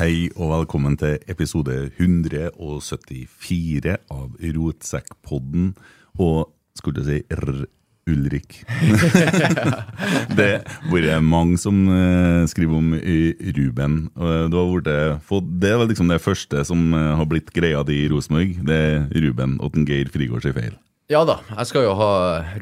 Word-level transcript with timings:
Hei 0.00 0.30
og 0.32 0.48
velkommen 0.48 0.94
til 0.96 1.18
episode 1.28 1.74
174 2.00 3.98
av 4.08 4.30
Rotsekkpodden. 4.40 5.74
Og 6.16 6.48
skulle 6.78 7.02
jeg 7.04 7.08
si 7.10 7.20
R. 7.36 7.66
Ulrik. 8.08 8.62
det 10.38 10.46
har 10.64 10.88
vært 10.88 11.20
mange 11.20 11.60
som 11.60 11.82
eh, 11.92 12.48
skriver 12.48 12.78
om 12.78 12.94
eh, 12.96 13.36
Ruben. 13.58 14.08
Du 14.16 14.56
har 14.56 14.72
vært, 14.72 14.88
det 15.60 15.68
er 15.68 15.76
vel 15.82 15.92
liksom 15.92 16.08
det 16.08 16.24
første 16.24 16.64
som 16.64 16.94
eh, 16.96 17.12
har 17.20 17.28
blitt 17.28 17.52
greia 17.52 17.84
di 17.84 18.06
i 18.06 18.08
Rosenborg. 18.08 18.56
Det 18.70 18.78
er 18.86 19.04
Ruben 19.26 19.60
og 19.60 19.76
den 19.76 19.84
Geir 19.84 20.08
Frigård 20.08 20.48
sin 20.48 20.56
feil. 20.56 20.80
Ja 21.12 21.26
da, 21.28 21.42
jeg 21.58 21.68
skal 21.68 21.84
jo 21.84 21.92
ha 21.98 22.12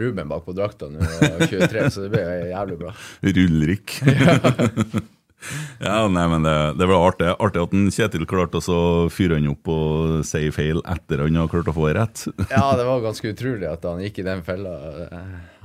Ruben 0.00 0.26
bak 0.26 0.42
på 0.42 0.56
drakta 0.58 0.90
nå, 0.90 1.06
og 1.06 1.46
23, 1.46 1.86
så 1.86 2.02
det 2.08 2.10
blir 2.16 2.50
jævlig 2.50 2.80
bra. 2.82 2.96
Rulrik. 3.22 3.94
ja, 5.86 6.00
nei, 6.10 6.24
men 6.30 6.42
det, 6.42 6.54
det 6.80 6.86
var 6.90 7.04
artig, 7.08 7.28
artig 7.38 7.62
at 7.62 7.74
en 7.76 7.90
Kjetil 7.94 8.26
klarte 8.28 8.58
å 8.58 8.80
fyre 9.12 9.38
han 9.38 9.46
opp 9.52 9.70
og 9.70 10.24
si 10.26 10.48
feil 10.54 10.80
etter 10.82 11.22
han 11.22 11.38
har 11.38 11.50
klart 11.52 11.70
å 11.70 11.74
få 11.76 11.88
rett. 11.94 12.24
Ja, 12.52 12.72
det 12.78 12.86
var 12.88 13.04
ganske 13.04 13.30
utrolig 13.32 13.68
at 13.70 13.86
han 13.86 14.02
gikk 14.02 14.20
i 14.22 14.26
den 14.26 14.42
fella. 14.46 14.74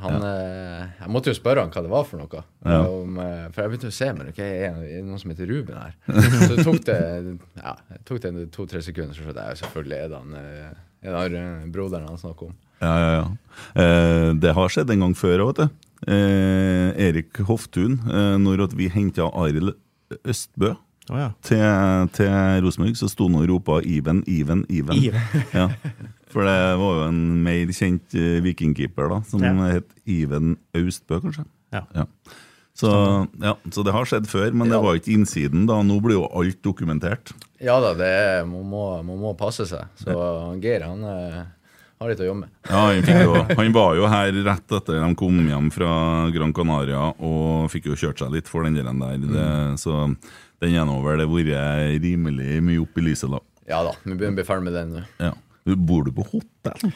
Han, 0.04 0.26
eh, 0.28 0.84
Jeg 1.00 1.12
måtte 1.16 1.32
jo 1.34 1.38
spørre 1.38 1.64
han 1.64 1.74
hva 1.74 1.84
det 1.86 1.94
var 1.94 2.06
for 2.08 2.22
noe. 2.22 2.44
Ja. 2.68 2.82
Om, 2.86 3.20
eh, 3.24 3.46
for 3.54 3.64
jeg 3.64 3.74
begynte 3.74 3.92
å 3.92 3.96
se 3.98 4.10
men 4.14 4.30
ok, 4.34 4.42
er 4.44 4.82
det 4.82 5.04
noen 5.08 5.22
som 5.22 5.34
heter 5.34 5.50
Ruben 5.50 5.80
her. 5.80 5.96
Så 6.44 6.52
det 6.54 6.68
tok 6.68 6.82
det 6.90 7.00
ja, 7.64 7.78
det 7.90 8.02
tok 8.10 8.22
det 8.26 8.50
to-tre 8.54 8.84
sekunder, 8.86 9.16
så 9.16 9.26
skjønte 9.26 9.48
jeg 9.50 9.64
selvfølgelig 9.64 9.98
er 10.00 10.12
det 10.12 10.20
han, 10.22 10.38
eh, 10.40 10.84
er 11.08 11.34
det 11.34 11.42
han 11.42 11.74
broderen 11.74 12.12
han 12.12 12.22
snakker 12.22 12.52
om. 12.52 12.60
Ja, 12.84 12.94
ja, 13.00 13.12
ja. 13.16 13.26
Eh, 13.80 14.30
det 14.44 14.54
har 14.58 14.72
skjedd 14.74 14.92
en 14.94 15.06
gang 15.08 15.18
før 15.18 15.46
òg, 15.46 15.54
vet 15.54 15.64
du. 15.64 15.82
Eh, 16.08 16.90
Erik 17.08 17.38
Hoftun, 17.48 18.00
eh, 18.10 18.36
når 18.42 18.66
at 18.68 18.74
vi 18.78 18.90
henta 18.92 19.30
Arild 19.32 19.74
Østbø 20.28 20.74
til, 21.44 21.64
til 22.16 22.64
Rosenborg, 22.64 22.96
så 23.00 23.10
sto 23.12 23.28
han 23.28 23.36
og 23.42 23.48
ropa 23.50 23.80
'Iven, 23.84 24.24
Iven, 24.28 24.66
Iven'. 24.70 25.04
ja. 25.60 25.70
For 26.34 26.48
det 26.48 26.60
var 26.80 26.94
jo 26.98 27.08
en 27.10 27.20
mer 27.44 27.72
kjent 27.76 28.16
eh, 28.16 28.40
vikingkeeper 28.44 29.10
da, 29.12 29.22
som 29.28 29.44
Ja. 29.44 29.54
het 29.76 29.90
Iven 30.08 30.56
Austbø, 30.76 31.20
kanskje. 31.22 31.46
Ja. 31.74 32.06
Så, 32.74 32.90
ja, 33.42 33.54
så 33.70 33.84
det 33.86 33.94
har 33.94 34.06
skjedd 34.10 34.26
før, 34.28 34.50
men 34.58 34.70
det 34.72 34.80
var 34.82 34.96
ikke 34.98 35.12
innsiden 35.14 35.68
da. 35.70 35.76
Nå 35.86 36.00
blir 36.02 36.16
jo 36.18 36.24
alt 36.34 36.58
dokumentert. 36.66 37.34
Ja 37.62 37.76
da, 37.84 37.92
det 37.94 38.08
er, 38.10 38.46
man, 38.50 38.66
må, 38.66 38.86
man 39.06 39.20
må 39.22 39.34
passe 39.38 39.68
seg. 39.70 39.86
Så 40.02 40.16
Geir 40.64 40.82
han 40.88 41.04
eh, 41.06 41.44
har 42.02 42.12
litt 42.12 42.24
å 42.24 42.28
jobbe 42.28 42.46
med. 42.46 42.54
Ja, 42.70 42.82
han, 42.90 43.24
jo, 43.24 43.36
han 43.60 43.76
var 43.76 43.96
jo 44.00 44.10
her 44.12 44.40
rett 44.48 44.76
etter 44.80 45.00
de 45.00 45.10
kom 45.20 45.40
hjem 45.48 45.70
fra 45.74 45.94
Gran 46.34 46.54
Canaria 46.56 47.06
og 47.18 47.72
fikk 47.74 47.92
jo 47.92 48.00
kjørt 48.00 48.24
seg 48.24 48.34
litt 48.34 48.52
for 48.52 48.68
den 48.68 48.80
der. 48.80 48.90
der. 48.92 49.24
Det, 49.24 49.48
så 49.82 50.06
den 50.64 50.78
har 50.78 50.88
nå 50.90 51.00
vel 51.06 51.26
vært 51.30 52.04
rimelig 52.04 52.62
mye 52.64 52.84
opp 52.84 53.00
i 53.00 53.08
lyset, 53.10 53.32
da. 53.32 53.42
Ja 53.70 53.80
da, 53.88 53.94
vi 54.04 54.16
begynner 54.16 54.36
å 54.36 54.40
bli 54.42 54.48
ferdig 54.48 54.68
med 54.68 54.76
den 54.76 54.96
nå. 54.98 55.04
Ja. 55.24 55.34
Bor 55.80 56.04
du 56.04 56.12
på 56.16 56.26
hotell? 56.28 56.92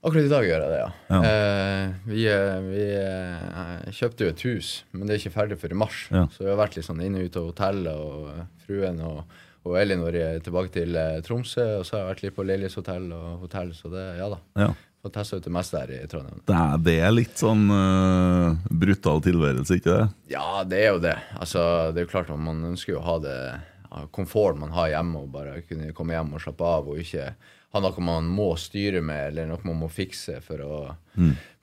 Akkurat 0.00 0.24
i 0.24 0.32
dag 0.32 0.46
gjør 0.48 0.62
jeg 0.64 0.72
det, 0.72 0.78
ja. 0.80 0.90
Ja. 1.12 1.18
Eh, 1.28 1.90
vi 2.08 2.22
eh, 2.32 2.58
vi 2.64 2.84
eh, 2.96 3.90
kjøpte 3.92 4.24
jo 4.24 4.32
et 4.32 4.44
hus, 4.48 4.70
men 4.96 5.04
det 5.04 5.14
er 5.14 5.20
ikke 5.20 5.34
ferdig 5.34 5.58
før 5.60 5.74
i 5.74 5.80
mars. 5.82 5.98
Ja. 6.08 6.22
Så 6.32 6.46
vi 6.46 6.48
har 6.48 6.56
vært 6.60 6.78
litt 6.78 6.86
sånn 6.86 7.02
inne 7.04 7.20
og 7.20 7.28
ute 7.28 7.42
av 7.42 7.48
hotellet, 7.50 8.00
og 8.00 8.64
fruen 8.64 9.02
og, 9.04 9.34
og 9.68 9.76
Elinor 9.80 10.16
tilbake 10.44 10.72
til 10.74 10.96
eh, 10.96 11.18
Tromsø. 11.24 11.66
Og 11.80 11.86
så 11.86 11.96
har 11.96 12.04
jeg 12.04 12.10
vært 12.10 12.22
litt 12.24 12.36
på 12.36 12.46
leilighetshotell 12.48 13.10
og 13.16 13.44
hotell, 13.44 13.74
så 13.76 13.92
det, 13.92 14.06
ja 14.20 14.30
da. 14.32 14.40
Ja. 14.62 14.70
Fått 15.00 15.14
testa 15.16 15.38
ut 15.40 15.46
det 15.46 15.52
meste 15.54 15.80
her 15.80 15.92
i 15.96 16.00
Trondheim. 16.12 16.42
Det 16.48 16.56
er, 16.56 16.80
det 16.84 16.96
er 17.00 17.14
litt 17.14 17.40
sånn 17.40 17.62
uh, 17.72 18.58
brutal 18.82 19.22
tilværelse, 19.24 19.78
ikke 19.80 19.94
det? 19.94 20.08
Ja, 20.34 20.60
det 20.68 20.82
er 20.82 20.90
jo 20.90 20.98
det. 21.00 21.14
Altså, 21.40 21.62
det 21.94 22.02
er 22.02 22.04
jo 22.04 22.12
klart 22.12 22.32
at 22.32 22.42
man 22.48 22.60
ønsker 22.68 22.94
jo 22.94 23.00
å 23.00 23.06
ha 23.06 23.14
det 23.24 23.38
ja, 23.48 24.02
komfort 24.12 24.60
man 24.60 24.74
har 24.76 24.90
hjemme, 24.92 25.22
og 25.24 25.32
bare 25.32 25.62
kunne 25.64 25.94
komme 25.96 26.18
hjem 26.18 26.36
og 26.36 26.44
slappe 26.44 26.68
av, 26.68 26.92
og 26.92 27.00
ikke 27.00 27.30
ha 27.70 27.80
noe 27.80 28.04
man 28.04 28.28
må 28.28 28.50
styre 28.60 29.00
med, 29.00 29.30
eller 29.30 29.48
noe 29.48 29.64
man 29.64 29.80
må 29.84 29.88
fikse 29.92 30.40
for 30.44 30.66
å 30.66 30.74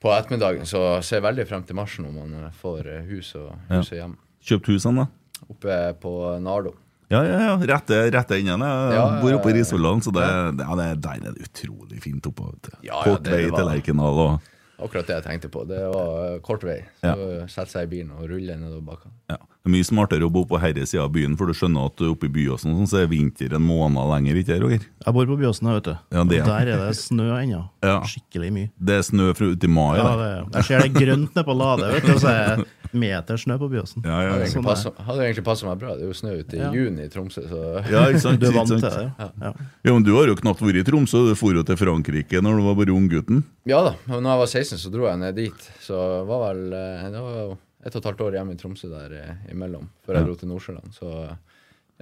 på 0.02 0.12
ettermiddagen. 0.14 0.66
Så 0.66 0.80
jeg 0.96 1.06
ser 1.06 1.24
veldig 1.26 1.46
frem 1.48 1.64
til 1.68 1.78
mars 1.78 1.98
når 2.02 2.14
man 2.14 2.50
får 2.58 2.90
eh, 2.90 3.06
hus 3.10 3.34
og, 3.38 3.50
hus 3.70 3.92
og 3.92 3.98
hjem. 3.98 4.18
Kjøpt 4.48 4.70
husene, 4.72 5.04
da? 5.04 5.46
Oppe 5.48 5.78
på 6.02 6.12
Nardo. 6.42 6.74
Ja, 7.10 7.22
ja, 7.24 7.38
ja. 7.40 7.56
Rette, 7.56 8.02
rette 8.12 8.36
enden. 8.36 8.60
Jeg 8.60 8.92
Ja, 8.98 9.06
bor 9.22 9.32
oppe 9.38 9.48
i. 9.50 9.56
Risvollan, 9.60 10.02
så 10.04 10.12
det, 10.12 10.26
det, 10.58 10.66
ja, 10.68 10.74
det, 10.76 10.88
der 11.00 11.10
er 11.30 11.32
det 11.32 11.48
utrolig 11.48 12.02
fint 12.04 12.22
oppå. 12.28 12.50
vet 12.52 12.62
du. 12.68 12.76
Ja, 12.90 13.00
Kort 13.02 13.22
det 13.24 13.32
vei 13.32 13.48
var- 13.50 13.58
til 13.62 13.68
Lerkendal 13.72 14.18
og 14.26 14.40
akkurat 14.78 15.06
det 15.08 15.14
jeg 15.16 15.24
tenkte 15.24 15.48
på. 15.50 15.64
Det 15.66 15.80
var 15.90 16.34
eh, 16.34 16.38
kort 16.44 16.62
vei. 16.62 16.82
Så 17.02 17.08
Ja. 17.16 17.46
Sette 17.48 17.70
seg 17.72 17.82
i 17.88 17.90
bilen 17.96 18.12
og 18.12 18.28
rulle 18.30 18.54
nedover 18.60 18.84
bakken. 18.92 19.10
Ja. 19.30 19.36
Det 19.40 19.72
er 19.72 19.74
mye 19.74 19.84
smartere 19.88 20.22
å 20.24 20.30
bo 20.32 20.44
på 20.46 20.60
herre 20.60 20.84
sida 20.86 21.02
av 21.04 21.10
byen, 21.12 21.34
for 21.36 21.46
du 21.46 21.52
skjønner 21.52 21.86
at 21.90 22.00
oppe 22.06 22.24
i 22.28 22.28
Byåsen 22.32 22.72
sånn, 22.76 22.86
så 22.88 23.02
er 23.02 23.08
vinter 23.10 23.52
en 23.56 23.64
måned 23.66 23.98
lenger, 24.08 24.38
ikke 24.40 24.60
Roger? 24.62 24.84
Jeg 25.04 25.12
bor 25.16 25.26
på 25.26 25.36
Byåsen, 25.36 25.68
vet 25.74 25.82
du. 25.84 25.96
Ja, 26.12 26.24
det 26.24 26.38
er- 26.38 26.42
Og 26.42 26.46
Der 26.46 26.68
er 26.72 26.86
det 26.86 26.96
snø 26.96 27.26
ennå. 27.42 27.68
Ja. 27.82 28.00
Skikkelig 28.00 28.52
mye. 28.52 28.70
Det 28.78 28.94
er 28.94 29.02
snø 29.02 29.34
fra 29.36 29.46
uti 29.50 29.66
mai. 29.66 29.96
Ja, 29.98 30.14
det 30.16 30.28
det, 30.52 30.54
jeg 30.54 30.64
ser 30.64 30.80
det 30.86 30.92
grønt 30.94 31.34
nede 31.34 31.44
på 31.44 31.56
Lade, 31.58 31.92
vet 31.92 32.06
du, 32.06 32.12
og 32.12 32.20
så 32.20 32.28
er 32.28 32.64
meter 32.92 33.36
snø 33.40 33.56
på 33.60 33.68
Byåsen. 33.72 34.04
Ja, 34.06 34.18
ja, 34.24 34.32
Hadde 34.38 34.48
Sånn 34.52 34.96
hadde 35.06 35.24
egentlig 35.26 35.44
passa 35.46 35.66
meg 35.68 35.78
bra. 35.82 35.94
Det 35.98 36.06
er 36.06 36.10
jo 36.12 36.16
snø 36.16 36.34
ute 36.40 36.56
i 36.56 36.60
Ja. 36.60 36.70
juni 36.72 37.04
i 37.04 37.10
Tromsø, 37.12 37.44
så 37.48 37.60
Ja, 37.90 38.06
ikke 38.08 38.22
sant? 38.24 38.40
Du 38.42 38.46
er 38.48 38.56
vant 38.56 38.68
til 38.68 38.80
det, 38.80 38.92
ja. 39.18 39.30
ja. 39.42 39.52
Ja, 39.84 39.92
men 39.92 40.02
Du 40.06 40.14
har 40.16 40.26
jo 40.30 40.36
knapt 40.38 40.60
vært 40.64 40.80
i 40.80 40.84
Tromsø, 40.88 41.24
du 41.28 41.34
dro 41.34 41.52
jo 41.52 41.62
til 41.68 41.76
Frankrike 41.76 42.42
når 42.44 42.58
du 42.60 42.66
var 42.68 42.74
bare 42.80 42.94
unggutten. 42.96 43.44
Ja 43.68 43.82
da. 43.84 43.94
Og 44.08 44.22
når 44.22 44.30
jeg 44.30 44.42
var 44.44 44.52
16, 44.52 44.78
så 44.78 44.92
dro 44.94 45.06
jeg 45.08 45.18
ned 45.18 45.34
dit. 45.36 45.70
Så 45.84 45.94
det 45.96 46.26
var 46.28 46.44
vel 46.54 46.72
eh, 46.72 47.08
Det 47.12 47.20
var 47.24 47.36
jo 47.42 47.58
ett 47.84 47.94
og 47.94 48.00
et 48.02 48.08
halvt 48.10 48.24
år 48.26 48.32
hjemme 48.38 48.52
i 48.56 48.60
Tromsø 48.60 48.90
der 48.90 49.12
eh, 49.18 49.34
imellom, 49.52 49.88
før 50.06 50.18
jeg 50.18 50.28
dro 50.28 50.34
til 50.40 50.48
Nordsjøland. 50.52 50.92
Så 50.96 51.12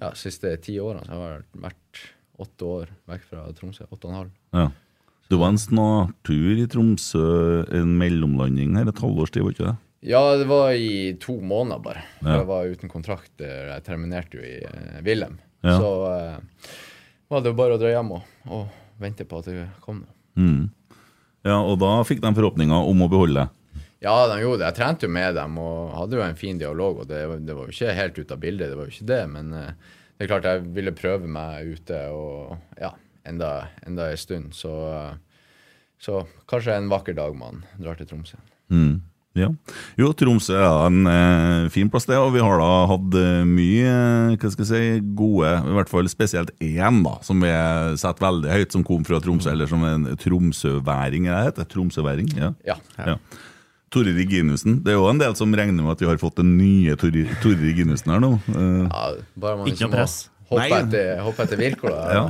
ja, 0.01 0.11
siste 0.15 0.57
ti 0.63 0.79
årene 0.81 1.05
så 1.07 1.13
har 1.17 1.37
jeg 1.39 1.63
vært 1.67 2.03
åtte 2.47 2.69
år 2.69 2.91
vekk 3.09 3.23
fra 3.31 3.47
Tromsø. 3.57 3.87
Åtte 3.91 4.05
og 4.09 4.13
en 4.13 4.19
halv. 4.21 4.35
Ja. 4.53 4.67
Du 5.27 5.39
var 5.41 5.51
en 5.51 5.59
snartur 5.59 6.61
i 6.63 6.67
Tromsø, 6.71 7.65
en 7.75 7.97
mellomlanding 7.99 8.77
her, 8.79 8.87
et 8.93 9.01
halvårs 9.03 9.33
tid, 9.35 9.43
var 9.43 9.55
ikke 9.57 9.65
det? 9.73 9.77
Ja, 10.07 10.21
det 10.39 10.47
var 10.47 10.71
i 10.79 11.17
to 11.21 11.35
måneder 11.43 11.81
bare. 11.83 12.03
Ja. 12.23 12.37
Jeg 12.41 12.47
var 12.47 12.69
uten 12.71 12.91
kontrakt. 12.93 13.33
eh, 13.43 13.73
Jeg 13.73 13.83
terminerte 13.89 14.39
jo 14.39 14.45
i 14.47 14.57
eh, 14.63 15.01
Wilhelm. 15.03 15.39
Ja. 15.67 15.79
Så 15.81 15.91
eh, 16.13 16.71
var 17.33 17.43
det 17.43 17.51
jo 17.51 17.59
bare 17.59 17.75
å 17.75 17.81
dra 17.81 17.91
hjem 17.91 18.13
og, 18.15 18.23
og 18.55 18.69
vente 19.03 19.27
på 19.27 19.41
at 19.43 19.49
det 19.51 19.65
kom 19.83 20.05
noe. 20.05 20.15
Mm. 20.39 20.69
Ja, 21.47 21.59
og 21.63 21.79
da 21.83 21.91
fikk 22.07 22.21
de 22.23 22.31
forhåpninger 22.37 22.87
om 22.91 23.03
å 23.03 23.09
beholde 23.11 23.43
deg. 23.47 23.83
Ja, 24.05 24.15
de 24.31 24.37
gjorde 24.43 24.61
det. 24.61 24.69
Jeg 24.71 24.77
trente 24.79 25.09
jo 25.09 25.13
med 25.17 25.35
dem 25.39 25.59
og 25.59 25.91
hadde 25.97 26.19
jo 26.19 26.23
en 26.23 26.39
fin 26.39 26.59
dialog. 26.61 27.01
og 27.03 27.09
Det, 27.11 27.21
det 27.49 27.55
var 27.57 27.67
jo 27.67 27.75
ikke 27.75 27.95
helt 27.97 28.19
ute 28.21 28.37
av 28.37 28.43
bildet, 28.43 28.71
det 28.71 28.79
var 28.79 28.87
jo 28.91 28.95
ikke 28.95 29.09
det. 29.11 29.21
Men 29.33 29.53
eh, 29.59 29.73
det 30.17 30.27
er 30.27 30.31
klart 30.31 30.47
jeg 30.51 30.63
ville 30.77 30.95
prøve 30.97 31.27
meg 31.33 31.73
ute 31.75 31.99
og 32.15 32.55
ja, 32.79 32.93
enda, 33.27 33.51
enda 33.89 34.11
en 34.13 34.21
stund. 34.23 34.55
Så, 34.55 34.71
eh, 34.93 35.51
så 35.99 36.23
kanskje 36.47 36.77
en 36.79 36.91
vakker 36.93 37.17
dag 37.19 37.35
man 37.39 37.65
drar 37.81 37.99
til 37.99 38.07
Tromsø. 38.13 38.39
Mm. 38.71 39.01
Ja. 39.37 39.51
Jo, 40.01 40.11
Tromsø 40.17 40.55
er 40.57 40.87
en 40.87 41.07
eh, 41.11 41.67
fin 41.73 41.91
plass, 41.93 42.07
det, 42.09 42.17
og 42.17 42.31
vi 42.35 42.41
har 42.41 42.57
da 42.63 42.71
hatt 42.91 43.17
eh, 43.21 43.43
mye 43.49 43.97
hva 44.41 44.51
skal 44.53 44.65
jeg 44.65 44.71
si, 44.71 45.01
gode 45.19 45.51
I 45.61 45.75
hvert 45.77 45.91
fall 45.93 46.09
spesielt 46.09 46.55
én 46.65 47.03
da, 47.05 47.17
som 47.27 47.43
vi 47.45 47.51
setter 48.01 48.25
veldig 48.27 48.55
høyt, 48.55 48.73
som 48.73 48.85
kom 48.87 49.05
fra 49.07 49.21
Tromsø, 49.21 49.51
eller 49.53 49.69
som 49.71 49.85
en 49.85 50.09
tromsøværing. 50.23 51.29
er 51.29 51.37
det 51.37 51.51
heter 51.53 51.69
Tromsøværing? 51.75 52.33
Ja. 52.39 52.53
Ja. 52.67 52.77
ja. 52.99 53.17
Tore 53.93 54.13
Reginussen. 54.17 54.81
Det 54.85 54.93
er 54.93 54.97
jo 54.99 55.07
en 55.09 55.21
del 55.21 55.37
som 55.39 55.53
regner 55.55 55.85
med 55.85 55.93
at 55.95 56.01
vi 56.03 56.09
har 56.11 56.19
fått 56.21 56.41
den 56.41 56.57
nye 56.59 56.97
Tore, 56.99 57.27
Reginussen 57.63 58.13
her 58.13 58.23
nå. 58.25 58.33
Eh, 58.51 58.87
Ja, 58.89 59.05
bare 59.37 59.61
man 59.61 59.69
Ikke 59.69 59.77
liksom 59.77 59.93
noe 59.93 60.01
press. 60.01 60.17
hoppe 60.51 60.81
etter, 60.81 61.21
hoppe 61.25 61.45
etter 61.47 61.61
Wirkola. 61.61 62.01
Ja. 62.13 62.25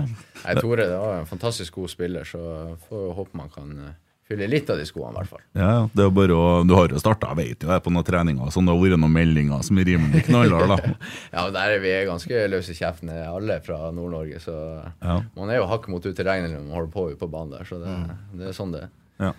Nei, 0.44 0.54
Tore 0.60 0.84
det 0.90 0.98
var 1.00 1.22
en 1.22 1.30
fantastisk 1.30 1.78
god 1.80 1.90
spiller, 1.94 2.24
så 2.28 2.42
får 2.88 3.14
håpe 3.16 3.38
man 3.40 3.48
kan 3.54 3.72
eh, 3.86 3.94
fylle 4.26 4.49
litt 4.50 4.70
av 4.73 4.78
de 4.81 4.84
skoene, 4.88 5.12
i 5.12 5.19
hvert 5.20 5.31
fall. 5.31 5.43
Ja, 5.55 5.73
det 5.94 6.02
er 6.05 6.11
bare 6.14 6.34
å, 6.34 6.46
Du 6.67 6.75
har 6.75 6.88
jo 6.90 6.99
starta, 7.02 7.28
jeg 7.34 7.38
vet 7.55 7.62
jo 7.67 7.70
det, 7.70 7.78
på 7.84 7.93
noen 7.94 8.06
treninger. 8.06 8.50
Sånn, 8.55 8.67
det 8.67 8.75
har 8.75 8.82
vært 8.82 8.99
noen 9.02 9.14
meldinger 9.14 9.62
som 9.67 9.78
er 9.78 9.87
rimelig 9.87 10.25
knallharde. 10.26 10.76
da. 10.76 11.11
Ja, 11.37 11.44
der 11.55 11.76
er 11.76 11.82
vi 11.84 11.93
ganske 12.08 12.46
løse 12.50 12.75
i 12.75 12.78
kjeften, 12.78 13.11
alle 13.26 13.61
fra 13.67 13.90
Nord-Norge. 13.94 14.40
Så 14.43 14.55
Ja. 15.02 15.20
man 15.37 15.50
er 15.50 15.61
jo 15.61 15.69
hakket 15.70 15.88
mot 15.94 16.02
utilregnelig 16.06 16.56
når 16.56 16.64
man 16.67 16.76
holder 16.81 16.93
på 16.96 17.06
ute 17.12 17.20
på 17.23 17.31
banen 17.31 17.55
der. 17.58 17.64
Så 17.69 17.78
det, 17.82 17.94
det 18.40 18.49
er 18.50 18.56
sånn 18.56 18.73
det 18.75 18.82
er. 18.88 18.90
Ja. 19.28 19.32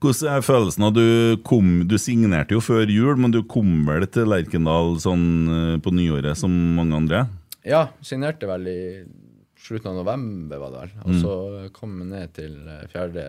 Hvordan 0.00 0.32
er 0.32 0.40
følelsen 0.46 0.84
av 0.88 0.94
du 0.96 1.36
kom 1.44 1.82
Du 1.86 1.98
signerte 2.00 2.56
jo 2.56 2.62
før 2.64 2.88
jul, 2.88 3.18
men 3.20 3.34
du 3.34 3.42
kom 3.44 3.82
vel 3.86 4.06
til 4.08 4.30
Lerkendal 4.32 4.94
sånn 5.02 5.26
eh, 5.52 5.74
på 5.84 5.92
nyåret 5.92 6.40
som 6.40 6.50
mange 6.78 6.96
andre? 6.96 7.26
Ja, 7.68 7.90
signerte 8.00 8.48
vel 8.48 8.64
i 8.72 8.78
slutten 9.60 9.92
av 9.92 10.00
november, 10.00 10.60
var 10.62 10.72
det 10.74 10.82
vel. 10.84 10.92
Og 11.04 11.18
så 11.20 11.34
kom 11.76 11.98
vi 12.00 12.08
ned 12.10 12.32
til 12.36 12.56
eh, 12.64 12.86
4. 12.92 13.26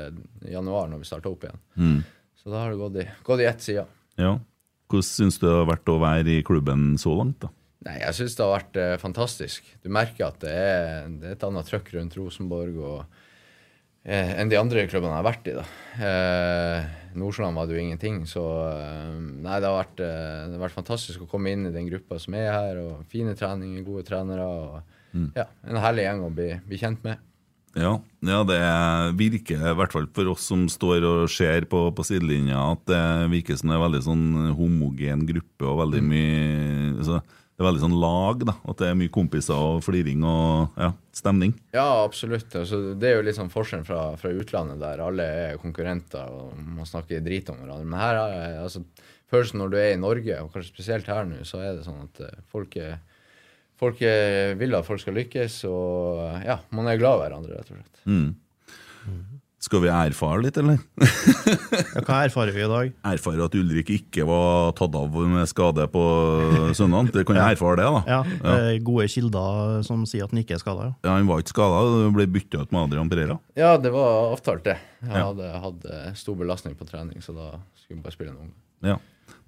januar, 0.52 0.90
når 0.92 1.04
vi 1.04 1.10
starta 1.10 1.32
opp 1.32 1.48
igjen. 1.48 2.04
Så 2.42 2.50
da 2.50 2.64
har 2.64 2.74
det 2.74 2.82
gått 2.82 3.02
i, 3.04 3.08
gått 3.28 3.44
i 3.44 3.50
ett 3.50 3.62
side. 3.62 3.86
Ja. 4.22 4.36
Hvordan 4.92 5.08
syns 5.08 5.38
du 5.40 5.46
det 5.48 5.56
har 5.56 5.68
vært 5.70 5.92
å 5.92 6.00
være 6.02 6.38
i 6.40 6.46
klubben 6.46 6.94
så 7.00 7.14
langt? 7.16 7.44
da? 7.44 7.52
Nei, 7.88 7.98
jeg 8.04 8.14
syns 8.18 8.36
det 8.38 8.46
har 8.46 8.54
vært 8.54 8.78
eh, 8.78 8.96
fantastisk. 9.02 9.68
Du 9.82 9.90
merker 9.94 10.28
at 10.28 10.42
det 10.44 10.54
er, 10.54 11.06
det 11.18 11.30
er 11.32 11.38
et 11.38 11.46
annet 11.48 11.70
trøkk 11.70 11.94
rundt 11.96 12.18
Rosenborg 12.20 12.76
og, 12.78 13.22
eh, 14.06 14.34
enn 14.38 14.52
de 14.52 14.60
andre 14.60 14.84
klubbene 14.90 15.16
jeg 15.16 15.22
har 15.24 15.30
vært 15.30 15.50
i. 15.50 15.56
da. 15.58 15.64
Eh, 16.10 16.90
Nordsjøland 17.18 17.58
var 17.58 17.68
det 17.68 17.76
jo 17.76 17.82
ingenting, 17.82 18.20
så 18.30 18.44
eh, 18.70 19.16
nei, 19.18 19.58
det 19.58 19.70
har, 19.72 19.80
vært, 19.80 20.04
eh, 20.06 20.44
det 20.46 20.58
har 20.60 20.66
vært 20.68 20.78
fantastisk 20.78 21.26
å 21.26 21.30
komme 21.32 21.54
inn 21.56 21.66
i 21.70 21.74
den 21.74 21.90
gruppa 21.90 22.20
som 22.22 22.38
er 22.38 22.52
her, 22.54 22.82
og 22.84 23.08
fine 23.12 23.34
treninger, 23.40 23.86
gode 23.88 24.06
trenere. 24.08 24.46
og 24.46 24.91
ja, 25.36 25.50
En 25.68 25.82
herlig 25.84 26.08
gjeng 26.08 26.24
å 26.26 26.32
bli, 26.34 26.54
bli 26.68 26.80
kjent 26.80 27.04
med. 27.06 27.20
Ja, 27.72 27.94
ja, 28.28 28.40
det 28.44 28.58
virker, 29.16 29.62
i 29.72 29.76
hvert 29.80 29.94
fall 29.96 30.08
for 30.12 30.28
oss 30.34 30.44
som 30.50 30.66
står 30.72 31.06
og 31.08 31.20
ser 31.32 31.64
på, 31.72 31.86
på 31.96 32.04
sidelinja, 32.04 32.60
at 32.74 32.82
det 32.90 33.04
virker 33.32 33.56
som 33.60 33.72
det 33.72 33.78
er 33.78 33.86
veldig 33.86 34.02
sånn 34.04 34.26
homogen 34.58 35.24
gruppe 35.30 35.70
og 35.70 35.80
veldig 35.86 36.02
mye 36.04 36.42
altså, 36.98 37.22
Det 37.24 37.64
er 37.64 37.68
veldig 37.70 37.84
sånn 37.86 37.96
lag, 38.02 38.44
da. 38.50 38.56
At 38.74 38.82
det 38.82 38.90
er 38.90 38.98
mye 39.00 39.14
kompiser 39.14 39.56
og 39.56 39.84
fliring 39.86 40.26
og 40.28 40.82
ja, 40.82 40.90
stemning. 41.16 41.54
Ja, 41.76 41.86
absolutt. 42.02 42.52
Altså, 42.58 42.82
det 43.00 43.08
er 43.08 43.20
jo 43.20 43.26
litt 43.28 43.38
sånn 43.40 43.54
forskjellen 43.54 43.88
fra, 43.88 44.02
fra 44.20 44.34
utlandet, 44.34 44.82
der 44.82 45.04
alle 45.06 45.28
er 45.46 45.62
konkurrenter 45.62 46.28
og 46.28 46.58
man 46.58 46.90
snakker 46.90 47.24
drit 47.24 47.52
om 47.54 47.62
hverandre. 47.62 47.88
Men 47.88 48.02
her 48.02 48.20
er 48.26 48.60
altså, 48.66 48.84
følelsen 49.32 49.62
når 49.62 49.72
du 49.72 49.80
er 49.80 49.94
i 49.94 50.02
Norge, 50.02 50.42
og 50.42 50.52
kanskje 50.52 50.74
spesielt 50.74 51.08
her 51.12 51.28
nå, 51.30 51.40
så 51.48 51.62
er 51.64 51.78
det 51.78 51.86
sånn 51.88 52.04
at 52.04 52.24
eh, 52.26 52.44
folk, 52.52 52.76
er, 52.82 53.00
folk 53.82 54.02
er, 54.06 54.54
vil 54.62 54.78
at 54.78 54.86
folk 54.88 55.02
skal 55.02 55.18
lykkes, 55.18 55.64
og 55.70 56.22
eh, 56.28 56.46
ja, 56.52 56.60
man 56.78 56.88
er 56.92 57.02
glad 57.02 57.18
i 57.18 57.24
hverandre, 57.26 57.58
rett 57.58 57.74
og 57.74 57.80
slett. 57.82 58.02
Skal 59.62 59.84
vi 59.84 59.90
erfare 59.94 60.42
litt, 60.42 60.58
eller? 60.58 60.80
Ja, 61.92 62.02
hva 62.08 62.22
erfarer 62.26 62.54
vi 62.56 62.64
i 62.64 62.70
dag? 62.70 62.94
Erfare 63.12 63.46
at 63.46 63.56
Ulrik 63.58 63.92
ikke 63.94 64.24
var 64.26 64.72
tatt 64.78 64.96
av 64.98 65.14
med 65.30 65.50
skade 65.50 65.86
på 65.92 66.02
søndag. 66.78 67.12
Det 67.14 67.24
kan 67.28 67.38
jeg 67.38 67.58
erfare 67.58 67.78
det, 67.78 67.86
da. 67.86 68.02
Ja, 68.10 68.20
det 68.26 68.56
er 68.58 68.80
Gode 68.88 69.06
kilder 69.12 69.84
som 69.86 70.02
sier 70.10 70.26
at 70.26 70.34
han 70.34 70.42
ikke 70.42 70.58
er 70.58 70.64
skada. 70.64 70.90
Ja. 70.90 70.96
Ja, 71.06 71.14
Han 71.20 71.30
var 71.30 71.44
ikke 71.44 71.54
skada, 71.54 72.10
ble 72.16 72.26
bytta 72.32 72.64
ut 72.66 72.74
med 72.74 72.88
Adrian 72.88 73.12
Pereira. 73.12 73.38
Ja, 73.60 73.76
det 73.82 73.94
var 73.94 74.34
avtalt, 74.34 74.66
det. 74.66 74.78
Jeg 75.06 75.14
hadde 75.30 75.54
hatt 75.68 75.88
eh, 75.94 76.12
stor 76.18 76.42
belastning 76.42 76.78
på 76.80 76.88
trening, 76.90 77.22
så 77.22 77.36
da 77.38 77.54
skulle 77.78 78.00
vi 78.00 78.06
bare 78.06 78.18
spille 78.18 78.34
en 78.34 78.42
omgang. 78.42 78.60
Ja. 78.88 78.98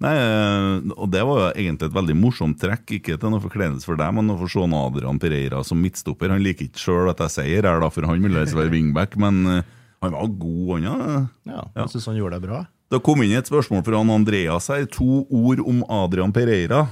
Nei, 0.04 0.13
eh, 0.19 0.94
og 0.94 1.10
Det 1.13 1.21
var 1.25 1.39
jo 1.42 1.51
egentlig 1.57 1.89
et 1.89 1.95
veldig 1.98 2.18
morsomt 2.21 2.60
trekk. 2.62 2.86
Ikke 3.00 3.18
til 3.18 3.33
noe 3.33 3.42
forkledelse 3.44 3.88
for 3.89 3.98
deg, 4.00 4.13
men 4.18 4.30
å 4.33 4.38
få 4.42 4.50
se 4.51 4.65
Adrian 4.77 5.21
Pereira 5.21 5.63
som 5.65 5.81
midtstopper. 5.81 6.33
Han 6.33 6.44
liker 6.45 6.69
ikke 6.69 6.86
sjøl 6.86 7.10
at 7.13 7.24
jeg 7.25 7.39
sier 7.39 7.65
her, 7.69 7.81
da, 7.81 7.89
for 7.94 8.06
han 8.10 8.21
vil 8.21 8.38
helst 8.38 8.57
være 8.57 8.74
wingback, 8.74 9.18
men 9.21 9.45
eh, 9.57 9.80
han 10.05 10.15
var 10.15 10.31
god, 10.39 10.72
han. 10.75 10.83
Ja. 10.88 10.95
Ja, 11.10 11.25
Ja. 11.53 11.67
jeg 11.83 11.93
syns 11.95 12.05
han 12.12 12.15
gjorde 12.19 12.39
det 12.39 12.48
bra. 12.50 12.63
Det 12.93 13.01
kom 13.03 13.24
inn 13.25 13.33
et 13.39 13.48
spørsmål 13.50 13.83
fra 13.88 13.98
han 14.03 14.10
Andreas 14.13 14.67
her. 14.69 14.86
To 15.00 15.24
ord 15.33 15.60
om 15.65 15.83
Adrian 15.89 16.31
Pereira. 16.36 16.86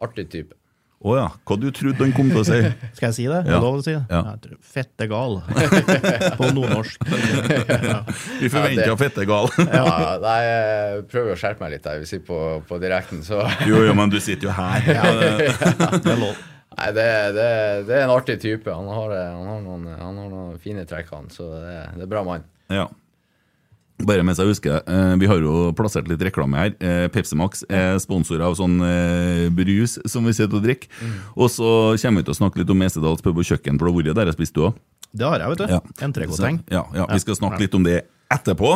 Artig 0.00 0.28
type. 0.32 0.54
Å 1.00 1.14
ja. 1.16 1.28
Hva 1.48 1.56
du 1.56 1.70
trodde 1.72 1.96
han 2.04 2.10
kom 2.12 2.28
til 2.28 2.42
å 2.42 2.44
si? 2.44 2.58
Skal 2.98 3.06
jeg 3.08 3.14
si 3.16 3.24
det? 3.30 3.38
Ja. 3.48 3.56
Lov 3.64 3.78
å 3.78 3.82
si 3.84 3.94
det? 3.94 4.02
Ja. 4.12 4.34
Jeg 4.36 4.58
Fette 4.60 5.06
gal. 5.08 5.38
På 6.40 6.50
nordnorsk. 6.52 7.00
Ja. 7.70 8.02
Vi 8.40 8.50
forventa 8.52 8.84
Ja, 8.84 8.92
det- 8.92 8.98
fettegal. 9.00 9.48
Ja, 9.64 10.18
nei, 10.20 10.36
jeg 10.44 11.06
prøver 11.08 11.32
å 11.32 11.38
skjerpe 11.40 11.64
meg 11.64 11.72
litt 11.78 11.86
der, 11.88 12.02
hvis 12.02 12.12
jeg 12.12 12.24
på, 12.28 12.36
på 12.68 12.78
direkten, 12.82 13.22
så 13.24 13.40
Jo, 13.66 13.80
jo, 13.86 13.94
men 13.96 14.12
du 14.12 14.18
sitter 14.20 14.50
jo 14.50 14.52
her. 14.52 14.84
ja, 14.92 15.96
Det 15.96 16.12
er 16.12 16.20
lov. 16.20 16.36
Nei, 16.70 16.88
det, 16.94 17.06
det, 17.34 17.50
det 17.88 17.96
er 17.98 18.04
en 18.06 18.14
artig 18.14 18.38
type. 18.42 18.70
Han 18.70 18.88
har, 18.88 19.12
han 19.18 19.46
har, 19.48 19.60
noen, 19.64 19.86
han 19.90 20.18
har 20.22 20.28
noen 20.30 20.58
fine 20.62 20.86
trekk, 20.88 21.10
han. 21.16 21.30
Så 21.34 21.48
det, 21.50 21.76
det 21.98 22.06
er 22.06 22.10
bra 22.10 22.22
mann. 22.26 22.46
Ja. 22.70 22.86
Bare 24.06 24.24
mens 24.24 24.38
jeg 24.40 24.48
husker, 24.48 24.78
eh, 24.88 25.14
Vi 25.20 25.28
har 25.28 25.42
jo 25.44 25.72
plassert 25.76 26.08
litt 26.08 26.22
reklame 26.24 26.56
her. 26.56 26.70
Eh, 26.80 27.08
Pepsi 27.12 27.36
Max 27.36 27.64
er 27.68 27.98
sponsor 28.00 28.40
av 28.46 28.56
sånn 28.56 28.78
eh, 28.86 29.48
brus 29.52 29.98
som 30.08 30.24
vi 30.24 30.32
sitter 30.36 30.56
og 30.60 30.64
drikker. 30.64 30.88
Og 31.36 31.50
så 31.52 31.72
kommer 32.00 32.22
vi 32.22 32.30
til 32.30 32.36
å 32.36 32.40
snakke 32.40 32.62
litt 32.62 32.72
om 32.72 32.86
Esedals 32.86 33.24
pub 33.24 33.42
og 33.42 33.50
kjøkken, 33.50 33.76
for 33.76 33.88
det 33.88 33.92
har 33.92 34.00
vært 34.00 34.20
der 34.22 34.32
jeg 34.32 34.38
spiste 34.38 34.60
du 34.60 34.70
òg. 34.70 34.80
Det 35.10 35.26
har 35.26 35.42
jeg, 35.42 35.52
vet 35.52 35.60
du. 35.60 35.74
Ja. 35.74 35.82
Entrecôteng. 36.06 36.62
Ja, 36.70 36.84
ja, 36.94 37.06
vi 37.10 37.20
skal 37.22 37.36
snakke 37.36 37.60
litt 37.64 37.74
om 37.74 37.84
det 37.84 38.04
etterpå. 38.30 38.72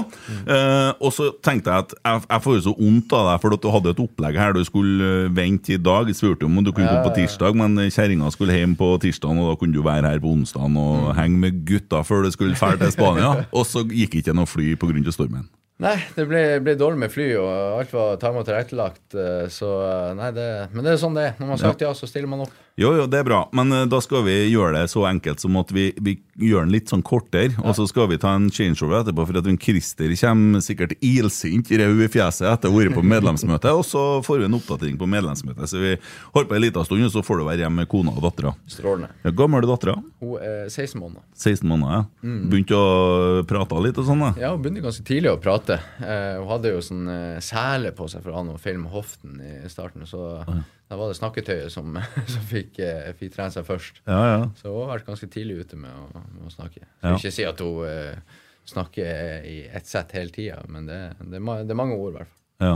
Eh, 0.51 0.91
og 0.99 1.13
så 1.15 1.31
tenkte 1.45 1.73
jeg 1.73 1.87
at 1.87 1.95
jeg, 1.97 2.23
jeg 2.29 2.45
får 2.47 2.59
jo 2.59 2.65
så 2.67 2.75
vondt 2.79 3.17
av 3.17 3.29
deg, 3.31 3.43
for 3.45 3.57
at 3.57 3.65
du 3.65 3.71
hadde 3.75 3.95
et 3.95 4.05
opplegg 4.05 4.39
her 4.41 4.57
du 4.57 4.63
skulle 4.67 5.11
eh, 5.25 5.33
vente 5.35 5.77
i 5.77 5.81
dag. 5.81 6.11
Jeg 6.11 6.19
spurte 6.21 6.49
om 6.49 6.61
du 6.61 6.73
kunne 6.73 6.91
komme 6.91 7.07
på 7.07 7.17
tirsdag, 7.21 7.59
men 7.59 7.79
kjerringa 7.87 8.31
skulle 8.35 8.59
hjem 8.59 8.77
på 8.79 8.95
tirsdag, 9.05 9.35
og 9.39 9.53
da 9.53 9.59
kunne 9.61 9.77
du 9.77 9.85
være 9.87 10.15
her 10.15 10.23
på 10.23 10.33
onsdag 10.35 10.65
og 10.65 11.11
henge 11.19 11.41
med 11.41 11.65
gutta 11.69 12.03
før 12.07 12.27
du 12.27 12.33
skulle 12.35 12.57
dra 12.59 12.75
til 12.81 12.95
Spania. 12.95 13.35
Og 13.57 13.67
så 13.69 13.85
gikk 13.87 14.19
ikke 14.21 14.35
noe 14.37 14.49
fly 14.49 14.75
pga. 14.81 15.13
stormen. 15.15 15.47
Nei, 15.83 15.97
det 16.15 16.29
ble, 16.31 16.41
ble 16.63 16.77
dårlig 16.79 17.01
med 17.03 17.11
fly, 17.11 17.33
og 17.41 17.81
alt 17.81 17.95
var 17.97 18.19
tar 18.23 18.37
og 18.39 18.45
tilrettelagt. 18.47 19.17
eh, 19.19 19.49
Så 19.51 19.71
eh, 19.83 20.13
nei, 20.15 20.31
det 20.37 20.47
Men 20.71 20.87
det 20.87 20.93
er 20.95 21.01
sånn 21.03 21.19
det 21.19 21.25
er. 21.27 21.35
Når 21.41 21.49
man 21.49 21.57
har 21.57 21.65
sagt 21.65 21.83
ja, 21.83 21.91
så 21.99 22.07
stiller 22.07 22.31
man 22.31 22.45
opp. 22.47 22.55
Jo, 22.75 22.89
jo, 22.99 23.05
det 23.07 23.21
er 23.21 23.27
bra, 23.27 23.45
men 23.55 23.71
uh, 23.71 23.85
da 23.87 24.01
skal 24.03 24.25
vi 24.27 24.33
gjøre 24.51 24.73
det 24.75 24.89
så 24.91 25.05
enkelt 25.07 25.39
som 25.39 25.55
at 25.61 25.69
vi, 25.71 25.93
vi 26.03 26.17
gjør 26.43 26.65
den 26.65 26.73
litt 26.75 26.91
sånn 26.91 27.05
kortere, 27.07 27.53
og 27.63 27.77
så 27.79 27.85
skal 27.87 28.09
vi 28.11 28.17
ta 28.19 28.33
en 28.35 28.49
changeover 28.51 28.97
etterpå, 28.99 29.27
for 29.29 29.39
at 29.39 29.47
en 29.47 29.59
Christer 29.63 30.11
kommer 30.19 30.65
sikkert 30.65 30.97
ilsint 30.99 31.71
rød 31.71 32.03
i 32.03 32.09
fjeset 32.11 32.49
etter 32.51 32.67
å 32.67 32.75
ha 32.75 32.81
vært 32.81 32.97
på 32.97 33.05
medlemsmøte, 33.07 33.71
og 33.79 33.87
så 33.87 34.03
får 34.27 34.43
vi 34.43 34.49
en 34.49 34.59
oppdatering 34.59 34.97
på 34.99 35.07
medlemsmøtet. 35.07 35.71
Så 35.71 35.79
vi 35.79 35.93
holder 36.35 36.49
på 36.51 36.57
en 36.59 36.65
liten 36.65 36.89
stund, 36.89 37.07
og 37.07 37.15
så 37.15 37.23
får 37.23 37.39
du 37.39 37.45
være 37.47 37.63
hjemme 37.63 37.85
med 37.85 37.91
kona 37.95 38.11
og 38.11 38.27
dattera. 38.27 38.57
Strålende. 38.67 39.13
Ja, 39.23 39.31
gammel 39.39 39.63
er 39.63 39.71
dattera? 39.71 39.95
Hun 40.19 40.35
er 40.43 40.67
16 40.67 40.99
måneder. 40.99 41.23
16 41.47 41.71
måneder, 41.71 41.95
ja. 41.95 42.27
Mm. 42.27 42.43
Begynte 42.51 42.75
å 42.83 43.47
prate 43.55 43.85
litt 43.87 44.03
og 44.03 44.11
sånn, 44.11 44.27
da. 44.27 44.33
Ja, 44.43 44.51
hun 44.57 44.67
begynte 44.67 44.83
ganske 44.89 45.07
tidlig 45.07 45.31
å 45.31 45.39
prate. 45.39 45.64
Eh, 45.73 46.37
hun 46.41 46.49
hadde 46.49 46.71
jo 46.75 46.81
sånn 46.85 47.09
eh, 47.09 47.41
sele 47.41 47.93
på 47.97 48.09
seg 48.11 48.23
for 48.23 48.31
å 48.33 48.37
ha 48.37 48.43
noe 48.45 48.59
film 48.59 48.85
hoften 48.93 49.41
i 49.41 49.69
starten. 49.69 50.05
Så 50.07 50.21
da 50.45 50.97
var 51.01 51.09
det 51.09 51.17
snakketøyet 51.19 51.73
som, 51.73 51.97
som 52.35 52.43
fikk, 52.51 52.79
eh, 52.85 53.13
fikk 53.19 53.35
trene 53.37 53.51
seg 53.55 53.65
først. 53.65 54.03
Ja, 54.07 54.21
ja. 54.35 54.41
Så 54.61 54.69
hun 54.73 54.83
har 54.89 54.99
vært 54.99 55.07
ganske 55.07 55.29
tidlig 55.33 55.63
ute 55.65 55.77
med 55.77 55.91
å, 55.91 56.09
med 56.35 56.49
å 56.49 56.53
snakke. 56.53 56.85
Ja. 57.03 57.15
Skal 57.17 57.21
ikke 57.31 57.33
si 57.39 57.45
at 57.49 57.61
hun 57.65 57.85
eh, 57.89 58.41
snakker 58.67 59.45
i 59.49 59.59
ett 59.73 59.87
sett 59.87 60.13
hele 60.17 60.31
tida, 60.33 60.63
men 60.69 60.87
det, 60.89 61.01
det, 61.21 61.41
det 61.41 61.71
er 61.75 61.79
mange 61.81 61.97
ord, 61.97 62.15
i 62.15 62.19
hvert 62.21 62.29
fall. 62.35 62.69
ja. 62.69 62.75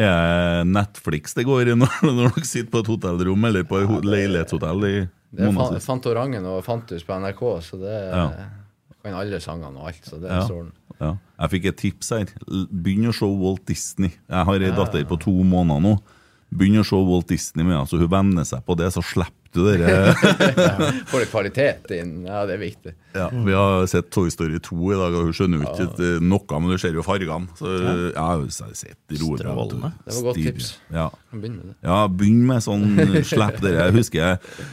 Er 0.00 0.62
Netflix 0.64 1.34
det 1.34 1.42
går 1.44 1.72
i 1.72 1.74
når, 1.80 1.96
når 2.06 2.30
dere 2.30 2.44
sitter 2.46 2.70
på 2.72 2.80
et 2.84 2.88
hotellrom 2.92 3.42
eller 3.48 3.64
på 3.68 3.80
et 3.82 3.88
ho- 3.90 3.98
leilighetshotell 4.06 4.84
i 4.86 4.92
Det 5.34 5.42
er 5.48 5.50
fan, 5.56 5.74
Fantorangen 5.82 6.46
og 6.48 6.60
Fantus 6.64 7.02
på 7.04 7.16
NRK, 7.20 7.42
så 7.66 7.80
det 7.82 7.96
Ja. 8.14 8.22
kan 9.02 9.16
alle 9.18 9.40
sangene 9.42 9.74
og 9.82 9.88
alt. 9.90 10.06
Så 10.06 10.20
det 10.22 10.30
Ja. 10.30 10.38
er 10.38 10.46
strålende. 10.46 10.76
Ja. 11.00 11.14
Jeg 11.40 11.52
fikk 11.54 11.68
et 11.70 11.78
tips 11.80 12.10
her. 12.12 12.30
Begynn 12.70 13.08
å 13.10 13.16
se 13.16 13.28
Walt 13.40 13.64
Disney. 13.70 14.12
Jeg 14.28 14.48
har 14.50 14.64
ei 14.64 14.72
datter 14.76 15.06
på 15.08 15.16
to 15.22 15.32
måneder 15.40 15.80
nå. 15.84 15.94
Begynn 16.50 16.82
å 16.82 16.86
se 16.86 16.98
Walt 17.06 17.30
Disney 17.30 17.64
med 17.64 17.76
henne, 17.78 17.86
så 17.88 18.00
hun 18.00 18.10
venner 18.10 18.46
seg 18.48 18.64
på 18.66 18.74
det, 18.78 18.90
så 18.92 19.02
slipper 19.06 19.36
du 19.50 19.64
dere 19.66 20.12
Får 21.10 21.22
det 21.24 21.28
kvalitet 21.30 21.88
inn? 21.96 22.10
Ja, 22.26 22.44
det 22.46 22.54
er 22.54 22.60
viktig. 22.60 22.92
ja, 23.16 23.24
Vi 23.32 23.54
har 23.54 23.86
sett 23.90 24.10
Toy 24.14 24.30
Story 24.30 24.60
2 24.62 24.76
i 24.92 24.98
dag, 24.98 25.14
og 25.18 25.30
hun 25.30 25.34
skjønner 25.34 25.62
jo 25.62 25.70
ikke 25.70 25.86
eh, 26.06 26.20
noe, 26.22 26.60
men 26.62 26.74
du 26.74 26.76
ser 26.82 26.94
jo 26.94 27.02
fargene. 27.06 27.50
Så 27.58 27.70
ja, 28.12 28.26
hun 28.36 28.44
har 28.46 28.76
sett. 28.78 28.98
Strålende. 29.10 29.90
Det 30.04 30.14
var 30.18 30.28
godt 30.28 30.42
tips. 30.42 30.68
Ja. 30.94 31.08
begynn 31.32 31.56
med 31.56 31.72
det. 31.72 31.76
Ja, 31.86 31.98
begynn 32.06 32.44
med 32.50 32.66
sånn 32.66 32.86
slipp 33.26 33.58
dere. 33.64 33.88
Jeg 33.88 33.96
husker 33.98 34.22
jeg 34.22 34.70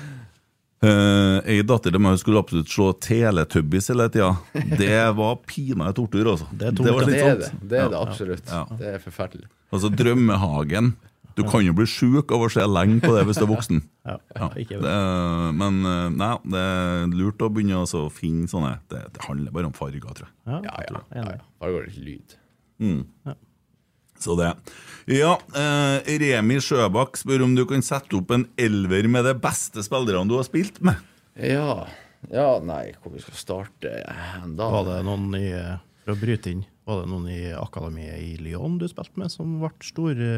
uh, 0.88 1.50
Ei 1.50 1.60
datter 1.68 1.94
til 1.94 2.04
meg 2.04 2.18
skulle 2.22 2.42
absolutt 2.44 2.72
se 2.72 2.88
Teletubbies 3.08 3.92
hele 3.92 4.08
tida. 4.14 4.32
Det 4.82 5.04
var 5.18 5.38
pinadø 5.48 5.94
tortur, 6.02 6.32
altså. 6.34 6.48
Det 6.52 6.72
er 6.72 6.80
var 6.88 7.04
ja. 7.04 7.10
litt 7.10 7.18
Det 7.18 7.28
er 7.28 7.44
det. 7.44 7.52
Det 7.62 7.84
er 7.84 7.92
det 7.94 8.00
absolutt. 8.00 8.50
Ja. 8.52 8.64
Det 8.80 8.96
er 8.96 9.04
forferdelig. 9.04 9.52
Altså 9.74 9.92
Drømmehagen. 9.92 10.96
Du 11.38 11.44
kan 11.46 11.62
jo 11.62 11.74
bli 11.78 11.86
sjuk 11.86 12.32
av 12.34 12.42
å 12.42 12.50
se 12.50 12.64
lenge 12.66 12.98
på 13.04 13.12
det 13.14 13.28
hvis 13.30 13.38
du 13.38 13.46
er 13.46 13.52
voksen. 13.52 13.84
Ja, 14.08 14.16
Ja, 14.40 14.48
ikke 14.62 14.78
det, 14.80 14.92
men 15.60 15.82
eh, 15.84 16.06
nei, 16.16 16.30
det 16.48 16.62
er 16.64 17.10
lurt 17.12 17.44
å 17.44 17.50
begynne 17.52 17.82
å 17.84 18.06
finne 18.14 18.48
sånne 18.48 18.78
det, 18.88 19.02
det 19.18 19.26
handler 19.26 19.52
bare 19.52 19.68
om 19.68 19.76
farger, 19.76 20.00
tror 20.08 20.30
jeg. 20.30 20.36
Ja, 20.48 20.62
Ja, 20.64 20.86
ja. 20.88 21.02
ja, 21.12 21.26
ja. 21.36 21.50
Bare 21.60 21.76
går 21.76 21.90
litt 21.90 22.00
lyd. 22.06 22.38
Så 24.20 24.36
det. 24.40 24.52
Ja, 25.08 25.38
eh, 25.56 26.18
Remi 26.20 26.58
Sjøbakk 26.64 27.16
spør 27.22 27.46
om 27.46 27.54
du 27.56 27.64
kan 27.70 27.84
sette 27.86 28.18
opp 28.18 28.32
en 28.36 28.48
elver 28.60 29.08
med 29.08 29.24
de 29.30 29.36
beste 29.40 29.84
spillerne 29.86 30.28
du 30.28 30.36
har 30.40 30.48
spilt 30.48 30.82
med. 30.84 31.00
Ja. 31.38 31.86
ja, 32.34 32.48
nei, 32.66 32.90
hvor 33.04 33.14
vi 33.14 33.22
skal 33.24 33.38
starte 33.38 33.92
da? 34.58 34.72
Var 34.74 34.88
det 34.90 34.98
noen 35.06 35.30
i 35.38 35.46
For 36.04 36.16
å 36.16 36.20
bryte 36.20 36.50
inn, 36.52 36.64
var 36.88 37.04
det 37.04 37.12
noen 37.12 37.28
i 37.30 37.52
akademiet 37.54 38.18
i 38.24 38.34
Lyon 38.42 38.78
du 38.82 38.88
spilte 38.90 39.20
med, 39.22 39.30
som 39.32 39.58
ble 39.62 39.70
store 39.86 40.30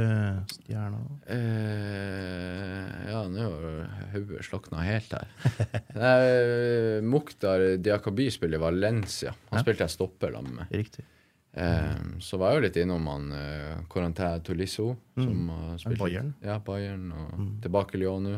stjerner? 0.51 1.05
Eh, 1.29 3.11
ja, 3.11 3.21
nå 3.29 3.45
har 3.45 4.09
hodet 4.13 4.43
slokna 4.47 4.83
helt 4.85 5.13
her. 5.15 5.29
Nei, 6.03 7.01
Mukhtar 7.05 7.63
Diakaby 7.81 8.29
spiller 8.33 8.59
i 8.59 8.63
Valencia. 8.65 9.33
Han 9.51 9.59
Ja. 9.59 9.63
spilte 9.65 9.85
jeg 9.87 9.95
stopper 9.95 10.35
sammen 10.35 10.55
med. 10.61 10.73
Riktig. 10.73 11.05
Eh, 11.59 12.19
så 12.23 12.37
var 12.39 12.53
jeg 12.53 12.59
jo 12.59 12.65
litt 12.67 12.77
innom 12.79 13.07
han 13.11 13.27
uh, 13.35 13.81
Corentin 13.91 14.43
Tolisso, 14.45 14.93
som 15.17 15.49
har 15.51 15.81
spilt 15.81 15.99
Bayern. 15.99 16.31
Ja, 16.45 16.59
Bayern, 16.63 17.09
og 17.11 17.41
tilbake 17.63 17.97
i 17.97 18.03
Lyon 18.03 18.27
nå. 18.29 18.37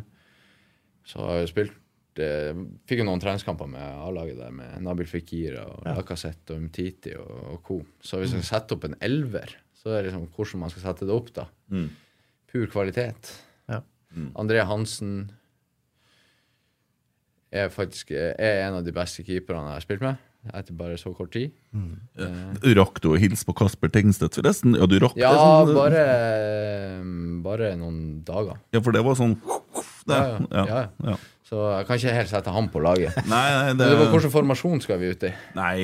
Så 1.06 1.22
har 1.25 1.42
jeg 1.42 1.51
spilt 1.51 2.22
uh, 2.22 2.63
Fikk 2.90 3.01
jo 3.01 3.08
noen 3.08 3.22
treningskamper 3.22 3.70
med 3.70 4.00
A-laget 4.08 4.40
der, 4.42 4.54
med 4.56 4.86
Nabil 4.86 5.10
Fikira 5.10 5.68
og 5.70 5.86
Lacassette 5.90 6.56
og 6.56 6.63
Umtiti 6.63 7.13
og, 7.20 7.36
og 7.54 7.60
co. 7.68 7.82
Så 8.01 8.22
hvis 8.22 8.34
jeg 8.34 8.42
setter 8.42 8.50
sette 8.56 8.78
opp 8.78 8.90
en 8.90 8.98
elver, 9.06 9.54
så 9.78 9.94
er 9.94 10.01
det 10.01 10.10
liksom 10.10 10.25
hvordan 10.34 10.66
man 10.66 10.74
skal 10.74 10.88
sette 10.88 11.10
det 11.10 11.13
opp, 11.13 11.30
da. 11.38 11.46
Pur 12.51 12.66
kvalitet. 12.74 13.32
Ja. 13.70 13.80
André 14.42 14.66
Hansen 14.68 15.30
er 17.51 17.72
faktisk 17.72 18.12
er 18.16 18.66
en 18.66 18.78
av 18.80 18.86
de 18.86 18.94
beste 18.96 19.24
keeperne 19.28 19.72
jeg 19.72 19.80
har 19.80 19.86
spilt 19.86 20.04
med, 20.06 20.20
etter 20.50 20.74
bare 20.74 20.98
så 20.98 21.12
kort 21.13 21.31
tid. 21.36 21.51
Rakk 22.77 23.01
du 23.03 23.12
å 23.13 23.19
hilse 23.21 23.45
på 23.45 23.53
Kasper 23.62 23.91
Tengstedt, 23.93 24.39
forresten? 24.39 24.74
Ja, 24.79 24.88
du 24.89 24.98
rakk 25.03 25.17
Ja, 25.19 25.31
det? 25.36 25.74
sånn- 25.74 25.75
bare, 25.77 26.05
bare 27.45 27.75
noen 27.77 28.24
dager. 28.25 28.57
Ja, 28.74 28.81
for 28.81 28.91
det 28.95 29.03
var 29.05 29.15
sånn 29.19 29.38
det, 30.07 30.17
Ja, 30.51 30.65
ja, 30.65 30.88
ja. 31.05 31.15
Så 31.51 31.60
jeg 31.67 31.86
kan 31.86 31.98
ikke 32.00 32.13
helt 32.15 32.29
sette 32.31 32.51
han 32.55 32.69
på 32.71 32.79
laget. 32.79 33.15
Nei, 33.27 33.41
nei, 33.51 33.74
det, 33.75 33.89
det 33.91 34.07
Hvilken 34.07 34.31
formasjon 34.31 34.79
skal 34.81 34.98
vi 35.01 35.10
ut 35.12 35.24
i? 35.27 35.31
nei 35.53 35.75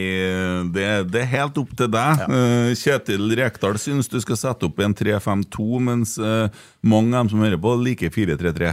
det, 0.71 0.85
det 1.11 1.21
er 1.25 1.29
helt 1.33 1.57
opp 1.59 1.73
til 1.75 1.89
deg. 1.91 2.21
Ja. 2.23 2.71
Kjetil 2.79 3.35
Rekdal 3.35 3.75
syns 3.77 4.07
du 4.07 4.15
skal 4.23 4.39
sette 4.39 4.69
opp 4.69 4.79
en 4.79 4.95
3-5-2, 4.95 5.67
mens 5.83 6.15
eh, 6.23 6.47
mange 6.87 7.11
av 7.13 7.25
dem 7.27 7.33
som 7.35 7.43
hører 7.43 7.59
på, 7.59 7.75
liker 7.83 8.09
4-3-3. 8.15 8.71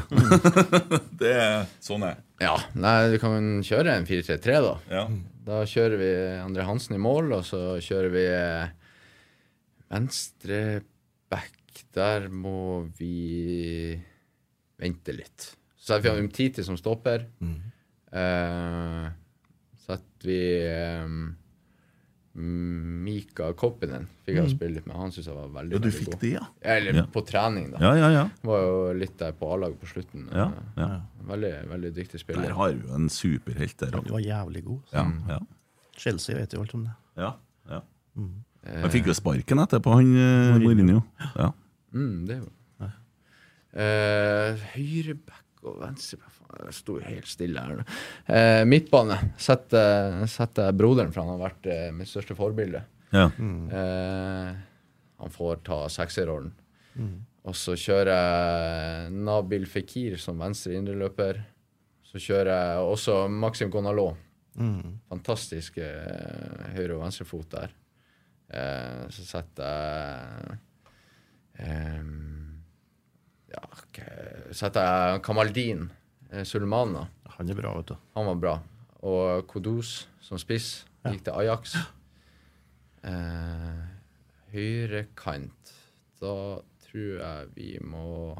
det 1.20 1.34
er 1.34 1.66
sånn 1.82 2.06
er 2.06 2.22
Ja, 2.42 2.56
nei, 2.74 3.10
Vi 3.14 3.18
kan 3.22 3.62
kjøre 3.62 3.94
en 3.98 4.06
4-3-3, 4.08 4.56
da. 4.64 4.74
ja. 4.90 5.04
Da 5.44 5.60
kjører 5.68 6.00
vi 6.00 6.08
André 6.40 6.64
Hansen 6.64 6.96
i 6.96 7.00
mål, 7.04 7.28
og 7.36 7.42
så 7.44 7.58
kjører 7.84 8.10
vi 8.14 8.22
venstre 9.92 10.60
back. 11.30 11.52
Der 11.94 12.28
må 12.32 12.86
vi 12.98 13.94
vente 14.80 15.14
litt. 15.14 15.50
Så 15.76 15.92
setter 15.94 16.14
vi 16.16 16.24
Umtiti 16.24 16.64
som 16.66 16.78
stopper. 16.80 17.26
Eh, 17.44 19.06
setter 19.84 20.28
vi 20.30 20.40
eh, 20.64 21.14
Mika 22.36 23.52
Koppinen 23.54 24.08
fikk 24.26 24.36
jeg 24.40 24.50
spille 24.50 24.74
litt 24.80 24.86
med. 24.88 24.96
Han 24.98 25.12
syntes 25.14 25.28
jeg 25.30 25.36
var 25.36 25.48
veldig, 25.54 25.76
ja, 25.76 25.78
du 25.78 25.88
veldig 25.88 26.06
god. 26.08 26.20
det, 26.20 26.30
ja? 26.32 26.46
Eller 26.74 26.94
Ja. 26.98 27.04
på 27.14 27.22
trening, 27.26 27.68
da. 27.70 27.78
Ja, 27.84 27.92
ja, 28.00 28.08
ja. 28.10 28.24
Var 28.42 28.62
jo 28.64 28.92
litt 28.98 29.16
der 29.18 29.32
på 29.38 29.52
A-laget 29.54 29.78
på 29.80 29.86
slutten. 29.86 30.28
ja, 30.34 30.46
Eh, 30.76 30.82
ja. 30.82 31.00
Veldig, 31.28 31.52
veldig 31.70 31.92
dyktig 31.94 32.20
spiller. 32.20 32.42
Der 32.48 32.54
har 32.58 32.72
vi 32.72 32.80
jo 32.88 32.94
en 32.94 33.08
superhelt 33.08 33.76
der. 33.78 33.90
Han 33.94 34.04
var 34.10 34.20
jævlig 34.20 34.64
god. 34.64 34.80
Ja, 34.92 35.04
ja. 35.28 35.38
Chelsea 35.96 36.36
vet 36.36 36.52
jo 36.52 36.60
alt 36.60 36.74
om 36.74 36.84
det. 36.84 36.94
ja, 37.16 37.32
ja. 37.70 37.80
Han 38.16 38.90
fikk 38.90 39.06
jo 39.06 39.12
sparken 39.14 39.58
etterpå, 39.58 39.92
han 39.94 40.16
eh, 40.16 40.58
Mourinho. 40.58 41.02
Ja. 41.36 41.52
Mm, 41.92 42.26
det 42.26 42.34
er 42.36 42.40
jo 42.40 42.50
uh, 43.76 44.56
Høyreback 44.74 45.43
og 45.64 45.80
venstre 45.80 46.18
Jeg 46.64 46.74
sto 46.76 46.98
jo 46.98 47.04
helt 47.06 47.28
stille 47.28 47.60
her. 47.64 47.82
Eh, 48.28 48.62
midtbane 48.68 49.16
setter 49.40 50.24
setter 50.30 50.68
jeg 50.70 50.78
broderen, 50.78 51.12
for 51.14 51.24
han 51.24 51.34
har 51.34 51.42
vært 51.48 51.66
eh, 51.72 51.88
mitt 51.96 52.10
største 52.10 52.36
forbilde. 52.38 52.84
Ja. 53.14 53.28
Eh, 53.28 54.50
han 55.24 55.30
får 55.34 55.62
ta 55.66 55.84
sekserrollen. 55.92 56.52
Og 57.44 57.56
så 57.58 57.74
kjører 57.76 58.10
jeg 58.14 59.16
Nabil 59.26 59.66
Fikir 59.68 60.16
som 60.20 60.38
venstre 60.40 60.76
indreløper. 60.78 61.42
Så 62.06 62.20
kjører 62.22 62.52
jeg 62.54 62.84
også 62.94 63.16
Maxim 63.28 63.72
Gonalo. 63.74 64.12
Fantastisk 65.10 65.78
eh, 65.82 66.70
høyre- 66.76 66.94
og 66.94 67.02
venstrefot 67.02 67.48
der. 67.56 67.74
Eh, 68.54 69.02
så 69.10 69.24
setter 69.26 69.66
jeg 69.66 70.58
eh, 71.58 72.02
Ja, 73.54 73.60
hva- 73.94 74.54
setter 74.56 74.86
jeg 74.88 75.22
Kamaldin 75.26 75.84
eh, 76.32 76.42
Sulmana. 76.48 77.06
Han 77.36 77.50
er 77.50 77.58
bra, 77.58 77.74
vet 77.78 77.92
du. 77.92 77.96
Han 78.16 78.26
var 78.32 78.40
bra. 78.42 78.54
Og 79.04 79.46
Kodos 79.50 80.06
som 80.24 80.38
spiss 80.40 80.84
gikk 81.04 81.24
til 81.26 81.36
Ajax. 81.42 81.74
Eh, 83.04 83.82
Høyrekant. 84.54 85.72
Da 86.22 86.34
tror 86.86 87.18
jeg 87.20 87.48
vi 87.56 87.70
må 87.84 88.34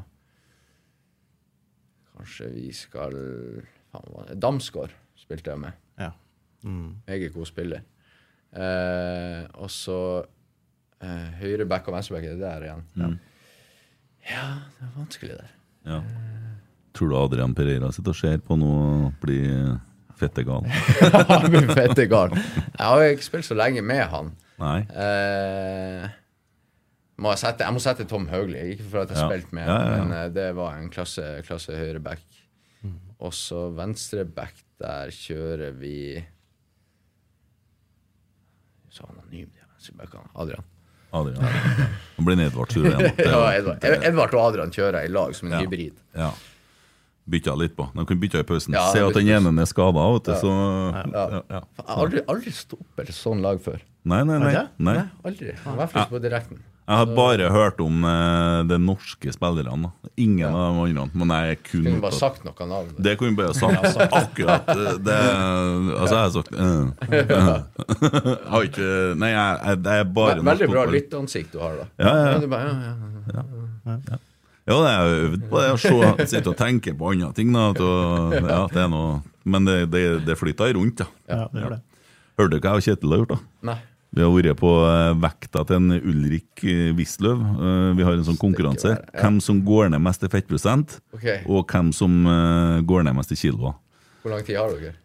Kanskje 2.15 2.47
vi 2.53 2.69
skal 2.75 3.15
faen, 3.91 4.29
Damsgaard 4.39 4.93
spilte 5.19 5.51
jeg 5.51 5.59
med. 5.65 5.75
Ja. 5.99 6.11
Meget 7.05 7.33
god 7.35 7.45
spiller. 7.49 7.81
Eh, 8.55 9.41
og 9.59 9.67
så 9.69 9.97
eh, 11.03 11.27
høyre 11.41 11.67
back 11.67 11.89
og 11.91 11.97
venstre 11.97 12.15
back 12.15 12.29
er 12.29 12.37
det 12.39 12.45
der 12.45 12.65
igjen. 12.69 13.19
Ja. 14.29 14.45
det 14.79 14.87
er 14.87 14.93
vanskelig 14.97 15.35
der. 15.39 15.51
ja. 15.91 15.99
Tror 16.95 17.09
du 17.11 17.15
Adrian 17.19 17.51
Pereira 17.53 17.89
sitter 17.91 18.13
og 18.13 18.15
ser 18.15 18.37
på 18.39 18.55
noe 18.55 18.83
og 19.09 19.15
blir 19.19 19.73
fette 20.15 20.45
gal? 20.47 20.63
Han 21.27 21.49
blir 21.51 21.65
fette 21.75 22.05
gal. 22.07 22.31
Jeg 22.37 22.85
har 22.87 23.03
ikke 23.09 23.25
spilt 23.27 23.45
så 23.49 23.57
lenge 23.59 23.81
med 23.83 23.99
han. 24.13 24.29
Nei. 24.61 24.77
Eh, 24.95 26.05
må 27.19 27.33
jeg, 27.33 27.41
sette, 27.43 27.67
jeg 27.67 27.75
må 27.75 27.81
sette 27.83 28.05
Tom 28.07 28.29
Haugli, 28.31 28.61
ikke 28.77 28.87
for 28.93 29.01
at 29.03 29.11
jeg 29.11 29.19
Ja. 29.19 29.25
spilte 29.27 29.57
med, 29.59 29.67
Ja, 29.67 29.75
ja, 29.75 29.89
ja. 29.91 29.97
men 30.05 30.15
eh, 30.21 30.29
det 30.37 30.47
var 30.55 30.77
en 30.79 30.87
klasse, 30.89 31.25
klasse 31.47 31.75
høyre 31.75 31.99
back. 31.99 32.23
Og 33.19 33.31
så 33.35 33.65
venstre 33.75 34.23
back, 34.27 34.55
der 34.79 35.11
kjører 35.11 35.75
vi 35.79 36.23
Så 38.95 39.03
anonym, 39.11 39.51
de 39.51 39.59
venstrebackene. 39.67 40.29
Adrian. 40.39 40.63
Adrian. 41.15 41.91
Nå 42.17 42.25
blir 42.27 42.41
Edvard 42.45 42.71
Sure 42.75 42.91
igjen. 42.91 43.15
Ja, 43.31 43.39
Edvard. 43.55 43.83
Edvard 43.83 44.35
og 44.37 44.43
Adrian 44.49 44.71
kjører 44.75 45.05
i 45.07 45.11
lag 45.11 45.33
som 45.37 45.47
en 45.49 45.57
Ja. 45.57 45.63
hybrid. 45.63 45.95
Ja. 46.15 46.29
Bytta 47.27 47.55
litt 47.57 47.73
på. 47.75 47.87
De 47.95 48.03
kunne 48.05 48.21
bytta 48.21 48.43
i 48.43 48.45
pausen. 48.45 48.75
Ja, 48.77 48.83
Se 48.93 49.01
at 49.01 49.15
den 49.17 49.27
ene 49.33 49.49
er 49.61 49.65
skada, 49.65 50.03
Ja. 50.27 50.35
så 50.37 50.51
Ja. 50.93 51.41
Jeg 51.49 51.63
aldri, 51.87 52.21
aldri 52.29 52.51
stoppet 52.53 52.85
opp 52.85 52.99
et 53.09 53.15
sånn 53.17 53.41
lag 53.41 53.59
før. 53.65 53.79
Nei, 54.05 54.21
nei, 54.23 54.37
nei. 54.37 54.53
Nei. 54.53 54.93
Nei, 54.93 55.03
aldri. 55.25 55.55
Hvert 55.63 55.89
fall 55.89 56.03
ikke 56.05 56.13
på 56.19 56.21
direkten. 56.21 56.59
Jeg 56.85 56.97
har 57.01 57.07
bare 57.17 57.47
hørt 57.49 57.79
om 57.81 58.03
uh, 58.05 58.61
de 58.69 58.77
norske 58.77 59.31
spillerne. 59.33 59.89
Ingen 60.21 60.45
Ingen 60.45 60.53
av 60.53 60.75
de 60.85 60.99
andre. 61.01 61.17
Men 61.17 61.31
jeg 61.47 61.57
kun 61.65 61.83
Kunne 61.87 62.01
bare 62.03 62.13
sagt 62.13 62.43
noe 62.45 62.67
navn. 62.69 62.91
Det 63.01 63.15
kunne 63.17 63.33
vi 63.33 63.39
bare 63.39 63.55
sagt. 63.57 63.97
Akkurat. 64.19 64.69
eh, 64.69 64.91
Det, 65.01 65.15
altså, 66.01 66.13
jeg 66.13 66.21
har 66.21 66.33
sagt 66.35 66.51
uh, 66.53 66.93
uh. 67.41 68.49
Har 68.53 68.67
ikke 68.69 68.89
Nei, 69.17 69.31
jeg, 69.33 69.57
jeg, 69.65 69.81
det 69.87 69.95
er 69.95 70.05
bare 70.05 70.35
Veldig 70.35 70.45
norsk 70.45 70.61
Veldig 70.61 70.69
bra 70.75 70.85
lytteansikt 70.93 71.55
du 71.55 71.59
har, 71.63 71.79
da. 71.81 71.87
Ja, 72.05 72.13
ja, 72.13 72.29
ja. 72.37 72.51
bare, 72.53 72.69
ja, 73.33 73.43
ja. 74.05 74.21
Ja, 74.65 74.77
det 74.81 74.91
er 74.91 75.01
jo 75.09 75.17
øvd 75.25 75.43
på 75.49 75.59
det. 75.61 75.73
Å 75.73 76.27
sitte 76.29 76.49
og 76.53 76.55
tenke 76.57 76.93
på 76.97 77.11
andre 77.11 77.31
ting. 77.37 77.51
Da, 77.53 77.65
å- 77.73 78.31
ja, 78.33 78.61
det 78.73 78.81
er 78.85 78.87
noe, 78.93 79.19
men 79.45 79.67
det, 79.67 79.75
det, 79.93 80.05
det 80.25 80.37
flyter 80.39 80.73
rundt, 80.77 81.01
ja. 81.03 81.09
Ja, 81.29 81.43
det 81.53 81.61
gjør 81.65 81.75
det. 81.75 81.81
Hørte 82.39 82.57
du 82.57 82.65
hva 82.65 82.71
og 82.77 82.81
Kjetil 82.85 83.13
har 83.13 83.21
gjort? 83.21 83.35
da? 83.35 83.37
Nei. 83.71 83.77
Vi 84.15 84.23
har 84.23 84.31
vært 84.31 84.59
på 84.61 84.69
eh, 84.87 85.13
vekta 85.19 85.65
til 85.67 85.75
en 85.75 85.95
Ulrik 85.99 86.61
eh, 86.63 86.91
Wisløw. 86.95 87.35
Eh, 87.35 87.89
Vi 87.97 88.05
har 88.07 88.15
en 88.15 88.23
sånn 88.27 88.39
konkurranse. 88.39 88.93
ja. 88.95 89.21
Hvem 89.21 89.41
som 89.43 89.59
går 89.67 89.89
ned 89.91 89.99
mest 90.05 90.23
i 90.23 90.29
fettprosent, 90.31 90.99
og 91.45 91.67
hvem 91.67 91.91
som 91.93 92.15
går 92.87 93.03
ned 93.03 93.15
mest 93.17 93.33
i 93.35 93.39
kilo. 93.39 93.73
Hvor 94.23 94.31
lang 94.31 94.45
tid 94.47 94.55
har 94.57 94.71
dere? 94.71 94.95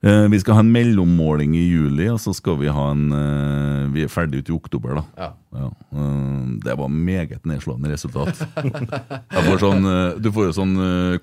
Eh, 0.00 0.28
Vi 0.30 0.38
skal 0.38 0.54
ha 0.54 0.60
en 0.62 0.70
mellommåling 0.70 1.56
i 1.58 1.64
juli, 1.72 2.04
og 2.12 2.20
så 2.22 2.30
skal 2.36 2.54
vi 2.60 2.68
ha 2.70 2.84
en 2.92 3.08
eh, 3.12 3.86
Vi 3.90 4.04
er 4.04 4.10
ferdig 4.12 4.44
ute 4.44 4.52
i 4.52 4.54
oktober, 4.54 4.94
da. 5.00 5.02
Ja. 5.18 5.28
Ja, 5.58 5.70
eh, 5.96 6.44
det 6.62 6.76
var 6.78 6.88
meget 6.92 7.42
nedslående 7.48 7.90
resultat. 7.90 8.38
Jeg 9.34 9.42
får 9.48 9.58
sånn, 9.64 9.88
du 10.22 10.28
får 10.34 10.48
jo 10.50 10.54
sånn 10.54 10.74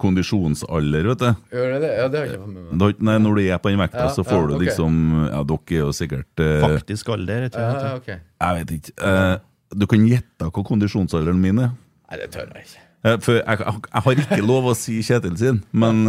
kondisjonsalder, 0.02 1.08
vet 1.14 1.24
du. 1.24 1.30
Gjør 1.56 1.76
det? 1.80 1.92
Ja, 2.02 2.08
det 2.12 2.20
har 2.20 2.26
jeg 2.26 2.34
ikke 2.34 2.44
fått 2.44 2.54
med 2.56 2.84
meg. 2.84 3.00
Nei, 3.08 3.18
når 3.24 3.40
du 3.40 3.44
er 3.46 3.62
på 3.64 3.72
den 3.72 3.80
vekta, 3.84 4.08
Ja, 4.10 4.12
så 4.18 4.26
får 4.28 4.42
ja, 4.42 4.48
du 4.50 4.56
ok. 4.58 4.64
liksom 4.66 5.00
Ja, 5.30 5.42
dere 5.52 5.78
er 5.78 5.84
jo 5.86 5.92
sikkert 5.96 6.44
Faktisk 6.66 7.14
alder, 7.16 7.48
tror 7.54 7.64
jeg. 7.70 7.84
ja, 7.86 7.94
okay. 8.02 8.20
Jeg 8.44 8.60
vet 8.60 8.76
ikke. 8.80 8.96
eh, 9.08 9.36
du 9.76 9.88
kan 9.92 10.04
gjette 10.10 10.50
hva 10.52 10.64
kondisjonsalderen 10.68 11.40
min 11.42 11.64
er. 11.70 11.72
Nei, 12.10 12.20
det 12.22 12.32
tør 12.36 12.52
jeg 12.52 12.66
ikke. 12.68 12.82
For 13.22 13.38
jeg, 13.38 13.46
jeg, 13.46 13.80
jeg 13.94 14.02
har 14.10 14.20
ikke 14.26 14.42
lov 14.50 14.68
å 14.72 14.76
si 14.78 15.00
Kjetil 15.06 15.36
sin, 15.38 15.60
men 15.78 16.04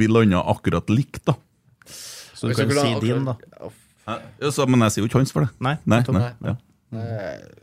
vi 0.00 0.06
landa 0.08 0.40
akkurat 0.48 0.88
likt, 0.88 1.22
da. 1.28 1.34
Så 2.36 2.50
du 2.50 2.54
kan 2.54 2.70
si 2.70 2.94
din, 3.02 3.26
da. 3.26 3.36
Ja, 4.06 4.50
så, 4.52 4.66
men 4.70 4.84
jeg 4.86 4.94
sier 4.94 5.04
jo 5.04 5.10
ikke 5.10 5.20
hans 5.22 5.34
for 5.34 5.46
det. 5.46 5.50
Nei, 5.62 5.76
nei, 5.88 6.02
nei, 6.14 6.26
nei, 6.44 6.52
ja, 6.52 6.56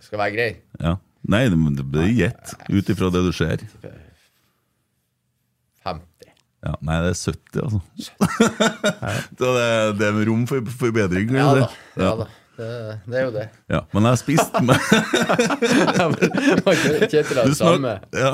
skal 0.04 0.20
være 0.20 0.34
grei. 0.36 0.50
ja. 0.82 0.98
nei 1.24 1.46
det, 1.48 1.86
blir 1.88 2.10
gjett 2.12 2.56
ut 2.68 2.90
ifra 2.92 3.12
det 3.14 3.22
du 3.24 3.32
ser. 3.36 3.64
50. 5.86 6.34
Ja, 6.64 6.74
nei, 6.80 6.98
det 7.04 7.12
er 7.14 7.20
70, 7.20 7.62
altså. 7.64 7.80
så 9.40 9.54
det, 9.56 9.68
det 10.00 10.10
er 10.10 10.20
rom 10.28 10.46
for 10.48 10.74
forbedring. 10.80 11.32
Ja 11.36 11.50
da. 11.58 11.68
Ja 12.00 12.14
da. 12.24 12.28
Det, 12.54 13.00
det 13.10 13.18
er 13.18 13.24
jo 13.26 13.32
det. 13.34 13.44
Ja, 13.72 13.80
men 13.96 14.06
jeg 14.06 14.14
har 14.14 14.20
spist 14.22 14.54
med 14.62 14.78
Kjetil 17.10 17.38
har 17.40 17.48
Du, 17.48 17.50
det 17.50 17.58
samme. 17.58 17.94
ja. 18.14 18.30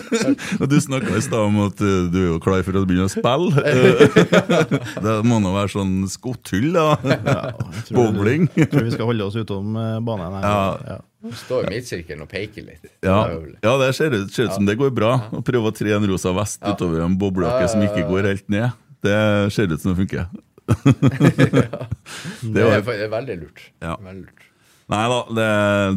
Og 0.60 0.64
du 0.70 0.76
snakka 0.80 1.12
i 1.18 1.20
stad 1.26 1.42
om 1.44 1.58
at 1.66 1.76
uh, 1.84 2.06
du 2.08 2.16
er 2.22 2.28
jo 2.30 2.38
klar 2.40 2.62
for 2.64 2.72
å 2.80 2.86
begynne 2.88 3.04
å 3.10 3.12
spille. 3.12 3.52
Uh, 3.60 4.00
det 5.04 5.12
må 5.28 5.42
nå 5.44 5.52
være 5.52 5.68
sånn 5.74 6.08
skotthull, 6.08 6.70
da. 6.72 6.96
Ja, 7.04 7.52
Bowling. 7.92 8.48
Jeg 8.56 8.70
tror 8.72 8.88
vi 8.88 8.94
skal 8.96 9.10
holde 9.12 9.28
oss 9.28 9.36
utom 9.36 9.76
eh, 9.76 10.00
banen. 10.08 10.32
her. 10.38 10.44
Ja. 10.48 10.80
Ja. 10.94 10.98
Står 11.36 11.68
i 11.68 11.74
midtsirkelen 11.76 12.24
og 12.24 12.30
peker 12.32 12.64
litt. 12.64 12.80
Ja, 13.04 13.28
ja 13.60 13.72
det 13.82 13.92
ser 13.98 14.08
ut, 14.16 14.32
ser 14.32 14.48
ut 14.48 14.56
som 14.56 14.64
det 14.68 14.78
går 14.80 14.88
bra. 14.96 15.18
Å 15.36 15.44
prøve 15.44 15.68
å 15.68 15.74
tre 15.76 15.92
en 15.92 16.08
rosa 16.08 16.32
vest 16.36 16.64
utover 16.64 17.04
en 17.04 17.12
boblejakke 17.20 17.68
som 17.74 17.84
ikke 17.84 18.06
går 18.08 18.24
helt 18.32 18.48
ned, 18.52 18.72
det 19.04 19.18
ser 19.52 19.68
ut 19.68 19.76
som 19.82 19.92
det 19.92 19.98
funker. 20.00 20.24
Det 22.40 22.54
det 22.54 22.62
er, 22.62 22.80
var, 22.82 22.94
det 22.96 23.04
er 23.06 23.10
veldig 23.12 23.36
lurt. 23.42 23.66
Ja. 23.82 23.96
Veldig 24.02 24.22
lurt. 24.26 24.46
nei 24.90 25.02
da, 25.12 25.18
det, 25.38 25.44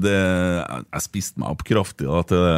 det, 0.04 0.18
jeg 0.94 1.02
spiste 1.08 1.42
meg 1.42 1.56
opp 1.56 1.64
kraftig. 1.66 2.06
Da, 2.06 2.20
til 2.30 2.44
det. 2.46 2.52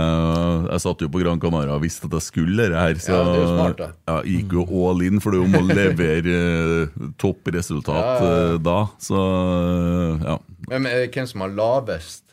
Jeg 0.73 0.83
satt 0.83 1.03
jo 1.05 1.09
på 1.13 1.21
Gran 1.23 1.39
Canaria 1.39 1.77
og 1.77 1.85
visste 1.85 2.09
at 2.09 2.17
jeg 2.17 2.25
skulle 2.25 2.65
det 2.73 2.75
her. 2.81 2.99
Så 2.99 3.13
Ja, 3.15 3.21
det 3.29 3.37
er 3.37 3.43
jo 3.45 3.53
smart, 3.53 3.79
da. 3.79 3.87
ja, 4.11 4.17
gikk 4.33 4.57
jo 4.57 4.65
all 4.89 5.05
in, 5.07 5.21
for 5.23 5.31
du 5.37 5.45
må 5.47 5.61
levere 5.71 6.35
eh, 6.41 7.07
toppresultat 7.21 7.95
Ja, 7.95 8.19
ja, 8.19 8.43
eh, 8.51 8.59
da. 8.67 8.77
Så 8.99 9.23
ja. 10.27 10.37
Men 10.73 10.89
er 10.91 11.07
hvem 11.07 11.31
som 11.31 11.45
har 11.45 11.55
lavest? 11.55 12.23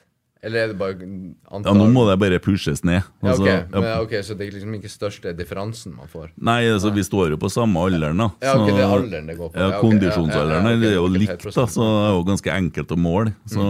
Eller 0.42 0.64
er 0.64 0.70
det 0.72 0.76
bare 0.80 0.96
antall? 0.98 1.68
ja, 1.68 1.72
nå 1.78 1.84
må 1.94 2.02
det 2.08 2.16
bare 2.18 2.38
pushes 2.42 2.82
ned. 2.82 3.04
ja, 3.22 3.34
okay. 3.36 3.60
ok. 3.62 3.76
Men, 3.76 3.90
ok, 4.02 4.14
Så 4.26 4.34
det 4.34 4.48
er 4.48 4.56
liksom 4.56 4.74
ikke 4.74 4.90
største 4.90 5.34
differansen 5.38 5.94
man 5.94 6.10
får? 6.10 6.32
Nei, 6.34 6.64
altså, 6.66 6.90
vi 6.94 7.04
står 7.06 7.36
jo 7.36 7.38
på 7.38 7.50
samme 7.52 7.78
alderen, 7.78 8.18
da. 8.18 8.32
Ja, 8.42 8.56
ok, 8.58 8.72
det 8.72 8.80
er 8.82 8.96
alderen 8.96 9.30
det 9.30 9.36
går 9.38 9.52
på. 9.52 9.60
Ja, 9.60 9.68
Ja, 9.68 9.76
ok, 9.76 9.84
Kondisjonsalderen 9.86 10.66
ja, 10.66 10.72
ja, 10.72 10.72
ja, 10.72 10.74
ok, 10.74 10.82
det 10.82 10.90
er 10.90 10.98
jo 10.98 11.12
likt, 11.14 11.46
da, 11.46 11.66
så 11.70 11.86
det 11.86 12.02
er 12.08 12.16
jo 12.16 12.24
ganske 12.32 12.56
enkelt 12.56 12.96
å 12.96 12.98
måle. 12.98 13.36
Så 13.52 13.68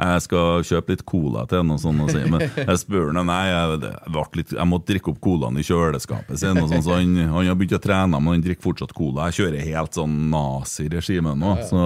jeg 0.00 0.22
skal 0.24 0.62
kjøpe 0.64 0.94
litt 0.94 1.02
cola 1.04 1.42
til 1.50 1.60
henne, 1.60 1.74
og 1.74 1.82
sånn, 1.82 1.98
og 2.04 2.14
si, 2.14 2.22
men 2.30 2.46
jeg 2.46 2.78
spør 2.80 3.10
henne 3.10 3.26
Nei, 3.28 3.42
jeg, 3.50 3.98
litt, 4.38 4.54
jeg 4.56 4.68
måtte 4.70 4.88
drikke 4.92 5.12
opp 5.12 5.18
colaen 5.26 5.58
i 5.60 5.66
kjøleskapet 5.66 6.40
sin. 6.40 6.62
Og 6.62 6.70
sånn, 6.70 6.86
så 6.86 6.94
han, 6.96 7.18
han 7.26 7.50
har 7.50 7.58
begynt 7.58 7.76
å 7.76 7.82
trene, 7.82 8.22
men 8.22 8.36
han 8.38 8.46
drikker 8.46 8.64
fortsatt 8.70 8.94
cola. 8.96 9.28
Jeg 9.28 9.42
kjører 9.42 9.66
helt 9.66 9.98
sånn 9.98 10.16
naziregime 10.30 11.34
nå. 11.42 11.58
Så 11.68 11.82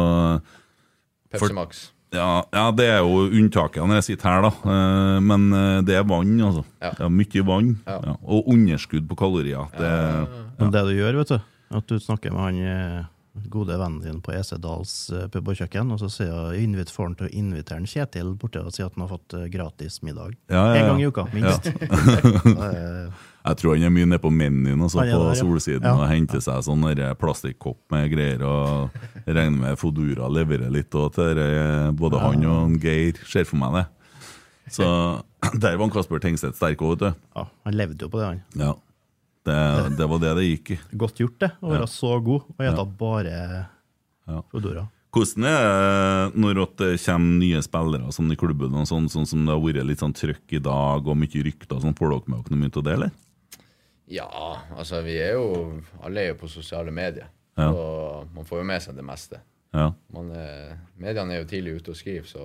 Pepsi 1.32 1.56
Max. 1.56 1.88
Ja, 2.14 2.28
ja, 2.54 2.64
det 2.76 2.86
er 2.90 3.00
jo 3.04 3.24
unntaket 3.28 3.82
når 3.84 3.98
jeg 4.00 4.06
sitter 4.12 4.30
her, 4.30 4.44
da. 4.46 4.52
Eh, 4.74 5.16
Men 5.24 5.48
eh, 5.52 5.80
det 5.86 5.96
er 5.98 6.06
vann, 6.08 6.36
altså. 6.40 6.62
Ja. 6.82 6.92
Ja, 7.04 7.08
mye 7.12 7.44
vann. 7.48 7.72
Ja. 7.86 7.98
Ja. 8.10 8.14
Og 8.24 8.48
underskudd 8.54 9.08
på 9.10 9.18
kalorier. 9.18 9.66
Det, 9.78 9.90
Men 10.60 10.70
det 10.74 10.84
du 10.88 10.94
gjør, 10.96 11.18
vet 11.22 11.34
du, 11.34 11.50
at 11.80 11.90
du 11.90 11.98
snakker 12.00 12.32
med 12.34 12.44
han 12.46 12.62
eh, 12.70 13.10
gode 13.50 13.74
vennen 13.80 13.98
din 14.04 14.20
på 14.22 14.30
EC 14.36 14.54
Dals 14.62 14.94
pub 15.34 15.48
og 15.50 15.58
kjøkken, 15.58 15.90
og 15.90 15.98
så 15.98 16.08
sier 16.12 16.54
invit, 16.54 16.92
får 16.94 17.08
han 17.08 17.16
til 17.18 17.26
å 17.26 17.34
invitere 17.34 17.82
en 17.82 17.88
Kjetil 17.90 18.34
borte 18.38 18.62
og 18.62 18.70
si 18.76 18.84
at 18.86 18.94
han 18.94 19.08
har 19.08 19.10
fått 19.16 19.34
gratis 19.50 20.00
middag. 20.06 20.36
Ja, 20.46 20.68
ja, 20.70 20.74
ja. 20.76 20.82
En 20.84 20.90
gang 20.92 21.02
i 21.02 21.08
uka, 21.10 21.26
minst. 21.34 21.66
Eh, 23.44 23.50
Jeg 23.50 23.56
tror 23.60 23.74
han 23.76 23.84
er 23.84 23.90
mye 23.92 24.06
nede 24.08 24.20
på 24.22 24.30
menyen 24.32 24.80
altså, 24.80 25.00
på 25.00 25.04
der, 25.04 25.34
ja. 25.34 25.34
solsiden 25.42 25.84
Ja. 25.84 25.94
og 26.00 26.08
henter 26.08 26.40
seg 26.40 26.62
sånn 26.64 26.84
plastikkopp 27.20 27.78
med 27.90 28.10
greier. 28.10 28.42
og 28.42 28.90
Regner 29.26 29.58
med 29.58 29.78
Fodora 29.78 30.28
leverer 30.32 30.70
litt 30.72 30.94
og 30.94 31.12
til 31.14 31.34
både 31.34 31.92
både 31.96 32.20
han 32.20 32.44
og 32.46 32.64
en 32.70 32.78
Geir. 32.80 33.14
Ser 33.26 33.44
for 33.44 33.56
meg 33.60 33.72
det. 33.74 33.86
Så 34.72 34.86
der 35.60 35.76
var 35.76 35.90
Kasper 35.92 36.18
Tengstedt 36.18 36.56
sterk 36.56 36.78
òg, 36.80 36.96
vet 36.96 36.98
du. 37.12 37.20
ja, 37.36 37.44
han 37.64 37.74
levde 37.76 38.00
jo 38.00 38.08
på 38.08 38.18
det, 38.18 38.26
han. 38.26 38.42
Ja. 38.56 38.74
Det, 39.44 39.96
det 39.98 40.06
var 40.08 40.18
det 40.22 40.30
det 40.38 40.44
gikk 40.48 40.70
i. 40.72 40.78
Godt 40.96 41.18
gjort, 41.20 41.38
det. 41.42 41.50
Å 41.60 41.68
være 41.68 41.86
så 41.92 42.14
god 42.24 42.46
og 42.48 42.54
spise 42.56 42.86
bare 42.98 43.66
Ja. 44.26 44.40
Foodora. 44.48 44.86
Hvordan 45.14 45.44
er 45.46 45.66
det 46.32 46.40
når 46.40 46.62
det 46.80 46.88
kommer 47.04 47.36
nye 47.38 47.60
spillere 47.62 48.08
sånn 48.10 48.32
i 48.32 48.36
klubben, 48.40 48.72
og 48.74 48.88
sånn, 48.88 49.04
sånn 49.12 49.28
som 49.28 49.44
det 49.44 49.52
har 49.52 49.60
vært 49.60 49.84
litt 49.86 50.00
sånn 50.00 50.16
trøkk 50.16 50.56
i 50.56 50.62
dag, 50.64 51.06
og 51.06 51.16
mye 51.20 51.44
rykter, 51.44 51.76
sånn, 51.84 51.94
får 51.94 52.08
dere 52.10 52.32
med 52.32 52.40
dere 52.40 52.56
noe 52.56 52.62
mye 52.64 52.72
av 52.80 52.82
det, 52.88 52.94
eller? 52.96 53.12
Ja, 54.10 54.28
altså 54.76 55.00
vi 55.00 55.16
er 55.16 55.32
jo 55.38 55.80
Alle 56.04 56.20
er 56.20 56.32
jo 56.34 56.40
på 56.42 56.48
sosiale 56.52 56.92
medier. 56.92 57.30
Ja. 57.56 57.70
Og 57.70 58.32
man 58.34 58.44
får 58.44 58.60
jo 58.60 58.66
med 58.68 58.82
seg 58.82 58.96
det 58.98 59.04
meste. 59.06 59.40
Ja. 59.74 59.92
Man 60.14 60.30
er, 60.36 60.74
mediene 61.00 61.34
er 61.34 61.42
jo 61.42 61.48
tidlig 61.50 61.78
ute 61.80 61.94
og 61.94 61.98
skriver, 61.98 62.26
så 62.28 62.42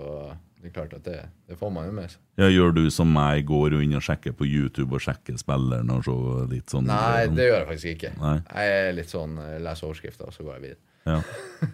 det 0.60 0.70
er 0.70 0.74
klart 0.76 0.94
at 0.98 1.04
det, 1.06 1.20
det 1.48 1.58
får 1.60 1.70
man 1.72 1.86
jo 1.88 1.94
med 1.96 2.10
seg. 2.12 2.22
ja 2.42 2.50
gjør 2.50 2.74
du 2.76 2.82
som 2.92 3.12
meg, 3.14 3.46
går 3.48 3.78
inn 3.80 3.96
og 3.96 4.04
sjekker 4.04 4.34
på 4.36 4.48
YouTube 4.50 4.98
og 4.98 5.04
sjekker 5.04 5.38
spilleren 5.40 5.92
og 5.94 6.04
så 6.08 6.16
litt 6.50 6.74
sånn? 6.74 6.90
Nei, 6.90 7.30
det 7.32 7.48
gjør 7.48 7.60
jeg 7.62 7.70
faktisk 7.70 7.92
ikke. 7.94 8.14
Nei. 8.20 8.36
Jeg 8.50 8.80
er 8.80 8.98
litt 8.98 9.14
sånn 9.14 9.38
eh, 9.44 9.60
leser 9.64 9.90
overskrifter, 9.90 10.30
og 10.32 10.36
så 10.36 10.46
går 10.48 10.58
jeg 10.58 10.66
videre. 10.66 10.84
Ja. 11.10 11.20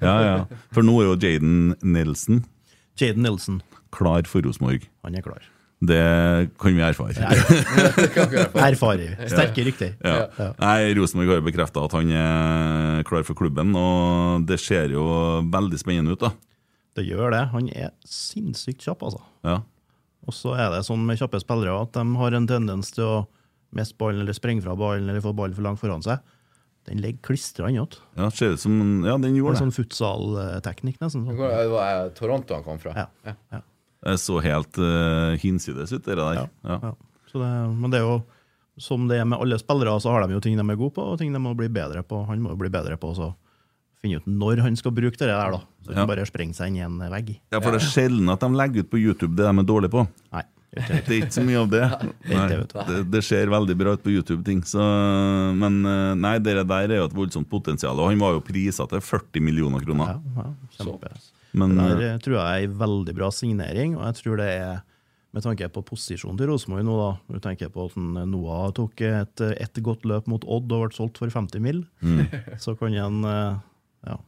ja, 0.06 0.16
ja. 0.22 0.60
For 0.76 0.86
nå 0.86 1.00
er 1.02 1.10
jo 1.10 1.16
Jaden 1.18 1.74
Nelson 1.82 2.44
Jaden 3.00 3.26
Nilsen, 3.26 3.60
klar 3.92 4.24
for 4.30 4.46
Rosenborg. 4.46 4.86
han 5.04 5.18
er 5.18 5.24
klar. 5.26 5.44
Det 5.86 6.52
kan 6.58 6.72
vi 6.74 6.82
erfare. 6.82 7.14
Erfarer. 8.56 9.16
Sterke 9.30 9.66
rykter. 9.68 9.92
Ja. 10.02 10.52
Nei, 10.62 10.94
Rosenborg 10.98 11.34
har 11.36 11.44
bekrefta 11.46 11.84
at 11.86 11.96
han 11.98 12.12
er 12.16 13.04
klar 13.08 13.26
for 13.28 13.38
klubben, 13.38 13.74
og 13.78 14.46
det 14.50 14.58
ser 14.64 14.90
jo 14.96 15.04
veldig 15.52 15.80
spennende 15.82 16.16
ut. 16.16 16.24
da. 16.24 16.32
Det 16.96 17.06
gjør 17.10 17.34
det. 17.36 17.44
Han 17.52 17.68
er 17.76 17.92
sinnssykt 18.08 18.86
kjapp, 18.88 19.04
altså. 19.04 19.20
Ja. 19.44 19.60
Og 20.26 20.34
så 20.34 20.56
er 20.58 20.72
det 20.74 20.86
sånn 20.88 21.04
med 21.06 21.20
kjappe 21.20 21.42
spillere 21.44 21.76
at 21.84 21.92
de 21.94 22.06
har 22.18 22.34
en 22.40 22.48
tendens 22.50 22.90
til 22.96 23.04
å 23.06 23.18
miste 23.76 23.98
ballen 24.00 24.24
eller 24.24 24.34
sprenge 24.34 24.64
fra 24.64 24.74
ballen 24.80 25.10
eller 25.12 25.22
få 25.22 25.36
ballen 25.38 25.54
for 25.58 25.68
langt 25.68 25.82
foran 25.84 26.02
seg. 26.06 26.24
Den 26.88 27.02
ligger 27.04 27.20
klistra 27.34 27.68
innåt. 27.70 28.00
Ja, 28.16 28.30
ser 28.32 28.56
ut 28.56 28.62
som 28.64 29.04
Ja, 29.06 29.18
den 29.18 29.36
gjorde 29.36 29.58
det. 29.58 29.60
det. 29.60 29.66
sånn 29.66 29.76
futsalteknikk, 29.76 31.00
nesten. 31.04 31.26
Sånn. 31.28 31.38
Det 31.38 31.70
var 31.74 32.10
Toronto 32.18 32.54
han 32.58 32.64
kom 32.66 32.80
fra. 32.82 32.94
Ja. 33.26 33.36
Ja. 33.52 33.62
Det 34.06 34.20
så 34.22 34.40
helt 34.46 34.78
uh, 34.78 35.34
hinsides 35.42 35.94
ut, 35.96 36.06
det 36.06 36.18
der. 36.20 36.44
Ja. 36.44 36.48
Ja. 36.70 36.94
Så 37.32 37.42
det, 37.42 37.52
men 37.74 37.94
det 37.94 38.00
er 38.02 38.08
jo 38.08 38.20
som 38.78 39.08
det 39.08 39.22
er 39.22 39.28
med 39.28 39.40
alle 39.40 39.58
spillere, 39.60 39.96
så 40.04 40.12
har 40.12 40.26
de 40.26 40.36
jo 40.36 40.42
ting 40.44 40.58
de 40.60 40.64
er 40.64 40.80
gode 40.80 40.96
på, 40.98 41.04
og 41.04 41.20
ting 41.20 41.32
de 41.34 41.40
må 41.42 41.54
bli 41.56 41.70
bedre 41.72 42.04
på. 42.04 42.26
Han 42.28 42.44
må 42.44 42.54
jo 42.54 42.60
bli 42.60 42.72
bedre 42.72 42.98
på 43.00 43.14
å 43.14 43.30
finne 44.04 44.20
ut 44.20 44.28
når 44.28 44.62
han 44.66 44.76
skal 44.80 44.94
bruke 44.96 45.18
det 45.18 45.30
der, 45.32 45.56
da. 45.56 45.62
Så 45.86 45.94
Ja. 45.94 46.02
ikke 46.02 46.12
bare 46.12 46.26
sprenge 46.28 46.54
seg 46.58 46.74
inn 46.74 46.78
i 46.78 46.84
en 46.84 47.00
vegg. 47.00 47.40
Ja, 47.52 47.62
for 47.62 47.72
det 47.72 47.82
er 47.82 47.88
sjelden 47.88 48.30
at 48.30 48.40
de 48.44 48.50
legger 48.52 48.84
ut 48.84 48.92
på 48.92 49.00
YouTube 49.00 49.36
det 49.36 49.46
de 49.48 49.60
er 49.60 49.64
dårlige 49.64 49.92
på. 49.96 50.08
Nei. 50.34 50.44
Det 50.76 51.08
er 51.08 51.14
ikke 51.22 51.32
så 51.32 51.44
mye 51.46 51.60
av 51.62 51.70
det. 51.72 51.86
Nei, 52.28 52.48
det, 52.52 52.98
det, 53.08 53.22
ser 53.24 53.48
veldig 53.48 53.76
bra 53.80 53.94
ut 53.96 54.04
på 54.04 54.12
YouTube-ting. 54.12 54.60
Så, 54.68 54.84
men 55.56 55.78
eh, 55.88 56.16
nei, 56.20 56.34
det 56.44 56.58
der 56.68 56.92
er 56.92 56.98
jo 57.00 57.06
et 57.08 57.16
voldsomt 57.16 57.48
potensial. 57.48 57.96
Og 57.96 58.12
han 58.12 58.20
var 58.20 58.36
jo 58.36 58.44
prisa 58.44 58.84
til 58.92 59.00
40 59.00 59.46
millioner 59.46 59.80
kroner. 59.80 60.20
Ja, 60.36 60.50
ja. 60.84 61.14
Men 61.56 61.78
det 61.78 61.88
eh, 61.92 62.02
der 62.02 62.20
tror 62.24 62.38
jeg 62.40 62.66
er 62.66 62.68
en 62.70 62.78
veldig 62.82 63.16
bra 63.18 63.32
signering, 63.34 63.96
og 64.00 64.06
jeg 64.10 64.20
tror 64.22 64.42
det 64.42 64.50
er 64.58 64.84
med 65.36 65.44
tanke 65.44 65.68
på 65.76 65.84
posisjonen 65.84 66.38
til 66.40 66.48
Rosenborg 66.48 66.86
nå, 66.88 66.96
da. 66.96 67.36
Du 67.36 67.44
tenker 67.44 67.72
på 67.74 67.90
at 67.90 67.96
en 68.00 68.22
Noah 68.32 68.70
tok 68.76 69.02
et, 69.04 69.44
et 69.52 69.82
godt 69.84 70.06
løp 70.08 70.30
mot 70.32 70.44
Odd 70.48 70.72
og 70.72 70.86
ble 70.86 70.96
solgt 70.96 71.20
for 71.20 71.32
50 71.32 71.64
mill. 71.64 71.84
Mm. 72.00 72.24
Så 72.64 72.78
kan 72.80 72.96
en 72.96 73.20
eh, 73.28 73.58
ja, 74.08 74.20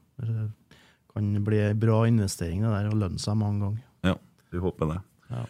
kan 1.13 1.29
bli 1.47 1.61
en 1.69 1.79
bra 1.79 2.01
investering 2.09 2.65
det 2.65 2.73
der, 2.73 2.91
og 2.91 2.99
lønne 3.05 3.23
seg 3.23 3.39
mange 3.39 3.63
ganger. 3.63 3.85
ja, 4.11 4.15
vi 4.51 4.63
håper 4.63 4.91
det. 4.91 4.99
Ja. 5.31 5.45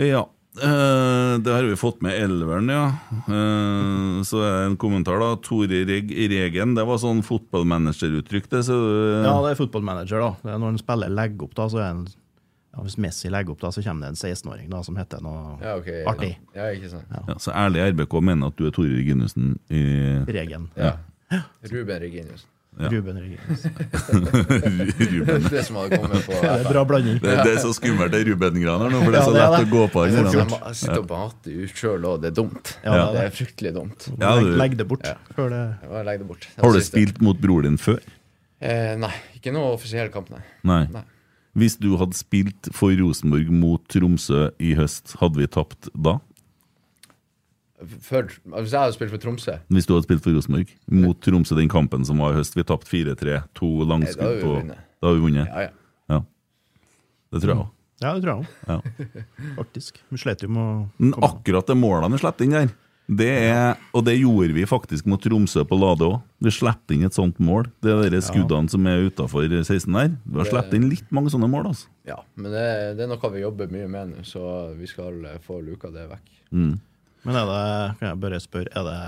Ja. 0.00 0.22
Eh, 0.58 1.34
det 1.38 1.52
har 1.54 1.66
vi 1.68 1.76
fått 1.78 2.00
med 2.02 2.16
elveren, 2.18 2.70
ja. 2.72 2.86
Uh, 3.28 4.22
så 4.26 4.42
er 4.42 4.56
det 4.56 4.64
en 4.70 4.78
kommentar, 4.80 5.20
da. 5.22 5.34
Tore 5.44 5.84
Reg 5.86 6.10
Regen. 6.32 6.74
Det 6.78 6.86
var 6.88 6.98
sånn 7.02 7.22
fotballmanageruttrykk, 7.26 8.48
det. 8.50 8.64
Så, 8.66 8.74
uh... 8.74 9.22
Ja, 9.26 9.36
det 9.44 9.54
er 9.54 9.60
fotballmanager, 9.60 10.24
da. 10.24 10.32
Det 10.42 10.54
er 10.54 10.62
når 10.62 10.74
en 10.74 10.82
spiller 10.82 11.14
legger 11.14 11.46
opp, 11.46 11.54
da, 11.58 11.68
så 11.72 11.82
er 11.82 11.88
en 11.92 12.04
ja, 12.70 12.84
Hvis 12.86 12.98
Messi 13.02 13.30
legger 13.32 13.56
opp, 13.56 13.62
da, 13.64 13.72
så 13.74 13.82
kommer 13.82 14.06
det 14.06 14.14
en 14.14 14.20
16-åring 14.20 14.68
da, 14.70 14.84
som 14.86 14.98
heter 15.00 15.22
noe 15.26 15.56
Ja, 15.58 15.74
okay, 15.80 16.04
artig. 16.06 16.36
Ja, 16.54 16.68
ikke 16.70 16.92
sant. 16.92 17.10
ja, 17.10 17.34
så 17.42 17.54
ærlig 17.56 17.88
RBK 17.90 18.14
mener 18.22 18.52
at 18.52 18.60
du 18.60 18.68
er 18.68 18.74
Tore 18.76 18.94
Reginussen 18.94 19.56
i 19.74 19.82
Regen. 20.30 20.70
Ja. 20.78 20.94
Ruben 21.70 22.02
Ruben 22.88 23.18
Regens. 23.20 23.64
Ruben. 25.12 25.46
Det 25.50 25.64
som 25.66 25.76
hadde 25.80 25.98
kommet 26.00 26.26
på 26.26 26.32
Det 26.42 26.50
er 26.54 26.64
bra 26.68 26.84
blanding. 26.88 27.18
Det, 27.22 27.34
det 27.44 27.52
er 27.56 27.60
så 27.62 27.72
skummelt 27.76 28.12
det 28.14 28.22
er 28.22 28.30
Ruben-graner 28.32 28.92
nå, 28.94 29.02
for 29.04 29.14
det 29.14 29.20
er 29.20 29.28
så 29.28 29.34
lett 29.36 29.56
å 29.58 29.68
gå 29.70 29.84
på. 29.92 30.04
Jeg 30.06 30.14
ikke 30.16 30.24
får 30.24 30.38
sant? 30.40 30.54
ikke 30.56 30.74
sitte 30.80 30.98
og 31.02 31.14
hate 31.20 31.54
ut 31.60 31.82
sjøl, 31.82 32.08
òg. 32.12 32.16
det 32.24 32.30
er 32.32 32.36
dumt. 32.40 32.72
Ja, 32.86 32.96
det 33.14 33.26
er 33.26 33.34
fryktelig 33.36 33.74
dumt. 33.76 34.08
Ja, 34.16 34.32
du- 34.40 34.50
legg 34.60 34.76
det 34.80 34.88
bort. 34.90 35.06
Ja. 35.06 35.16
Før 35.36 35.52
det 35.54 35.62
Legg 36.10 36.22
det 36.24 36.28
bort. 36.30 36.48
Har 36.60 36.72
du 36.72 36.80
spilt 36.84 37.20
mot 37.24 37.38
bror 37.40 37.62
din 37.66 37.76
før? 37.80 38.00
Eh, 38.60 38.94
nei, 39.00 39.12
ikke 39.38 39.52
noe 39.56 39.74
offisiell 39.76 40.10
kamp, 40.12 40.28
nei. 40.32 40.42
Nei. 40.68 40.82
Nei. 40.92 41.04
Hvis 41.58 41.74
du 41.80 41.96
hadde 41.98 42.14
spilt 42.14 42.68
for 42.76 42.92
Rosenborg 42.94 43.48
mot 43.50 43.82
Tromsø 43.90 44.50
i 44.62 44.74
høst, 44.78 45.16
hadde 45.18 45.40
vi 45.40 45.48
tapt 45.50 45.88
da? 45.98 46.18
Før, 48.04 48.26
hvis 48.28 48.74
jeg 48.74 48.76
hadde 48.82 48.92
spilt 48.92 49.12
for 49.14 49.22
Tromsø 49.22 49.54
Hvis 49.72 49.86
du 49.88 49.94
hadde 49.94 50.04
spilt 50.04 50.20
for 50.24 50.34
Rosenborg 50.36 50.72
mot 50.92 51.20
Tromsø 51.24 51.56
den 51.56 51.70
kampen 51.72 52.04
som 52.04 52.20
var 52.20 52.34
i 52.34 52.40
høst, 52.40 52.56
vi 52.58 52.64
tapte 52.68 52.90
4-3, 52.90 53.38
to 53.56 53.70
langskudd 53.88 54.42
på. 54.42 54.56
Da 55.00 55.08
har 55.08 55.16
vi 55.16 55.24
vunnet. 55.24 55.48
Ja, 55.48 55.68
ja. 55.68 55.72
Ja. 56.12 56.20
Det 57.32 57.40
tror 57.40 57.54
jeg 57.54 57.62
òg. 57.62 57.72
Ja, 58.00 58.12
det 58.16 58.24
tror 58.24 58.30
jeg 58.30 58.44
òg, 58.44 58.46
Ja. 58.68 59.16
faktisk. 59.60 60.02
Vi 60.12 60.20
slet 60.20 60.44
jo 60.44 60.52
med 60.52 60.62
å 60.62 60.76
Men 60.98 61.16
komme 61.16 61.32
akkurat 61.32 61.72
det 61.72 61.76
målene 61.80 62.16
vi 62.16 62.22
slapp 62.22 62.44
inn 62.44 62.56
der, 62.56 62.70
det 63.10 63.26
er, 63.50 63.78
og 63.90 64.04
det 64.06 64.12
gjorde 64.20 64.54
vi 64.54 64.62
faktisk 64.70 65.08
mot 65.10 65.18
Tromsø 65.22 65.64
på 65.66 65.74
Lade 65.80 66.06
òg. 66.06 66.20
Vi 66.44 66.52
slapp 66.54 66.92
inn 66.94 67.02
et 67.08 67.16
sånt 67.16 67.40
mål. 67.42 67.66
Det 67.82 67.90
er 67.90 68.12
de 68.14 68.20
skuddene 68.22 68.70
som 68.70 68.86
er 68.86 69.08
utafor 69.08 69.48
16 69.50 69.88
der. 69.90 70.12
Vi 70.30 70.38
har 70.38 70.46
sluppet 70.46 70.76
inn 70.78 70.86
litt 70.92 71.10
mange 71.10 71.32
sånne 71.32 71.48
mål. 71.50 71.72
altså. 71.72 71.88
ja. 72.06 72.20
Men 72.36 72.54
det, 72.54 72.68
det 73.00 73.04
er 73.06 73.10
noe 73.10 73.32
vi 73.34 73.42
jobber 73.42 73.72
mye 73.72 73.88
med 73.90 74.12
nå, 74.12 74.22
så 74.28 74.44
vi 74.78 74.86
skal 74.86 75.26
få 75.42 75.58
luka 75.64 75.90
det 75.90 76.06
vekk. 76.12 76.30
Men 77.24 77.36
er 77.36 77.46
det, 77.50 77.98
kan 78.00 78.08
jeg 78.08 78.20
bare 78.20 78.40
spørre, 78.40 78.72
er 78.74 78.86
det 78.88 79.00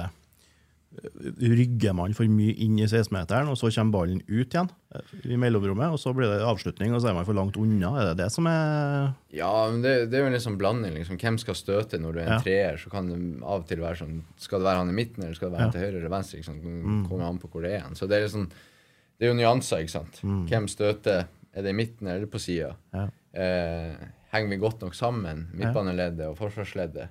Rygger 1.41 1.95
man 1.97 2.13
for 2.13 2.29
mye 2.29 2.53
inn 2.61 2.75
i 2.77 2.85
16-meteren, 2.85 3.49
og 3.49 3.57
så 3.57 3.71
kommer 3.73 3.95
ballen 3.95 4.19
ut 4.29 4.53
igjen 4.53 4.69
eh, 4.93 5.13
i 5.33 5.39
mellomrommet, 5.41 5.95
og 5.95 5.97
så 6.01 6.13
blir 6.13 6.29
det 6.29 6.43
avslutning, 6.45 6.93
og 6.93 7.01
så 7.01 7.09
er 7.09 7.17
man 7.17 7.25
for 7.25 7.37
langt 7.39 7.57
unna? 7.57 7.95
Er 8.03 8.11
det 8.11 8.19
det 8.21 8.27
som 8.35 8.45
er 8.51 9.15
Ja, 9.33 9.49
men 9.73 9.81
det, 9.81 9.95
det 10.13 10.19
er 10.21 10.27
jo 10.27 10.29
en 10.35 10.45
sånn 10.45 10.59
blanding. 10.61 10.93
liksom. 10.99 11.17
Hvem 11.23 11.39
skal 11.41 11.57
støte 11.57 11.97
når 12.03 12.13
du 12.13 12.21
er 12.21 12.27
en 12.27 12.35
Ja. 12.37 12.41
treer? 12.45 12.77
Så 12.77 12.93
kan 12.93 13.09
det 13.09 13.17
av 13.41 13.63
og 13.65 13.67
til 13.73 13.81
være 13.81 14.03
sånn 14.03 14.21
Skal 14.37 14.61
det 14.61 14.69
være 14.69 14.83
han 14.85 14.93
i 14.93 14.99
midten, 15.01 15.25
eller 15.25 15.35
skal 15.41 15.49
det 15.49 15.57
være 15.57 15.65
han 15.65 15.73
til 15.73 15.87
høyre 15.87 15.97
eller 16.03 16.13
venstre? 16.19 16.43
Liksom? 16.43 16.61
Kommer 17.09 17.25
an 17.31 17.41
på 17.41 17.49
hvor 17.55 17.65
det 17.65 17.73
er 17.79 17.85
han. 17.87 17.97
Så 17.97 18.07
det 18.07 18.19
er 18.21 18.27
liksom 18.29 18.49
Det 18.53 19.25
er 19.29 19.33
jo 19.33 19.41
nyanser, 19.41 19.81
ikke 19.87 19.97
sant. 19.97 20.21
Hvem 20.23 20.69
støter? 20.69 21.25
Er 21.57 21.63
det 21.65 21.71
i 21.73 21.81
midten 21.81 22.07
eller 22.09 22.27
på 22.29 22.41
sida? 22.41 22.75
Ja. 22.93 23.09
Eh, 23.33 23.97
henger 24.33 24.49
vi 24.53 24.61
godt 24.61 24.81
nok 24.85 24.95
sammen, 24.95 25.47
midtbaneleddet 25.57 26.29
og 26.29 26.37
forsvarsleddet? 26.37 27.09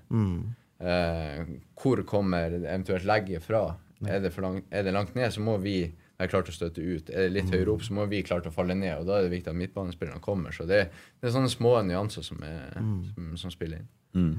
Eh, 0.82 1.46
hvor 1.82 2.02
kommer 2.10 2.56
eventuelt 2.58 3.06
legget 3.06 3.44
fra? 3.46 3.66
Er, 4.08 4.20
det 4.24 4.32
for 4.34 4.42
langt, 4.42 4.66
er 4.74 4.84
det 4.88 4.94
langt 4.96 5.14
ned, 5.16 5.30
så 5.34 5.44
må 5.46 5.60
vi 5.62 5.76
være 6.18 6.30
klare 6.32 6.48
til 6.48 6.54
å 6.54 6.58
støtte 6.58 6.82
ut. 6.82 7.10
Er 7.14 7.28
det 7.28 7.34
litt 7.36 7.52
høyere 7.54 7.74
opp, 7.76 7.84
så 7.86 7.94
må 7.94 8.08
vi 8.10 8.24
klare 8.26 8.42
til 8.46 8.50
å 8.50 8.56
falle 8.56 8.74
ned. 8.78 8.96
Og 9.02 9.06
da 9.10 9.20
er 9.20 9.28
det 9.28 9.34
viktig 9.36 9.52
at 9.54 9.58
midtbanespillerne 9.60 10.22
kommer. 10.26 10.54
Så 10.58 10.66
det, 10.70 10.80
det 11.22 11.30
er 11.30 11.36
sånne 11.36 11.50
små 11.54 11.76
nyanser 11.86 12.26
som, 12.26 12.42
er, 12.46 12.74
som, 13.14 13.30
som 13.38 13.54
spiller 13.54 13.84
inn. 13.84 14.34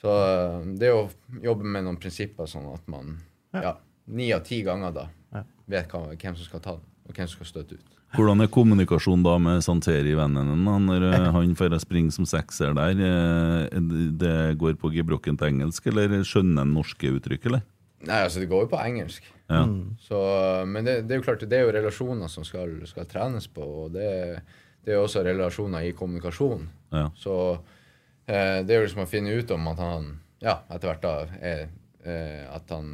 Så 0.00 0.08
eh, 0.16 0.58
det 0.80 0.90
å 0.96 1.04
jobbe 1.44 1.64
med 1.76 1.84
noen 1.84 2.00
prinsipper 2.00 2.48
sånn 2.48 2.70
at 2.72 2.88
man 2.88 3.18
ja, 3.52 3.74
ni 4.06 4.30
av 4.32 4.44
ti 4.48 4.62
ganger 4.64 4.92
da 4.96 5.08
Ja. 5.36 5.44
vet 5.70 5.92
hva, 5.92 6.06
hvem 6.16 6.36
som 6.40 6.44
skal 6.48 6.60
ta 6.64 6.76
den, 6.78 6.88
og 7.06 7.12
hvem 7.14 7.28
som 7.28 7.36
skal 7.40 7.50
støtte 7.52 7.76
ut. 7.76 7.99
Hvordan 8.16 8.42
er 8.42 8.50
kommunikasjonen 8.50 9.22
da 9.22 9.36
med 9.38 9.62
Santeri, 9.62 10.14
vennen 10.18 10.64
når 10.66 11.04
eh, 11.12 11.26
han 11.34 11.52
får 11.58 11.76
springe 11.84 12.10
som 12.14 12.26
sekser 12.26 12.74
der? 12.74 13.02
Eh, 13.06 13.80
Det 14.20 14.36
går 14.58 14.78
på 14.80 14.90
gebrokkent 14.94 15.42
engelsk, 15.46 15.86
eller 15.92 16.16
skjønner 16.26 16.64
han 16.64 16.74
norske 16.74 17.12
uttrykk, 17.16 17.46
eller? 17.50 17.62
Nei, 18.08 18.22
altså 18.24 18.40
det 18.40 18.48
går 18.50 18.64
jo 18.64 18.70
på 18.72 18.80
engelsk. 18.80 19.26
Ja. 19.50 19.60
Så, 20.00 20.18
men 20.66 20.86
det, 20.86 21.02
det 21.06 21.14
er 21.14 21.20
jo 21.20 21.26
klart, 21.26 21.44
det 21.50 21.58
er 21.58 21.66
jo 21.66 21.74
relasjoner 21.76 22.30
som 22.32 22.46
skal, 22.48 22.72
skal 22.88 23.06
trenes 23.10 23.46
på, 23.52 23.66
og 23.84 23.92
det, 23.94 24.08
det 24.86 24.94
er 24.94 24.98
jo 24.98 25.04
også 25.04 25.22
relasjoner 25.26 25.84
i 25.84 25.92
kommunikasjon. 25.98 26.64
Ja. 26.96 27.10
Så 27.18 27.34
eh, 28.26 28.62
det 28.64 28.72
er 28.74 28.80
jo 28.80 28.86
liksom 28.88 29.04
å 29.04 29.10
finne 29.10 29.36
ut 29.36 29.52
om 29.54 29.68
at 29.74 29.84
han 29.84 30.10
ja, 30.40 30.62
etter 30.72 30.88
hvert 30.88 31.04
da 31.04 31.14
er 31.44 31.66
eh, 32.08 32.44
at 32.48 32.72
han 32.72 32.88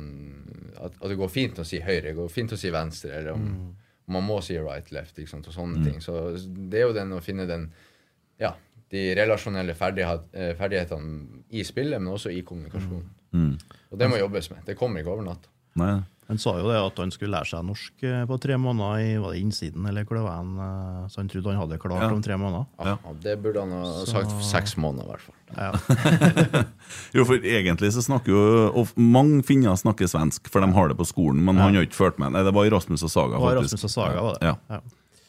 at, 0.76 0.96
at 0.98 1.08
det 1.08 1.18
går 1.20 1.30
fint 1.32 1.60
å 1.62 1.64
si 1.64 1.78
høyre, 1.80 2.08
det 2.10 2.16
går 2.18 2.32
fint 2.32 2.52
å 2.52 2.58
si 2.60 2.72
venstre, 2.74 3.14
eller 3.20 3.36
om, 3.36 3.46
om 3.46 3.74
man 4.06 4.22
må 4.26 4.40
si 4.44 4.54
right, 4.58 4.90
left, 4.94 5.18
ikke 5.18 5.30
sant, 5.30 5.48
og 5.50 5.54
sånne 5.56 5.82
ting. 5.84 6.00
Så 6.04 6.36
det 6.70 6.78
er 6.80 6.86
jo 6.86 6.94
den 6.96 7.12
å 7.16 7.22
finne 7.24 7.46
den 7.48 7.68
ja, 8.38 8.52
de 8.92 9.02
relasjonelle 9.18 9.74
ferdighet, 9.74 10.28
eh, 10.32 10.52
ferdighetene 10.58 11.42
i 11.50 11.64
spillet, 11.66 11.98
men 12.02 12.12
også 12.12 12.30
i 12.30 12.42
kommunikasjonen. 12.46 13.08
Og 13.90 13.98
det 13.98 14.08
må 14.08 14.20
jobbes 14.20 14.50
med. 14.52 14.62
Det 14.66 14.76
kommer 14.78 15.02
ikke 15.02 15.10
over 15.16 15.26
natta. 15.26 15.50
Nei. 15.76 15.94
Han 16.26 16.40
sa 16.42 16.56
jo 16.58 16.66
det 16.66 16.74
at 16.82 16.96
han 16.98 17.12
skulle 17.14 17.36
lære 17.36 17.46
seg 17.46 17.62
norsk 17.68 18.02
eh, 18.02 18.24
på 18.26 18.34
tre 18.42 18.56
måneder 18.58 18.98
i 18.98 19.10
var 19.22 19.30
det 19.36 19.42
innsiden, 19.44 19.84
eller 19.86 20.02
hvor 20.08 20.18
det 20.18 20.24
var 20.24 20.40
han, 20.40 20.48
eh, 20.58 21.04
så 21.12 21.20
han 21.20 21.28
trodde 21.30 21.52
han 21.52 21.60
hadde 21.60 21.78
klart 21.78 22.02
Ja. 22.02 22.08
om 22.10 22.22
tre 22.24 22.34
måneder. 22.42 22.64
Ja, 22.82 22.96
Det 23.22 23.36
burde 23.44 23.60
han 23.62 23.70
ha 23.70 23.92
sagt 24.10 24.32
for 24.32 24.42
seks 24.42 24.74
måneder, 24.76 25.06
i 25.06 25.12
hvert 25.12 25.22
fall. 25.22 25.36
Ja. 25.54 26.64
Jo, 27.14 27.24
for 27.28 27.38
egentlig 27.38 27.92
så 27.94 28.02
snakker 28.02 28.32
jo 28.34 28.40
og 28.74 28.90
Mange 28.98 29.44
finner 29.46 29.78
snakker 29.78 30.10
svensk, 30.10 30.50
for 30.50 30.64
de 30.66 30.72
har 30.74 30.90
det 30.90 30.96
på 30.98 31.06
skolen, 31.06 31.44
men 31.46 31.56
han 31.62 31.74
har 31.78 31.86
ikke 31.86 31.94
ført 32.00 32.18
med. 32.18 32.34
Nei, 32.34 32.42
det 32.42 32.54
var 32.58 32.66
i 32.66 32.72
Rasmus 32.74 33.06
og 33.06 33.12
Saga, 33.12 33.36
Det 33.38 33.44
var 33.46 33.60
faktisk. 33.60 33.78
Rasmus 33.78 33.86
og 33.86 33.94
Saga, 33.94 34.22
var 34.26 34.34
det. 34.40 34.50
Ja, 34.50 34.56
Ja. 34.74 34.80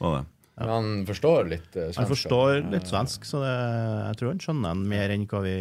var 0.01 0.17
det. 0.17 0.25
Men 0.57 0.69
han 0.73 1.05
forstår 1.05 1.49
litt 1.51 1.75
eh, 1.77 1.91
svensk. 1.91 1.97
Han 2.01 2.09
forstår 2.09 2.71
litt 2.73 2.87
svensk, 2.89 3.25
så 3.29 3.43
det, 3.45 3.53
jeg 4.07 4.17
tror 4.17 4.33
han 4.33 4.39
skjønner 4.41 4.73
den 4.73 4.87
mer 4.89 5.13
enn 5.13 5.27
hva 5.29 5.43
vi 5.45 5.55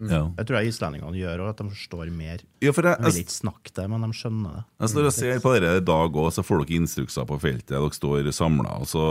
ja. 0.00 0.08
Ja. 0.10 0.20
Jeg 0.38 0.48
tror 0.48 0.58
jeg 0.58 0.72
islendingene 0.72 1.20
gjør, 1.20 1.44
òg, 1.44 1.52
at 1.52 1.60
de 1.60 1.68
forstår 1.74 2.10
mer. 2.14 2.42
Ja, 2.64 2.72
for 2.76 2.88
jeg, 2.88 2.96
De 3.00 3.12
vil 3.12 3.24
ikke 3.24 3.36
snakke 3.36 3.74
det, 3.76 3.86
men 3.92 4.06
de 4.06 4.10
skjønner 4.16 4.58
det. 4.58 4.64
jeg 4.80 4.92
står 4.94 5.08
og 5.10 5.16
ser 5.16 5.40
på 5.44 5.54
dere 5.56 5.76
i 5.76 5.84
dag 5.92 6.18
òg, 6.24 6.30
så 6.34 6.44
får 6.46 6.64
dere 6.64 6.80
instrukser 6.80 7.28
på 7.28 7.40
feltet. 7.42 7.74
Dere 7.74 7.92
står 8.00 8.30
samla, 8.34 8.80
og 8.80 8.88
så 8.90 9.04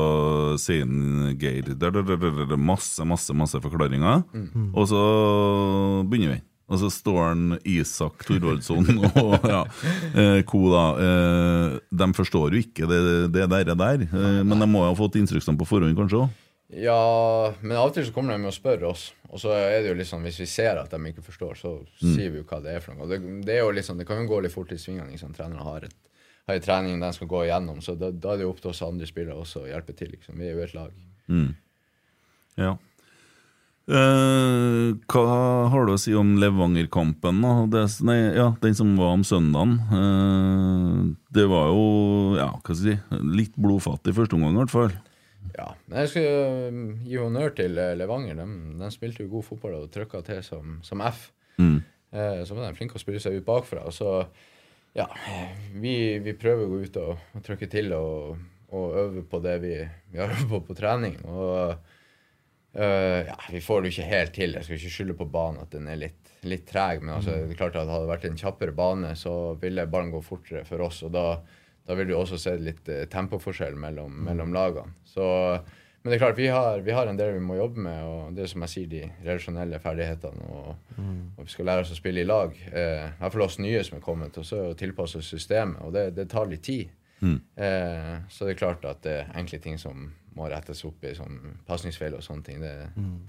sier 0.62 0.88
en 0.88 1.34
Geir 1.40 1.74
der, 1.76 1.94
der, 1.94 2.16
der, 2.18 2.58
masse, 2.58 3.06
masse 3.06 3.34
masse 3.38 3.62
forklaringer. 3.62 4.24
Og 4.74 4.90
så 4.90 5.04
begynner 6.10 6.38
vi. 6.38 6.44
Og 6.70 6.78
så 6.84 6.90
står 6.94 7.20
han 7.24 7.56
Isak 7.66 8.22
Thorvaldsson 8.28 8.86
og 9.24 9.48
ja, 9.50 9.64
eh, 10.14 10.42
co. 10.46 10.62
da. 10.70 10.84
Eh, 11.02 11.80
de 12.02 12.10
forstår 12.14 12.54
jo 12.54 12.62
ikke 12.62 12.90
det, 12.90 13.00
det 13.34 13.48
der, 13.50 13.74
der 13.74 14.06
eh, 14.06 14.44
men 14.46 14.62
de 14.62 14.68
må 14.70 14.84
jo 14.86 14.92
ha 14.92 15.00
fått 15.00 15.18
instruksene 15.18 15.58
på 15.58 15.68
forhånd, 15.70 15.98
kanskje 15.98 16.22
òg? 16.22 16.38
Ja, 16.70 17.54
men 17.64 17.78
av 17.80 17.90
og 17.90 17.96
til 17.96 18.06
så 18.06 18.14
kommer 18.14 18.36
de 18.36 18.44
med 18.44 18.52
å 18.52 18.54
spørre 18.54 18.92
oss. 18.92 19.08
Og 19.30 19.42
så 19.42 19.54
er 19.56 19.80
det 19.82 19.90
jo 19.90 19.96
litt 19.98 20.10
sånn, 20.10 20.26
hvis 20.26 20.38
vi 20.44 20.46
ser 20.50 20.78
at 20.78 20.92
de 20.94 21.00
ikke 21.10 21.26
forstår, 21.26 21.58
så 21.58 21.72
sier 21.98 22.30
vi 22.30 22.42
jo 22.42 22.46
hva 22.50 22.60
det 22.62 22.76
er 22.76 22.84
for 22.84 22.94
noe. 22.94 23.08
Og 23.08 23.14
det, 23.14 23.20
det 23.46 23.56
er 23.56 23.64
jo 23.64 23.72
litt 23.74 23.88
sånn, 23.88 23.98
det 24.02 24.06
kan 24.10 24.22
jo 24.22 24.30
gå 24.30 24.42
litt 24.46 24.54
fort 24.54 24.74
i 24.74 24.78
svingene. 24.78 25.10
Liksom. 25.10 25.34
Trenerne 25.38 25.66
har, 25.66 25.88
et, 25.90 25.96
har 26.50 26.60
en 26.60 26.68
trening 26.68 27.02
de 27.02 27.10
skal 27.18 27.32
gå 27.32 27.42
igjennom, 27.48 27.82
så 27.86 27.98
da, 27.98 28.12
da 28.14 28.36
er 28.36 28.42
det 28.42 28.46
jo 28.46 28.54
opp 28.54 28.62
til 28.62 28.74
oss 28.74 28.84
andre 28.86 29.10
spillere 29.10 29.38
også 29.42 29.64
å 29.64 29.72
hjelpe 29.72 29.98
til. 29.98 30.14
Liksom. 30.14 30.38
Vi 30.38 30.46
er 30.46 30.54
jo 30.60 30.68
et 30.68 30.78
lag. 30.78 30.94
Ja. 32.60 32.76
Eh, 33.90 34.88
hva 35.10 35.26
har 35.74 35.88
du 35.90 35.96
å 35.96 35.98
si 35.98 36.14
om 36.14 36.36
Levanger-kampen? 36.38 37.42
da? 37.42 37.54
Det, 37.74 37.86
nei, 38.06 38.20
ja, 38.38 38.52
den 38.62 38.78
som 38.78 38.94
var 39.00 39.18
om 39.18 39.26
søndagen. 39.26 39.80
Eh, 39.90 41.04
det 41.34 41.50
var 41.50 41.74
jo 41.74 41.86
ja, 42.38 42.52
hva 42.54 42.62
skal 42.62 42.92
jeg 42.94 43.00
si, 43.02 43.22
litt 43.42 43.58
blodfattig 43.58 44.14
første 44.22 44.38
omgang, 44.38 44.54
i 44.54 44.62
hvert 44.68 44.78
fall. 44.78 45.00
Ja. 45.56 45.68
men 45.88 46.04
Jeg 46.04 46.12
skal 46.14 46.70
um, 46.70 46.84
gi 47.06 47.18
honnør 47.20 47.56
til 47.58 47.78
eh, 47.82 47.96
Levanger. 47.98 48.40
De, 48.40 48.48
de 48.80 48.92
spilte 48.94 49.26
jo 49.26 49.34
god 49.34 49.48
fotball 49.48 49.78
og 49.80 49.90
trykka 49.94 50.22
til 50.28 50.42
som, 50.46 50.80
som 50.86 51.04
F. 51.06 51.30
Mm. 51.60 51.80
Eh, 52.12 52.40
så 52.46 52.56
var 52.56 52.68
de 52.68 52.78
flinke 52.78 52.98
å 52.98 53.02
spille 53.02 53.22
seg 53.24 53.40
ut 53.40 53.48
bakfra. 53.48 53.86
Og 53.90 53.96
så, 53.96 54.14
ja, 54.98 55.08
vi, 55.76 55.94
vi 56.24 56.36
prøver 56.38 56.66
å 56.66 56.72
gå 56.72 56.82
ut 56.86 57.00
og, 57.04 57.30
og 57.36 57.46
trykke 57.46 57.70
til 57.72 57.94
og, 57.98 58.42
og 58.74 59.00
øve 59.04 59.24
på 59.30 59.42
det 59.46 59.60
vi, 59.64 59.76
vi 60.12 60.22
har 60.22 60.34
øvd 60.38 60.50
på 60.52 60.64
på 60.70 60.78
trening. 60.80 61.20
Og 61.30 61.56
øh, 62.74 63.22
ja, 63.30 63.40
vi 63.50 63.64
får 63.66 63.82
det 63.82 63.92
jo 63.92 63.98
ikke 63.98 64.12
helt 64.14 64.36
til. 64.38 64.58
Jeg 64.58 64.68
skal 64.68 64.82
ikke 64.82 64.98
skylde 64.98 65.20
på 65.22 65.30
banen 65.30 65.64
at 65.64 65.74
den 65.76 65.90
er 65.92 66.02
litt, 66.08 66.36
litt 66.48 66.68
treg. 66.70 67.04
Men 67.06 67.18
altså, 67.20 67.38
det 67.38 67.56
er 67.56 67.62
klart 67.62 67.78
at 67.78 67.90
hadde 67.90 68.06
det 68.08 68.14
vært 68.16 68.30
en 68.30 68.44
kjappere 68.44 68.76
bane, 68.76 69.16
så 69.20 69.36
ville 69.62 69.90
ballen 69.90 70.14
gå 70.14 70.24
fortere 70.26 70.66
for 70.68 70.88
oss. 70.88 71.04
og 71.08 71.14
da 71.18 71.26
da 71.90 71.96
vil 71.98 72.12
du 72.12 72.16
også 72.20 72.38
se 72.38 72.54
litt 72.62 72.90
eh, 72.94 73.08
tempoforskjell 73.10 73.74
mellom, 73.82 74.14
mellom 74.28 74.52
lagene. 74.54 74.94
Så, 75.10 75.26
men 76.00 76.12
det 76.12 76.20
er 76.20 76.22
klart, 76.22 76.38
vi 76.38 76.48
har, 76.54 76.84
vi 76.86 76.94
har 76.94 77.10
en 77.10 77.18
del 77.18 77.34
vi 77.40 77.42
må 77.42 77.58
jobbe 77.58 77.82
med, 77.82 78.04
og 78.06 78.36
det 78.38 78.46
er 78.46 78.52
som 78.52 78.62
jeg 78.68 78.74
sier, 78.76 78.92
de 78.92 79.02
relasjonelle 79.26 79.80
ferdighetene. 79.82 80.46
Og, 80.54 80.94
og 81.36 81.42
vi 81.48 81.50
skal 81.56 81.66
lære 81.72 81.88
oss 81.88 81.96
å 81.96 81.98
spille 81.98 82.22
i 82.22 82.28
lag. 82.30 82.54
Eh, 82.70 83.08
I 83.10 83.18
hvert 83.24 83.34
fall 83.36 83.46
oss 83.48 83.58
nye 83.60 83.82
som 83.88 83.98
er 83.98 84.06
kommet, 84.06 84.38
og 84.38 84.46
så 84.46 84.62
tilpasse 84.78 85.18
oss 85.24 85.34
systemet. 85.34 85.82
Og 85.82 85.92
det, 85.98 86.06
det 86.20 86.30
tar 86.30 86.48
litt 86.52 86.64
tid. 86.70 86.94
Eh, 87.58 88.14
så 88.30 88.46
det 88.46 88.54
er 88.54 88.62
klart 88.62 88.86
at 88.88 89.02
det 89.04 89.18
er 89.24 89.34
enkle 89.42 89.60
ting 89.66 89.82
som 89.82 90.12
må 90.38 90.46
rettes 90.54 90.86
opp 90.88 91.04
i, 91.04 91.16
som 91.18 91.42
pasningsfeil 91.68 92.16
og 92.16 92.24
sånne 92.24 92.46
ting. 92.48 92.62
Det, 92.64 92.76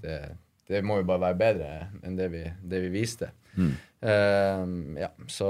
det, 0.05 0.17
det 0.69 0.85
må 0.85 1.01
jo 1.01 1.09
bare 1.09 1.25
være 1.31 1.41
bedre 1.41 1.73
enn 2.05 2.15
det 2.15 2.29
vi, 2.31 2.45
det 2.61 2.85
vi 2.85 2.93
viste. 2.93 3.33
Eh, 3.57 4.65
ja, 5.01 5.09
så 5.27 5.49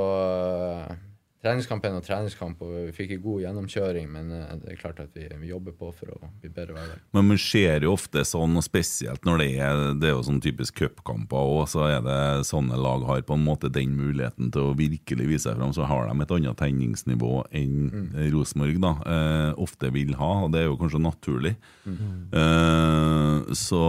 treningskamp 1.42 1.86
er 1.86 1.94
noe 1.96 2.06
treningskamp, 2.06 2.62
og 2.62 2.74
vi 2.88 2.94
fikk 2.96 3.16
en 3.16 3.24
god 3.24 3.42
gjennomkjøring, 3.46 4.10
men 4.14 4.32
eh, 4.36 4.54
det 4.62 4.74
er 4.74 4.80
klart 4.82 5.02
at 5.04 5.16
vi, 5.18 5.26
vi 5.42 5.50
jobber 5.50 5.76
på 5.78 5.90
for 5.98 6.14
å 6.14 6.30
bli 6.42 6.52
bedre 6.54 6.76
hver 6.76 6.92
dag. 6.94 7.02
Men 7.18 7.30
man 7.32 7.42
ser 7.42 7.86
jo 7.86 7.96
ofte 7.96 8.24
sånn, 8.28 8.58
og 8.60 8.66
spesielt 8.66 9.26
når 9.28 9.42
det 9.42 9.50
er 9.62 9.82
Det 10.02 10.10
er 10.10 10.16
jo 10.16 10.26
sånn 10.28 10.42
typisk 10.44 10.78
cupkamper 10.82 11.52
òg, 11.56 11.64
så 11.72 11.88
er 11.90 12.06
det 12.06 12.20
sånne 12.50 12.78
lag 12.80 13.06
har 13.10 13.24
på 13.26 13.38
en 13.38 13.46
måte 13.46 13.72
den 13.74 13.96
muligheten 13.98 14.52
til 14.54 14.70
å 14.70 14.78
virkelig 14.78 15.30
vise 15.30 15.48
seg 15.50 15.58
fram. 15.58 15.74
Så 15.76 15.88
har 15.90 16.08
de 16.08 16.26
et 16.26 16.36
annet 16.38 16.60
tegningsnivå 16.62 17.34
enn 17.58 18.12
Rosenborg 18.34 18.82
da 18.84 18.94
eh, 19.02 19.52
ofte 19.62 19.92
vil 19.94 20.14
ha, 20.20 20.32
og 20.46 20.54
det 20.54 20.64
er 20.64 20.70
jo 20.70 20.80
kanskje 20.80 21.02
naturlig. 21.02 21.56
Eh, 21.88 23.54
så 23.58 23.84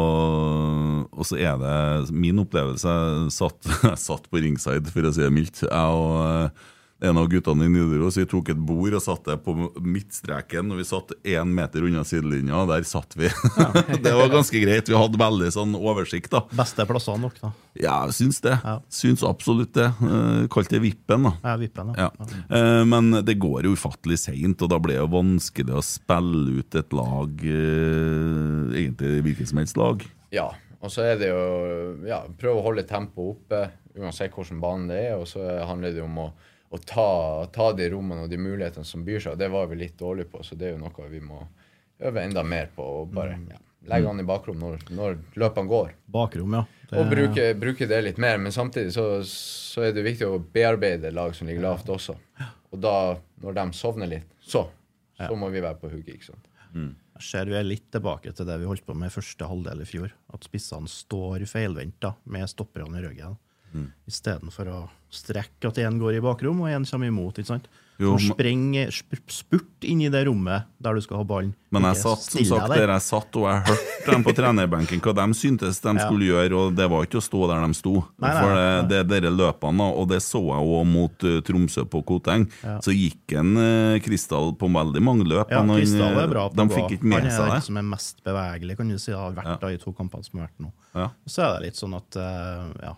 Og 1.13 1.27
så 1.29 1.37
er 1.37 1.59
det 1.61 2.15
min 2.15 2.41
opplevelse 2.41 2.89
Jeg 2.89 3.33
satt, 3.35 3.69
jeg 3.85 3.99
satt 4.09 4.29
på 4.31 4.41
ringside, 4.41 4.89
for 4.93 5.07
å 5.07 5.13
si 5.15 5.25
det 5.25 5.33
mildt. 5.35 5.65
Jeg 5.67 5.99
og 6.03 6.17
eh, 6.25 6.71
en 7.03 7.19
av 7.19 7.27
guttene 7.29 7.67
i 7.67 7.71
Nidaros 7.73 8.17
vi 8.21 8.25
tok 8.31 8.53
et 8.53 8.61
bord 8.63 8.95
og 8.95 9.03
satte 9.03 9.35
på 9.43 9.55
midtstreken. 9.83 10.71
Og 10.73 10.79
vi 10.79 10.87
satt 10.87 11.13
én 11.27 11.51
meter 11.57 11.87
unna 11.89 12.05
sidelinja, 12.07 12.61
og 12.63 12.71
der 12.71 12.87
satt 12.87 13.17
vi. 13.19 13.31
det 14.05 14.15
var 14.15 14.31
ganske 14.33 14.63
greit. 14.63 14.91
Vi 14.91 14.99
hadde 14.99 15.21
veldig 15.21 15.51
sånn 15.55 15.75
oversikt, 15.79 16.31
da. 16.35 16.45
Beste 16.55 16.87
plassene 16.89 17.25
nok, 17.27 17.41
da. 17.43 17.53
Ja, 17.75 17.97
jeg 18.07 18.17
syns 18.21 18.39
det. 18.45 18.55
Ja. 18.63 18.77
Syns 18.93 19.25
absolutt 19.27 19.75
det. 19.79 19.89
Uh, 19.99 20.47
Kalt 20.53 20.71
det 20.71 20.83
Vippen, 20.85 21.27
da. 21.27 21.35
Ja, 21.43 21.57
vippen, 21.61 21.93
Ja. 21.99 22.09
ja. 22.23 22.73
men 22.89 23.13
det 23.27 23.39
går 23.43 23.67
jo 23.67 23.75
ufattelig 23.77 24.21
seint, 24.23 24.63
og 24.63 24.71
da 24.71 24.79
blir 24.83 25.01
det 25.01 25.03
jo 25.03 25.13
vanskelig 25.13 25.79
å 25.79 25.85
spille 25.87 26.61
ut 26.61 26.77
et 26.79 26.95
lag, 26.97 27.47
eh, 27.49 28.75
egentlig 28.83 29.23
hvilket 29.27 29.51
som 29.51 29.61
helst 29.63 29.79
lag. 29.81 30.05
Ja, 30.35 30.51
og 30.83 30.91
så 30.93 31.05
er 31.07 31.19
det 31.21 31.31
jo 31.31 31.43
ja, 32.07 32.23
prøve 32.39 32.61
å 32.61 32.67
holde 32.67 32.87
tempoet 32.89 33.37
oppe 33.37 33.63
uansett 33.99 34.33
hvordan 34.35 34.61
banen 34.63 34.89
det 34.91 35.01
er, 35.09 35.17
og 35.21 35.29
så 35.31 35.45
handler 35.69 35.95
det 35.95 36.05
om 36.05 36.19
å, 36.25 36.29
å 36.73 36.79
ta, 36.89 37.09
ta 37.53 37.67
de 37.77 37.91
rommene 37.93 38.25
og 38.25 38.31
de 38.33 38.39
mulighetene 38.41 38.85
som 38.89 39.03
byr 39.05 39.21
seg. 39.21 39.37
Det 39.41 39.49
var 39.53 39.67
vi 39.69 39.77
litt 39.83 39.99
dårlige 40.01 40.31
på, 40.33 40.41
så 40.47 40.57
det 40.57 40.71
er 40.71 40.75
jo 40.77 40.81
noe 40.87 41.09
vi 41.13 41.21
må 41.21 41.43
øve 42.03 42.23
enda 42.25 42.43
mer 42.43 42.71
på. 42.75 42.83
og 43.03 43.13
bare 43.15 43.37
ja, 43.51 43.59
Legge 43.91 44.07
han 44.07 44.21
i 44.23 44.25
bakrom 44.27 44.61
når, 44.63 44.85
når 44.95 45.17
løpene 45.43 45.69
går. 45.69 45.89
Bakrom, 46.15 46.53
ja. 46.55 46.65
Det- 46.89 46.99
Og 47.01 47.09
bruke, 47.11 47.47
bruke 47.59 47.89
det 47.91 47.99
litt 48.05 48.19
mer. 48.23 48.39
Men 48.39 48.53
samtidig 48.55 48.93
så, 48.95 49.07
så 49.27 49.83
er 49.89 49.93
det 49.97 50.05
viktig 50.07 50.27
å 50.29 50.39
bearbeide 50.55 51.11
lag 51.13 51.35
som 51.35 51.49
ligger 51.51 51.63
lavt 51.67 51.89
også. 51.91 52.15
Og 52.73 52.81
da, 52.81 53.17
når 53.43 53.57
de 53.59 53.65
sovner 53.75 54.07
litt, 54.07 54.29
så, 54.41 54.69
så 55.19 55.35
må 55.37 55.51
vi 55.51 55.61
være 55.65 55.81
på 55.83 55.91
hugget. 55.91 56.15
ikke 56.15 56.31
sant? 56.31 56.47
Jeg 57.19 57.27
ser 57.27 57.51
vi 57.51 57.59
er 57.59 57.67
litt 57.67 57.91
tilbake 57.93 58.33
til 58.33 58.47
det 58.49 58.61
vi 58.63 58.71
holdt 58.71 58.87
på 58.87 58.95
med 58.97 59.11
første 59.13 59.45
halvdel 59.51 59.83
i 59.83 59.89
fjor. 59.91 60.15
At 60.33 60.47
spissene 60.47 60.89
står 60.89 61.43
feilvendt 61.51 62.07
med 62.25 62.49
stopperne 62.49 63.03
i 63.03 63.05
ryggen. 63.05 63.35
Mm. 63.75 63.89
Istedenfor 64.09 64.69
å 64.73 64.81
strekke 65.13 65.69
at 65.69 65.79
én 65.85 65.99
går 66.01 66.19
i 66.19 66.25
bakrom 66.25 66.61
og 66.65 66.69
én 66.73 66.89
kommer 66.89 67.07
imot. 67.13 67.39
ikke 67.39 67.53
sant? 67.55 67.69
Jo, 68.01 68.17
spreng, 68.19 68.73
sp 68.91 69.15
spurt 69.31 69.85
inn 69.87 70.01
i 70.03 70.09
det 70.11 70.25
rommet 70.27 70.65
der 70.83 70.97
du 70.97 71.03
skal 71.05 71.21
ha 71.21 71.25
ballen. 71.29 71.53
Men 71.71 71.85
jeg 71.91 72.01
satt 72.01 72.25
som 72.25 72.45
sagt 72.49 72.73
der. 72.73 72.89
jeg 72.89 73.03
satt, 73.05 73.37
og 73.39 73.45
jeg 73.47 73.61
hørte 73.69 74.15
dem 74.17 74.25
på 74.27 74.33
trenerbenken 74.35 75.03
hva 75.05 75.13
de 75.21 75.27
syntes 75.39 75.79
de 75.85 75.93
Ja. 75.93 76.07
skulle 76.09 76.27
gjøre, 76.27 76.53
og 76.57 76.75
det 76.75 76.89
var 76.91 77.05
ikke 77.07 77.21
å 77.21 77.23
stå 77.23 77.47
der 77.53 77.61
de 77.67 77.77
sto. 77.79 77.93
Nei, 78.19 78.33
nei, 78.33 78.41
For 78.41 78.55
det, 78.57 78.89
det 78.89 78.99
er 78.99 79.07
dere 79.13 79.31
løpene, 79.37 79.87
og 80.01 80.09
det 80.09 80.19
så 80.25 80.41
jeg 80.41 80.67
òg 80.73 80.89
mot 80.89 81.29
uh, 81.29 81.37
Tromsø 81.47 81.85
på 81.93 82.03
Koteng. 82.09 82.49
Så 82.83 82.97
gikk 82.97 83.37
en 83.39 83.55
uh, 83.61 84.01
Kristall 84.03 84.57
på 84.59 84.73
veldig 84.73 85.05
mange 85.05 85.29
løp. 85.29 85.53
Ja, 85.53 85.63
Kristall 85.63 86.17
eh, 86.17 86.25
er 86.25 86.33
bra 86.33 86.49
på 86.49 86.59
de 86.59 86.69
fikk 86.75 86.97
ikke 86.99 87.05
med 87.13 87.23
Han 87.23 87.31
er 87.31 87.39
den 87.39 87.55
det. 87.61 87.63
som 87.69 87.77
er 87.77 87.89
mest 87.93 88.25
bevegelig, 88.25 88.77
kan 88.81 88.89
du 88.89 88.99
si, 88.99 89.13
har 89.13 89.33
vært 89.37 89.53
Ja. 89.53 89.57
da 89.63 89.69
i 89.69 89.79
to 89.79 89.93
kampene 89.93 90.25
som 90.27 90.41
har 90.41 90.49
vært 90.49 90.59
nå. 90.67 90.73
Ja. 90.97 91.09
Så 91.29 91.45
er 91.47 91.61
det 91.61 91.69
litt 91.71 91.79
sånn 91.79 91.95
at 91.95 92.17
uh, 92.19 92.73
ja, 92.83 92.97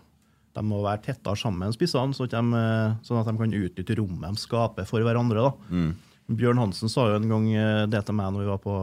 de 0.55 0.63
må 0.63 0.81
være 0.85 1.01
tettere 1.03 1.35
sammen, 1.39 1.73
spissene, 1.75 2.15
sånn 2.15 2.29
at 2.29 2.35
de, 2.35 2.59
eh, 2.59 2.95
sånn 3.03 3.19
at 3.21 3.27
de 3.29 3.37
kan 3.37 3.55
utnytte 3.59 3.97
rommet 3.99 4.35
de 4.37 4.41
skaper 4.41 4.87
for 4.87 5.03
hverandre. 5.05 5.43
da. 5.49 5.51
Mm. 5.75 5.95
Bjørn 6.39 6.57
Hansen 6.57 6.89
sa 6.89 7.09
jo 7.11 7.17
en 7.19 7.27
gang 7.29 7.49
eh, 7.53 7.85
det 7.91 8.01
til 8.07 8.15
meg 8.17 8.31
når 8.33 8.41
vi 8.45 8.49
var 8.49 8.61
på 8.63 8.75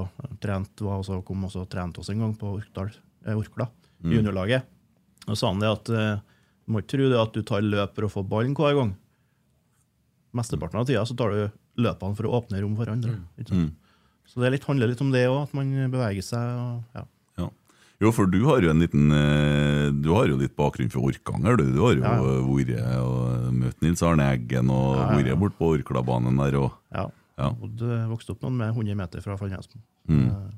trent, 0.44 0.84
var 0.84 1.00
også, 1.00 1.22
kom 1.26 1.42
også 1.48 1.64
og 1.64 1.70
trente 1.72 1.98
oss 2.04 2.10
en 2.12 2.20
gang 2.22 2.34
på 2.38 2.52
Orkdal, 2.60 2.92
eh, 3.26 3.34
Orkla, 3.34 3.68
Mm. 4.02 4.10
juniorlaget. 4.16 4.64
Og 5.28 5.36
sa 5.38 5.46
han 5.52 5.60
det 5.62 5.68
at 5.70 5.88
eh, 5.94 6.16
du 6.66 6.72
må 6.74 6.80
ikke 6.82 6.96
tro 6.96 7.08
det 7.10 7.18
at 7.22 7.32
du 7.32 7.42
tar 7.46 7.62
løp 7.62 7.94
for 7.94 8.02
å 8.08 8.10
få 8.10 8.22
ballen 8.28 8.54
hver 8.54 8.74
gang. 8.74 8.94
Mesteparten 10.34 10.80
av 10.80 10.86
tida 10.88 11.04
så 11.06 11.14
tar 11.16 11.30
du 11.30 11.50
løpene 11.82 12.16
for 12.16 12.26
å 12.28 12.32
åpne 12.40 12.60
rom 12.62 12.74
for 12.78 12.90
andre. 12.90 13.18
Mm. 13.38 13.70
Så 14.26 14.40
det 14.40 14.46
er 14.48 14.54
litt, 14.56 14.64
handler 14.66 14.88
litt 14.90 15.00
om 15.04 15.10
det 15.12 15.26
òg, 15.28 15.42
at 15.44 15.54
man 15.54 15.70
beveger 15.92 16.24
seg. 16.24 16.40
Og, 16.62 16.82
ja. 16.96 17.04
Ja. 18.02 18.06
Jo, 18.08 18.10
for 18.16 18.26
du 18.26 18.40
har 18.48 18.64
jo 18.66 18.70
en 18.72 18.80
liten 18.82 19.12
eh, 19.14 19.90
Du 20.02 20.08
har 20.16 20.26
jo 20.26 20.36
litt 20.40 20.56
bakgrunn 20.58 20.90
fra 20.90 21.04
Orkanger, 21.06 21.56
du. 21.60 21.68
Du 21.70 21.80
har 21.84 21.94
jo 21.94 22.02
Ja. 22.02 22.16
vært 22.18 22.72
og 22.98 23.52
møtt 23.54 23.78
Nils 23.84 24.02
Arne 24.02 24.26
Eggen 24.34 24.70
og 24.74 24.96
Ja, 24.96 25.06
ja, 25.12 25.18
ja. 25.28 25.36
vært 25.36 25.38
borte 25.38 25.58
på 25.60 25.70
Orklabanen 25.78 26.36
der 26.42 26.58
og 26.58 26.72
ja. 26.92 27.06
Ja. 27.38 27.50
du 27.62 27.86
Vokste 28.10 28.34
opp 28.34 28.42
noen 28.42 28.56
med 28.58 28.74
100 28.74 28.94
meter 28.98 29.22
fra 29.22 29.36
Fallnesmo. 29.38 29.80
Mm. 30.08 30.26
Eh, 30.28 30.50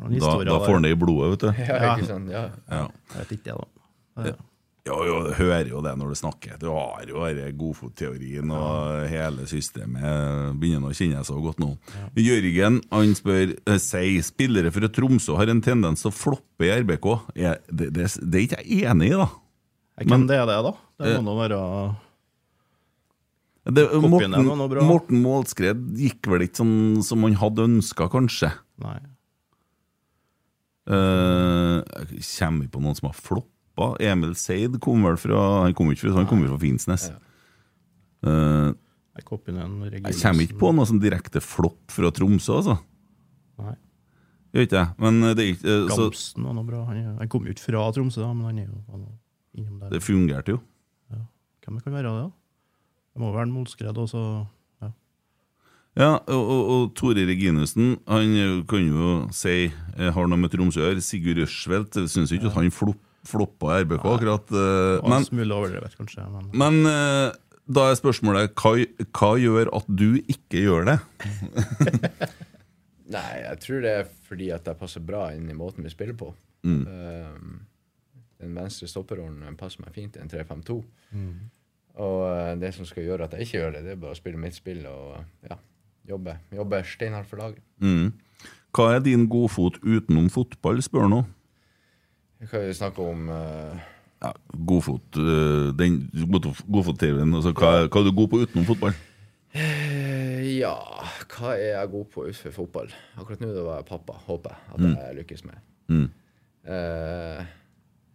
Da, 0.00 0.44
da 0.44 0.58
får 0.64 0.72
han 0.74 0.82
det 0.82 0.92
i 0.92 0.98
blodet, 0.98 1.30
vet 1.30 1.40
du. 1.40 1.62
Ja, 1.62 1.76
Ja. 1.76 1.96
ikke 1.96 2.06
sant? 2.06 2.30
Ja. 2.30 2.48
Ja. 2.70 2.88
Jeg 3.14 3.18
vet 3.28 3.32
ikke 3.38 3.44
det, 3.44 3.54
da. 4.24 4.32
Eh, 4.80 4.88
Ja, 4.90 4.96
jo, 5.04 5.16
du 5.28 5.34
hører 5.36 5.68
jo 5.68 5.80
det 5.84 5.92
når 5.98 6.08
du 6.08 6.14
snakker. 6.16 6.58
Du 6.58 6.70
har 6.72 7.04
jo 7.06 7.20
denne 7.20 7.52
godfotteorien, 7.52 8.50
og 8.50 9.08
hele 9.12 9.44
systemet 9.46 10.56
begynner 10.58 10.88
å 10.88 10.96
kjenne 10.96 11.20
så 11.26 11.36
godt 11.42 11.60
nå. 11.60 11.74
Jørgen 12.16 12.80
han 12.90 13.12
spør 13.14 13.52
eh, 13.66 13.78
sier 13.78 14.22
spillere 14.24 14.72
fra 14.72 14.88
Tromsø 14.88 15.36
har 15.36 15.52
en 15.52 15.60
tendens 15.60 16.00
til 16.02 16.10
å 16.10 16.16
floppe 16.16 16.64
i 16.64 16.72
RBK. 16.80 17.10
Jeg, 17.36 17.60
det, 17.68 17.90
det, 17.92 18.08
det 18.24 18.40
er 18.40 18.46
ikke 18.48 18.62
jeg 18.64 18.88
enig 18.88 19.10
i, 19.12 19.18
da. 19.20 19.28
Hvem 20.00 20.14
Men- 20.14 20.26
det 20.30 20.38
er 20.40 20.46
det, 20.48 20.62
da? 20.64 20.72
Det 21.00 21.10
Eh, 21.10 21.20
må 21.20 21.28
nå 21.28 21.36
være 21.38 21.60
Det, 23.70 23.84
Morten. 24.00 24.86
Morten 24.88 25.20
Målskred 25.22 25.80
gikk 25.96 26.26
vel 26.32 26.46
ikke 26.46 26.62
sånn 26.62 27.02
som 27.04 27.22
han 27.22 27.36
hadde 27.36 27.68
ønska, 27.68 28.08
kanskje. 28.10 28.50
Nei. 28.80 28.96
Uh, 30.90 31.84
kommer 32.18 32.64
vi 32.64 32.70
på 32.72 32.80
noen 32.82 32.96
som 32.96 33.10
har 33.10 33.14
floppa? 33.80 34.04
Emil 34.04 34.34
Seid 34.36 34.78
kom 34.80 35.02
vel 35.08 35.16
fra 35.20 35.40
Han 35.64 35.74
kom 35.74 35.90
ikke 35.92 36.06
fra, 36.08 36.14
han 36.20 36.28
kom 36.30 36.44
fra 36.46 36.58
Finnsnes. 36.60 37.08
Eh, 37.10 38.70
Jeg 38.70 39.20
jeg 39.20 39.24
kommer 40.22 40.44
ikke 40.44 40.58
på 40.60 40.72
noe 40.74 40.86
sånn 40.88 41.00
direkte 41.02 41.40
flopp 41.42 41.90
fra 41.92 42.10
Tromsø, 42.14 42.56
altså. 42.60 42.76
Nei. 43.60 43.74
Gjør 44.54 44.66
ikke 44.66 44.78
jeg. 44.78 44.94
Men 44.98 45.20
det, 45.34 45.38
er 45.44 45.50
ikke, 45.54 45.68
eh, 45.68 45.88
Gamsten 45.90 46.46
var 46.46 46.54
noe 46.56 46.64
bra. 46.66 46.84
Han, 46.88 47.16
han 47.18 47.28
kom 47.28 47.44
jo 47.46 47.52
ikke 47.54 47.66
fra 47.68 47.88
Tromsø, 47.94 48.22
da, 48.22 48.30
men 48.32 48.46
han 48.48 48.58
er 48.62 48.68
jo 48.70 48.78
han 48.90 49.02
er 49.04 49.60
innom 49.60 49.80
der. 49.82 49.90
det 49.96 50.02
fungerte 50.02 50.54
jo. 50.56 50.60
Hvem 51.60 51.76
det 51.76 51.84
kan 51.84 51.92
være 51.92 52.08
det, 52.08 52.22
da? 52.24 52.30
Det 53.14 53.20
må 53.20 53.32
være 53.34 53.50
Molskred 53.52 53.98
også. 54.00 54.22
Ja. 54.80 54.88
Ja, 55.98 56.10
og, 56.30 56.40
og, 56.54 56.62
og 56.70 56.94
Tore 56.96 57.24
Reginussen 57.26 57.96
Han 58.08 58.34
eh, 58.38 58.60
kan 58.70 58.86
jo 58.86 59.10
si 59.34 59.66
eh, 59.68 60.10
har 60.14 60.28
noe 60.30 60.38
med 60.40 60.50
Tromsø 60.54 60.80
å 60.80 60.86
gjøre. 60.88 61.02
Sigurd 61.04 61.42
Rushfeldt 61.42 61.98
syns 62.08 62.32
ikke 62.32 62.48
at 62.48 62.56
han 62.56 62.70
flopp, 62.72 63.02
floppa 63.26 63.76
i 63.78 63.84
RBK, 63.84 64.04
akkurat. 64.14 64.52
eh, 64.54 65.08
men 65.08 65.52
overdrevet, 65.56 65.96
kanskje. 65.98 66.24
Men 66.32 66.50
men 66.62 66.90
eh, 66.90 67.32
da 67.70 67.86
er 67.90 67.98
spørsmålet 67.98 68.54
hva, 68.58 68.72
hva 69.14 69.32
gjør 69.38 69.70
at 69.76 69.90
du 69.92 70.08
ikke 70.24 70.64
gjør 70.64 70.88
det? 70.88 70.98
Nei, 73.14 73.30
jeg 73.42 73.58
tror 73.64 73.82
det 73.84 73.92
er 74.00 74.10
fordi 74.26 74.50
at 74.54 74.66
jeg 74.70 74.78
passer 74.78 75.02
bra 75.02 75.28
inn 75.34 75.50
i 75.50 75.56
måten 75.58 75.86
vi 75.86 75.92
spiller 75.92 76.16
på. 76.18 76.32
Mm. 76.66 76.82
Um, 76.86 77.56
Den 78.40 78.54
venstre 78.56 78.88
stopperrollen 78.88 79.56
passer 79.60 79.82
meg 79.84 79.94
fint 79.96 80.16
i 80.16 80.22
en 80.22 80.30
3-5-2. 80.30 80.78
Mm. 81.12 81.32
Og 82.00 82.22
eh, 82.30 82.54
det 82.60 82.72
som 82.76 82.86
skal 82.88 83.04
gjøre 83.06 83.26
at 83.26 83.34
jeg 83.36 83.48
ikke 83.48 83.58
gjør 83.58 83.74
det, 83.76 83.84
det 83.86 83.94
er 83.94 84.02
bare 84.02 84.16
å 84.16 84.18
spille 84.18 84.40
mitt 84.40 84.56
spill 84.56 84.84
og 84.88 85.18
ja, 85.46 85.58
jobbe, 86.08 86.38
jobbe 86.54 86.82
steinhardt 86.86 87.28
for 87.30 87.42
laget. 87.42 87.62
Mm. 87.82 88.12
Hva 88.74 88.86
er 88.94 89.04
din 89.04 89.26
godfot 89.30 89.80
utenom 89.82 90.30
fotball, 90.32 90.80
spør 90.86 91.10
nå? 91.10 91.24
Vi 92.40 92.48
kan 92.48 92.62
jo 92.66 92.72
snakke 92.76 93.04
om 93.04 93.28
uh... 93.28 93.80
Ja, 94.20 94.30
godfot 94.68 95.16
øh, 95.16 95.70
den 95.78 96.10
godfot- 96.12 96.64
Godfot-TV-en. 96.72 97.34
Altså, 97.38 97.52
hva, 97.56 97.70
hva 97.88 98.00
er 98.00 98.08
du 98.08 98.12
god 98.16 98.28
på 98.32 98.40
utenom 98.42 98.66
fotball? 98.68 98.92
eh, 99.56 100.58
Ja, 100.58 100.74
hva 101.32 101.54
er 101.56 101.70
jeg 101.78 101.90
god 101.94 102.04
på 102.12 102.26
utenfor 102.28 102.52
fotball? 102.58 102.92
Akkurat 103.16 103.40
nå 103.40 103.48
det 103.54 103.64
var 103.64 103.80
jeg 103.80 103.88
pappa, 103.88 104.16
håper 104.28 104.52
jeg 104.56 104.74
at 104.76 105.06
jeg 105.06 105.16
lykkes 105.22 105.44
med. 105.48 105.62
Mm. 105.88 106.04
Uh, 106.68 107.40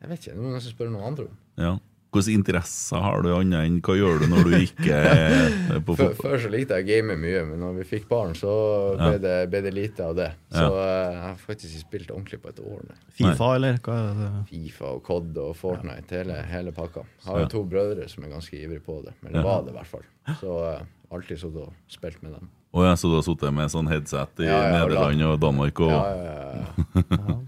jeg 0.02 0.10
vet 0.12 0.20
ikke, 0.20 0.36
det 0.36 0.42
må 0.44 0.52
jeg 0.52 0.58
nesten 0.60 0.76
spørre 0.76 0.94
noen 0.94 1.08
andre 1.10 1.26
om. 1.30 1.38
Ja. 1.58 1.74
Hvilke 2.16 2.34
interesser 2.40 3.02
har 3.04 3.22
du 3.26 3.30
annet 3.36 3.66
enn 3.68 3.78
hva 3.86 3.96
gjør 4.00 4.22
du 4.24 4.26
når 4.32 4.48
du 4.48 4.56
ikke 4.58 4.96
er 5.12 5.80
på 5.86 5.96
fotball? 6.00 6.16
før 6.22 6.38
så 6.46 6.52
likte 6.54 6.80
jeg 6.80 6.86
å 6.86 6.90
game 6.90 7.18
mye, 7.20 7.44
men 7.50 7.60
når 7.62 7.78
vi 7.82 7.88
fikk 7.92 8.08
barn, 8.12 8.34
så 8.40 8.54
ble, 8.96 9.12
Ja. 9.16 9.22
det, 9.26 9.36
ble 9.52 9.62
det 9.68 9.74
lite 9.76 10.08
av 10.08 10.16
det. 10.18 10.30
Så 10.56 10.66
ja. 10.66 10.90
jeg 11.12 11.22
har 11.26 11.38
faktisk 11.44 11.70
ikke 11.76 11.86
spilt 11.86 12.12
ordentlig 12.16 12.42
på 12.44 12.52
et 12.54 12.60
år 12.64 12.84
nå. 12.90 12.98
Fifa, 13.20 13.52
eller 13.60 13.80
hva 13.86 14.00
er 14.02 14.20
det? 14.24 14.32
Fifa 14.52 14.92
og 14.96 15.02
COD 15.08 15.40
og 15.46 15.56
Fortnite, 15.60 16.20
hele, 16.24 16.42
hele 16.52 16.72
pakka. 16.76 17.04
Jeg 17.24 17.32
har 17.32 17.44
jo 17.46 17.50
to 17.58 17.64
brødre 17.76 18.08
som 18.12 18.24
er 18.28 18.34
ganske 18.38 18.58
ivrige 18.60 18.84
på 18.86 19.02
det, 19.06 19.14
men 19.22 19.36
Ja. 19.40 19.44
var 19.46 19.64
det 19.68 19.76
i 19.76 19.80
hvert 19.80 19.92
fall. 19.96 20.06
Så 20.42 20.56
uh, 20.64 20.86
alltid 21.14 21.38
sittet 21.44 21.62
og 21.68 21.74
spilt 21.92 22.22
med 22.24 22.34
dem. 22.40 22.48
Å 22.76 22.84
ja, 22.90 22.96
så 23.00 23.08
du 23.08 23.16
har 23.16 23.24
sittet 23.24 23.54
med 23.56 23.70
sånn 23.72 23.88
headset 23.88 24.42
i 24.44 24.48
Ja, 24.50 24.56
ja, 24.68 24.72
Nederland 24.82 25.22
og 25.30 25.38
Danmark 25.40 25.80
og 25.86 25.92
Ja, 25.94 26.06
ja, 26.16 26.34
ja. 26.36 26.64
ja. 27.12 27.36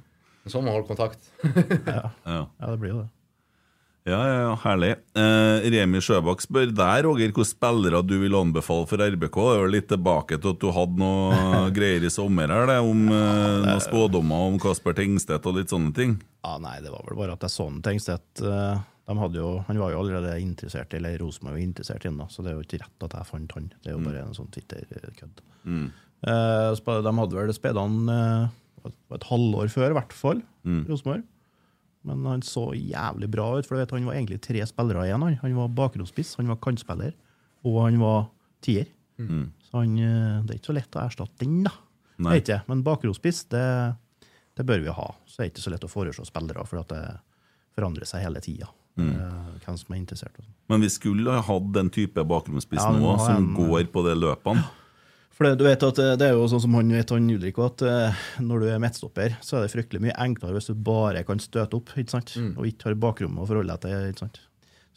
Sånn 0.48 0.64
må 0.64 0.70
man 0.72 0.78
holde 0.78 0.88
kontakt. 0.88 1.26
Ja. 1.44 2.06
Ja. 2.24 2.38
ja, 2.48 2.68
det 2.72 2.78
blir 2.80 2.94
jo 2.94 3.00
det. 3.02 3.10
Ja, 4.08 4.18
ja, 4.24 4.36
ja, 4.46 4.52
herlig. 4.62 4.94
Eh, 5.20 5.66
Remi 5.74 6.00
Sjøbakk 6.00 6.40
spør 6.40 6.70
der, 6.72 7.02
Roger, 7.04 7.28
hvilke 7.28 7.44
spillere 7.44 8.00
du 8.08 8.14
vil 8.22 8.38
anbefale 8.40 8.88
for 8.88 9.04
RBK. 9.04 9.36
Det 9.36 9.58
er 9.60 9.74
litt 9.74 9.90
tilbake 9.92 10.38
til 10.40 10.54
at 10.54 10.62
du 10.62 10.70
hadde 10.72 11.02
noe 11.02 11.66
greier 11.76 12.06
i 12.08 12.12
sommer 12.14 12.54
her, 12.54 12.70
det, 12.70 12.78
om 12.88 13.02
eh, 13.12 13.66
noen 13.66 13.84
spådommer 13.84 14.46
om 14.54 14.56
Kasper 14.64 14.96
Tengstedt 14.96 15.50
og 15.52 15.60
litt 15.60 15.76
sånne 15.76 15.92
ting. 15.98 16.16
Ja, 16.40 16.56
Nei, 16.64 16.78
det 16.86 16.94
var 16.96 17.04
vel 17.04 17.20
bare 17.20 17.36
at 17.36 17.44
jeg 17.44 17.56
så 17.58 17.68
en 17.68 17.84
Tengstedt 17.84 18.46
eh, 18.48 18.80
jo, 19.36 19.52
Han 19.68 19.84
var 19.84 19.92
jo 19.92 20.00
allerede 20.06 20.40
interessert, 20.40 20.96
eller 20.96 21.20
Rosenborg 21.20 21.58
var 21.58 21.68
interessert 21.68 22.08
i 22.08 22.12
ham, 22.14 22.24
så 22.32 22.46
det 22.46 22.54
er 22.54 22.60
jo 22.62 22.64
ikke 22.64 22.84
rett 22.86 23.08
at 23.10 23.20
jeg 23.20 23.32
fant 23.34 23.60
han. 23.60 23.72
Det 23.76 23.92
er 23.92 23.98
jo 23.98 24.04
bare 24.08 24.24
en 24.24 24.36
sånn 24.40 24.54
Twitter-kødd. 24.56 25.44
Eh, 25.68 26.76
de 26.80 27.20
hadde 27.20 27.44
vel 27.44 27.58
spilt 27.60 27.84
han 27.84 28.04
eh, 28.16 28.92
et 29.20 29.34
halvår 29.36 29.68
før, 29.76 29.92
i 29.92 30.00
hvert 30.00 30.16
fall, 30.16 30.48
Rosenborg. 30.88 31.28
Men 32.08 32.26
han 32.32 32.42
så 32.46 32.70
jævlig 32.74 33.28
bra 33.34 33.50
ut, 33.60 33.68
for 33.68 33.78
han 33.84 34.08
var 34.08 34.16
egentlig 34.18 34.40
tre 34.46 34.64
spillere 34.70 35.06
igjen. 35.10 35.22
Han, 35.28 35.36
han 35.44 35.56
var 35.60 35.68
bakgrunnsspiss, 35.78 36.36
han 36.40 36.48
var 36.52 36.60
kantspiller, 36.64 37.14
og 37.68 37.82
han 37.84 38.00
var 38.02 38.30
tier. 38.64 38.88
Så 39.18 39.82
han, 39.82 39.94
eh, 40.00 40.42
det 40.46 40.54
er 40.56 40.60
ikke 40.62 40.72
så 40.72 40.78
lett 40.78 40.96
å 40.98 41.04
erstatte 41.04 41.44
den, 41.44 41.64
da. 41.68 41.74
Nei. 42.24 42.40
Jeg. 42.40 42.64
Men 42.70 42.84
bakgrunnsspiss, 42.86 43.44
det, 43.52 43.64
det 44.58 44.66
bør 44.66 44.82
vi 44.86 44.94
ha. 44.94 45.08
Så 45.28 45.38
det 45.42 45.46
er 45.46 45.52
ikke 45.52 45.66
så 45.68 45.74
lett 45.74 45.86
å 45.86 45.92
foreslå 45.92 46.26
spillere, 46.26 46.64
for 46.70 46.82
det 46.90 47.02
forandrer 47.78 48.08
seg 48.10 48.24
hele 48.26 48.42
tida. 48.42 48.70
Hvem 48.98 49.76
som 49.78 49.94
er 49.94 50.00
interessert. 50.00 50.34
sånn. 50.40 50.54
Men 50.72 50.82
vi 50.82 50.90
skulle 50.90 51.36
ha 51.36 51.44
hatt 51.46 51.68
den 51.76 51.92
type 51.94 52.24
bakgrunnsspiss 52.26 52.82
Ja, 52.82 52.94
nå, 52.98 53.12
som 53.22 53.36
en- 53.44 53.54
går 53.58 53.92
på 53.94 54.02
de 54.08 54.16
løpene. 54.18 54.64
For 55.38 55.46
det, 55.46 55.58
du 55.60 55.66
vet 55.68 55.84
at 55.86 56.00
eh, 56.02 56.16
det 56.18 56.28
er 56.32 56.34
jo 56.34 56.48
sånn 56.50 56.64
som 56.64 56.74
han 56.80 56.90
vet, 56.90 57.12
han 57.14 57.30
Ulrik, 57.30 57.60
at 57.62 57.84
eh, 57.86 58.22
når 58.42 58.64
du 58.64 58.68
er 58.74 58.80
midtstopper, 58.82 59.36
så 59.46 59.60
er 59.60 59.66
det 59.68 59.74
fryktelig 59.76 60.02
mye 60.08 60.16
enklere 60.24 60.58
hvis 60.58 60.72
du 60.72 60.78
bare 60.88 61.22
kan 61.28 61.38
støte 61.44 61.78
opp 61.78 61.92
ikke 61.94 62.16
sant? 62.16 62.34
og 62.58 62.66
ikke 62.66 62.90
har 62.90 62.96
bakrommet 63.04 63.44
å 63.44 63.50
forholde 63.50 63.76
deg 63.76 63.86
til. 63.86 64.08
ikke 64.10 64.24
sant? 64.26 64.40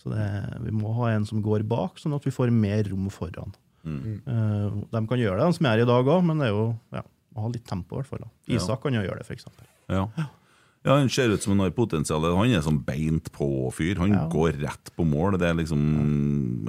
Så 0.00 0.09
det, 0.14 0.24
vi 0.64 0.72
må 0.72 0.94
ha 0.96 1.11
en 1.12 1.26
som 1.29 1.42
går 1.44 1.66
bak, 1.68 2.00
sånn 2.00 2.16
at 2.16 2.24
vi 2.24 2.33
får 2.33 2.48
mer 2.57 2.88
rom 2.88 3.11
foran. 3.12 3.53
Eh, 3.85 4.81
de 4.96 5.03
kan 5.12 5.20
gjøre 5.20 5.37
det, 5.42 5.46
de 5.50 5.57
som 5.59 5.66
er 5.68 5.76
her 5.76 5.85
i 5.85 5.88
dag 5.92 6.09
òg, 6.14 6.22
men 6.24 6.40
det 6.40 6.48
er 6.48 6.55
jo 6.57 6.64
ja, 6.96 7.03
må 7.37 7.44
ha 7.44 7.50
litt 7.53 7.66
tempo. 7.68 7.96
i 7.96 8.00
hvert 8.00 8.09
fall. 8.14 8.22
da. 8.24 8.31
Isak 8.57 8.81
kan 8.85 8.96
jo 8.96 9.03
gjøre 9.05 9.20
det, 9.20 9.26
f.eks. 9.29 9.44
Ja. 9.92 10.07
ja, 10.16 10.94
Han 10.96 11.12
ser 11.12 11.35
ut 11.35 11.44
som 11.44 11.53
han 11.53 11.66
har 11.66 11.74
potensial. 11.76 12.24
Han 12.33 12.48
er 12.57 12.64
sånn 12.64 12.81
beint 12.87 13.29
på-fyr. 13.37 14.00
Han 14.00 14.16
Ja. 14.16 14.24
går 14.33 14.57
rett 14.64 14.92
på 14.96 15.05
mål. 15.05 15.37
Det 15.37 15.48
er 15.50 15.61
liksom 15.61 15.85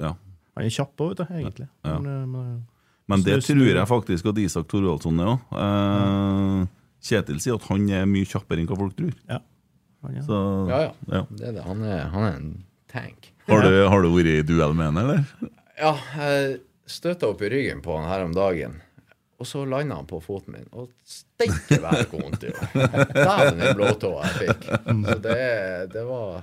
Ja. 0.00 0.12
Han 0.56 0.64
er 0.68 0.68
kjapp 0.76 1.00
òg, 1.00 1.24
egentlig. 1.24 1.68
Ja. 1.84 1.96
Men, 1.98 2.30
men, 2.30 2.62
Men 3.12 3.22
det 3.26 3.38
tror 3.44 3.62
jeg 3.68 3.88
faktisk 3.90 4.28
at 4.32 4.40
Isak 4.42 4.68
Thorvaldsson 4.72 5.20
er 5.22 5.30
òg. 5.36 5.56
Eh, 5.62 6.66
Kjetil 7.02 7.40
sier 7.42 7.56
at 7.58 7.64
han 7.70 7.88
er 7.90 8.04
mye 8.06 8.28
kjappere 8.30 8.62
enn 8.62 8.68
hva 8.70 8.76
folk 8.78 8.94
tror. 8.98 9.14
ja. 9.30 9.40
Han 10.02 10.16
Så, 10.26 10.36
Ja, 10.70 10.78
ja. 10.82 10.92
ja. 11.14 11.22
Det 11.30 11.48
er 11.48 11.52
det. 11.60 11.62
Han, 11.66 11.82
er, 11.86 12.00
han 12.10 12.24
er 12.26 12.36
en 12.40 12.52
tank. 12.90 13.28
Har, 13.46 13.62
du, 13.62 13.76
har 13.90 14.02
du 14.02 14.08
vært 14.16 14.30
i 14.32 14.42
duell 14.46 14.72
med 14.74 14.88
han, 14.90 14.98
eller? 14.98 15.50
Ja, 15.78 15.92
jeg 16.18 16.56
støtta 16.90 17.28
opp 17.30 17.42
i 17.46 17.50
ryggen 17.52 17.82
på 17.84 17.94
han 17.98 18.08
her 18.10 18.24
om 18.26 18.34
dagen, 18.34 18.74
og 19.38 19.46
så 19.46 19.62
landa 19.66 19.96
han 20.00 20.06
på 20.10 20.18
foten 20.22 20.54
min. 20.56 20.66
Og 20.74 20.90
steike 21.06 21.78
vær 21.82 22.02
hvor 22.10 22.22
vondt 22.26 22.42
det 22.42 22.50
gjorde. 22.52 22.88
Dæven, 23.14 23.62
den 23.62 23.76
blåtåa 23.78 24.26
jeg 24.26 24.34
fikk. 24.42 24.66
Så 25.06 25.16
det, 25.24 25.38
det 25.94 26.04
var 26.10 26.42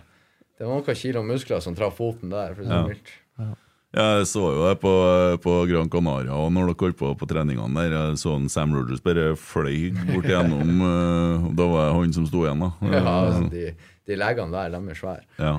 det 0.60 0.68
var 0.68 0.74
noen 0.82 0.98
kilo 1.00 1.22
muskler 1.24 1.62
som 1.64 1.76
traff 1.76 1.96
foten 2.00 2.32
der. 2.34 2.52
for 2.56 2.64
det 2.64 2.68
er 2.68 2.74
så 2.74 2.80
Ja. 2.80 2.88
mildt. 2.92 3.12
Jeg 3.90 4.26
så 4.30 4.42
jo 4.54 4.66
det 4.68 4.76
på, 4.84 4.92
på 5.42 5.54
Gran 5.66 5.88
Canaria, 5.90 6.36
og 6.38 6.52
når 6.54 6.68
dere 6.70 6.84
holdt 6.84 6.98
på 7.00 7.10
på 7.18 7.28
treningene 7.30 7.74
der, 7.74 7.96
jeg 7.96 8.20
så 8.22 8.36
en 8.38 8.46
Sam 8.54 8.76
Rogers 8.78 9.02
bare 9.02 9.32
fløy 9.34 9.88
bort 10.12 10.28
igjennom. 10.30 10.84
eh, 10.90 11.48
og 11.48 11.56
Da 11.58 11.66
var 11.72 11.88
det 11.88 11.96
han 11.98 12.14
som 12.20 12.28
sto 12.30 12.44
igjen, 12.46 12.62
da. 12.62 12.92
Ja, 12.94 13.16
de, 13.50 13.64
de 14.06 14.18
legene 14.22 14.54
der, 14.54 14.76
de 14.76 14.94
er 14.94 15.00
svære. 15.00 15.26
Ja. 15.42 15.56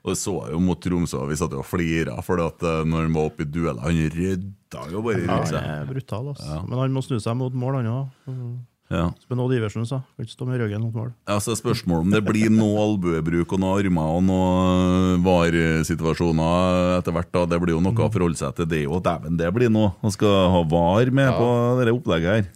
Og 0.00 0.16
så 0.16 0.32
jeg 0.46 0.56
jo 0.56 0.62
mot 0.64 0.80
Tromsø, 0.80 1.20
og 1.26 1.28
vi 1.28 1.36
satt 1.36 1.52
jo 1.52 1.60
og 1.60 1.68
flira, 1.68 2.16
for 2.24 2.40
at 2.46 2.64
eh, 2.64 2.80
når 2.88 3.04
han 3.04 3.18
var 3.18 3.28
oppe 3.28 3.44
i 3.44 3.50
dueller 3.52 3.84
Han 3.84 4.00
rydda 4.16 4.86
jo 4.94 5.04
bare 5.04 5.26
Ja, 5.26 5.42
han 5.44 5.60
er 5.74 5.92
brutal, 5.92 6.32
altså. 6.32 6.62
Men 6.64 6.80
han 6.86 6.96
må 6.96 7.04
snu 7.04 7.20
seg 7.20 7.36
mot 7.36 7.52
mål, 7.52 7.82
han 7.82 7.92
òg. 7.98 8.32
Ja. 8.88 9.08
Som 9.26 9.40
Odd 9.42 9.52
Iversen 9.56 9.86
sa. 9.88 10.02
Kan 10.14 10.26
ikke 10.28 10.34
stå 10.36 10.46
med 10.46 10.60
ryggen 10.62 10.84
mot 10.84 10.94
mål. 10.94 11.08
Ja, 11.26 11.40
så 11.42 11.50
er 11.54 11.58
spørsmålet 11.58 12.04
om 12.06 12.10
det 12.14 12.20
blir 12.22 12.52
noe 12.54 12.78
albuebruk 12.84 13.52
og 13.56 13.58
noe 13.58 13.80
armer 13.82 14.12
og 14.14 14.22
noe 14.28 15.16
VAR-situasjoner 15.26 16.98
etter 17.00 17.14
hvert. 17.16 17.30
da. 17.34 17.44
Det 17.50 17.58
blir 17.62 17.74
jo 17.76 17.80
noe 17.82 18.06
å 18.06 18.10
forholde 18.12 18.38
seg 18.38 18.54
til. 18.58 18.68
Det 18.70 18.78
er 18.82 18.86
jo 18.86 19.00
dæven, 19.02 19.36
det 19.40 19.50
blir 19.54 19.72
noe. 19.72 19.94
Man 20.02 20.14
skal 20.14 20.50
ha 20.54 20.62
VAR 20.70 21.10
med 21.10 21.26
Ja. 21.30 21.38
på 21.38 21.48
dette 21.80 21.94
opplegget 21.96 22.34
her. 22.36 22.46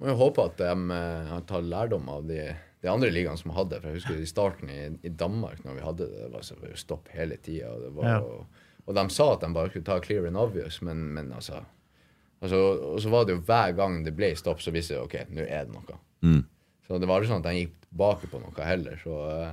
Må 0.00 0.08
jo 0.08 0.16
håpe 0.16 0.44
at 0.44 0.56
de 0.58 0.70
eh, 0.90 1.28
har 1.30 1.40
tatt 1.46 1.64
lærdom 1.64 2.08
av 2.08 2.26
de, 2.26 2.54
de 2.82 2.88
andre 2.90 3.10
ligaene 3.10 3.38
som 3.38 3.52
hadde. 3.52 3.80
For 3.80 3.88
jeg 3.92 4.00
husker 4.00 4.20
i 4.20 4.26
starten 4.26 4.68
i, 4.70 4.80
i 5.06 5.08
Danmark, 5.12 5.62
når 5.64 5.74
vi 5.78 5.84
hadde 5.84 6.08
det, 6.08 6.24
det 6.26 6.32
var 6.32 6.42
så 6.42 6.54
det 6.56 6.62
var 6.62 6.70
jo 6.74 6.80
stopp 6.82 7.08
hele 7.14 7.36
tida. 7.36 7.70
Og, 7.70 8.02
Ja. 8.02 8.18
og, 8.20 8.46
og 8.86 8.94
de 8.94 9.04
sa 9.10 9.32
at 9.34 9.40
de 9.40 9.52
bare 9.54 9.70
skulle 9.70 9.84
ta 9.84 10.00
clear 10.00 10.26
and 10.26 10.36
obvious, 10.36 10.80
men, 10.82 11.12
men 11.14 11.30
altså, 11.32 11.62
altså 12.44 12.60
Og 12.92 13.00
så 13.00 13.12
var 13.12 13.24
det 13.24 13.38
jo 13.38 13.44
hver 13.48 13.72
gang 13.78 14.02
det 14.04 14.12
ble 14.16 14.34
stopp, 14.38 14.60
så 14.62 14.72
visste 14.74 14.96
jeg 14.96 15.06
OK, 15.06 15.16
nå 15.32 15.46
er 15.48 15.66
det 15.66 15.74
noe. 15.74 15.98
Mm. 16.24 16.42
Så 16.84 17.00
det 17.00 17.08
var 17.08 17.18
aldri 17.18 17.32
sånn 17.32 17.44
at 17.44 17.48
de 17.48 17.60
gikk 17.62 17.76
tilbake 17.88 18.30
på 18.30 18.40
noe 18.42 18.70
heller. 18.70 18.96
Så 19.00 19.18
eh, 19.32 19.52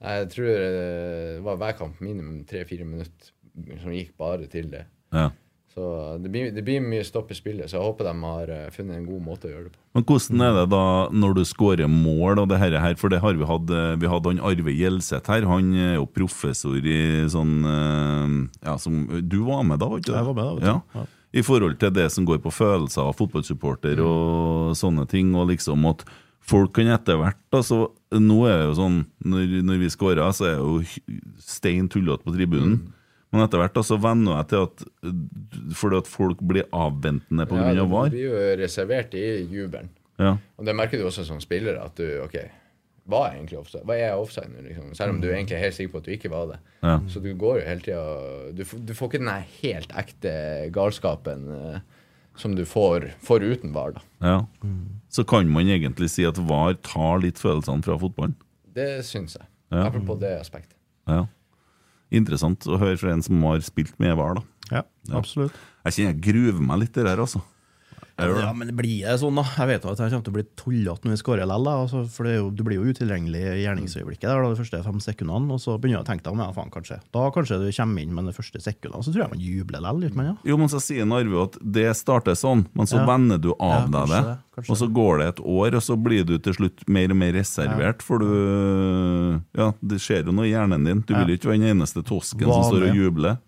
jeg 0.00 0.32
tror 0.34 0.50
eh, 0.54 1.36
det 1.36 1.44
var 1.46 1.60
hver 1.60 1.76
kamp 1.78 2.00
minimum 2.04 2.42
tre-fire 2.48 2.88
minutter 2.88 3.36
som 3.80 3.94
gikk 3.94 4.16
bare 4.20 4.48
til 4.50 4.68
det. 4.72 4.84
Ja. 5.14 5.30
Så 5.70 5.84
det 6.18 6.32
blir, 6.34 6.48
det 6.50 6.64
blir 6.66 6.82
mye 6.82 7.04
stopp 7.06 7.30
i 7.30 7.36
spillet, 7.38 7.70
så 7.70 7.78
jeg 7.78 7.86
håper 7.86 8.08
de 8.08 8.14
har 8.24 8.52
eh, 8.52 8.66
funnet 8.74 8.98
en 8.98 9.06
god 9.06 9.22
måte 9.22 9.48
å 9.48 9.52
gjøre 9.52 9.68
det 9.68 9.72
på. 9.76 9.82
Men 9.96 10.06
hvordan 10.06 10.42
er 10.44 10.56
det 10.58 10.64
da 10.72 10.82
når 11.22 11.36
du 11.38 11.42
skårer 11.46 11.90
mål 11.90 12.42
og 12.42 12.50
det 12.50 12.58
her, 12.60 12.76
for 13.00 13.12
det 13.12 13.22
har 13.22 13.38
vi 13.38 13.48
hatt 13.48 13.72
Vi 14.02 14.10
hadde 14.10 14.34
han 14.34 14.42
Arve 14.50 14.74
Gjelseth 14.74 15.32
her, 15.32 15.46
han 15.48 15.72
er 15.74 15.96
jo 15.96 16.04
professor 16.10 16.76
i 16.78 17.00
sånn 17.30 17.56
Ja, 18.62 18.76
som 18.78 19.02
Du 19.26 19.40
var 19.48 19.64
med 19.66 19.80
da, 19.82 19.88
var 19.90 20.02
ikke 20.02 20.12
det? 20.12 20.20
Jeg 20.20 20.28
var 20.28 20.38
med 20.38 20.46
da, 20.46 20.52
vet 20.58 20.68
du. 20.68 21.00
Ja. 21.00 21.08
Ja. 21.30 21.38
I 21.40 21.44
forhold 21.46 21.78
til 21.78 21.92
det 21.94 22.08
som 22.10 22.26
går 22.26 22.40
på 22.42 22.50
følelser 22.50 23.06
av 23.06 23.14
fotballsupporter 23.18 24.00
og 24.02 24.72
sånne 24.78 25.06
ting, 25.10 25.30
og 25.38 25.50
liksom 25.52 25.86
at 25.90 26.02
folk 26.50 26.72
kan 26.74 26.90
etter 26.90 27.20
hvert 27.20 27.38
altså, 27.54 27.90
Nå 28.10 28.40
er 28.50 28.56
det 28.58 28.70
jo 28.72 28.78
sånn, 28.80 28.96
når, 29.22 29.52
når 29.68 29.76
vi 29.84 29.90
skårer, 29.94 30.24
så 30.34 30.48
er 30.48 30.56
det 30.56 30.64
jo 30.64 31.20
stein 31.38 31.86
tullete 31.92 32.26
på 32.26 32.32
tribunen. 32.34 32.80
Men 33.30 33.44
etter 33.44 33.60
hvert 33.62 33.76
altså, 33.78 33.94
så 33.94 34.02
venner 34.02 34.40
jeg 34.40 34.48
til 34.50 34.64
at 34.66 35.76
fordi 35.78 36.00
at 36.02 36.08
folk 36.10 36.40
blir 36.42 36.66
avventende 36.74 37.46
pga. 37.46 37.68
Ja, 37.70 37.84
av 37.84 37.86
du 37.86 37.94
VAR. 37.94 38.10
blir 38.10 38.24
jo 38.32 38.40
reservert 38.58 39.14
i 39.14 39.22
jubelen. 39.46 39.92
Ja. 40.18 40.34
Og 40.58 40.66
det 40.66 40.74
merker 40.74 40.98
du 40.98 41.06
også 41.06 41.22
som 41.28 41.38
spiller, 41.42 41.78
at 41.80 41.94
du 42.00 42.18
OK, 42.24 42.34
hva 43.10 43.20
er 43.26 43.36
egentlig 43.36 43.58
offside? 43.60 43.84
Hva 43.88 43.96
er 43.98 44.18
offside 44.18 44.50
nå, 44.52 44.64
liksom? 44.66 44.90
Selv 44.98 45.14
om 45.14 45.20
du 45.22 45.28
egentlig 45.30 45.56
er 45.58 45.64
helt 45.66 45.76
sikker 45.76 45.92
på 45.94 46.02
at 46.02 46.08
du 46.08 46.12
ikke 46.14 46.32
var 46.32 46.50
det. 46.52 46.58
Ja. 46.82 46.96
Så 47.12 47.22
du 47.24 47.30
går 47.38 47.60
jo 47.60 47.66
hele 47.66 47.84
tida 47.84 48.04
du, 48.56 48.62
du 48.64 48.92
får 48.96 49.10
ikke 49.10 49.22
den 49.22 49.48
helt 49.60 49.96
ekte 50.02 50.34
galskapen 50.74 51.48
eh, 51.56 51.80
som 52.40 52.54
du 52.56 52.62
får, 52.68 53.10
får 53.26 53.44
uten 53.44 53.74
VAR, 53.74 53.96
da. 53.98 54.04
Ja. 54.24 54.38
Så 55.12 55.24
kan 55.28 55.50
man 55.50 55.68
egentlig 55.68 56.08
si 56.12 56.24
at 56.24 56.38
VAR 56.38 56.78
tar 56.86 57.20
litt 57.24 57.40
følelsene 57.42 57.84
fra 57.84 57.98
fotballen. 58.00 58.36
Det 58.76 59.02
syns 59.06 59.36
jeg. 59.36 59.48
Ja. 59.74 59.88
På 59.90 60.16
det 60.18 60.32
aspektet. 60.40 60.76
Ja. 61.10 61.24
Interessant 62.10 62.66
å 62.66 62.78
høre 62.80 62.98
fra 62.98 63.12
en 63.14 63.22
som 63.22 63.42
har 63.46 63.60
spilt 63.66 63.98
med 64.02 64.16
VAR. 64.18 64.40
da 64.40 64.80
Ja, 64.80 64.84
absolutt. 65.18 65.54
Jeg 65.86 65.96
kjenner 65.96 66.14
jeg 66.14 66.22
gruver 66.26 66.64
meg 66.70 66.84
litt 66.84 66.96
i 66.96 67.04
det 67.04 67.12
her, 67.12 67.22
altså. 67.26 67.42
Ja, 68.20 68.52
men 68.52 68.74
blir 68.76 69.06
det 69.06 69.16
sånn, 69.20 69.34
da? 69.34 69.42
Jeg 69.56 69.66
vet 69.70 69.82
jo 69.84 69.90
at 69.90 69.98
jeg 69.98 70.10
kommer 70.10 70.24
til 70.26 70.32
å 70.32 70.36
bli 70.38 70.44
tullete 70.56 71.04
når 71.08 71.14
vi 71.16 71.20
skårer 71.22 71.46
likevel. 71.48 71.70
Altså, 71.84 72.02
for 72.10 72.24
det 72.28 72.34
jo, 72.36 72.50
du 72.50 72.62
blir 72.66 72.76
jo 72.80 72.84
utilgjengelig 72.92 73.40
i 73.40 73.62
gjerningsøyeblikket 73.64 74.28
der, 74.28 74.42
da, 74.42 74.48
de 74.52 74.58
første 74.60 74.82
fem 74.84 75.00
sekundene. 75.00 75.52
Og 75.56 75.60
så 75.62 75.76
begynner 75.80 75.98
jeg 76.00 76.04
å 76.04 76.10
tenke 76.10 76.24
deg 76.26 76.32
om, 76.34 76.42
ja, 76.44 76.50
faen, 76.52 76.70
kanskje. 76.74 77.00
Da 77.12 77.30
kanskje 77.34 77.58
du 77.62 77.68
kommer 77.72 78.02
inn, 78.02 78.14
men 78.14 78.26
de 78.26 78.32
første 78.36 78.60
sekundene 78.60 79.02
så 79.06 79.12
tror 79.14 79.24
jeg 79.24 79.32
man 79.34 79.40
jubler 79.40 79.80
likevel, 79.86 80.26
ja? 80.30 80.36
Jo, 80.44 80.56
men 80.60 80.68
så 80.72 80.80
sier 80.84 81.08
Narve 81.08 81.42
at 81.48 81.58
det 81.62 81.88
starter 81.96 82.36
sånn, 82.38 82.66
men 82.74 82.86
så 82.86 83.00
Ja. 83.00 83.06
vender 83.06 83.38
du 83.40 83.52
av 83.58 83.86
Ja, 83.86 83.86
deg 83.88 84.08
det. 84.10 84.22
det, 84.26 84.38
kanskje 84.56 84.70
Og 84.70 84.76
så 84.76 84.88
går 84.92 85.18
det 85.18 85.26
et 85.28 85.40
år, 85.44 85.74
og 85.74 85.82
så 85.82 85.96
blir 85.96 86.24
du 86.26 86.38
til 86.38 86.52
slutt 86.52 86.88
mer 86.88 87.10
og 87.10 87.16
mer 87.16 87.32
reservert, 87.32 88.02
for 88.02 88.18
du 88.18 89.40
Ja, 89.56 89.72
det 89.82 89.98
skjer 90.02 90.26
jo 90.26 90.32
noe 90.32 90.46
i 90.48 90.52
hjernen 90.52 90.84
din. 90.84 91.00
Du 91.06 91.14
vil 91.14 91.28
jo 91.32 91.36
ikke 91.38 91.50
være 91.52 91.60
den 91.64 91.78
eneste 91.80 92.02
tosken 92.06 92.46
Vanlig. 92.46 92.64
som 92.64 92.74
står 92.74 92.88
og 92.90 92.96
jubler. 92.96 93.38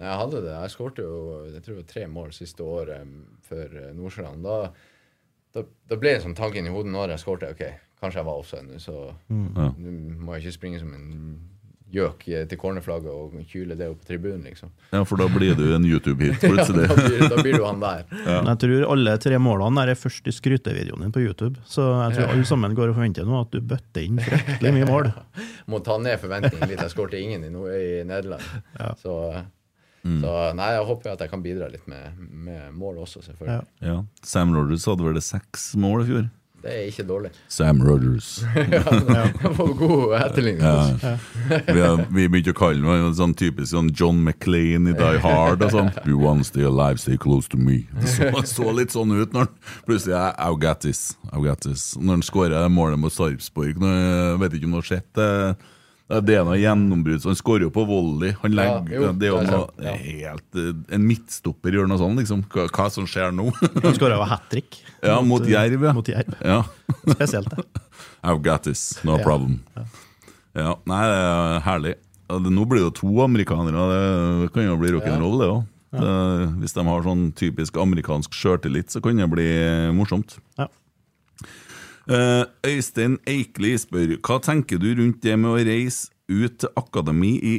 Jeg 0.00 0.16
hadde 0.22 0.40
det. 0.46 0.54
Jeg 0.56 0.72
skårte 0.72 1.04
jo 1.04 1.18
jeg 1.52 1.60
tror 1.62 1.74
det 1.76 1.82
var 1.82 1.90
tre 1.92 2.06
mål 2.08 2.32
siste 2.32 2.64
året 2.64 3.14
før 3.48 3.76
eh, 3.84 3.92
Nordsjøland. 3.98 4.42
Da, 4.46 4.58
da, 5.58 5.64
da 5.92 6.00
ble 6.00 6.16
det 6.16 6.22
sånn 6.24 6.36
tanken 6.38 6.66
i 6.66 6.72
hodet 6.72 6.92
når 6.94 7.14
jeg 7.16 7.24
skårte. 7.26 7.52
OK, 7.52 7.64
kanskje 8.00 8.22
jeg 8.22 8.28
var 8.30 8.40
offside 8.40 8.66
nå, 8.70 8.80
så 8.80 8.98
Ja. 9.28 9.70
nå 9.76 9.96
må 10.24 10.36
jeg 10.38 10.46
ikke 10.48 10.56
springe 10.60 10.80
som 10.80 10.92
en 10.96 11.06
gjøk 11.90 12.22
eh, 12.30 12.44
til 12.46 12.54
cornerflagget 12.62 13.10
og 13.10 13.32
kyle 13.50 13.74
det 13.74 13.88
opp 13.90 13.98
på 14.04 14.06
tribunen, 14.12 14.44
liksom. 14.46 14.70
Ja, 14.94 15.00
for 15.02 15.18
da 15.18 15.26
blir 15.26 15.56
du 15.58 15.64
en 15.74 15.82
YouTube-hit 15.82 16.38
Ja, 16.46 16.62
da, 16.70 16.94
blir, 16.94 17.24
da 17.32 17.40
blir 17.42 17.56
du 17.58 17.64
han 17.66 17.80
der. 17.82 18.04
Ja. 18.30 18.36
Jeg 18.46 18.60
tror 18.62 18.84
alle 18.94 19.16
tre 19.18 19.40
målene 19.42 19.82
er 19.90 19.98
først 19.98 20.30
i 20.30 20.34
skrytevideoen 20.36 21.02
din 21.02 21.12
på 21.16 21.24
YouTube. 21.26 21.58
Så 21.66 21.82
jeg 22.06 22.14
tror 22.14 22.28
Ja. 22.28 22.32
alle 22.36 22.46
sammen 22.46 22.76
går 22.78 22.92
og 22.92 23.00
forventer 23.00 23.26
nå 23.26 23.40
at 23.42 23.50
du 23.50 23.58
bøtter 23.60 24.06
inn 24.06 24.22
fryktelig 24.22 24.72
mye 24.78 24.86
mål. 24.88 25.10
Må 25.74 25.82
ta 25.82 25.98
ned 25.98 26.22
forventningene 26.22 26.70
litt. 26.70 26.84
Jeg 26.86 26.94
skårte 26.94 27.18
ingen 27.18 27.42
i, 27.44 27.50
no 27.50 27.66
i 27.66 28.04
Nederland. 28.06 28.46
Så, 29.02 29.16
så 30.00 30.34
nei, 30.56 30.72
jeg 30.76 30.84
håper 30.88 31.12
at 31.12 31.24
jeg 31.24 31.32
kan 31.32 31.42
bidra 31.44 31.68
litt 31.68 31.86
med, 31.90 32.18
med 32.18 32.76
mål 32.76 33.02
også, 33.04 33.20
selvfølgelig. 33.26 33.62
Ja. 33.84 33.98
Sam 34.24 34.54
Rogers 34.56 34.86
hadde 34.88 35.04
vel 35.04 35.18
det 35.18 35.26
seks 35.26 35.72
mål 35.80 36.04
i 36.04 36.10
fjor? 36.10 36.28
Det 36.60 36.72
er 36.76 36.88
ikke 36.90 37.04
dårlig. 37.08 37.30
Sam 37.48 37.78
Rogers. 37.80 38.42
ja, 38.56 38.82
det 38.84 39.52
var 39.56 39.70
god 39.78 40.14
etterligning. 40.18 40.60
Ja. 40.60 41.14
Vi, 41.72 41.80
har, 41.80 42.02
vi 42.12 42.26
begynte 42.28 42.52
å 42.52 42.58
kalle 42.58 42.84
ham 42.84 43.14
sånn 43.16 43.32
typisk 43.32 43.72
sånn 43.72 43.88
John 43.96 44.20
McLean 44.20 44.90
i 44.90 44.94
Die 44.96 45.22
Hard. 45.24 45.64
og 45.64 45.72
sånn. 45.72 45.88
Be 46.04 46.18
want 46.20 46.50
stay 46.50 46.68
alive, 46.68 47.00
stay 47.00 47.16
close 47.20 47.48
to 47.48 47.56
me. 47.56 47.86
Det 47.96 48.12
så, 48.12 48.44
så 48.44 48.76
litt 48.76 48.92
sånn 48.92 49.16
ut 49.16 49.32
når 49.32 49.48
han 49.48 49.74
plutselig 49.88 50.18
er 50.20 50.36
I've 50.36 50.60
got 50.60 50.84
this. 50.84 51.14
I've 51.30 51.46
got 51.48 51.64
this. 51.64 51.94
Når 51.96 52.18
han 52.18 52.26
skårer 52.28 52.68
målet 52.68 53.00
mot 53.00 53.14
Sarpsborg 53.14 53.80
Jeg 53.80 54.40
vet 54.44 54.58
ikke 54.58 54.68
om 54.68 54.76
du 54.76 54.82
har 54.82 54.90
sett 54.90 55.08
det. 55.16 55.30
Det 56.10 56.34
er 56.34 56.42
noe 56.42 56.56
gjennombrudd. 56.58 57.20
så 57.22 57.30
Han 57.30 57.36
skårer 57.38 57.62
jo 57.68 57.70
på 57.70 57.84
volley. 57.86 58.32
Han 58.42 58.52
Ja, 58.56 58.58
legger, 58.80 58.94
jo, 58.96 59.10
det 59.14 59.28
er 59.28 59.30
jo 59.30 59.42
noe 59.46 59.84
ja. 59.86 59.92
helt 59.94 60.58
eh, 60.58 60.72
En 60.96 61.04
midtstopper 61.06 61.76
gjør 61.76 61.86
noe 61.86 62.00
sånt, 62.02 62.18
liksom. 62.18 62.42
Hva, 62.50 62.64
hva 62.74 62.86
som 62.90 63.06
skjer 63.06 63.30
nå? 63.36 63.46
Han 63.84 63.94
skåra 63.94 64.18
jo 64.18 64.26
hat 64.26 64.48
trick. 64.50 64.80
Ja, 65.06 65.20
mot 65.24 65.46
Jerv, 65.46 65.86
ja. 65.86 65.92
Mot 65.96 66.08
Jerv. 66.10 66.34
ja. 66.42 66.64
Spesielt, 67.14 67.54
det. 67.54 67.62
I've 68.26 68.42
got 68.44 68.66
this, 68.66 68.98
no 69.06 69.16
Ja. 69.16 69.22
problem. 69.24 69.60
Ja, 70.58 70.74
nei, 70.90 71.02
det 71.06 71.18
er 71.22 71.60
herlig. 71.64 71.94
Nå 72.30 72.64
blir 72.66 72.82
det 72.82 72.88
jo 72.88 72.96
to 72.98 73.12
amerikanere, 73.24 73.86
det 74.42 74.50
kan 74.54 74.66
jo 74.66 74.74
bli 74.82 74.90
rock'n'roll, 74.96 75.38
det 75.40 75.48
òg. 75.54 75.62
Hvis 76.60 76.74
de 76.76 76.84
har 76.86 77.06
sånn 77.06 77.24
typisk 77.38 77.78
amerikansk 77.82 78.34
sjøltillit, 78.36 78.90
så 78.92 79.00
kan 79.02 79.18
det 79.18 79.26
bli 79.32 79.46
morsomt. 79.96 80.36
Ja. 80.58 80.66
Eh, 82.08 82.44
Øystein 82.66 83.18
Eikli 83.28 83.74
spør 83.78 84.16
hva 84.24 84.38
tenker 84.42 84.80
du 84.80 84.88
rundt 84.96 85.20
det 85.24 85.36
med 85.36 85.52
å 85.52 85.60
reise 85.60 86.08
ut 86.30 86.60
til 86.62 86.72
akademi 86.80 87.34
i 87.36 87.54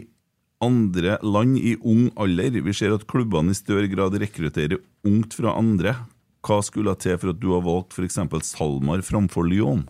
andre 0.63 1.19
land 1.21 1.59
i 1.59 1.75
ung 1.77 2.09
alder? 2.17 2.61
Vi 2.65 2.73
ser 2.73 2.95
at 2.95 3.07
klubbene 3.09 3.53
i 3.53 3.57
større 3.57 3.89
grad 3.91 4.17
rekrutterer 4.21 4.81
ungt 5.07 5.37
fra 5.37 5.53
andre. 5.59 5.95
Hva 6.41 6.61
skulle 6.65 6.97
til 6.97 7.19
for 7.21 7.35
at 7.35 7.41
du 7.41 7.51
har 7.53 7.65
valgt 7.65 7.93
f.eks. 7.93 8.17
SalMar 8.55 9.05
framfor 9.05 9.45
Lyon? 9.45 9.85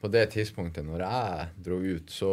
på 0.00 0.08
det 0.12 0.24
tidspunktet 0.32 0.86
når 0.86 1.02
jeg 1.04 1.48
dro 1.66 1.78
ut, 1.82 2.10
så 2.10 2.32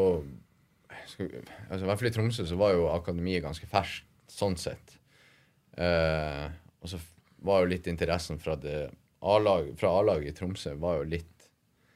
altså 1.69 1.83
I 1.83 1.87
hvert 1.89 1.99
fall 1.99 2.09
i 2.09 2.13
Tromsø 2.15 2.45
så 2.47 2.57
var 2.59 2.75
jo 2.75 2.87
akademiet 2.89 3.43
ganske 3.43 3.67
ferskt, 3.69 4.07
sånn 4.31 4.55
sett. 4.59 4.95
Uh, 5.77 6.47
og 6.81 6.91
så 6.91 6.99
var 7.45 7.61
jo 7.61 7.71
litt 7.71 7.87
interessen 7.91 8.39
fra 8.41 8.55
det 8.59 8.87
fra 9.79 9.91
A-laget 9.99 10.31
i 10.31 10.35
Tromsø 10.37 10.75
var 10.81 11.01
jo 11.01 11.09
litt 11.15 11.31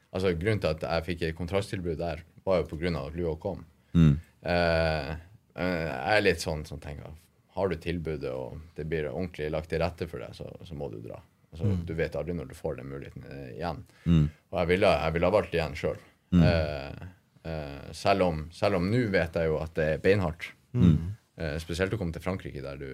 Altså 0.10 0.32
Grunnen 0.34 0.58
til 0.64 0.72
at 0.72 0.82
jeg 0.82 1.06
fikk 1.06 1.24
et 1.28 1.36
kontrakttilbud 1.38 2.00
der, 2.00 2.24
var 2.42 2.64
jo 2.64 2.78
av 2.98 3.12
at 3.12 3.18
Lua 3.18 3.36
kom. 3.38 3.60
Mm. 3.94 4.16
Eh, 4.42 5.10
eh, 5.54 5.84
jeg 5.86 6.16
er 6.16 6.24
litt 6.24 6.42
sånn 6.42 6.64
som 6.66 6.80
tenker 6.82 7.12
Har 7.54 7.70
du 7.70 7.76
tilbudet, 7.78 8.32
og 8.32 8.58
det 8.74 8.88
blir 8.90 9.10
ordentlig 9.12 9.52
lagt 9.54 9.70
til 9.70 9.84
rette 9.84 10.08
for 10.10 10.24
deg, 10.24 10.34
så, 10.34 10.48
så 10.66 10.78
må 10.78 10.90
du 10.90 10.98
dra. 11.04 11.20
Altså, 11.52 11.66
Mm. 11.66 11.86
Du 11.86 11.94
vet 11.98 12.16
aldri 12.16 12.34
når 12.38 12.50
du 12.50 12.56
får 12.58 12.76
den 12.78 12.90
muligheten 12.90 13.24
eh, 13.26 13.54
igjen. 13.58 13.80
Mm. 14.06 14.26
Og 14.52 14.60
jeg 14.60 14.68
ville, 14.70 14.92
jeg 15.04 15.14
ville 15.14 15.30
ha 15.30 15.34
valgt 15.34 15.54
igjen 15.54 15.78
sjøl. 15.78 16.02
Mm. 16.34 16.44
Eh, 16.46 17.08
eh, 17.50 17.88
selv 17.98 18.26
om 18.28 18.44
selv 18.54 18.78
om 18.78 18.90
nå 18.90 19.06
vet 19.14 19.36
jeg 19.36 19.50
jo 19.50 19.58
at 19.62 19.74
det 19.78 19.88
er 19.96 20.04
beinhardt. 20.04 20.52
Mm. 20.74 21.16
Eh, 21.38 21.56
spesielt 21.62 21.94
å 21.94 21.98
komme 21.98 22.14
til 22.14 22.22
Frankrike, 22.24 22.62
der 22.62 22.78
du, 22.78 22.92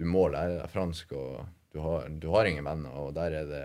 du 0.00 0.04
må 0.08 0.28
lære 0.32 0.60
deg 0.62 0.72
fransk, 0.72 1.12
og 1.12 1.44
du 1.72 1.78
har, 1.80 2.08
du 2.08 2.28
har 2.34 2.44
ingen 2.48 2.64
venner, 2.68 2.90
og 3.02 3.14
der 3.16 3.32
er 3.42 3.46
det 3.50 3.62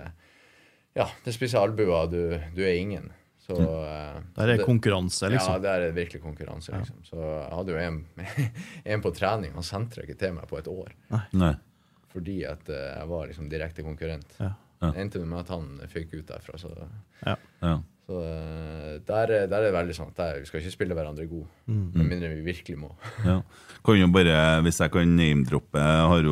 Ja, 0.97 1.05
det 1.25 1.33
spiser 1.35 1.59
albuer, 1.61 2.07
du, 2.09 2.21
du 2.55 2.61
er 2.65 2.73
ingen. 2.79 3.11
Så, 3.47 3.53
mm. 3.55 4.23
Der 4.35 4.49
er 4.49 4.57
det- 4.57 4.65
konkurranse, 4.65 5.29
liksom. 5.29 5.53
Ja, 5.53 5.59
der 5.63 5.73
er 5.75 5.85
det 5.85 5.95
virkelig 5.95 6.21
konkurranse, 6.23 6.71
liksom. 6.73 7.03
Så 7.05 7.15
jeg 7.21 7.51
hadde 7.53 7.71
jo 7.71 7.77
en, 7.77 7.99
en 8.95 9.01
på 9.05 9.11
trening, 9.15 9.53
han 9.53 9.63
sentra 9.63 10.03
ikke 10.03 10.17
til 10.19 10.33
meg 10.35 10.47
på 10.49 10.57
et 10.59 10.67
år. 10.67 10.91
Nei. 11.37 11.53
Fordi 12.11 12.39
at 12.49 12.67
eh, 12.73 12.95
jeg 12.97 13.07
var 13.11 13.27
liksom 13.29 13.49
direkte 13.51 13.83
konkurrent. 13.85 14.33
Ja. 14.41 14.53
Ja. 14.81 14.91
Det 14.93 15.01
endte 15.01 15.21
med 15.25 15.39
at 15.45 15.49
han 15.53 15.69
fikk 15.89 16.11
ut 16.19 16.27
derfra. 16.29 16.57
Så, 16.61 16.73
Ja. 17.25 17.35
Ja. 17.61 17.75
Så 18.07 18.21
eh, 18.23 18.93
der, 19.03 19.31
er- 19.35 19.47
der 19.51 19.57
er 19.59 19.65
det 19.67 19.73
veldig 19.75 19.95
sånn 19.97 20.13
at 20.13 20.19
der, 20.21 20.37
vi 20.39 20.47
skal 20.47 20.61
ikke 20.61 20.71
spille 20.71 20.95
hverandre 20.95 21.25
gode. 21.27 21.49
Med 21.67 22.05
mindre 22.07 22.29
vi 22.31 22.45
virkelig 22.47 22.77
må. 22.79 22.93
Ja. 23.27 23.41
Kan 23.83 23.99
jo 23.99 24.07
bare, 24.11 24.61
Hvis 24.63 24.79
jeg 24.81 24.91
kan 24.91 25.11
name-droppe 25.15 25.79
Jeg 25.79 26.23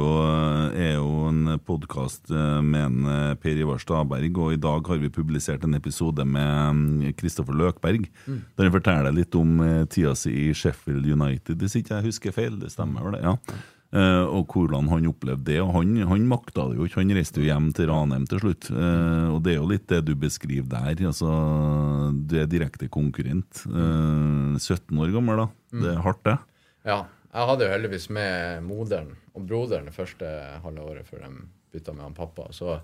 er 0.87 0.95
jo 0.95 1.27
en 1.29 1.59
podkast 1.67 2.31
med 2.63 2.79
en 2.85 3.05
eh, 3.11 3.35
Per 3.39 3.59
Ivar 3.59 3.77
Staberg, 3.83 4.37
og 4.39 4.53
i 4.55 4.59
dag 4.63 4.87
har 4.87 4.97
vi 5.03 5.09
publisert 5.11 5.63
en 5.67 5.75
episode 5.75 6.25
med 6.25 7.13
Kristoffer 7.19 7.53
Løkberg. 7.55 8.07
Der 8.25 8.63
han 8.69 8.71
forteller 8.75 9.11
litt 9.15 9.35
om 9.35 9.59
eh, 9.63 9.83
tida 9.91 10.15
si 10.15 10.31
i 10.47 10.53
Sheffield 10.55 11.05
United, 11.11 11.59
hvis 11.59 11.75
ikke 11.81 11.97
jeg 11.99 12.07
husker 12.09 12.35
feil. 12.35 12.55
Det 12.59 12.71
stemmer 12.73 13.03
vel, 13.09 13.19
det? 13.19 13.23
ja 13.27 13.35
Eh, 13.35 13.71
og 13.95 14.51
hvordan 14.51 14.89
han 14.91 15.07
opplevde 15.09 15.47
det. 15.47 15.59
Og 15.63 15.71
han, 15.77 15.95
han 16.09 16.27
makta 16.29 16.67
det 16.69 16.79
jo 16.79 16.87
ikke. 16.87 17.01
Han 17.01 17.15
reiste 17.15 17.41
jo 17.41 17.47
hjem 17.47 17.69
til 17.75 17.89
Ranheim 17.91 18.25
til 18.29 18.41
slutt. 18.43 18.69
Eh, 18.73 19.27
og 19.31 19.41
det 19.45 19.55
er 19.55 19.59
jo 19.59 19.69
litt 19.71 19.87
det 19.91 20.01
du 20.07 20.13
beskriver 20.19 20.67
der. 20.71 21.05
Altså, 21.09 21.31
du 22.11 22.37
er 22.41 22.49
direkte 22.51 22.89
konkurrent. 22.91 23.65
Eh, 23.69 24.57
17 24.59 24.91
år 24.99 25.13
gammel, 25.15 25.45
da. 25.45 25.47
Det 25.75 25.93
er 25.93 26.03
hardt, 26.05 26.23
det. 26.27 26.39
Ja. 26.87 27.03
Jeg 27.35 27.49
hadde 27.49 27.65
jo 27.65 27.71
heldigvis 27.73 28.05
med 28.15 28.63
moderen 28.63 29.09
og 29.35 29.43
broderen 29.43 29.89
det 29.89 29.95
første 29.95 30.27
halve 30.63 30.85
året 30.87 31.07
før 31.09 31.25
de 31.25 31.31
bytta 31.75 31.91
med 31.91 32.05
han 32.05 32.15
pappa. 32.15 32.45
Så, 32.55 32.77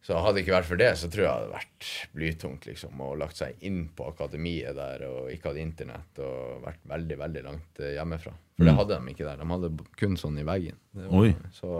så 0.00 0.16
hadde 0.16 0.38
det 0.38 0.46
ikke 0.46 0.54
vært 0.54 0.68
for 0.70 0.80
det, 0.80 0.90
så 0.96 1.08
tror 1.12 1.22
jeg 1.22 1.28
det 1.28 1.36
hadde 1.36 1.56
vært 1.58 1.88
blytungt 2.16 2.66
liksom, 2.70 3.00
og 3.04 3.18
lagt 3.20 3.40
seg 3.40 3.64
inn 3.68 3.82
på 3.96 4.06
akademiet 4.08 4.76
der 4.78 5.04
og 5.04 5.28
ikke 5.32 5.50
hatt 5.50 5.60
internett 5.60 6.20
og 6.24 6.64
vært 6.64 6.86
veldig, 6.88 7.18
veldig 7.20 7.42
langt 7.44 7.82
eh, 7.84 7.94
hjemmefra. 7.98 8.32
For 8.56 8.68
det 8.68 8.76
hadde 8.78 8.96
de 8.96 9.12
ikke 9.12 9.26
der. 9.28 9.40
De 9.40 9.48
hadde 9.52 9.70
kun 10.00 10.16
sånn 10.20 10.40
i 10.40 10.46
veggen. 10.48 10.78
Var-. 10.96 11.36
Så, 11.52 11.72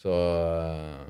så 0.00 0.16
eh, 0.16 1.04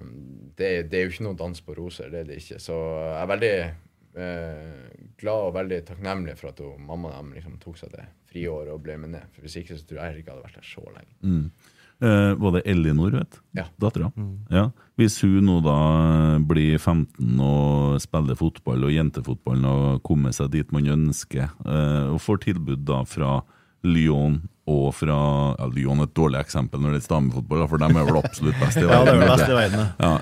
det, 0.58 0.72
det 0.90 0.98
er 0.98 1.06
jo 1.06 1.14
ikke 1.14 1.28
noe 1.28 1.38
dans 1.38 1.62
på 1.62 1.78
roser, 1.78 2.10
det 2.10 2.24
er 2.24 2.32
det 2.32 2.42
ikke. 2.42 2.58
Så 2.62 2.74
jeg 2.74 3.22
er 3.22 3.32
veldig 3.36 3.54
eh, 3.62 4.84
glad 5.22 5.46
og 5.46 5.56
veldig 5.60 5.82
takknemlig 5.92 6.38
for 6.42 6.50
at 6.50 6.62
hun, 6.66 6.86
mamma 6.90 7.14
dem 7.14 7.34
liksom 7.38 7.58
tok 7.62 7.78
seg 7.78 7.94
det 7.94 8.10
friåret 8.32 8.74
og 8.74 8.82
ble 8.82 8.98
med 8.98 9.14
ned. 9.14 9.30
For 9.30 9.46
Hvis 9.46 9.60
ikke 9.62 9.78
så 9.78 9.86
tror 9.86 10.02
jeg 10.02 10.18
ikke 10.18 10.32
jeg 10.32 10.34
hadde 10.34 10.48
vært 10.50 10.58
der 10.58 10.72
så 10.74 10.88
lenge. 10.90 11.20
Mm. 11.22 11.76
Eh, 12.01 12.32
var 12.38 12.53
det 12.55 12.62
Elinor, 12.70 13.11
vet 13.11 13.40
Ja. 13.59 13.64
Dattera. 13.80 14.12
Ja. 14.55 14.68
Hvis 14.96 15.16
hun 15.22 15.46
nå 15.49 15.57
da 15.64 16.38
blir 16.46 16.78
15 16.78 17.40
og 17.42 17.99
spiller 18.01 18.38
fotball 18.38 18.84
og 18.86 18.92
jentefotballen 18.94 19.64
og 19.66 20.03
kommer 20.07 20.30
seg 20.32 20.53
dit 20.55 20.70
man 20.72 20.86
ønsker, 20.86 21.51
eh, 21.66 22.07
og 22.12 22.20
får 22.22 22.38
tilbud 22.46 22.84
da 22.86 23.03
fra 23.05 23.40
Lyon 23.82 24.40
og 24.68 24.92
fra 24.94 25.16
ja, 25.59 25.66
Lyon 25.72 26.01
er 26.03 26.09
et 26.09 26.14
dårlig 26.14 26.38
eksempel 26.40 26.80
når 26.82 26.92
det 26.96 27.03
er 27.05 27.12
damefotball, 27.14 27.62
da, 27.62 27.66
for 27.70 27.78
de 27.78 27.86
er 27.88 28.09
vel 28.11 28.18
absolutt 28.20 28.59
best 28.61 28.76
i 28.76 28.80
Ja, 28.86 28.99
er 29.01 29.07
verden. 29.07 29.20
vel 29.22 29.32
best 29.32 29.49
i 29.49 29.57
verden, 29.57 29.86
Ja, 29.99 30.12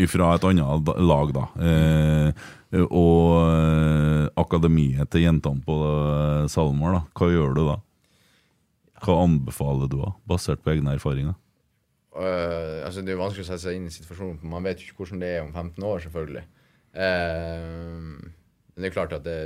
eh, 0.00 0.06
fra 0.10 0.34
et 0.34 0.44
annet 0.48 0.92
lag, 1.12 1.32
da. 1.36 1.44
Eh, 1.62 2.84
og 2.88 3.36
eh, 3.52 4.28
akademiet 4.40 5.10
til 5.12 5.26
jentene 5.26 5.60
på 5.64 5.76
eh, 5.86 6.46
SalMar, 6.52 6.98
da. 6.98 7.02
Hva 7.16 7.28
gjør 7.32 7.54
du 7.56 7.62
da? 7.68 7.76
Hva 9.02 9.16
anbefaler 9.24 9.90
du, 9.90 9.96
da, 10.02 10.12
basert 10.30 10.62
på 10.62 10.74
egne 10.74 10.94
erfaringer? 10.96 11.34
Uh, 12.12 12.84
altså 12.84 13.00
Det 13.00 13.08
er 13.08 13.16
jo 13.16 13.22
vanskelig 13.22 13.46
å 13.46 13.48
sette 13.48 13.64
seg 13.64 13.78
inn 13.78 13.88
i 13.88 13.94
situasjonen, 13.94 14.38
for 14.38 14.52
man 14.52 14.66
vet 14.68 14.82
jo 14.82 14.90
ikke 14.90 15.02
hvordan 15.02 15.22
det 15.24 15.32
er 15.32 15.42
om 15.46 15.52
15 15.54 15.88
år, 15.88 16.02
selvfølgelig. 16.04 16.44
Uh, 16.92 18.30
Men 18.72 18.84
det 18.84 18.88
er 18.88 18.94
klart 18.94 19.12
at 19.12 19.24
det, 19.24 19.36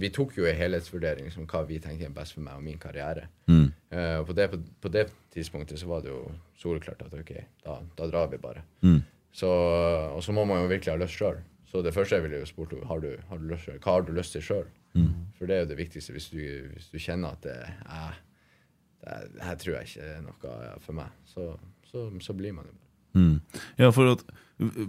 vi 0.00 0.10
tok 0.10 0.32
jo 0.38 0.46
en 0.48 0.58
helhetsvurdering 0.58 1.28
som 1.30 1.46
hva 1.46 1.60
vi 1.68 1.78
tenkte 1.82 2.08
er 2.08 2.14
best 2.14 2.34
for 2.34 2.42
meg 2.42 2.58
og 2.58 2.64
min 2.66 2.80
karriere. 2.82 3.28
Mm. 3.46 3.68
Uh, 3.94 4.16
og 4.22 4.26
på 4.30 4.36
det, 4.38 4.48
på, 4.50 4.58
på 4.82 4.90
det 4.90 5.04
tidspunktet 5.34 5.78
så 5.78 5.90
var 5.90 6.02
det 6.02 6.10
jo 6.10 6.24
soleklart 6.58 7.04
at 7.06 7.14
ok, 7.14 7.32
da, 7.62 7.76
da 7.98 8.08
drar 8.10 8.30
vi 8.32 8.40
bare. 8.42 8.64
Mm. 8.82 9.00
Så, 9.32 9.48
og 9.48 10.22
så 10.24 10.34
må 10.34 10.44
man 10.44 10.64
jo 10.64 10.70
virkelig 10.72 10.92
ha 10.92 10.98
lyst 11.00 11.16
sjøl. 11.20 11.38
Så 11.70 11.80
det 11.82 11.94
første 11.94 12.18
jeg 12.18 12.26
ville 12.26 12.42
jo 12.42 12.48
spurt 12.50 12.74
har 12.84 13.00
du, 13.00 13.14
har 13.28 13.38
du 13.40 13.46
lyst, 13.48 13.70
hva 13.80 13.94
har 13.96 14.02
du 14.04 14.12
lyst 14.12 14.34
til 14.36 14.44
sjøl. 14.44 14.66
Mm. 14.92 15.12
For 15.38 15.48
det 15.48 15.56
er 15.56 15.62
jo 15.64 15.70
det 15.70 15.78
viktigste 15.78 16.12
hvis 16.12 16.28
du, 16.34 16.42
hvis 16.74 16.90
du 16.92 16.98
kjenner 17.00 17.32
at 17.32 17.46
det, 17.46 17.54
eh, 17.86 18.18
det, 19.02 19.42
her 19.42 19.58
tror 19.60 19.76
jeg 19.76 19.90
ikke 19.90 20.08
er 20.14 20.22
noe 20.24 20.54
for 20.84 20.96
meg. 20.96 21.12
Så, 21.26 21.48
så, 21.90 22.06
så 22.22 22.36
blir 22.38 22.54
man 22.56 22.68
jo 22.70 22.74
bare. 22.76 22.88
Mm. 23.12 23.40
Ja, 23.78 23.90
for 23.92 24.14
at 24.14 24.22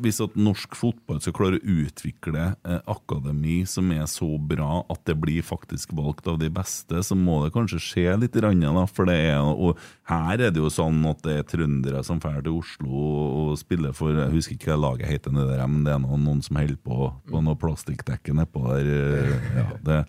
hvis 0.03 0.19
at 0.23 0.35
norsk 0.39 0.75
fotball 0.77 1.19
skal 1.23 1.33
klare 1.37 1.59
å 1.59 1.75
utvikle 1.83 2.45
eh, 2.65 2.79
akademi 2.91 3.61
som 3.69 3.89
er 3.95 4.05
så 4.11 4.27
bra 4.37 4.83
at 4.91 5.01
det 5.09 5.15
blir 5.21 5.43
faktisk 5.45 5.93
valgt 5.97 6.27
av 6.31 6.39
de 6.41 6.49
beste, 6.53 7.01
så 7.03 7.17
må 7.17 7.41
det 7.43 7.53
kanskje 7.55 7.81
skje 7.83 8.15
litt. 8.21 8.37
Rann, 8.43 8.63
da, 8.63 8.85
for 8.89 9.07
det 9.09 9.17
er, 9.29 9.39
og 9.43 9.77
her 10.09 10.41
er 10.47 10.53
det 10.53 10.61
jo 10.61 10.71
sånn 10.73 11.01
at 11.09 11.21
det 11.25 11.35
er 11.39 11.47
trøndere 11.47 12.01
som 12.05 12.19
drar 12.23 12.41
til 12.43 12.57
Oslo 12.59 12.93
og 12.93 13.57
spiller 13.61 13.93
for 13.95 14.13
Jeg 14.17 14.33
husker 14.33 14.57
ikke 14.57 14.71
hva 14.73 14.79
laget 14.89 15.11
heter, 15.11 15.33
det 15.35 15.45
der, 15.51 15.65
men 15.69 15.83
det 15.87 15.93
er 15.95 16.01
noen, 16.03 16.23
noen 16.27 16.41
som 16.45 16.57
holder 16.59 16.79
på 16.83 17.11
på 17.29 17.41
noe 17.43 17.57
plastikkdekke 17.59 18.33
nedpå 18.37 18.63
der. 18.69 18.89
eh, 18.93 19.35
Ja, 19.57 19.67
det, 19.85 19.99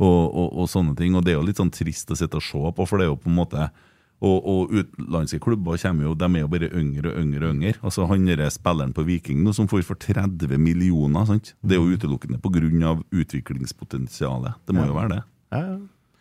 og, 0.00 0.20
og, 0.32 0.48
og 0.62 0.68
sånne 0.72 0.94
ting. 0.96 1.14
Og 1.16 1.24
det 1.24 1.34
er 1.34 1.38
jo 1.40 1.46
litt 1.46 1.60
sånn 1.60 1.72
trist 1.74 2.10
å 2.10 2.16
sitte 2.18 2.38
og 2.40 2.44
se 2.44 2.60
på, 2.76 2.86
for 2.88 2.96
det 3.00 3.06
er 3.06 3.12
jo 3.12 3.20
på 3.20 3.30
en 3.30 3.38
måte 3.40 3.70
og, 4.20 4.36
og 4.44 4.72
utenlandske 4.76 5.38
klubber 5.40 5.78
kommer 5.80 6.04
jo, 6.04 6.14
de 6.14 6.24
er 6.28 6.42
jo 6.42 6.48
bare 6.52 6.68
yngre 6.76 7.08
og 7.14 7.20
yngre. 7.22 7.46
og 7.48 7.54
yngre. 7.54 7.74
Altså 7.82 8.06
Han 8.10 8.26
der 8.26 8.50
spilleren 8.52 8.92
på 8.92 9.04
Viking 9.08 9.42
nå, 9.44 9.54
som 9.56 9.66
får 9.66 9.82
for 9.88 9.94
30 9.96 10.58
millioner, 10.60 11.24
sant? 11.26 11.54
det 11.64 11.76
er 11.76 11.80
jo 11.80 11.96
utelukkende 11.96 12.38
pga. 12.40 12.92
utviklingspotensialet. 13.12 14.54
Det 14.66 14.74
må 14.76 14.84
jo 14.86 14.94
være 14.94 15.08
det. 15.16 15.22
Ja, 15.52 15.60
ja. 15.70 15.78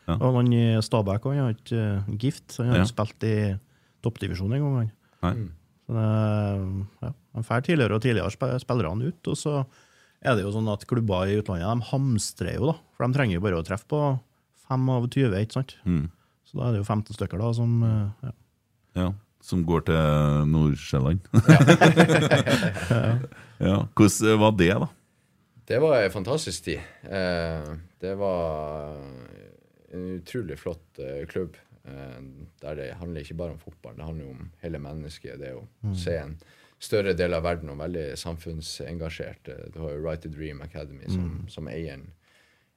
Ja. 0.10 0.16
Og 0.26 0.40
han 0.40 0.48
i 0.54 0.64
Stabæk 0.82 1.24
han 1.30 1.38
har 1.38 1.52
ikke 1.54 1.78
eh, 1.78 2.16
gift, 2.18 2.48
så 2.56 2.64
han 2.64 2.72
har 2.72 2.80
Ja. 2.80 2.86
spilt 2.90 3.24
i 3.28 3.60
toppdivisjon 4.02 4.54
engang. 4.58 4.76
han. 4.80 4.92
Nei. 5.22 5.50
Ja, 5.90 7.12
Han 7.36 7.44
får 7.46 7.62
tidligere 7.68 7.96
og 7.98 8.02
tidligere 8.02 8.32
sp- 8.34 8.60
spillerne 8.64 9.06
ut, 9.12 9.28
og 9.28 9.38
så 9.38 9.66
er 10.22 10.36
det 10.36 10.44
jo 10.44 10.52
sånn 10.52 10.72
at 10.72 10.86
klubber 10.90 11.28
i 11.30 11.38
utlandet 11.40 11.68
de 11.70 11.88
hamstrer 11.92 12.56
jo, 12.58 12.72
da. 12.72 12.76
For 12.98 13.06
de 13.08 13.14
trenger 13.18 13.38
jo 13.38 13.44
bare 13.46 13.60
å 13.60 13.66
treffe 13.66 13.88
på 13.88 14.02
fem 14.68 14.90
av 14.90 15.08
20, 15.10 15.36
ikke 15.46 15.54
sant? 15.60 15.76
Mm. 15.86 16.10
Så 16.50 16.58
da 16.58 16.68
er 16.68 16.72
det 16.74 16.82
jo 16.82 16.88
15 16.90 17.14
stykker 17.14 17.38
da 17.42 17.50
som 17.54 17.76
eh, 17.86 18.26
ja. 18.26 18.32
Ja, 18.98 19.10
Som 19.46 19.62
går 19.70 19.84
til 19.88 20.48
Nord-Sjælland. 20.50 21.20
ja. 23.60 23.76
Hvordan 23.96 24.40
var 24.42 24.52
det, 24.58 24.72
da? 24.82 24.88
Det 25.70 25.78
var 25.84 26.02
en 26.04 26.12
fantastisk 26.12 26.64
tid. 26.66 26.80
Eh, 27.06 27.70
det 28.02 28.16
var 28.18 28.96
en 29.94 30.06
utrolig 30.18 30.58
flott 30.60 31.00
eh, 31.00 31.26
klubb. 31.30 31.58
Der 32.62 32.76
det 32.78 32.90
handler 33.00 33.22
ikke 33.24 33.38
bare 33.40 33.52
om 33.56 33.60
fotball, 33.62 33.96
det 33.98 34.06
handler 34.06 34.26
jo 34.28 34.32
om 34.36 34.50
hele 34.62 34.80
mennesket. 34.84 35.40
Det 35.42 35.54
å 35.56 35.64
Mm. 35.84 35.96
se 35.96 36.18
en 36.18 36.36
større 36.80 37.14
del 37.18 37.34
av 37.34 37.44
verden 37.44 37.70
og 37.70 37.78
veldig 37.80 38.18
samfunnsengasjert. 38.18 39.50
Du 39.74 39.80
har 39.82 39.90
jo 39.96 40.04
Right 40.04 40.22
to 40.22 40.30
Dream 40.30 40.62
Academy 40.62 41.06
som, 41.08 41.24
Mm. 41.30 41.50
som 41.50 41.68
eieren 41.68 42.12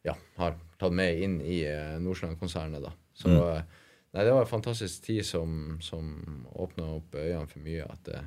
ja, 0.04 0.14
har 0.38 0.54
tatt 0.78 0.92
med 0.92 1.20
inn 1.22 1.40
i 1.40 1.64
Nordsjøland-konsernet. 2.00 2.82
da. 2.82 2.90
Så 3.22 3.30
Mm. 3.30 3.70
nei, 4.12 4.24
det 4.26 4.32
var 4.34 4.42
en 4.44 4.50
fantastisk 4.50 5.06
tid 5.06 5.24
som, 5.24 5.78
som 5.80 6.10
åpna 6.52 6.90
opp 6.98 7.14
øynene 7.14 7.48
for 7.48 7.62
mye. 7.64 7.86
At 7.86 8.02
det, 8.08 8.24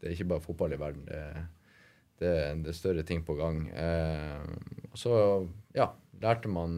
det 0.00 0.08
er 0.08 0.16
ikke 0.16 0.32
bare 0.32 0.46
fotball 0.48 0.72
i 0.74 0.80
verden. 0.80 1.04
det 1.06 1.20
det, 2.20 2.32
det 2.62 2.70
er 2.70 2.76
større 2.78 3.02
ting 3.06 3.24
på 3.26 3.34
gang. 3.38 3.64
Eh, 3.74 4.44
så, 4.94 5.14
ja, 5.74 5.88
lærte 6.22 6.50
man 6.52 6.76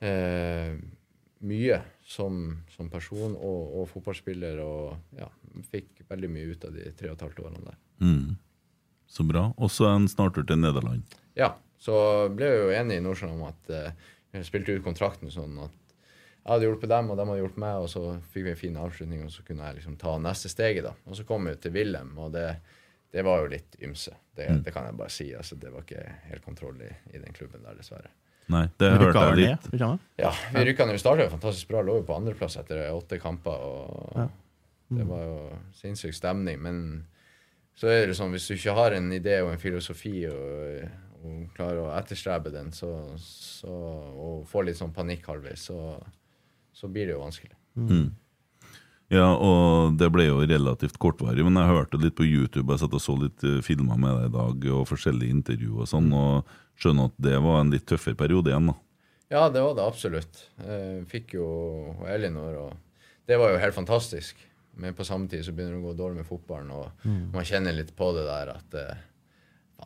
eh, 0.00 0.72
mye 1.44 1.80
som, 2.08 2.40
som 2.72 2.88
person 2.92 3.36
og, 3.36 3.74
og 3.80 3.88
fotballspiller, 3.92 4.60
og 4.64 5.18
ja, 5.20 5.28
fikk 5.72 6.06
veldig 6.08 6.30
mye 6.32 6.54
ut 6.54 6.64
av 6.68 6.74
de 6.76 6.88
tre 6.96 7.12
og 7.12 7.18
et 7.18 7.26
halvt 7.26 7.44
årene 7.44 7.66
der. 7.68 7.78
Mm. 8.00 8.34
Så 9.14 9.26
bra. 9.28 9.50
Også 9.62 9.86
en 9.92 10.08
snartur 10.10 10.46
til 10.48 10.58
Nederland. 10.62 11.04
Ja, 11.38 11.52
så 11.78 11.94
ble 12.32 12.48
vi 12.50 12.60
jo 12.64 12.74
enige 12.74 13.02
i 13.02 13.04
Nordsjøen 13.04 13.36
om 13.36 13.46
at 13.50 13.70
eh, 13.70 13.92
vi 14.34 14.42
spilte 14.48 14.74
ut 14.74 14.86
kontrakten 14.86 15.30
sånn 15.30 15.60
at 15.68 15.80
jeg 16.44 16.52
hadde 16.52 16.66
hjulpet 16.68 16.88
dem, 16.92 17.10
og 17.10 17.16
de 17.16 17.24
hadde 17.24 17.40
hjulpet 17.40 17.60
meg, 17.64 17.74
og 17.80 17.88
så 17.88 18.00
fikk 18.32 18.44
vi 18.44 18.50
en 18.50 18.56
fin 18.60 18.74
avslutning, 18.76 19.22
og 19.24 19.30
så 19.32 19.42
kunne 19.46 19.64
jeg 19.70 19.78
liksom 19.80 19.96
ta 19.96 20.18
neste 20.20 20.48
steget, 20.52 20.84
da. 20.84 20.92
Og 21.08 21.16
så 21.16 21.24
kom 21.24 21.46
vi 21.48 21.54
til 21.56 21.72
Wilhelm, 21.72 22.18
og 22.20 22.32
det, 22.34 22.50
det 23.14 23.24
var 23.24 23.40
jo 23.44 23.46
litt 23.54 23.78
ymse. 23.82 24.12
Det, 24.36 24.48
Mm. 24.50 24.62
det 24.66 24.72
kan 24.74 24.84
jeg 24.84 24.96
bare 24.98 25.10
si. 25.10 25.32
altså 25.34 25.56
Det 25.56 25.70
var 25.72 25.80
ikke 25.86 26.04
helt 26.28 26.44
kontroll 26.44 26.80
i, 26.82 26.90
i 27.14 27.18
den 27.22 27.32
klubben 27.32 27.62
der, 27.64 27.74
dessverre. 27.78 28.10
Nei, 28.52 28.66
det 28.78 28.90
vi 28.92 28.98
hørte 29.06 29.20
jeg 29.24 29.36
litt. 29.38 29.70
ned. 29.72 30.00
Ja, 30.18 30.32
vi 30.52 30.64
rykka 30.68 30.84
ned. 30.84 30.92
Vi 30.98 30.98
starta 31.00 31.22
jo 31.24 31.30
fantastisk 31.32 31.68
bra. 31.70 31.80
Lå 31.80 31.94
jo 32.00 32.02
på 32.04 32.16
andreplass 32.18 32.56
etter 32.60 32.82
åtte 32.92 33.18
kamper. 33.22 33.50
og 33.70 34.18
Ja. 34.18 34.28
Det 34.94 35.06
var 35.08 35.22
jo 35.24 35.38
sinnssyk 35.72 36.12
stemning. 36.14 36.60
Men 36.60 37.06
så 37.74 37.88
er 37.88 38.06
det 38.06 38.16
sånn, 38.18 38.30
hvis 38.36 38.46
du 38.50 38.54
ikke 38.54 38.74
har 38.76 38.92
en 38.92 39.08
idé 39.16 39.38
og 39.42 39.52
en 39.54 39.58
filosofi 39.62 40.26
og, 40.28 40.90
og 41.24 41.48
klarer 41.56 41.80
å 41.86 41.94
etterstrebe 41.96 42.52
den, 42.52 42.68
så, 42.76 42.90
så, 43.16 43.70
og 43.70 44.44
får 44.50 44.64
litt 44.68 44.76
sånn 44.82 44.92
panikk 44.92 45.24
halvveis, 45.26 45.64
så, 45.70 45.78
så 46.74 46.90
blir 46.90 47.06
det 47.08 47.14
jo 47.16 47.22
vanskelig. 47.24 47.54
Mm. 47.78 48.10
Ja, 49.12 49.28
og 49.36 49.98
det 50.00 50.08
ble 50.14 50.24
jo 50.26 50.38
relativt 50.42 50.96
kortvarig, 50.98 51.44
men 51.46 51.58
jeg 51.60 51.70
hørte 51.70 52.00
litt 52.00 52.16
på 52.18 52.24
YouTube. 52.26 52.72
Jeg 52.72 52.82
satt 52.82 52.94
og 52.96 53.02
så 53.04 53.14
litt 53.20 53.44
eh, 53.46 53.60
filmer 53.62 53.98
med 54.00 54.16
deg 54.16 54.30
i 54.30 54.34
dag, 54.38 54.64
og 54.74 54.88
forskjellige 54.90 55.34
intervjuer 55.36 55.84
og 55.84 55.90
sånn, 55.90 56.08
og 56.16 56.48
skjønner 56.80 57.10
at 57.12 57.20
det 57.22 57.36
var 57.44 57.60
en 57.60 57.70
litt 57.74 57.84
tøffere 57.86 58.18
periode 58.18 58.50
igjen, 58.50 58.72
da. 58.72 58.76
Ja, 59.34 59.44
det 59.52 59.62
var 59.64 59.76
det 59.78 59.84
absolutt. 59.86 60.40
Jeg 60.62 61.04
fikk 61.10 61.36
jo 61.36 61.46
Elinor, 62.10 62.56
og 62.66 63.06
det 63.28 63.38
var 63.40 63.54
jo 63.54 63.60
helt 63.62 63.76
fantastisk. 63.76 64.40
Men 64.76 64.96
på 64.98 65.06
samme 65.06 65.28
tid 65.30 65.44
så 65.46 65.52
begynner 65.54 65.76
det 65.78 65.84
å 65.84 65.88
gå 65.92 65.96
dårlig 66.00 66.22
med 66.22 66.26
fotballen, 66.28 66.72
og 66.74 67.04
Mm. 67.06 67.30
man 67.36 67.44
kjenner 67.46 67.76
litt 67.76 67.94
på 67.96 68.08
det 68.16 68.24
der 68.26 68.50
at 68.56 68.74
eh, 68.80 68.96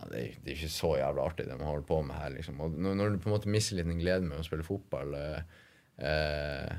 det, 0.08 0.18
er, 0.22 0.34
det 0.44 0.52
er 0.52 0.56
ikke 0.56 0.70
så 0.72 0.94
jævla 0.96 1.26
artig 1.26 1.44
det 1.48 1.58
man 1.58 1.66
holder 1.68 1.86
på 1.90 1.98
med 2.06 2.16
her. 2.16 2.30
liksom. 2.30 2.60
Og 2.64 2.70
når, 2.78 2.94
når 2.96 3.10
du 3.10 3.18
på 3.18 3.28
en 3.28 3.34
måte 3.34 3.50
mister 3.52 3.76
litt 3.76 3.88
den 3.90 3.98
gleden 4.00 4.28
med 4.30 4.38
å 4.40 4.46
spille 4.46 4.64
fotball 4.64 5.12
eh, 5.18 5.42
eh, 5.98 6.76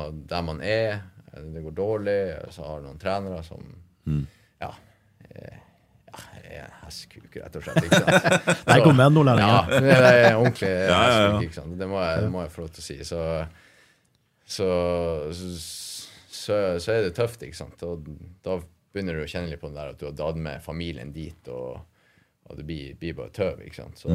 av 0.00 0.18
der 0.30 0.42
man 0.46 0.60
er, 0.62 1.00
eh, 1.32 1.42
det 1.54 1.62
går 1.64 1.74
dårlig, 1.76 2.18
så 2.54 2.64
har 2.66 2.80
du 2.80 2.86
noen 2.90 2.98
trenere 3.02 3.42
som 3.44 3.62
Mm. 4.06 4.20
ja, 4.62 4.68
eh, 5.34 5.56
ja, 6.06 6.18
er 6.44 6.60
en 6.64 6.74
hestkuk, 6.84 7.26
rett 7.42 7.56
og 7.58 7.64
slett. 7.64 7.84
ikke 7.84 7.98
sant? 7.98 8.66
Nei, 8.68 8.76
kom 8.84 9.00
en 9.02 9.12
nå, 9.16 9.24
Ja, 9.26 9.48
ja. 9.66 9.80
det 9.82 9.96
er 9.96 10.36
ordentlig 10.36 10.68
Ja, 10.70 10.86
ja, 10.86 10.92
ja. 10.94 11.08
hestkuk, 11.26 11.42
ikke 11.48 11.58
sant. 11.58 11.74
Det 11.80 11.88
må 11.90 11.98
jeg, 12.04 12.20
det 12.22 12.30
må 12.30 12.44
jeg 12.44 12.52
få 12.54 12.62
lov 12.62 12.70
til 12.76 12.84
å 12.84 12.86
si. 12.86 12.96
Så, 13.08 13.18
så, 14.46 14.68
så, 16.30 16.54
så 16.78 16.92
er 16.94 17.02
det 17.08 17.16
tøft, 17.18 17.42
ikke 17.42 17.58
sant. 17.58 17.82
Og 17.82 18.06
da 18.46 18.60
begynner 18.94 19.18
du 19.18 19.24
å 19.24 19.28
kjenne 19.30 19.50
litt 19.50 19.60
på 19.60 19.72
det 19.72 19.76
der 19.80 19.90
at 19.92 20.00
du 20.00 20.06
har 20.06 20.14
dratt 20.16 20.38
med 20.40 20.62
familien 20.64 21.10
dit, 21.12 21.50
og, 21.52 21.80
og 22.46 22.60
det 22.60 22.64
blir, 22.68 22.94
blir 23.00 23.16
bare 23.18 23.34
tøv, 23.34 23.60
ikke 23.66 23.80
sant. 23.82 23.98
Så, 24.00 24.14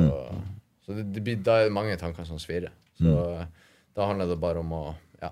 så 0.85 0.95
det, 0.97 1.09
det 1.17 1.25
blir, 1.27 1.41
da 1.43 1.59
er 1.59 1.67
det 1.69 1.75
mange 1.75 1.99
tanker 2.01 2.23
som 2.31 2.39
svirrer. 2.41 2.71
Så 3.01 3.11
da 3.97 4.07
handler 4.09 4.29
det 4.31 4.39
bare 4.41 4.61
om 4.63 4.71
å 4.77 4.83
ja, 5.21 5.31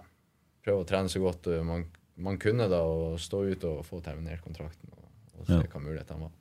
prøve 0.66 0.84
å 0.84 0.88
trene 0.89 1.10
så 1.12 1.22
godt 1.24 1.47
man, 1.66 1.86
man 2.20 2.38
kunne 2.41 2.68
da, 2.72 2.82
og 2.84 3.20
stå 3.22 3.45
ut 3.53 3.64
og 3.70 3.86
få 3.88 4.01
terminert 4.05 4.43
kontrakten, 4.45 4.91
og, 4.95 5.07
og 5.39 5.47
se 5.47 5.60
Ja. 5.62 5.64
hva 5.72 5.82
mulighetene 5.84 6.20
var. 6.28 6.36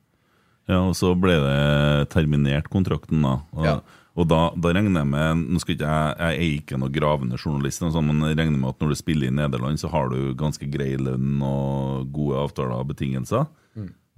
Ja, 0.69 0.83
og 0.85 0.93
så 0.99 1.15
ble 1.17 1.39
det 1.41 2.09
terminert 2.13 2.67
kontrakten, 2.69 3.23
da. 3.25 3.39
Og, 3.57 3.65
Ja. 3.65 3.77
og 4.19 4.27
da, 4.29 4.51
da 4.59 4.73
regner 4.75 5.01
jeg 5.01 5.09
med 5.09 5.47
Nå 5.55 5.61
skal 5.63 5.77
ikke 5.77 5.87
jeg, 5.89 6.17
jeg 6.19 6.35
er 6.37 6.59
ikke 6.59 6.79
noen 6.83 6.93
gravende 6.93 7.39
journalist, 7.39 7.81
sånn, 7.81 8.05
men 8.11 8.21
jeg 8.29 8.37
regner 8.37 8.59
med 8.59 8.75
at 8.75 8.83
når 8.83 8.89
du 8.93 8.99
spiller 9.01 9.31
i 9.31 9.37
Nederland, 9.39 9.79
så 9.81 9.89
har 9.95 10.11
du 10.13 10.35
ganske 10.35 10.69
grei 10.71 10.97
lønn 11.01 11.41
og 11.41 12.11
gode 12.13 12.43
avtaler 12.43 12.77
og 12.83 12.91
betingelser. 12.91 13.47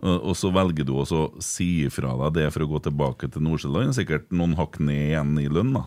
Og, 0.01 0.23
og 0.31 0.35
så 0.35 0.49
velger 0.51 0.87
du 0.89 0.95
også 0.97 1.19
å 1.27 1.43
si 1.45 1.85
ifra 1.85 2.15
deg 2.17 2.33
det 2.39 2.47
for 2.55 2.65
å 2.65 2.69
gå 2.71 2.79
tilbake 2.87 3.29
til 3.31 3.43
Nordsjøland. 3.45 3.93
Sikkert 3.93 4.31
noen 4.33 4.55
hakk 4.57 4.79
ned 4.81 5.11
igjen 5.11 5.35
i 5.43 5.45
lønn, 5.53 5.75
da. 5.77 5.83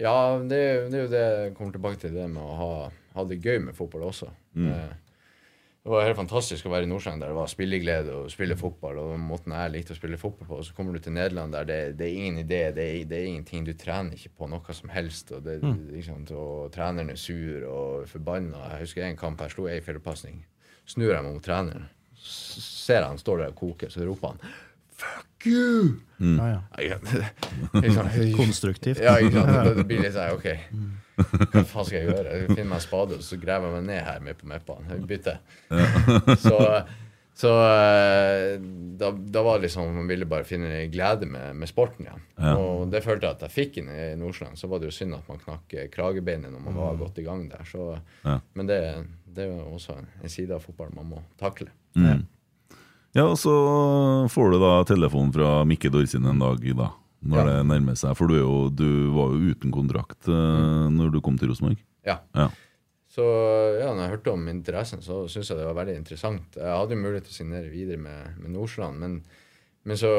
Ja, 0.00 0.16
det, 0.40 0.56
er- 0.56 0.88
det 0.90 0.98
er 0.98 1.04
jo 1.06 1.12
det 1.12 1.22
jeg 1.26 1.54
kommer 1.58 1.76
tilbake 1.76 2.00
til, 2.00 2.14
det 2.16 2.26
med 2.32 2.42
å 2.42 2.56
ha, 2.56 2.72
ha 3.16 3.24
det 3.28 3.40
gøy 3.44 3.58
med 3.68 3.76
fotball 3.76 4.08
også. 4.08 4.30
Mm. 4.56 4.72
Det 5.80 5.88
var 5.88 6.04
helt 6.04 6.18
fantastisk 6.18 6.66
å 6.68 6.72
være 6.74 6.84
i 6.84 6.88
Nordsjøen 6.90 7.22
der 7.22 7.30
det 7.32 7.36
var 7.38 7.48
spilleglede 7.48 8.12
og 8.12 8.26
spille 8.32 8.56
fotball. 8.60 8.98
og 9.00 9.14
måten 9.20 9.54
jeg 9.56 9.72
likte 9.72 9.94
å 9.94 9.96
spille 9.96 10.18
fotball 10.20 10.48
på. 10.50 10.58
Og 10.60 10.66
så 10.68 10.74
kommer 10.76 10.92
du 10.92 11.00
til 11.00 11.14
Nederland 11.16 11.54
der 11.56 11.64
det, 11.64 11.78
det 11.96 12.04
er 12.10 12.18
ingen 12.18 12.42
idé, 12.42 12.58
det 12.76 12.84
er, 12.84 12.98
det 13.08 13.16
er 13.16 13.28
ingenting. 13.30 13.64
Du 13.64 13.72
trener 13.80 14.12
ikke 14.12 14.34
på 14.42 14.48
noe 14.52 14.76
som 14.76 14.92
helst. 14.92 15.32
Og, 15.32 15.48
sant? 16.04 16.34
og 16.36 16.68
treneren 16.74 17.14
er 17.14 17.20
sur 17.20 17.64
og 17.70 18.04
forbanna. 18.12 18.60
Jeg 18.74 18.84
husker 18.84 19.06
en 19.08 19.16
kamp 19.22 19.40
her 19.40 19.48
slo 19.54 19.70
jeg 19.70 19.80
i. 19.80 20.36
Snur 20.90 21.14
jeg 21.14 21.24
meg 21.24 21.32
mot 21.32 21.44
treneren. 21.48 21.88
Ser 22.20 23.06
han 23.08 23.16
står 23.18 23.46
der 23.46 23.54
og 23.54 23.60
koker, 23.62 23.88
så 23.88 24.04
roper 24.04 24.34
han 24.34 24.40
Fuck 25.00 25.29
you! 25.46 26.00
Ja, 26.20 26.60
ja. 26.78 26.96
Konstruktivt. 28.36 29.00
Ja, 29.00 29.16
ikke 29.18 29.40
sant. 29.40 29.76
Det, 29.78 29.84
blir 29.88 30.02
litt 30.04 30.16
sånn, 30.16 30.34
OK. 30.36 30.48
Hva 31.20 31.62
faen 31.68 31.86
skal 31.86 31.96
jeg 31.98 32.08
gjøre? 32.08 32.32
Jeg 32.32 32.48
finner 32.50 32.70
meg 32.72 32.78
en 32.80 32.84
spade, 32.84 33.16
og 33.20 33.24
så 33.24 33.38
graver 33.40 33.70
jeg 33.70 33.76
meg 33.78 33.86
ned 33.90 34.02
her 34.06 34.24
midt 34.24 34.40
på 34.40 34.48
meppaen. 34.50 34.90
Bytte. 35.08 35.36
Så, 36.44 36.56
Så 37.40 37.50
eh, 37.64 38.58
da, 39.00 39.10
da 39.16 39.42
var 39.46 39.58
det 39.60 39.68
liksom 39.68 39.94
man 39.96 40.08
ville 40.10 40.26
bare 40.28 40.44
finne 40.44 40.82
glede 40.92 41.28
med, 41.30 41.54
med 41.56 41.70
sporten 41.70 42.04
igjen. 42.04 42.24
Ja. 42.36 42.56
Og 42.60 42.90
det 42.92 43.00
følte 43.04 43.28
jeg 43.30 43.38
at 43.38 43.44
jeg 43.46 43.54
fikk 43.54 43.78
inn 43.80 43.88
i 43.94 44.10
Nordsjøland. 44.20 44.60
Så 44.60 44.68
var 44.68 44.82
det 44.82 44.90
jo 44.90 44.96
synd 44.98 45.16
at 45.16 45.28
man 45.30 45.40
knakk 45.40 45.72
eh, 45.72 45.88
kragebeinet 45.92 46.52
når 46.52 46.66
man 46.66 46.76
var 46.76 47.00
godt 47.00 47.20
i 47.22 47.24
gang 47.24 47.46
der. 47.52 47.64
Så, 47.68 47.94
Ja. 48.26 48.36
Men 48.58 48.68
det, 48.68 48.80
det 49.24 49.46
er 49.46 49.54
jo 49.54 49.70
også 49.78 49.96
en, 49.96 50.10
en 50.20 50.32
side 50.32 50.52
av 50.52 50.64
fotballen 50.66 51.00
man 51.00 51.08
må 51.14 51.22
takle. 51.40 51.70
Mm. 51.96 52.26
Ja, 53.16 53.24
og 53.26 53.36
så 53.42 53.52
får 54.30 54.52
du 54.52 54.58
da 54.62 54.72
telefon 54.86 55.32
fra 55.34 55.60
Mikke 55.66 55.90
Dorsin 55.90 56.26
en 56.30 56.38
dag 56.42 56.62
da, 56.78 56.92
når 57.26 57.40
Ja. 57.40 57.44
det 57.48 57.66
nærmer 57.66 57.96
seg. 57.98 58.14
For 58.16 58.30
du, 58.30 58.34
er 58.36 58.44
jo, 58.44 58.68
du 58.70 59.10
var 59.16 59.32
jo 59.34 59.50
uten 59.50 59.72
kontrakt 59.74 60.28
uh, 60.30 60.86
når 60.94 61.10
du 61.16 61.20
kom 61.20 61.38
til 61.38 61.50
Rosenborg. 61.50 61.80
Ja. 62.06 62.20
Ja. 62.38 62.48
Så 63.10 63.24
ja, 63.80 63.88
når 63.90 64.04
jeg 64.04 64.12
hørte 64.14 64.32
om 64.36 64.46
interessen, 64.48 65.02
så 65.02 65.24
syntes 65.26 65.50
jeg 65.50 65.58
det 65.58 65.66
var 65.66 65.74
veldig 65.80 65.96
interessant. 65.98 66.54
Jeg 66.54 66.70
hadde 66.78 66.94
jo 66.94 67.00
mulighet 67.02 67.26
til 67.26 67.34
å 67.34 67.38
signere 67.40 67.72
videre 67.72 67.98
med, 67.98 68.36
med 68.38 68.54
Nordsjøland, 68.54 69.00
men, 69.02 69.16
men 69.82 69.98
så, 69.98 70.12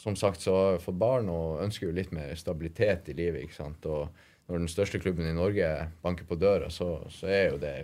som 0.00 0.16
sagt 0.16 0.40
så 0.40 0.54
har 0.56 0.72
jeg 0.78 0.84
fått 0.86 0.96
barn 1.02 1.28
og 1.28 1.60
ønsker 1.66 1.90
jo 1.90 1.92
litt 1.98 2.14
mer 2.16 2.32
stabilitet 2.40 3.12
i 3.12 3.18
livet. 3.18 3.44
ikke 3.44 3.58
sant? 3.60 3.84
Og 3.84 4.08
når 4.48 4.62
den 4.64 4.72
største 4.72 4.98
klubben 5.04 5.28
i 5.28 5.36
Norge 5.36 5.68
banker 6.00 6.24
på 6.24 6.40
døra, 6.40 6.72
så, 6.72 7.02
så 7.12 7.28
er 7.28 7.50
jo 7.52 7.60
det 7.60 7.74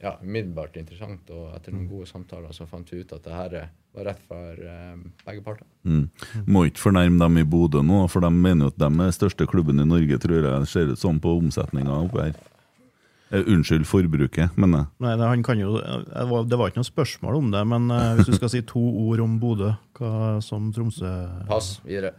ja, 0.00 0.14
umiddelbart 0.22 0.78
interessant. 0.78 1.26
Og 1.34 1.50
etter 1.58 1.74
noen 1.74 1.90
gode 1.90 2.06
samtaler 2.08 2.54
så 2.54 2.70
fant 2.70 2.94
vi 2.94 3.02
ut 3.02 3.12
at 3.18 3.26
det 3.26 3.34
her 3.34 3.58
eh, 3.64 3.72
var 3.96 4.06
rett 4.10 4.20
for 4.28 4.60
eh, 4.66 5.00
begge 5.26 5.42
parter. 5.46 5.66
Mm. 5.84 6.04
Må 6.46 6.66
ikke 6.68 6.84
fornærme 6.84 7.18
dem 7.22 7.40
i 7.40 7.46
Bodø 7.48 7.82
nå, 7.82 8.04
for 8.12 8.24
de 8.24 8.30
mener 8.34 8.68
jo 8.68 8.74
at 8.74 8.78
de 8.82 9.06
er 9.06 9.16
største 9.16 9.48
klubben 9.50 9.82
i 9.82 9.88
Norge, 9.88 10.20
tror 10.22 10.46
jeg 10.46 10.70
ser 10.70 10.92
ut 10.94 11.00
som 11.02 11.20
på 11.22 11.38
omsetninga 11.40 11.98
oppe 12.04 12.28
her. 12.28 12.38
Eh, 13.30 13.44
unnskyld 13.46 13.84
forbruket, 13.86 14.56
mener 14.58 14.80
jeg. 14.80 14.86
Nei, 15.04 15.12
det, 15.14 15.26
han 15.30 15.42
kan 15.46 15.58
jo, 15.60 15.76
det 15.78 16.56
var- 16.58 16.72
ikke 16.72 16.82
noe 16.82 16.88
spørsmål 16.88 17.36
om 17.38 17.50
det, 17.52 17.60
men 17.66 17.86
uh, 17.94 18.16
hvis 18.18 18.26
du 18.26 18.34
skal 18.34 18.50
si 18.50 18.62
to 18.66 18.82
ord 19.06 19.22
om 19.22 19.36
Bodø, 19.38 19.70
hva 20.00 20.40
som 20.42 20.72
Tromsø 20.74 21.06
Pass 21.46 21.76
videre. 21.84 22.10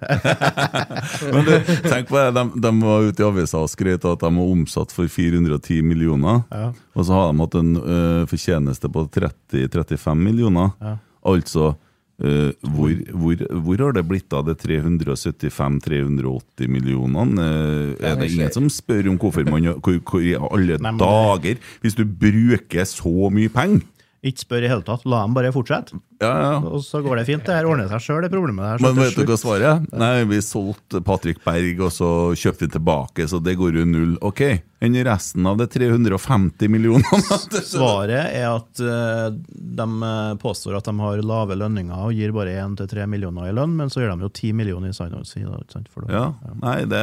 Men 1.34 1.48
du, 1.48 1.52
tenk 1.90 2.08
på 2.08 2.16
det, 2.16 2.28
de, 2.38 2.44
de 2.62 2.72
var 2.80 3.08
ute 3.10 3.24
i 3.24 3.26
avisa 3.26 3.60
og 3.60 3.72
skrøt 3.74 4.06
av 4.06 4.16
at 4.16 4.24
de 4.24 4.30
var 4.38 4.52
omsatt 4.54 4.94
for 4.94 5.10
410 5.10 5.82
millioner. 5.84 6.44
Ja. 6.54 6.68
Og 6.94 7.08
så 7.08 7.18
har 7.18 7.32
de 7.32 7.42
hatt 7.42 7.58
en 7.58 7.72
uh, 7.82 8.24
fortjeneste 8.30 8.92
på 8.94 9.08
30-35 9.18 10.22
millioner. 10.22 10.76
Ja. 10.80 10.96
Altså 11.28 11.74
Uh, 12.22 12.54
hvor, 12.62 12.92
hvor, 13.18 13.40
hvor 13.66 13.82
har 13.82 13.96
det 13.98 14.04
blitt 14.06 14.30
av 14.38 14.46
de 14.46 14.54
375-380 14.54 16.70
millionene? 16.70 17.42
Uh, 17.42 17.98
er 17.98 18.14
det 18.20 18.28
ingen 18.30 18.52
som 18.54 18.70
spør 18.70 19.10
om 19.10 19.18
hvorfor 19.18 19.42
man 19.50 19.66
hvor, 19.82 19.98
hvor 20.06 20.22
i 20.22 20.38
alle 20.38 20.78
Nei, 20.86 20.94
dager 21.02 21.58
Hvis 21.82 21.98
du 21.98 22.06
bruker 22.06 22.86
så 22.86 23.10
mye 23.34 23.50
penger 23.50 23.82
Ikke 24.22 24.38
spør 24.44 24.62
i 24.68 24.70
hele 24.70 24.86
tatt, 24.86 25.02
la 25.10 25.24
dem 25.26 25.34
bare 25.34 25.50
fortsette. 25.56 25.98
Ja, 26.22 26.32
ja. 26.46 26.56
Og 26.70 26.84
så 26.86 27.02
går 27.04 27.22
det 27.22 27.28
fint. 27.30 27.46
Det 27.46 27.56
her 27.56 27.68
ordner 27.70 27.90
seg 27.92 28.04
sjøl, 28.06 28.22
det 28.26 28.32
problemet 28.34 28.68
der. 28.68 28.82
så 28.82 28.90
Men 28.92 29.04
vet 29.04 29.18
du 29.18 29.24
hva 29.32 29.38
svaret 29.42 29.68
er? 29.72 29.86
Nei, 30.02 30.12
vi 30.30 30.42
solgte 30.46 31.02
Patrick 31.06 31.42
Berg, 31.46 31.82
og 31.88 31.94
så 31.96 32.10
kjøpte 32.38 32.68
vi 32.68 32.76
tilbake, 32.78 33.28
så 33.32 33.42
det 33.44 33.58
går 33.60 33.80
jo 33.82 33.86
null. 33.90 34.14
Ok, 34.26 34.44
enn 34.82 34.98
resten 35.06 35.46
av 35.50 35.60
de 35.60 35.68
350 35.72 36.72
millionene? 36.72 37.22
Svaret 37.74 38.34
er 38.38 38.48
at 38.50 38.82
uh, 38.82 39.28
de 39.32 39.88
eh, 40.08 40.34
påstår 40.42 40.78
at 40.80 40.90
de 40.90 40.94
har 41.02 41.22
lave 41.26 41.58
lønninger 41.58 42.06
og 42.08 42.16
gir 42.18 42.34
bare 42.36 42.56
1-3 42.64 43.06
millioner 43.10 43.50
i 43.52 43.56
lønn, 43.56 43.76
men 43.78 43.92
så 43.94 44.02
gir 44.04 44.14
de 44.14 44.26
jo 44.28 44.32
10 44.32 44.54
millioner 44.58 44.94
i 44.94 45.10
da- 45.12 46.12
Ja, 46.12 46.26
nei, 46.62 46.78
det, 46.90 47.02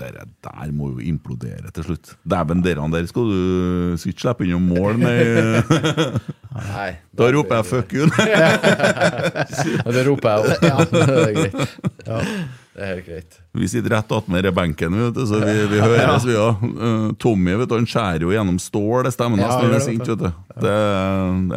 det 0.00 0.10
der 0.44 0.72
må 0.74 0.92
jo 0.94 1.02
implodere 1.02 1.72
til 1.74 1.88
slutt. 1.88 2.14
Dæven, 2.28 2.62
der, 2.64 2.80
der 2.92 3.06
skal 3.10 3.28
du 3.28 3.96
skal 3.98 4.12
ikke 4.14 4.24
slippe 4.26 4.46
unna 4.46 4.58
mål 4.62 4.98
med 5.02 6.20
Nei, 6.58 6.88
Da 7.18 7.28
roper 7.34 7.60
jeg 7.60 7.66
'fuck 7.68 7.92
you'. 7.94 8.08
ja, 9.78 9.92
det 9.94 10.06
roper 10.06 10.28
jeg 10.30 10.38
òg. 10.38 10.64
Ja, 10.64 10.76
det 10.92 11.04
er 11.18 11.36
greit. 11.36 11.54
Det 12.78 12.84
er 12.84 12.92
helt 12.92 13.06
greit. 13.06 13.38
Vi 13.58 13.68
sitter 13.70 13.96
rett 13.96 14.12
attmed 14.14 14.50
benken, 14.54 14.94
vet 14.94 15.16
du, 15.16 15.24
så 15.26 15.40
vi, 15.42 15.54
vi 15.72 15.80
høres, 15.82 16.26
vi 16.28 16.36
òg. 16.38 16.66
Uh, 16.78 17.08
Tommy 17.18 17.56
vet 17.58 17.70
du, 17.70 17.74
han 17.74 17.88
skjærer 17.90 18.26
jo 18.26 18.34
gjennom 18.34 18.60
stål, 18.62 19.08
det 19.08 19.14
stemmer 19.16 19.40
nesten 19.40 19.64
når 19.64 19.72
han 19.72 19.80
er 19.80 19.86
sint. 19.86 20.06
vet 20.06 20.22
du. 20.22 20.30
Det, 20.62 20.76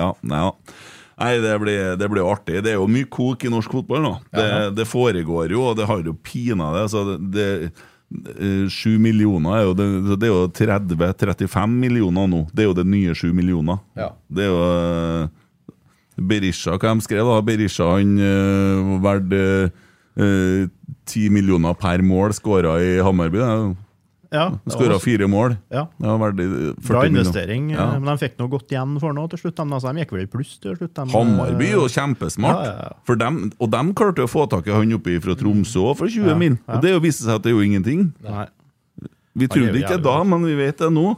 ja, 0.02 0.10
nei, 0.22 0.42
ja. 0.48 0.80
Nei, 1.22 1.36
det 1.44 1.54
blir, 1.62 1.96
det 2.02 2.08
blir 2.10 2.26
artig. 2.26 2.64
Det 2.66 2.72
er 2.72 2.80
jo 2.80 2.88
mye 2.90 3.06
kok 3.06 3.44
i 3.46 3.52
norsk 3.54 3.74
fotball 3.78 4.02
nå. 4.02 4.16
Det, 4.34 4.48
det 4.80 4.88
foregår 4.90 5.54
jo, 5.54 5.68
og 5.70 5.78
det 5.78 5.86
har 5.86 6.02
jo 6.02 6.16
pina 6.26 6.72
det. 6.74 6.88
Det, 7.36 7.48
det 8.12 8.34
eh, 8.68 8.98
millioner 9.00 9.56
er 9.56 9.62
jo 9.64 9.76
Det, 9.78 10.18
det 10.20 10.28
er 10.28 10.34
jo 10.34 10.48
30-35 10.52 11.68
millioner 11.68 12.28
nå. 12.28 12.42
Det 12.52 12.66
er 12.66 12.68
jo 12.70 12.76
det 12.76 12.88
nye 12.88 13.16
7 13.16 13.32
millioner. 13.34 13.80
Ja. 13.96 14.12
Det 14.28 14.44
er 14.46 14.52
jo 14.52 14.66
eh, 14.66 15.30
Berisha, 16.22 16.76
hva 16.76 16.92
de 16.92 17.06
skrev 17.06 17.26
da? 17.26 17.40
Berisha 17.42 17.88
han 17.96 18.18
uh, 18.20 18.92
verdt 19.02 19.32
10 21.08 21.32
millioner 21.34 21.74
per 21.80 22.04
mål 22.06 22.36
skåra 22.36 22.76
i 22.84 23.00
Hammarby. 23.02 23.40
det. 23.40 23.91
Ja, 24.32 24.46
Skåra 24.72 24.96
fire 25.04 25.28
mål. 25.28 25.58
Ja. 25.74 25.82
Det 26.00 26.08
var 26.22 26.30
eh, 26.40 26.52
40 26.80 26.88
Bra 26.88 27.02
investering, 27.10 27.66
eh, 27.74 27.78
Ja. 27.78 28.00
men 28.00 28.08
de 28.08 28.14
fikk 28.22 28.38
noe 28.40 28.48
godt 28.54 28.72
igjen 28.72 28.94
for 29.02 29.12
noe 29.18 29.28
til 29.28 29.42
slutt. 29.42 29.58
De, 29.60 29.66
altså, 29.76 29.92
de 29.92 30.00
gikk 30.06 30.14
vel 30.16 30.24
i 30.24 30.30
pluss 30.32 30.54
til 30.64 30.78
slutt. 30.80 30.94
De, 30.96 31.06
Hammarby 31.12 31.68
er 31.74 31.82
eh, 31.82 31.92
kjempesmart. 31.92 32.64
Ja, 32.64 32.94
ja, 32.96 33.16
dem, 33.26 33.42
og 33.60 33.70
de 33.74 33.82
klarte 34.00 34.24
å 34.24 34.32
få 34.32 34.46
tak 34.50 34.70
i 34.72 34.72
han 34.72 34.96
oppe 34.96 35.18
fra 35.22 35.36
Tromsø 35.36 35.84
for 36.00 36.08
20 36.08 36.32
Ja, 36.32 36.38
mil. 36.40 36.56
ja. 36.64 36.78
Og 36.78 36.82
det 36.88 36.96
viste 37.04 37.28
seg 37.28 37.36
at 37.42 37.44
det 37.44 37.52
er 37.52 37.58
jo 37.60 37.66
ingenting. 37.68 38.08
Nei, 38.24 38.48
Vi 39.36 39.48
trodde 39.48 39.76
ikke 39.80 39.96
det 40.00 40.04
da, 40.04 40.16
men 40.28 40.44
vi 40.48 40.56
vet 40.60 40.78
det 40.80 40.90
nå. 40.92 41.12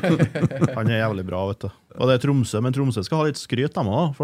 han 0.78 0.88
er 0.90 1.00
jævlig 1.04 1.26
bra, 1.26 1.42
vet 1.50 1.66
du. 1.66 1.68
Og 1.98 2.08
det 2.10 2.16
er 2.20 2.22
Tromsø, 2.28 2.62
men 2.62 2.74
Tromsø 2.74 3.02
skal 3.06 3.20
ha 3.20 3.26
litt 3.28 3.38
skryt, 3.38 3.74
dem 3.74 3.90
òg. 3.90 4.14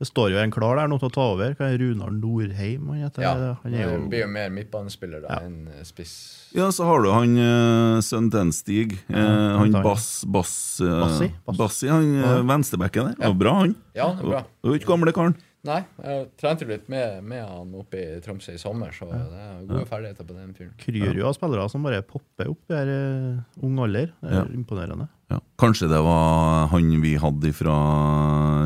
Det 0.00 0.06
står 0.08 0.30
jo 0.32 0.38
en 0.40 0.52
klar 0.52 0.78
der 0.80 0.88
nå 0.88 0.96
til 0.96 1.10
å 1.10 1.12
ta 1.12 1.24
over. 1.34 1.50
Hva 1.58 1.66
er 1.68 1.80
Runar 1.82 2.12
Norheim 2.16 2.86
han 2.88 3.02
heter? 3.02 3.20
Ja, 3.20 3.32
Han 3.60 3.74
er 3.74 3.90
Det 3.90 3.98
blir 4.08 4.22
jo 4.22 4.24
jo 4.24 4.30
mer 4.32 4.54
midtbanespiller 4.54 5.20
da 5.26 5.42
enn 5.44 5.66
eh, 5.68 5.82
spiss. 5.84 6.14
Ja, 6.56 6.70
så 6.72 6.86
har 6.88 7.04
du 7.04 7.10
han 7.12 7.36
uh, 7.36 8.00
sønnen 8.00 8.30
til 8.32 8.54
Stig. 8.56 8.96
Uh, 9.12 9.18
han 9.60 9.76
han- 9.76 9.84
Bass 9.84 10.24
Bass, 10.24 10.54
uh, 10.80 11.02
Bassi? 11.04 11.28
Bass. 11.44 11.60
Bassi, 11.60 11.90
han 11.92 12.08
uh, 12.16 12.40
venstrebekken 12.48 13.10
der. 13.12 13.20
Ja. 13.28 13.32
Bra, 13.44 13.54
han. 13.60 13.76
Ja, 13.92 14.08
det 14.16 14.24
er 14.24 14.32
bra. 14.32 14.42
Og 14.64 14.80
ikke 14.80 14.88
gamle 14.94 15.12
karen. 15.12 15.36
Nei, 15.62 15.82
jeg 16.00 16.28
trente 16.40 16.64
litt 16.64 16.86
med, 16.88 17.18
med 17.28 17.42
han 17.44 17.74
oppe 17.76 17.98
i 18.00 18.20
Tromsø 18.24 18.54
i 18.56 18.60
sommer, 18.60 18.94
så 18.96 19.04
det 19.10 19.18
er 19.20 19.58
gode 19.68 19.82
ferdigheter 19.90 20.24
på 20.24 20.32
den 20.38 20.54
fyren. 20.56 20.70
kryr 20.80 21.18
jo 21.18 21.26
av 21.28 21.34
spillere 21.36 21.66
som 21.68 21.82
bare 21.84 22.00
popper 22.08 22.48
opp 22.48 22.72
i 22.72 22.78
eh, 22.80 23.42
ung 23.68 23.76
alder. 23.84 24.08
Det 24.22 24.30
er 24.30 24.38
Ja. 24.38 24.44
imponerende. 24.56 25.08
Ja. 25.30 25.38
Kanskje 25.60 25.90
det 25.92 26.00
var 26.02 26.66
han 26.72 26.88
vi 27.02 27.12
hadde 27.20 27.52
fra 27.52 27.76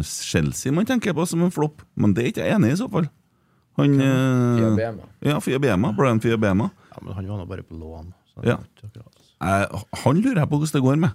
Chelsea 0.06 0.72
man 0.72 0.86
tenker 0.86 1.12
på 1.18 1.26
som 1.26 1.42
en 1.42 1.50
flopp, 1.50 1.82
men 1.96 2.14
det 2.14 2.22
er 2.24 2.30
ikke 2.30 2.46
jeg 2.46 2.54
enig 2.60 2.70
i 2.70 2.76
i 2.78 2.80
så 2.84 2.88
fall. 2.90 3.10
Han 3.76 3.98
eh, 4.00 4.60
Fia 4.60 4.70
Bema. 4.78 5.02
Ja, 5.20 5.40
Fia 5.42 5.58
Bema. 5.58 5.90
Brian 5.98 6.20
Fia 6.22 6.36
Bema. 6.38 6.70
Ja, 6.94 7.02
Men 7.02 7.14
han 7.18 7.26
var 7.26 7.38
nå 7.42 7.46
bare 7.50 7.62
på 7.66 7.74
lån. 7.74 8.14
Så 8.30 8.44
Ja. 8.46 8.58
han 9.40 10.22
lurer 10.22 10.40
jeg 10.44 10.48
på 10.48 10.58
hvordan 10.62 10.72
det 10.78 10.82
går 10.82 10.96
med. 11.00 11.10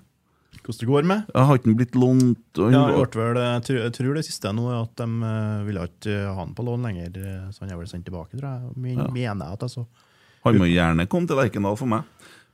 Hvordan 0.69 0.85
det 0.85 0.89
går 0.91 1.05
med? 1.09 1.29
Jeg 1.33 1.49
har 1.49 1.57
ikke 1.57 1.71
blitt 1.79 1.95
lånt 1.97 2.59
Ja, 2.61 2.81
jeg, 2.93 3.07
vel, 3.15 3.39
jeg, 3.41 3.93
tror, 3.95 4.11
det 4.13 4.21
siste 4.27 4.51
nå 4.53 4.67
er 4.69 4.83
at 4.83 4.91
de 5.01 5.07
eh, 5.25 5.63
ville 5.65 5.85
ikke 5.89 6.17
ha 6.27 6.35
han 6.37 6.51
på 6.53 6.65
lån 6.67 6.85
lenger, 6.85 7.15
eh, 7.17 7.47
så 7.49 7.63
han 7.63 7.73
er 7.73 7.79
vel 7.79 7.89
sendt 7.89 8.05
tilbake, 8.05 8.37
tror 8.37 8.51
jeg. 8.51 8.75
Men, 8.75 8.99
Mener 9.09 9.49
jeg 9.49 9.57
at 9.57 9.65
altså. 9.65 9.87
Han 10.45 10.59
må 10.61 10.67
gjerne 10.69 11.07
komme 11.09 11.29
til 11.29 11.41
Lerkendal 11.41 11.79
for 11.79 11.89
meg. 11.89 12.05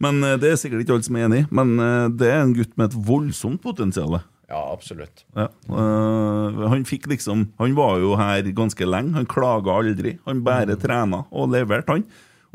Men 0.04 0.24
eh, 0.24 0.38
Det 0.40 0.54
er 0.54 0.62
sikkert 0.62 0.86
ikke 0.86 0.96
alle 0.96 1.08
som 1.08 1.20
er 1.20 1.28
enig. 1.28 1.42
Men 1.52 1.76
eh, 1.76 2.06
det 2.22 2.32
er 2.32 2.40
en 2.46 2.56
gutt 2.56 2.74
med 2.80 2.90
et 2.90 2.98
voldsomt 3.12 3.62
potensial. 3.64 4.20
Ja, 4.46 4.62
absolutt. 4.70 5.26
Ja. 5.34 5.50
Uh, 5.66 6.68
han 6.70 6.84
fikk 6.86 7.08
liksom 7.10 7.48
Han 7.58 7.74
var 7.74 7.96
jo 7.98 8.12
her 8.20 8.46
ganske 8.54 8.86
lenge. 8.86 9.16
Han 9.18 9.28
klaga 9.28 9.74
aldri. 9.82 10.20
Han 10.30 10.44
bare 10.46 10.78
trena 10.80 11.24
og 11.34 11.50
leverte, 11.52 11.98
han. 11.98 12.06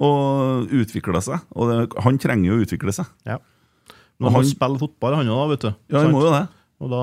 Og 0.01 0.71
utvikla 0.71 1.21
seg. 1.25 1.43
Og 1.53 1.69
det, 1.69 1.81
han 2.07 2.21
trenger 2.23 2.53
jo 2.53 2.61
å 2.61 2.63
utvikle 2.65 2.95
seg. 2.95 3.11
Ja. 3.29 3.41
Må 4.21 4.29
han- 4.31 4.43
han 4.43 4.49
spiller 4.51 4.79
fotball, 4.83 5.15
han 5.17 5.27
òg, 5.33 5.49
vet 5.55 5.61
du. 5.67 5.71
Ja, 5.89 6.03
han 6.05 6.13
må 6.13 6.23
jo 6.25 6.31
det. 6.35 6.49
Og 6.81 6.89
da 6.89 7.01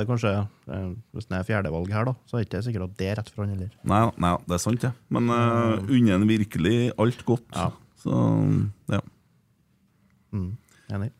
eh, 0.00 0.04
kanskje, 0.04 0.30
eh, 0.68 0.88
hvis 1.16 1.28
det 1.30 1.38
er 1.38 1.44
fjerdevalg 1.48 1.90
her, 1.92 2.04
da, 2.10 2.12
så 2.28 2.36
er 2.36 2.44
det 2.44 2.48
ikke 2.50 2.62
sikkert 2.66 2.84
at 2.90 2.96
det 3.00 3.06
er 3.08 3.16
rett 3.20 3.30
for 3.32 3.44
han 3.44 3.54
heller. 3.54 3.70
Nei, 3.84 4.00
nei, 4.20 4.32
det 4.48 4.56
er 4.58 4.62
sant, 4.64 4.80
det. 4.84 4.92
Men 5.08 5.30
uh, 5.32 5.78
unner 5.88 6.18
han 6.18 6.26
virkelig 6.28 6.92
alt 7.00 7.24
godt. 7.24 7.46
Ja. 7.56 7.70
Så 8.02 8.18
ja. 8.92 9.00
Mm, 10.34 10.50
enig. 10.92 11.10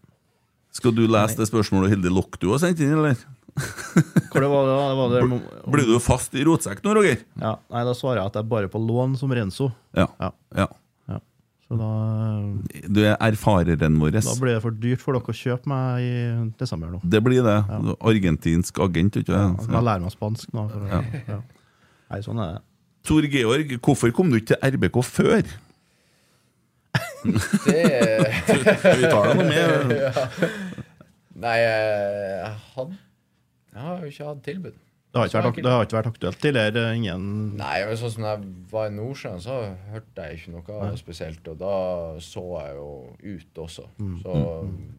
Skal 0.75 0.93
du 0.93 1.07
lese 1.07 1.39
det 1.39 1.47
spørsmålet 1.49 1.95
Hilde 1.95 2.11
Lokk 2.13 2.37
du 2.43 2.51
har 2.51 2.59
sendt 2.61 2.81
inn, 2.85 2.93
eller? 2.99 3.17
Hvor 3.55 4.43
det 4.43 4.49
var, 4.51 4.67
det 4.67 4.97
var 4.99 5.13
det, 5.15 5.43
Blir 5.71 5.87
du 5.87 5.99
fast 6.03 6.35
i 6.35 6.43
rotsekk 6.45 6.81
nå, 6.83 6.95
Roger? 6.99 7.21
ja, 7.41 7.53
nei, 7.71 7.85
Da 7.87 7.93
svarer 7.95 8.19
jeg 8.21 8.27
at 8.33 8.35
jeg 8.41 8.43
er 8.45 8.49
bare 8.51 8.69
på 8.73 8.81
lån 8.83 9.15
som 9.17 9.31
Renzo. 9.33 9.71
Ja. 9.97 10.09
Ja. 10.21 10.33
ja. 10.59 10.67
Ja. 11.75 11.89
Da, 12.81 12.89
Du 12.95 13.01
er 13.05 13.17
erfareren 13.21 13.99
vår. 14.01 14.11
da 14.21 14.35
blir 14.41 14.55
det 14.55 14.63
for 14.63 14.71
dyrt 14.71 15.01
for 15.03 15.13
dere 15.19 15.23
å 15.35 15.35
kjøpe 15.35 15.67
meg 15.67 16.03
i 16.03 16.53
desember 16.61 16.91
nå. 16.95 17.01
Det 17.05 17.23
blir 17.25 17.43
det. 17.43 17.57
Argentinsk 18.01 18.79
agent, 18.85 19.17
ikke 19.23 19.33
Ja, 19.35 19.49
sant? 19.49 19.63
så 19.67 19.73
jeg 19.73 19.83
lærer 19.91 20.01
meg 20.07 20.13
spansk 20.15 20.53
nå. 20.55 20.69
For, 20.71 20.81
å- 20.81 21.29
ja. 21.29 21.41
Nei, 22.11 22.21
sånn 22.21 22.39
er 22.45 22.53
det. 22.55 22.63
Tor 23.05 23.23
Georg, 23.23 23.75
hvorfor 23.85 24.13
kom 24.17 24.31
du 24.31 24.37
ikke 24.41 24.55
til 24.55 24.71
RBK 24.79 25.03
før? 25.05 25.43
Det 27.65 27.81
Vi 29.01 29.09
tar 29.11 29.29
det 29.29 29.37
noe 29.39 29.49
med. 29.49 29.99
Nei, 31.45 31.57
jeg, 31.59 32.51
hadde, 32.77 32.97
jeg 33.75 33.83
har 33.83 33.99
jo 34.05 34.11
ikke 34.13 34.27
hatt 34.29 34.43
tilbud, 34.47 34.77
Det 35.15 35.21
har 35.21 35.29
ikke 35.31 35.41
vært, 35.45 35.59
det 35.63 35.71
har 35.71 35.85
ikke 35.87 35.95
vært 35.95 36.09
aktuelt 36.11 36.41
tidligere? 36.43 36.81
Ingen 36.99 37.27
Nei, 37.55 37.77
sånn 37.95 38.11
som 38.17 38.25
jeg 38.27 38.49
var 38.73 38.89
i 38.91 38.95
Nordsjøen, 38.97 39.43
så 39.45 39.59
hørte 39.93 40.25
jeg 40.27 40.41
ikke 40.41 40.55
noe 40.57 40.89
spesielt. 40.99 41.51
Og 41.53 41.61
da 41.61 41.75
så 42.19 42.43
jeg 42.57 42.73
jo 42.81 42.89
ut 43.23 43.61
også. 43.63 43.85
Mm. 44.03 44.17
Så 44.25 44.39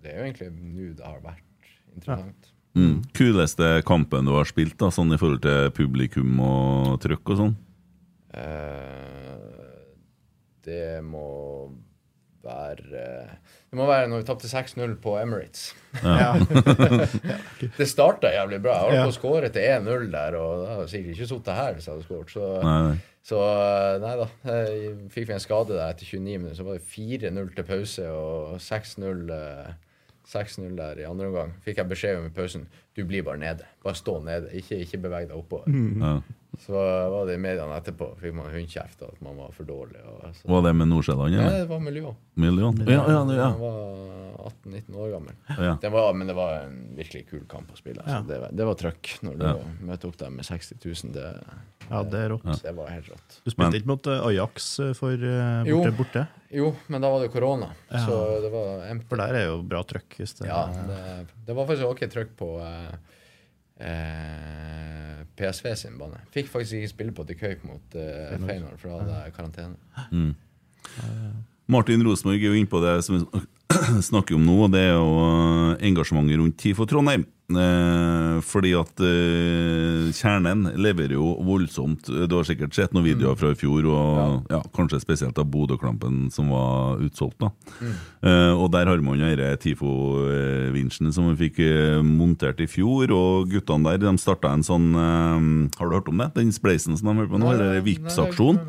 det 0.05 0.13
er 0.13 0.21
jo 0.21 0.27
egentlig 0.29 0.47
nå 0.55 0.87
det 0.95 1.03
har 1.03 1.19
vært 1.25 1.73
interessant. 1.91 2.47
Mm. 2.79 2.95
Kuleste 3.15 3.73
kampen 3.87 4.27
du 4.27 4.37
har 4.37 4.47
spilt, 4.47 4.77
da, 4.79 4.87
sånn 4.91 5.11
i 5.11 5.19
forhold 5.19 5.43
til 5.43 5.75
publikum 5.75 6.39
og 6.47 6.95
trøkk 7.03 7.35
og 7.35 7.41
sånn? 7.41 7.53
Eh, 8.39 9.85
det 10.63 11.03
må 11.03 11.27
være 12.45 13.05
Det 13.75 13.81
må 13.81 13.89
være 13.89 14.07
når 14.07 14.21
vi 14.21 14.25
tapte 14.29 14.47
6-0 14.47 14.93
på 15.03 15.17
Emirates. 15.19 15.65
det 17.77 17.87
starta 17.91 18.29
jævlig 18.31 18.61
bra. 18.63 18.77
Jeg 18.87 19.01
holdt 19.01 19.09
på 19.09 19.11
å 19.11 19.15
skåre 19.17 19.49
til 19.51 19.65
1-0 19.67 20.05
der, 20.13 20.37
og 20.39 20.61
da 20.61 20.77
hadde 20.77 20.85
sikkert 20.93 21.17
ikke 21.17 21.27
sittet 21.27 21.57
her 21.57 21.75
hvis 21.75 21.89
jeg 21.89 21.97
hadde 21.97 22.05
skåret. 22.05 22.31
Så, 22.31 22.45
Nei, 22.63 22.93
så 23.27 23.41
eh, 23.49 23.97
nei 24.05 24.13
da. 24.21 24.29
Jeg 24.47 24.93
fikk 25.11 25.27
vi 25.27 25.35
en 25.35 25.43
skade 25.43 25.75
der 25.75 25.91
etter 25.91 26.07
29 26.07 26.23
minutter, 26.37 26.55
så 26.61 26.69
var 26.69 26.79
det 26.79 26.87
4-0 26.93 27.51
til 27.57 27.67
pause 27.73 28.07
og 28.15 28.55
6-0 28.63 29.35
eh, 29.41 29.75
6-0 30.31 30.79
der 30.79 31.03
i 31.03 31.09
andre 31.11 31.27
omgang. 31.33 31.51
Fikk 31.67 31.83
jeg 31.83 31.91
beskjed 31.91 32.21
om 32.21 32.31
i 32.31 32.33
pausen 32.39 32.63
du 32.95 33.03
blir 33.03 33.27
bare 33.27 33.43
nede. 33.43 33.67
Bare 33.83 33.99
stå 33.99 34.21
nede. 34.23 34.55
Ikke, 34.55 34.79
ikke 34.87 35.03
beveg 35.03 35.27
deg 35.27 35.35
oppover. 35.35 35.67
Ja. 35.99 36.15
Så 36.63 36.73
var 37.11 37.25
det 37.27 37.35
i 37.35 37.41
mediene 37.41 37.75
etterpå. 37.79 38.11
Fikk 38.21 38.33
man 38.37 38.51
hundkjeft 38.53 39.01
at 39.07 39.21
man 39.25 39.35
var 39.37 39.51
for 39.55 39.67
dårlig. 39.67 39.99
Og, 40.05 40.23
så. 40.37 40.47
Var 40.49 40.61
det 40.67 40.73
med 40.75 40.87
Nordsjælland, 40.91 41.35
Nei, 41.35 41.49
det 41.59 41.67
var 41.69 41.79
Miljø. 41.83 42.13
Miljø? 42.35 42.71
Ja, 42.87 43.03
ja, 43.09 43.21
ja. 43.33 43.49
Jeg 43.49 43.59
var 43.59 43.79
18-19 44.45 44.95
år 45.01 45.11
gammel. 45.15 45.35
Ja. 45.57 45.77
Det 45.81 45.89
var, 45.91 46.13
men 46.13 46.27
det 46.29 46.35
var 46.37 46.57
en 46.67 46.75
virkelig 46.97 47.23
kul 47.31 47.45
kamp 47.49 47.71
å 47.73 47.77
spille. 47.79 48.03
Altså. 48.05 48.21
Det, 48.29 48.39
var, 48.43 48.51
det 48.53 48.67
var 48.69 48.75
trøkk 48.81 49.13
når 49.25 49.37
du 49.39 49.45
Ja. 49.47 49.53
møtte 49.91 50.07
opp 50.11 50.17
dem 50.21 50.35
med 50.37 50.45
60 50.45 50.77
000. 50.85 51.13
Det, 51.15 51.25
Ja, 51.89 52.01
det 52.03 52.19
er 52.19 52.29
rått. 52.33 52.61
det 52.63 52.71
var 52.75 52.87
helt 52.89 53.09
rått. 53.09 53.39
Du 53.45 53.51
spilte 53.51 53.71
Men- 53.71 53.79
ikke 53.81 53.87
mot 53.93 54.07
eh, 54.07 54.25
Ajax 54.27 54.79
eh, 54.79 54.93
for 54.97 55.11
borte, 55.17 55.67
Jo. 55.69 55.77
borte, 55.83 55.97
borte? 55.97 56.27
Jo, 56.51 56.75
men 56.87 57.01
da 57.01 57.09
var 57.09 57.19
det 57.21 57.31
korona, 57.33 57.69
Ja. 57.91 58.05
så 58.07 58.41
det 58.41 58.49
var 58.53 58.85
empty. 58.89 59.07
For 59.09 59.17
der 59.17 59.33
er 59.35 59.45
jo 59.51 59.61
bra 59.63 59.83
trøkk. 59.83 60.17
Ja, 60.45 60.61
det, 60.87 61.27
det 61.45 61.55
var 61.55 61.65
faktisk 61.67 61.85
ok 61.91 62.05
trøkk 62.09 62.31
på 62.39 62.49
eh, 62.61 62.95
eh, 63.85 64.94
PSV 65.37 65.75
sin 65.75 65.97
bane. 65.99 66.21
Fikk 66.33 66.47
faktisk 66.51 66.73
ikke 66.79 66.87
spille 66.87 67.15
på 67.15 67.23
til 67.27 67.39
Køyp 67.39 67.63
mot 67.67 67.97
uh, 67.99 68.47
Feyenoord, 68.47 68.77
for 68.77 68.89
da 68.89 68.97
hadde 69.03 69.19
jeg 69.23 69.33
karantene. 69.33 69.75
Martin 71.71 72.03
Rosenborg 72.05 72.41
er 72.41 72.51
jo 72.51 72.57
inne 72.59 72.69
på 72.69 72.81
det 72.83 72.97
som 73.05 73.17
vi 73.17 73.45
snakker 74.09 74.37
om 74.37 74.43
nå, 74.45 74.57
og 74.67 74.73
det 74.75 74.83
er 74.87 74.93
jo 74.93 75.15
eh, 75.23 75.87
engasjementet 75.89 76.41
rundt 76.41 76.59
Tifo 76.61 76.85
Trondheim. 76.89 77.25
Eh, 77.45 78.37
fordi 78.41 78.71
at 78.73 79.01
eh, 79.05 80.07
kjernen 80.17 80.63
leverer 80.81 81.13
jo 81.13 81.27
voldsomt. 81.45 82.09
Du 82.25 82.33
har 82.37 82.47
sikkert 82.47 82.73
sett 82.73 82.95
noen 82.95 83.05
videoer 83.05 83.37
fra 83.37 83.51
i 83.53 83.57
fjor, 83.59 83.85
og 83.85 84.53
ja. 84.53 84.61
kanskje 84.73 85.01
spesielt 85.03 85.37
av 85.41 85.49
Bodø-klampen 85.53 86.31
som 86.33 86.49
var 86.53 87.03
utsolgt. 87.05 87.37
da. 87.43 87.51
Eh, 88.25 88.53
og 88.53 88.71
der 88.73 88.89
har 88.89 89.03
man 89.05 89.21
denne 89.21 89.51
TIFO-vinsjen 89.61 91.13
som 91.13 91.29
vi 91.33 91.47
fikk 91.47 91.61
eh, 91.65 92.01
montert 92.05 92.61
i 92.61 92.69
fjor, 92.69 93.13
og 93.13 93.53
guttene 93.53 93.93
der 93.93 94.05
de 94.07 94.17
starta 94.21 94.53
en 94.53 94.65
sånn 94.65 94.89
eh, 94.93 95.45
Har 95.77 95.89
du 95.89 95.97
hørt 95.99 96.09
om 96.09 96.21
det? 96.21 96.31
Den 96.37 96.53
spleisen 96.55 96.97
som 96.97 97.11
de 97.11 97.17
holder 97.17 97.33
på 97.33 97.41
nå, 97.41 97.53
eller 97.53 97.85
Vipps-aksjon? 97.85 98.61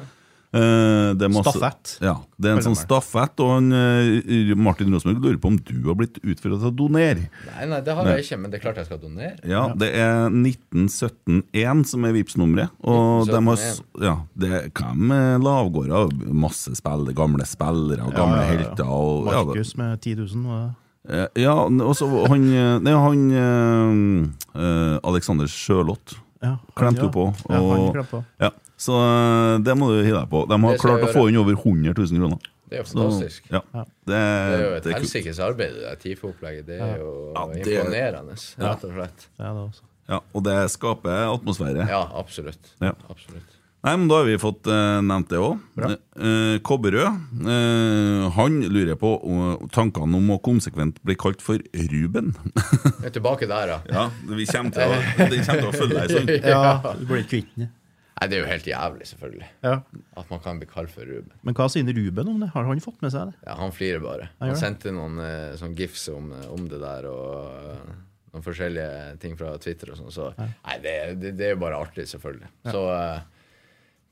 Eh, 0.57 1.15
det 1.21 1.29
masse- 1.31 1.53
Stafett. 1.53 1.93
Ja, 2.01 2.15
det 2.41 2.51
er 2.51 2.57
en 2.57 2.65
sånn 2.65 2.77
stafett, 2.79 3.41
og 3.45 3.51
han, 3.55 3.73
eh, 3.73 4.55
Martin 4.57 4.93
Rosenborg 4.95 5.21
lurer 5.23 5.39
på 5.43 5.51
om 5.53 5.57
du 5.59 5.75
har 5.89 5.95
blitt 6.01 6.17
utfordret 6.23 6.61
til 6.65 6.71
å 6.71 6.75
donere. 6.77 7.29
Nei, 7.53 7.67
nei, 7.67 7.81
det 7.85 7.95
har 7.95 8.05
jeg 8.13 8.25
ikke, 8.25 8.39
men 8.41 8.51
det 8.51 8.59
er 8.61 8.65
klart 8.65 8.77
jeg 8.81 8.87
skal 8.89 8.99
donere. 9.03 9.37
Ja, 9.45 9.67
det 9.77 9.91
er 9.95 10.31
19171 10.31 11.85
som 11.91 12.05
er 12.09 12.13
Vipps-nummeret. 12.17 12.71
Og 12.85 13.27
de 13.29 13.41
har, 13.51 13.63
ja, 14.01 14.17
det 14.39 14.51
er 14.53 14.69
hvem 14.71 15.13
er 15.13 15.39
lavgårder? 15.43 16.13
Masse 16.33 16.75
spillere, 16.79 17.15
gamle 17.17 17.47
spillere 17.49 18.07
og 18.07 18.15
gamle 18.17 18.41
Ja, 18.41 18.43
ja, 18.43 18.51
ja. 18.53 18.57
helter. 18.67 18.87
Og, 18.89 19.27
ja, 19.33 19.45
Markus 19.45 19.77
med 19.77 20.01
10 20.01 20.15
000. 20.17 20.47
Og? 20.47 20.75
Eh, 21.09 21.27
Ja, 21.37 21.55
og 21.65 21.95
så 21.95 22.09
han 22.29 22.47
Nei, 22.83 22.93
han 22.93 23.31
eh, 23.31 24.61
eh, 24.61 24.99
Alexander 25.05 25.47
Sjølott 25.47 26.17
Ja, 26.43 26.57
klemte 26.77 27.01
jo 27.07 27.09
ja. 27.09 27.13
på. 27.13 27.25
Og, 27.49 27.97
ja, 27.97 28.21
ja, 28.47 28.51
så 28.77 28.93
eh, 29.01 29.55
det 29.65 29.75
må 29.79 29.89
du 29.93 30.03
hive 30.05 30.21
deg 30.21 30.29
på. 30.31 30.45
De 30.51 30.59
har 30.67 30.79
klart 30.83 31.07
å 31.07 31.13
få 31.15 31.27
inn 31.31 31.39
over 31.41 31.57
100 31.57 31.95
000 31.97 32.21
kroner. 32.21 32.53
Det 32.67 32.81
er 32.81 32.83
jo 32.83 32.89
fantastisk. 32.91 33.45
Så, 33.47 33.55
Ja. 33.55 33.61
det, 33.73 33.87
Det 34.07 34.21
er 34.21 34.63
jo 34.65 34.71
et 34.77 34.85
det 34.85 34.95
helsikes 34.97 35.39
arbeid, 35.41 35.75
det 35.77 35.85
der 35.87 35.99
TIFO-opplegget. 36.03 36.67
Det 36.67 36.81
er 36.83 36.97
jo 36.99 37.33
Ja, 37.35 37.47
det- 37.53 37.67
imponerende, 37.67 38.35
rett 38.59 38.85
og 38.85 38.93
slett. 38.99 39.29
Ja, 39.39 39.53
det 39.55 39.63
også. 39.71 39.83
Ja, 40.09 40.21
og 40.35 40.43
det 40.45 40.57
skaper 40.71 41.31
atmosfære. 41.33 41.89
Ja, 41.89 42.03
absolutt. 42.15 42.75
Ja. 42.81 42.93
absolutt. 43.11 43.56
Nei, 43.87 43.95
men 43.95 44.09
Da 44.11 44.19
har 44.19 44.27
vi 44.27 44.35
fått 44.43 44.67
uh, 44.67 44.99
nevnt 45.05 45.31
det 45.31 45.39
òg. 45.39 45.61
Uh, 45.79 46.59
Kobberød 46.67 47.07
uh, 47.47 48.27
han 48.35 48.59
lurer 48.67 48.99
på 48.99 49.13
eh, 49.23 49.67
tankene 49.75 50.19
om 50.19 50.33
å 50.35 50.39
konsekvent 50.43 50.99
bli 51.07 51.15
kalt 51.19 51.45
for 51.45 51.63
Ruben. 51.93 52.33
Jeg 53.05 53.13
er 53.13 53.15
tilbake 53.15 53.47
der, 53.47 53.77
ja. 53.77 53.79
ja, 53.93 54.05
vi 54.27 54.47
kommer 54.51 54.75
til 54.75 54.91
å, 54.91 54.97
det 55.31 55.43
kommer 55.47 55.63
til 55.63 55.69
å 55.69 55.75
følge 55.77 56.01
deg 56.01 56.17
sånn. 56.17 56.33
Ja, 56.57 56.95
du 56.99 57.05
blir 57.07 57.23
kvitt 57.31 57.53
den. 57.55 57.71
Nei, 58.17 58.29
det 58.33 58.39
er 58.39 58.43
jo 58.43 58.49
helt 58.49 58.67
jævlig, 58.71 59.07
selvfølgelig. 59.11 59.49
Ja. 59.67 59.77
At 60.17 60.31
man 60.33 60.43
kan 60.43 60.59
bli 60.59 60.67
kalt 60.71 60.91
for 60.91 61.07
Ruben. 61.07 61.31
Men 61.45 61.57
hva 61.59 61.69
sier 61.71 61.87
Ruben 61.87 62.33
om 62.33 62.43
det? 62.43 62.49
Har 62.55 62.67
han 62.67 62.83
fått 62.83 62.99
med 63.05 63.13
seg 63.13 63.31
det? 63.31 63.39
Ja, 63.45 63.59
han 63.61 63.75
flirer 63.77 64.03
bare. 64.03 64.31
Han 64.41 64.55
Han 64.55 64.61
sendte 64.61 64.95
noen 64.97 65.21
eh, 65.23 65.55
sånn 65.61 65.77
gifs 65.77 66.09
om, 66.15 66.33
om 66.51 66.67
det 66.71 66.81
der, 66.81 67.07
og 67.13 67.71
eh, 67.77 67.95
noen 68.33 68.47
forskjellige 68.47 69.17
ting 69.23 69.37
fra 69.39 69.53
Twitter 69.63 69.93
og 69.93 70.01
sånn. 70.01 70.15
Så 70.17 70.31
nei, 70.41 70.79
det, 70.83 70.97
det, 71.21 71.35
det 71.37 71.51
er 71.51 71.55
jo 71.55 71.63
bare 71.69 71.79
artig, 71.85 72.09
selvfølgelig. 72.11 72.49
Så 72.73 72.87
eh, 72.97 73.36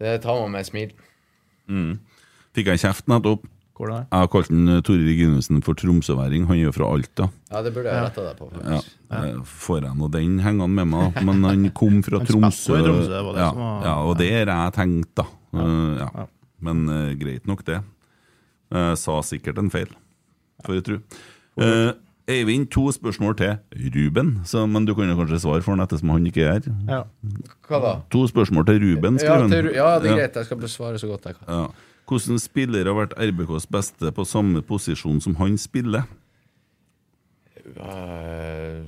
det 0.01 0.23
tar 0.23 0.41
man 0.43 0.51
med 0.55 0.61
et 0.65 0.71
smil. 0.71 0.95
Fikk 2.55 2.67
jeg 2.71 2.83
kjeft 2.85 3.07
nettopp. 3.11 3.45
Det? 3.75 3.89
Jeg 3.91 4.07
har 4.23 4.29
kalt 4.31 4.49
den, 4.53 4.69
eh, 4.71 4.81
Tore 4.87 5.03
Reginussen 5.03 5.59
for 5.67 5.75
tromsøværing. 5.75 6.45
Han 6.47 6.57
er 6.57 6.69
jo 6.69 6.73
fra 6.73 6.87
Alta. 6.95 7.27
Ja, 7.51 7.61
det 7.63 7.73
burde 7.75 7.91
jeg 7.91 8.05
retta 8.05 8.23
deg 8.23 8.37
på, 8.39 8.47
Ja, 8.63 8.81
Ja. 9.11 9.25
eh, 9.25 9.41
Får 9.43 9.83
jeg 9.83 9.97
nå 9.99 10.09
den 10.13 10.39
hengende 10.39 10.69
med 10.71 10.87
meg, 10.87 11.25
men 11.25 11.43
han 11.43 11.71
kom 11.75 12.01
fra 12.03 12.21
Tromsø. 12.21 12.79
Tromsø, 12.79 13.09
det 13.11 13.25
var 13.25 13.33
det 13.35 13.41
ja, 13.43 13.51
som 13.51 13.59
var- 13.59 13.83
ja, 13.85 13.95
og 14.05 14.17
det 14.19 14.31
har 14.47 14.71
jeg 14.71 14.73
tenkt, 14.75 15.15
da. 15.17 15.25
Eh, 15.55 15.99
ja. 15.99 16.27
Men 16.61 16.89
uh, 16.89 17.15
greit 17.15 17.45
nok, 17.47 17.65
det. 17.65 17.83
Uh, 18.73 18.95
sa 18.95 19.21
sikkert 19.23 19.59
en 19.59 19.71
feil, 19.71 19.89
får 20.65 20.75
jeg 20.77 20.85
tro. 20.85 20.95
Eh, 21.59 21.93
Eivind, 22.31 22.71
to 22.73 22.87
spørsmål 22.95 23.35
til 23.37 23.57
Ruben, 23.95 24.31
så, 24.49 24.63
men 24.67 24.87
du 24.89 24.95
kan 24.97 25.11
jo 25.11 25.17
kanskje 25.19 25.43
svare 25.43 25.61
for 25.63 25.75
han 25.75 25.85
ettersom 25.85 26.09
han 26.15 26.25
ikke 26.31 26.41
er 26.47 26.55
her. 26.55 26.69
Ja. 26.89 27.01
Hva 27.69 27.81
da? 27.85 27.91
To 28.15 28.23
spørsmål 28.31 28.65
til 28.71 28.79
Ruben, 28.81 29.19
Ja, 29.21 29.25
skriver 29.27 29.43
han. 29.43 29.51
til, 29.53 29.69
ja, 29.77 29.89
det 30.01 30.11
er 30.11 30.17
greit. 30.23 30.39
Jeg 30.41 30.49
skal 30.49 30.61
besvare 30.63 30.99
så 31.03 31.11
godt 31.11 31.27
jeg 31.29 31.37
kan. 31.37 31.51
Ja. 31.53 31.67
Hvordan 32.09 32.39
spiller 32.41 32.85
har 32.89 32.97
vært 32.97 33.13
RBKs 33.21 33.67
beste 33.73 34.13
på 34.17 34.25
samme 34.29 34.63
posisjon 34.65 35.21
som 35.25 35.37
han 35.41 35.59
spiller? 35.61 36.05
Eh, 37.77 38.83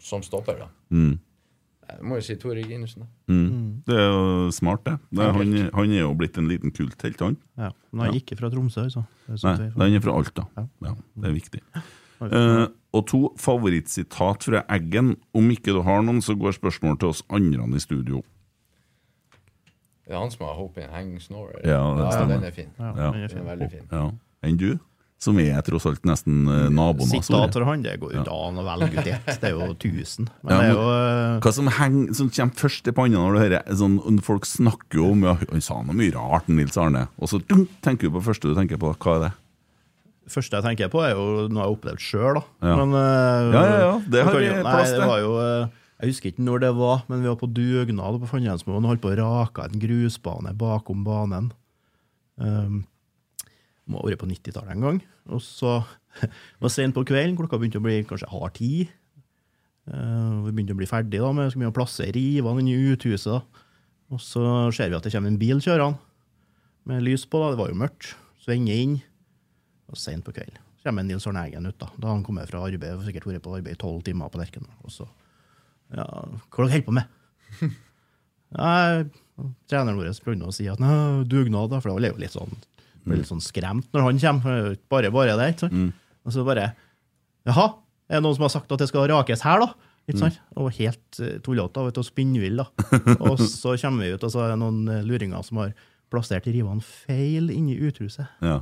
som 0.00 0.22
stopper, 0.24 0.58
da. 0.64 0.68
Mm. 0.92 1.18
Jeg 1.92 2.04
må 2.08 2.16
jo 2.16 2.24
si 2.24 2.34
Tore 2.40 2.62
Ginesen 2.64 3.02
da. 3.04 3.08
Mm. 3.28 3.82
Det 3.84 3.96
er 4.00 4.06
jo 4.08 4.50
smart, 4.56 4.84
det. 4.86 4.94
det 5.12 5.24
er, 5.26 5.32
han, 5.36 5.50
han 5.76 5.90
er 5.92 6.00
jo 6.06 6.12
blitt 6.16 6.38
en 6.40 6.48
liten 6.48 6.72
kulthelt, 6.72 7.20
han. 7.20 7.36
ja. 7.60 7.68
Men 7.92 8.06
han 8.06 8.14
gikk 8.16 8.30
ikke 8.32 8.38
fra 8.40 8.48
Tromsø, 8.52 8.86
altså. 8.86 9.02
Er 9.28 9.66
Nei, 9.76 9.88
han 9.90 9.96
er 9.98 10.04
fra 10.04 10.14
Alta. 10.16 10.46
Ja, 10.56 10.94
det 11.20 11.28
er 11.28 11.34
viktig. 11.36 11.60
Eh, 12.30 12.66
og 12.92 13.06
to 13.08 13.22
favorittsitat 13.40 14.44
fra 14.44 14.62
Eggen. 14.68 15.16
Om 15.34 15.50
ikke 15.54 15.72
du 15.72 15.80
har 15.82 16.02
noen, 16.04 16.20
så 16.22 16.36
går 16.38 16.52
spørsmålet 16.58 17.00
til 17.00 17.08
oss 17.08 17.22
andre 17.32 17.64
i 17.74 17.80
studio. 17.82 18.22
Det 20.06 20.12
er 20.12 20.18
han 20.18 20.30
som 20.30 20.46
har 20.46 20.54
'Hope 20.56 20.78
in 20.82 20.90
Hang 20.90 21.16
Snorer'. 21.18 21.64
Ja, 21.64 21.78
den, 21.94 22.04
ja, 22.04 22.34
den 22.36 22.44
er 22.44 22.50
fin. 22.50 22.70
Ja, 22.78 22.92
Ja. 22.96 23.10
den 23.12 23.22
er 23.22 23.28
fin. 23.28 23.44
veldig 23.46 23.70
fin. 23.70 23.86
Ja. 23.90 24.10
Enn 24.42 24.56
du? 24.58 24.78
Som 25.22 25.38
er 25.38 25.60
tross 25.62 25.86
alt 25.86 26.02
nesten 26.02 26.48
eh, 26.48 26.68
naboen 26.68 27.06
Sitater 27.06 27.48
Store. 27.52 27.64
Han, 27.64 27.82
det 27.82 28.00
går 28.00 28.12
jo 28.12 28.22
ikke 28.24 28.48
an 28.48 28.56
å 28.58 28.64
velge 28.66 28.98
ut 28.98 29.06
ett. 29.06 29.40
Det 29.40 29.44
er 29.44 29.50
jo 29.54 29.68
1000. 29.70 30.28
Ja, 30.50 30.58
det 30.58 30.64
er 30.66 30.72
jo 30.72 30.80
eh, 30.82 31.40
Hva 31.40 31.52
som, 31.52 31.68
henger, 31.68 32.12
som 32.18 32.28
kommer 32.28 32.54
først 32.58 32.88
i 32.88 32.92
panna 32.96 33.18
når 33.22 33.32
du 33.32 33.38
hører 33.38 33.76
sånn, 33.78 34.20
Folk 34.20 34.44
snakker 34.44 34.98
jo 34.98 35.12
om 35.12 35.22
ja, 35.22 35.36
Han 35.52 35.60
sa 35.62 35.78
noe 35.80 35.94
mye 35.94 36.10
rart, 36.12 36.48
Nils 36.48 36.76
Arne. 36.76 37.06
Og 37.22 37.28
så 37.30 37.38
dunk, 37.38 37.70
tenker 37.80 38.08
du 38.10 38.10
på 38.10 38.18
det 38.18 38.26
første 38.26 38.50
du 38.50 38.54
tenker 38.58 38.76
på. 38.82 38.90
Hva 38.98 39.14
er 39.16 39.20
det? 39.28 39.32
Første 40.34 40.58
jeg 40.58 40.64
tenker 40.66 40.90
på, 40.92 41.00
er 41.04 41.12
jo 41.14 41.48
noe 41.48 41.60
jeg 41.60 41.66
har 41.66 41.74
opplevd 41.76 42.02
sjøl. 42.02 42.40
Ja. 42.62 42.74
Men, 42.80 42.92
eh, 42.98 43.52
Ja, 43.54 43.62
ja, 43.68 43.78
ja, 43.86 43.92
det 44.08 44.24
har 44.26 44.38
vi 44.38 44.50
plass 44.62 44.92
til. 44.92 45.02
eh, 45.42 45.68
Jeg 46.02 46.10
husker 46.10 46.32
ikke 46.32 46.42
når 46.46 46.60
det 46.64 46.70
var, 46.74 47.04
men 47.08 47.22
vi 47.22 47.28
var 47.30 47.36
på 47.38 47.46
dugnad 47.54 48.18
på 48.20 48.28
Fannrensmoen 48.30 48.82
og 48.84 48.90
holdt 48.90 49.02
på 49.04 49.12
å 49.12 49.18
rake 49.20 49.64
en 49.68 49.78
grusbane 49.78 50.50
bakom 50.58 51.04
banen. 51.06 51.52
Um, 52.42 52.80
må 53.86 54.00
ha 54.00 54.08
vært 54.08 54.18
på 54.18 54.26
90-tallet 54.26 54.72
en 54.74 54.80
gang. 54.82 54.98
Og 55.30 55.40
så 55.44 55.84
det 56.20 56.30
var 56.64 56.72
sent 56.74 56.94
på 56.96 57.04
kvelden, 57.06 57.36
klokka 57.38 57.58
begynte 57.60 57.78
å 57.78 57.84
bli 57.86 58.00
kanskje 58.08 58.30
halv 58.32 58.50
ti. 58.56 58.88
Uh, 59.86 60.42
vi 60.46 60.52
begynte 60.54 60.74
å 60.74 60.78
bli 60.80 60.86
ferdig 60.90 61.20
da, 61.22 61.30
med 61.34 61.54
mye 61.58 61.70
å 61.70 61.74
plassere 61.76 62.14
rivene 62.14 62.62
inni 62.62 62.74
uthuset. 62.94 63.30
da. 63.38 63.64
Og 64.12 64.20
så 64.22 64.42
ser 64.74 64.90
vi 64.90 64.98
at 64.98 65.06
det 65.06 65.12
kommer 65.14 65.30
en 65.32 65.38
bil 65.40 65.62
kjørende, 65.62 65.98
med 66.84 67.02
lys 67.06 67.24
på. 67.30 67.38
da, 67.42 67.50
Det 67.54 67.58
var 67.62 67.70
jo 67.70 67.78
mørkt. 67.78 68.14
Svinger 68.42 68.74
inn. 68.74 68.96
Og 69.92 70.00
sent 70.00 70.24
på 70.24 70.34
kveld 70.34 70.56
så 70.82 70.88
kommer 70.88 71.04
Nils 71.06 71.26
Arne 71.30 71.44
Eggen 71.46 71.68
ut. 71.68 71.76
Da 71.78 71.86
Da 71.94 72.08
har 72.08 72.16
han 72.16 72.24
kommet 72.26 72.48
fra 72.50 72.64
arbeid 72.66 72.96
og 72.96 73.04
sikkert 73.06 73.28
vært 73.28 73.44
på 73.44 73.52
arbeid 73.54 73.76
i 73.76 73.78
tolv 73.78 74.00
timer 74.06 74.32
på 74.32 74.40
Lerkendal. 74.40 74.74
Og 74.82 74.90
så 74.90 75.06
ja, 75.94 76.02
Hva 76.02 76.64
dere 76.64 76.72
holder 76.72 76.86
på 76.88 76.94
med? 76.96 77.04
Nei, 78.56 79.04
treneren 79.70 80.00
vår 80.00 80.10
begynner 80.24 80.50
å 80.50 80.54
si 80.56 80.66
at 80.68 80.80
«Nei, 80.82 81.22
dugnad, 81.28 81.70
da, 81.72 81.78
for 81.80 81.92
da 81.92 81.96
ble 82.00 82.10
jeg 82.10 82.16
jo 82.16 82.22
litt 82.24 82.34
sånn, 82.34 82.56
blir 83.04 83.20
litt 83.20 83.30
sånn 83.30 83.44
skremt 83.44 83.88
når 83.94 84.08
han 84.08 84.20
kommer. 84.24 84.58
det 84.58 84.74
er 84.74 84.82
Bare 84.92 85.12
bare 85.14 85.36
det, 85.38 85.52
ikke 85.54 85.68
sant? 85.68 86.00
Og 86.26 86.34
så 86.34 86.44
bare 86.46 86.72
Jaha, 87.48 87.64
er 88.08 88.18
det 88.20 88.24
noen 88.26 88.36
som 88.36 88.46
har 88.46 88.52
sagt 88.54 88.74
at 88.74 88.82
det 88.82 88.90
skal 88.90 89.08
rakes 89.10 89.42
her, 89.46 89.62
da? 89.64 89.72
Ikke 90.10 90.18
sant? 90.18 90.38
Og 90.58 90.68
helt 90.76 91.22
uh, 91.22 91.38
tullete, 91.46 91.86
og 91.86 92.06
spinnvill, 92.06 92.60
da. 92.60 92.66
og 93.24 93.40
så 93.40 93.76
kommer 93.80 94.04
vi 94.06 94.12
ut, 94.16 94.26
og 94.26 94.34
så 94.34 94.44
er 94.44 94.52
det 94.52 94.60
noen 94.62 94.82
eh, 94.90 95.04
luringer 95.06 95.46
som 95.46 95.62
har 95.62 95.72
plassert 96.12 96.46
rivene 96.50 96.82
feil 96.84 97.50
inni 97.54 97.78
uthuset. 97.80 98.26
Ja. 98.44 98.60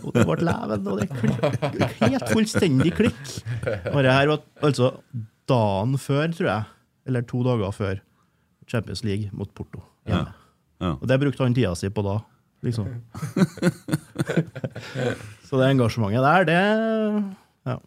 Og 0.00 0.10
det 0.14 0.24
ble 0.28 0.36
leven, 0.48 0.86
og 0.90 1.00
det 1.00 1.08
klikk, 1.12 1.98
helt 2.00 2.30
fullstendig 2.32 2.92
klikk. 2.96 3.22
Og 3.92 4.00
det 4.04 4.12
her 4.12 4.30
var 4.32 4.42
altså 4.64 4.90
dagen 5.50 5.98
før, 6.00 6.26
tror 6.36 6.48
jeg, 6.50 6.64
eller 7.08 7.26
to 7.28 7.42
dager 7.44 7.74
før 7.76 8.00
Champions 8.70 9.04
League 9.04 9.28
mot 9.36 9.50
Porto. 9.56 9.82
Ja. 10.08 10.24
Ja. 10.80 10.94
Og 10.98 11.06
det 11.08 11.20
brukte 11.22 11.44
han 11.44 11.56
tida 11.56 11.74
si 11.78 11.90
på 11.92 12.04
da, 12.04 12.18
liksom. 12.66 12.88
Så 15.46 15.60
det 15.60 15.68
engasjementet 15.70 16.24
der, 16.24 16.48
det 16.48 16.60
ja. 17.68 17.78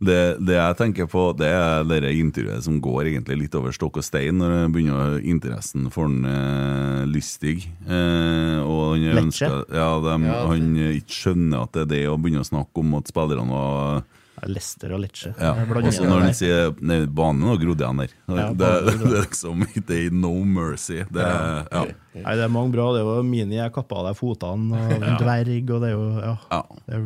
Det, 0.00 0.20
det 0.40 0.54
jeg 0.56 0.76
tenker 0.78 1.08
på, 1.12 1.26
det 1.36 1.50
er 1.52 1.82
det 1.84 2.14
intervjuet 2.16 2.64
som 2.64 2.78
går 2.80 3.10
egentlig 3.10 3.36
litt 3.42 3.56
over 3.58 3.74
stokk 3.76 3.98
og 4.00 4.04
stein 4.06 4.38
når 4.40 4.54
det 4.54 4.60
begynner 4.72 5.18
interessen 5.28 5.90
for 5.92 6.08
en 6.08 6.24
eh, 6.24 7.02
lystig. 7.10 7.66
Eh, 7.84 8.56
og 8.64 8.94
han 8.96 9.26
ønsker 9.26 9.58
ja, 9.68 9.90
de, 10.00 10.14
Ja, 10.24 10.38
det- 10.40 10.48
Han 10.48 10.72
ikke 10.96 11.18
skjønner 11.18 11.66
at 11.66 11.76
det 11.76 11.82
er 11.84 11.90
det 11.92 12.00
å 12.08 12.16
begynne 12.16 12.40
å 12.40 12.48
snakke 12.48 12.80
om 12.80 12.96
at 12.96 13.12
spillerne 13.12 13.52
var 13.52 14.02
Lester 14.48 14.94
og 14.96 15.02
Lecce. 15.02 15.34
ja. 15.36 15.52
Og 15.52 15.90
så 15.92 16.06
når 16.08 16.22
han 16.24 16.32
sier 16.38 16.70
Nei, 16.80 17.02
banen 17.04 17.44
har 17.44 17.58
grodd 17.60 17.82
igjen 17.84 17.98
der. 18.00 18.14
Ja, 18.24 18.46
det, 18.56 18.70
det, 18.86 18.94
er 19.04 19.24
liksom 19.26 19.66
Det 19.84 19.98
er 20.06 20.14
no 20.16 20.32
mercy. 20.48 21.02
Det 21.12 21.26
ja. 21.28 21.82
Nei, 22.16 22.36
det 22.40 22.46
er 22.46 22.48
mange 22.48 22.72
bra. 22.72 22.86
Det 22.96 23.02
er 23.02 23.10
jo 23.18 23.22
Mini 23.28 23.60
jeg 23.60 23.74
kappa 23.76 24.00
av 24.00 24.08
deg 24.08 24.16
fotene, 24.16 24.80
og 24.80 24.96
en 25.04 25.20
dverg, 25.20 25.74
og 25.76 25.84
det 25.84 25.90
er 25.90 25.92
jo 25.92 26.06
ja, 26.24 26.32
Ja. 26.56 26.62
det 26.88 26.96
er 26.96 27.04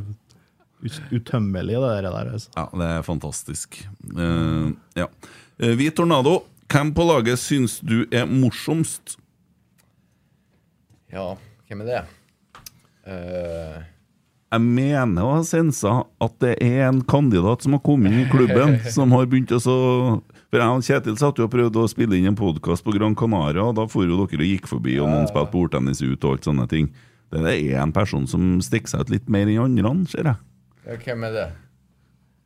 utømmelig, 1.12 1.78
det 1.80 2.02
der. 2.02 2.32
altså. 2.32 2.50
Ja, 2.56 2.66
det 2.80 2.90
er 2.98 3.06
fantastisk. 3.06 3.80
Uh, 4.16 4.74
ja. 4.98 5.08
Eh, 5.58 5.76
Vi 5.78 5.90
Tornado, 5.90 6.42
hvem 6.72 6.92
på 6.94 7.06
laget 7.08 7.38
syns 7.38 7.78
du 7.80 8.04
er 8.12 8.26
morsomst? 8.26 9.16
Ja, 11.12 11.34
hvem 11.68 11.84
er 11.84 11.90
det? 11.90 12.04
Uh... 13.06 13.82
Jeg 14.54 14.62
mener 14.62 15.24
å 15.24 15.32
ha 15.34 15.42
sensa 15.46 16.04
at 16.22 16.34
det 16.42 16.54
er 16.62 16.84
en 16.86 17.00
kandidat 17.10 17.64
som 17.64 17.74
har 17.74 17.82
kommet 17.82 18.12
inn 18.12 18.22
i 18.22 18.30
klubben, 18.30 18.76
som 18.96 19.10
har 19.16 19.26
begynt 19.26 19.54
å 19.54 19.58
så 19.62 19.76
For 20.52 20.60
jeg 20.60 20.70
og 20.70 20.84
Kjetil 20.86 21.16
satt 21.18 21.40
jo 21.40 21.48
og 21.48 21.50
prøvde 21.50 21.82
å 21.82 21.90
spille 21.90 22.14
inn 22.14 22.28
en 22.30 22.38
podkast 22.38 22.86
på 22.86 22.94
Gran 22.94 23.16
Canaria, 23.18 23.64
og 23.66 23.74
da 23.80 23.88
for 23.90 24.06
jo 24.06 24.20
dere 24.20 24.44
og 24.44 24.52
gikk 24.52 24.70
forbi, 24.70 25.00
og 25.02 25.10
noen 25.10 25.26
spilte 25.26 25.50
bordtennis 25.50 26.04
ut 26.04 26.22
og 26.22 26.36
alt 26.36 26.46
sånne 26.46 26.68
ting. 26.70 26.92
Det 27.34 27.42
er 27.50 27.80
en 27.82 27.94
person 27.94 28.28
som 28.30 28.60
stikker 28.62 28.92
seg 28.92 29.06
ut 29.06 29.14
litt 29.16 29.32
mer 29.32 29.50
enn 29.50 29.80
andre, 29.82 30.06
ser 30.12 30.30
jeg. 30.30 30.38
Ja, 30.86 30.96
hvem 31.04 31.28
er 31.28 31.36
det? 31.36 31.46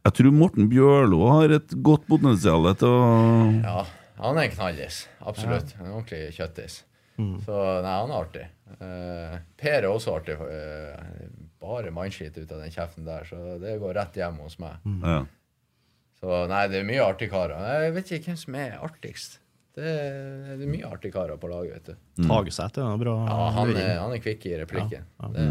Jeg 0.09 0.17
tror 0.19 0.35
Morten 0.35 0.69
Bjørlo 0.71 1.25
har 1.29 1.53
et 1.59 1.73
godt 1.85 2.07
potensial 2.09 2.69
til 2.81 2.89
å 2.89 3.01
Ja, 3.61 3.83
han 4.23 4.39
er 4.39 4.49
en 4.49 4.55
knallis. 4.55 5.03
Absolutt. 5.21 5.75
En 5.79 5.91
ordentlig 5.93 6.31
kjøttis. 6.39 6.83
Så 7.19 7.57
nei, 7.83 7.95
han 7.99 8.13
er 8.13 8.21
artig. 8.23 8.45
Uh, 8.79 9.35
per 9.59 9.81
er 9.81 9.89
også 9.91 10.15
artig. 10.21 10.37
Uh, 10.39 10.95
bare 11.59 11.91
mannskitt 11.95 12.39
ut 12.39 12.53
av 12.55 12.63
den 12.63 12.71
kjeften 12.71 13.09
der, 13.09 13.27
så 13.27 13.59
det 13.59 13.75
går 13.83 13.97
rett 13.99 14.17
hjem 14.21 14.39
hos 14.45 14.59
meg. 14.63 14.79
ja. 15.03 15.25
Så 16.19 16.39
nei, 16.51 16.65
det 16.67 16.81
er 16.81 16.87
mye 16.87 17.03
artige 17.05 17.31
karer. 17.31 17.61
Jeg 17.85 17.93
vet 17.95 18.09
ikke 18.17 18.33
hvem 18.33 18.39
som 18.41 18.55
er 18.59 18.73
artigst. 18.83 19.37
Det 19.79 19.87
er, 19.87 20.57
det 20.59 20.65
er 20.67 20.71
mye 20.73 20.89
artige 20.91 21.15
karer 21.15 21.39
på 21.39 21.47
laget, 21.47 21.77
vet 21.77 21.93
du. 21.93 22.25
Tageseth 22.27 22.81
er 22.83 22.97
bra 22.99 23.13
Ja, 23.29 23.37
han 23.55 23.71
er, 23.71 23.93
han 24.01 24.15
er 24.17 24.23
kvikk 24.25 24.49
i 24.51 24.57
replikken. 24.59 25.07
Det, 25.37 25.45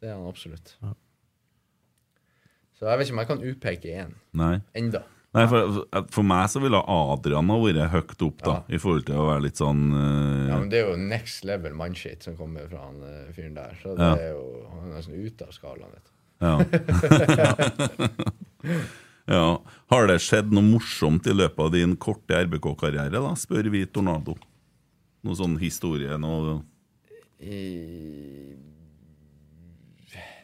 det 0.00 0.08
er 0.08 0.16
han 0.16 0.24
absolutt. 0.30 0.72
Så 2.80 2.88
jeg 2.88 2.96
vet 2.96 3.06
ikke 3.10 3.12
om 3.14 3.20
jeg 3.20 3.28
kan 3.28 3.42
utpeke 3.50 3.96
én 4.02 4.12
Nei. 4.40 4.54
enda. 4.78 5.02
Nei, 5.36 5.44
for, 5.46 5.76
for 6.10 6.26
meg 6.26 6.46
så 6.50 6.58
ville 6.62 6.78
Adrian 6.90 7.50
ha 7.52 7.58
vært 7.62 7.92
høyt 7.92 8.22
opp, 8.26 8.40
da, 8.42 8.54
i 8.72 8.80
forhold 8.82 9.04
til 9.06 9.18
å 9.20 9.26
være 9.28 9.44
litt 9.44 9.60
sånn 9.60 9.82
uh... 9.92 10.48
Ja, 10.48 10.56
men 10.56 10.72
Det 10.72 10.80
er 10.80 10.88
jo 10.88 10.96
next 10.98 11.44
level 11.46 11.76
mannshit 11.78 12.24
som 12.26 12.34
kommer 12.38 12.64
fra 12.72 12.88
han 12.88 12.98
uh, 13.04 13.28
fyren 13.36 13.54
der. 13.54 13.76
Så 13.82 13.92
det 13.94 14.08
Ja. 14.08 14.16
er 14.16 14.32
jo, 14.32 14.46
han 14.72 14.88
er 14.88 14.96
nesten 14.96 15.20
ute 15.20 15.46
av 15.46 15.54
skalaen. 15.54 15.92
vet 15.94 16.08
du. 16.08 16.16
Ja. 16.40 16.56
ja. 19.36 19.44
Har 19.92 20.08
det 20.10 20.18
skjedd 20.24 20.50
noe 20.56 20.66
morsomt 20.66 21.28
i 21.30 21.36
løpet 21.36 21.62
av 21.68 21.74
din 21.76 21.94
korte 22.00 22.40
RBK-karriere, 22.48 23.20
da, 23.20 23.34
spør 23.38 23.70
vi 23.70 23.84
Tornado. 23.86 24.34
Noe 25.22 25.36
sånn 25.36 25.60
historie, 25.60 26.16
noe 26.18 26.62
I... 27.44 27.60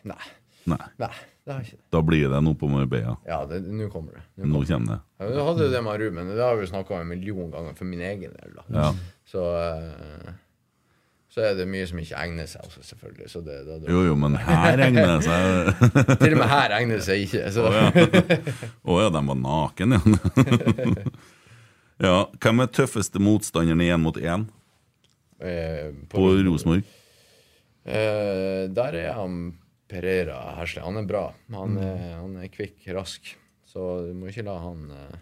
Nei. 0.07 0.27
Nei. 0.71 0.85
Nei, 1.01 1.15
Da 1.47 2.01
blir 2.03 2.27
det 2.33 2.41
noe 2.43 2.59
på 2.59 2.67
Marbella. 2.67 3.13
Ja, 3.27 3.45
nå 3.47 3.87
kommer 3.93 4.17
det. 4.17 4.25
Nå 4.43 4.49
Nå 4.51 4.65
kommer 4.67 4.97
det. 4.97 5.03
Ja, 5.21 5.29
du 5.31 5.37
hadde 5.47 5.69
jo 5.69 5.71
det 5.71 5.83
med 5.87 6.01
Ruben, 6.03 6.33
det 6.35 6.43
har 6.43 6.57
vi 6.59 6.67
snakka 6.67 6.97
om 6.97 7.05
en 7.05 7.13
million 7.13 7.53
ganger 7.53 7.77
for 7.79 7.87
min 7.87 8.03
egen 8.03 8.33
del. 8.35 8.57
Ja. 8.75 8.89
Så, 9.31 9.45
eh, 9.61 10.33
så 11.31 11.45
er 11.47 11.55
det 11.55 11.69
mye 11.71 11.87
som 11.87 12.01
ikke 12.03 12.19
egner 12.19 12.49
seg 12.51 12.67
også, 12.67 12.83
selvfølgelig. 12.89 13.31
Så 13.31 13.45
det, 13.47 13.61
det, 13.69 13.77
det. 13.85 13.93
Jo, 13.95 14.03
jo, 14.09 14.17
men 14.19 14.35
her 14.43 14.83
egner 14.89 15.13
det 15.13 15.29
seg. 15.29 15.71
Til 16.25 16.35
og 16.35 16.41
med 16.43 16.51
her 16.51 16.75
egner 16.81 16.99
det 16.99 17.07
seg 17.07 17.23
ikke. 17.29 17.45
Så. 17.55 17.69
Å 17.69 17.75
ja. 17.77 17.87
Oh, 18.83 18.99
ja, 19.05 19.13
de 19.15 19.23
var 19.31 19.39
naken, 19.45 19.95
ja. 19.95 20.01
ja. 22.09 22.17
Hvem 22.43 22.65
er 22.67 22.73
tøffeste 22.75 23.23
motstanderen 23.23 23.87
i 23.87 23.93
én 23.95 24.03
mot 24.03 24.19
én 24.19 24.49
Eh, 25.37 25.91
på 26.09 26.31
Rosenborg? 26.47 26.87
Eh, 27.85 28.63
der 28.73 28.95
er 28.97 29.11
han 29.19 29.35
Pereira 29.89 30.39
Hersle. 30.59 30.83
Han 30.83 30.97
er 31.01 31.07
bra. 31.09 31.25
Mm. 31.47 31.57
Han 31.61 31.79
er, 31.83 32.05
han 32.21 32.37
er 32.43 32.51
kvikk, 32.53 32.81
rask. 32.97 33.33
Så 33.67 33.87
du 34.09 34.13
må 34.19 34.31
ikke 34.33 34.45
la 34.47 34.57
han 34.63 34.85
eh, 34.91 35.17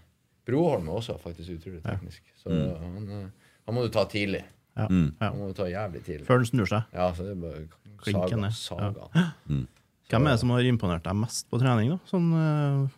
Broholm 0.44 0.88
er 0.90 0.98
også 1.00 1.16
faktisk 1.20 1.56
utrolig 1.56 1.82
teknisk. 1.84 2.22
Så 2.40 2.50
Mm. 2.52 2.74
han, 2.82 3.08
eh, 3.08 3.54
han 3.66 3.74
må 3.74 3.82
du 3.86 3.88
ta 3.92 4.04
tidlig. 4.08 4.44
Ja. 4.76 4.86
Mm. 4.90 5.14
Han 5.20 5.38
må 5.38 5.48
du 5.48 5.54
ta 5.56 5.68
jævlig 5.70 6.02
tidlig. 6.04 6.26
Før 6.26 6.42
den 6.42 6.46
snur 6.50 6.66
seg. 6.68 6.82
Ja, 6.92 7.08
så 7.14 7.24
det 7.24 7.32
er 7.36 7.40
bare 7.40 7.64
saga. 8.12 8.50
saga. 8.50 9.08
Ja. 9.14 9.30
Mm. 9.48 9.66
Hvem 10.10 10.26
er 10.28 10.34
det 10.34 10.40
som 10.40 10.50
har 10.52 10.66
imponert 10.68 11.04
deg 11.06 11.16
mest 11.16 11.46
på 11.50 11.58
trening, 11.58 11.88
da? 11.94 11.96
Sånn 12.10 12.26
uh, 12.36 12.88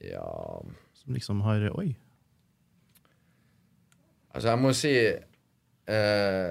Ja 0.00 0.22
som 0.94 1.14
liksom 1.16 1.40
har 1.42 1.64
Oi. 1.74 1.96
Altså, 4.34 4.48
jeg 4.48 4.60
må 4.62 4.70
si 4.74 4.92
eh, 4.94 6.48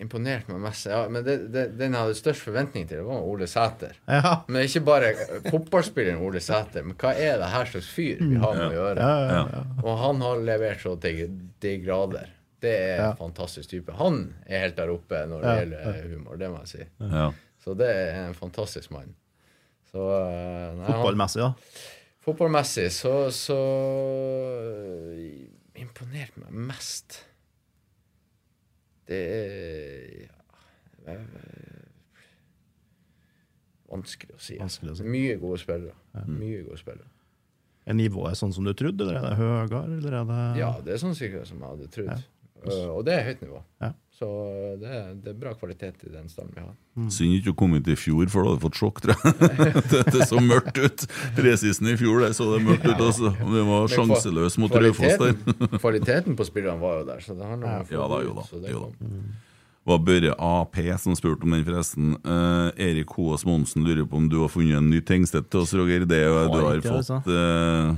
Imponert 0.00 0.46
meg 0.48 0.60
mest. 0.62 0.86
Ja, 0.86 1.00
men 1.10 1.24
det, 1.26 1.34
det, 1.52 1.64
den 1.78 1.92
jeg 1.96 2.00
hadde 2.04 2.14
størst 2.18 2.44
forventning 2.46 2.86
til, 2.86 3.00
det 3.00 3.06
var 3.08 3.24
Ole 3.26 3.48
Sæter. 3.50 3.96
Ja. 4.06 4.34
Men 4.46 4.62
ikke 4.68 4.82
bare 4.86 5.08
fotballspilleren 5.50 6.20
Ole 6.22 6.40
Sæter, 6.44 6.84
men 6.86 6.94
hva 7.00 7.10
er 7.18 7.38
det 7.42 7.48
her 7.50 7.66
slags 7.72 7.88
fyr 7.90 8.20
vi 8.22 8.38
har 8.38 8.54
med 8.54 8.68
å 8.68 8.76
gjøre? 8.76 9.02
Ja, 9.02 9.18
ja, 9.32 9.40
ja. 9.56 9.62
Og 9.82 9.98
han 10.04 10.22
har 10.22 10.42
levert 10.46 10.82
så 10.84 10.94
til 11.02 11.24
de 11.64 11.72
grader. 11.82 12.30
Det 12.62 12.72
er 12.74 12.96
Ja. 12.98 13.10
en 13.12 13.16
fantastisk 13.20 13.70
type. 13.70 13.92
Han 13.98 14.34
er 14.46 14.64
helt 14.66 14.76
der 14.78 14.90
oppe 14.90 15.20
når 15.30 15.42
det 15.42 15.50
Ja, 15.50 15.60
gjelder 15.64 16.08
humor, 16.14 16.36
det 16.40 16.48
må 16.50 16.62
jeg 16.64 16.72
si. 16.72 16.86
Ja. 17.12 17.28
Så 17.64 17.74
det 17.78 17.86
er 17.90 18.24
en 18.28 18.34
fantastisk 18.38 18.90
mann. 18.94 19.14
Så 19.92 20.02
eh, 20.20 20.74
nei, 20.78 20.86
Fotballmessig, 20.90 21.42
da. 21.42 21.52
Fotballmessig 22.26 22.88
så, 22.92 23.12
så 23.32 23.58
imponerte 25.78 26.42
meg 26.42 26.52
mest 26.72 27.20
Det 29.08 29.20
er 31.08 31.22
Vanskelig 33.88 34.34
å 34.36 34.40
si. 34.42 34.58
Vanskelig 34.60 34.92
å 34.92 34.96
si. 34.98 35.04
Mye 35.08 35.36
gode 35.40 35.60
spillere. 35.62 35.94
Mye 36.28 36.64
gode 36.66 36.76
spillere. 36.80 37.08
Er 37.88 37.96
nivået 37.96 38.36
sånn 38.36 38.52
som 38.52 38.66
du 38.68 38.74
trodde, 38.76 39.06
eller 39.06 39.16
er 39.16 39.30
det 39.30 39.38
høyere, 39.38 39.78
eller 39.96 40.16
er 40.18 40.26
det 40.28 40.40
Ja, 40.60 40.72
det 40.84 40.92
er 40.92 41.00
sånn 41.00 41.16
sikkert 41.16 41.48
som 41.48 41.62
jeg 41.62 41.70
hadde 41.72 41.88
trodd. 41.94 42.26
Ja. 42.68 42.74
og 42.92 43.04
det 43.06 43.14
er 43.14 43.24
høyt 43.30 43.44
nivå. 43.46 43.62
Ja. 43.80 43.92
Så 44.18 44.26
det 44.80 44.88
er, 44.90 45.10
det 45.14 45.30
er 45.30 45.34
bra 45.38 45.52
kvalitet 45.54 46.00
i 46.02 46.10
den 46.10 46.26
stallen 46.26 46.50
vi 46.56 46.62
har. 46.64 46.72
Synd 47.14 47.36
ikke 47.36 47.52
å 47.52 47.58
komme 47.60 47.78
hit 47.78 47.90
i 47.92 47.94
fjor, 47.94 48.24
for 48.32 48.42
da 48.42 48.50
hadde 48.50 48.58
du 48.58 48.64
fått 48.64 48.78
sjokk, 48.80 48.98
tror 49.04 49.14
jeg. 49.14 49.34
det, 49.92 50.00
det 50.16 50.26
så 50.26 50.40
mørkt 50.42 50.80
ut. 50.82 51.04
Presisen 51.36 51.86
i 51.92 51.94
fjor, 52.00 52.24
der 52.24 52.34
så 52.34 52.48
det 52.56 52.64
mørkt 52.66 52.88
ut. 52.88 52.96
Altså. 52.98 53.30
Vi 53.38 53.62
var 53.68 53.92
sjanseløse 53.92 54.62
mot 54.64 54.74
Raufoss 54.74 55.20
der. 55.22 55.36
kvaliteten 55.84 56.34
på 56.38 56.48
spillerne 56.48 56.82
var 56.82 56.98
jo 57.04 57.04
der, 57.12 57.22
så 57.22 57.38
det 57.38 57.46
har 57.46 57.54
om 57.60 57.68
å 57.68 57.76
Ja 57.94 58.08
da, 58.10 58.18
jo 58.26 58.34
da, 58.40 58.46
det 58.64 58.74
jo 58.74 58.82
da. 58.88 58.90
kom. 58.98 59.22
var 59.92 60.02
Børre 60.10 60.34
AP 60.50 60.80
som 61.04 61.14
spurte 61.16 61.46
om 61.46 61.54
den, 61.54 61.62
forresten. 61.70 62.16
Eh, 62.18 62.84
Erik 62.90 63.14
Hoas 63.14 63.46
Monsen 63.46 63.86
lurer 63.86 64.02
på 64.10 64.18
om 64.18 64.26
du 64.28 64.40
har 64.42 64.50
funnet 64.50 64.82
en 64.82 64.90
ny 64.90 64.98
Tengstedt 64.98 65.46
til 65.54 65.62
oss, 65.62 65.76
Roger. 65.78 66.02
Det 66.10 66.18
er 66.24 66.26
jo- 66.26 66.48
du 66.50 66.58
har 66.58 66.82
altså. 66.82 67.22
fått 67.22 67.30
eh, 67.38 67.94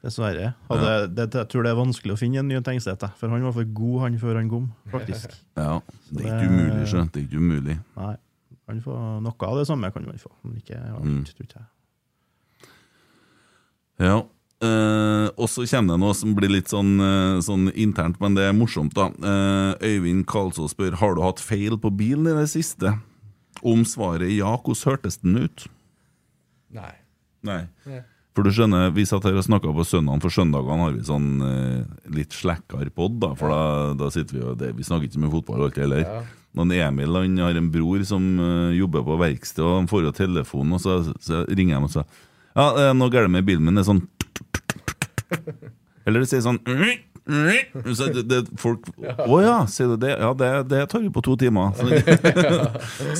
Dessverre. 0.00 0.54
Hadde, 0.70 0.92
det, 1.12 1.26
jeg 1.34 1.48
tror 1.52 1.62
det 1.66 1.70
er 1.74 1.76
vanskelig 1.76 2.14
å 2.14 2.18
finne 2.18 2.40
en 2.40 2.48
ny 2.48 2.60
Tengstedt, 2.64 3.02
for 3.20 3.28
han 3.28 3.42
var 3.44 3.52
for 3.52 3.64
god 3.76 3.98
han 4.06 4.14
før 4.22 4.38
han 4.40 4.48
kom, 4.48 4.70
faktisk. 4.90 5.34
Ja, 5.60 5.74
det 6.10 6.24
er 6.24 6.30
ikke 6.38 6.48
umulig, 6.54 6.86
skjønt. 6.88 7.12
Det 7.12 7.20
er 7.20 7.26
ikke 7.28 7.42
umulig. 7.42 7.76
Nei. 8.00 8.14
Han 8.70 8.80
får 8.80 8.98
Noe 9.26 9.48
av 9.50 9.58
det 9.58 9.66
samme 9.68 9.90
kan 9.92 10.06
man 10.06 10.16
få, 10.22 10.30
men 10.46 10.56
ikke 10.62 10.78
alt, 10.80 11.04
Mm. 11.04 11.24
tror 11.26 11.52
jeg. 11.58 11.66
Ja. 14.00 14.18
Eh, 14.62 15.26
og 15.40 15.48
så 15.48 15.64
kommer 15.68 15.94
det 15.96 16.00
noe 16.02 16.14
som 16.16 16.34
blir 16.36 16.52
litt 16.52 16.68
sånn, 16.68 16.94
eh, 17.00 17.40
sånn 17.44 17.70
internt, 17.74 18.18
men 18.20 18.34
det 18.36 18.44
er 18.48 18.52
morsomt, 18.56 18.92
da. 18.96 19.06
Eh, 19.08 19.74
Øyvind 19.96 20.26
Karlsås 20.26 20.74
spør 20.74 20.96
Har 21.00 21.14
du 21.16 21.22
hatt 21.22 21.40
feil 21.40 21.76
på 21.80 21.90
bilen 21.96 22.26
i 22.28 22.34
det 22.40 22.48
siste. 22.52 22.94
Om 23.62 23.84
svaret 23.84 24.22
er 24.28 24.36
ja, 24.38 24.56
hvordan 24.56 24.84
hørtes 24.96 25.18
den 25.20 25.36
ut? 25.44 25.66
Nei. 26.72 26.92
Nei. 27.42 27.66
For 28.40 28.48
du 28.48 28.56
skjønner, 28.56 28.94
Vi 28.96 29.02
satt 29.04 29.26
her 29.28 29.36
og 29.36 29.44
snakka 29.44 29.68
på 29.76 29.84
søndagen, 29.84 30.20
for 30.24 30.32
søndagene 30.32 30.84
har 30.86 30.94
vi 30.96 31.02
sånn 31.04 31.26
eh, 31.44 31.80
litt 32.16 32.32
slakkere 32.32 32.88
pod. 32.88 33.18
Da, 33.20 33.34
for 33.36 33.52
da, 33.52 33.64
da 34.00 34.08
sitter 34.08 34.38
vi 34.38 34.44
og 34.48 34.54
det, 34.62 34.70
Vi 34.78 34.86
snakker 34.86 35.10
ikke 35.10 35.18
så 35.18 35.20
mye 35.20 35.32
fotball 35.34 35.64
alltid 35.66 35.84
heller. 35.84 36.06
Ja. 36.06 36.22
Men 36.56 36.72
Emil 36.72 37.18
han 37.18 37.36
har 37.44 37.58
en 37.60 37.68
bror 37.70 38.00
som 38.08 38.24
uh, 38.40 38.72
jobber 38.72 39.04
på 39.04 39.18
verksted, 39.20 39.60
og 39.60 39.76
han 39.82 39.90
får 39.92 40.06
jo 40.06 40.14
telefonen, 40.16 40.72
og 40.78 40.80
så, 40.80 40.96
så 41.20 41.42
ringer 41.52 41.76
jeg 41.76 41.84
og 41.84 41.92
sier 41.92 42.08
Ja, 42.56 42.64
det 42.78 42.86
er 42.88 42.96
noe 42.96 43.12
galt 43.12 43.30
med 43.36 43.44
bilen 43.44 43.68
min. 43.68 43.76
Det 43.76 43.84
er 43.84 43.90
sånn 43.90 44.02
Eller 46.08 46.24
det 46.24 46.30
sier 46.32 46.42
sånn 46.48 46.62
så 47.94 48.08
det, 48.12 48.24
det, 48.28 48.40
folk 48.60 48.86
Å 49.30 49.40
ja, 49.42 49.56
sier 49.70 49.92
du 49.92 49.96
det? 50.00 50.12
Ja, 50.18 50.32
det, 50.36 50.50
det 50.70 50.82
tar 50.90 51.04
jo 51.04 51.12
på 51.14 51.22
to 51.24 51.36
timer. 51.40 51.70
Så, 51.80 51.86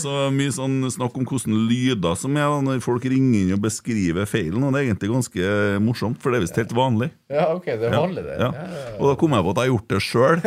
så 0.01 0.15
mye 0.35 0.53
sånn 0.55 0.83
snakk 0.93 1.17
om 1.19 1.27
hvordan 1.29 1.55
lyder 1.69 2.17
som 2.19 2.37
er 2.39 2.53
når 2.65 2.81
folk 2.85 3.05
ringer 3.09 3.41
inn 3.41 3.55
og 3.55 3.63
beskriver 3.65 4.29
feilen. 4.29 4.63
Og 4.65 4.75
det 4.75 4.81
er 4.81 4.89
egentlig 4.89 5.11
ganske 5.13 5.53
morsomt, 5.85 6.19
for 6.23 6.33
det 6.33 6.41
er 6.41 6.45
visst 6.47 6.59
helt 6.61 6.75
vanlig. 6.77 7.11
Ja, 7.33 7.47
ok, 7.55 7.67
det 7.81 7.89
er 7.89 7.97
vanlig, 7.97 8.25
det. 8.27 8.37
Ja. 8.41 8.51
Og 8.99 9.11
da 9.11 9.15
kom 9.21 9.37
jeg 9.37 9.47
på 9.47 9.55
at 9.55 9.61
jeg 9.61 9.65
har 9.67 9.73
gjort 9.75 9.95
det 9.95 10.03
sjøl. 10.07 10.39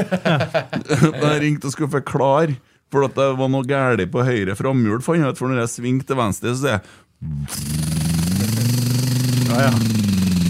da 1.22 1.34
jeg 1.34 1.42
ringte 1.46 1.70
og 1.70 1.76
skulle 1.76 1.96
forklare. 1.98 2.60
For 2.94 3.08
at 3.08 3.16
det 3.18 3.30
var 3.40 3.50
noe 3.50 3.66
galt 3.66 4.12
på 4.14 4.26
høyre 4.28 4.54
framhjul. 4.60 5.02
fant 5.02 5.18
jeg 5.18 5.34
ut, 5.34 5.40
For 5.40 5.50
når 5.50 5.64
jeg 5.64 5.74
svingte 5.80 6.12
til 6.12 6.20
venstre, 6.20 6.54
så 6.54 6.62
sier 6.62 6.78
jeg 9.54 10.43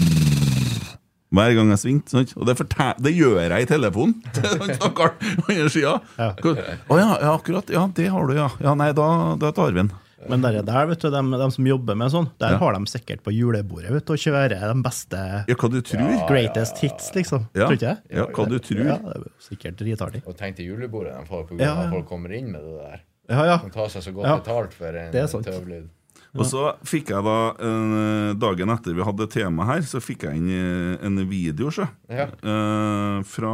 Hver 1.34 1.54
gang 1.58 1.72
jeg 1.74 1.80
svingte. 1.82 2.14
sant? 2.14 2.32
Og 2.38 2.46
det, 2.46 2.54
det 3.02 3.12
gjør 3.16 3.40
jeg 3.42 3.66
i 3.66 3.68
telefonen 3.70 4.14
til 4.36 4.46
den 4.60 4.74
stakkaren 4.78 5.18
på 5.42 5.50
andre 5.50 5.68
sida. 5.74 5.98
Å 6.18 6.98
ja, 7.00 7.10
ja, 7.20 7.34
akkurat. 7.34 7.70
Ja, 7.74 7.84
det 7.96 8.08
har 8.14 8.26
du, 8.30 8.34
ja. 8.38 8.48
Ja, 8.62 8.74
Nei, 8.78 8.92
da, 8.96 9.08
da 9.40 9.50
tar 9.56 9.72
vi 9.74 9.82
den. 9.82 9.92
Men 10.24 10.40
der, 10.40 10.56
der 10.64 10.86
vet 10.88 11.02
du, 11.04 11.10
de, 11.12 11.20
de 11.36 11.46
som 11.52 11.66
jobber 11.68 11.98
med 12.00 12.08
sånn, 12.14 12.30
der 12.40 12.54
Ja. 12.54 12.58
har 12.62 12.72
de 12.78 12.86
sikkert 12.88 13.20
på 13.26 13.32
julebordet 13.34 13.90
vet 13.92 14.06
du, 14.08 14.14
og 14.14 14.20
kjører 14.22 14.54
de 14.56 14.76
beste 14.86 15.18
Ja, 15.50 15.56
hva 15.60 15.68
du 15.68 15.80
tror? 15.84 16.14
greatest 16.30 16.78
hits, 16.80 17.10
liksom. 17.12 17.44
Ja. 17.52 17.66
Tror 17.66 17.76
ikke 17.76 17.90
jeg? 17.90 17.98
Ja, 18.16 18.24
hva 18.32 18.46
du 18.48 18.56
tror. 18.64 18.80
Ja, 18.88 18.96
det 19.04 19.18
er 19.20 19.26
sikkert 19.44 19.76
dritartig. 19.82 20.22
Og 20.24 20.38
tenk 20.38 20.56
til 20.56 20.70
julebordet 20.70 21.12
de 21.18 21.26
får, 21.28 21.42
på 21.50 21.58
grunn 21.58 21.68
av 21.84 21.92
folk 21.92 22.08
kommer 22.08 22.32
inn 22.38 22.48
med 22.54 22.64
det 22.64 22.72
der. 22.78 23.02
Ja, 23.34 23.44
ja. 23.50 23.58
De 23.66 23.68
tar 23.76 23.92
seg 23.92 24.06
så 24.06 24.14
godt 24.16 24.30
Ja. 24.30 24.38
betalt 24.40 24.72
for 24.80 24.96
en 25.02 25.12
Det 25.12 25.20
er 25.26 25.28
sant. 25.34 25.44
tøvlyd. 25.44 25.90
Og 26.34 26.46
så 26.50 26.62
fikk 26.82 27.12
jeg 27.14 27.22
da, 27.22 27.34
eh, 27.62 28.32
dagen 28.42 28.72
etter 28.74 28.96
vi 28.96 29.04
hadde 29.06 29.28
tema 29.30 29.66
her, 29.68 29.84
så 29.86 30.00
fikk 30.02 30.24
jeg 30.26 30.40
inn 30.40 30.48
eh, 30.50 31.04
en 31.06 31.20
video, 31.30 31.70
så. 31.70 31.86
Ja. 32.10 32.26
Eh, 32.42 33.20
fra 33.22 33.52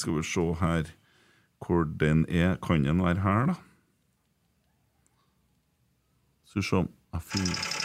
Skal 0.00 0.16
vi 0.16 0.22
se 0.24 0.46
her 0.62 0.88
hvor 1.60 1.84
den 1.84 2.24
er. 2.32 2.56
Kan 2.64 2.86
den 2.88 3.02
være 3.04 3.20
her, 3.20 3.46
da? 3.52 3.58
Skal 6.48 6.62
vi 6.62 6.68
se 6.70 6.86
jeg 7.12 7.22
finner- 7.28 7.76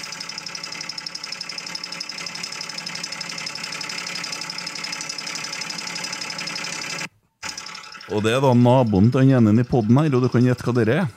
Og 8.13 8.21
det 8.21 8.35
er 8.35 8.41
da 8.43 8.51
naboen 8.53 9.07
til 9.11 9.31
han 9.33 9.47
ene 9.49 9.63
i 9.63 9.67
poden 9.67 9.97
her, 9.97 10.13
og 10.13 10.25
du 10.25 10.29
kan 10.29 10.45
gjette 10.45 10.65
hva 10.67 10.73
det 10.77 10.85
er. 10.93 11.07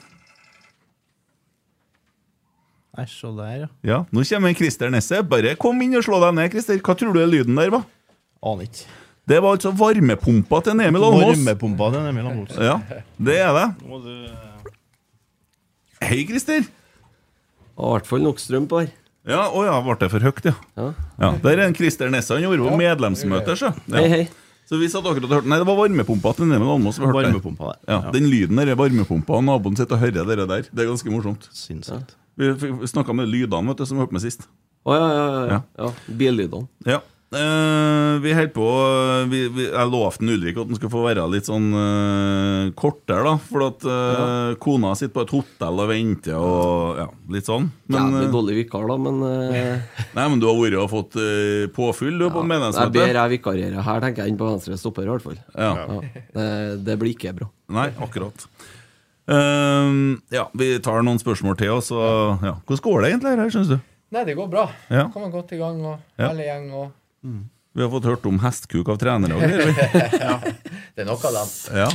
Nei, 2.98 3.04
se 3.06 3.28
der, 3.30 3.58
ja. 3.62 3.66
Ja, 3.86 3.98
Nå 4.10 4.24
kommer 4.26 4.54
Christer 4.58 4.90
Nesse. 4.90 5.20
Bare 5.22 5.52
kom 5.60 5.78
inn 5.84 5.94
og 5.94 6.02
slå 6.02 6.18
deg 6.24 6.34
ned, 6.34 6.50
Christer. 6.50 6.80
Hva 6.82 6.96
tror 6.98 7.14
du 7.14 7.20
er 7.22 7.30
lyden 7.30 7.54
der, 7.58 7.70
hva? 7.70 7.84
Aner 8.42 8.66
ikke. 8.66 8.88
Det 9.28 9.38
var 9.44 9.54
altså 9.58 9.70
varmepumpa 9.76 10.58
til 10.64 10.80
Emil 10.82 11.04
Almås. 11.04 11.36
Varmepumpa 11.36 11.90
til 11.94 12.08
Emil 12.10 12.26
Almås. 12.30 12.56
Ja, 12.58 12.78
det 13.20 13.36
er 13.44 13.52
det. 13.54 13.66
Du- 13.84 14.46
Hei, 16.00 16.24
Christer. 16.26 16.62
I 17.78 17.90
hvert 17.92 18.06
fall 18.08 18.22
nok 18.24 18.40
strøm 18.42 18.66
på 18.70 18.80
her. 18.82 18.90
Ja, 19.28 19.44
å 19.52 19.62
ja, 19.66 19.76
ble 19.84 19.94
det 20.00 20.08
for 20.10 20.24
høyt, 20.24 20.44
ja. 20.48 20.54
Ja. 20.78 20.86
ja 21.20 21.30
Der 21.44 21.58
er 21.58 21.66
en 21.68 21.74
Christer 21.76 22.10
Nesse. 22.10 22.34
Han 22.34 22.42
gjorde 22.46 22.64
jo 22.64 22.76
medlemsmøte, 22.80 23.54
så. 23.60 23.72
Ja. 23.86 23.98
Hei, 24.00 24.08
hei. 24.14 24.22
Så 24.68 24.78
vi 24.80 24.88
satt 24.92 25.06
akkurat 25.08 25.24
og 25.30 25.32
hørte 25.38 25.48
Nei, 25.48 25.58
det 25.62 25.66
var 25.68 25.78
varmepumpa 25.78 26.32
til 26.36 26.48
Emil 26.50 26.72
Almås. 26.74 26.98
Varmepumpa, 27.02 27.74
det. 27.74 27.92
Ja, 27.92 28.00
Den 28.14 28.26
lyden 28.32 28.56
der 28.60 28.72
er 28.74 28.80
varmepumpa, 28.80 29.38
og 29.38 29.44
naboen 29.46 29.76
sitter 29.78 29.96
og 29.98 30.02
hører 30.06 30.24
det 30.34 30.48
der. 30.48 30.66
Det 30.72 30.84
er 30.84 30.90
ganske 30.90 31.12
morsomt. 31.12 31.46
Sinnssykt. 31.54 32.16
Vi 32.38 32.90
snakka 32.90 33.16
med 33.16 33.30
lydene, 33.30 33.66
vet 33.72 33.82
du, 33.82 33.86
som 33.88 33.98
vi 33.98 34.06
hørte 34.06 34.16
med 34.16 34.24
sist. 34.24 34.48
Å 34.86 34.96
ja, 34.96 35.06
ja, 35.06 35.22
ja. 35.22 35.30
Ja. 35.38 35.46
ja. 35.52 35.62
ja. 35.84 36.16
Billydene. 36.20 36.68
Ja. 36.88 37.04
Uh, 37.28 38.16
vi 38.24 38.32
holdt 38.32 38.54
på 38.56 38.66
vi, 39.28 39.42
vi, 39.52 39.66
Jeg 39.66 39.88
lovte 39.92 40.24
Ulrik 40.24 40.56
at 40.56 40.70
han 40.70 40.78
skulle 40.78 40.92
få 40.94 41.02
være 41.04 41.26
litt 41.28 41.44
sånn 41.44 41.66
uh, 41.76 42.70
kortere, 42.72 43.20
da. 43.26 43.34
For 43.50 43.66
at 43.66 43.84
eh, 43.84 44.54
kona 44.62 44.94
sitter 44.96 45.12
på 45.12 45.24
et 45.26 45.34
hotell 45.36 45.82
og 45.84 45.90
venter 45.90 46.38
og 46.38 47.02
ja, 47.02 47.06
litt 47.34 47.48
sånn. 47.48 47.68
Men, 47.92 47.98
Jævlig 48.14 48.22
eh, 48.22 48.32
dårlig 48.32 48.56
vikar, 48.62 48.88
da, 48.88 48.96
men 49.04 49.20
eh, 49.28 50.00
nei, 50.16 50.24
men 50.24 50.40
du 50.40 50.48
har 50.48 50.56
vært 50.56 50.78
og 50.80 50.88
fått 50.94 51.20
eh, 51.20 51.66
påfyll 51.74 52.16
du, 52.16 52.30
på 52.32 52.46
Jeg 52.48 52.94
ber 52.96 53.20
jeg 53.20 53.34
vikarierer 53.36 53.84
her, 53.84 54.02
tenker 54.06 54.24
jeg, 54.24 54.32
inn 54.32 54.40
på 54.40 54.48
venstre 54.48 54.80
stopper, 54.80 55.04
i 55.04 55.12
hvert 55.12 55.28
fall. 55.28 55.38
Ja. 55.52 55.74
Ja. 55.84 56.24
Det, 56.32 56.50
det 56.88 56.98
blir 57.00 57.12
ikke 57.12 57.36
bra. 57.36 57.52
Nei, 57.76 57.90
akkurat. 58.00 58.48
Eh, 59.28 59.92
ja, 60.34 60.46
vi 60.56 60.70
tar 60.84 61.02
noen 61.04 61.20
spørsmål 61.20 61.58
til, 61.60 61.74
og 61.76 62.44
ja. 62.44 62.54
Hvordan 62.64 62.84
går 62.88 63.02
det 63.04 63.10
egentlig 63.12 63.36
her, 63.36 63.50
syns 63.52 63.72
du? 63.74 63.78
Nei, 64.16 64.22
det 64.24 64.38
går 64.38 64.48
bra. 64.48 64.66
Ja. 64.88 65.06
Kommer 65.12 65.30
godt 65.34 65.52
i 65.52 65.60
gang, 65.60 65.82
og 65.84 65.98
Ja. 66.18 66.30
hele 66.30 66.46
gjeng, 66.48 66.70
og 66.72 66.92
Vi 67.76 67.82
har 67.84 67.90
fått 67.92 68.08
hørt 68.08 68.24
om 68.26 68.38
hestkuk 68.42 68.88
av 68.88 68.96
trenere 68.98 69.36
òg. 69.36 69.42
ja. 70.24 70.38
det 70.96 71.04
er 71.04 71.06
nok 71.06 71.22
av 71.28 71.36
dem. 71.36 71.52
Ja. 71.76 71.90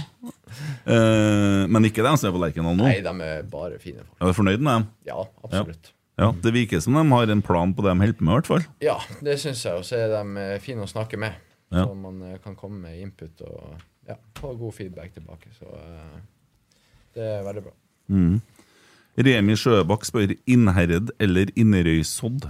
Eh, 0.86 1.64
men 1.68 1.88
ikke 1.90 2.06
dem 2.06 2.16
som 2.16 2.30
er 2.30 2.36
på 2.38 2.40
Lerkendal 2.44 2.78
nå? 2.78 2.86
Nei, 2.88 3.02
de 3.04 3.14
er 3.28 3.44
bare 3.50 3.80
fine 3.82 4.06
folk. 4.06 4.16
Er 4.22 4.30
du 4.32 4.38
fornøyd 4.38 4.62
med 4.64 4.78
dem? 4.78 4.86
Ja, 5.10 5.26
absolutt. 5.44 5.90
Ja, 6.22 6.30
Det 6.46 6.54
virker 6.54 6.80
som 6.86 6.94
de 6.94 7.04
har 7.10 7.32
en 7.34 7.42
plan 7.42 7.74
på 7.74 7.82
det 7.84 7.90
de 7.92 8.00
holder 8.06 8.14
på 8.20 8.24
med, 8.28 8.32
i 8.32 8.38
hvert 8.38 8.52
fall. 8.52 8.66
Ja, 8.86 9.00
det 9.26 9.40
syns 9.42 9.64
jeg. 9.66 9.74
Og 9.82 9.84
så 9.88 9.98
er 9.98 10.14
de 10.14 10.22
eh, 10.46 10.60
fine 10.62 10.86
å 10.86 10.88
snakke 10.92 11.18
med. 11.20 11.34
Ja. 11.74 11.88
Så 11.88 11.98
man 11.98 12.22
eh, 12.30 12.38
kan 12.44 12.56
komme 12.56 12.80
med 12.86 13.02
input 13.02 13.42
og 13.42 13.74
ja, 14.08 14.16
få 14.38 14.54
god 14.60 14.76
feedback 14.78 15.16
tilbake. 15.18 15.50
Så 15.58 15.66
eh, 15.68 16.22
det 17.16 17.30
er 17.38 17.46
veldig 17.46 17.64
bra. 17.68 17.74
Mm. 18.14 18.36
Remi 19.28 19.56
Sjøbakk 19.60 20.06
spør 20.08 20.34
Innherred 20.50 21.12
eller 21.22 21.52
Inderøysodd. 21.60 22.48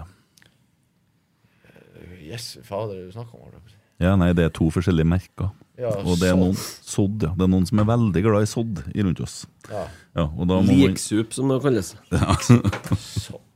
Yes, 2.23 2.53
fader, 2.63 2.95
er 2.95 3.01
det 3.03 3.11
du 3.11 3.17
snakker 3.17 3.37
om? 3.37 3.63
si. 3.67 3.77
Ja, 4.01 4.15
nei, 4.19 4.31
det 4.35 4.47
er 4.47 4.53
to 4.55 4.69
forskjellige 4.73 5.07
merker. 5.07 5.51
Ja, 5.79 5.91
og 6.03 6.19
det 6.21 6.29
er 6.29 6.37
noen 6.37 6.57
sodd, 6.57 7.23
ja. 7.25 7.31
Det 7.35 7.45
er 7.45 7.51
noen 7.51 7.65
som 7.69 7.81
er 7.81 7.87
veldig 7.89 8.23
glad 8.25 8.45
i 8.45 8.49
sodd 8.49 8.83
rundt 8.93 9.21
oss. 9.25 9.39
Ja. 9.69 9.87
Ja, 10.17 10.27
Liksup, 10.69 11.33
som 11.33 11.49
det 11.51 11.61
kalles. 11.63 11.95
ja. 12.13 12.37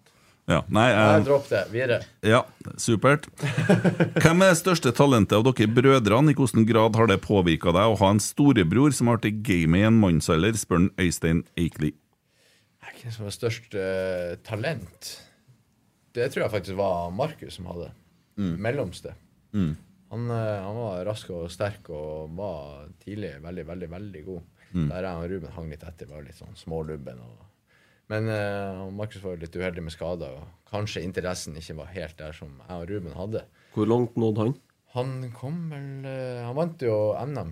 ja, 0.47 0.61
nei, 0.71 0.87
eh, 0.95 1.17
dropp 1.27 1.49
det. 1.51 1.65
Videre. 1.73 1.99
ja, 2.23 2.41
supert. 2.79 3.27
Hvem 4.23 4.45
er 4.45 4.53
det 4.53 4.59
største 4.61 4.93
talentet 4.95 5.35
av 5.35 5.45
dere 5.49 5.67
brødrene? 5.67 6.31
I 6.31 6.37
hvilken 6.37 6.67
grad 6.69 6.95
har 6.99 7.09
det 7.11 7.19
påvirka 7.25 7.73
deg 7.75 7.93
å 7.93 7.97
ha 7.99 8.11
en 8.13 8.23
storebror 8.23 8.95
som 8.95 9.11
har 9.11 9.19
vært 9.19 9.29
i 9.31 9.35
gamet 9.49 9.83
i 9.83 9.87
en 9.89 9.99
mannsalder, 10.01 10.55
spør 10.55 10.85
han 10.85 10.91
Øystein 11.03 11.43
Eikli. 11.59 11.93
Hvem 12.97 13.13
som 13.13 13.27
har 13.27 13.35
størst 13.35 13.75
eh, 13.77 14.37
talent? 14.47 15.11
Det 16.15 16.31
tror 16.33 16.47
jeg 16.47 16.55
faktisk 16.55 16.79
var 16.79 17.11
Markus 17.13 17.59
som 17.59 17.67
hadde. 17.69 17.91
Mellomste. 18.37 19.13
Mm. 19.53 19.75
Han, 20.09 20.29
eh, 20.31 20.61
han 20.63 20.75
var 20.75 21.05
rask 21.05 21.29
og 21.35 21.49
sterk 21.51 21.89
og 21.91 22.31
var 22.37 22.87
tidlig 23.03 23.35
veldig, 23.43 23.67
veldig 23.67 23.89
veldig 23.91 24.23
god. 24.25 24.45
Mm. 24.71 24.87
Der 24.91 25.07
jeg 25.07 25.19
og 25.19 25.29
Ruben 25.31 25.55
hang 25.55 25.69
litt 25.71 25.83
etter, 25.87 26.09
var 26.11 26.23
litt 26.23 26.39
sånn 26.39 26.55
smålubben. 26.59 27.19
Og, 27.23 27.46
men 28.09 28.29
uh, 28.31 28.85
Markus 28.95 29.23
var 29.23 29.35
jo 29.35 29.41
litt 29.45 29.55
uheldig 29.59 29.83
med 29.83 29.91
skader, 29.95 30.37
og 30.39 30.69
kanskje 30.71 31.03
interessen 31.03 31.57
ikke 31.59 31.75
var 31.81 31.89
helt 31.95 32.17
der 32.19 32.31
som 32.35 32.53
jeg 32.67 32.77
og 32.77 32.89
Ruben 32.89 33.15
hadde. 33.17 33.41
Hvor 33.73 33.89
langt 33.89 34.15
nådde 34.19 34.45
han? 34.45 34.55
Han 34.95 35.09
kom 35.35 35.57
vel 35.69 36.05
uh, 36.07 36.45
Han 36.47 36.55
vant 36.57 36.81
jo 36.87 36.95
NM 37.27 37.51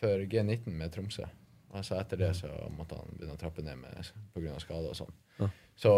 for 0.00 0.26
G19 0.28 0.68
med 0.76 0.92
Tromsø. 0.92 1.24
Altså 1.74 1.96
etter 1.98 2.20
det 2.20 2.28
så 2.38 2.46
måtte 2.76 2.94
han 3.00 3.16
begynne 3.16 3.34
å 3.34 3.40
trappe 3.40 3.62
ned 3.66 3.80
pga. 4.34 4.52
skader 4.62 4.92
og 4.92 4.98
sånn. 5.00 5.14
Ja. 5.40 5.48
Så 5.74 5.92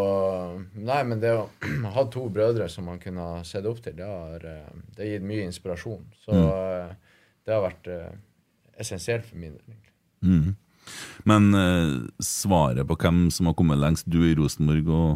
Nei, 0.72 1.02
men 1.04 1.20
det 1.20 1.34
å 1.36 1.42
ha 1.96 2.04
to 2.08 2.22
brødre 2.32 2.68
som 2.72 2.86
man 2.88 3.02
kunne 3.02 3.20
ha 3.20 3.42
sett 3.44 3.66
opp 3.68 3.82
til, 3.84 3.92
det 3.98 4.06
har, 4.08 4.40
eh, 4.40 4.70
det 4.96 5.02
har 5.02 5.10
gitt 5.10 5.26
mye 5.28 5.44
inspirasjon. 5.50 6.06
Så 6.24 6.32
Mm. 6.32 6.94
det 7.44 7.52
har 7.54 7.60
vært 7.66 7.86
uh, 7.92 8.16
essensielt 8.80 9.26
for 9.28 9.36
min 9.38 9.52
del. 9.58 9.76
Mm. 10.24 10.56
Men 11.28 11.48
eh, 11.56 11.94
svaret 12.22 12.86
på 12.88 12.98
hvem 13.00 13.26
som 13.34 13.50
har 13.50 13.56
kommet 13.58 13.80
lengst, 13.82 14.08
du 14.10 14.22
i 14.26 14.34
Rosenborg 14.38 14.92
og 14.92 15.08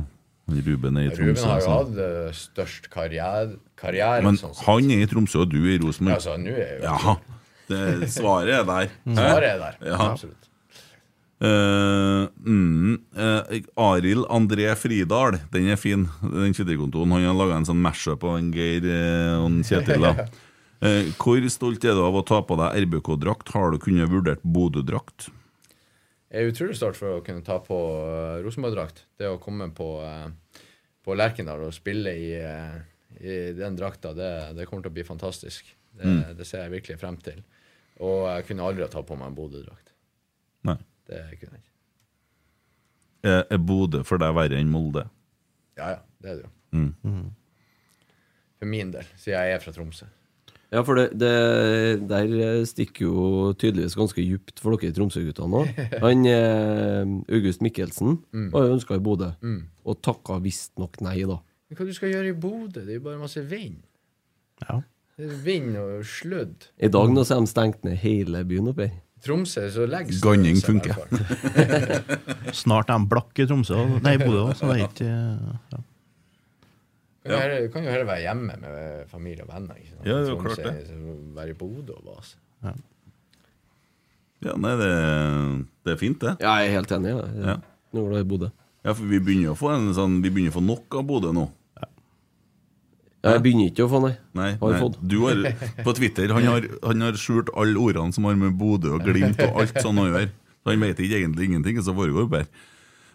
Ruben 0.50 0.98
er 0.98 1.06
i 1.06 1.14
Ruben 1.14 1.38
har 1.46 1.60
jo 1.62 1.70
altså. 1.70 1.76
hatt 1.76 1.98
eh, 2.02 2.34
størst 2.34 2.90
karriere, 2.90 3.58
karriere 3.78 4.24
Men 4.26 4.38
sånn 4.40 4.56
han 4.66 4.90
er 4.90 5.04
i 5.04 5.10
Tromsø, 5.10 5.44
og 5.44 5.52
du 5.52 5.60
er 5.62 5.76
i 5.76 5.80
Rosenborg. 5.82 6.18
Altså, 6.18 6.36
nå 6.40 6.54
er 6.56 6.64
jeg 6.64 6.80
jo 6.80 6.86
Ja, 6.90 7.16
det, 7.70 8.10
svaret 8.10 8.54
er 8.58 8.66
der. 8.66 8.94
Svaret 9.20 9.50
er 9.52 9.60
der. 9.62 9.80
Ja. 9.86 9.98
Absolutt. 10.10 10.46
Uh, 11.40 12.26
mm, 12.44 12.98
uh, 13.16 13.60
Arild 13.80 14.26
André 14.28 14.66
Fridal, 14.76 15.38
den 15.54 15.70
er 15.72 15.78
fin. 15.80 16.04
Den 16.20 16.52
Twitterkontoen. 16.52 17.14
Han 17.14 17.24
har 17.24 17.38
laga 17.38 17.56
en 17.56 17.68
sånn 17.70 17.80
mashup 17.80 18.26
av 18.28 18.36
en 18.36 18.50
Geir 18.52 18.84
uh, 18.84 19.46
og 19.46 19.62
Kjetil. 19.64 20.10
Eh, 20.80 21.10
Hvor 21.20 21.44
stolt 21.52 21.84
er 21.84 21.92
du 21.92 22.00
av 22.00 22.14
å 22.16 22.24
ta 22.24 22.38
på 22.40 22.56
deg 22.56 22.86
RBK-drakt? 22.86 23.52
Har 23.52 23.74
du 23.74 23.76
kunnet 23.82 24.08
vurdert 24.08 24.40
Bodø-drakt? 24.40 25.28
Er 26.30 26.46
utrolig 26.46 26.76
stolt 26.78 26.94
for 26.98 27.16
å 27.18 27.22
kunne 27.26 27.42
ta 27.42 27.56
på 27.64 27.76
uh, 27.76 28.38
Rosenborg-drakt. 28.44 29.04
Det 29.18 29.26
å 29.26 29.38
komme 29.42 29.66
på, 29.74 29.88
uh, 30.04 30.28
på 31.02 31.16
Lerkendal 31.18 31.64
og 31.66 31.74
spille 31.74 32.12
i, 32.14 32.28
uh, 32.38 32.76
i 33.18 33.38
den 33.58 33.74
drakta, 33.78 34.12
det, 34.14 34.28
det 34.54 34.66
kommer 34.70 34.84
til 34.86 34.92
å 34.92 34.98
bli 35.00 35.06
fantastisk. 35.08 35.72
Det, 35.90 36.06
Mm. 36.06 36.36
det 36.38 36.44
ser 36.46 36.62
jeg 36.62 36.70
virkelig 36.76 37.00
frem 37.00 37.16
til. 37.18 37.40
Og 38.00 38.28
jeg 38.30 38.44
kunne 38.46 38.62
aldri 38.62 38.84
ha 38.86 38.88
tatt 38.92 39.08
på 39.08 39.16
meg 39.18 39.26
en 39.32 39.34
Bodø-drakt. 39.36 39.90
Nei. 40.70 40.76
Det 41.10 41.18
kunne 41.40 41.58
jeg 41.58 41.64
ikke. 41.64 41.74
Er, 43.26 43.42
er 43.52 43.58
Bodø 43.58 44.04
for 44.06 44.22
deg 44.22 44.32
verre 44.38 44.56
enn 44.62 44.70
Molde? 44.70 45.02
Ja, 45.76 45.90
ja, 45.96 45.98
det 46.22 46.30
er 46.30 46.38
det 46.38 46.46
jo. 46.46 46.52
Mm. 46.78 47.26
For 48.60 48.70
min 48.70 48.94
del, 48.94 49.10
siden 49.18 49.34
jeg 49.42 49.58
er 49.58 49.62
fra 49.66 49.74
Tromsø. 49.74 50.06
Ja, 50.70 50.84
for 50.86 50.94
det, 51.00 51.08
det 51.18 51.30
der 52.10 52.32
eh, 52.46 52.60
stikker 52.68 53.02
jo 53.08 53.22
tydeligvis 53.58 53.96
ganske 53.98 54.22
djupt 54.22 54.60
for 54.62 54.76
dere 54.78 54.94
Tromsø-guttene 54.94 55.62
òg. 55.64 55.80
Han 56.04 56.22
eh, 56.30 57.14
August 57.34 57.64
Mikkelsen 57.66 58.20
Mm. 58.30 58.48
var 58.54 58.70
ønska 58.70 58.94
i 58.94 59.02
Bodø, 59.02 59.32
Mm. 59.42 59.64
og 59.84 59.98
takka 60.06 60.38
visstnok 60.44 61.00
nei, 61.02 61.18
da. 61.26 61.40
Men 61.70 61.76
hva 61.78 61.86
du 61.86 61.92
skal 61.94 62.12
gjøre 62.14 62.30
i 62.30 62.38
Bodø? 62.38 62.84
Det 62.86 62.94
er 62.94 63.00
jo 63.00 63.06
bare 63.08 63.18
masse 63.18 63.42
vind. 63.50 63.80
Ja. 64.68 64.80
Det 65.18 65.26
er 65.28 65.36
vind 65.44 65.74
og 65.76 66.04
sludd. 66.06 66.70
I 66.80 66.88
dag 66.88 67.10
nå 67.12 67.22
så 67.26 67.34
har 67.36 67.44
de 67.44 67.50
stengt 67.50 67.82
ned 67.84 67.98
hele 68.00 68.44
byen 68.48 68.70
oppi 68.72 68.86
her. 68.88 68.98
Tromsø, 69.20 69.66
så 69.68 69.84
legger 69.90 70.16
Ganning 70.24 70.56
funker. 70.64 70.96
Snart 72.62 72.88
er 72.88 72.98
de 73.02 73.10
blakke 73.10 73.44
i 73.44 73.48
Tromsø, 73.50 73.76
nei, 74.06 74.14
Bodø 74.22 74.46
òg, 74.46 74.54
så 74.56 74.70
det 74.70 74.78
er 74.78 74.86
ikke 74.86 75.10
ja. 75.10 75.82
Kan, 77.20 77.34
jo 77.34 77.38
heller, 77.42 77.66
kan 77.72 77.84
jo 77.84 77.90
heller 77.92 78.06
være 78.08 78.22
hjemme 78.24 78.54
med 78.62 79.08
familie 79.10 79.44
og 79.44 79.50
venner. 79.52 79.76
Ikke 79.76 79.90
sant? 79.92 80.06
Ja, 80.08 80.14
det 80.14 80.22
er 80.22 80.30
jo 80.30 80.36
Tromsø, 80.40 80.62
klart 80.62 80.78
det. 80.78 80.86
så 80.88 81.16
Være 81.36 81.52
i 81.52 81.58
Bodø 81.60 81.96
og 81.98 82.06
base. 82.08 82.38
Ja, 84.40 84.54
nei, 84.56 84.72
det, 84.80 84.90
det 85.84 85.92
er 85.92 85.98
fint, 86.00 86.16
det. 86.22 86.32
Ja, 86.40 86.54
jeg 86.62 86.70
er 86.70 86.76
helt 86.78 86.92
enig. 86.96 87.12
Ja. 87.12 87.26
Ja. 87.44 87.56
Nå 87.92 88.04
var 88.06 88.14
det 88.16 88.22
Bodø. 88.30 88.48
Ja, 88.86 88.94
for 88.96 89.04
vi 89.10 89.18
begynner 89.20 89.52
å 89.52 89.58
få 89.60 89.68
en 89.74 89.90
sånn 89.92 90.14
Vi 90.24 90.30
begynner 90.32 90.54
å 90.54 90.56
få 90.56 90.62
nok 90.64 90.96
av 90.96 91.04
Bodø 91.10 91.32
nå. 91.36 91.42
Ja, 93.20 93.34
jeg 93.34 93.42
begynner 93.44 93.66
ikke 93.68 93.84
å 93.84 93.90
få, 93.92 93.98
nei. 94.00 94.14
Nei, 94.32 94.54
Har 94.62 94.70
nei. 94.72 94.78
fått. 94.80 94.94
Du 95.04 95.18
har, 95.26 95.42
på 95.84 95.92
Twitter 95.98 96.32
han 96.32 96.46
har, 96.48 96.64
han 96.88 97.04
har 97.04 97.18
skjult 97.20 97.50
alle 97.52 97.76
ordene 97.76 98.16
som 98.16 98.24
har 98.24 98.38
med 98.40 98.54
Bodø 98.56 98.94
og 98.96 99.04
Glimt 99.04 99.36
og 99.44 99.58
alt 99.60 99.76
sånn 99.84 100.00
å 100.00 100.06
gjøre. 100.08 100.30
Så 100.64 100.72
han 100.72 100.80
vet 100.86 101.02
ikke 101.04 101.18
egentlig 101.18 101.50
ingenting 101.50 101.82
som 101.84 101.98
foregår 102.00 102.30
bare 102.32 102.48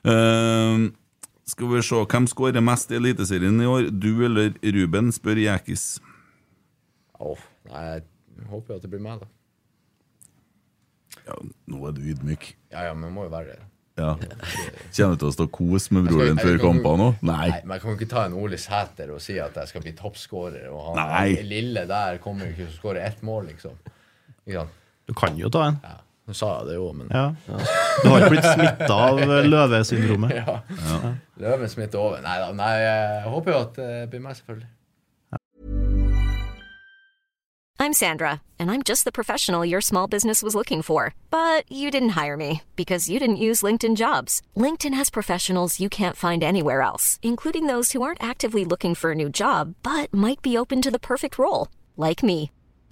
her. 0.05 0.85
Skal 1.45 1.69
vi 1.69 1.81
se, 1.85 2.01
Hvem 2.09 2.25
skårer 2.27 2.63
mest 2.65 2.91
i 2.91 2.97
Eliteserien 2.97 3.61
i 3.61 3.67
år? 3.69 3.91
Du 3.93 4.25
eller 4.25 4.55
Ruben, 4.75 5.11
spør 5.13 5.37
Jekis. 5.37 5.99
Åh, 7.21 7.43
nei, 7.69 7.83
jeg 7.93 8.47
håper 8.49 8.73
jo 8.73 8.79
at 8.79 8.85
det 8.85 8.91
blir 8.91 9.03
meg, 9.05 9.21
da. 9.21 9.29
Ja, 11.25 11.37
nå 11.71 11.85
er 11.87 11.93
du 11.95 12.01
ydmyk. 12.11 12.51
Ja, 12.73 12.87
ja, 12.89 12.93
men 12.97 13.13
må 13.13 13.27
jo 13.27 13.31
være 13.33 13.53
det. 13.55 13.61
Ja. 13.95 14.09
Kjenner 14.91 15.15
du 15.15 15.21
til 15.21 15.29
å 15.29 15.33
stå 15.37 15.45
og 15.47 15.53
kose 15.55 15.93
med 15.95 16.09
broren 16.09 16.33
din 16.35 16.41
før 16.43 16.57
kamper 16.59 16.97
nå? 16.99 17.05
Nei. 17.23 17.45
Nei, 17.53 17.59
men 17.63 17.77
jeg 17.77 17.83
kan 17.83 17.93
jo 17.93 17.99
ikke 17.99 18.09
ta 18.11 18.23
en 18.27 18.35
Ole 18.41 18.57
Sæter 18.59 19.13
og 19.15 19.21
si 19.23 19.37
at 19.39 19.55
jeg 19.61 19.71
skal 19.71 19.85
bli 19.85 19.93
toppskårer, 19.95 20.65
og 20.73 20.81
han 20.89 20.99
Nei. 20.99 21.29
han 21.37 21.47
lille 21.53 21.85
der 21.87 22.19
kommer 22.23 22.49
jo 22.49 22.55
ikke 22.55 22.65
til 22.65 22.73
å 22.73 22.79
skåre 22.81 23.05
ett 23.07 23.23
mål, 23.25 23.47
liksom. 23.53 23.77
Ikke 24.43 24.57
sant? 24.59 24.81
Du 25.05 25.13
kan 25.15 25.37
jo 25.39 25.51
ta 25.53 25.69
en. 25.69 25.79
Ja. 25.85 25.95
Nå 26.25 26.33
sa 26.33 26.47
jeg 26.59 26.71
det 26.71 26.75
jo, 26.79 26.91
men 26.97 27.09
Ja. 27.13 27.25
Du 28.01 28.09
har 28.09 28.23
ikke 28.23 28.31
blitt 28.33 28.47
smitta 28.49 28.93
av 28.93 29.19
eh, 29.21 29.45
løvesyndromet. 29.45 30.31
ja. 30.41 30.61
Løven 31.37 31.69
smitter 31.69 32.01
over. 32.01 32.23
Nei 32.25 32.39
da, 32.41 32.47
nei, 32.55 32.71
jeg 32.81 33.29
håper 33.29 33.53
jo 33.53 33.59
at 33.67 33.77
det 33.77 33.91
blir 34.09 34.23
meg, 34.25 34.39
selvfølgelig. 34.39 34.71
I'm 37.77 37.91
Sandra, 37.93 38.41
and 38.57 38.71
I'm 38.71 38.81
just 38.81 39.03
the 39.03 39.11
professional 39.11 39.65
your 39.65 39.81
small 39.81 40.07
business 40.07 40.41
was 40.41 40.55
looking 40.55 40.81
for. 40.81 41.13
But 41.29 41.69
you 41.69 41.91
didn't 41.91 42.15
hire 42.15 42.37
me 42.37 42.61
because 42.75 43.09
you 43.09 43.19
didn't 43.19 43.45
use 43.49 43.61
LinkedIn 43.61 43.95
jobs. 43.95 44.41
LinkedIn 44.57 44.95
has 44.95 45.09
professionals 45.09 45.79
you 45.79 45.89
can't 45.89 46.15
find 46.15 46.41
anywhere 46.41 46.81
else, 46.81 47.19
including 47.21 47.67
those 47.67 47.91
who 47.91 48.01
aren't 48.01 48.23
actively 48.23 48.65
looking 48.65 48.95
for 48.95 49.11
a 49.11 49.15
new 49.15 49.29
job 49.29 49.75
but 49.83 50.11
might 50.13 50.41
be 50.41 50.57
open 50.57 50.81
to 50.81 50.89
the 50.89 51.05
perfect 51.11 51.37
role, 51.37 51.67
like 51.97 52.23
me. 52.23 52.49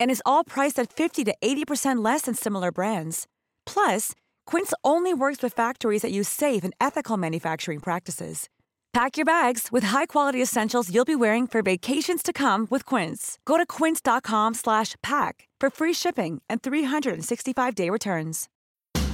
And 0.00 0.10
is 0.10 0.22
all 0.26 0.42
priced 0.42 0.78
at 0.78 0.92
50 0.92 1.24
to 1.24 1.34
80% 1.40 2.04
less 2.04 2.22
than 2.22 2.34
similar 2.34 2.72
brands. 2.72 3.26
Plus, 3.64 4.12
Quince 4.46 4.74
only 4.82 5.14
works 5.14 5.42
with 5.42 5.52
factories 5.52 6.02
that 6.02 6.12
use 6.12 6.28
safe 6.28 6.64
and 6.64 6.74
ethical 6.80 7.16
manufacturing 7.16 7.80
practices. 7.80 8.48
Pack 8.92 9.16
your 9.16 9.24
bags 9.24 9.68
with 9.70 9.84
high-quality 9.84 10.42
essentials 10.42 10.92
you'll 10.92 11.04
be 11.04 11.14
wearing 11.14 11.46
for 11.46 11.62
vacations 11.62 12.22
to 12.22 12.32
come 12.32 12.66
with 12.70 12.84
Quince. 12.84 13.38
Go 13.44 13.56
to 13.56 13.64
quince.com 13.66 14.54
slash 14.54 14.96
pack 15.02 15.46
for 15.60 15.70
free 15.70 15.92
shipping 15.92 16.42
and 16.48 16.62
365-day 16.62 17.90
returns. 17.90 18.48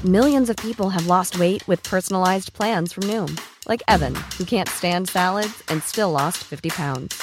Millions 0.05 0.49
of 0.49 0.57
people 0.57 0.91
have 0.91 1.07
lost 1.07 1.39
weight 1.39 1.66
with 1.68 1.82
personalized 1.82 2.53
plans 2.53 2.93
from 2.93 3.05
Noom, 3.05 3.39
like 3.68 3.82
Evan, 3.89 4.14
who 4.39 4.45
can't 4.45 4.68
stand 4.68 5.09
salads 5.09 5.62
and 5.68 5.82
still 5.82 6.11
lost 6.11 6.39
50 6.45 6.70
pounds. 6.70 7.22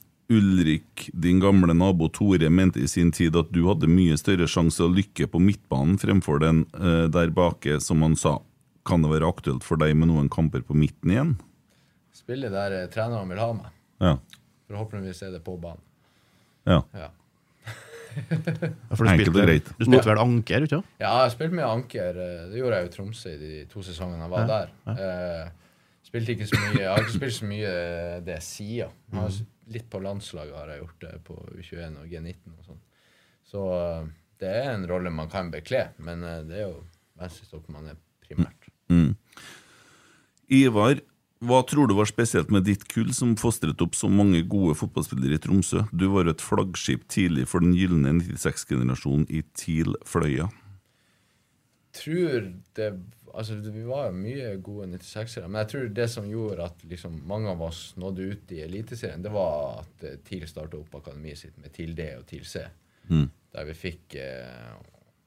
Ulrik, 0.31 1.09
din 1.13 1.39
gamle 1.43 1.73
nabo 1.75 2.07
Tore, 2.13 2.49
mente 2.49 2.79
i 2.79 2.87
sin 2.87 3.11
tid 3.11 3.35
at 3.35 3.51
du 3.53 3.65
hadde 3.67 3.89
mye 3.91 4.15
større 4.19 4.47
sjanse 4.49 4.81
å 4.85 4.89
lykke 4.91 5.27
på 5.31 5.41
midtbanen 5.43 5.99
fremfor 6.01 6.39
den 6.43 6.63
eh, 6.77 7.05
der 7.11 7.33
bake, 7.35 7.79
som 7.83 8.01
han 8.05 8.15
sa. 8.19 8.37
Kan 8.87 9.03
det 9.05 9.11
være 9.11 9.27
aktuelt 9.29 9.63
for 9.67 9.77
deg 9.81 9.93
med 9.99 10.09
noen 10.09 10.29
kamper 10.31 10.63
på 10.65 10.73
midten 10.77 11.11
igjen? 11.13 11.33
Spille 12.15 12.49
der 12.53 12.73
eh, 12.79 12.87
treneren 12.93 13.29
vil 13.29 13.41
ha 13.43 13.49
meg. 13.59 13.71
Ja. 14.01 14.15
Forhåpentligvis 14.71 15.21
er 15.27 15.35
det 15.35 15.43
på 15.45 15.57
banen. 15.61 15.83
ja. 16.69 16.81
Ja. 16.95 17.11
Ja, 18.11 18.95
for 18.97 19.05
du 19.05 19.09
Enkelt 19.09 19.29
spilte, 19.29 19.39
og 19.39 19.47
greit. 19.47 19.67
Du 19.79 19.85
spilte 19.87 20.09
vel 20.09 20.19
anker, 20.19 20.65
ikke 20.65 20.75
sant? 20.81 20.87
Ja, 20.99 21.11
jeg 21.23 21.31
spilte 21.31 21.55
mye 21.55 21.67
Anker. 21.71 22.17
eh, 22.19 22.41
Det 22.51 22.57
gjorde 22.59 22.75
jeg 22.79 22.83
jo 22.83 22.89
i 22.89 22.95
Tromsø 22.97 23.31
i 23.31 23.37
de 23.39 23.51
to 23.71 23.83
sesongene 23.87 24.25
jeg 24.25 24.31
var 24.33 24.41
Ja, 24.43 24.47
der. 24.51 24.73
Eh, 24.91 25.77
spilte 26.09 26.33
ikke 26.35 26.47
så 26.49 26.59
mye 26.59 26.81
Jeg 26.81 26.89
har 26.91 27.05
ikke 27.05 27.15
spilt 27.15 27.37
så 27.37 27.47
mye 27.47 27.71
eh, 27.71 28.17
det 28.27 28.35
sida. 28.43 28.89
Jeg 29.13 29.15
har 29.21 29.29
s- 29.31 29.45
Litt 29.71 29.87
på 29.91 30.01
landslaget 30.03 30.57
har 30.57 30.71
jeg 30.71 30.81
gjort 30.81 31.03
det, 31.05 31.13
på 31.27 31.37
U21 31.55 31.99
og 32.01 32.09
G19 32.11 32.57
og 32.57 32.65
sånn. 32.67 32.81
Så 33.51 33.67
eh, 33.75 34.09
det 34.41 34.51
er 34.63 34.73
en 34.73 34.87
rolle 34.89 35.13
man 35.13 35.29
kan 35.31 35.51
bekle, 35.53 35.89
men 36.01 36.25
eh, 36.27 36.41
det 36.47 36.59
er 36.59 36.67
jo 36.67 36.81
venstrestopp 37.21 37.69
man 37.73 37.91
er 37.93 37.99
primært. 38.25 38.69
Mm. 38.91 39.13
Ivar, 40.51 40.99
hva 41.41 41.61
tror 41.65 41.87
du 41.89 41.95
var 41.97 42.09
spesielt 42.09 42.51
med 42.53 42.65
ditt 42.67 42.83
kull 42.91 43.13
som 43.17 43.37
fostret 43.39 43.81
opp 43.83 43.95
så 43.97 44.09
mange 44.11 44.43
gode 44.49 44.75
fotballspillere 44.77 45.37
i 45.37 45.41
Tromsø? 45.41 45.85
Du 45.91 46.09
var 46.13 46.29
et 46.29 46.43
flaggskip 46.43 47.07
tidlig 47.11 47.47
for 47.49 47.63
den 47.63 47.75
gylne 47.77 48.17
96-generasjonen 48.19 49.27
i 49.29 49.43
TIL-fløya. 49.57 50.49
tror 51.91 52.51
det 52.75 52.91
Altså, 53.33 53.55
vi 53.55 53.83
var 53.87 54.09
jo 54.09 54.17
mye 54.17 54.53
gode 54.63 54.87
96-ere, 54.91 55.47
men 55.47 55.61
jeg 55.61 55.69
tror 55.71 55.91
det 55.95 56.07
som 56.11 56.29
gjorde 56.29 56.65
at 56.67 56.85
liksom, 56.87 57.19
mange 57.27 57.51
av 57.51 57.61
oss 57.63 57.81
nådde 57.99 58.27
ut 58.31 58.53
i 58.55 58.61
Eliteserien, 58.65 59.23
det 59.23 59.31
var 59.33 59.81
at 59.83 60.05
uh, 60.07 60.17
TIL 60.27 60.47
starta 60.49 60.79
opp 60.79 60.97
akademiet 60.99 61.39
sitt 61.39 61.59
med 61.61 61.71
TIL 61.75 61.93
D 61.95 62.07
og 62.17 62.25
TIL 62.27 62.43
C. 62.47 62.65
Mm. 63.07 63.29
Der 63.55 63.67
vi 63.69 63.77
fikk 63.77 64.17
uh, 64.19 64.75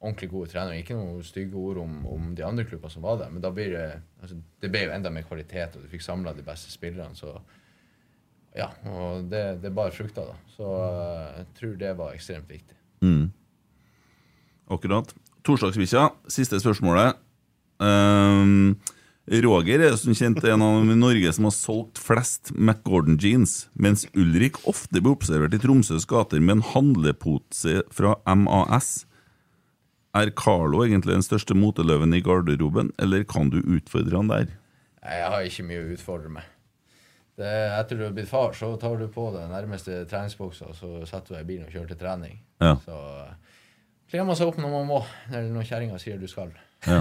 ordentlig 0.05 0.31
gode 0.33 0.53
trenere. 0.53 0.79
Ikke 0.83 0.99
noen 0.99 1.25
stygge 1.25 1.57
ord 1.59 1.81
om, 1.85 1.99
om 2.13 2.31
de 2.37 2.45
andre 2.47 2.67
klubbene 2.69 2.93
som 2.93 3.05
var 3.07 3.23
der, 3.23 3.33
men 3.33 3.45
da 3.45 3.53
blir 3.55 3.73
det 3.73 3.89
altså, 4.21 4.39
Det 4.61 4.73
ble 4.73 4.87
jo 4.87 4.95
enda 4.97 5.13
mer 5.15 5.27
kvalitet, 5.29 5.79
og 5.79 5.85
du 5.85 5.93
fikk 5.93 6.05
samla 6.05 6.37
de 6.37 6.45
beste 6.47 6.73
spillerne. 6.73 7.17
Så 7.17 7.39
Ja, 8.55 8.69
og 8.87 9.25
det, 9.33 9.63
det 9.65 9.73
bar 9.75 9.91
frukter, 9.97 10.29
da. 10.29 10.55
Så 10.55 10.69
uh, 10.69 11.41
jeg 11.41 11.51
tror 11.59 11.77
det 11.81 11.97
var 11.99 12.15
ekstremt 12.15 12.51
viktig. 12.53 12.77
Mm. 13.05 13.33
Akkurat. 14.75 15.11
Torsdagsbikkja, 15.45 16.09
siste 16.33 16.61
spørsmålet. 16.61 17.24
Ehm, 17.83 18.77
Roger 19.25 19.81
er 19.81 19.97
som 19.97 20.13
kjent 20.13 20.45
en 20.45 20.63
av 20.63 20.79
dem 20.83 20.93
i 20.93 20.99
Norge 21.01 21.33
som 21.33 21.49
har 21.49 21.55
solgt 21.57 22.01
flest 22.03 22.53
McGordon 22.53 23.17
jeans, 23.17 23.71
mens 23.73 24.05
Ulrik 24.13 24.61
ofte 24.69 25.01
blir 25.01 25.15
observert 25.17 25.57
i 25.57 25.61
Tromsøs 25.63 26.05
gater 26.11 26.43
med 26.45 26.59
en 26.59 26.67
handlepose 26.75 27.81
fra 27.91 28.19
MAS. 28.29 29.07
Er 30.15 30.31
Carlo 30.37 30.85
egentlig 30.85 31.17
den 31.17 31.25
største 31.27 31.57
moteløven 31.57 32.13
i 32.15 32.21
garderoben, 32.23 32.93
eller 33.01 33.25
kan 33.27 33.49
du 33.51 33.63
utfordre 33.65 34.21
han 34.21 34.29
der? 34.31 34.53
Jeg 35.05 35.31
har 35.33 35.47
ikke 35.49 35.65
mye 35.69 35.81
å 35.83 35.95
utfordre 35.97 36.35
meg. 36.37 36.51
Det, 37.35 37.49
etter 37.49 37.99
du 37.99 38.05
har 38.05 38.13
blitt 38.15 38.31
far, 38.31 38.53
så 38.55 38.69
tar 38.79 39.01
du 39.01 39.09
på 39.11 39.25
deg 39.35 39.49
nærmeste 39.51 40.05
treningsbuksa, 40.11 40.71
så 40.77 41.01
setter 41.03 41.33
du 41.33 41.35
deg 41.35 41.43
i 41.43 41.49
bilen 41.49 41.67
og 41.67 41.75
kjører 41.75 41.91
til 41.91 41.99
trening. 42.05 42.37
Ja. 42.63 42.77
Så 42.85 43.01
eh, 43.25 43.57
kler 44.13 44.29
man 44.29 44.39
seg 44.39 44.53
opp 44.53 44.61
når 44.61 44.71
man 44.77 44.87
må, 44.93 45.01
eller 45.33 45.51
når 45.57 45.67
kjerringa 45.73 45.99
sier 45.99 46.21
du 46.21 46.29
skal. 46.31 46.53
Ja. 46.87 47.01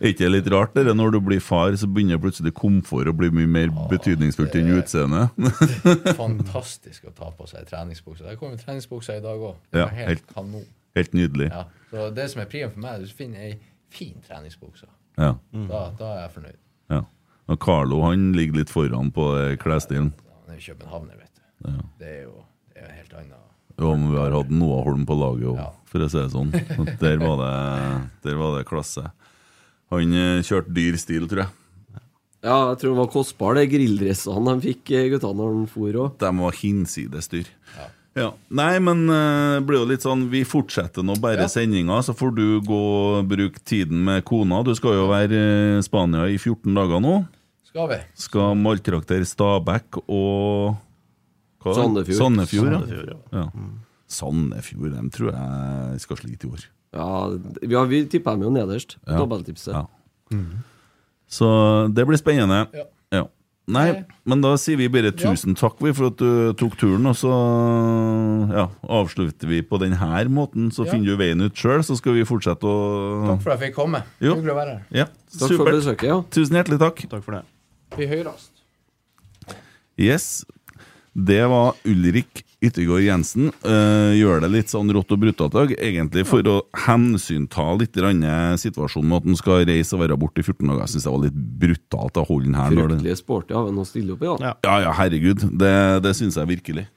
Er 0.00 0.08
ikke 0.10 0.24
det 0.24 0.30
litt 0.30 0.48
rart 0.52 0.74
det, 0.76 0.86
når 0.96 1.16
du 1.16 1.18
blir 1.24 1.42
far, 1.44 1.74
så 1.80 1.88
begynner 1.90 2.20
plutselig 2.22 2.54
komfort 2.56 3.10
å 3.10 3.14
bli 3.16 3.30
mye 3.34 3.50
mer 3.50 3.72
betydningsfullt 3.90 4.56
enn 4.60 4.72
utseende? 4.78 5.26
Fantastisk 6.22 7.10
å 7.10 7.14
ta 7.16 7.30
på 7.36 7.48
seg 7.50 7.68
treningsbuksa. 7.70 8.26
Der 8.28 8.40
kom 8.40 8.54
jo 8.54 8.60
treningsbuksa 8.60 9.18
i 9.18 9.24
dag 9.24 9.42
òg. 9.50 9.60
Ja, 9.76 9.88
helt, 9.92 10.24
helt-. 10.36 10.66
Helt 10.94 11.16
nydelig. 11.16 11.50
Ja. 11.50 11.64
Så 11.90 12.10
det 12.14 12.28
som 12.30 12.42
er 12.44 12.50
prien 12.50 12.70
for 12.70 12.82
meg, 12.82 12.94
er 12.94 13.02
at 13.02 13.10
du 13.10 13.18
finner 13.18 13.48
ei 13.48 13.54
fin 13.94 14.14
treningsbukse. 14.26 14.86
Ja. 15.18 15.34
Da, 15.52 15.80
da 15.98 16.10
er 16.14 16.20
jeg 16.24 16.34
fornøyd. 16.38 16.60
Ja. 16.94 17.00
Og 17.50 17.60
Carlo 17.62 18.00
han 18.06 18.30
ligger 18.34 18.62
litt 18.62 18.72
foran 18.72 19.10
på 19.14 19.28
eh, 19.38 19.54
klesstilen. 19.60 20.12
Han 20.44 20.54
er 20.54 20.60
jo 20.60 20.72
københavner, 20.72 21.18
vet 21.20 21.34
du. 21.34 21.42
Ja. 21.68 21.88
Det 22.00 22.12
er 22.12 22.22
jo 22.24 22.38
det 22.74 22.82
er 22.82 22.88
jo 22.88 22.94
helt 23.00 23.18
annen 23.20 23.43
Jo, 23.80 23.90
men 23.96 24.12
vi 24.12 24.20
har 24.20 24.34
hatt 24.36 24.52
Noah 24.54 24.84
Holm 24.86 25.02
på 25.08 25.16
laget 25.18 25.50
òg, 25.50 25.60
for 25.90 26.04
å 26.04 26.08
si 26.10 26.20
det 26.20 26.30
sånn. 26.34 26.52
Der 27.02 27.18
var 27.22 27.40
det, 27.40 27.54
der 28.26 28.38
var 28.38 28.58
det 28.58 28.68
klasse. 28.68 29.08
Han 29.94 30.14
eh, 30.14 30.44
kjørte 30.46 30.74
dyr 30.74 30.98
stil, 31.00 31.26
tror 31.30 31.44
jeg. 31.44 31.52
Ja, 32.44 32.56
jeg 32.70 32.80
tror 32.80 32.92
det 32.92 33.00
var 33.00 33.12
kostbar, 33.12 33.56
de 33.56 33.66
grilldressene 33.72 34.52
de 34.52 34.68
fikk, 34.68 34.94
eh, 34.94 35.10
gutta, 35.14 35.32
når 35.34 35.60
de 35.62 35.68
for 35.72 36.00
òg. 36.04 36.16
De 36.20 36.32
var 36.38 36.58
hinsides 36.60 37.30
dyr. 37.32 37.50
Ja. 38.14 38.28
Nei, 38.54 38.78
men 38.78 39.08
eh, 39.10 39.56
det 39.58 39.64
blir 39.66 39.80
jo 39.80 39.88
litt 39.90 40.04
sånn 40.04 40.28
Vi 40.30 40.44
fortsetter 40.46 41.02
nå 41.02 41.16
bare 41.18 41.48
sendinga, 41.50 41.96
så 42.06 42.14
får 42.14 42.34
du 42.36 42.44
gå 42.62 42.82
og 43.18 43.30
bruke 43.30 43.58
tiden 43.66 44.04
med 44.06 44.22
kona. 44.28 44.62
Du 44.62 44.70
skal 44.78 45.00
jo 45.00 45.08
være 45.10 45.40
i 45.80 45.82
Spania 45.82 46.28
i 46.30 46.38
14 46.38 46.70
dager 46.78 47.02
nå. 47.02 47.16
Skal 47.72 47.90
vi? 47.90 47.98
Skal 48.22 48.54
maltrakter 48.60 49.24
Stabæk 49.26 49.98
og 50.04 50.76
hva? 51.64 51.74
Sandefjord. 51.80 52.18
Sandefjord, 52.20 52.70
ja. 52.70 52.78
Sandefjord, 52.78 53.10
ja. 53.32 53.44
Sandefjord, 54.14 54.92
dem 54.94 55.10
tror 55.10 55.32
jeg 55.34 56.00
skal 56.04 56.16
slite 56.20 56.46
i 56.46 56.50
år. 56.54 56.66
Ja, 56.94 57.08
vi, 57.64 57.74
har- 57.74 57.88
vi 57.90 58.04
tippa 58.06 58.36
dem 58.36 58.44
jo 58.46 58.50
nederst. 58.54 58.98
Ja. 59.08 59.18
Dobbelttipset. 59.18 59.74
Ja. 59.74 59.86
Så 61.28 61.48
det 61.92 62.04
blir 62.06 62.20
spennende. 62.20 62.66
Ja. 62.76 62.84
Ja. 63.12 63.24
Nei, 63.66 64.04
men 64.28 64.42
da 64.44 64.50
sier 64.60 64.76
vi 64.76 64.90
bare 64.92 65.08
tusen 65.16 65.54
takk 65.56 65.78
for 65.80 66.10
at 66.10 66.18
du 66.20 66.52
tok 66.60 66.74
turen, 66.76 67.06
og 67.08 67.16
så 67.16 67.30
ja, 68.52 68.66
avslutter 68.92 69.48
vi 69.48 69.62
på 69.64 69.78
denne 69.80 69.96
måten. 70.28 70.68
Så 70.70 70.84
Ja. 70.84 70.92
finner 70.92 71.06
du 71.06 71.16
veien 71.16 71.40
ut 71.40 71.54
sjøl, 71.56 71.80
så 71.82 71.96
skal 71.96 72.12
vi 72.12 72.24
fortsette 72.28 72.60
å 72.62 73.26
Takk 73.32 73.40
for 73.42 73.50
at 73.52 73.60
jeg 73.60 73.70
fikk 73.72 73.76
komme. 73.80 74.02
Jo. 74.20 74.34
Hyggelig 74.36 74.52
å 74.52 74.58
være 74.60 74.70
her. 74.76 74.84
Ja, 74.92 75.06
Takk 75.38 75.56
for 75.56 75.64
besøket, 75.72 76.02
ja. 76.12 76.20
Tusen 76.30 76.54
hjertelig 76.60 76.78
takk. 76.78 77.08
Takk 77.08 77.24
for 77.24 77.32
det. 77.32 77.44
Vi 77.96 78.06
høres. 78.06 78.50
Yes. 79.96 80.44
Det 81.14 81.44
var 81.46 81.76
Ulrik 81.86 82.42
Yttergård 82.64 83.04
Jensen. 83.04 83.50
Uh, 83.62 84.10
gjør 84.16 84.40
det 84.42 84.50
litt 84.50 84.72
sånn 84.72 84.90
rått 84.94 85.12
og 85.14 85.20
brutalt 85.22 85.54
dag, 85.54 85.74
egentlig 85.78 86.24
for 86.26 86.46
å 86.50 86.56
hensynta 86.86 87.66
litt 87.78 87.94
situasjonen 87.94 89.10
med 89.10 89.20
at 89.20 89.28
han 89.28 89.38
skal 89.38 89.66
reise 89.68 89.94
og 89.94 90.02
være 90.02 90.18
borte 90.18 90.42
i 90.42 90.46
14 90.46 90.66
dager. 90.66 90.82
Jeg 90.82 90.94
syns 90.94 91.06
det 91.06 91.14
var 91.14 91.24
litt 91.26 91.38
brutalt 91.62 92.18
å 92.18 92.26
holde 92.26 92.50
den 92.50 92.58
her. 92.58 92.74
Fryktelig 92.74 93.16
sporty 93.20 93.54
av 93.54 93.70
en 93.70 93.78
å 93.78 93.86
stille 93.86 94.16
opp 94.16 94.24
i, 94.24 94.32
da. 94.32 94.54
Ja, 94.66 94.76
ja, 94.88 94.96
herregud. 94.98 95.46
Det, 95.54 95.74
det 96.04 96.14
syns 96.18 96.40
jeg 96.40 96.50
virkelig. 96.50 96.88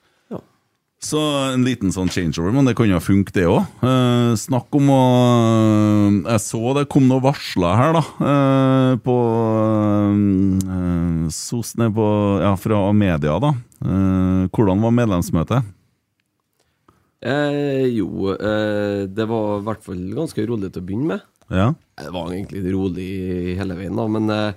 Så 0.97 1.19
en 1.53 1.61
liten 1.61 1.91
sånn 1.93 2.09
changeover, 2.09 2.55
men 2.55 2.65
det 2.65 2.73
kan 2.77 2.89
jo 2.89 2.97
funke, 2.97 3.29
det 3.35 3.43
òg. 3.45 3.67
Eh, 3.85 4.31
snakk 4.41 4.73
om 4.79 4.87
å 4.89 5.01
Jeg 6.25 6.41
så 6.41 6.73
det 6.73 6.87
kom 6.89 7.05
noen 7.05 7.21
varsler 7.21 7.77
her, 7.77 7.93
da. 7.99 8.01
Eh, 8.31 8.93
på 9.05 9.17
eh, 10.65 11.27
SOS 11.29 11.75
ned 11.77 11.93
på 11.93 12.07
Ja, 12.41 12.55
fra 12.57 12.81
media, 12.97 13.37
da. 13.43 13.53
Eh, 13.77 14.49
hvordan 14.49 14.81
var 14.81 14.95
medlemsmøtet? 14.97 15.69
Eh, 17.21 17.85
jo, 17.93 18.33
eh, 18.33 19.05
det 19.05 19.29
var 19.29 19.59
i 19.61 19.65
hvert 19.69 19.85
fall 19.85 20.01
ganske 20.17 20.49
rolig 20.49 20.73
til 20.73 20.81
å 20.81 20.87
begynne 20.89 21.13
med. 21.13 21.21
Ja. 21.53 21.71
Det 22.01 22.09
var 22.13 22.33
egentlig 22.33 22.73
rolig 22.73 23.09
hele 23.57 23.77
veien, 23.77 23.95
da, 23.95 24.09
men 24.11 24.29
eh, 24.33 24.53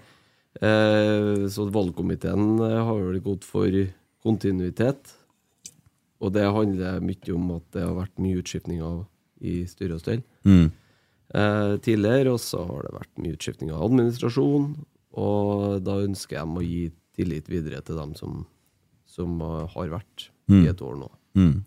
eh, 0.64 1.46
Så 1.52 1.68
valgkomiteen 1.70 2.58
eh, 2.64 2.80
har 2.80 3.00
vel 3.12 3.20
gått 3.24 3.44
for 3.44 3.68
kontinuitet. 4.24 5.19
Og 6.20 6.32
det 6.34 6.44
handler 6.52 7.00
mye 7.00 7.32
om 7.34 7.50
at 7.56 7.64
det 7.72 7.82
har 7.86 7.94
vært 7.96 8.18
mye 8.20 8.40
utskiftninger 8.42 8.98
i 9.40 9.54
styre 9.70 9.96
og 9.96 10.02
stell. 10.02 10.22
Mm. 10.44 10.66
Eh, 11.32 11.76
tidligere, 11.80 12.34
og 12.34 12.40
så 12.42 12.60
har 12.66 12.82
det 12.84 12.92
vært 12.98 13.22
mye 13.24 13.36
utskiftning 13.38 13.70
av 13.72 13.86
administrasjon. 13.86 14.66
Og 15.16 15.80
da 15.86 15.96
ønsker 16.04 16.36
jeg 16.36 16.46
å 16.46 16.64
gi 16.66 16.82
tillit 17.16 17.48
videre 17.50 17.80
til 17.82 17.96
dem 17.96 18.12
som, 18.18 18.44
som 19.06 19.40
har 19.40 19.88
vært 19.96 20.28
Mm. 20.50 20.64
i 20.64 20.68
et 20.68 20.80
år 20.82 20.96
nå. 20.98 21.06
Mm. 21.38 21.64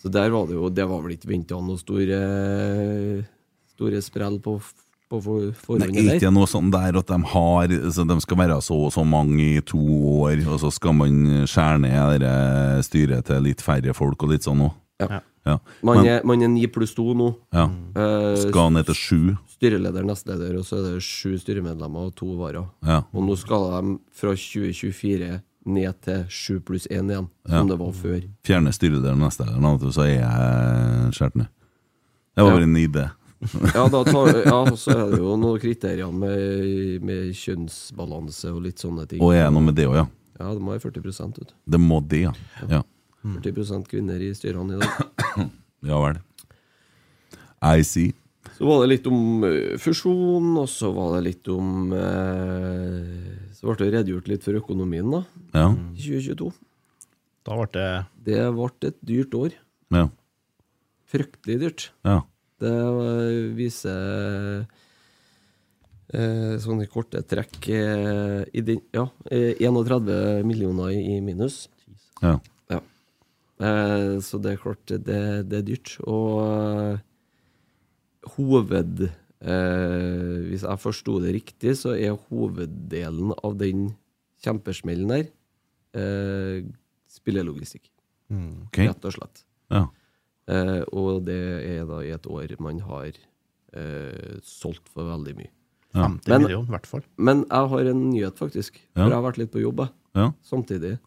Så 0.00 0.08
der 0.10 0.30
var 0.32 0.46
det 0.48 0.54
jo 0.54 0.70
Det 0.72 0.86
var 0.88 1.02
vel 1.04 1.12
ikke 1.12 1.28
venta 1.28 1.58
noe 1.60 1.76
store, 1.76 3.26
store 3.74 4.00
sprell 4.00 4.38
på, 4.40 4.54
på 5.08 5.20
for, 5.24 5.52
forhånd? 5.56 5.82
er 5.88 6.00
eller? 6.02 6.18
ikke 6.20 6.32
noe 6.34 6.46
sånn 6.50 6.70
der 6.70 6.98
at 7.00 7.06
de 7.08 7.18
har 7.32 7.68
så 7.94 8.04
De 8.08 8.20
skal 8.20 8.36
være 8.36 8.58
så 8.62 8.76
og 8.86 8.92
så 8.92 9.04
mange 9.08 9.40
i 9.56 9.60
to 9.64 9.78
år, 10.24 10.42
og 10.48 10.60
så 10.60 10.70
skal 10.74 10.92
man 10.94 11.46
skjære 11.48 11.80
ned 11.80 12.20
det 12.20 12.84
styret 12.84 13.24
til 13.26 13.42
litt 13.42 13.60
færre 13.64 13.94
folk 13.96 14.22
og 14.22 14.30
litt 14.34 14.44
sånn 14.46 14.60
òg. 14.68 14.72
Ja. 15.00 15.20
Ja. 15.48 15.58
Man, 15.86 16.04
er, 16.04 16.20
man 16.28 16.42
er 16.44 16.48
ni 16.52 16.66
pluss 16.68 16.92
to 16.92 17.14
nå. 17.16 17.30
Ja. 17.54 17.68
Eh, 17.96 18.36
Skal 18.50 18.72
ned 18.74 18.84
til 18.90 18.94
sju. 18.98 19.20
Styreleder, 19.54 20.04
nestleder, 20.04 20.58
og 20.60 20.66
så 20.68 20.76
er 20.82 20.88
det 20.98 21.02
sju 21.06 21.38
styremedlemmer 21.40 22.10
og 22.10 22.14
to 22.18 22.34
varer. 22.36 22.66
Ja. 22.84 22.98
Og 23.16 23.24
nå 23.24 23.36
skal 23.40 23.64
de 23.72 23.94
fra 24.12 24.34
2024 24.36 25.38
ned 25.68 26.00
til 26.04 26.26
sju 26.32 26.58
pluss 26.60 26.86
én 26.92 27.08
igjen, 27.08 27.28
Ja. 27.48 27.58
som 27.62 27.68
det 27.68 27.78
var 27.80 27.92
før. 27.96 28.20
Fjerne 28.44 28.72
styrelederen 28.76 29.18
neste 29.24 29.46
eller 29.48 29.90
så 29.92 30.04
er 30.04 30.20
jeg 30.20 31.12
skjært 31.16 31.36
ned. 31.36 31.48
Det 32.36 32.44
var 32.44 32.50
Ja. 32.50 32.56
bare 32.56 32.62
en 32.68 32.76
idé. 32.76 33.10
Ja, 33.74 33.84
da 33.86 34.00
tar, 34.02 34.32
ja, 34.42 34.60
så 34.74 34.94
er 34.96 35.12
det 35.12 35.20
jo 35.22 35.36
noen 35.38 35.60
kriterier 35.62 36.10
med, 36.10 37.02
med 37.06 37.30
kjønnsbalanse 37.38 38.50
og 38.50 38.64
litt 38.64 38.82
sånne 38.82 39.06
ting. 39.10 39.22
Og 39.22 39.34
er 39.36 39.46
det 39.46 39.52
noe 39.54 39.66
med 39.68 39.78
det 39.78 39.86
òg, 39.86 39.98
ja? 40.00 40.06
Ja, 40.38 40.52
det 40.54 40.62
må 40.62 40.74
være 40.74 40.84
40 40.88 41.04
vet 41.06 41.50
du. 41.50 41.54
Det 41.66 41.80
må 41.82 42.00
det, 42.02 42.24
ja. 42.28 42.32
Ja, 42.70 42.82
40% 43.26 43.88
kvinner 43.90 44.22
i 44.22 44.30
styrene 44.34 44.76
i 44.76 44.82
dag. 44.82 45.50
ja 45.90 45.98
vel. 46.02 46.18
I 47.58 47.82
see. 47.86 48.12
Så 48.54 48.66
var 48.66 48.82
det 48.82 48.90
litt 48.92 49.06
om 49.10 49.44
eh, 49.46 49.74
fusjon, 49.78 50.52
og 50.58 50.68
så 50.70 50.90
var 50.94 51.16
det 51.16 51.24
litt 51.28 51.50
om 51.52 51.92
eh, 51.94 53.34
Så 53.54 53.66
ble 53.66 53.76
det 53.82 53.90
redegjort 53.94 54.30
litt 54.30 54.46
for 54.46 54.58
økonomien, 54.58 55.10
da. 55.14 55.22
Ja. 55.54 55.68
2022. 55.98 56.50
Da 57.46 57.58
ble 57.58 57.68
det 57.74 57.90
Det 58.26 58.46
ble 58.56 58.70
et 58.90 58.98
dyrt 59.10 59.36
år. 59.38 59.54
Ja. 59.94 60.08
Fryktelig 61.08 61.58
dyrt. 61.62 61.86
Ja. 62.06 62.20
Det 62.58 62.74
eh, 62.74 63.54
viser 63.54 64.64
eh, 66.10 66.54
sånne 66.62 66.88
korte 66.90 67.22
trekk 67.28 67.68
eh, 67.70 68.42
i 68.50 68.64
den, 68.66 68.80
Ja, 68.94 69.06
eh, 69.30 69.54
31 69.62 70.42
millioner 70.48 70.90
i 70.94 71.20
minus. 71.24 71.66
Ja. 72.22 72.38
Ja. 72.70 72.80
Eh, 73.62 74.18
så 74.24 74.40
det 74.42 74.56
er 74.56 74.62
klart, 74.64 74.82
det, 74.90 75.20
det 75.50 75.60
er 75.60 75.68
dyrt. 75.68 75.94
Og 76.02 76.42
eh, 76.42 76.98
hoved 78.34 79.06
eh, 79.06 80.34
Hvis 80.50 80.66
jeg 80.66 80.82
forsto 80.82 81.20
det 81.22 81.36
riktig, 81.38 81.76
så 81.78 81.94
er 81.94 82.18
hoveddelen 82.28 83.36
av 83.38 83.58
den 83.60 83.92
kjempesmellen 84.44 85.10
der 85.10 85.34
spillelogistikk. 87.10 87.88
okay. 88.68 88.86
Rett 88.86 89.06
og 89.08 89.14
slett. 89.16 89.40
Ja. 89.72 89.86
Eh, 90.48 90.82
og 90.96 91.24
det 91.28 91.38
er 91.68 91.84
da 91.88 91.98
i 92.06 92.12
et 92.14 92.26
år 92.30 92.54
man 92.64 92.78
har 92.86 93.10
eh, 93.76 94.38
solgt 94.46 94.88
for 94.88 95.04
veldig 95.10 95.34
mye. 95.36 95.50
Ja. 95.96 96.06
50 96.08 96.42
millioner, 96.44 96.68
i 96.68 96.72
hvert 96.76 96.86
fall. 96.88 97.02
Men 97.16 97.44
jeg 97.48 97.70
har 97.72 97.90
en 97.92 98.02
nyhet, 98.10 98.36
faktisk. 98.40 98.76
Ja. 98.94 99.02
For 99.02 99.08
jeg 99.10 99.16
har 99.18 99.26
vært 99.28 99.38
litt 99.42 99.52
på 99.54 99.62
jobb 99.62 99.86
Ja. 100.16 100.32
samtidig. 100.44 100.98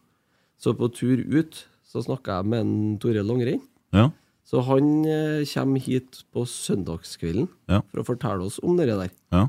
Så 0.58 0.74
på 0.78 0.88
tur 0.94 1.18
ut 1.26 1.64
så 1.86 2.02
snakka 2.04 2.38
jeg 2.40 2.46
med 2.46 2.60
en 2.60 2.98
Tore 3.02 3.22
Langrenn. 3.26 3.62
Ja. 3.92 4.10
Så 4.46 4.62
han 4.66 5.04
eh, 5.06 5.42
kommer 5.46 5.80
hit 5.80 6.22
på 6.34 6.44
søndagskvelden 6.46 7.48
Ja. 7.68 7.80
for 7.90 8.02
å 8.02 8.06
fortelle 8.06 8.44
oss 8.46 8.58
om 8.62 8.76
det 8.76 8.86
der. 8.90 9.10
Ja. 9.32 9.48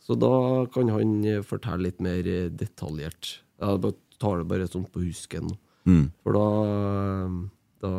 Så 0.00 0.16
da 0.18 0.66
kan 0.72 0.88
han 0.88 1.24
eh, 1.24 1.42
fortelle 1.42 1.86
litt 1.86 2.00
mer 2.00 2.26
eh, 2.26 2.48
detaljert. 2.48 3.40
Jeg 3.60 3.94
tar 4.18 4.38
det 4.38 4.48
bare 4.48 4.66
sånn 4.70 4.86
på 4.90 5.02
husken. 5.04 5.50
Mm. 5.86 6.10
For 6.22 6.32
da, 6.36 6.46
da 7.82 7.92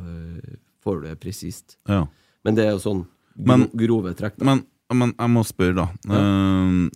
eh, 0.00 0.56
får 0.86 1.02
du 1.02 1.08
det 1.10 1.18
presist. 1.20 1.76
Ja. 1.90 2.04
Men 2.46 2.54
det 2.54 2.64
er 2.68 2.72
jo 2.76 2.80
sånn 2.86 3.04
gro, 3.36 3.44
Men- 3.50 3.68
grove 3.74 4.14
trekk. 4.16 4.38
Men, 4.46 4.62
men 4.94 5.12
jeg 5.18 5.30
må 5.34 5.42
spørre, 5.44 5.74
da. 5.74 5.86
Ja. 6.06 6.20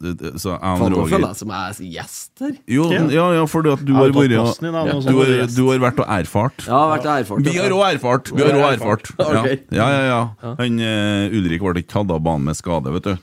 det- 0.00 0.34
så 0.38 0.52
jeg 0.54 0.62
og 0.62 0.90
nå 0.92 0.96
Roger- 1.00 1.10
føler 1.16 1.26
jeg 1.32 1.36
som 1.40 1.48
jeg 1.50 1.70
er 1.70 1.88
gjest 1.96 2.38
her. 2.44 2.52
Jo, 2.68 2.84
Ja. 2.92 3.00
ja, 3.10 3.24
ja, 3.40 3.44
fordi 3.50 3.72
at 3.72 3.84
du 3.84 3.92
har 3.94 4.10
vært 4.10 4.16
og- 4.16 4.60
din, 4.60 4.72
da, 4.72 4.84
du, 5.10 5.18
har, 5.18 5.46
du 5.56 5.62
har 5.70 5.78
vært 5.90 5.98
og 5.98 6.06
erfart. 6.06 6.66
Ja, 6.66 6.70
jeg 6.70 6.78
har 6.78 6.98
vært 6.98 7.08
erfart. 7.26 7.42
Vi 7.44 7.56
har 7.58 7.70
òg 7.70 7.94
erfart! 7.96 8.30
Vi 8.30 8.42
har 8.42 8.52
også 8.52 8.78
erfart. 8.78 9.10
Ja. 9.18 9.42
Ja, 9.72 9.88
ja, 9.90 10.02
ja. 10.06 10.54
Han, 10.56 10.78
uh, 10.78 11.34
Ulrik 11.34 11.60
ble 11.60 11.82
ikke 11.82 11.88
tatt 11.98 12.10
av 12.10 12.22
banen 12.22 12.44
med 12.44 12.54
skade, 12.56 12.92
vet 12.92 13.02
du. 13.02 13.18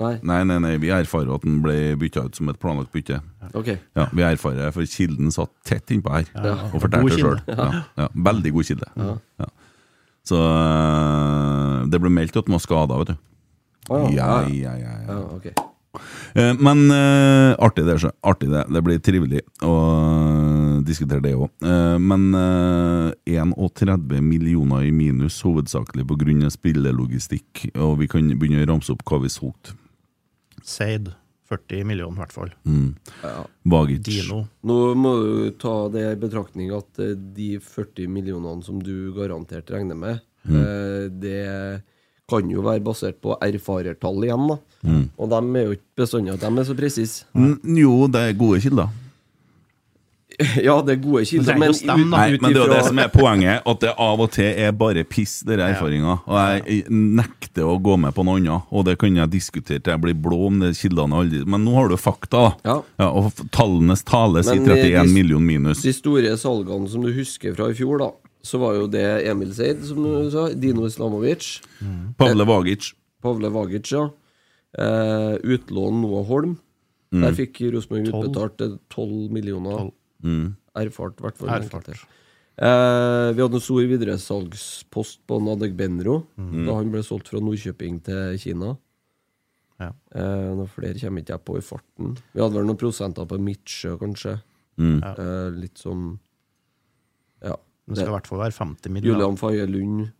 Nei. 0.00 0.18
Nei, 0.22 0.44
nei, 0.44 0.58
nei, 0.58 0.76
vi 0.80 0.88
erfarer 0.88 1.34
at 1.34 1.42
den 1.42 1.60
ble 1.60 1.94
bytta 2.00 2.24
ut 2.24 2.34
som 2.34 2.48
et 2.48 2.58
planlagt 2.58 2.90
bytte. 2.90 3.20
Ok. 3.54 3.66
Ja, 3.96 4.06
Vi 4.14 4.22
erfarer, 4.22 4.56
det, 4.64 4.72
for 4.72 4.82
kilden 4.88 5.28
satt 5.30 5.50
tett 5.62 5.86
innpå 5.92 6.10
her 6.10 6.24
Ja. 6.34 6.54
og 6.72 6.80
fortalte 6.80 7.10
det 7.10 7.18
sjøl. 7.20 7.40
Ja. 7.48 7.84
Ja, 7.98 8.08
veldig 8.16 8.52
god 8.52 8.64
kilde. 8.64 8.88
Så 10.26 10.38
eh, 10.38 11.88
det 11.90 12.00
ble 12.02 12.12
meldt 12.12 12.36
at 12.38 12.46
den 12.48 12.56
var 12.56 12.62
skada, 12.64 13.00
vet 13.00 13.12
du. 13.14 13.18
Oh, 13.90 14.06
Ja, 14.14 14.44
ja. 14.46 14.48
ja, 14.48 14.74
ja. 14.78 14.94
ja. 15.06 15.16
Ja, 15.16 15.20
ok. 15.36 15.50
Eh, 16.38 16.52
Men 16.62 16.84
uh, 16.92 17.56
artig 17.58 17.86
det, 17.88 17.96
så. 17.98 18.12
Artig 18.22 18.50
det. 18.52 18.62
Det 18.70 18.82
blir 18.86 19.00
trivelig 19.02 19.42
å 19.66 19.72
diskutere 20.86 21.24
det 21.24 21.34
òg. 21.34 21.50
men 22.00 22.30
uh, 22.34 23.10
31 23.26 24.20
millioner 24.22 24.86
i 24.86 24.92
minus, 24.94 25.40
hovedsakelig 25.42 26.06
pga. 26.06 26.50
spillelogistikk. 26.50 27.70
Og 27.74 27.98
vi 28.00 28.06
kan 28.08 28.30
begynne 28.38 28.64
å 28.64 28.70
ramse 28.74 28.92
opp 28.94 29.02
hva 29.04 29.20
vi 29.24 29.32
solgte. 29.32 29.74
Seid. 30.62 31.10
40 31.50 31.84
millioner, 31.84 32.14
i 32.16 32.22
hvert 32.22 32.32
fall. 32.34 32.50
Mm. 32.64 32.94
Ja. 33.24 33.44
Dino. 34.06 34.44
Nå 34.64 34.78
må 34.94 35.12
du 35.20 35.50
ta 35.58 35.88
det 35.92 36.04
i 36.12 36.18
betraktning 36.22 36.70
at 36.76 36.98
eh, 37.02 37.14
de 37.36 37.58
40 37.58 38.06
millionene 38.08 38.62
som 38.64 38.78
du 38.82 39.12
garantert 39.16 39.70
regner 39.74 39.98
med, 39.98 40.20
Mm. 40.48 40.54
eh, 40.56 41.08
det 41.20 41.82
kan 42.30 42.48
jo 42.48 42.62
være 42.64 42.80
basert 42.80 43.18
på 43.20 43.34
erfarertall 43.44 44.22
igjen, 44.24 44.46
da. 44.48 44.56
Mm. 44.86 45.02
Og 45.18 45.28
de 45.28 45.40
er 45.60 45.66
jo 45.66 45.74
ikke 45.76 45.98
bestandig 46.00 46.32
at 46.32 46.40
de 46.40 46.50
er 46.62 46.64
så 46.64 46.76
presise. 46.78 47.24
Jo, 47.76 48.06
det 48.08 48.22
er 48.30 48.38
gode 48.38 48.60
kilder. 48.64 48.88
ja, 50.66 50.74
det 50.86 50.94
er 50.94 51.00
gode 51.02 51.22
kilder, 51.28 51.58
men, 51.60 51.72
men 51.86 52.08
men 52.10 52.46
det 52.46 52.50
er 52.50 52.62
jo 52.62 52.68
det 52.72 52.84
som 52.86 53.00
er 53.02 53.10
poenget, 53.12 53.60
at 53.68 53.80
det 53.82 53.92
av 54.00 54.22
og 54.24 54.30
til 54.34 54.48
er 54.48 54.72
bare 54.76 55.04
piss, 55.08 55.40
dere 55.46 55.66
erfaringa. 55.74 56.14
Og 56.24 56.38
jeg 56.38 56.84
nekter 56.90 57.68
å 57.68 57.76
gå 57.82 57.96
med 58.00 58.14
på 58.16 58.24
noe 58.26 58.38
annet, 58.40 58.70
og 58.72 58.86
det 58.88 58.96
kunne 59.00 59.20
jeg 59.22 59.32
diskutert 59.34 59.84
til 59.84 59.94
jeg 59.94 60.02
blir 60.04 60.16
blå 60.16 60.38
om 60.48 60.62
det 60.62 60.72
kildene 60.78 61.18
aldri 61.20 61.42
Men 61.44 61.64
nå 61.66 61.74
har 61.76 61.90
du 61.92 61.96
fakta, 62.00 62.46
da. 62.64 62.78
Ja. 63.00 63.10
og 63.10 63.42
tallenes 63.52 64.04
tale 64.08 64.42
sier 64.46 64.62
eh, 64.64 64.86
31 64.86 64.96
de- 65.10 65.14
million 65.14 65.44
minus. 65.44 65.82
De 65.84 65.92
store 65.96 66.32
salgene 66.40 66.88
som 66.88 67.04
du 67.04 67.12
husker 67.16 67.54
fra 67.58 67.68
i 67.72 67.76
fjor, 67.76 68.00
da, 68.00 68.10
så 68.46 68.60
var 68.62 68.78
jo 68.78 68.88
det 68.88 69.04
Emil 69.28 69.52
Seid, 69.56 69.84
som 69.84 70.00
du 70.04 70.30
sa, 70.32 70.48
Dino 70.56 70.86
Islamovic, 70.88 71.58
Pavle 72.20 72.48
Vagic. 72.48 72.92
Pavle 73.20 73.52
Vagic, 73.52 73.92
ja. 73.92 74.08
Eh, 74.78 75.36
utlån 75.42 76.00
Noah 76.00 76.26
Holm. 76.28 76.56
Mm. 77.10 77.24
Der 77.24 77.34
fikk 77.34 77.58
Rosenborg 77.74 78.06
utbetalt 78.12 78.60
eh, 78.62 78.76
12 78.94 79.32
millioner. 79.34 79.88
Mm. 80.22 80.56
Erfart, 80.80 81.18
i 81.20 81.24
hvert 81.26 81.38
fall. 81.38 81.52
Erfart. 81.54 81.88
Eh, 82.60 83.28
vi 83.32 83.40
hadde 83.40 83.56
en 83.56 83.64
stor 83.64 83.86
videresalgspost 83.88 85.22
på 85.28 85.38
Nadeg 85.40 85.72
Benro 85.78 86.26
da 86.36 86.74
han 86.76 86.90
ble 86.92 87.00
solgt 87.06 87.30
fra 87.32 87.40
Nordkjøping 87.40 88.02
til 88.04 88.36
Kina. 88.42 88.74
Ja. 89.80 89.94
Eh, 90.12 90.50
noen 90.58 90.68
flere 90.68 91.00
kommer 91.00 91.24
ikke 91.24 91.38
jeg 91.38 91.44
på 91.48 91.56
i 91.56 91.64
farten. 91.64 92.18
Vi 92.34 92.42
hadde 92.42 92.58
vel 92.58 92.68
noen 92.68 92.80
prosenter 92.80 93.24
på 93.24 93.38
Midtsjø, 93.40 93.94
kanskje. 94.02 94.36
Mm. 94.76 94.98
Eh, 95.00 95.48
litt 95.56 95.80
sånn 95.80 96.18
Ja. 97.42 97.56
Det 97.88 97.96
skal 97.96 98.12
i 98.12 98.16
hvert 98.18 98.28
fall 98.28 98.42
være 98.44 98.52
50 98.52 98.92
millioner. 98.92 99.18
Julian 99.18 99.36
Faye 99.40 99.66
Lund. 99.66 100.10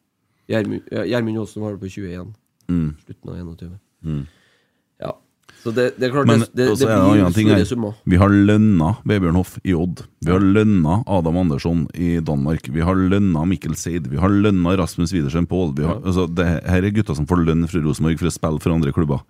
Gjermund 0.48 1.38
Aasen 1.38 1.62
var 1.62 1.76
det 1.76 1.80
på 1.84 1.92
21. 1.92 2.32
Mm. 2.68 2.96
Slutten 3.04 3.30
av 3.30 3.36
21. 3.36 3.78
Mm. 4.02 4.24
Ja. 5.60 5.70
Så 5.70 5.74
det, 5.76 5.84
det 6.00 6.06
er 6.08 6.12
klart 6.14 6.26
Men 6.26 6.40
det, 6.40 6.48
det, 6.56 6.66
det 6.80 6.88
en 6.88 7.02
blir 7.04 7.20
annen 7.20 7.34
ting 7.36 7.48
her. 7.52 7.64
summer. 7.68 7.94
Vi 8.08 8.16
har 8.16 8.28
lønna 8.32 8.96
Vebjørn 9.04 9.36
Hoff 9.36 9.58
i 9.62 9.74
Odd. 9.76 10.06
Vi 10.24 10.30
har 10.32 10.40
lønna 10.40 11.02
Adam 11.06 11.36
Andersson 11.36 11.82
i 11.94 12.14
Danmark. 12.24 12.68
Vi 12.72 12.80
har 12.80 12.94
lønna 12.96 13.42
Mikkel 13.48 13.74
Seid. 13.76 14.06
Vi 14.08 14.16
har 14.16 14.28
lønna 14.32 14.72
Rasmus 14.80 15.12
Widersen 15.12 15.46
Pål. 15.46 15.74
Har- 15.84 16.00
Altså, 16.00 16.24
det 16.34 16.46
her 16.64 16.82
er 16.84 16.90
gutter 16.90 17.14
som 17.14 17.26
får 17.26 17.44
lønn 17.44 17.66
fra 17.68 17.80
Rosenborg 17.84 18.18
for 18.18 18.26
å 18.26 18.32
spille 18.32 18.60
for 18.60 18.72
andre 18.72 18.92
klubber. 18.92 19.20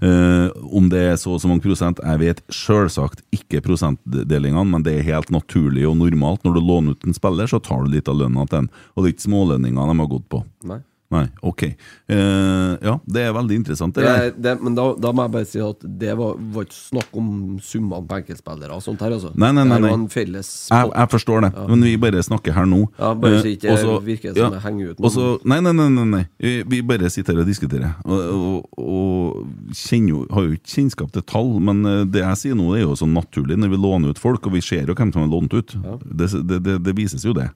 Eh, 0.00 0.48
om 0.72 0.88
det 0.88 1.02
er 1.12 1.16
så 1.20 1.34
og 1.34 1.40
så 1.40 1.48
mange 1.48 1.62
prosent, 1.62 2.00
jeg 2.02 2.18
vet 2.18 2.40
selvsagt 2.48 3.20
ikke 3.34 3.60
prosentdelingene, 3.62 4.64
men 4.70 4.82
det 4.82 4.98
er 4.98 5.06
helt 5.12 5.30
naturlig 5.34 5.84
og 5.88 5.96
normalt. 6.00 6.42
Når 6.44 6.54
du 6.54 6.60
låner 6.64 6.90
ut 6.96 7.04
en 7.06 7.14
spiller, 7.16 7.46
så 7.46 7.60
tar 7.62 7.84
du 7.84 7.90
litt 7.92 8.08
av 8.08 8.16
lønna 8.16 8.46
til 8.48 8.62
den. 8.64 8.70
Og 8.96 9.04
det 9.04 9.10
er 9.10 9.16
ikke 9.18 9.28
smålønninger 9.28 9.92
de 9.92 9.98
har 10.00 10.08
gått 10.08 10.28
på. 10.32 10.44
Nei. 10.64 10.80
Nei, 11.14 11.24
ok. 11.46 11.62
Uh, 12.10 12.74
ja, 12.82 12.94
det 13.06 13.22
er 13.28 13.34
veldig 13.36 13.58
interessant. 13.60 13.94
Det. 13.94 14.04
Det, 14.04 14.32
det, 14.42 14.54
men 14.64 14.74
da, 14.74 14.88
da 14.98 15.12
må 15.14 15.24
jeg 15.28 15.32
bare 15.36 15.46
si 15.48 15.60
at 15.62 15.84
det 16.00 16.14
var, 16.18 16.34
var 16.56 16.66
ikke 16.66 16.78
snakk 16.78 17.18
om 17.20 17.28
summene 17.62 18.02
på 18.10 18.18
enkeltspillere 18.18 18.74
og 18.74 18.82
sånt 18.84 19.04
her, 19.04 19.14
altså. 19.14 19.30
Nei, 19.38 19.52
nei, 19.54 19.64
nei, 19.68 19.78
Det 19.78 19.84
nei. 19.86 20.42
Jeg, 20.42 20.90
jeg 20.90 21.10
forstår 21.14 21.46
det, 21.46 21.52
men 21.70 21.86
vi 21.86 21.94
bare 22.02 22.22
snakker 22.26 22.56
her 22.56 22.66
nå. 22.68 22.80
Ja, 22.98 23.12
bare 23.14 23.40
så 23.44 23.52
ikke 23.52 23.76
og 23.84 24.04
virker 24.08 24.34
som 24.34 24.56
det 24.56 24.62
henger 24.64 24.90
ut 24.90 24.98
noen. 24.98 25.08
Også, 25.10 25.28
Nei, 25.44 25.60
nei, 25.62 25.72
nei, 25.78 26.04
nei. 26.04 26.24
Vi- 26.40 26.82
bare 26.84 27.08
sitter 27.12 27.34
her 27.36 27.44
og 27.44 27.48
diskuterer. 27.48 27.94
Og, 28.04 28.20
og, 28.34 28.80
og 28.80 29.74
kjenner 29.76 30.26
har 30.34 30.48
jo 30.48 30.56
ikke 30.58 30.72
kjennskap 30.74 31.12
til 31.14 31.24
tall, 31.30 31.52
men 31.64 31.84
eh, 31.88 32.00
det 32.10 32.24
jeg 32.24 32.40
sier 32.42 32.58
nå, 32.58 32.72
er 32.76 32.84
jo 32.84 32.96
sånn 32.98 33.14
naturlig 33.16 33.56
når 33.60 33.72
vi 33.72 33.78
låner 33.80 34.12
ut 34.14 34.20
folk, 34.20 34.46
og 34.48 34.56
vi 34.56 34.62
ser 34.64 34.90
jo 34.90 34.96
hvem 34.98 35.12
som 35.14 35.22
har 35.24 35.30
lånt 35.32 35.54
ut. 35.54 35.76
Det, 36.04 36.28
det, 36.48 36.58
det, 36.66 36.76
det 36.84 36.96
vises 36.98 37.24
jo 37.24 37.32
det. 37.36 37.48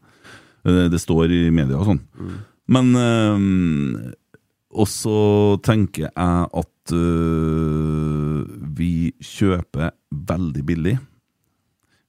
Det 0.65 0.99
står 1.01 1.31
i 1.33 1.43
media 1.55 1.79
og 1.79 1.87
sånn. 1.93 2.01
Mm. 2.19 2.39
Men 2.69 2.95
øh, 2.97 4.13
Og 4.71 4.89
så 4.89 5.57
tenker 5.65 6.09
jeg 6.09 6.47
at 6.55 6.93
øh, 6.93 8.45
vi 8.79 9.13
kjøper 9.25 9.91
veldig 10.13 10.65
billig. 10.67 10.99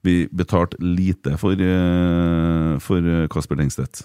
Vi 0.04 0.28
betalte 0.32 0.78
lite 0.80 1.38
for, 1.38 1.56
øh, 1.60 2.80
for 2.80 2.98
eh, 3.04 3.28
Kasper 3.32 3.56
Lengstedt. 3.56 4.04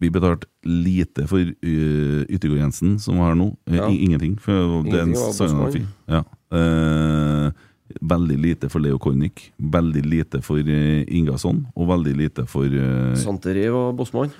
Vi 0.00 0.08
betalte 0.10 0.46
lite 0.64 1.26
for 1.28 1.36
uh, 1.44 2.22
Yttergård 2.24 2.58
Jensen, 2.62 2.94
som 2.98 3.18
var 3.20 3.34
her 3.34 3.34
nå. 3.36 3.50
Eh, 3.68 3.74
Ja. 3.76 3.88
Ingenting. 3.92 4.38
For 4.40 4.80
det 4.82 4.94
er 4.96 5.02
en. 5.02 5.88
Ja. 6.08 6.22
Eh, 6.56 7.52
veldig 8.00 8.38
lite 8.38 8.68
for 8.72 8.80
Leo 8.80 8.96
Kornic. 8.98 9.50
Veldig 9.58 10.04
lite 10.06 10.40
for 10.42 10.56
uh, 10.56 11.04
Ingasson. 11.08 11.66
Og 11.76 11.88
veldig 11.88 12.16
lite 12.16 12.46
for 12.48 12.64
uh, 12.64 13.12
Santeri 13.16 13.68
var 13.68 13.92
bossmann. 13.92 14.30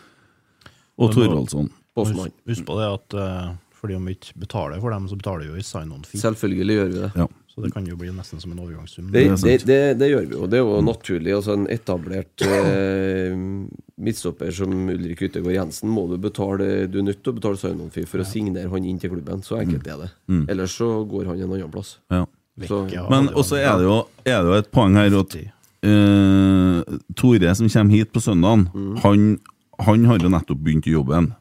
Og 1.00 1.12
Thorvaldsson. 1.14 1.70
Husk, 1.98 2.38
husk 2.46 2.64
på 2.68 2.76
det 2.78 2.86
at 2.86 3.18
uh, 3.18 3.50
fordi 3.80 3.96
om 3.96 4.06
vi 4.06 4.14
ikke 4.18 4.36
betaler 4.42 4.80
for 4.80 4.92
dem, 4.92 5.06
så 5.08 5.16
betaler 5.16 5.46
vi 5.46 5.54
jo 5.54 5.60
i 5.60 5.64
sign-on-fee. 5.64 6.20
Selvfølgelig 6.20 6.74
gjør 6.76 6.90
vi 6.90 6.98
det. 6.98 7.12
Ja. 7.16 7.26
Så 7.50 7.62
det 7.64 7.70
kan 7.74 7.86
jo 7.88 7.96
bli 7.98 8.10
nesten 8.14 8.40
som 8.40 8.52
en 8.52 8.60
overgangssum. 8.62 9.08
Det, 9.10 9.22
det, 9.42 9.54
det, 9.66 9.78
det 9.98 10.08
gjør 10.10 10.26
vi 10.26 10.36
jo. 10.36 10.48
Det 10.52 10.58
er 10.58 10.62
jo 10.62 10.82
naturlig. 10.84 11.32
Altså 11.34 11.56
En 11.56 11.64
etablert 11.72 12.44
eh, 12.46 13.32
midtstopper 14.00 14.52
som 14.54 14.74
Ulrik 14.92 15.24
Yttergård 15.26 15.56
Jensen 15.56 15.90
må 15.90 16.04
du 16.12 16.14
betale 16.20 16.86
Du 16.92 17.00
er 17.00 17.08
nødt 17.08 17.24
til 17.24 17.32
å 17.32 17.38
betale 17.40 17.58
sign-on-fee 17.60 18.08
for 18.08 18.22
å 18.22 18.28
signere 18.28 18.70
han 18.70 18.86
inn 18.86 19.00
til 19.02 19.14
klubben. 19.16 19.42
Så 19.46 19.58
enkelt 19.58 19.88
er 19.88 20.04
det. 20.04 20.10
Mm. 20.30 20.44
Ellers 20.52 20.76
så 20.78 20.92
går 21.10 21.32
han 21.32 21.40
en 21.40 21.56
annen 21.56 21.72
plass. 21.72 21.96
Ja. 22.12 22.26
Så, 22.68 22.84
Men 23.08 23.30
også 23.32 23.56
er 23.56 23.72
det 23.80 23.86
jo, 23.88 23.96
er 24.28 24.42
det 24.44 24.52
jo 24.52 24.56
et 24.60 24.70
poeng 24.74 24.98
her 24.98 25.14
at 25.16 25.36
uh, 25.88 26.98
Tore 27.16 27.54
som 27.56 27.70
kommer 27.72 27.96
hit 27.96 28.10
på 28.12 28.20
søndagen, 28.20 28.66
han, 29.00 29.30
han 29.86 30.06
har 30.08 30.20
jo 30.20 30.30
nettopp 30.32 30.62
begynt 30.64 30.88
i 30.88 30.94
jobben. 30.94 31.32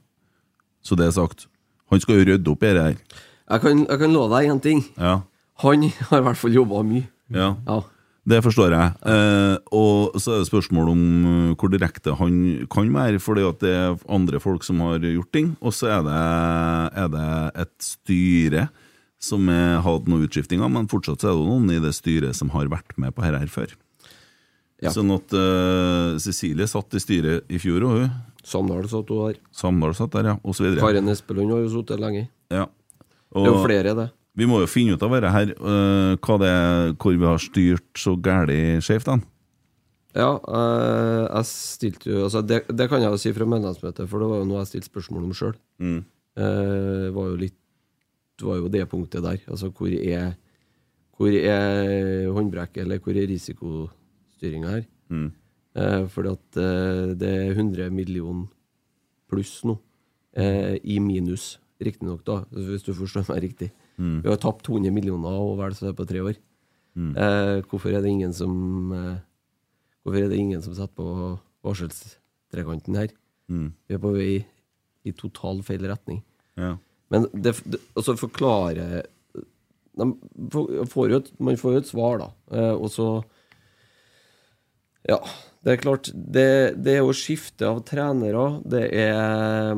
Så 0.85 0.95
det 0.95 1.09
er 1.09 1.15
sagt. 1.15 1.47
Han 1.91 2.01
skal 2.01 2.19
jo 2.19 2.27
rydde 2.29 2.51
opp 2.51 2.63
i 2.63 2.73
det 2.75 2.83
her. 2.83 2.97
jeg, 3.49 3.61
kan, 3.61 3.85
jeg 3.85 4.01
kan 4.01 4.13
love 4.13 4.31
deg 4.35 4.51
én 4.51 4.61
ting. 4.63 4.83
Ja. 4.97 5.21
Han 5.63 5.87
har 6.09 6.21
i 6.21 6.27
hvert 6.27 6.39
fall 6.39 6.53
jobba 6.55 6.83
mye. 6.87 7.07
ja. 7.33 7.55
Ja. 7.67 7.81
Det 8.29 8.43
forstår 8.45 8.73
jeg. 8.75 8.91
Eh, 9.09 9.55
og 9.73 10.17
så 10.21 10.35
er 10.35 10.41
det 10.43 10.49
spørsmål 10.49 10.91
om 10.91 10.99
eh, 11.25 11.53
hvor 11.57 11.71
direkte 11.71 12.13
han 12.19 12.35
kan 12.69 12.91
være, 12.93 13.17
fordi 13.23 13.45
at 13.47 13.63
det 13.63 13.71
er 13.73 13.95
andre 14.11 14.41
folk 14.43 14.65
som 14.67 14.83
har 14.85 14.99
gjort 15.01 15.31
ting. 15.33 15.55
Og 15.63 15.73
så 15.73 15.89
er 15.95 16.03
det, 16.05 16.19
er 16.99 17.09
det 17.15 17.29
et 17.63 17.87
styre 17.87 18.67
som 19.23 19.49
har 19.49 19.81
hatt 19.83 20.07
noen 20.07 20.27
utskiftinger, 20.27 20.69
men 20.71 20.87
fortsatt 20.91 21.25
er 21.25 21.33
det 21.35 21.47
noen 21.47 21.71
i 21.73 21.81
det 21.81 21.95
styret 21.97 22.37
som 22.37 22.51
har 22.53 22.69
vært 22.71 22.93
med 23.01 23.15
på 23.15 23.25
dette 23.25 23.41
her 23.41 23.51
før. 23.51 23.73
Ja. 24.79 24.93
Sånn 24.95 25.09
at 25.11 25.33
uh, 25.35 26.15
Cecilie 26.23 26.67
satt 26.71 26.95
i 26.95 27.01
styret 27.03 27.49
i 27.51 27.59
fjor, 27.59 27.83
og 27.83 27.97
hun. 27.97 28.13
Samdal 28.45 28.87
satt 28.89 29.09
hun 29.11 29.25
der. 29.27 29.39
Samdal 29.55 29.95
satt 29.97 30.13
der, 30.15 30.31
ja. 30.33 30.35
Og 30.43 30.55
så 30.55 30.65
videre. 30.65 30.81
Karen 30.83 31.11
Espelund 31.11 31.51
har 31.53 31.63
jo 31.63 31.71
sittet 31.73 32.01
lenge. 32.01 32.27
Ja. 32.53 32.67
Det 33.29 33.45
er 33.45 33.51
jo 33.51 33.65
flere, 33.65 33.93
det. 33.93 34.07
vi 34.39 34.47
må 34.49 34.61
jo 34.63 34.69
finne 34.69 34.95
ut 34.95 35.03
av 35.05 35.11
dette 35.13 35.33
her, 35.33 35.51
uh, 35.61 36.37
det 36.41 36.49
er, 36.49 36.93
hvor 36.97 37.13
vi 37.13 37.27
har 37.27 37.41
styrt 37.43 37.99
så 37.99 38.15
gæli 38.15 38.79
skjevt. 38.81 39.11
hen. 39.11 39.25
Ja, 40.17 40.31
uh, 40.41 41.27
jeg 41.27 41.45
stilte 41.45 42.09
jo 42.09 42.23
altså 42.25 42.41
det, 42.41 42.63
det 42.73 42.87
kan 42.89 43.03
jeg 43.03 43.13
jo 43.13 43.19
si 43.21 43.33
fra 43.35 43.45
medlemsmøtet, 43.45 44.09
for 44.09 44.23
det 44.23 44.29
var 44.31 44.41
jo 44.41 44.47
noe 44.49 44.63
jeg 44.63 44.71
stilte 44.71 44.89
spørsmål 44.89 45.27
om 45.27 45.35
sjøl. 45.37 45.53
Mm. 45.77 45.99
Uh, 46.39 47.09
var 47.13 47.33
jo 47.33 47.39
litt 47.41 47.57
Det 48.39 48.47
var 48.47 48.55
jo 48.61 48.71
det 48.71 48.85
punktet 48.87 49.23
der. 49.25 49.41
Altså 49.51 49.69
hvor 49.75 49.91
er 49.91 50.33
hvor 51.19 51.35
er 51.35 52.29
håndbrekket, 52.31 52.85
eller 52.85 53.01
hvor 53.03 53.11
er 53.11 53.27
risikostyringa 53.27 54.69
her? 54.71 54.85
Mm. 55.11 55.33
Eh, 55.79 56.05
fordi 56.11 56.31
at 56.35 56.59
eh, 56.59 57.13
det 57.19 57.29
er 57.29 57.51
100 57.55 57.89
millioner 57.95 58.47
pluss 59.29 59.59
nå, 59.67 59.77
eh, 60.35 60.75
i 60.83 60.97
minus, 61.03 61.53
riktignok, 61.79 62.23
da, 62.27 62.41
hvis 62.51 62.83
du 62.83 62.91
forstår 62.97 63.27
meg 63.29 63.43
riktig. 63.45 63.69
Mm. 63.99 64.17
Vi 64.25 64.29
har 64.31 64.39
tapt 64.41 64.65
200 64.67 64.91
millioner 64.95 65.37
og 65.39 65.53
vel 65.61 65.75
så 65.77 65.87
det 65.89 65.95
på 65.99 66.07
tre 66.09 66.23
år. 66.25 66.39
Mm. 66.99 67.11
Eh, 67.15 67.59
hvorfor 67.69 67.93
er 67.93 68.01
det 68.03 68.11
ingen 68.11 68.33
som 68.35 68.53
Hvorfor 70.03 70.23
er 70.23 70.29
det 70.31 70.39
ingen 70.41 70.61
som 70.63 70.73
setter 70.73 70.95
på 70.95 71.05
varselstrekanten 71.67 72.95
her? 72.97 73.11
Mm. 73.51 73.67
Vi 73.87 73.95
er 73.95 74.01
på 74.01 74.11
vei 74.15 74.29
i 75.05 75.11
total 75.15 75.59
feil 75.67 75.83
retning. 75.87 76.21
Ja. 76.57 76.73
Men 77.11 77.27
det, 77.33 77.53
det 77.69 77.79
altså 77.99 78.15
forklare 78.17 79.03
de 79.99 80.07
får- 80.89 81.13
et, 81.17 81.31
Man 81.39 81.57
får 81.59 81.73
jo 81.75 81.81
et 81.83 81.89
svar, 81.91 82.17
da. 82.23 82.29
Og 82.79 82.87
så 82.93 83.09
Ja, 85.07 85.19
det 85.65 85.73
er 85.73 85.81
klart. 85.81 86.09
Det, 86.13 86.47
det 86.79 86.95
er 86.95 87.03
jo 87.03 87.15
skifte 87.15 87.67
av 87.67 87.81
trenere. 87.87 88.45
Det 88.63 88.85
er 88.95 89.75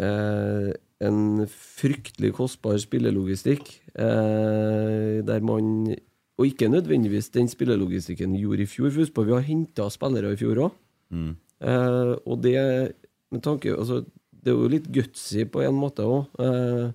eh, 0.00 0.70
en 1.04 1.20
fryktelig 1.50 2.32
kostbar 2.38 2.78
spillelogistikk. 2.80 3.68
Eh, 3.94 5.20
der 5.26 5.44
man 5.44 5.94
Og 6.34 6.48
ikke 6.48 6.66
nødvendigvis 6.66 7.28
den 7.30 7.46
spillelogistikken 7.46 8.34
gjorde 8.34 8.62
i 8.62 8.66
fjor. 8.66 8.90
Husk 8.90 9.14
på, 9.14 9.22
vi 9.22 9.32
har 9.32 9.44
henta 9.46 9.86
spillere 9.90 10.32
i 10.32 10.36
fjor 10.36 10.64
òg. 10.66 10.72
Mm. 11.14 11.36
Eh, 11.62 12.14
og 12.26 12.42
det 12.42 12.94
med 13.30 13.42
tanke 13.42 13.70
altså, 13.70 14.04
Det 14.32 14.50
er 14.50 14.56
jo 14.56 14.68
litt 14.68 14.88
gutsy 14.90 15.44
på 15.44 15.62
en 15.62 15.76
måte 15.78 16.02
òg. 16.02 16.26
Eh, 16.42 16.90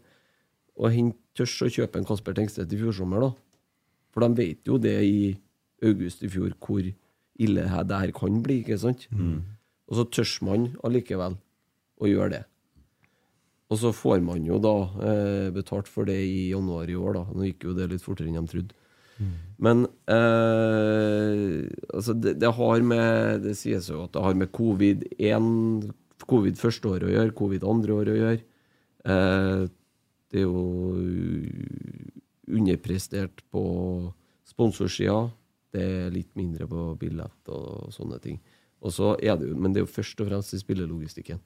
å 0.75 0.91
hente 0.91 1.17
tørs 1.37 1.55
å 1.63 1.71
kjøpe 1.71 1.99
en 1.99 2.07
Kasper 2.07 2.35
Tengstedt 2.35 2.73
i 2.73 2.79
fjor 2.79 2.95
sommer, 2.95 3.23
da. 3.23 3.31
For 4.11 4.25
de 4.25 4.35
vet 4.35 4.67
jo 4.67 4.77
det 4.81 4.97
i 5.05 5.37
august 5.85 6.23
i 6.23 6.29
fjor, 6.31 6.51
hvor 6.59 6.83
ille 7.39 7.63
det 7.87 7.99
her 8.03 8.11
kan 8.15 8.41
bli, 8.45 8.61
ikke 8.63 8.79
sant? 8.81 9.07
Og 9.89 9.97
så 9.97 10.05
tørs 10.13 10.35
man 10.45 10.71
allikevel 10.85 11.37
å 11.99 12.09
gjøre 12.09 12.33
det. 12.37 12.43
Og 13.69 13.77
så 13.77 13.91
får 13.93 14.21
man 14.25 14.45
jo 14.47 14.57
da 14.61 14.75
eh, 15.05 15.47
betalt 15.53 15.87
for 15.89 16.07
det 16.09 16.17
i 16.25 16.49
januar 16.51 16.89
i 16.89 16.97
år, 16.97 17.19
da. 17.19 17.23
Nå 17.33 17.45
gikk 17.45 17.67
jo 17.67 17.75
det 17.77 17.89
litt 17.91 18.05
fortere 18.05 18.31
enn 18.31 18.39
de 18.41 18.53
trodde. 18.53 18.75
Men 19.59 19.83
eh, 20.07 21.67
altså 21.91 22.15
det, 22.15 22.37
det 22.39 22.51
har 22.55 22.85
med 22.87 23.41
Det 23.43 23.55
sies 23.59 23.89
jo 23.91 24.05
at 24.05 24.13
det 24.15 24.21
har 24.23 24.37
med 24.39 24.53
covid-1 24.55 25.89
Covid 26.29 26.55
første 26.59 26.87
år 26.87 27.03
å 27.03 27.11
gjøre, 27.11 27.35
covid 27.35 27.65
andre 27.67 27.97
år 27.99 28.09
å 28.11 28.15
gjøre. 28.19 28.39
Eh, 29.11 29.61
det 30.29 30.41
er 30.41 30.45
jo 30.45 30.63
underprestert 32.49 33.41
på 33.53 33.63
sponsorsida. 34.49 35.29
Det 35.73 35.83
er 35.83 36.13
litt 36.13 36.31
mindre 36.39 36.67
på 36.69 36.85
billett 36.99 37.51
og 37.53 37.91
sånne 37.93 38.19
ting. 38.23 38.39
Og 38.79 38.93
så 38.95 39.13
er 39.19 39.37
det 39.37 39.49
jo, 39.51 39.57
Men 39.59 39.73
det 39.73 39.81
er 39.81 39.87
jo 39.87 39.91
først 39.91 40.21
og 40.23 40.29
fremst 40.31 40.55
i 40.55 40.61
spillelogistikken 40.61 41.41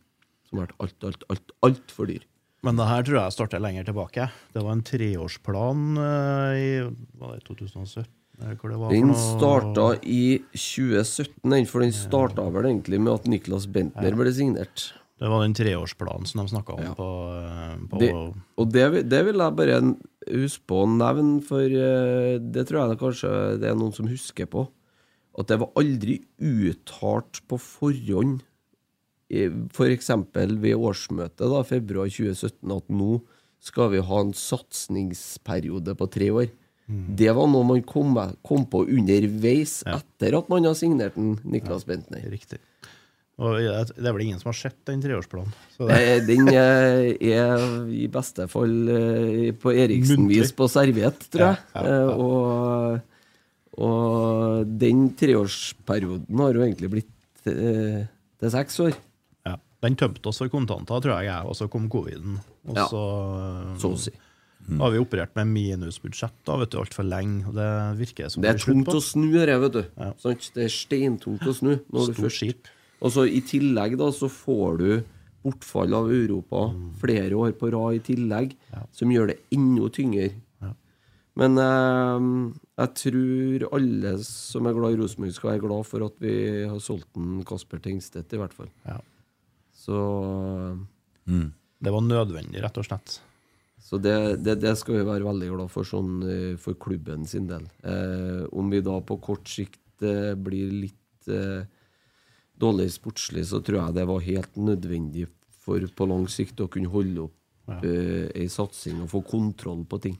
som 0.47 0.59
har 0.59 0.67
vært 0.69 0.83
alt, 0.85 1.07
alt, 1.09 1.23
alt, 1.33 1.53
altfor 1.65 2.09
dyr. 2.11 2.25
Men 2.63 2.77
det 2.79 2.87
her 2.87 3.03
tror 3.03 3.17
jeg 3.19 3.35
starter 3.35 3.59
lenger 3.63 3.87
tilbake. 3.89 4.29
Det 4.55 4.61
var 4.63 4.77
en 4.77 4.83
treårsplan 4.87 5.87
eh, 5.99 6.59
i 6.61 6.67
var 7.19 7.33
det 7.35 7.43
2017? 7.49 8.05
Hvor 8.59 8.71
det 8.71 8.77
var 8.81 8.93
Den 8.93 9.11
starta 9.13 9.85
i 10.09 10.39
2017, 10.55 11.51
den, 11.51 11.67
for 11.69 11.83
den 11.83 11.93
starta 11.93 12.47
vel 12.55 12.69
egentlig 12.71 12.99
med 13.03 13.13
at 13.13 13.27
Niklas 13.29 13.67
Bentner 13.69 14.15
ble 14.17 14.31
signert. 14.33 14.87
Det 15.21 15.29
var 15.29 15.43
den 15.43 15.53
treårsplanen 15.55 16.25
som 16.27 16.41
de 16.41 16.51
snakka 16.51 16.73
om 16.73 16.95
på, 16.97 17.09
eh, 17.37 17.75
på 17.89 17.99
Det, 18.01 18.11
og 18.57 18.71
det, 18.73 18.85
det 19.11 19.19
vil 19.27 19.43
jeg 19.43 19.57
bare 19.59 19.81
huske 20.27 20.65
på 20.67 20.79
å 20.83 20.87
nevne, 20.89 21.41
for 21.45 21.61
eh, 21.63 22.39
det 22.41 22.65
tror 22.67 22.81
jeg 22.81 22.93
det 22.93 23.01
kanskje 23.03 23.33
det 23.61 23.69
er 23.69 23.77
noen 23.77 23.93
som 23.95 24.09
husker 24.09 24.49
på. 24.49 24.65
At 25.39 25.49
det 25.49 25.59
var 25.61 25.71
aldri 25.79 26.19
uttalt 26.37 27.41
på 27.49 27.57
forhånd, 27.61 28.41
f.eks. 29.33 30.09
ved 30.61 30.75
årsmøtet 30.77 31.47
da, 31.49 31.61
februar 31.65 32.11
2017, 32.11 32.75
at 32.75 32.91
nå 32.93 33.15
skal 33.63 33.89
vi 33.93 34.03
ha 34.03 34.19
en 34.21 34.33
satsingsperiode 34.37 35.95
på 35.97 36.09
tre 36.11 36.29
år. 36.35 36.51
Det 37.17 37.31
var 37.33 37.47
noe 37.47 37.65
man 37.65 37.81
kom, 37.87 38.17
kom 38.45 38.65
på 38.69 38.83
underveis 38.91 39.79
etter 39.87 40.35
at 40.37 40.49
man 40.51 40.67
har 40.67 40.75
signert 40.77 41.15
den, 41.15 41.37
Niklas 41.47 41.87
Bentner. 41.87 42.25
Riktig. 42.29 42.59
Og 43.41 43.55
det 43.57 44.05
er 44.05 44.13
vel 44.13 44.21
ingen 44.27 44.37
som 44.39 44.51
har 44.51 44.57
sett 44.59 44.77
den 44.85 45.01
treårsplanen. 45.01 45.53
Så 45.73 45.87
Den 46.27 46.47
eh, 46.53 47.15
er 47.17 47.63
i 47.89 48.05
beste 48.13 48.45
fall 48.51 48.75
eh, 48.93 49.47
på 49.57 49.73
Eriksen-vis 49.73 50.51
på 50.53 50.67
serviett, 50.69 51.25
tror 51.33 51.47
jeg. 51.47 51.63
Ja, 51.73 51.81
ja, 51.81 51.95
ja. 51.95 52.03
Eh, 52.03 53.01
Og, 53.73 53.81
og 53.83 54.67
den 54.77 55.07
treårsperioden 55.17 56.43
har 56.43 56.53
jo 56.59 56.61
egentlig 56.67 56.91
blitt 56.93 57.49
eh, 57.49 58.03
til 58.37 58.53
seks 58.53 58.77
år. 58.85 58.93
Ja. 59.49 59.55
Den 59.83 59.97
tømte 59.99 60.29
oss 60.29 60.37
for 60.43 60.51
kontanter, 60.53 61.01
tror 61.01 61.23
jeg, 61.25 61.33
og 61.49 61.57
så 61.57 61.65
kom 61.73 61.89
coviden. 61.91 62.37
Og 62.69 62.77
Ja. 62.77 62.85
så 62.87 63.01
Så 63.81 63.91
å 63.95 63.97
si. 63.99 64.13
har 64.79 64.91
vi 64.93 65.01
operert 65.01 65.33
med 65.35 65.47
minusbudsjett 65.47 66.37
da, 66.45 66.55
vet 66.61 66.69
du, 66.71 66.77
altfor 66.79 67.03
lenge. 67.09 67.47
Og 67.49 67.57
det 67.57 67.71
virker 68.05 68.29
som 68.29 68.43
Det 68.45 68.53
er 68.53 68.61
tungt 68.61 68.87
å 68.93 69.01
snu 69.01 69.31
det, 69.33 69.57
vet 69.65 69.73
du. 69.73 69.83
Sant? 70.21 70.51
Det 70.53 70.63
er 70.69 70.71
steintungt 70.71 71.41
å 71.49 71.53
snu. 71.57 71.73
Når 71.91 72.13
du 72.13 72.13
først 72.13 72.39
først 72.45 72.71
Og 73.03 73.11
så 73.11 73.25
I 73.27 73.41
tillegg 73.43 73.97
da, 73.99 74.07
så 74.15 74.29
får 74.31 74.77
du 74.79 74.87
bortfall 75.43 75.91
av 75.93 76.07
Europa 76.15 76.69
Mm. 76.71 76.93
flere 77.01 77.35
år 77.35 77.51
på 77.59 77.67
rad 77.73 77.97
i 77.97 77.99
tillegg, 77.99 78.53
som 78.95 79.09
gjør 79.11 79.27
det 79.33 79.39
enda 79.51 79.89
tyngre. 79.91 80.29
Men 81.35 81.57
eh, 81.57 82.53
jeg 82.77 82.93
tror 83.01 83.63
alle 83.73 84.11
som 84.23 84.67
er 84.69 84.73
glad 84.77 84.93
i 84.93 84.99
Rosenborg, 85.01 85.33
skal 85.33 85.49
være 85.51 85.63
glad 85.65 85.85
for 85.89 86.05
at 86.05 86.13
vi 86.21 86.33
har 86.69 86.79
solgt 86.79 87.09
en 87.17 87.43
Kasper 87.43 87.79
Tengstedt, 87.81 88.31
i 88.33 88.37
hvert 88.37 88.53
fall. 88.53 88.69
Så 89.73 89.97
Det 91.83 91.91
var 91.91 92.01
nødvendig, 92.05 92.61
rett 92.63 92.77
og 92.79 92.85
slett. 92.85 93.19
Så 93.83 93.97
det, 93.99 94.15
det, 94.45 94.61
det 94.61 94.77
skal 94.79 94.95
vi 95.01 95.03
være 95.09 95.25
veldig 95.27 95.49
glad 95.57 95.71
for, 95.73 95.83
sånn 95.83 96.21
eh, 96.23 96.55
for 96.61 96.77
klubben 96.79 97.25
sin 97.27 97.47
del. 97.49 97.65
Eh, 97.83 98.45
om 98.55 98.69
vi 98.71 98.79
da 98.85 99.01
på 99.03 99.17
kort 99.19 99.49
sikt 99.51 100.05
eh, 100.05 100.31
blir 100.39 100.71
litt 100.85 101.27
eh, 101.27 101.65
dårlig 102.63 102.89
sportslig, 102.95 103.43
så 103.51 103.59
tror 103.63 103.81
jeg 103.83 103.95
det 103.99 104.07
var 104.09 104.23
helt 104.25 104.55
nødvendig 104.57 105.27
for 105.63 105.79
på 105.95 106.07
lang 106.09 106.25
sikt 106.31 106.59
å 106.63 106.67
kunne 106.71 106.89
holde 106.91 107.27
opp 107.29 107.37
eh, 107.87 108.27
ei 108.41 108.47
satsing 108.51 109.03
og 109.05 109.11
få 109.13 109.21
kontroll 109.27 109.85
på 109.87 109.99
ting. 110.03 110.17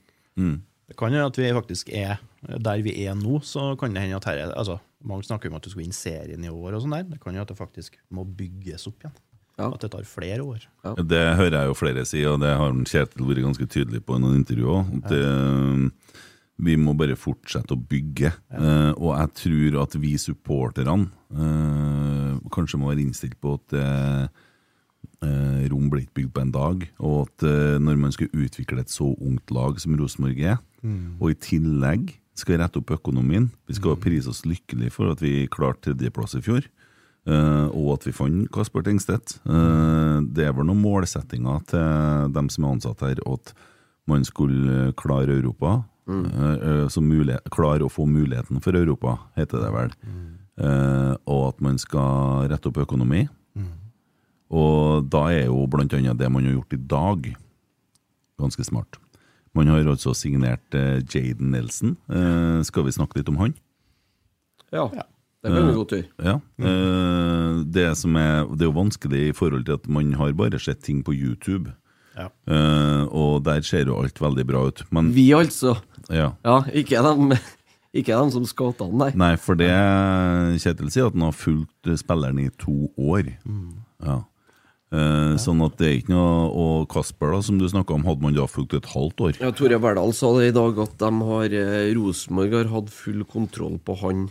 Det 0.84 0.96
kan 1.00 1.12
hende 1.12 1.26
at 1.32 1.38
vi 1.40 1.50
faktisk 1.56 1.90
er 1.96 2.20
der 2.44 2.82
vi 2.84 2.94
er 3.08 3.16
nå. 3.16 3.40
så 3.44 3.74
kan 3.80 3.94
det 3.96 4.04
hende 4.04 4.18
at 4.20 4.26
her, 4.30 4.38
er- 4.48 4.58
altså, 4.60 4.80
Mange 5.04 5.26
snakker 5.28 5.50
om 5.52 5.58
at 5.58 5.66
du 5.66 5.70
skal 5.70 5.84
inn 5.84 5.92
serien 5.92 6.44
i 6.46 6.48
år. 6.48 6.76
og 6.78 6.82
sånn 6.86 6.94
der. 6.96 7.04
Det 7.04 7.18
kan 7.20 7.34
hende 7.34 7.42
at 7.44 7.50
det 7.52 7.58
faktisk 7.60 7.98
må 8.16 8.24
bygges 8.24 8.86
opp 8.88 9.02
igjen. 9.04 9.18
At 9.76 9.82
det 9.84 9.90
tar 9.92 10.06
flere 10.08 10.40
år. 10.48 10.64
Det 11.04 11.20
hører 11.36 11.58
jeg 11.60 11.68
jo 11.68 11.74
flere 11.76 12.06
si, 12.08 12.22
og 12.26 12.40
det 12.40 12.54
har 12.58 12.72
Kjetil 12.88 13.28
vært 13.28 13.44
ganske 13.44 13.68
tydelig 13.68 14.00
på 14.08 14.16
i 14.16 14.22
noen 14.24 14.40
intervjuer. 14.40 14.88
At 15.02 15.12
det, 15.12 15.92
vi 16.62 16.76
må 16.78 16.94
bare 16.98 17.18
fortsette 17.18 17.74
å 17.74 17.82
bygge. 17.90 18.30
Eh, 18.54 18.92
og 18.94 19.14
jeg 19.16 19.32
tror 19.42 19.78
at 19.84 19.96
vi 20.00 20.14
supporterne 20.22 21.10
uh, 21.34 22.38
kanskje 22.54 22.78
må 22.78 22.92
være 22.92 23.02
innstilt 23.08 23.40
på 23.42 23.56
at 23.58 23.78
eh, 23.80 24.28
Rom 25.72 25.88
blir 25.90 26.04
ikke 26.04 26.20
bygd 26.20 26.34
på 26.36 26.44
en 26.44 26.54
dag. 26.54 26.86
Og 27.00 27.26
at 27.26 27.46
når 27.80 27.98
man 28.00 28.12
skal 28.12 28.32
utvikle 28.36 28.84
et 28.84 28.92
så 28.92 29.08
ungt 29.14 29.52
lag 29.56 29.80
som 29.80 29.96
Rosenborg 29.98 30.42
er, 30.44 30.58
Mm. 30.84 31.16
og 31.22 31.32
i 31.32 31.40
tillegg 31.40 32.10
skal 32.36 32.60
rette 32.60 32.82
opp 32.82 32.90
økonomien 32.92 33.46
Vi 33.70 33.78
skal 33.78 34.00
prise 34.02 34.28
oss 34.28 34.42
lykkelig 34.44 34.90
for 34.92 35.14
at 35.14 35.22
vi 35.24 35.46
klarte 35.48 35.94
tredjeplass 35.94 36.36
i 36.36 36.44
fjor. 36.44 36.66
Uh, 37.24 37.72
og 37.72 37.94
at 37.94 38.04
vi 38.04 38.12
fant 38.12 38.50
Kasper 38.52 38.84
Tengstedt. 38.84 39.38
Uh, 39.48 40.20
det 40.36 40.44
er 40.44 40.52
vel 40.52 40.68
noen 40.68 40.82
målsettinger 40.84 41.62
til 41.72 42.34
dem 42.36 42.50
som 42.52 42.66
er 42.66 42.74
ansatt 42.76 43.04
her, 43.06 43.22
at 43.24 43.54
man 44.12 44.28
skulle 44.28 44.90
klare 45.00 45.38
Europa. 45.38 45.86
Eh, 46.08 46.64
Uh, 46.64 46.88
så 46.92 47.02
mulighet, 47.02 47.48
klare 47.54 47.86
å 47.86 47.92
få 47.92 48.06
muligheten 48.10 48.62
for 48.64 48.76
Europa, 48.76 49.18
heter 49.40 49.64
det 49.64 49.72
vel. 49.74 49.94
Eh, 50.54 51.14
og 51.26 51.48
at 51.48 51.62
man 51.66 51.80
skal 51.82 52.50
rette 52.52 52.70
opp 52.70 52.78
økonomi. 52.84 53.24
Og 54.54 55.08
da 55.10 55.24
er 55.34 55.48
jo 55.48 55.64
annet 55.66 56.20
det 56.20 56.30
man 56.30 56.46
har 56.46 56.54
gjort 56.54 56.76
i 56.76 56.78
dag, 56.78 57.32
ganske 58.38 58.66
smart. 58.68 59.00
Man 59.54 59.70
har 59.70 59.86
altså 59.86 60.14
signert 60.18 60.74
uh, 60.74 60.98
Jaden 61.02 61.52
Nelson. 61.54 61.96
Eh, 62.10 62.62
skal 62.66 62.88
vi 62.88 62.94
snakke 62.96 63.20
litt 63.20 63.30
om 63.30 63.38
han? 63.38 63.54
Ja, 64.74 64.88
det 65.44 65.52
kan 65.54 65.68
vi 65.68 65.76
godt 65.78 65.94
gjøre. 65.94 66.08
Ja. 66.26 66.40
Eh, 66.58 67.60
det, 67.76 67.86
som 68.00 68.18
er, 68.18 68.48
det 68.50 68.66
er 68.66 68.72
jo 68.72 68.80
vanskelig 68.80 69.22
i 69.28 69.36
forhold 69.38 69.68
til 69.68 69.78
at 69.78 69.86
man 69.86 70.16
har 70.18 70.34
bare 70.34 70.62
sett 70.62 70.82
ting 70.82 71.04
på 71.06 71.14
YouTube. 71.14 71.74
Ja. 72.18 72.28
Uh, 72.50 73.10
og 73.10 73.46
der 73.46 73.62
ser 73.66 73.90
jo 73.90 73.98
alt 74.02 74.20
veldig 74.22 74.46
bra 74.50 74.68
ut. 74.70 74.84
Men, 74.94 75.14
Vi, 75.14 75.32
altså. 75.34 75.76
Ja. 76.12 76.34
Ja, 76.44 76.58
ikke 76.74 77.00
de, 77.06 77.38
ikke 78.00 78.18
de 78.20 78.36
som 78.36 78.46
scouta 78.50 78.90
han, 78.90 78.98
nei. 79.00 79.12
Nei, 79.16 79.34
for 79.40 79.60
det 79.60 79.72
Kjetil 80.64 80.92
sier 80.94 81.10
at 81.10 81.18
han 81.18 81.28
har 81.30 81.36
fulgt 81.38 81.92
spilleren 82.02 82.42
i 82.44 82.50
to 82.62 82.90
år. 83.00 83.34
Ja. 84.04 84.22
Eh, 84.94 85.34
Sånn 85.42 85.64
at 85.66 85.80
det 85.80 85.88
er 85.88 85.96
ikke 85.98 86.14
noe 86.14 86.34
Og 86.54 86.84
Kasper, 86.92 87.32
da, 87.34 87.40
som 87.42 87.58
du 87.58 87.66
snakka 87.66 87.96
om, 87.96 88.04
hadde 88.06 88.22
man 88.22 88.36
da 88.36 88.44
fulgt 88.46 88.76
et 88.78 88.92
halvt 88.92 89.24
år? 89.26 89.40
Ja, 89.42 89.50
Tore 89.56 89.80
Verdal 89.82 90.14
sa 90.14 90.30
det 90.38 90.52
i 90.52 90.54
dag 90.54 90.78
at 90.84 90.94
de 91.02 91.10
har 91.32 91.56
eh, 91.58 91.88
Rosenborg 91.98 92.54
har 92.60 92.70
hatt 92.76 92.92
full 92.94 93.24
kontroll 93.26 93.80
på 93.82 93.96
han 94.04 94.28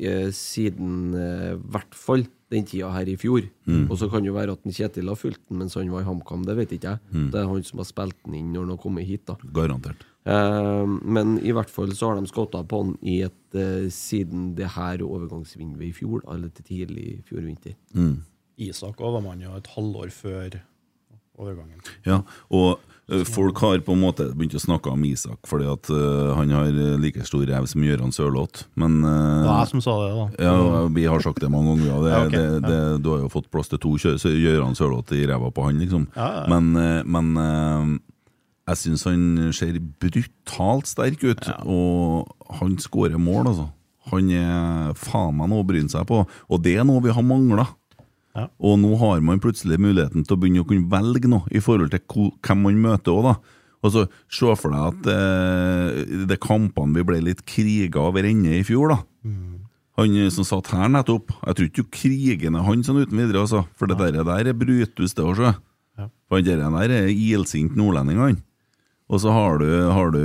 eh, 0.00 0.30
siden 0.32 1.12
eh, 1.20 1.52
i 1.52 1.60
hvert 1.74 1.92
fall 1.98 2.24
den 2.54 2.64
tida 2.64 2.92
her 2.94 3.08
i 3.10 3.16
fjor. 3.18 3.42
Mm. 3.66 3.88
Og 3.90 3.98
så 4.00 4.08
kan 4.08 4.22
det 4.22 4.30
jo 4.30 4.36
være 4.38 4.54
at 4.56 4.64
Kjetil 4.70 5.10
har 5.10 5.18
fulgt 5.18 5.42
den 5.50 5.60
mens 5.60 5.74
han 5.76 5.90
var 5.92 6.04
i 6.04 6.08
HamKam, 6.08 6.44
det 6.46 6.54
vet 6.62 6.72
ikke 6.78 6.94
jeg. 6.94 7.02
Mm. 7.12 7.30
Det 7.34 7.40
er 7.42 7.48
han 7.52 7.64
som 7.66 7.82
har 7.82 7.88
spilt 7.90 8.16
den 8.24 8.36
inn 8.40 8.52
når 8.54 8.64
han 8.68 8.74
har 8.76 8.82
kommet 8.86 9.08
hit, 9.08 9.24
da. 9.28 9.36
Garantert. 9.52 10.06
Eh, 10.26 10.86
men 11.06 11.36
i 11.38 11.54
hvert 11.54 11.70
fall 11.70 11.92
så 11.94 12.10
har 12.10 12.18
de 12.18 12.26
scouta 12.30 12.64
på 12.66 12.82
han 12.82 12.94
i 13.06 13.20
et, 13.28 13.42
eh, 13.54 13.86
siden 13.94 14.54
det 14.58 14.72
her 14.74 15.04
overgangsvinduet 15.06 15.90
i 15.90 15.94
fjor, 15.94 16.24
eller 16.32 16.50
til 16.50 16.66
tidlig 16.72 17.04
i 17.12 17.20
fjor 17.28 17.44
vinter. 17.46 17.76
Mm. 17.94 18.24
Isak 18.66 18.98
også 18.98 19.12
var 19.18 19.22
man 19.22 19.44
jo 19.44 19.54
et 19.54 19.70
halvår 19.76 20.10
før 20.10 20.58
overgangen. 21.36 21.78
Ja, 22.08 22.22
og 22.50 22.80
eh, 23.12 23.22
folk 23.28 23.60
har 23.60 23.84
på 23.86 23.94
en 23.94 24.02
måte 24.02 24.26
begynt 24.32 24.56
å 24.56 24.62
snakke 24.62 24.90
om 24.90 25.04
Isak 25.06 25.46
fordi 25.46 25.68
at 25.70 25.90
eh, 25.92 26.32
han 26.34 26.54
har 26.56 26.72
like 26.98 27.22
stor 27.28 27.44
ræv 27.46 27.68
som 27.70 27.84
Gøran 27.86 28.16
Sørloth, 28.16 28.64
men 28.74 28.98
Det 29.04 29.46
var 29.46 29.62
jeg 29.62 29.72
som 29.76 29.84
sa 29.84 29.96
det, 30.00 30.10
da. 30.16 30.26
Ja, 30.48 30.82
vi 30.96 31.06
har 31.06 31.22
sagt 31.22 31.44
det 31.44 31.52
mange 31.52 31.76
ganger. 31.76 32.02
Det, 32.02 32.10
Ja, 32.16 32.24
okay. 32.24 32.40
det, 32.40 32.66
det, 32.66 32.82
du 33.04 33.12
har 33.12 33.22
jo 33.28 33.30
fått 33.30 33.50
plass 33.52 33.70
til 33.70 33.78
to 33.78 33.94
Gøran 33.94 34.74
Sørloth 34.74 35.14
i 35.14 35.22
ræva 35.28 35.52
på 35.54 35.68
han, 35.68 35.78
liksom. 35.84 36.10
Ja, 36.16 36.32
ja. 36.40 36.44
Men, 36.50 36.74
men 37.06 38.00
jeg 38.66 38.80
syns 38.80 39.06
han 39.06 39.24
ser 39.54 39.78
brutalt 40.02 40.88
sterk 40.90 41.22
ut, 41.22 41.48
og 41.62 42.54
han 42.58 42.76
skårer 42.82 43.20
mål, 43.20 43.52
altså. 43.52 43.68
Han 44.10 44.30
er 44.34 44.94
faen 44.98 45.34
meg 45.38 45.50
noe 45.50 45.64
å 45.64 45.66
bryne 45.66 45.90
seg 45.90 46.06
på, 46.06 46.22
og 46.26 46.62
det 46.62 46.76
er 46.78 46.86
noe 46.86 47.02
vi 47.02 47.14
har 47.14 47.26
mangla. 47.26 47.66
Ja. 48.36 48.48
Og 48.60 48.76
nå 48.82 48.92
har 49.00 49.22
man 49.24 49.40
plutselig 49.42 49.78
muligheten 49.80 50.26
til 50.26 50.36
å 50.36 50.40
begynne 50.40 50.62
å 50.62 50.68
kunne 50.68 50.90
velge 50.92 51.30
noe 51.30 51.48
i 51.54 51.62
forhold 51.62 51.94
til 51.94 52.32
hvem 52.44 52.66
man 52.66 52.82
møter 52.82 53.14
òg, 53.14 53.30
da. 53.30 53.36
Altså, 53.86 54.06
Se 54.32 54.54
for 54.58 54.74
deg 54.74 54.86
at 54.90 55.08
eh, 55.12 56.24
de 56.26 56.38
kampene 56.42 56.96
vi 56.96 57.04
ble 57.06 57.20
litt 57.22 57.44
kriga 57.48 58.02
over 58.08 58.26
ende 58.26 58.58
i 58.58 58.64
fjor, 58.66 58.92
da. 58.92 58.98
Han 59.96 60.16
eh, 60.20 60.32
som 60.32 60.46
satt 60.46 60.72
her 60.74 60.90
nettopp, 60.92 61.32
jeg 61.38 61.56
tror 61.56 61.70
ikke 61.70 61.84
du 61.86 61.94
kriger 61.94 62.50
er 62.50 62.66
han 62.66 62.82
sånn 62.84 63.00
uten 63.04 63.22
videre, 63.22 63.46
altså. 63.46 63.64
For 63.78 63.88
det 63.88 63.98
der, 64.02 64.20
der 64.26 64.50
er 64.52 64.58
Brutus, 64.58 65.14
det 65.16 65.24
òg, 65.24 65.38
sjø. 65.38 65.54
Ja. 65.96 66.10
For 66.28 66.42
han 66.42 66.76
der 66.76 66.98
er 66.98 67.08
ilsint 67.14 67.78
nordlending, 67.78 68.20
han. 68.20 68.42
Og 69.06 69.20
så 69.22 69.30
har 69.30 69.60
du, 69.62 69.68
har 69.94 70.08
du, 70.10 70.22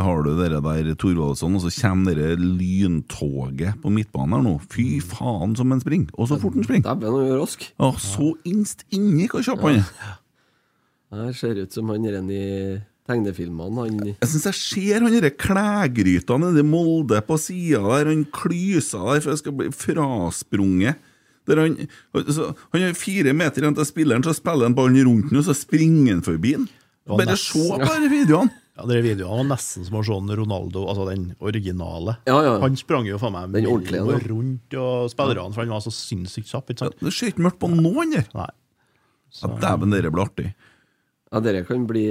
har 0.00 0.22
du 0.24 0.30
dere 0.38 0.62
der 0.64 0.94
Thorvaldsson, 0.96 1.58
og 1.58 1.66
så 1.66 1.72
kommer 1.82 2.16
dere 2.16 2.38
lyntoget 2.40 3.76
på 3.82 3.92
midtbanen 3.92 4.38
her 4.38 4.44
nå. 4.46 4.54
Fy 4.72 5.02
faen 5.04 5.52
som 5.58 5.74
han 5.74 5.82
springer! 5.82 6.14
Og 6.16 6.30
så 6.30 6.38
fort 6.40 6.56
han 6.56 6.64
springer! 6.64 6.86
Dæven, 6.88 7.18
han 7.20 7.34
er 7.34 7.42
rask. 7.42 7.66
Ja, 7.76 7.90
så 8.00 8.30
innst 8.48 8.86
inni 8.96 9.28
hvor 9.28 9.44
kjapp 9.44 9.60
han 9.66 9.82
er! 9.82 10.14
Det 11.14 11.34
ser 11.36 11.60
ut 11.60 11.76
som 11.76 11.92
han 11.92 12.06
er 12.08 12.16
i 12.32 12.44
tegnefilmene. 13.04 13.84
Han 13.84 14.14
Jeg 14.14 14.30
syns 14.32 14.46
jeg 14.48 14.58
ser 14.58 15.04
han 15.04 15.12
derre 15.12 15.34
klægryta 15.36 16.38
nedi 16.40 16.64
Molde 16.64 17.20
på 17.26 17.36
sida 17.38 17.82
der, 17.84 18.08
han 18.14 18.24
klyser 18.32 19.10
der 19.12 19.20
for 19.26 19.34
jeg 19.34 19.42
skal 19.42 19.58
bli 19.58 19.68
frasprunget. 19.76 21.04
Der 21.44 21.60
han, 21.60 21.76
så, 22.32 22.48
han 22.72 22.86
har 22.86 22.96
fire 22.96 23.36
meter 23.36 23.60
igjen 23.60 23.76
til 23.76 23.90
spilleren, 23.90 24.24
så 24.24 24.32
spiller 24.32 24.70
han 24.70 24.76
ballen 24.78 25.04
rundt 25.04 25.28
den, 25.28 25.42
og 25.42 25.44
så 25.44 25.52
springer 25.52 26.14
han 26.14 26.24
forbi 26.24 26.54
den. 26.56 26.64
Var 27.06 27.20
Bare 27.20 27.36
se 27.40 27.64
på 27.68 27.96
de 28.00 28.10
videoene! 28.12 28.60
Ja, 28.74 28.88
de 28.90 28.96
videoene 29.04 29.44
var 29.44 29.46
nesten 29.52 29.86
som 29.86 30.00
å 30.00 30.02
se 30.02 30.16
Ronaldo, 30.40 30.82
altså 30.90 31.06
den 31.06 31.28
originale. 31.38 32.16
Ja, 32.26 32.40
ja. 32.42 32.56
Han 32.64 32.74
sprang 32.80 33.06
jo 33.06 33.20
faen 33.22 33.36
meg 33.52 33.68
rundt 33.68 34.74
og 34.80 35.10
spillerne, 35.12 35.54
for 35.54 35.62
han 35.62 35.74
var 35.76 35.84
så 35.84 35.92
sinnssykt 35.94 36.50
kjapp. 36.50 36.72
ikke 36.72 36.88
sant? 36.88 36.96
Det 36.98 37.12
ser 37.14 37.30
ikke 37.30 37.46
mørkt 37.46 37.60
på 37.62 37.70
noen 37.70 38.16
der! 38.16 38.26
Nei. 38.34 38.50
Ja, 39.42 39.50
Dæven, 39.62 39.94
dere 39.94 40.10
blir 40.14 40.26
artig. 40.26 40.48
Ja, 41.34 41.40
dere 41.42 41.64
kan 41.66 41.82
bli, 41.90 42.04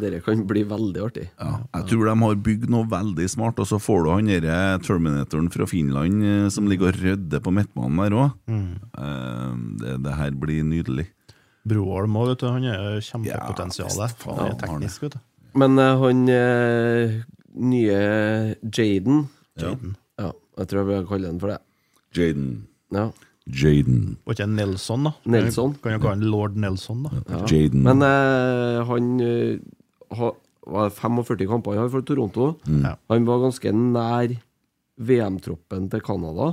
dere 0.00 0.18
kan 0.22 0.40
bli 0.50 0.64
veldig 0.66 1.02
artig. 1.02 1.26
Ja, 1.38 1.60
jeg 1.78 1.88
tror 1.92 2.08
de 2.08 2.14
har 2.22 2.38
bygd 2.46 2.70
noe 2.74 2.88
veldig 2.90 3.26
smart, 3.30 3.60
og 3.62 3.68
så 3.70 3.78
får 3.82 4.00
du 4.02 4.08
han 4.10 4.30
derre 4.30 4.56
Terminatoren 4.82 5.50
fra 5.54 5.66
Finland 5.70 6.24
eh, 6.26 6.48
som 6.50 6.66
ligger 6.70 6.90
og 6.90 6.98
rydder 7.02 7.42
på 7.42 7.52
midtbanen 7.54 8.00
der 8.02 8.16
òg. 8.18 8.32
det, 9.82 9.98
det 10.06 10.16
her 10.18 10.34
blir 10.42 10.66
nydelig. 10.66 11.06
Broholm 11.68 12.16
òg, 12.20 12.32
vet 12.32 12.42
du. 12.42 12.48
Han 12.52 12.66
er 12.68 12.98
kjempepotensial. 13.04 13.88
Ja, 13.88 14.08
visst, 14.08 14.24
han 14.28 14.50
er 14.50 14.56
teknisk, 14.60 15.06
vet 15.06 15.16
du. 15.16 15.20
Men 15.60 15.78
uh, 15.78 15.92
han 16.02 16.24
uh, 16.28 17.14
nye 17.72 17.98
Jaden 18.64 19.28
Jaden. 19.60 19.94
Ja, 20.18 20.32
jeg 20.58 20.70
tror 20.70 20.82
jeg 20.82 20.88
vil 20.90 21.06
kalle 21.08 21.30
han 21.30 21.38
for 21.42 21.54
det. 21.54 21.60
Jaden. 22.18 22.48
Ja. 22.94 23.06
Jaden. 23.44 24.00
Var 24.24 24.36
ikke 24.36 24.48
Nelson, 24.50 25.06
da? 25.08 25.14
Nelson. 25.30 25.76
Kan 25.84 25.96
jo 25.96 26.02
kalle 26.02 26.16
han 26.16 26.26
lord 26.32 26.58
Nelson, 26.58 27.04
da. 27.06 27.22
Ja. 27.30 27.44
Jaden. 27.52 27.84
Men 27.86 28.02
uh, 28.02 28.82
han 28.90 29.12
ha, 30.18 30.32
var 30.74 30.92
45 30.96 31.46
kamper 31.50 31.76
han 31.76 31.84
har 31.86 31.94
for 31.94 32.04
Toronto. 32.08 32.54
Mm. 32.66 32.90
Han 33.12 33.30
var 33.30 33.46
ganske 33.46 33.72
nær 33.78 34.36
VM-troppen 35.00 35.88
til 35.92 36.04
Canada. 36.04 36.52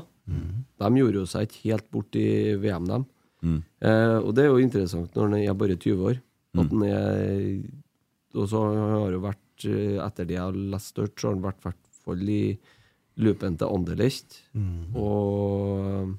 De 0.82 0.90
gjorde 0.98 1.20
jo 1.20 1.28
seg 1.30 1.48
ikke 1.48 1.64
helt 1.66 1.88
bort 1.94 2.16
i 2.18 2.54
VM, 2.62 2.88
dem. 2.90 3.06
Mm. 3.42 3.62
Eh, 3.82 4.18
og 4.22 4.34
det 4.38 4.46
er 4.46 4.52
jo 4.52 4.62
interessant 4.62 5.16
når 5.18 5.30
han 5.30 5.38
er 5.42 5.58
bare 5.58 5.78
20 5.78 6.10
år. 6.12 6.20
At 6.62 6.72
mm. 6.72 6.84
er 6.88 7.62
Og 8.36 8.48
så 8.48 8.64
har 8.64 9.12
jo 9.12 9.22
vært, 9.24 9.66
eh, 9.68 10.00
etter 10.04 10.28
det 10.28 10.38
jeg 10.38 10.44
har 10.44 10.60
lest 10.76 10.98
hørt, 10.98 11.16
så 11.18 11.30
har 11.30 11.36
han 11.36 11.46
vært 11.46 11.62
i 11.62 11.68
hvert 11.70 12.02
fall 12.06 12.30
i 12.30 12.44
loopen 13.22 13.58
til 13.60 13.68
Anderlecht. 13.72 14.42
Og 14.96 16.18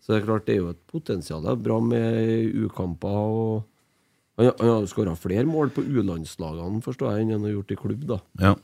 Så 0.00 0.12
det 0.12 0.20
er 0.20 0.26
klart, 0.26 0.46
det 0.46 0.54
er 0.54 0.60
jo 0.60 0.70
et 0.70 0.84
potensial. 0.86 1.42
Det 1.42 1.50
er 1.50 1.64
bra 1.64 1.80
med 1.82 2.54
U-kamper. 2.54 3.08
og 3.10 3.64
Han, 4.38 4.52
han 4.60 4.68
har 4.68 4.86
skåra 4.86 5.16
flere 5.18 5.44
mål 5.44 5.72
på 5.74 5.82
U-landslagene, 5.82 6.82
forstår 6.84 7.16
jeg, 7.16 7.24
enn 7.24 7.32
han 7.34 7.48
har 7.48 7.56
gjort 7.56 7.72
i 7.72 7.78
klubb, 7.80 8.04
da. 8.06 8.20
Ja. 8.38 8.54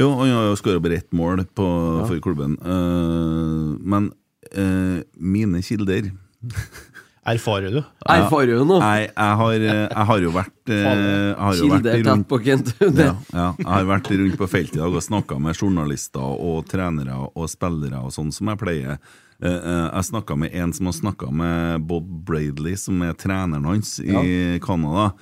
Jo, 0.00 0.08
han 0.16 0.30
har 0.32 0.46
jo 0.48 0.56
skåra 0.56 0.80
bare 0.80 0.96
ett 1.02 1.12
mål 1.12 1.44
på, 1.52 1.66
for 2.08 2.20
klubben. 2.24 2.56
Uh, 2.64 3.76
men 3.78 4.08
uh, 4.56 5.04
mine 5.20 5.60
kilder 5.62 6.08
Erfarer 7.22 7.70
du? 7.70 7.82
Erfarer 8.10 8.56
du 8.58 8.64
noe? 8.66 8.80
Nei, 8.82 9.02
jeg 9.06 9.34
har, 9.40 9.52
eh, 9.54 9.88
jeg 9.92 10.06
har 10.08 10.22
jo 10.24 10.30
vært 10.34 10.70
eh, 10.74 10.78
jeg 10.82 11.36
har 11.38 11.54
jo 11.54 11.66
vært 11.70 11.82
Kilde 11.84 11.92
tett 11.92 12.06
rundt- 12.08 12.28
på 12.32 12.38
Kent. 12.42 12.72
Ja, 12.82 13.12
ja, 13.32 13.44
jeg 13.60 13.66
har 13.68 13.84
vært 13.86 14.10
rundt 14.10 14.38
på 14.40 14.48
feltet 14.50 14.74
i 14.74 14.80
dag 14.82 14.96
og 14.98 15.04
snakka 15.06 15.38
med 15.38 15.54
journalister 15.60 16.24
og 16.48 16.64
trenere 16.66 17.14
og 17.30 17.46
spillere 17.52 18.00
og 18.02 18.10
sånn 18.16 18.32
som 18.34 18.50
jeg 18.50 18.58
pleier. 18.58 18.98
Eh, 19.42 19.68
Jeg 19.94 20.08
snakka 20.10 20.36
med 20.38 20.54
en 20.54 20.72
som 20.74 20.86
har 20.90 20.96
snakka 20.98 21.30
med 21.34 21.86
Bob 21.86 22.08
Bradley, 22.26 22.74
som 22.76 23.00
er 23.06 23.14
treneren 23.14 23.64
hans 23.70 24.00
i 24.02 24.58
Canada. 24.62 25.12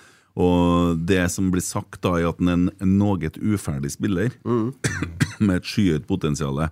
Og 0.40 0.96
det 1.04 1.26
som 1.32 1.50
blir 1.52 1.60
sagt, 1.64 2.00
da 2.00 2.14
er 2.16 2.28
at 2.30 2.38
han 2.40 2.48
er 2.48 2.52
en- 2.80 2.96
noe 2.98 3.18
uferdig 3.44 3.90
spiller 3.92 4.30
med 5.40 5.56
et 5.56 5.64
skyhøyt 5.68 6.06
potensial. 6.08 6.64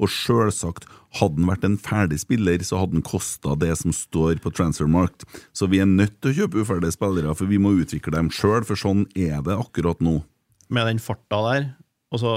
Og 0.00 0.08
sjølsagt, 0.10 0.84
hadde 1.18 1.40
han 1.40 1.50
vært 1.50 1.66
en 1.66 1.78
ferdig 1.80 2.20
spiller, 2.22 2.62
så 2.66 2.80
hadde 2.80 2.98
han 2.98 3.06
kosta 3.06 3.54
det 3.60 3.72
som 3.80 3.94
står 3.94 4.40
på 4.42 4.52
transfermarkt. 4.54 5.26
Så 5.56 5.68
vi 5.70 5.80
er 5.82 5.90
nødt 5.90 6.18
til 6.20 6.32
å 6.32 6.38
kjøpe 6.42 6.64
uferdige 6.64 6.96
spillere, 6.96 7.34
for 7.38 7.50
vi 7.50 7.60
må 7.62 7.74
utvikle 7.78 8.16
dem 8.16 8.30
sjøl, 8.34 8.64
for 8.66 8.78
sånn 8.80 9.06
er 9.14 9.42
det 9.46 9.58
akkurat 9.58 10.02
nå. 10.04 10.20
Med 10.74 10.88
den 10.90 11.02
farta 11.02 11.42
der, 11.50 11.68
og 12.14 12.22
så, 12.22 12.34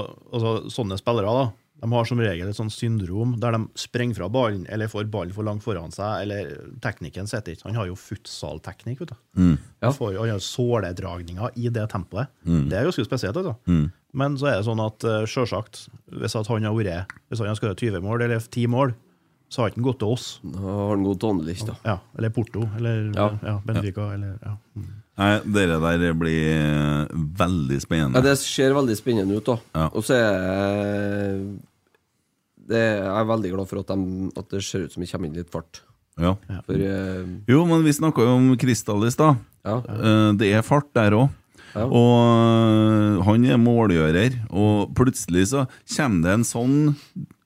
sånne 0.72 0.98
spillere, 1.00 1.32
da. 1.34 1.48
De 1.78 1.90
har 1.92 2.08
som 2.08 2.20
regel 2.20 2.48
et 2.50 2.58
sånt 2.58 2.74
syndrom 2.74 3.36
der 3.38 3.54
de 3.54 3.60
sprenger 3.78 4.18
fra 4.18 4.28
ballen, 4.32 4.64
eller 4.72 4.90
får 4.90 5.10
ballen 5.12 5.34
for 5.34 5.46
langt 5.46 5.62
foran 5.62 5.94
seg, 5.94 6.24
eller 6.24 6.50
teknikken 6.82 7.30
sitter 7.30 7.54
ikke. 7.54 7.68
Han 7.68 7.78
har 7.78 7.90
jo 7.90 7.98
futsalteknikk, 7.98 9.04
vet 9.04 9.12
du. 9.12 9.18
Mm. 9.38 9.54
Han, 9.86 9.98
han 10.18 10.32
har 10.34 10.42
såledragninger 10.42 11.60
i 11.60 11.70
det 11.74 11.86
tempoet. 11.92 12.32
Mm. 12.42 12.66
Det 12.70 12.78
er 12.78 12.88
ganske 12.88 13.06
spesielt, 13.06 13.38
altså. 13.38 13.54
Mm. 13.70 13.86
Men 14.18 14.38
så 14.40 14.48
er 14.50 14.58
det 14.58 14.66
sånn 14.66 14.80
at 14.82 15.04
selvsagt, 15.04 15.34
sjølsagt, 15.34 15.82
hvis 16.18 16.36
at 16.38 16.48
han 16.48 16.64
har 16.64 16.74
vært 16.74 17.12
Hvis 17.28 17.42
han 17.42 17.50
har 17.50 17.58
skåret 17.58 17.82
20 17.84 18.02
mål, 18.02 18.24
eller 18.24 18.40
10 18.40 18.70
mål, 18.72 18.94
så 19.48 19.62
har 19.62 19.70
ikke 19.70 19.80
han 19.80 19.86
gått 19.88 19.98
til 20.02 20.12
oss. 20.12 20.26
Da 20.44 20.60
har 20.60 20.90
han 20.94 21.04
gått 21.08 21.20
til 21.22 21.30
Anderlecht, 21.32 21.66
da. 21.70 21.74
Ja, 21.88 21.98
eller 22.18 22.30
Porto, 22.36 22.66
eller 22.76 23.12
Ja. 23.16 23.28
ja. 23.42 23.54
Benfica, 23.64 24.10
eller 24.14 24.38
ja. 24.44 24.56
Mm. 24.76 24.88
Nei, 25.18 25.30
dere 25.50 25.78
der 25.82 26.12
blir 26.14 27.08
veldig 27.08 27.38
veldig 27.40 27.74
Ja, 27.78 27.80
spennende. 27.82 28.22
det 28.22 28.36
ser 28.38 28.74
veldig 28.76 28.96
spennende 28.96 29.36
ut, 29.40 29.44
da. 29.48 29.56
Ja. 29.74 29.86
Og 29.92 30.04
så 30.06 30.14
er 30.14 30.22
jeg 30.28 31.58
det, 32.68 32.82
Jeg 33.00 33.16
er 33.22 33.24
veldig 33.32 33.50
glad 33.54 33.68
for 33.70 33.80
at, 33.80 33.86
de, 33.88 34.30
at 34.36 34.48
det 34.52 34.62
ser 34.62 34.84
ut 34.84 34.92
som 34.92 35.02
det 35.02 35.10
kommer 35.10 35.30
inn 35.30 35.38
litt 35.40 35.50
fart. 35.50 35.80
Ja. 36.20 36.34
For 36.66 36.74
uh, 36.74 37.26
Jo, 37.48 37.64
men 37.66 37.82
vi 37.86 37.92
snakka 37.96 38.22
jo 38.26 38.36
om 38.36 38.50
Kristal 38.60 39.06
i 39.06 39.10
stad. 39.14 39.38
Ja. 39.64 39.78
Eh, 39.88 40.32
Det 40.38 40.52
er 40.54 40.62
fart 40.66 40.90
der 40.94 41.16
òg. 41.16 41.28
Ja. 41.74 41.84
Og 41.84 43.24
han 43.26 43.44
er 43.44 43.58
målgjører, 43.60 44.38
og 44.50 44.94
plutselig 44.96 45.48
så 45.52 45.66
kommer 45.96 46.22
det 46.24 46.32
en 46.38 46.46
sånn 46.48 46.78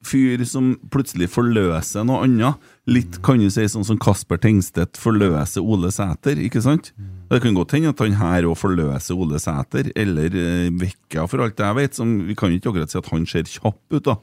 fyr 0.02 0.42
som 0.48 0.72
plutselig 0.90 1.28
forløser 1.30 2.04
noe 2.08 2.24
annet. 2.26 2.58
Litt 2.90 3.20
kan 3.22 3.38
du 3.38 3.46
si 3.54 3.62
sånn 3.70 3.86
som 3.86 3.98
Kasper 4.02 4.40
Tengstedt 4.42 4.98
forløser 4.98 5.62
Ole 5.62 5.92
Sæter, 5.94 6.40
ikke 6.42 6.62
sant? 6.64 6.90
Det 7.30 7.38
kan 7.44 7.54
godt 7.54 7.72
hende 7.76 7.92
at 7.94 8.02
han 8.02 8.18
her 8.18 8.48
òg 8.50 8.56
forløser 8.58 9.14
Ole 9.16 9.38
Sæter, 9.42 9.92
eller 9.96 10.34
eh, 10.34 10.70
Vekka, 10.74 11.28
for 11.30 11.44
alt 11.46 11.62
jeg 11.62 11.78
vet. 11.78 11.94
Som, 11.94 12.16
vi 12.26 12.34
kan 12.34 12.50
ikke 12.52 12.72
akkurat 12.74 12.90
si 12.90 12.98
at 12.98 13.12
han 13.14 13.24
ser 13.30 13.46
kjapp 13.46 13.78
ut, 13.94 14.02
da. 14.10 14.16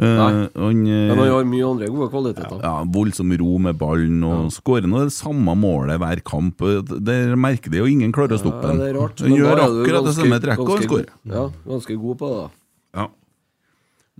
Eh, 0.00 0.06
Nei. 0.16 0.28
han, 0.56 0.84
eh, 0.88 1.08
Men 1.10 1.18
han 1.18 1.28
har 1.32 1.44
mye 1.44 1.64
andre 1.72 1.88
gode 1.92 2.06
kvaliteter. 2.12 2.60
ja, 2.62 2.76
voldsom 2.88 3.32
ro 3.40 3.58
med 3.60 3.76
ballen 3.80 4.22
og 4.24 4.46
skårer 4.54 4.88
nå 4.88 5.02
det 5.08 5.12
samme 5.12 5.52
målet 5.60 5.98
hver 6.00 6.22
kamp. 6.24 6.56
Det 7.04 7.18
merker 7.36 7.72
de, 7.72 7.80
og 7.84 7.88
ingen 7.90 8.12
klarer 8.12 8.36
å 8.36 8.40
stoppe 8.40 8.62
Ja, 8.64 8.68
ham. 8.70 8.78
det 8.80 8.88
er 8.92 8.96
rart. 9.00 9.20
Han 9.20 9.36
gjør 9.36 9.60
akkurat 9.66 10.04
det 10.08 10.14
samme 10.16 10.40
trekket 10.40 10.72
og 10.76 10.84
skårer. 10.86 11.10
Ja, 11.28 11.48
ganske 11.68 11.96
god 12.00 12.16
på 12.22 12.30
det. 12.32 12.40
da. 12.44 12.48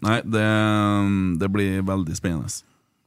Nei, 0.06 0.16
det, 0.24 0.44
det 1.43 1.48
blir 1.52 1.82
veldig 1.86 2.16
spennende. 2.16 2.48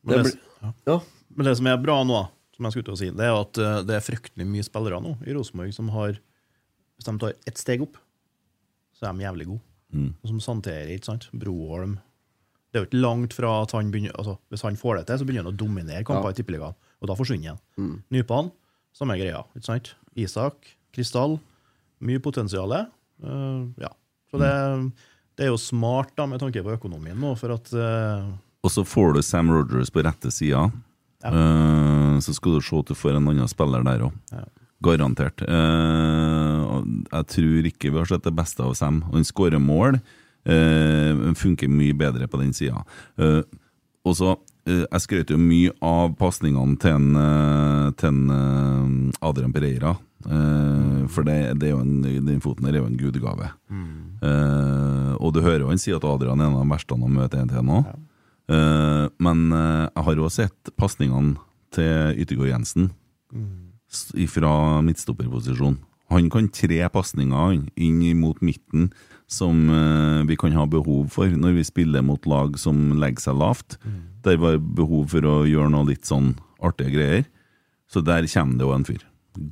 Men 0.03 0.15
det, 0.19 0.23
blir- 0.29 0.39
ja. 0.61 0.71
Ja. 0.91 0.97
Men 1.33 1.47
det 1.49 1.55
som 1.57 1.67
er 1.71 1.77
bra 1.81 1.97
nå, 2.05 2.19
som 2.53 2.67
jeg 2.67 2.75
skulle 2.75 2.85
til 2.91 2.95
å 2.95 2.99
si, 3.01 3.09
det 3.17 3.25
er 3.25 3.33
at 3.39 3.57
eh, 3.57 3.79
det 3.89 3.95
er 3.97 4.05
fryktelig 4.05 4.45
mye 4.47 4.65
spillere 4.65 4.99
nå 5.01 5.15
i 5.25 5.33
Rosenborg 5.33 5.73
som 5.73 5.89
har 5.95 6.19
Hvis 6.93 7.07
de 7.09 7.13
tar 7.19 7.33
ett 7.49 7.57
steg 7.57 7.81
opp, 7.81 7.95
så 8.93 9.07
er 9.09 9.15
de 9.17 9.25
jævlig 9.25 9.47
gode. 9.49 9.63
Mm. 9.93 10.11
Og 10.21 10.29
Som 10.29 10.39
santerer, 10.45 10.91
ikke 10.93 11.09
sant? 11.09 11.25
Broholm. 11.33 11.95
Det 12.69 12.77
er 12.79 12.83
jo 12.83 12.89
ikke 12.89 13.01
langt 13.01 13.33
fra 13.37 13.49
at 13.63 13.73
han 13.75 13.89
begynner 13.93 14.13
altså, 14.17 14.37
Hvis 14.53 14.63
han 14.65 14.77
får 14.77 14.99
det 14.99 15.07
til, 15.09 15.19
så 15.21 15.25
begynner 15.25 15.45
han 15.49 15.53
å 15.53 15.57
dominere 15.57 16.05
kamper 16.05 16.29
Ja. 16.29 16.33
i 16.33 16.37
Tippeligaen. 16.39 16.77
Og 17.01 17.09
da 17.09 17.17
forsvinner 17.17 17.55
han. 17.55 17.59
Mm. 17.77 17.97
Nypan, 18.15 18.51
samme 18.95 19.17
greia. 19.19 19.41
ikke 19.57 19.65
sant? 19.67 19.91
Isak, 20.15 20.69
Krystall. 20.93 21.39
Mye 22.05 22.21
potensial. 22.21 22.71
Uh, 23.23 23.69
ja. 23.81 23.89
Så 24.31 24.39
det, 24.41 24.49
det 25.37 25.47
er 25.47 25.53
jo 25.53 25.59
smart 25.59 26.13
da, 26.17 26.27
med 26.29 26.41
tanke 26.43 26.61
på 26.63 26.75
økonomien 26.75 27.17
nå, 27.19 27.33
for 27.39 27.55
at 27.55 27.71
uh... 27.73 28.33
Og 28.63 28.71
så 28.71 28.83
får 28.87 29.17
du 29.17 29.21
Sam 29.25 29.49
Rogers 29.51 29.91
på 29.91 30.03
rette 30.05 30.31
sida. 30.31 30.67
Eh, 31.23 32.19
så 32.23 32.35
skal 32.35 32.57
du 32.57 32.63
se 32.63 32.77
at 32.79 32.91
du 32.91 32.95
får 32.95 33.17
en 33.17 33.31
annen 33.31 33.49
spiller 33.51 33.83
der 33.83 34.05
òg. 34.07 34.13
Garantert. 34.83 35.43
Eh, 35.43 36.63
jeg 37.07 37.27
tror 37.31 37.69
ikke 37.69 37.91
vi 37.91 37.99
har 38.01 38.09
sett 38.09 38.25
det 38.27 38.35
beste 38.35 38.63
av 38.63 38.75
Sam. 38.79 39.01
Han 39.13 39.27
skårer 39.27 39.59
mål. 39.59 39.99
eh, 40.45 41.11
men 41.15 41.35
funker 41.39 41.71
mye 41.71 41.93
bedre 41.95 42.27
på 42.27 42.39
den 42.41 42.53
sida. 42.53 42.83
og 44.03 44.15
så 44.15 44.35
eh, 44.67 44.83
Jeg 44.91 45.01
skrøt 45.01 45.29
jo 45.31 45.37
mye 45.37 45.71
av 45.81 46.15
pasningene 46.19 46.77
til, 46.77 46.91
en, 46.91 47.93
til 47.95 48.09
en, 48.09 49.11
Adrian 49.21 49.53
Pereira. 49.53 49.95
Eh, 50.23 51.03
for 51.11 51.27
det, 51.27 51.37
det 51.61 51.71
er 51.71 51.79
en, 51.79 52.01
den 52.03 52.41
foten 52.43 52.67
der 52.67 52.77
er 52.77 52.83
jo 52.83 52.89
en 52.89 52.99
gudegave. 52.99 53.49
Eh, 54.23 55.13
og 55.19 55.33
du 55.35 55.41
hører 55.43 55.65
jo 55.65 55.71
han 55.71 55.81
sier 55.81 55.99
at 55.99 56.07
Adrian 56.07 56.41
er 56.41 56.49
en 56.49 56.57
av 56.57 56.63
de 56.63 56.73
verste 56.73 56.97
han 56.97 57.15
møter 57.17 57.41
en 57.41 57.51
til 57.51 57.65
nå. 57.67 57.79
Eh, 58.51 59.05
men 59.23 59.47
eh, 59.51 59.87
jeg 59.89 60.05
har 60.07 60.21
jo 60.21 60.33
sett 60.33 60.75
pasningene 60.79 61.35
til 61.73 62.21
Yttergård 62.21 62.51
Jensen 62.51 62.91
mm. 63.33 64.27
fra 64.29 64.53
midtstopperposisjon. 64.85 65.79
Han 66.13 66.29
kan 66.29 66.51
tre 66.53 66.83
pasninger 66.93 67.63
inn 67.81 68.01
mot 68.19 68.37
midten 68.45 68.91
som 69.31 69.65
vi 70.27 70.35
kan 70.37 70.53
ha 70.53 70.67
behov 70.69 71.07
for 71.15 71.31
når 71.31 71.55
vi 71.55 71.63
spiller 71.65 72.03
mot 72.05 72.27
lag 72.29 72.53
som 72.61 72.91
legger 73.01 73.23
seg 73.23 73.39
lavt. 73.39 73.79
Der 74.21 74.37
var 74.37 74.59
behov 74.61 75.07
for 75.15 75.25
å 75.25 75.39
gjøre 75.49 75.71
noe 75.73 75.87
litt 75.89 76.05
sånn 76.05 76.35
artige 76.61 76.93
greier. 76.93 77.25
Så 77.89 78.03
der 78.05 78.27
kommer 78.29 78.59
det 78.59 78.67
jo 78.67 78.75
en 78.75 78.85
fyr. 78.85 79.01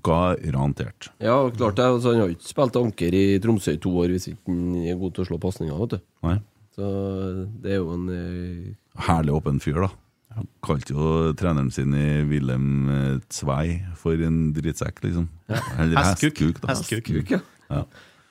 Garantert. 0.06 1.10
Ja, 1.24 1.38
klart 1.50 1.76
det. 1.80 1.86
Altså, 1.86 2.12
han 2.14 2.22
har 2.24 2.34
ikke 2.34 2.50
spilt 2.52 2.78
anker 2.80 3.16
i 3.18 3.24
Tromsø 3.44 3.74
i 3.76 3.82
to 3.82 3.92
år 4.04 4.14
hvis 4.14 4.30
ikke 4.32 4.52
han 4.54 4.76
er 4.86 5.00
god 5.02 5.16
til 5.18 5.24
å 5.26 5.30
slå 5.32 5.40
pasninger. 5.42 5.80
vet 5.84 5.96
du. 5.98 6.06
Nei. 6.28 6.38
Så 6.76 6.92
det 7.64 7.74
er 7.76 7.82
jo 7.82 7.90
en 7.98 8.06
eh, 8.16 8.70
Herlig 9.08 9.34
åpen 9.36 9.60
fyr, 9.64 9.82
da. 9.88 9.90
Kalte 10.64 10.94
jo 10.96 11.34
treneren 11.36 11.68
sin 11.76 11.92
i 11.98 12.22
Wilhelm 12.30 12.70
eh, 12.94 13.18
Tvei 13.34 13.82
for 14.00 14.16
en 14.24 14.54
drittsekk, 14.56 15.02
liksom. 15.04 15.28
Eller 15.52 15.98
Hestkuk. 16.00 16.40
hestkuk, 16.40 16.62
da. 16.64 16.72
Hestkuk. 16.72 17.36
ja. 17.36 17.42
Ja. 17.72 17.82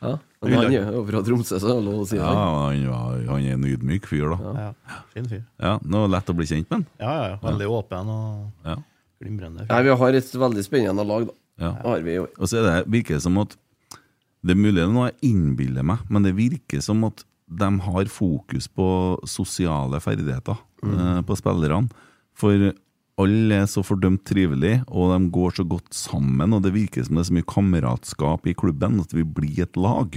ja. 0.01 0.15
Men 0.41 0.55
han 0.57 0.73
er 0.73 0.95
jo 0.97 1.03
fra 1.05 1.21
Tromsø, 1.27 1.59
så 1.61 1.69
det 1.69 1.75
er 1.77 1.83
lov 1.85 1.99
å 2.01 2.07
si 2.09 2.17
det. 2.17 2.25
Ja, 2.25 2.47
han, 2.71 3.27
han 3.29 3.43
er 3.45 3.59
en 3.59 3.67
ydmyk 3.69 4.07
fyr, 4.09 4.31
da. 4.33 4.55
Ja, 4.57 4.95
fin 5.13 5.29
fyr. 5.29 5.43
Ja, 5.61 5.75
Nå 5.85 6.01
er 6.01 6.09
det 6.09 6.15
lett 6.17 6.33
å 6.33 6.37
bli 6.39 6.47
kjent 6.49 6.71
med 6.73 6.79
han. 6.79 6.87
Ja, 7.03 7.13
ja, 7.13 7.27
ja. 7.35 7.37
Veldig 7.45 7.69
åpen 7.77 8.15
og 8.15 8.71
Ja. 8.71 8.79
glimrende. 9.21 9.67
Nei, 9.69 9.83
vi 9.85 9.97
har 10.01 10.17
et 10.17 10.33
veldig 10.47 10.65
spennende 10.65 11.05
lag, 11.05 11.29
da. 11.29 11.37
Ja. 11.61 11.75
Har 11.85 12.05
vi 12.05 12.17
jo. 12.17 12.27
Og 12.39 12.49
så 12.49 12.61
er 12.61 12.69
det, 12.69 12.77
virker 12.93 13.19
det 13.19 13.25
som 13.27 13.37
at 13.43 13.57
Det 14.41 14.55
er 14.55 14.61
mulig 14.61 14.79
det 14.79 14.87
er 14.87 14.93
noe 14.95 15.11
jeg 15.11 15.35
innbiller 15.35 15.85
meg, 15.85 16.05
men 16.09 16.25
det 16.25 16.33
virker 16.39 16.81
som 16.81 17.03
at 17.05 17.27
de 17.51 17.69
har 17.85 18.09
fokus 18.09 18.71
på 18.73 18.87
sosiale 19.29 19.99
ferdigheter 20.01 20.57
eh, 20.87 21.19
på 21.27 21.37
spillerne. 21.37 21.91
For 22.39 22.71
alle 23.21 23.59
er 23.59 23.67
så 23.69 23.83
fordømt 23.85 24.23
trivelige, 24.25 24.81
og 24.89 25.11
de 25.13 25.29
går 25.35 25.59
så 25.59 25.67
godt 25.69 25.93
sammen. 25.93 26.55
Og 26.57 26.63
det 26.65 26.73
virker 26.73 27.05
som 27.05 27.19
det 27.19 27.27
er 27.27 27.29
så 27.29 27.37
mye 27.37 27.51
kameratskap 27.53 28.49
i 28.49 28.57
klubben 28.57 29.01
at 29.03 29.13
vi 29.13 29.27
blir 29.27 29.61
et 29.67 29.77
lag. 29.77 30.17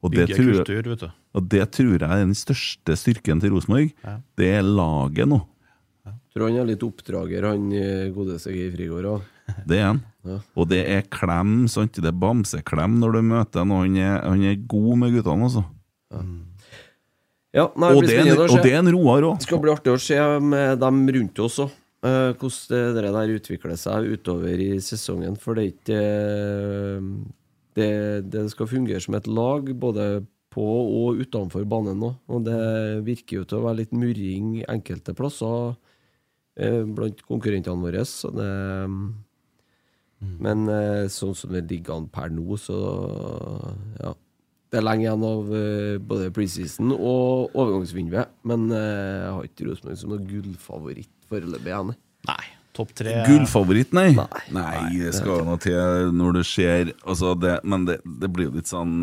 Og 0.00 0.14
det, 0.14 0.28
tror, 0.30 0.62
kultur, 0.62 0.88
vet 0.94 1.02
du. 1.02 1.08
og 1.34 1.48
det 1.52 1.64
tror 1.74 1.96
jeg 1.98 2.08
er 2.08 2.22
den 2.22 2.36
største 2.38 2.94
styrken 2.96 3.42
til 3.42 3.52
Rosenborg. 3.52 3.90
Det 4.38 4.52
er 4.54 4.64
laget 4.64 5.28
nå. 5.28 5.42
Tror 6.32 6.46
han 6.48 6.60
er 6.62 6.68
litt 6.70 6.84
oppdrager, 6.86 7.44
han 7.50 7.68
eh, 7.74 8.08
godeste 8.14 8.54
Geir 8.54 8.72
Frigård 8.76 9.10
òg. 9.10 9.26
Det 9.66 9.78
er 9.78 9.86
han. 9.86 10.02
Ja. 10.28 10.38
Og 10.58 10.68
det 10.68 10.82
er 10.92 11.06
klem, 11.08 11.66
sant? 11.72 11.96
det 11.96 12.10
er 12.10 12.20
bamseklem 12.20 12.98
når 13.00 13.16
du 13.16 13.22
møter 13.30 13.64
han, 13.64 13.72
og 13.72 13.84
han 13.86 13.96
er, 13.96 14.20
han 14.26 14.44
er 14.44 14.60
god 14.68 14.92
med 15.00 15.16
guttene, 15.16 15.48
altså. 15.48 15.64
Ja, 17.56 17.64
nei, 17.80 17.92
Og 17.96 18.04
det 18.04 18.14
er 18.14 18.26
en- 18.26 18.44
og 18.44 18.62
det 18.62 18.72
er 18.72 18.78
en 18.78 18.92
Roar 18.92 19.22
òg. 19.22 19.38
Det 19.38 19.48
skal 19.48 19.60
bli 19.60 19.72
artig 19.72 19.92
å 19.94 20.00
se 20.00 20.18
med 20.40 20.78
dem 20.80 21.06
rundt 21.08 21.38
oss 21.38 21.58
òg. 21.58 21.70
Uh, 21.98 22.30
hvordan 22.38 22.94
det 22.94 23.10
der 23.10 23.30
utvikler 23.34 23.74
seg 23.76 24.06
utover 24.06 24.60
i 24.62 24.78
sesongen. 24.78 25.34
For 25.36 25.54
det 25.54 25.64
er 25.64 25.72
ikke 25.72 25.98
eh, 25.98 27.00
det, 27.74 28.30
det 28.30 28.44
skal 28.52 28.68
fungere 28.70 29.00
som 29.02 29.16
et 29.18 29.26
lag 29.26 29.66
både 29.74 30.24
på 30.54 30.62
og 30.62 31.18
utenfor 31.18 31.66
banen 31.66 31.98
nå. 31.98 32.12
Og 32.30 32.44
det 32.46 33.02
virker 33.02 33.40
jo 33.40 33.44
til 33.44 33.58
å 33.58 33.64
være 33.66 33.80
litt 33.80 33.92
murring 33.92 34.62
enkelte 34.70 35.14
plasser 35.18 35.74
uh, 35.74 36.82
blant 36.86 37.24
konkurrentene 37.26 37.82
våre. 37.82 38.04
Så 38.06 38.30
det, 38.30 38.52
Men 40.18 40.66
eh, 40.72 41.06
sånn 41.12 41.36
som 41.38 41.52
det 41.54 41.66
ligger 41.70 41.98
an 41.98 42.08
per 42.10 42.32
nå, 42.34 42.58
så 42.60 42.78
ja. 44.00 44.14
Det 44.68 44.82
er 44.82 44.84
lenge 44.84 45.06
igjen 45.06 45.22
av 45.24 45.52
eh, 45.56 45.94
både 46.10 46.28
preseason 46.36 46.92
og 46.92 47.54
overgangsvinduet. 47.56 48.34
Men 48.50 48.68
eh, 48.74 49.24
jeg 49.24 49.32
har 49.36 49.48
ikke 49.48 49.68
Rosenborg 49.70 50.00
som 50.00 50.12
noen 50.12 50.28
gullfavoritt 50.28 51.14
foreløpig. 51.30 51.98
Nei. 52.28 52.44
Topp 52.76 52.92
tre 52.94 53.14
Gullfavoritt, 53.26 53.94
nei. 53.96 54.10
Nei. 54.14 54.42
Nei, 54.54 54.82
det 55.00 55.14
skal 55.16 55.40
noe 55.46 55.58
til 55.58 56.12
når 56.14 56.36
det 56.36 56.42
skjer 56.46 56.92
altså 57.00 57.32
det, 57.34 57.56
Men 57.66 57.88
det, 57.88 57.96
det 58.22 58.28
blir 58.30 58.50
jo 58.50 58.52
litt 58.54 58.70
sånn 58.70 59.00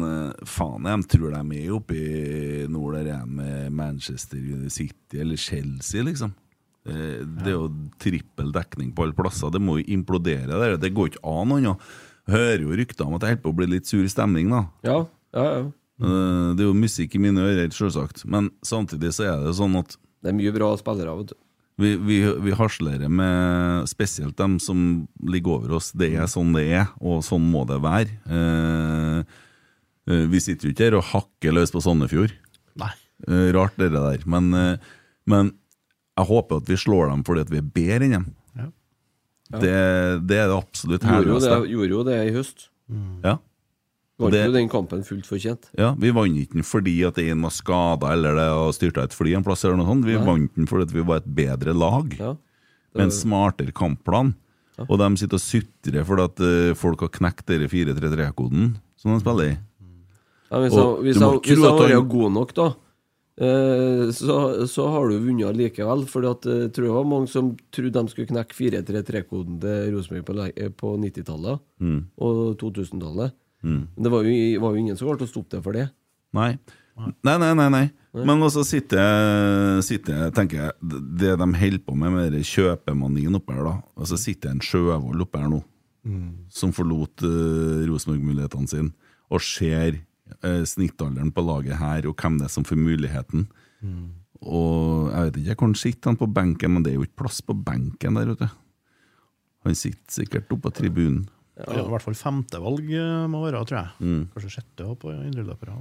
Faen, 0.48 0.88
jeg 0.88 1.10
tror 1.12 1.34
de 1.34 1.58
er 1.58 1.74
oppe 1.76 1.98
i 1.98 2.70
nord 2.72 2.96
der 3.02 3.10
jeg 3.10 3.34
med 3.42 3.76
Manchester 3.76 4.40
City 4.72 5.20
eller 5.26 5.42
Chelsea, 5.42 6.06
liksom. 6.08 6.32
Det, 6.86 6.98
det 7.42 7.50
er 7.50 7.56
jo 7.56 7.70
trippel 8.02 8.52
dekning 8.54 8.92
på 8.96 9.06
alle 9.08 9.16
plasser. 9.18 9.50
Det 9.54 9.62
må 9.64 9.80
jo 9.80 9.88
implodere 9.98 10.46
der. 10.60 10.76
Det 10.82 10.94
går 10.94 11.14
ikke 11.14 11.24
an 11.26 11.56
annet. 11.58 11.88
Hører 12.30 12.62
jo 12.66 12.76
rykter 12.78 13.06
om 13.08 13.16
at 13.18 13.22
det 13.24 13.30
holder 13.32 13.42
på 13.44 13.52
å 13.54 13.58
bli 13.58 13.68
litt 13.76 13.90
sur 13.90 14.06
stemning, 14.10 14.50
da. 14.54 14.64
Ja, 14.86 15.00
ja, 15.38 15.48
ja. 15.56 15.64
Eh, 16.02 16.54
Det 16.58 16.64
er 16.66 16.70
jo 16.70 16.76
musikk 16.78 17.14
i 17.16 17.22
mine 17.22 17.42
ører, 17.42 17.70
selvsagt. 17.74 18.26
Men 18.30 18.50
samtidig 18.66 19.14
så 19.18 19.28
er 19.32 19.44
det 19.46 19.56
sånn 19.58 19.78
at 19.80 19.98
Det 20.22 20.32
er 20.34 20.38
mye 20.38 20.54
bra 20.56 20.72
spillere, 20.78 21.14
vet 21.22 21.34
du. 21.34 21.36
vi, 21.78 21.90
vi, 22.08 22.18
vi 22.48 22.52
harselerer 22.56 23.10
med 23.12 23.86
spesielt 23.92 24.36
dem 24.40 24.58
som 24.64 25.08
ligger 25.22 25.58
over 25.60 25.76
oss. 25.78 25.92
Det 25.92 26.14
er 26.16 26.26
sånn 26.32 26.54
det 26.56 26.66
er, 26.82 26.88
og 27.02 27.22
sånn 27.28 27.46
må 27.52 27.66
det 27.70 27.82
være. 27.84 28.14
Eh, 28.26 29.20
eh, 30.12 30.26
vi 30.32 30.40
sitter 30.44 30.70
jo 30.70 30.74
ikke 30.76 30.88
her 30.90 30.98
og 31.02 31.08
hakker 31.14 31.54
løs 31.58 31.74
på 31.74 31.82
Sandefjord. 31.84 32.34
Nei. 32.80 32.92
Eh, 33.28 33.50
rart, 33.56 33.76
det 33.80 33.92
der. 33.96 34.24
Men, 34.26 34.54
eh, 34.54 34.78
men 35.30 35.54
jeg 36.18 36.26
håper 36.30 36.62
at 36.62 36.70
vi 36.72 36.78
slår 36.80 37.10
dem 37.12 37.24
fordi 37.28 37.42
at 37.46 37.50
vi 37.52 37.58
er 37.60 37.68
bedre 37.76 38.06
enn 38.06 38.16
dem. 38.16 38.26
Ja. 38.56 38.70
Det, 39.60 39.74
det 40.28 40.38
er 40.42 40.48
det 40.50 40.56
absolutt 40.58 41.04
Gjorde 41.04 41.28
jo 41.28 41.36
herligste. 41.40 41.58
gjorde 41.74 41.90
jo 41.96 42.04
det 42.08 42.16
i 42.28 42.32
høst. 42.36 42.70
Ja. 43.24 43.36
Og 44.16 44.30
Vant 44.32 44.38
jo 44.48 44.54
den 44.56 44.70
kampen 44.72 45.02
fullt 45.04 45.26
fortjent. 45.28 45.66
Ja, 45.78 45.90
Vi 46.00 46.10
vant 46.16 46.38
ikke 46.40 46.54
den 46.56 46.64
fordi 46.64 46.94
at 47.04 47.18
en 47.20 47.42
var 47.44 47.52
skada 47.52 48.14
eller 48.16 48.38
det 48.40 48.48
styrta 48.78 49.04
et 49.04 49.14
fly 49.14 49.34
en 49.36 49.44
plass. 49.44 49.66
eller 49.66 49.76
noe 49.76 49.90
sånt. 49.92 50.06
Vi 50.08 50.16
Nei. 50.16 50.24
vant 50.26 50.56
den 50.56 50.68
fordi 50.72 50.88
at 50.88 50.94
vi 50.96 51.04
var 51.04 51.18
et 51.20 51.28
bedre 51.36 51.74
lag. 51.76 52.16
Ja. 52.18 52.32
Med 52.96 53.04
en 53.10 53.12
smartere 53.12 53.74
kampplan. 53.76 54.34
Og 54.88 54.98
de 55.00 55.10
sitter 55.20 55.36
og 55.36 55.44
sutrer 55.44 56.06
fordi 56.08 56.24
at 56.24 56.40
eh, 56.48 56.74
folk 56.80 57.00
har 57.04 57.12
knekt 57.12 57.46
den 57.48 57.68
4-3-3-koden 57.68 58.78
som 59.00 59.12
de 59.14 59.20
spiller 59.20 59.52
i. 59.52 59.58
Ja, 60.52 60.60
hvis 60.64 60.74
Og 60.74 60.80
han, 60.80 61.04
hvis 61.04 61.16
du 61.20 61.24
må 61.26 61.30
hvis 61.42 61.60
tro 61.60 61.64
han 61.70 61.78
han- 61.80 61.92
vært 61.92 62.10
god 62.16 62.32
nok, 62.32 62.54
da, 62.56 62.66
så, 64.16 64.36
så 64.72 64.86
har 64.94 65.10
du 65.12 65.18
vunnet 65.20 65.58
likevel. 65.60 66.06
For 66.08 66.24
jeg 66.24 66.40
tror 66.72 66.86
det 66.88 66.94
var 66.96 67.10
mange 67.10 67.28
som 67.32 67.52
trodde 67.76 68.00
de 68.00 68.14
skulle 68.14 68.30
knekke 68.32 68.56
4-3-3-koden 68.56 69.60
til 69.60 69.92
Rosenborg 69.96 70.26
på, 70.30 70.38
eh, 70.56 70.72
på 70.72 70.94
90-tallet 71.02 71.60
Mm. 71.84 72.00
og 72.24 72.56
2000-tallet. 72.62 73.34
Mm. 73.66 73.82
Men 73.96 74.04
det 74.08 74.12
var 74.14 74.24
jo, 74.24 74.34
var 74.64 74.72
jo 74.72 74.80
ingen 74.86 74.96
som 74.98 75.10
klarte 75.10 75.28
å 75.28 75.32
stoppe 75.34 75.58
det 75.58 75.64
for 75.66 75.76
det. 75.76 75.90
Nei. 76.38 76.54
Nei, 76.96 77.36
nei, 77.42 77.52
nei. 77.60 77.70
nei. 77.74 77.86
Men 78.16 78.40
også 78.40 78.62
sitter 78.64 79.02
jeg, 79.04 80.32
tenker 80.32 80.56
jeg, 80.62 80.72
Det 81.20 81.34
de 81.36 81.48
holder 81.60 81.82
på 81.84 81.96
med 82.00 82.14
med 82.14 82.32
den 82.32 82.46
kjøpemanien 82.48 83.36
oppe 83.36 83.52
her, 83.52 83.66
da 83.68 83.74
Og 84.00 84.08
så 84.08 84.16
sitter 84.16 84.54
en 84.54 84.62
Sjøvold 84.64 85.26
oppe 85.26 85.42
her 85.42 85.50
nå, 85.52 85.60
som 86.48 86.72
forlot 86.72 87.26
uh, 87.28 87.84
Rosenborg-mulighetene 87.90 88.70
sine, 88.72 88.94
og 89.28 89.42
ser 89.44 89.98
eh, 90.44 90.64
snittalderen 90.68 91.32
på 91.36 91.44
laget 91.46 91.78
her, 91.80 92.08
og 92.10 92.16
hvem 92.22 92.38
det 92.40 92.48
er 92.50 92.54
som 92.54 92.66
får 92.68 92.80
muligheten. 92.80 93.48
Og 94.46 95.12
jeg 95.14 95.30
vet 95.32 95.38
ikke 95.42 95.56
hvor 95.62 95.70
han 95.72 95.76
sitter 95.80 96.12
han 96.12 96.18
på 96.20 96.28
benken, 96.34 96.74
men 96.76 96.84
det 96.86 96.92
er 96.94 96.98
jo 97.00 97.06
ikke 97.08 97.22
plass 97.24 97.42
på 97.46 97.56
benken 97.66 98.18
der, 98.20 98.34
du. 98.36 98.48
Han 99.66 99.76
sitter 99.78 100.12
sikkert 100.22 100.52
oppe 100.54 100.68
på 100.68 100.74
tribunen. 100.82 101.24
Ja. 101.56 101.86
i 101.86 101.88
hvert 101.88 102.04
fall 102.04 102.18
femtevalg 102.20 102.90
eh, 102.92 103.28
må 103.32 103.40
være, 103.46 103.62
tror 103.64 103.78
jeg. 103.80 103.92
Mm. 104.04 104.24
Kanskje 104.34 104.50
sjette 104.58 104.90
på 105.00 105.14
indreløpere. 105.16 105.78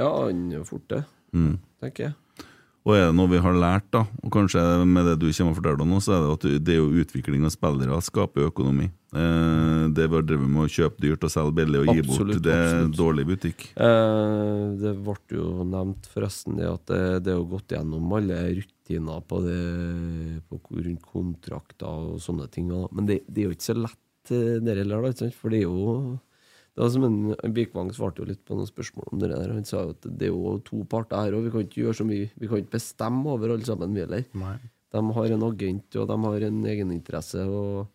Ja, 0.00 0.06
han 0.26 0.46
er 0.56 0.64
fort 0.64 0.86
det, 0.88 1.02
Mm. 1.36 1.58
tenker 1.78 2.08
jeg. 2.08 2.46
Og 2.88 2.94
er 2.96 3.10
det 3.10 3.16
noe 3.16 3.28
vi 3.28 3.40
har 3.44 3.56
lært, 3.60 3.90
da, 3.92 4.06
og 4.24 4.30
kanskje 4.32 4.60
med 4.88 5.04
det 5.04 5.18
du 5.20 5.26
kommer 5.28 5.52
og 5.52 5.58
forteller 5.58 5.88
nå, 5.88 5.98
så 6.00 6.14
er 6.16 6.22
det 6.24 6.30
at 6.32 6.64
det 6.64 6.72
er 6.72 6.78
jo 6.78 7.02
utvikling 7.02 7.44
av 7.44 7.52
spillere 7.52 7.98
skaper 8.06 8.48
økonomi. 8.48 8.86
Eh, 9.10 9.82
det 9.92 10.06
vi 10.06 10.16
har 10.16 10.24
drevet 10.24 10.48
med 10.48 10.64
å 10.64 10.70
kjøpe 10.70 11.02
dyrt 11.04 11.26
og 11.26 11.32
selge 11.34 11.56
billig 11.58 11.82
og 11.82 11.90
gi 11.90 12.04
bort, 12.08 12.32
det 12.40 12.54
er 12.54 12.64
absolutt. 12.70 12.96
dårlig 12.96 13.26
butikk. 13.28 13.66
Eh, 13.74 14.62
det 14.80 14.94
ble 15.04 15.36
jo 15.36 15.66
nevnt 15.68 16.08
forresten 16.08 16.56
det 16.56 16.70
at 16.70 16.86
det, 16.88 17.02
det 17.26 17.34
er 17.34 17.40
jo 17.42 17.50
gått 17.52 17.76
gjennom 17.76 18.16
alle 18.16 18.40
rutiner 18.62 19.26
på 19.28 19.42
det 19.44 19.60
på, 20.48 20.62
rundt 20.80 21.04
kontrakter 21.12 22.08
og 22.14 22.24
sånne 22.24 22.48
ting. 22.54 22.72
Men 22.88 23.10
det, 23.10 23.20
det 23.28 23.44
er 23.44 23.50
jo 23.50 23.58
ikke 23.58 23.68
så 23.68 23.76
lett, 23.76 24.32
eh, 24.32 24.56
det 24.64 24.80
heller? 24.80 25.10
For 25.36 25.52
det 25.52 25.60
er 25.60 25.68
jo 25.68 26.16
det 26.80 26.86
var 26.86 26.92
som 26.94 27.04
en, 27.04 27.52
Birkvang 27.52 27.90
svarte 27.92 28.22
jo 28.22 28.28
litt 28.30 28.40
på 28.48 28.56
noen 28.56 28.68
spørsmål 28.70 29.10
om 29.12 29.20
det 29.20 29.28
der. 29.34 29.50
Han 29.52 29.66
sa 29.68 29.82
jo 29.84 29.90
at 29.92 30.06
det 30.08 30.30
er 30.30 30.32
jo 30.32 30.54
to 30.64 30.80
parter 30.88 31.20
her, 31.26 31.34
og 31.36 31.44
vi 31.44 31.50
kan 31.52 31.66
ikke 31.66 31.82
gjøre 31.84 31.98
så 31.98 32.06
mye 32.08 32.30
Vi 32.40 32.48
kan 32.48 32.62
ikke 32.62 32.72
bestemme 32.78 33.26
over 33.34 33.52
alle 33.52 33.66
sammen, 33.68 33.92
vi 33.92 34.00
heller. 34.00 34.24
De 34.32 35.02
har 35.18 35.34
en 35.36 35.44
agent, 35.50 35.96
og 36.00 36.08
de 36.08 36.16
har 36.24 36.46
en 36.48 36.64
egeninteresse. 36.72 37.44
Og, 37.44 37.86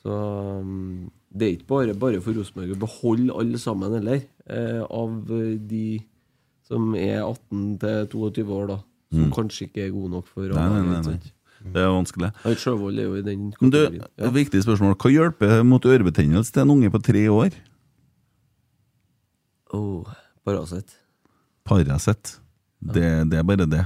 Så 0.00 0.16
um, 0.62 1.10
det 1.36 1.44
er 1.46 1.54
ikke 1.58 1.68
bare 1.68 1.94
bare 1.98 2.20
for 2.24 2.32
Rosenborg 2.32 2.72
å 2.72 2.80
beholde 2.86 3.36
alle 3.36 3.58
sammen 3.60 3.92
heller, 3.98 4.22
eh, 4.48 4.80
av 4.88 5.30
eh, 5.36 5.56
de 5.58 6.00
som 6.66 6.94
er 6.96 7.20
18 7.20 7.78
til 7.82 8.06
22 8.16 8.48
år, 8.56 8.66
da. 8.72 8.78
Som 9.12 9.28
Mm. 9.28 9.32
kanskje 9.36 9.68
ikke 9.68 9.84
er 9.86 9.90
gode 9.94 10.10
nok 10.10 10.26
for 10.26 10.48
Nei, 10.50 10.66
nei, 10.68 10.82
nei, 10.82 11.00
nei. 11.02 11.18
Det 11.72 11.82
er 11.82 11.92
vanskelig. 11.94 12.32
Sjøvold 12.58 12.98
er 12.98 13.06
jo 13.06 13.14
i 13.18 13.22
den 13.22 13.52
Men 13.60 13.70
du, 13.70 13.78
kategorien. 13.86 14.08
et 14.18 14.32
viktig 14.34 14.62
spørsmål. 14.64 14.96
Hva 14.98 15.10
hjelper 15.14 15.62
mot 15.64 15.82
ørebetennelse 15.82 16.52
til 16.52 16.62
en 16.62 16.70
unge 16.74 16.90
på 16.90 17.02
tre 17.02 17.22
år? 17.30 17.50
Oh, 19.74 20.04
Paracet. 20.46 20.92
Paracet. 21.66 22.36
Det, 22.80 23.06
det 23.30 23.38
er 23.40 23.46
bare 23.48 23.66
det. 23.66 23.84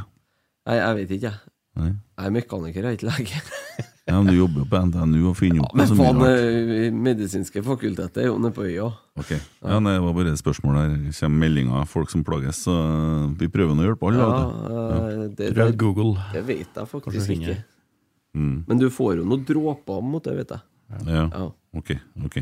Nei, 0.69 0.77
jeg 0.77 0.97
vet 0.99 1.15
ikke, 1.17 1.31
jeg. 1.31 1.55
Nei. 1.81 1.93
Jeg 2.19 2.27
er 2.27 2.35
mekaniker, 2.35 2.85
jeg 2.85 2.91
er 2.91 2.99
ikke 2.99 3.11
lege. 3.13 3.41
Ja, 4.11 4.17
men 4.19 4.33
Du 4.33 4.41
jobber 4.41 4.65
jo 4.65 4.67
på 4.67 4.79
NTNU 4.89 5.19
og 5.31 5.37
finner 5.39 5.61
opp 5.63 5.75
Men 5.79 5.87
så 5.87 5.95
mye 5.95 6.07
faen, 6.09 6.17
rart. 6.25 6.41
eh, 6.43 6.95
medisinske 7.07 7.61
fakultetet 7.63 8.17
er 8.25 8.27
jo 8.27 8.39
nede 8.43 8.51
på 8.57 8.65
øya. 8.67 8.89
Ok, 9.21 9.29
ja, 9.37 9.77
nei, 9.79 9.93
Det 9.95 10.03
var 10.03 10.17
bare 10.17 10.33
et 10.33 10.41
spørsmål 10.41 10.79
der. 10.81 10.97
Det 11.05 11.13
kommer 11.15 11.43
meldinger 11.45 11.77
av 11.79 11.87
folk 11.93 12.11
som 12.11 12.25
plages, 12.27 12.59
så 12.65 12.75
øh, 12.75 13.29
vi 13.39 13.47
prøver 13.55 13.77
nå 13.79 13.85
å 13.85 13.87
hjelpe 13.87 14.09
alle. 14.11 14.25
Ja, 14.25 14.41
eh, 15.13 15.23
det, 15.39 15.53
det, 15.55 15.69
Google. 15.79 16.17
det 16.35 16.43
vet 16.49 16.81
jeg 16.81 16.91
faktisk 16.91 17.31
ikke. 17.37 17.55
Mm. 18.35 18.57
Men 18.67 18.83
du 18.83 18.89
får 18.91 19.21
jo 19.21 19.29
noen 19.31 19.45
dråper 19.47 20.03
mot 20.03 20.27
det, 20.27 20.35
vet 20.41 20.57
jeg. 20.57 20.67
Ja. 21.07 21.29
Ja. 21.31 21.47
Ok, 21.79 21.95
ok. 22.27 22.41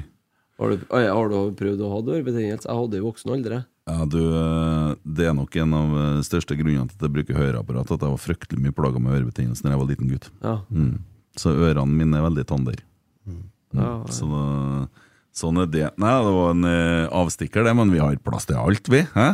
Har 0.59 0.73
du, 0.75 0.87
har 0.91 1.29
du 1.31 1.37
prøvd 1.55 1.83
å 1.87 1.91
ha 1.93 1.99
ørebetennelse? 2.03 2.67
Jeg 2.67 2.79
hadde 2.81 2.99
i 2.99 3.05
voksen 3.05 3.35
alder. 3.37 3.61
Ja, 3.89 4.05
du, 4.05 4.19
øh, 4.21 4.97
Det 5.07 5.29
er 5.31 5.37
nok 5.37 5.55
en 5.57 5.75
av 5.79 5.93
øh, 5.97 6.23
største 6.27 6.57
grunnene 6.59 6.91
til 6.91 6.99
at 6.99 7.07
jeg 7.07 7.15
bruker 7.15 7.39
høreapparat, 7.39 7.93
at 7.95 8.03
jeg 8.05 8.15
var 8.15 8.21
fryktelig 8.21 8.65
mye 8.65 8.75
plaga 8.77 9.01
med 9.01 9.15
ørebetennelse 9.17 9.65
da 9.65 9.73
jeg 9.73 9.81
var 9.81 9.89
liten 9.89 10.11
gutt. 10.11 10.31
Ja. 10.43 10.57
Mm. 10.69 10.97
Så 11.39 11.55
ørene 11.55 11.95
mine 11.95 12.19
er 12.19 12.27
veldig 12.27 12.45
tander. 12.51 12.83
Mm. 13.29 13.45
Ja, 13.79 13.93
Så 14.13 14.27
da, 14.29 14.43
sånn 15.39 15.63
er 15.63 15.71
det. 15.71 15.87
Nei, 16.01 16.15
det 16.27 16.35
var 16.37 16.57
en 16.57 16.69
øh, 16.69 17.05
avstikker, 17.23 17.65
det, 17.65 17.77
men 17.79 17.95
vi 17.95 18.03
har 18.03 18.19
plass 18.27 18.49
til 18.51 18.59
alt, 18.59 18.91
vi. 18.91 19.05
Hæ? 19.15 19.29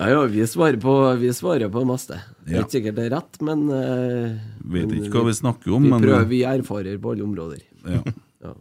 Ja, 0.00 0.08
ja, 0.08 0.22
vi 0.24 0.46
svarer 0.48 0.80
på, 0.80 0.92
vi 1.20 1.30
svarer 1.36 1.68
på 1.70 1.82
det 1.82 1.88
meste. 1.92 2.16
Det 2.46 2.56
er 2.56 2.64
ikke 2.64 2.78
sikkert 2.78 2.96
det 2.96 3.04
er 3.04 3.12
rett, 3.12 3.36
men 3.44 3.66
uh, 3.68 4.40
Vet 4.72 4.88
men 4.88 5.02
ikke 5.02 5.20
hva 5.20 5.26
vi 5.28 5.34
snakker 5.36 5.74
om, 5.76 5.84
vi 5.84 5.92
men 5.92 6.02
prøver, 6.02 6.24
vi 6.30 6.40
erfarer 6.48 6.96
på 6.98 7.12
alle 7.12 7.26
områder. 7.28 7.60
Ja. 7.84 8.00
Ja. 8.42 8.56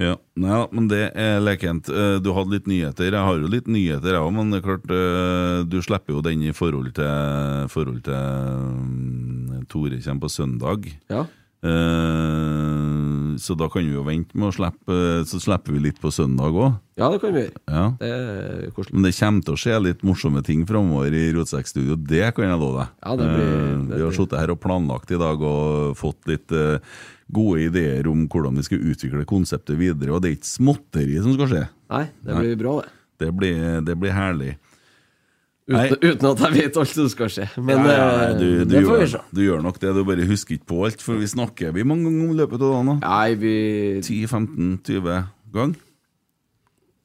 Ja, 0.00 0.14
Nei, 0.40 0.60
men 0.72 0.86
det 0.88 1.02
er 1.20 1.40
lekent. 1.44 1.88
Eh, 1.92 2.16
Du 2.24 2.32
hadde 2.32 2.54
litt 2.54 2.66
nyheter. 2.70 3.10
Jeg 3.12 3.26
har 3.26 3.36
jo 3.38 3.50
litt 3.52 3.68
nyheter, 3.68 4.14
jeg 4.16 4.22
òg, 4.24 4.32
men 4.34 4.50
det 4.50 4.62
er 4.62 4.64
klart 4.64 4.88
eh, 4.90 5.64
du 5.68 5.76
slipper 5.84 6.16
jo 6.16 6.22
den 6.24 6.42
i 6.48 6.54
forhold 6.56 6.94
til, 6.96 7.68
forhold 7.68 8.00
til 8.06 8.16
mm, 8.72 9.66
Tore 9.68 10.00
kommer 10.00 10.24
på 10.24 10.32
søndag. 10.32 10.88
Ja. 11.12 11.26
Eh, 11.62 13.36
så 13.42 13.54
da 13.58 13.68
kan 13.72 13.84
vi 13.86 13.94
jo 13.94 14.02
vente 14.06 14.36
med 14.38 14.50
å 14.50 14.54
slippe 14.54 14.96
Så 15.28 15.38
slipper 15.42 15.72
vi 15.76 15.80
litt 15.86 16.00
på 16.02 16.10
søndag 16.12 16.52
òg. 16.52 16.74
ja, 16.98 17.08
det 17.10 17.20
kan 17.22 17.32
vi 17.34 17.40
gjøre. 17.46 17.60
Ja. 17.70 17.84
Det 17.98 18.10
er 18.10 18.70
koselig. 18.76 18.92
Men 18.94 19.02
det 19.06 19.14
kommer 19.16 19.42
til 19.46 19.54
å 19.54 19.60
skje 19.62 19.78
litt 19.82 20.02
morsomme 20.06 20.42
ting 20.44 20.66
framover 20.68 21.14
i 21.16 21.32
Rotsekkstudio, 21.32 21.96
det 21.96 22.34
kan 22.36 22.44
jeg 22.50 22.58
love 22.60 22.82
deg. 22.82 22.88
Ja, 23.02 23.16
det 23.16 23.28
blir- 23.30 23.52
Eh, 23.52 23.86
det 23.88 23.96
vi 23.96 24.02
har 24.02 24.10
blir- 24.10 24.18
sittet 24.18 24.38
her 24.38 24.50
og 24.50 24.60
planlagt 24.60 25.10
i 25.10 25.18
dag 25.18 25.40
og 25.42 25.96
fått 25.96 26.26
litt 26.26 26.52
uh, 26.52 26.78
gode 27.32 27.60
ideer 27.70 28.06
om 28.08 28.28
hvordan 28.28 28.54
vi 28.56 28.62
skal 28.62 28.78
utvikle 28.78 29.24
konseptet 29.24 29.76
videre, 29.78 30.12
og 30.12 30.20
det 30.22 30.30
er 30.30 30.36
ikke 30.36 30.58
småtteri 30.58 31.22
som 31.22 31.32
skal 31.34 31.48
skje. 31.48 31.68
Nei, 31.90 32.04
det 32.22 32.34
Nei. 32.34 32.40
blir 32.42 32.56
bra, 32.58 32.80
det. 32.82 32.88
Det 33.18 33.32
blir, 33.36 33.80
det 33.84 33.98
blir 33.98 34.12
herlig. 34.12 34.56
Uten, 35.70 35.94
uten 36.02 36.26
at 36.26 36.40
jeg 36.42 36.54
vet 36.56 36.76
alt 36.82 36.90
som 36.90 37.08
skal 37.12 37.28
skje. 37.30 37.44
Men 37.62 37.84
Ja, 37.86 37.92
ja, 37.94 38.06
eh, 38.24 38.34
du, 38.38 38.46
du, 38.64 38.72
det 38.72 38.82
får 38.82 38.98
vi 38.98 39.06
se. 39.12 39.20
du 39.30 39.40
gjør 39.44 39.62
nok 39.62 39.78
det, 39.78 39.92
du 39.94 40.02
bare 40.08 40.26
husker 40.26 40.56
ikke 40.56 40.68
på 40.72 40.80
alt, 40.88 41.04
for 41.04 41.20
vi 41.22 41.28
snakker 41.30 41.70
vi 41.76 41.84
mange 41.86 42.08
ganger 42.10 42.32
om 42.32 42.36
løpet 42.40 42.58
av 42.58 42.72
dagen. 42.74 42.90
da? 42.90 42.96
Nei, 43.06 43.34
vi 43.38 43.54
10-15-20 44.02 45.10
ganger? 45.54 45.78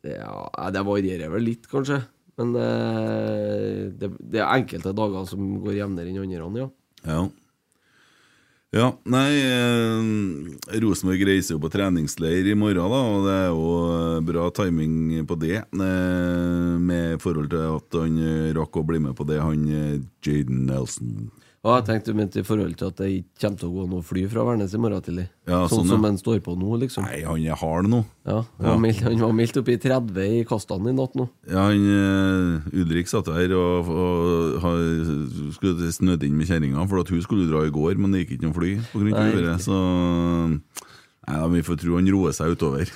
Ja, 0.08 0.70
det 0.74 0.86
varierer 0.88 1.30
vel 1.34 1.46
litt, 1.52 1.68
kanskje. 1.70 2.02
Men 2.38 2.54
eh, 2.62 3.88
det, 3.98 4.12
det 4.22 4.42
er 4.42 4.50
enkelte 4.54 4.94
dager 4.98 5.26
som 5.30 5.56
går 5.62 5.78
jevnere 5.80 6.10
enn 6.12 6.22
andre, 6.48 6.66
ja. 6.66 6.70
Ja. 7.08 7.22
Ja, 8.76 8.90
nei 9.08 9.32
eh, 9.40 10.80
Rosenborg 10.84 11.22
reiser 11.24 11.54
jo 11.56 11.62
på 11.64 11.70
treningsleir 11.72 12.50
i 12.52 12.56
morgen, 12.58 12.92
da, 12.92 12.98
og 13.00 13.22
det 13.24 13.36
er 13.38 13.46
jo 13.48 13.68
eh, 13.96 14.18
bra 14.28 14.50
timing 14.52 15.24
på 15.30 15.38
det. 15.40 15.62
Eh, 15.64 16.74
med 16.76 17.22
forhold 17.24 17.48
til 17.54 17.64
at 17.78 17.96
han 17.96 18.18
eh, 18.20 18.50
rakk 18.58 18.76
å 18.76 18.84
bli 18.90 19.00
med 19.06 19.16
på 19.16 19.24
det, 19.30 19.40
han 19.40 19.64
eh, 19.72 20.02
Jaden 20.20 20.66
Nelson. 20.68 21.30
Og 21.68 21.74
jeg 21.74 21.86
tenkte 21.90 22.14
du 22.14 22.18
mente 22.18 22.40
i 22.40 22.46
forhold 22.48 22.78
til 22.80 22.88
at 22.88 23.00
det 23.02 23.08
ikke 23.12 23.42
kommer 23.44 23.60
til 23.60 23.68
å 23.68 23.74
gå 23.74 23.86
noe 23.92 24.06
fly 24.08 24.22
fra 24.32 24.46
Værnes 24.48 24.72
i 24.72 24.80
morgen 24.80 25.04
tidlig. 25.04 25.26
Ja, 25.50 25.60
sånn, 25.68 25.82
sånn, 25.82 25.90
ja. 25.90 25.92
som 25.92 26.08
han 26.08 26.20
står 26.22 26.40
på 26.46 26.56
nå, 26.56 26.78
liksom. 26.84 27.04
Nei, 27.04 27.20
han 27.28 27.44
er 27.44 27.60
hard 27.60 27.90
nå. 27.92 28.00
Ja, 28.28 28.38
han, 28.46 28.70
var 28.70 28.80
meldt, 28.86 29.04
han 29.04 29.24
var 29.26 29.36
meldt 29.36 29.60
opp 29.60 29.72
i 29.74 29.78
30 29.84 30.38
i 30.38 30.42
kastene 30.48 30.94
i 30.94 30.96
natt 30.96 31.18
nå. 31.20 31.28
Ja, 31.52 31.68
han, 31.68 31.84
uh, 31.92 32.72
Ulrik 32.72 33.12
satt 33.12 33.28
der 33.28 33.56
og, 33.58 33.92
og, 33.92 34.58
har- 34.64 34.86
skulle 35.58 35.92
snødd 35.92 36.24
inn 36.28 36.40
med 36.40 36.48
kjerringa, 36.48 36.88
for 36.88 37.04
at 37.04 37.12
hun 37.12 37.24
skulle 37.26 37.50
dra 37.52 37.66
i 37.68 37.74
går, 37.74 38.00
men 38.00 38.16
det 38.16 38.24
gikk 38.24 38.38
ikke 38.38 38.48
noe 38.48 38.58
fly 38.62 38.74
Nei, 39.12 39.28
uværet. 39.36 39.68
Så 39.68 39.82
Nei, 41.28 41.42
Vi 41.58 41.64
får 41.68 41.80
tro 41.82 41.98
han 41.98 42.08
roer 42.08 42.36
seg 42.36 42.56
utover. 42.56 42.88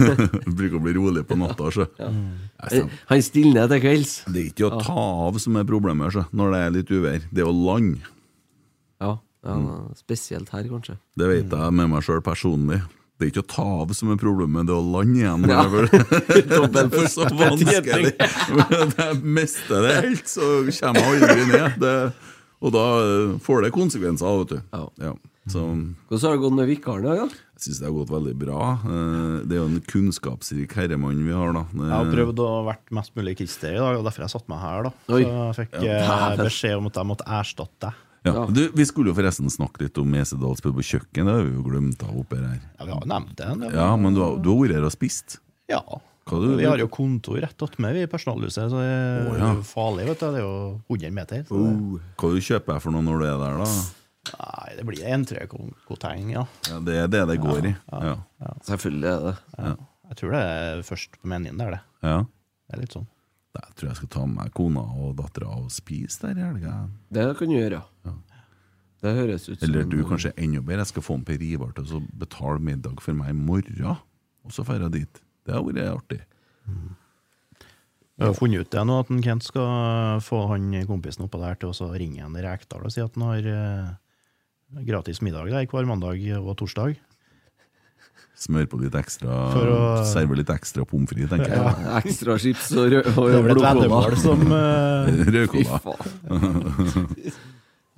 Bruker 0.58 0.78
å 0.80 0.82
bli 0.82 0.96
rolig 0.96 1.22
på 1.28 1.38
natta. 1.38 1.70
Så. 1.70 1.86
Ja. 2.00 2.10
Han, 2.10 2.90
han 3.12 3.22
stilner 3.22 3.70
til 3.70 3.82
kvelds. 3.84 4.16
Det 4.26 4.42
er 4.42 4.50
ikke 4.50 4.66
å 4.66 4.80
ta 4.82 5.06
av 5.28 5.38
som 5.42 5.58
er 5.60 5.68
problemet 5.68 6.16
så, 6.16 6.26
når 6.34 6.54
det 6.54 6.62
er 6.64 6.76
litt 6.80 6.90
uvær. 6.90 7.28
Det 7.30 7.44
er 7.44 7.50
å 7.50 7.54
lande. 7.54 8.02
Ja, 9.46 9.54
Mm. 9.56 9.94
spesielt 9.96 10.48
her, 10.50 10.64
kanskje. 10.68 10.98
Det 11.16 11.26
vet 11.30 11.50
jeg 11.54 11.72
med 11.78 11.90
meg 11.92 12.02
sjøl 12.02 12.20
personlig. 12.26 12.82
Det 13.16 13.24
er 13.24 13.30
ikke 13.32 13.44
å 13.46 13.48
ta 13.48 13.64
av 13.80 13.92
som 13.96 14.10
er 14.12 14.18
problemet, 14.20 14.66
det 14.68 14.74
er 14.74 14.80
å 14.82 14.90
lande 14.92 15.16
igjen. 15.22 15.46
Ja. 15.48 15.62
det 15.70 16.82
er 16.82 17.08
så 17.08 17.24
vanskelig. 17.32 18.12
Jeg 18.98 19.22
mister 19.22 19.86
det 19.86 19.94
helt, 20.02 20.28
så 20.28 20.50
kommer 20.80 21.00
jeg 21.00 21.22
aldri 21.22 21.46
ned. 21.52 21.78
Det, 21.80 21.94
og 22.60 22.72
da 22.76 22.84
eh, 23.06 23.32
får 23.46 23.64
det 23.66 23.72
konsekvenser, 23.76 24.36
vet 24.42 24.52
du. 24.52 24.60
Ja. 25.00 25.14
Så 25.46 25.62
Hvordan 25.62 26.22
har 26.26 26.32
det 26.34 26.42
gått 26.42 26.56
med 26.58 26.66
vikaren 26.68 27.04
Ja? 27.06 27.26
jeg 27.56 27.62
syns 27.62 27.78
det 27.80 27.86
har 27.86 27.94
gått 27.96 28.10
veldig 28.12 28.32
bra. 28.36 28.62
Eh, 28.84 29.36
Det 29.48 29.54
er 29.56 29.60
jo 29.62 29.68
en 29.70 29.80
kunnskapsrik 29.88 30.72
herremann 30.76 31.22
vi 31.24 31.32
har, 31.32 31.52
da. 31.56 31.62
Jeg 31.72 31.92
har 31.94 32.10
prøvd 32.12 32.42
å 32.44 32.48
vært 32.66 32.90
mest 32.98 33.14
mulig 33.16 33.36
krister 33.38 33.72
i 33.72 33.78
dag, 33.80 33.96
og 33.96 34.04
derfor 34.04 34.26
jeg 34.26 34.34
satt 34.34 34.48
meg 34.52 34.60
her. 34.60 34.82
da 34.82 34.92
Så 35.08 35.20
jeg 35.22 35.54
fikk 35.60 35.78
Ja. 35.84 36.00
eh, 36.32 36.36
beskjed 36.44 36.76
om 36.76 36.86
at 36.90 36.94
jeg 37.00 37.06
måtte 37.06 37.24
erstatte 37.40 37.80
deg. 37.88 38.02
Ja. 38.26 38.44
Du, 38.50 38.62
vi 38.74 38.86
skulle 38.88 39.12
jo 39.12 39.16
forresten 39.16 39.52
snakke 39.52 39.86
litt 39.86 39.98
om 40.02 40.14
Esedalsbø 40.18 40.72
på 40.76 40.84
kjøkken, 40.90 41.28
det 41.28 41.34
har 41.36 41.46
vi 41.46 41.54
jo 41.54 41.64
glemt 41.66 42.02
av 42.02 42.18
oppe 42.24 42.40
her. 42.40 42.58
Ja, 42.76 42.84
Vi 42.84 42.92
har 42.92 43.00
jo 43.04 43.10
nevnt 43.12 43.36
det. 43.38 43.50
det 43.62 43.72
Ja, 43.76 43.88
men 44.00 44.16
du 44.16 44.22
har, 44.24 44.38
du 44.42 44.50
har 44.52 44.60
vært 44.64 44.78
her 44.78 44.86
og 44.88 44.94
spist? 44.94 45.38
Ja. 45.70 45.82
Hva 46.26 46.40
du, 46.42 46.48
Vi 46.58 46.66
har 46.66 46.80
jo 46.82 46.88
kontor 46.90 47.38
rett 47.38 47.62
attmed 47.62 47.94
vi 47.94 48.02
i 48.02 48.10
personalhuset, 48.10 48.66
så 48.72 48.80
det 48.82 48.88
er 48.90 49.28
oh, 49.30 49.36
ja. 49.38 49.52
farlig. 49.62 50.08
vet 50.08 50.24
du 50.24 50.26
Det 50.26 50.40
er 50.40 50.42
jo 50.42 50.56
100 50.90 51.14
meter. 51.14 51.44
Så 51.46 51.60
Oh. 51.60 52.00
Hva 52.18 52.32
du 52.34 52.42
kjøper 52.42 52.82
for 52.82 52.94
noe 52.94 53.06
når 53.06 53.22
du 53.22 53.26
er 53.28 53.38
der, 53.44 53.60
da? 53.62 53.70
Nei, 54.26 54.70
det 54.74 54.86
blir 54.88 55.04
entrecôteng, 55.06 56.32
ja. 56.34 56.42
Ja, 56.66 56.80
det 56.82 56.96
er 57.04 57.12
det 57.12 57.20
det 57.30 57.36
går 57.42 57.70
i. 57.70 57.76
Ja. 57.92 58.16
Selvfølgelig 58.66 59.12
er 59.12 59.28
det 59.28 59.36
ja. 59.54 59.76
Jeg 60.06 60.18
tror 60.20 60.34
det 60.34 60.40
er 60.46 60.82
først 60.86 61.16
på 61.18 61.30
menyen 61.30 61.58
der, 61.58 61.76
det. 61.76 61.82
Ja. 62.06 62.18
Det 62.66 62.76
er 62.76 62.82
litt 62.82 62.94
sånn. 62.94 63.06
Jeg 63.62 63.74
tror 63.76 63.88
jeg 63.90 63.96
skal 63.96 64.08
ta 64.16 64.24
med 64.26 64.36
meg 64.42 64.52
kona 64.56 64.82
og 65.00 65.16
dattera 65.18 65.48
og 65.56 65.70
spise 65.74 66.20
der 66.26 66.38
i 66.40 66.44
helga. 66.46 66.74
Det 67.12 67.26
kan 67.38 67.48
du 67.48 67.54
gjøre, 67.56 67.82
ja. 68.04 68.14
Det 69.04 69.12
høres 69.14 69.44
ut 69.48 69.58
som 69.60 69.68
Eller 69.68 69.84
du, 69.84 69.98
en- 70.00 70.08
kanskje 70.08 70.32
enda 70.40 70.60
bedre. 70.64 70.78
Jeg 70.82 70.86
skal 70.94 71.02
få 71.04 71.14
en 71.18 71.24
Per 71.28 71.42
Ivar 71.44 71.72
til 71.76 71.84
å 71.84 72.00
betale 72.18 72.58
middag 72.64 73.00
for 73.04 73.12
meg 73.14 73.28
i 73.30 73.36
morgen, 73.38 73.84
og 74.44 74.50
så 74.54 74.64
drar 74.64 74.86
jeg 74.88 74.92
dit. 74.92 75.20
Det 75.46 75.54
har 75.54 75.62
vært 75.62 75.82
artig. 75.92 76.20
Jeg 78.16 78.24
har 78.30 78.34
funnet 78.38 78.64
ut 78.64 78.70
det 78.72 78.82
nå, 78.88 78.94
at 79.02 79.10
en 79.12 79.20
Kent 79.22 79.44
skal 79.44 80.20
få 80.24 80.38
han 80.48 80.70
kompisen 80.88 81.26
oppå 81.26 81.38
der 81.42 81.54
til 81.60 81.68
å 81.68 81.90
ringe 81.92 82.24
en 82.24 82.34
Rekdal 82.40 82.86
og 82.88 82.92
si 82.94 83.02
at 83.04 83.12
han 83.18 83.26
har 83.28 83.48
eh, 83.52 83.90
gratis 84.88 85.20
middag 85.20 85.50
der 85.52 85.66
hver 85.68 85.84
mandag 85.86 86.22
og 86.40 86.56
torsdag. 86.56 86.96
Smør 88.36 88.66
på 88.68 88.78
litt 88.82 88.92
ekstra 88.98 89.32
å- 89.32 90.04
Serve 90.04 90.36
litt 90.36 90.50
ekstra 90.52 90.84
pommes 90.84 91.08
frites, 91.08 91.30
tenker 91.32 91.54
jeg. 91.54 91.60
Ja, 91.60 91.98
ekstra 92.02 92.34
chips 92.42 92.66
og, 92.76 92.90
rød, 92.92 93.06
og 93.16 93.30
Det 93.32 93.42
vel 93.46 93.54
et 93.54 93.62
veddemål 93.64 94.16
som 94.20 94.42
eh, 94.60 95.22
Rødcola. 95.32 95.78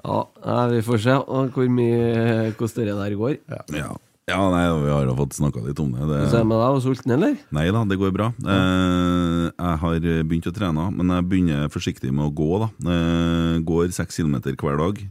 Ja, 0.09 0.59
vi 0.71 0.83
får 0.87 1.01
se 1.03 1.17
hvor 1.27 1.73
mye 1.75 2.53
hvordan 2.55 2.87
det 2.87 2.95
der 3.01 3.17
går. 3.19 3.35
Ja. 3.51 3.89
ja, 4.31 4.39
nei, 4.55 4.63
vi 4.85 4.93
har 4.95 5.11
fått 5.19 5.35
snakka 5.41 5.65
litt 5.67 5.81
om 5.83 5.91
det. 5.97 6.07
det 6.07 6.21
Så 6.31 6.39
er 6.39 6.45
jeg 6.45 6.51
med 6.53 6.63
deg 6.63 6.79
og 6.79 6.85
sulten, 6.87 7.15
eller? 7.17 7.35
Nei 7.59 7.67
da, 7.75 7.83
det 7.91 7.99
går 8.01 8.15
bra. 8.15 8.31
Eh, 8.39 9.43
jeg 9.51 9.83
har 9.83 9.99
begynt 10.23 10.49
å 10.49 10.55
trene, 10.55 10.87
men 10.95 11.13
jeg 11.17 11.29
begynner 11.33 11.75
forsiktig 11.75 12.15
med 12.15 12.29
å 12.31 12.33
gå. 12.39 12.49
da 12.63 12.71
eh, 12.95 13.59
Går 13.67 13.91
seks 13.99 14.21
kilometer 14.23 14.55
hver 14.61 14.79
dag. 14.85 15.03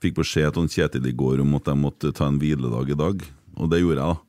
Fikk 0.00 0.16
beskjed 0.22 0.56
av 0.56 0.72
Kjetil 0.72 1.04
i 1.10 1.12
går 1.12 1.44
om 1.44 1.54
at 1.60 1.68
jeg 1.68 1.76
måtte 1.84 2.14
ta 2.16 2.30
en 2.32 2.40
hviledag 2.40 2.88
i 2.96 2.96
dag, 2.96 3.20
og 3.60 3.68
det 3.70 3.82
gjorde 3.84 4.00
jeg. 4.00 4.16
da 4.16 4.26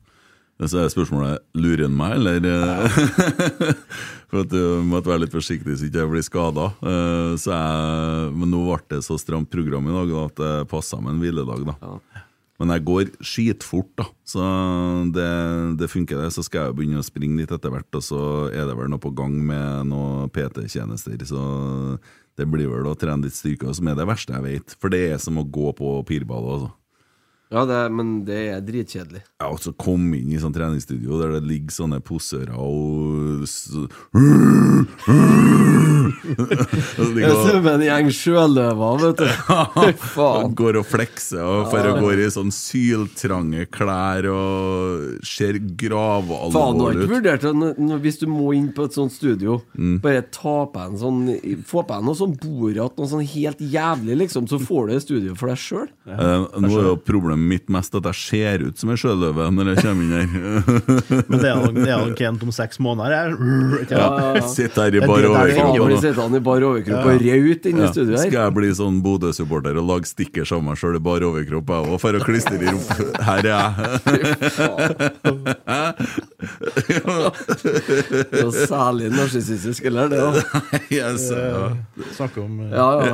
Så 0.62 0.78
er 0.82 0.92
spørsmålet 0.94 1.42
lurer 1.58 1.88
han 1.88 1.96
meg, 1.98 2.18
eller? 2.20 2.46
eh, 2.46 2.98
For 4.32 4.44
at 4.44 4.52
du 4.54 4.84
måtte 4.88 5.10
være 5.10 5.26
litt 5.26 5.34
forsiktig 5.34 5.76
så 5.76 5.88
ikke 5.88 6.04
jeg 6.04 6.12
blir 6.14 6.26
skada. 6.26 6.68
Men 6.82 8.52
nå 8.54 8.62
ble 8.68 8.78
det 8.94 9.02
så 9.04 9.18
stramt 9.20 9.50
program 9.52 9.90
i 9.90 9.96
dag 9.96 10.14
da, 10.14 10.28
at 10.30 10.38
det 10.44 10.52
passa 10.72 11.02
med 11.02 11.18
en 11.18 11.24
hviledag. 11.24 11.66
da 11.68 12.22
men 12.62 12.76
jeg 12.76 12.86
går 12.86 13.08
skitfort, 13.26 13.90
da. 13.98 14.06
Så 14.28 14.42
det, 15.16 15.30
det 15.82 15.88
funker, 15.90 16.20
det. 16.22 16.30
Så 16.36 16.44
skal 16.46 16.68
jeg 16.68 16.78
begynne 16.78 17.02
å 17.02 17.06
springe 17.08 17.40
litt 17.40 17.54
etter 17.56 17.74
hvert, 17.74 17.90
og 17.98 18.04
så 18.06 18.20
er 18.54 18.68
det 18.70 18.76
vel 18.78 18.92
noe 18.92 19.02
på 19.02 19.10
gang 19.18 19.34
med 19.34 19.90
noe 19.90 20.28
PT-tjenester. 20.36 21.24
Så 21.26 21.42
det 22.38 22.46
blir 22.52 22.70
vel 22.70 22.86
å 22.86 22.94
trene 22.94 23.26
litt 23.26 23.38
styrke, 23.38 23.74
som 23.74 23.90
er 23.90 23.98
det 23.98 24.06
verste 24.06 24.38
jeg 24.38 24.46
vet. 24.46 24.76
For 24.78 24.94
det 24.94 25.02
er 25.10 25.24
som 25.24 25.42
å 25.42 25.48
gå 25.58 25.74
på 25.80 25.96
pirball. 26.06 26.52
Altså. 26.54 26.70
Ja, 27.52 27.66
det, 27.68 27.80
men 27.92 28.12
det 28.28 28.38
er 28.54 28.62
dritkjedelig. 28.64 29.22
Ja, 29.42 29.50
og 29.52 29.60
så 29.60 29.74
komme 29.76 30.16
inn 30.22 30.32
i 30.32 30.40
sånn 30.40 30.54
treningsstudio 30.56 31.18
der 31.20 31.34
det 31.36 31.44
ligger 31.50 31.74
sånne 31.82 32.00
posører 32.06 32.56
og 32.56 33.44
så, 33.52 33.88
Jeg 37.18 37.34
ser 37.44 37.60
med 37.64 37.74
en 37.76 37.84
gjeng 37.86 38.10
sjøløver, 38.16 39.02
vet 39.04 39.22
du. 39.22 39.28
Faen. 40.16 40.54
Går 40.58 40.80
og 40.82 40.88
flekser 40.90 41.44
og 41.44 41.68
for 41.72 41.90
å 41.92 41.94
gå 42.02 42.12
i 42.16 42.30
sånn 42.34 42.52
syltrange 42.56 43.66
klær 43.74 44.28
og 44.32 45.26
ser 45.28 45.58
Faen, 45.60 45.68
du 45.68 45.82
har 45.82 45.82
gravalvorlig 45.84 46.92
ikke 46.96 47.04
ut. 47.04 47.14
vurdert 47.16 48.02
hvis 48.06 48.20
du 48.22 48.26
må 48.32 48.52
inn 48.58 48.70
på 48.76 48.88
et 48.88 48.96
sånt 48.98 49.14
studio, 49.16 49.60
Mm. 49.82 50.00
bare 50.04 50.22
ta 50.34 50.66
på 50.72 50.80
en 50.84 50.98
sånn 51.00 51.20
Få 51.68 51.82
på 51.88 51.94
deg 51.96 52.04
noe 52.06 52.18
sånn 52.18 52.34
Borat, 52.42 52.96
noe 53.00 53.08
sånn 53.10 53.24
helt 53.28 53.60
jævlig, 53.64 54.16
liksom, 54.24 54.48
så 54.50 54.58
får 54.62 54.88
du 54.90 54.94
et 54.96 55.04
studio 55.04 55.36
for 55.38 55.48
deg 55.52 55.58
sjøl. 55.62 55.88
Eh, 56.08 56.46
nå 56.62 56.70
er 56.80 56.88
jo 56.92 56.96
problemet 57.06 57.41
mitt 57.42 57.68
mest 57.74 57.96
at 57.98 58.06
jeg 58.12 58.18
ser 58.22 58.64
ut 58.70 58.78
som 58.82 58.90
en 58.94 59.00
sjøløve 59.02 59.48
når 59.56 59.66
jeg 59.74 59.78
kommer 59.86 60.04
inn 60.06 60.14
her. 60.16 60.28
Men 61.32 61.38
det 61.42 61.50
er 61.52 61.56
det 61.76 61.90
er 61.96 62.14
Kent 62.20 62.42
om 62.46 62.52
seks 62.56 62.80
måneder. 62.84 63.12
Jeg, 63.16 63.30
Ja, 63.92 64.08
Sitter 64.52 64.82
her 64.86 64.96
i 64.96 65.00
Det 65.02 65.08
bar 65.10 65.22
det 65.24 65.30
overkropp. 65.32 65.76
Og 65.82 65.90
noe. 65.92 66.00
sittende 66.04 66.38
i 66.42 66.46
bar 66.46 66.62
overkropp 66.70 67.02
Ja. 67.02 67.04
og 67.04 67.22
raut 67.26 67.66
inne 67.72 67.82
i 67.86 67.92
studioet 67.92 68.20
her. 68.20 68.28
Skal 68.30 68.42
jeg 68.46 68.54
bli 68.60 68.70
sånn 68.78 68.98
Bodø-supporter 69.06 69.76
og 69.82 69.86
lage 69.92 70.06
stickers 70.12 70.52
av 70.56 70.62
meg 70.66 70.76
sjøl 70.82 70.96
i 71.00 71.04
bar 71.04 71.22
overkropp 71.28 71.68
jeg 71.76 71.82
òg, 71.92 71.98
for 72.04 72.12
å 72.18 72.24
klistre 72.26 72.58
i 72.60 72.68
rumpa? 72.70 72.96
Her 73.26 73.44
er 73.46 73.52
jeg. 73.52 73.72
Det 78.32 78.42
er 78.42 78.56
særlig 78.68 79.10
narsissistisk, 79.14 79.86
eller? 79.90 80.10
Det, 80.12 80.20
da. 80.22 80.32
Yes, 80.92 81.28
ja. 81.32 81.72
Snakke 82.18 82.42
om 82.44 82.60
eh, 82.66 82.74
Ja, 82.76 82.88
ja. 83.06 83.14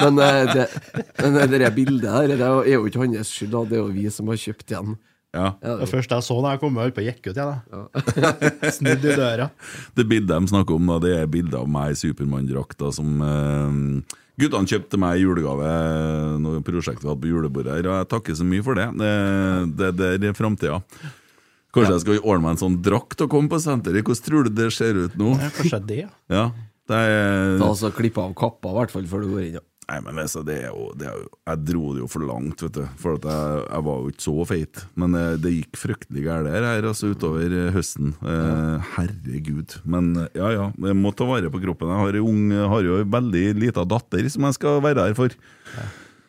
Men 0.00 0.18
eh, 0.18 0.54
det, 0.54 0.64
men 1.22 1.36
det 1.52 1.60
der 1.62 1.70
bildet 1.74 2.10
her 2.10 2.26
det 2.30 2.38
er 2.40 2.50
jo 2.50 2.73
ikke 2.82 3.02
hans 3.04 3.32
skyld, 3.32 3.52
da. 3.54 3.64
det 3.70 3.78
er 3.78 3.82
jo 3.84 3.92
vi 3.94 4.06
som 4.12 4.30
har 4.32 4.40
kjøpt 4.40 4.66
den. 4.72 4.96
Ja. 5.34 5.46
Ja, 5.64 5.76
Det 5.80 5.88
første 5.90 6.14
jeg 6.14 6.26
så 6.28 6.36
da 6.44 6.52
jeg 6.54 6.60
kom, 6.62 6.76
jeg 6.78 6.94
på 6.94 7.02
å 7.02 7.06
gikk 7.08 7.24
ut 7.26 7.38
igjen. 7.38 7.56
Ja. 7.74 8.02
Snudd 8.76 9.06
i 9.06 9.16
døra. 9.18 9.48
Det 9.96 10.06
bildet 10.06 10.30
de 10.30 10.52
snakker 10.52 10.78
om, 10.78 10.92
da, 10.92 11.00
det 11.02 11.16
er 11.18 11.30
bildet 11.30 11.58
av 11.58 11.66
meg 11.70 11.94
i 11.94 11.98
Supermann-drakta 11.98 12.92
som 12.94 13.24
eh, 13.26 14.14
guttene 14.40 14.70
kjøpte 14.70 15.00
meg 15.00 15.18
i 15.18 15.24
julegave 15.24 15.72
når 16.44 16.62
prosjektet 16.66 17.02
vi 17.02 17.10
hadde 17.10 17.24
på 17.24 17.32
julebordet 17.32 17.74
her, 17.74 17.90
og 17.90 17.98
jeg 17.98 18.10
takker 18.14 18.38
så 18.38 18.46
mye 18.46 18.66
for 18.66 18.78
det. 18.78 18.86
Det, 19.00 19.90
det, 19.98 20.14
det 20.22 20.30
er 20.30 20.38
framtida. 20.38 20.78
Kanskje 21.74 21.96
jeg 21.96 22.04
skal 22.04 22.22
ordne 22.22 22.44
meg 22.44 22.54
en 22.54 22.62
sånn 22.62 22.78
drakt 22.86 23.24
og 23.24 23.32
komme 23.32 23.50
på 23.50 23.58
senteret. 23.62 24.06
Hvordan 24.06 24.26
tror 24.28 24.46
du 24.46 24.54
det 24.54 24.70
ser 24.76 24.94
ut 24.94 25.18
nå? 25.18 25.34
Ja, 25.42 25.50
kanskje 25.56 25.82
det, 25.88 26.00
ja. 26.04 26.12
Ja, 26.30 26.44
det 26.90 27.00
er 27.10 27.56
Ta 27.58 27.72
altså 27.72 27.90
Klipp 27.96 28.20
av 28.22 28.34
kappa, 28.38 28.70
i 28.70 28.78
hvert 28.78 28.94
fall, 28.94 29.08
før 29.10 29.24
du 29.24 29.32
går 29.32 29.46
inn. 29.48 29.56
Ja. 29.58 29.64
Nei, 29.84 29.98
men 30.00 30.18
altså, 30.22 30.40
det 30.46 30.54
er 30.62 30.70
jo, 30.70 30.86
det 30.96 31.08
er 31.10 31.16
jo 31.18 31.26
Jeg 31.44 31.60
dro 31.68 31.88
det 31.92 32.00
jo 32.00 32.06
for 32.08 32.24
langt, 32.24 32.62
vet 32.64 32.76
du. 32.78 32.84
For 33.00 33.18
at 33.18 33.26
jeg, 33.28 33.64
jeg 33.66 33.84
var 33.88 33.98
jo 34.00 34.12
ikke 34.12 34.24
så 34.24 34.46
feit. 34.48 34.84
Men 35.00 35.18
eh, 35.18 35.34
det 35.42 35.52
gikk 35.58 35.80
fryktelig 35.80 36.24
galt 36.24 36.48
her 36.54 36.88
altså, 36.88 37.10
utover 37.12 37.56
eh, 37.58 37.68
høsten. 37.74 38.14
Eh, 38.24 38.94
herregud. 38.94 39.76
Men 39.84 40.14
eh, 40.22 40.30
ja 40.40 40.54
ja, 40.54 40.70
jeg 40.88 40.96
må 41.00 41.12
ta 41.12 41.28
vare 41.28 41.52
på 41.52 41.60
kroppen. 41.66 41.92
Jeg 41.92 42.00
har, 42.06 42.20
ung, 42.24 42.46
har 42.72 42.88
jo 42.88 42.96
ei 43.02 43.08
veldig 43.16 43.44
lita 43.60 43.84
datter 43.88 44.30
som 44.32 44.48
jeg 44.48 44.58
skal 44.58 44.80
være 44.84 45.08
her 45.10 45.18
for. 45.18 45.36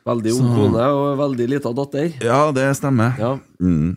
Veldig 0.05 0.35
ung 0.37 0.51
kone 0.53 0.89
og 0.93 1.05
veldig 1.23 1.47
lita 1.55 1.71
datter. 1.79 2.11
Ja, 2.21 2.41
det 2.53 2.67
stemmer. 2.77 3.15
Ja. 3.17 3.35
Mm. 3.63 3.95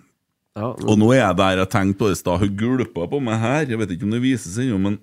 Ja, 0.58 0.72
Og 0.74 0.96
nå 0.98 1.12
er 1.12 1.20
jeg 1.20 1.38
der 1.38 1.60
jeg 1.62 1.70
tenkte 1.70 1.98
på 2.00 2.08
det 2.08 2.16
i 2.16 2.22
stad. 2.22 2.40
Hun 2.42 2.56
gulpa 2.58 3.10
på 3.10 3.20
meg 3.22 3.42
her. 3.42 3.66
Jeg 3.74 3.78
vet 3.82 3.92
ikke 3.94 4.06
om 4.08 4.14
det 4.14 4.22
vises 4.24 4.56
ennå, 4.62 4.78
men 4.86 4.96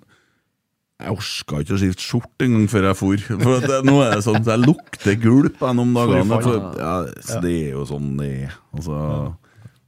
jeg 0.96 1.12
orka 1.12 1.58
ikke 1.60 1.74
å 1.76 1.80
skifte 1.80 2.04
skjorte 2.06 2.46
engang 2.46 2.68
før 2.72 2.86
jeg 2.88 2.96
for. 2.96 3.24
For 3.42 3.52
at 3.58 3.66
det, 3.68 3.80
nå 3.84 3.96
er 4.00 4.14
det 4.16 4.22
sånn 4.24 4.38
at 4.40 4.48
jeg 4.48 4.62
lukter 4.64 5.18
gulp 5.20 5.60
gjennom 5.60 5.90
om 5.90 5.98
dagene. 5.98 6.38
For, 6.46 6.70
ja, 6.80 6.94
så 7.20 7.40
det 7.44 7.52
er 7.66 7.74
jo 7.74 7.84
sånn 7.90 8.14
det 8.20 8.30
er. 8.46 8.54
Altså, 8.72 8.96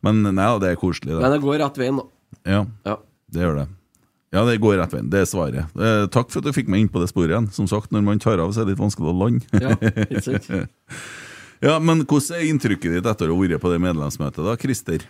men 0.04 0.20
nei, 0.28 0.48
det 0.62 0.74
er 0.74 0.78
koselig. 0.80 1.14
Men 1.16 1.24
Det. 1.24 1.32
det 1.38 1.42
går 1.46 1.58
rett 1.64 1.80
veien, 1.80 1.96
da. 2.02 2.06
Ja, 2.44 2.60
Ja. 2.86 2.96
det 3.32 3.40
gjør 3.46 3.56
det. 3.62 3.66
Ja, 4.36 4.42
det 4.44 4.58
går 4.60 4.76
rett 4.76 4.92
veien. 4.92 5.08
Det 5.08 5.22
er 5.24 5.28
svaret. 5.30 5.64
Eh, 5.80 6.04
takk 6.12 6.28
for 6.28 6.42
at 6.42 6.44
du 6.44 6.52
fikk 6.52 6.68
meg 6.68 6.84
inn 6.84 6.90
på 6.92 7.00
det 7.00 7.08
sporet 7.08 7.32
igjen. 7.32 7.48
Som 7.56 7.66
sagt, 7.66 7.88
når 7.90 8.04
man 8.04 8.20
tar 8.20 8.38
av, 8.44 8.52
så 8.52 8.60
er 8.60 8.68
det 8.68 8.74
litt 8.76 8.84
vanskelig 8.84 9.08
å 9.08 9.16
lande. 9.16 9.48
Ja, 9.64 9.72
ja, 11.72 11.78
men 11.80 12.04
hvordan 12.04 12.36
er 12.36 12.44
inntrykket 12.52 12.98
ditt 12.98 13.08
etter 13.08 13.32
å 13.32 13.38
ha 13.38 13.40
vært 13.46 13.62
på 13.64 13.72
det 13.72 13.80
medlemsmøtet, 13.82 14.44
da, 14.44 14.54
Christer? 14.60 15.06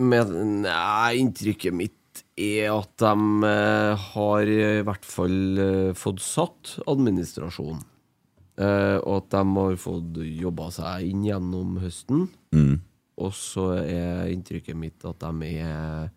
Med, 0.00 0.30
nei, 0.64 1.18
inntrykket 1.20 1.74
mitt 1.76 1.96
er 2.40 2.70
at 2.72 2.92
de 3.02 3.48
eh, 3.48 4.04
har 4.12 4.52
i 4.52 4.82
hvert 4.86 5.06
fall 5.06 5.62
eh, 5.64 5.90
fått 5.98 6.22
satt 6.24 6.76
administrasjon. 6.90 7.82
Eh, 8.60 8.96
og 9.00 9.12
at 9.16 9.34
de 9.34 9.42
har 9.56 9.76
fått 9.80 10.22
jobba 10.24 10.70
seg 10.74 11.10
inn 11.10 11.26
gjennom 11.28 11.78
høsten. 11.82 12.26
Mm. 12.56 12.80
Og 13.20 13.36
så 13.36 13.72
er 13.82 14.32
inntrykket 14.32 14.78
mitt 14.78 15.04
at 15.08 15.20
de 15.26 15.52
er 15.60 16.08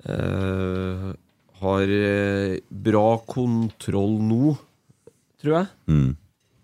Uh, 0.00 1.10
Har 1.60 1.90
bra 2.72 3.08
kontroll 3.28 4.14
nå, 4.24 4.54
tror 5.42 5.56
jeg. 5.58 5.66
Mm. 5.92 6.14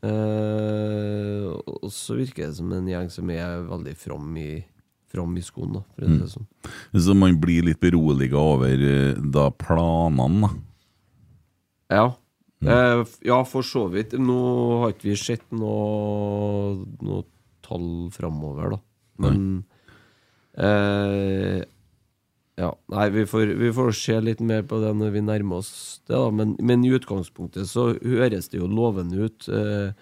Uh, 0.07 1.51
og 1.83 1.91
så 1.93 2.17
virker 2.17 2.47
det 2.47 2.57
som 2.57 2.73
en 2.73 2.89
gjeng 2.89 3.11
som 3.13 3.33
er 3.33 3.67
veldig 3.69 3.93
fram 4.01 4.31
i, 4.41 4.63
from 5.17 5.33
i 5.41 5.43
skoen, 5.45 5.73
da, 5.79 5.83
for 5.97 6.05
å 6.05 6.13
si 6.13 6.21
det 6.21 6.31
sånn. 6.35 6.47
Så 7.09 7.17
man 7.17 7.41
blir 7.41 7.65
litt 7.67 7.81
beroliga 7.83 8.39
over 8.39 8.87
eh, 8.93 9.19
da 9.33 9.49
planene, 9.57 10.47
da. 10.47 10.55
Ja. 11.97 12.07
Eh, 12.67 13.03
ja, 13.29 13.39
for 13.47 13.67
så 13.67 13.87
vidt. 13.93 14.15
Nå 14.19 14.37
har 14.83 14.95
ikke 14.95 15.11
vi 15.11 15.17
sett 15.21 15.45
noe, 15.55 16.85
noe 17.05 17.25
tall 17.67 18.09
framover, 18.15 18.77
da. 18.77 18.83
Men 19.23 19.41
eh, 20.61 21.63
Ja, 22.57 22.71
nei, 22.93 23.07
vi 23.13 23.27
får, 23.29 23.51
vi 23.61 23.71
får 23.77 23.91
se 23.97 24.17
litt 24.25 24.41
mer 24.41 24.63
på 24.69 24.79
det 24.81 24.95
når 24.97 25.11
vi 25.13 25.23
nærmer 25.25 25.61
oss 25.61 25.73
det, 26.09 26.17
da. 26.17 26.31
Men, 26.33 26.55
men 26.65 26.85
i 26.89 26.93
utgangspunktet 26.97 27.69
så 27.69 27.91
høres 28.01 28.49
det 28.53 28.63
jo 28.63 28.69
lovende 28.73 29.29
ut. 29.29 29.49
Eh, 29.53 29.93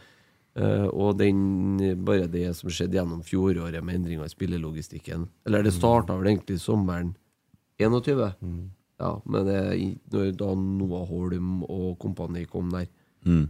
eh, 0.57 0.87
og 0.93 1.17
den, 1.19 2.05
bare 2.05 2.29
det 2.31 2.47
som 2.57 2.71
skjedde 2.71 2.99
gjennom 2.99 3.23
fjoråret 3.27 3.83
med 3.85 3.95
endringer 4.01 4.25
i 4.25 4.33
spillelogistikken 4.33 5.29
Eller 5.47 5.63
det 5.67 5.73
starta 5.75 6.17
vel 6.19 6.33
egentlig 6.33 6.61
sommeren 6.63 7.15
21. 7.79 8.35
Ja, 9.01 9.11
men 9.27 9.47
det, 9.49 9.59
når 10.13 10.37
da 10.39 10.53
Noah 10.55 11.09
Holm 11.09 11.63
og 11.67 11.99
kompani 11.99 12.47
kom 12.47 12.71
der 12.71 12.87
Mm. 13.25 13.47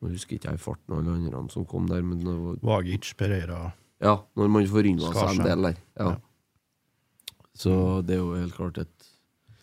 Nå 0.00 0.08
husker 0.08 0.38
ikke 0.38 0.48
jeg 0.48 0.56
i 0.56 0.62
farten 0.62 0.94
alle 0.96 1.12
andre 1.12 1.40
som 1.52 1.66
kom 1.68 1.84
der, 1.86 2.00
men 2.02 2.18
det 2.24 2.32
var, 2.32 2.54
Vagic, 2.64 3.10
Pereira 3.14 3.74
ja, 4.00 4.14
når 4.34 4.48
man 4.48 4.64
forynga 4.66 5.12
seg 5.12 5.36
en 5.36 5.44
del 5.46 5.62
der. 5.68 5.76
Ja. 6.00 6.06
Ja. 6.08 6.16
Så 7.54 7.74
det 8.06 8.16
er 8.16 8.22
jo 8.22 8.32
helt 8.34 8.54
klart 8.56 8.78
et, 8.82 9.08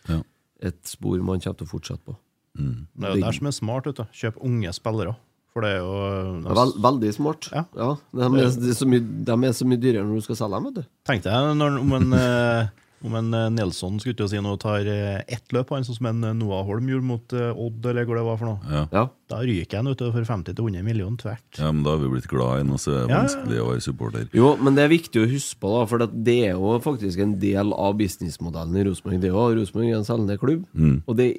Ja. 0.08 0.22
et 0.62 0.80
spor 0.88 1.18
man 1.18 1.42
kommer 1.42 1.58
til 1.58 1.68
å 1.68 1.70
fortsette 1.74 2.06
på. 2.06 2.16
Mm. 2.58 2.88
Det 2.96 3.10
er 3.10 3.16
jo 3.18 3.26
det 3.26 3.36
som 3.36 3.48
er 3.48 3.52
smart. 3.58 3.86
vet 3.90 3.96
du. 3.96 4.04
Kjøp 4.14 4.38
unge 4.46 4.72
spillere. 4.74 5.16
For 5.60 5.68
det 5.68 5.76
er 5.76 5.80
jo 5.84 5.94
Det 6.40 6.52
er 6.56 6.60
Vel, 6.64 6.74
veldig 6.90 7.14
smart. 7.20 7.52
Ja. 7.52 7.66
de, 7.76 8.26
er, 8.26 8.52
de, 8.64 8.72
er 8.72 8.78
så 8.80 8.88
mye, 8.88 9.04
de 9.28 9.40
er 9.52 9.56
så 9.60 9.68
mye 9.68 9.84
dyrere 9.84 10.08
når 10.08 10.22
du 10.24 10.28
skal 10.30 10.40
selge 10.46 10.56
dem, 10.60 10.70
vet 10.72 10.78
du. 10.86 10.94
Tenkte 11.10 11.34
jeg 11.36 11.58
når, 11.60 11.82
om 11.84 11.98
en, 12.00 12.14
eh, 12.16 12.70
Om 13.08 13.14
en 13.16 13.30
eh, 13.38 13.46
Nelson 13.56 13.96
skulle 14.04 14.18
til 14.20 14.26
å 14.26 14.32
si 14.32 14.40
noe, 14.44 14.58
tar 14.60 14.88
eh, 14.92 15.22
ett 15.32 15.54
løp, 15.56 15.70
han, 15.72 15.86
sånn 15.88 15.96
som 16.02 16.10
en 16.10 16.24
eh, 16.28 16.34
Noah 16.36 16.66
Holm 16.68 16.90
gjorde 16.92 17.08
mot 17.08 17.36
eh, 17.36 17.52
Odd, 17.56 17.86
eller 17.92 18.04
hva 18.10 18.18
det 18.18 18.24
var 18.28 18.40
for 18.42 18.50
noe. 18.50 18.82
Ja. 18.92 19.06
Da 19.32 19.40
ryker 19.40 19.80
han 19.80 19.92
for 19.96 20.28
50-100 20.28 20.84
millioner 20.84 21.16
tvert. 21.22 21.48
ja, 21.62 21.70
men 21.72 21.86
da 21.86 21.94
har 21.96 22.02
vi 22.04 22.10
blitt 22.12 22.28
glad 22.28 22.66
i 22.66 22.68
noe, 22.68 22.80
så 22.82 22.92
er 22.92 23.06
det 23.08 23.08
Ja, 23.08 23.08
ja, 23.08 23.14
ja. 23.16 23.22
vanskelig 23.24 23.62
å 23.64 23.70
være 23.70 23.86
supporter. 23.88 24.28
Jo, 24.36 24.50
men 24.60 24.76
det 24.76 24.84
er 24.84 24.92
viktig 24.92 25.24
å 25.24 25.30
huske 25.32 25.62
på, 25.64 25.72
da, 25.78 25.86
for 25.88 26.04
det 26.12 26.38
er 26.50 26.60
jo 26.60 26.76
faktisk 26.84 27.24
en 27.24 27.38
del 27.40 27.72
av 27.76 27.96
businessmodellen 28.04 28.76
i 28.82 28.86
Rosenborg. 28.90 29.22
Det 29.24 29.32
er 29.32 29.36
jo 29.38 29.48
Rosenborg 29.62 29.94
er 29.94 30.00
en 30.02 30.10
selgende 30.12 30.40
klubb. 30.44 30.68
Mm. 30.76 30.98
Og 31.08 31.20
det, 31.22 31.30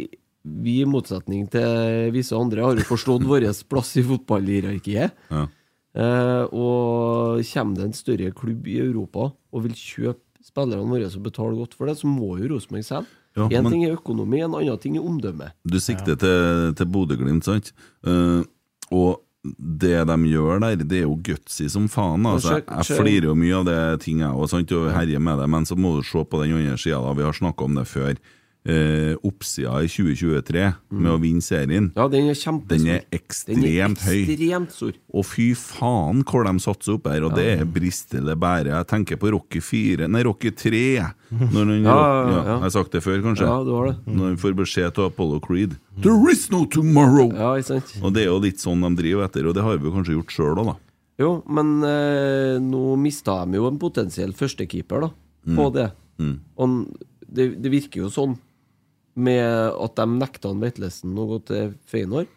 vi, 0.43 0.81
i 0.81 0.89
motsetning 0.89 1.47
til 1.53 2.11
visse 2.15 2.37
andre, 2.37 2.65
har 2.65 2.79
jo 2.79 2.87
forstått 2.89 3.27
vår 3.29 3.49
plass 3.69 3.95
i 4.01 4.05
fotballhierarkiet. 4.07 5.17
Ja. 5.31 5.47
Eh, 5.91 6.45
og 6.55 7.41
kommer 7.51 7.77
det 7.81 7.87
en 7.89 7.97
større 7.99 8.31
klubb 8.37 8.69
i 8.71 8.79
Europa 8.79 9.33
og 9.33 9.65
vil 9.65 9.75
kjøpe 9.75 10.23
spillerne 10.47 10.87
våre 10.89 11.09
og 11.11 11.25
betale 11.25 11.59
godt 11.59 11.75
for 11.77 11.91
det, 11.91 11.99
så 11.99 12.11
må 12.11 12.37
jo 12.41 12.55
Rosenborg 12.55 12.87
selge. 12.87 13.17
Ja, 13.37 13.47
en 13.47 13.63
men- 13.63 13.73
ting 13.73 13.85
er 13.87 13.95
økonomi, 13.95 14.41
en 14.43 14.55
annen 14.55 14.79
ting 14.79 14.97
er 14.97 15.07
omdømme. 15.07 15.53
Du 15.65 15.79
sikter 15.79 16.17
til, 16.19 16.75
til 16.75 16.87
Bodø-Glimt, 16.87 17.45
sant? 17.47 17.73
Uh, 18.07 18.43
og 18.91 19.21
det 19.43 20.07
de 20.07 20.17
gjør 20.29 20.61
der, 20.61 20.77
det 20.83 20.99
er 20.99 21.07
jo 21.07 21.15
gutsy 21.17 21.69
som 21.69 21.87
faen. 21.89 22.27
Altså. 22.27 22.59
jeg, 22.59 22.65
Jeg 22.67 22.99
flirer 22.99 23.29
jo 23.31 23.35
mye 23.39 23.55
av 23.57 23.65
det 23.65 24.01
ting 24.05 24.21
jeg 24.21 24.29
òg, 24.29 24.73
og 24.77 24.93
herjer 24.93 25.23
med 25.23 25.39
det, 25.39 25.49
men 25.49 25.65
så 25.65 25.79
må 25.79 25.97
du 25.97 26.03
se 26.03 26.25
på 26.25 26.43
den 26.43 26.53
andre 26.59 26.77
sida. 26.77 27.15
Vi 27.15 27.23
har 27.23 27.33
snakka 27.33 27.65
om 27.65 27.75
det 27.75 27.87
før. 27.89 28.19
Eh, 28.61 29.15
Oppsida 29.25 29.79
i 29.81 29.89
2023 29.89 30.67
med 30.93 31.09
å 31.09 31.17
vinne 31.19 31.41
serien, 31.41 31.87
Ja, 31.97 32.05
den 32.13 32.27
er 32.29 32.35
kjempestor. 32.37 32.69
den 32.77 32.89
er 32.93 32.99
Den 33.01 33.07
er 33.09 33.17
ekstremt 33.17 33.99
høy. 34.05 34.19
ekstremt 34.29 34.71
stor. 34.75 34.93
Og 35.15 35.25
fy 35.25 35.55
faen 35.57 36.21
hvor 36.29 36.45
de 36.45 36.53
satser 36.61 36.93
opp 36.99 37.07
her, 37.09 37.25
og 37.25 37.35
det 37.35 37.47
er 37.59 37.65
brist 37.65 38.13
eller 38.15 38.37
bære. 38.37 38.67
Jeg 38.69 38.87
tenker 38.87 39.17
på 39.17 39.31
Rocky 39.33 39.61
4, 39.65 40.07
nei, 40.09 40.23
Rocky 40.23 40.51
3. 40.51 41.09
Når 41.33 41.65
den, 41.73 41.83
Ja, 41.89 41.95
ja, 41.97 42.21
ja, 42.29 42.37
ja. 42.37 42.45
Jeg 42.59 42.61
har 42.61 42.71
sagt 42.77 42.91
det 42.93 43.03
før, 43.03 43.23
kanskje? 43.25 43.49
Ja, 43.49 43.65
du 43.65 43.73
har 43.79 43.87
det. 43.93 43.97
Når 44.07 44.25
han 44.29 44.37
får 44.37 44.55
beskjed 44.61 44.93
til 44.95 45.05
Apollo 45.09 45.41
Creed 45.41 45.79
There 46.03 46.31
is 46.31 46.51
no 46.51 46.67
tomorrow! 46.67 47.33
Ja, 47.33 47.55
ikke 47.57 47.81
sant? 47.81 47.97
Og 48.05 48.13
det 48.13 48.27
er 48.27 48.29
jo 48.29 48.39
litt 48.45 48.61
sånn 48.61 48.85
de 48.85 48.93
driver 49.03 49.25
etter, 49.25 49.49
og 49.49 49.55
det 49.57 49.63
har 49.65 49.79
vi 49.81 49.89
kanskje 49.91 50.19
gjort 50.21 50.37
sjøl 50.37 50.61
òg, 50.61 50.67
da. 50.67 50.77
Jo, 51.19 51.43
men 51.49 51.83
eh, 51.83 52.59
nå 52.61 52.85
mista 53.01 53.41
de 53.47 53.57
jo 53.57 53.67
en 53.69 53.79
potensiell 53.81 54.33
førstekeeper 54.37 55.01
da, 55.09 55.11
på 55.57 55.73
det. 55.73 55.89
Mm. 56.21 56.37
Og 56.61 56.79
det, 57.25 57.55
det 57.63 57.71
virker 57.73 58.05
jo 58.05 58.13
sånn 58.13 58.37
med 59.23 59.45
at 59.71 59.97
de 60.01 60.07
nekta 60.17 60.51
han 60.53 60.63
Vetlesen 60.63 61.17
å 61.19 61.29
gå 61.35 61.41
til 61.51 61.73
Feyenoord. 61.91 62.31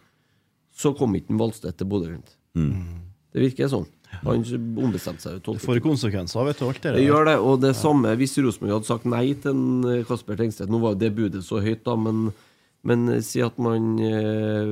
Så 0.74 0.94
kom 0.98 1.14
ikke 1.18 1.34
en 1.34 1.42
Valstedt 1.42 1.78
til 1.80 1.90
Bodø-Glimt. 1.90 2.34
Mm. 2.58 3.04
Det 3.34 3.44
virker 3.44 3.72
sånn. 3.72 3.90
Han 4.22 4.44
ombestemte 4.78 5.24
seg 5.24 5.40
Det 5.42 5.62
får 5.64 5.80
konsekvenser, 5.84 6.46
vet 6.46 6.60
du, 6.60 6.66
alt 6.68 6.84
det 6.84 6.92
Det 7.00 7.06
gjør 7.06 7.28
det, 7.32 7.36
og 7.42 7.62
det 7.64 7.74
samme 7.78 8.14
hvis 8.20 8.36
Rosenborg 8.38 8.76
hadde 8.78 8.90
sagt 8.90 9.08
nei 9.10 9.26
til 9.42 9.88
eh, 9.90 10.04
Kasper 10.08 10.38
Tengstedt. 10.40 10.72
Nå 10.72 10.82
var 10.84 10.94
jo 10.94 11.02
det 11.02 11.14
budet 11.18 11.42
så 11.46 11.62
høyt, 11.64 11.82
da, 11.88 11.96
men, 12.00 12.28
men 12.84 13.06
eh, 13.14 13.22
si 13.24 13.40
at 13.44 13.56
man 13.64 13.94
eh, 14.04 14.72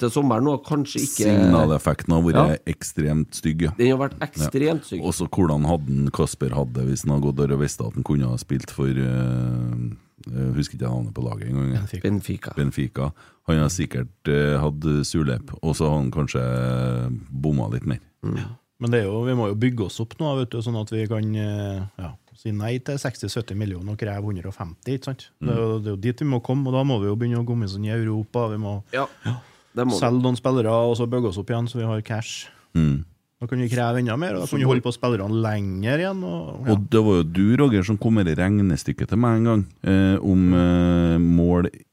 til 0.00 0.10
sommeren 0.12 0.44
nå 0.44 0.56
kanskje 0.66 1.00
ikke 1.06 1.28
Signaleffekten 1.30 2.12
har 2.12 2.24
vært 2.26 2.38
Ja. 2.38 2.58
ekstremt 2.74 3.38
stygg. 3.38 3.62
ja. 3.68 3.72
Den 3.78 3.94
har 3.94 4.02
vært 4.02 4.18
ekstremt 4.26 4.84
stygg. 4.84 5.00
Ja. 5.00 5.08
Også 5.08 5.28
hvordan 5.32 5.64
hadde 5.68 6.10
Kasper 6.12 6.52
hatt 6.56 6.74
det 6.76 6.84
hvis 6.90 7.06
han 7.06 7.14
hadde 7.16 7.26
gått 7.28 7.40
der 7.40 7.56
og 7.56 7.62
visst 7.64 7.80
at 7.80 7.94
han 7.96 8.04
kunne 8.04 8.28
ha 8.28 8.36
spilt 8.36 8.70
for 8.74 8.86
uh, 8.92 9.88
Jeg 10.28 10.54
husker 10.58 10.76
ikke 10.76 10.84
navnet 10.90 11.14
på 11.16 11.24
laget 11.24 11.48
engang. 11.48 11.88
Benfica. 12.02 12.52
Benfica. 12.56 13.10
Han 13.48 13.62
har 13.62 13.72
sikkert 13.72 14.28
uh, 14.28 14.58
hatt 14.60 14.84
surlep, 15.08 15.54
og 15.62 15.76
så 15.78 15.88
har 15.88 16.02
han 16.02 16.10
kanskje 16.12 16.42
bomma 17.32 17.70
litt 17.72 17.86
mer. 17.88 18.02
Men 18.78 18.92
det 18.92 19.00
er 19.00 19.08
jo, 19.08 19.22
vi 19.26 19.34
må 19.34 19.48
jo 19.48 19.56
bygge 19.58 19.86
oss 19.88 20.00
opp 20.04 20.18
nå, 20.20 20.36
vet 20.38 20.52
du, 20.52 20.60
sånn 20.62 20.76
at 20.78 20.90
vi 20.92 21.06
kan 21.10 21.24
uh, 21.34 21.86
ja, 21.98 22.12
si 22.38 22.52
nei 22.54 22.76
til 22.86 22.98
60-70 23.02 23.58
millioner 23.58 23.96
og 23.96 24.00
kreve 24.00 24.30
150. 24.30 24.94
ikke 24.94 25.10
sant? 25.10 25.28
Det, 25.42 25.50
er 25.50 25.58
jo, 25.58 25.78
det 25.82 25.90
er 25.90 25.96
jo 25.96 26.02
dit 26.06 26.22
vi 26.22 26.30
må 26.30 26.38
komme, 26.44 26.70
og 26.70 26.76
da 26.78 26.84
må 26.86 27.00
vi 27.02 27.10
jo 27.10 27.16
begynne 27.18 27.42
å 27.42 27.46
gå 27.46 27.56
med 27.58 27.72
sånn 27.72 27.88
i 27.88 27.94
Europa. 27.94 28.46
Vi 28.52 28.60
må 28.62 28.78
Ja, 28.94 29.08
må 29.82 29.98
selge 29.98 30.22
noen 30.22 30.38
spillere 30.38 30.70
og 30.70 30.96
så 30.98 31.08
bygge 31.10 31.32
oss 31.32 31.40
opp 31.40 31.50
igjen, 31.50 31.70
så 31.70 31.80
vi 31.80 31.88
har 31.88 32.04
cash. 32.06 32.46
Mm. 32.78 33.02
Da 33.38 33.46
kan 33.46 33.60
vi 33.62 33.68
kreve 33.70 34.00
enda 34.02 34.16
mer, 34.18 34.34
og 34.34 34.42
da 34.42 34.50
kan 34.50 34.58
vi 34.58 34.66
holde 34.66 34.82
på 34.82 34.92
spillerne 34.94 35.42
lenger 35.42 36.00
igjen. 36.02 36.22
Og, 36.26 36.46
ja. 36.62 36.74
Og 36.74 36.86
det 36.90 37.02
var 37.06 37.20
jo 37.20 37.26
du, 37.26 37.44
Roger, 37.60 37.84
som 37.86 37.98
kom 37.98 38.18
med 38.18 38.26
det 38.26 38.38
regnestykket 38.38 39.12
til 39.12 39.20
meg 39.22 39.38
en 39.38 39.50
gang, 39.50 39.66
eh, 39.86 40.16
om 40.22 40.48
eh, 40.58 41.18
mål 41.22 41.70
eh, 41.70 41.84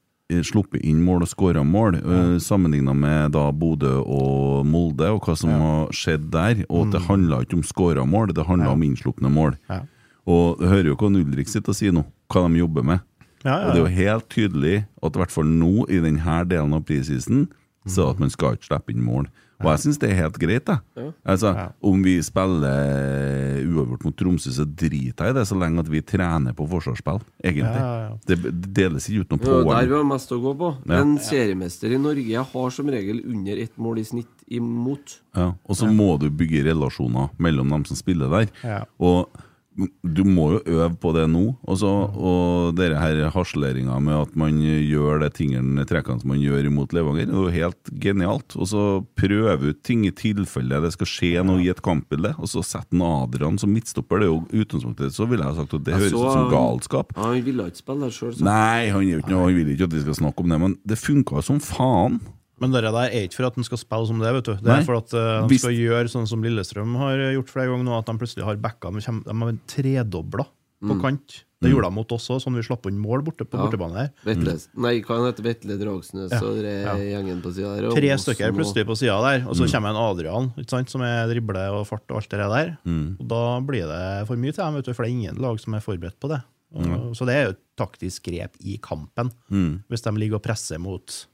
Sluppet 0.42 0.82
inn 0.82 1.04
mål 1.06 1.22
og 1.22 1.30
skåra 1.30 1.62
mål, 1.62 2.00
eh, 2.00 2.32
sammenligna 2.42 2.90
med 2.98 3.30
da 3.36 3.44
Bodø 3.54 3.92
og 4.02 4.66
Molde, 4.66 5.06
og 5.14 5.22
hva 5.22 5.36
som 5.38 5.52
har 5.54 5.94
skjedd 5.94 6.24
der. 6.34 6.64
Og 6.66 6.88
at 6.88 6.96
det 6.96 7.04
handla 7.06 7.44
ikke 7.46 7.60
om 7.60 7.62
skåra 7.66 8.02
mål, 8.02 8.34
det 8.34 8.48
handla 8.48 8.72
om 8.74 8.82
innslupne 8.82 9.30
mål. 9.30 9.54
Ja. 9.70 9.84
Og 10.26 10.58
du 10.60 10.66
hører 10.66 10.90
jo 10.90 10.98
hva 10.98 11.10
Ulrik 11.12 11.50
sitter 11.50 11.72
og 11.72 11.78
sier 11.78 11.94
nå, 11.94 12.02
hva 12.32 12.46
de 12.48 12.62
jobber 12.62 12.86
med. 12.86 13.04
Ja, 13.44 13.60
ja, 13.60 13.66
Og 13.66 13.72
det 13.72 13.78
er 13.78 13.84
jo 13.84 13.96
helt 14.02 14.28
tydelig 14.32 14.76
at 15.02 15.14
i 15.14 15.22
hvert 15.22 15.34
fall 15.34 15.46
nå, 15.46 15.86
i 15.86 16.02
denne 16.02 16.38
delen 16.50 16.74
av 16.74 16.86
prisisen, 16.88 17.46
så 17.86 18.10
at 18.10 18.18
man 18.18 18.32
skal 18.32 18.56
ikke 18.56 18.72
slippe 18.72 18.94
inn 18.94 19.04
mål. 19.06 19.28
Og 19.62 19.70
jeg 19.70 19.80
syns 19.86 19.98
det 20.02 20.10
er 20.10 20.18
helt 20.18 20.36
greit, 20.36 20.66
Da. 20.68 20.80
Altså, 21.24 21.52
Om 21.80 22.02
vi 22.04 22.18
spiller 22.24 23.62
uavgjort 23.64 24.04
mot 24.04 24.16
Tromsø, 24.18 24.52
så 24.52 24.66
driter 24.68 25.30
jeg 25.30 25.32
i 25.32 25.36
det, 25.38 25.46
så 25.48 25.56
lenge 25.56 25.80
at 25.80 25.88
vi 25.88 26.02
trener 26.04 26.52
på 26.56 26.66
forsvarsspill, 26.68 27.22
egentlig. 27.40 27.80
Ja, 27.80 27.86
ja, 27.86 28.02
ja. 28.10 28.18
Det, 28.28 28.38
det 28.44 28.74
deles 28.76 29.08
ikke 29.08 29.24
ut 29.24 29.32
noe 29.32 29.40
Det 29.46 29.54
er 29.54 29.70
der 29.70 29.90
vi 29.92 29.96
har 29.96 30.06
mest 30.10 30.34
å 30.36 30.40
gå 30.42 30.52
på. 30.60 30.72
En 30.98 31.16
seriemester 31.24 31.94
i 31.96 32.02
Norge 32.02 32.44
har 32.52 32.74
som 32.76 32.92
regel 32.92 33.22
under 33.24 33.62
ett 33.64 33.78
mål 33.80 34.02
i 34.02 34.06
snitt 34.10 34.46
imot. 34.46 35.18
Ja, 35.36 35.52
og 35.64 35.78
så 35.78 35.88
må 35.88 36.12
du 36.20 36.28
bygge 36.28 36.66
relasjoner 36.68 37.32
mellom 37.40 37.72
dem 37.78 37.88
som 37.88 37.96
spiller 37.98 38.32
der. 38.32 38.84
Og 39.00 39.30
du 39.76 40.22
må 40.24 40.46
jo 40.54 40.60
øve 40.78 40.88
på 41.00 41.12
det 41.16 41.26
nå. 41.30 41.44
Og, 41.66 41.78
så, 41.80 41.90
og 42.16 42.76
dere 42.78 43.00
her 43.00 43.20
harseleringa 43.34 43.98
med 44.02 44.16
at 44.18 44.36
man 44.38 44.58
gjør 44.62 45.20
de 45.22 45.30
tingene, 45.36 45.84
trekkene 45.88 46.22
som 46.22 46.32
man 46.32 46.40
gjør 46.40 46.70
imot 46.70 46.94
Levanger, 46.96 47.28
det 47.28 47.36
er 47.36 47.42
jo 47.42 47.54
helt 47.54 47.92
genialt. 48.02 48.56
Og 48.56 48.70
så 48.72 48.84
prøve 49.18 49.72
ut 49.72 49.82
ting 49.86 50.06
i 50.08 50.14
tilfelle 50.16 50.80
det 50.82 50.92
skal 50.96 51.10
skje 51.10 51.44
noe 51.46 51.62
i 51.64 51.70
et 51.72 51.82
kampbilde, 51.84 52.34
og 52.40 52.50
så 52.50 52.64
sette 52.64 52.96
han 52.96 53.04
Adrian 53.06 53.60
som 53.60 53.72
midtstopper. 53.74 54.22
Det 54.22 54.28
er 54.28 54.32
jo 54.32 54.64
utgangspunktet. 54.64 55.16
Så 55.16 55.28
ville 55.28 55.46
jeg 55.46 55.60
sagt 55.60 55.76
at 55.76 55.86
det 55.86 55.98
høres 55.98 56.16
ut 56.16 56.24
som 56.24 56.50
galskap. 56.52 57.12
Han 57.20 57.36
ville 57.46 57.68
ikke 57.70 57.82
spille 57.82 58.06
der 58.06 58.16
sjøl, 58.16 58.34
Nei, 58.46 58.88
han, 58.94 59.12
ikke 59.20 59.36
han 59.36 59.54
vil 59.56 59.74
ikke 59.74 59.90
at 59.90 59.98
vi 59.98 60.06
skal 60.06 60.20
snakke 60.22 60.44
om 60.44 60.52
det, 60.52 60.62
men 60.62 60.78
det 60.88 61.00
funka 61.00 61.44
som 61.44 61.60
faen. 61.62 62.20
Men 62.60 62.72
det 62.72 62.82
der 62.82 62.94
er 62.96 63.10
ikke 63.28 63.34
for 63.36 63.46
at 63.50 63.54
den 63.54 63.64
skal 63.64 63.78
spille 63.78 64.06
som 64.08 64.18
det, 64.18 64.32
vet 64.32 64.44
du. 64.44 64.54
Det 64.54 64.64
Nei. 64.64 64.78
er 64.80 64.84
for 64.86 64.96
at 64.96 65.12
uh, 65.12 65.46
de 65.46 65.58
skal 65.58 65.72
gjøre 65.76 66.08
sånn 66.08 66.26
som 66.26 66.42
Lillestrøm 66.42 66.96
har 66.96 67.16
gjort 67.36 67.50
flere 67.52 67.68
ganger 67.68 67.84
nå, 67.84 67.98
at 67.98 68.06
de 68.06 68.16
plutselig 68.16 68.44
har 68.44 68.56
backa 68.56 68.90
De 68.94 69.00
kommer- 69.04 69.24
de 69.24 69.34
har 69.44 69.58
tredobla 69.66 70.46
på 70.82 70.92
Mm. 70.94 71.00
kant. 71.02 71.42
Det 71.62 71.70
gjorde 71.72 71.88
de 71.88 71.94
mot 71.96 72.12
oss 72.12 72.28
òg, 72.28 72.40
sånn 72.44 72.54
vi 72.54 72.60
slapp 72.62 72.84
inn 72.86 72.98
mål 73.00 73.22
borte 73.24 73.44
på 73.48 73.56
bortebane 73.56 73.96
her. 73.96 74.10
Vetles. 74.24 74.68
Nei, 74.76 75.00
hva 75.00 75.16
heter 75.24 75.42
Vetle 75.42 75.78
Dragsnes 75.80 76.30
Ja, 76.30 76.40
og 76.44 76.56
ja. 76.60 76.94
gjengen 77.00 77.40
på 77.42 77.50
sida 77.52 77.80
der. 77.80 77.90
Tre 77.96 78.10
stykker 78.20 78.52
plutselig 78.52 78.84
på 78.86 78.94
sida 78.96 79.16
der, 79.24 79.48
og 79.48 79.54
så 79.56 79.64
Mm. 79.64 79.72
kommer 79.72 79.88
en 79.88 79.96
Adrian 79.96 80.52
ikke 80.58 80.68
sant, 80.70 80.90
som 80.90 81.00
er 81.00 81.26
drible 81.28 81.56
og 81.72 81.86
fart 81.86 82.04
og 82.10 82.16
alt 82.20 82.28
det 82.28 82.38
der. 82.38 82.78
Mm. 82.86 83.16
Og 83.20 83.26
Da 83.28 83.60
blir 83.60 83.86
det 83.88 84.26
for 84.28 84.36
mye 84.36 84.52
til 84.52 84.64
dem, 84.64 84.74
vet 84.74 84.84
du, 84.84 84.92
for 84.92 85.02
det 85.04 85.10
er 85.12 85.16
ingen 85.16 85.36
lag 85.40 85.58
som 85.58 85.74
er 85.74 85.80
forberedt 85.80 86.20
på 86.20 86.28
det. 86.28 86.42
Og, 86.74 86.84
Ja. 86.84 86.96
Så 87.14 87.24
det 87.26 87.34
er 87.34 87.44
jo 87.44 87.50
et 87.50 87.62
taktisk 87.78 88.22
grep 88.24 88.52
i 88.60 88.76
kampen, 88.76 89.30
Mm. 89.50 89.82
hvis 89.90 90.02
de 90.02 90.10
ligger 90.12 90.34
og 90.36 90.42
presser 90.42 90.78
mot 90.78 91.26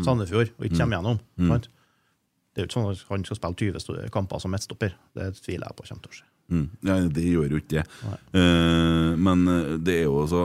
Sandefjord 0.00 0.50
og 0.58 0.64
ikke 0.64 0.72
Mm. 0.72 0.78
kommer 0.80 0.96
gjennom. 0.96 1.18
Mm. 1.38 1.48
sant? 1.52 1.68
Det 2.54 2.60
er 2.60 2.64
jo 2.64 2.68
ikke 2.68 2.76
sånn 2.80 2.90
at 2.92 3.04
han 3.08 3.24
skal 3.24 3.36
spille 3.36 3.54
20 3.80 4.10
kamper 4.12 4.40
som 4.40 4.50
midtstopper. 4.52 4.92
Det 5.16 5.26
tviler 5.40 5.66
jeg 5.68 5.76
på 5.76 5.86
kommer 5.88 6.02
til 6.02 6.10
å 6.10 6.16
skje. 6.16 6.26
Mm. 6.52 6.68
Ja, 6.84 6.96
det 7.08 7.24
gjør 7.24 7.50
jo 7.50 7.60
ikke 7.62 7.76
det. 7.78 7.84
Uh, 8.34 9.16
men 9.16 9.46
eh, 9.48 9.76
det 9.78 9.94
er 10.00 10.04
jo 10.04 10.18
også 10.24 10.42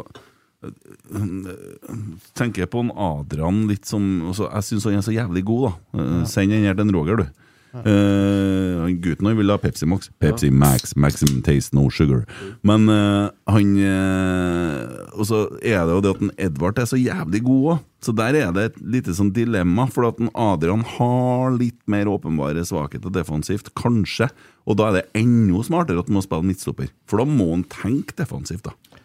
eh, 0.63 1.91
Tenker 2.37 2.63
jeg 2.63 2.69
på 2.71 2.79
en 2.85 2.91
Adrian 2.95 3.67
litt 3.67 3.85
som 3.89 4.05
altså, 4.29 4.47
Jeg 4.53 4.63
syns 4.69 4.87
han 4.87 4.99
er 4.99 5.05
så 5.05 5.15
jævlig 5.15 5.43
god, 5.47 5.67
da. 5.67 5.99
Eh, 5.99 6.23
Send 6.31 6.51
den 6.53 6.63
her 6.67 6.77
til 6.79 6.93
Roger, 6.95 7.17
du. 7.23 7.27
Han 7.75 8.95
gutten 9.03 9.27
han 9.27 9.37
vil 9.37 9.51
ha 9.51 9.57
Pepsi 9.61 9.87
Max. 9.89 10.09
Pepsi 10.21 10.49
Max, 10.51 10.95
maximum 10.95 11.41
taste, 11.45 11.75
no 11.75 11.89
sugar. 11.93 12.23
Men 12.65 12.87
uh, 12.89 13.29
han 13.51 13.73
uh, 13.81 15.11
Og 15.17 15.27
så 15.29 15.43
er 15.61 15.83
det 15.85 15.97
jo 15.97 16.03
det 16.05 16.13
at 16.15 16.23
en 16.25 16.33
Edvard 16.47 16.79
er 16.81 16.89
så 16.89 16.99
jævlig 16.99 17.43
god 17.47 17.69
òg. 17.73 17.85
Så 18.07 18.13
der 18.13 18.37
er 18.37 18.51
det 18.53 18.63
et 18.69 18.77
lite 18.93 19.15
sånn 19.17 19.33
dilemma, 19.33 19.87
for 19.89 20.05
at 20.07 20.19
en 20.21 20.29
Adrian 20.37 20.85
har 20.97 21.55
litt 21.57 21.79
mer 21.89 22.09
åpenbare 22.11 22.61
svakheter 22.67 23.11
defensivt, 23.13 23.73
kanskje. 23.77 24.29
Og 24.69 24.77
da 24.77 24.89
er 24.91 24.99
det 24.99 25.05
enda 25.17 25.63
smartere 25.65 26.03
at 26.03 26.11
han 26.11 26.19
må 26.19 26.23
spille 26.23 26.45
midtstopper. 26.45 26.91
For 27.09 27.23
da 27.23 27.27
må 27.27 27.49
han 27.55 27.65
tenke 27.73 28.15
defensivt, 28.19 28.69
da. 28.69 29.01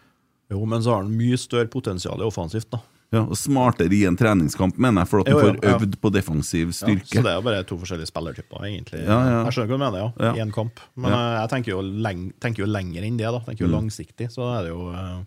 Jo, 0.53 0.61
men 0.69 0.83
så 0.85 0.93
har 0.93 1.05
han 1.05 1.15
mye 1.17 1.39
større 1.41 1.71
potensial 1.73 2.21
offensivt, 2.21 2.69
da. 2.75 2.83
Ja, 3.13 3.21
og 3.29 3.37
Smartere 3.37 3.93
i 3.93 3.99
en 4.09 4.15
treningskamp, 4.17 4.75
mener 4.81 5.03
jeg, 5.03 5.09
for 5.11 5.21
at 5.21 5.27
han 5.29 5.37
jo, 5.37 5.41
får 5.45 5.59
øvd 5.75 5.97
på 6.01 6.09
defensiv 6.15 6.71
Ja, 6.71 6.77
styrke. 6.79 7.11
så 7.13 7.21
det 7.21 7.29
er 7.31 7.35
jo 7.37 7.43
bare 7.45 7.63
to 7.69 7.77
forskjellige 7.77 8.09
spillertyper, 8.09 8.63
egentlig. 8.65 9.03
Ja, 9.05 9.19
ja. 9.29 9.43
Jeg 9.45 9.53
skjønner 9.53 9.69
hva 9.69 9.77
du 9.77 9.83
mener, 9.85 9.99
ja. 10.01 10.09
Ja. 10.25 10.31
I 10.33 10.41
en 10.47 10.51
kamp. 10.55 10.81
Men 10.97 11.11
Ja. 11.13 11.19
eh, 11.21 11.35
jeg 11.43 11.49
tenker 11.53 11.71
jo, 11.75 11.81
leng 11.81 12.23
tenker 12.41 12.65
jo 12.65 12.69
lenger 12.73 13.03
enn 13.05 13.17
det, 13.21 13.29
da. 13.29 13.39
Tenker 13.45 13.67
jo 13.67 13.69
Mm. 13.69 13.77
langsiktig. 13.77 14.31
Så 14.33 14.41
er 14.57 14.63
det 14.65 14.71
jo 14.73 14.89
eh, 14.91 15.21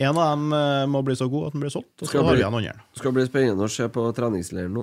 En 0.00 0.16
av 0.18 0.34
dem 0.36 0.52
eh, 0.52 0.86
må 0.90 1.04
bli 1.04 1.14
så 1.14 1.28
god 1.30 1.46
at 1.46 1.52
den 1.52 1.60
blir 1.62 1.70
solgt, 1.70 2.02
og 2.02 2.08
så 2.08 2.24
har 2.24 2.34
vi 2.34 2.42
en 2.42 2.54
andre. 2.54 2.72
Skal 2.96 3.12
bli 3.12 3.22
spennende 3.28 3.62
å 3.62 3.70
se 3.70 3.86
på 3.88 4.08
treningsleiren 4.16 4.72
nå. 4.74 4.82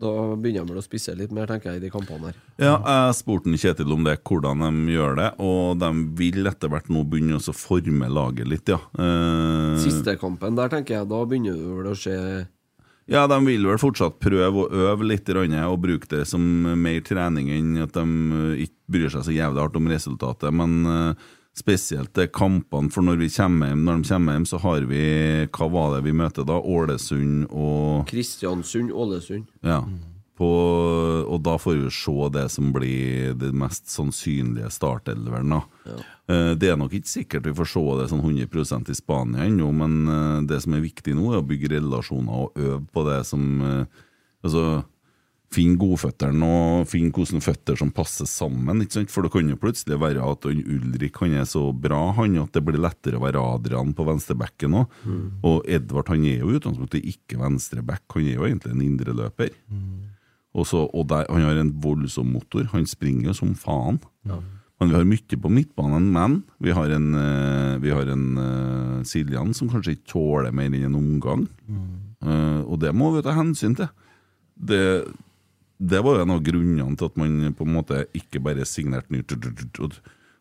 Da 0.00 0.10
begynner 0.32 0.64
de 0.64 0.72
vel 0.72 0.80
å 0.80 0.84
spisse 0.84 1.12
litt 1.16 1.32
mer, 1.36 1.48
tenker 1.50 1.74
jeg, 1.74 1.80
i 1.80 1.84
de 1.84 1.90
kampene 1.92 2.30
her. 2.30 2.36
Ja, 2.60 2.76
jeg 2.80 3.16
spurte 3.18 3.52
Kjetil 3.60 3.92
om 3.92 4.06
det, 4.06 4.16
hvordan 4.24 4.62
de 4.64 4.94
gjør 4.94 5.18
det, 5.18 5.26
og 5.44 5.80
de 5.82 5.90
vil 6.16 6.48
etter 6.48 6.72
hvert 6.72 6.88
nå 6.88 7.02
begynne 7.04 7.36
å 7.36 7.56
forme 7.56 8.08
laget 8.08 8.48
litt, 8.48 8.72
ja. 8.72 8.78
Eh, 8.96 9.76
Siste 9.82 10.16
kampen 10.20 10.56
der, 10.56 10.72
tenker 10.72 10.96
jeg, 11.00 11.10
da 11.10 11.20
begynner 11.28 11.58
det 11.58 11.76
vel 11.76 11.90
å 11.92 11.98
skje 11.98 12.16
Ja, 13.10 13.26
de 13.28 13.40
vil 13.44 13.66
vel 13.68 13.82
fortsatt 13.82 14.16
prøve 14.22 14.64
å 14.64 14.86
øve 14.86 15.08
litt 15.10 15.28
og 15.28 15.80
bruke 15.82 16.08
det 16.08 16.24
som 16.30 16.40
mer 16.40 17.00
trening 17.04 17.50
enn 17.52 17.76
at 17.84 17.92
de 17.92 18.06
eh, 18.06 18.64
ikke 18.64 18.96
bryr 18.96 19.12
seg 19.12 19.26
så 19.28 19.36
jævlig 19.36 19.66
hardt 19.66 19.76
om 19.76 19.90
resultatet. 19.90 20.54
Men 20.54 20.80
eh, 20.86 21.28
spesielt 21.56 22.14
det 22.14 22.30
kampene, 22.32 22.90
for 22.92 23.04
når, 23.04 23.18
vi 23.24 23.28
kommer 23.34 23.72
hjem, 23.72 23.82
når 23.84 24.02
de 24.02 24.08
kommer 24.12 24.36
hjem, 24.38 24.46
så 24.48 24.60
har 24.62 24.86
vi 24.88 25.02
Hva 25.50 25.68
var 25.72 25.96
det 25.96 26.04
vi 26.06 26.14
møter 26.16 26.46
da? 26.46 26.60
Ålesund 26.60 27.48
og 27.50 28.06
Kristiansund, 28.10 28.92
Ålesund. 28.92 29.50
Ja. 29.66 29.82
På, 30.40 30.48
og 31.28 31.42
da 31.44 31.58
får 31.60 31.74
vi 31.82 31.90
se 31.92 32.14
det 32.32 32.46
som 32.54 32.70
blir 32.72 33.34
det 33.36 33.50
mest 33.52 33.90
sannsynlige 33.92 34.70
startelveren. 34.72 35.52
da. 35.52 35.98
Eh, 36.30 36.54
Det 36.56 36.70
er 36.70 36.78
nok 36.80 36.94
ikke 36.96 37.10
sikkert 37.12 37.44
vi 37.44 37.52
får 37.58 37.68
se 37.68 37.82
det 37.98 38.06
sånn 38.08 38.22
100% 38.24 38.88
i 38.88 38.96
Spania 38.96 39.44
ennå, 39.44 39.68
men 39.74 39.98
eh, 40.08 40.38
det 40.48 40.62
som 40.64 40.72
er 40.78 40.86
viktig 40.86 41.12
nå, 41.18 41.32
er 41.34 41.42
å 41.42 41.46
bygge 41.46 41.74
relasjoner 41.74 42.46
og 42.46 42.56
øve 42.56 42.86
på 42.88 43.04
det 43.10 43.20
som 43.26 43.50
eh, 43.60 43.84
Altså, 44.40 44.84
Finn 45.50 45.74
godføttene 45.80 46.46
og 46.46 46.84
finn 46.86 47.08
hvordan 47.10 47.42
føtter 47.42 47.78
som 47.80 47.90
passer 47.90 48.28
sammen. 48.30 48.84
ikke 48.84 49.00
sant? 49.00 49.10
For 49.10 49.26
det 49.26 49.32
kan 49.34 49.48
jo 49.50 49.58
plutselig 49.58 49.98
være 49.98 50.22
at 50.22 50.46
Ulrik 50.46 51.18
han 51.24 51.34
er 51.40 51.48
så 51.50 51.64
bra 51.74 52.12
han 52.20 52.38
at 52.38 52.54
det 52.54 52.62
blir 52.66 52.78
lettere 52.78 53.18
å 53.18 53.24
være 53.24 53.42
Adrian 53.56 53.90
på 53.96 54.06
venstrebacken 54.06 54.78
òg. 54.78 54.94
Mm. 55.02 55.26
Og 55.50 55.66
Edvard 55.66 56.12
han 56.14 56.28
er 56.30 56.44
jo 56.44 56.52
i 56.52 56.60
utgangspunktet 56.60 57.10
ikke 57.16 57.40
venstreback, 57.42 58.06
han 58.14 58.30
er 58.30 58.38
jo 58.38 58.46
egentlig 58.46 58.76
en 58.76 58.86
indreløper. 58.86 59.52
Og, 60.54 60.64
så, 60.66 60.84
og 60.86 61.06
der, 61.10 61.26
han 61.30 61.46
har 61.46 61.58
en 61.60 61.74
voldsom 61.82 62.32
motor. 62.34 62.64
Han 62.72 62.86
springer 62.86 63.30
jo 63.30 63.36
som 63.42 63.54
faen. 63.58 64.00
Men 64.80 64.88
vi 64.88 64.96
har 64.96 65.04
mye 65.04 65.38
på 65.42 65.50
midtbanen, 65.52 66.06
men 66.14 66.38
vi 66.64 66.72
har 66.72 66.92
en, 66.96 67.08
eh, 67.14 67.74
vi 67.82 67.90
har 67.92 68.08
en 68.08 68.28
uh, 68.40 69.02
Siljan 69.04 69.52
som 69.52 69.68
kanskje 69.68 69.98
ikke 69.98 70.12
tåler 70.14 70.54
mer 70.56 70.70
enn 70.70 70.86
en 70.88 70.96
omgang. 70.96 71.42
Eh, 72.24 72.60
og 72.64 72.80
det 72.80 72.94
må 72.96 73.10
vi 73.12 73.22
ta 73.26 73.34
hensyn 73.36 73.76
til. 73.76 73.90
Det, 74.56 74.80
det 75.80 76.00
var 76.04 76.12
jo 76.16 76.22
en 76.26 76.36
av 76.36 76.44
grunnene 76.44 76.96
til 77.00 77.06
at 77.08 77.16
man 77.20 77.30
på 77.56 77.64
en 77.64 77.76
måte 77.78 77.96
ikke 78.16 78.40
bare 78.44 78.64
signerte 78.68 79.10
nytt. 79.14 79.30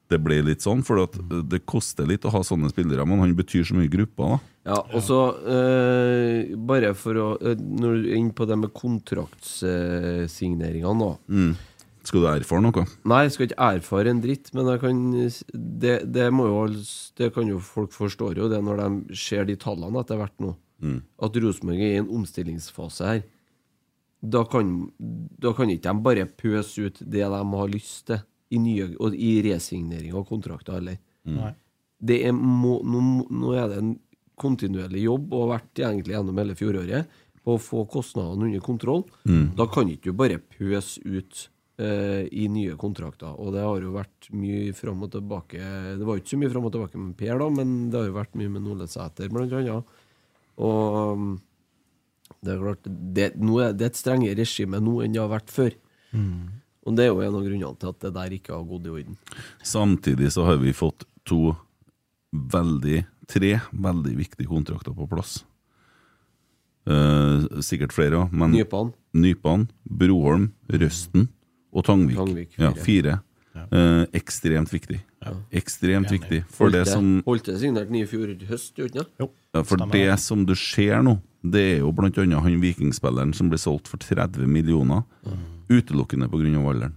Det 0.09 0.19
ble 0.19 0.37
litt 0.43 0.61
sånn, 0.65 0.81
for 0.83 0.95
at 1.05 1.13
det 1.47 1.67
koster 1.69 2.05
litt 2.09 2.25
å 2.25 2.33
ha 2.33 2.41
sånne 2.43 2.69
spillere, 2.71 3.05
men 3.07 3.19
han 3.21 3.35
betyr 3.37 3.63
så 3.69 3.75
mye 3.77 3.87
i 3.87 3.93
gruppa. 3.93 4.23
da. 4.33 4.37
Ja, 4.69 4.79
og 4.83 5.01
så 5.05 5.19
øh, 5.39 6.55
Bare 6.67 6.93
for 6.99 7.13
å 7.17 7.37
eh, 7.39 7.55
Når 7.57 7.89
du 7.95 7.99
er 8.11 8.17
inne 8.19 8.35
på 8.35 8.45
det 8.45 8.57
med 8.59 8.73
kontraktsigneringene 8.75 10.99
nå 10.99 11.11
Mm. 11.31 11.53
Skal 12.05 12.21
du 12.23 12.27
erfare 12.29 12.61
noe? 12.63 12.85
Nei, 13.11 13.23
jeg 13.25 13.33
skal 13.33 13.45
ikke 13.47 13.65
erfare 13.75 14.09
en 14.09 14.21
dritt, 14.23 14.47
men 14.55 14.79
kan, 14.81 14.95
det, 15.53 15.95
det, 16.09 16.27
må 16.33 16.43
jo, 16.47 16.67
det 17.19 17.27
kan 17.35 17.45
jo 17.49 17.57
folk 17.61 17.91
forstår 17.93 18.37
jo 18.39 18.45
det 18.49 18.61
når 18.65 18.75
de 18.79 18.87
ser 19.19 19.43
de 19.45 19.55
tallene 19.59 19.99
etter 20.01 20.17
hvert 20.17 20.39
nå. 20.41 20.55
Mm. 20.79 21.01
At 21.27 21.37
Rosenborg 21.43 21.81
er 21.83 21.91
i 21.91 21.99
en 21.99 22.13
omstillingsfase 22.15 23.03
her. 23.05 23.21
Da 24.19 24.43
kan, 24.51 24.73
da 24.99 25.53
kan 25.55 25.71
ikke 25.71 25.87
de 25.87 26.03
bare 26.03 26.25
pøse 26.27 26.89
ut 26.89 26.99
det 26.99 27.23
de 27.23 27.43
har 27.53 27.71
lyst 27.71 28.09
til 28.09 28.19
i, 28.49 28.59
nye, 28.59 28.89
og 28.99 29.15
i 29.15 29.37
resignering 29.45 30.15
av 30.17 30.25
kontrakter 30.27 30.79
heller. 30.79 30.99
Det 31.99 32.21
er, 32.25 32.33
må, 32.35 32.79
nå, 32.83 33.01
nå 33.29 33.53
er 33.59 33.69
det 33.71 33.79
en 33.81 33.93
kontinuerlig 34.39 35.03
jobb, 35.05 35.33
og 35.33 35.43
har 35.43 35.53
vært 35.57 35.81
egentlig 35.83 36.15
gjennom 36.15 36.41
hele 36.41 36.57
fjoråret, 36.57 37.17
på 37.39 37.55
å 37.55 37.61
få 37.61 37.85
kostnadene 37.91 38.49
under 38.49 38.63
kontroll. 38.63 39.05
Mm. 39.27 39.53
Da 39.59 39.67
kan 39.71 39.89
ikke 39.91 40.11
du 40.11 40.19
bare 40.19 40.39
pøse 40.41 41.01
ut 41.05 41.45
eh, 41.79 42.25
i 42.27 42.47
nye 42.51 42.75
kontrakter. 42.79 43.31
Og 43.39 43.53
det 43.55 43.63
har 43.63 43.83
jo 43.83 43.93
vært 43.95 44.29
mye 44.35 44.73
fram 44.77 45.05
og 45.07 45.13
tilbake 45.13 45.59
Det 45.59 46.05
var 46.07 46.17
jo 46.17 46.23
ikke 46.23 46.33
så 46.35 46.41
mye 46.41 46.53
fram 46.53 46.67
og 46.67 46.73
tilbake 46.75 47.01
med 47.01 47.15
Per, 47.19 47.35
da, 47.41 47.49
men 47.55 47.77
det 47.89 47.99
har 47.99 48.09
jo 48.09 48.17
vært 48.19 48.39
mye 48.39 48.53
med 48.55 48.65
Nole 48.65 48.89
Sæter, 48.91 49.31
blant 49.33 49.55
annet. 49.55 49.95
Og 50.59 51.23
det 52.43 52.53
er 52.53 52.59
klart 52.61 52.83
det, 52.87 53.25
er, 53.33 53.73
det 53.73 53.83
er 53.85 53.91
et 53.91 53.99
strengere 53.99 54.37
regime 54.39 54.79
nå 54.79 54.99
enn 55.03 55.13
det 55.15 55.21
har 55.21 55.31
vært 55.31 55.51
før. 55.51 55.75
Og 56.87 56.95
det 56.95 57.03
er 57.05 57.09
jo 57.11 57.19
en 57.21 57.35
av 57.35 57.43
grunnene 57.45 57.77
til 57.81 57.89
at 57.91 57.99
det 58.05 58.13
der 58.15 58.35
ikke 58.37 58.53
har 58.55 58.63
gått 58.65 58.87
i 58.87 58.93
orden. 58.95 59.17
Samtidig 59.67 60.31
så 60.33 60.45
har 60.47 60.57
vi 60.61 60.71
fått 60.73 61.05
to 61.27 61.55
veldig 62.33 63.05
Tre 63.29 63.51
veldig 63.69 64.15
viktige 64.17 64.47
kontrakter 64.49 64.89
på 64.97 65.05
plass. 65.05 65.43
Eh, 66.89 67.43
sikkert 67.61 67.93
flere 67.93 68.23
òg, 68.23 68.31
men 68.33 68.55
Nypan. 68.55 68.93
Nypan, 69.13 69.67
Broholm, 69.85 70.47
Røsten 70.71 71.27
og 71.69 71.85
Tangvik. 71.85 72.17
Tangvik, 72.17 72.55
Ja, 72.57 72.71
fire. 72.73 73.19
fire. 73.53 73.67
Eh, 73.71 74.05
ekstremt 74.17 74.71
viktig. 74.73 75.01
Ekstremt 75.51 76.09
viktig. 76.09 76.43
For 76.49 76.69
det 76.71 76.87
Holte- 76.87 76.91
som 76.91 77.23
Holte 77.27 77.57
signert 77.59 77.89
ny 77.91 78.01
i 78.01 78.07
fjor 78.07 78.33
høst, 78.47 78.73
gjorde 78.73 78.95
han 78.97 79.05
ikke? 79.05 79.29
Ja, 79.53 79.63
for 79.63 79.77
det 79.91 80.19
som 80.19 80.45
du 80.45 80.55
ser 80.55 81.03
nå, 81.03 81.19
det 81.43 81.61
er 81.61 81.77
jo 81.79 81.91
annet 81.95 82.41
han 82.43 82.61
vikingspilleren 82.61 83.33
som 83.33 83.49
ble 83.49 83.57
solgt 83.57 83.87
for 83.87 83.97
30 83.97 84.45
millioner, 84.47 85.03
utelukkende 85.69 86.27
pga. 86.29 86.69
alderen. 86.69 86.95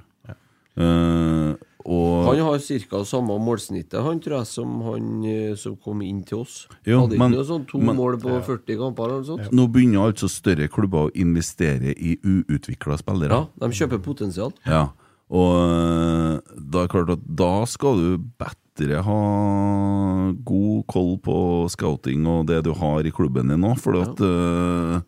Eh, 0.74 1.54
og 1.84 2.28
Han 2.30 2.38
har 2.40 2.58
ca. 2.88 3.02
samme 3.04 3.34
målsnittet 3.42 4.00
han 4.02 4.20
tror 4.20 4.38
jeg, 4.38 4.46
som 4.46 4.80
han 4.86 5.24
eh, 5.26 5.54
som 5.58 5.76
kom 5.76 6.00
inn 6.00 6.22
til 6.24 6.38
oss. 6.38 6.66
Jo, 6.86 7.00
Hadde 7.02 7.14
ikke 7.14 7.18
men- 7.18 7.32
noe 7.32 7.44
sånn 7.44 7.66
to 7.68 7.78
men- 7.78 7.96
mål 7.96 8.16
på 8.22 8.40
40 8.42 8.76
kamper 8.78 9.04
eller 9.04 9.20
noe 9.20 9.24
sånt? 9.26 9.52
Nå 9.52 9.66
begynner 9.70 10.06
altså 10.12 10.30
større 10.30 10.68
klubber 10.68 11.10
å 11.10 11.12
investere 11.14 11.92
i 11.92 12.16
uutvikla 12.24 12.96
spillere. 12.98 13.30
Ja, 13.60 13.68
de 13.68 13.74
kjøper 13.74 13.98
potensial. 14.02 14.52
Ja, 14.64 14.88
og 15.30 15.56
øh, 15.58 16.40
da 16.70 16.78
er 16.84 16.86
det 16.86 16.90
klart 16.90 17.10
at 17.10 17.36
da 17.36 17.64
skal 17.66 17.96
du 17.96 18.18
bedre 18.78 19.02
ha 19.04 19.16
god 20.48 20.84
koll 20.90 21.16
på 21.22 21.34
scouting 21.72 22.26
og 22.30 22.46
det 22.48 22.62
du 22.66 22.72
har 22.78 23.04
i 23.06 23.12
klubben 23.14 23.52
din 23.52 23.60
nå, 23.62 23.74
for 23.80 24.00
at 24.02 24.22
uh, 24.24 25.02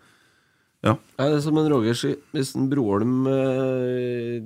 Ja. 0.85 0.99
Ja, 1.17 1.31
det 1.31 1.39
er 1.39 1.41
som 1.41 1.57
en 1.57 1.71
Roger 1.73 1.97
sier, 1.97 2.19
hvis 2.35 2.51
en 2.59 2.67
Broholm 2.69 3.23
eh, 3.31 4.43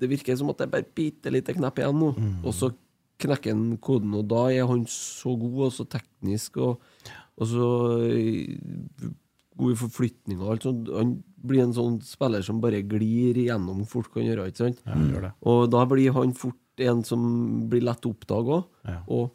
Det 0.00 0.08
virker 0.10 0.34
som 0.34 0.50
at 0.50 0.58
det 0.58 0.66
er 0.66 0.72
bare 0.72 0.88
bitte 0.98 1.30
lite 1.30 1.54
knepp 1.54 1.78
igjen 1.78 2.00
nå, 2.00 2.08
og 2.42 2.50
så 2.56 2.72
knekker 3.22 3.54
han 3.54 3.76
koden, 3.78 4.16
og 4.18 4.26
da 4.28 4.48
er 4.50 4.66
han 4.66 4.82
så 4.90 5.36
god 5.38 5.68
og 5.68 5.72
så 5.72 5.86
teknisk 5.88 6.58
og, 6.58 6.82
og 7.38 7.48
så 7.48 7.68
eh, 8.10 8.58
god 9.56 9.72
i 9.72 9.78
forflytninger 9.80 10.42
og 10.42 10.56
alt 10.56 10.66
sånt. 10.66 10.90
Han 10.92 11.14
blir 11.46 11.62
en 11.64 11.72
sånn 11.72 12.00
spiller 12.04 12.42
som 12.44 12.58
bare 12.60 12.82
glir 12.84 13.38
igjennom 13.38 13.86
fort 13.88 14.10
kan 14.12 14.26
gjøre, 14.26 14.50
ikke 14.50 14.64
sant? 14.66 14.82
Ja, 14.84 14.98
gjør 14.98 15.28
det. 15.28 15.32
Og 15.48 15.62
da 15.72 15.86
blir 15.88 16.12
han 16.18 16.34
fort 16.36 16.58
en 16.80 17.02
som 17.04 17.68
blir 17.70 17.82
lett 17.82 18.04
å 18.06 18.12
oppdage 18.14 18.52
òg, 18.58 18.64
Ja. 18.86 18.98
og 19.08 19.30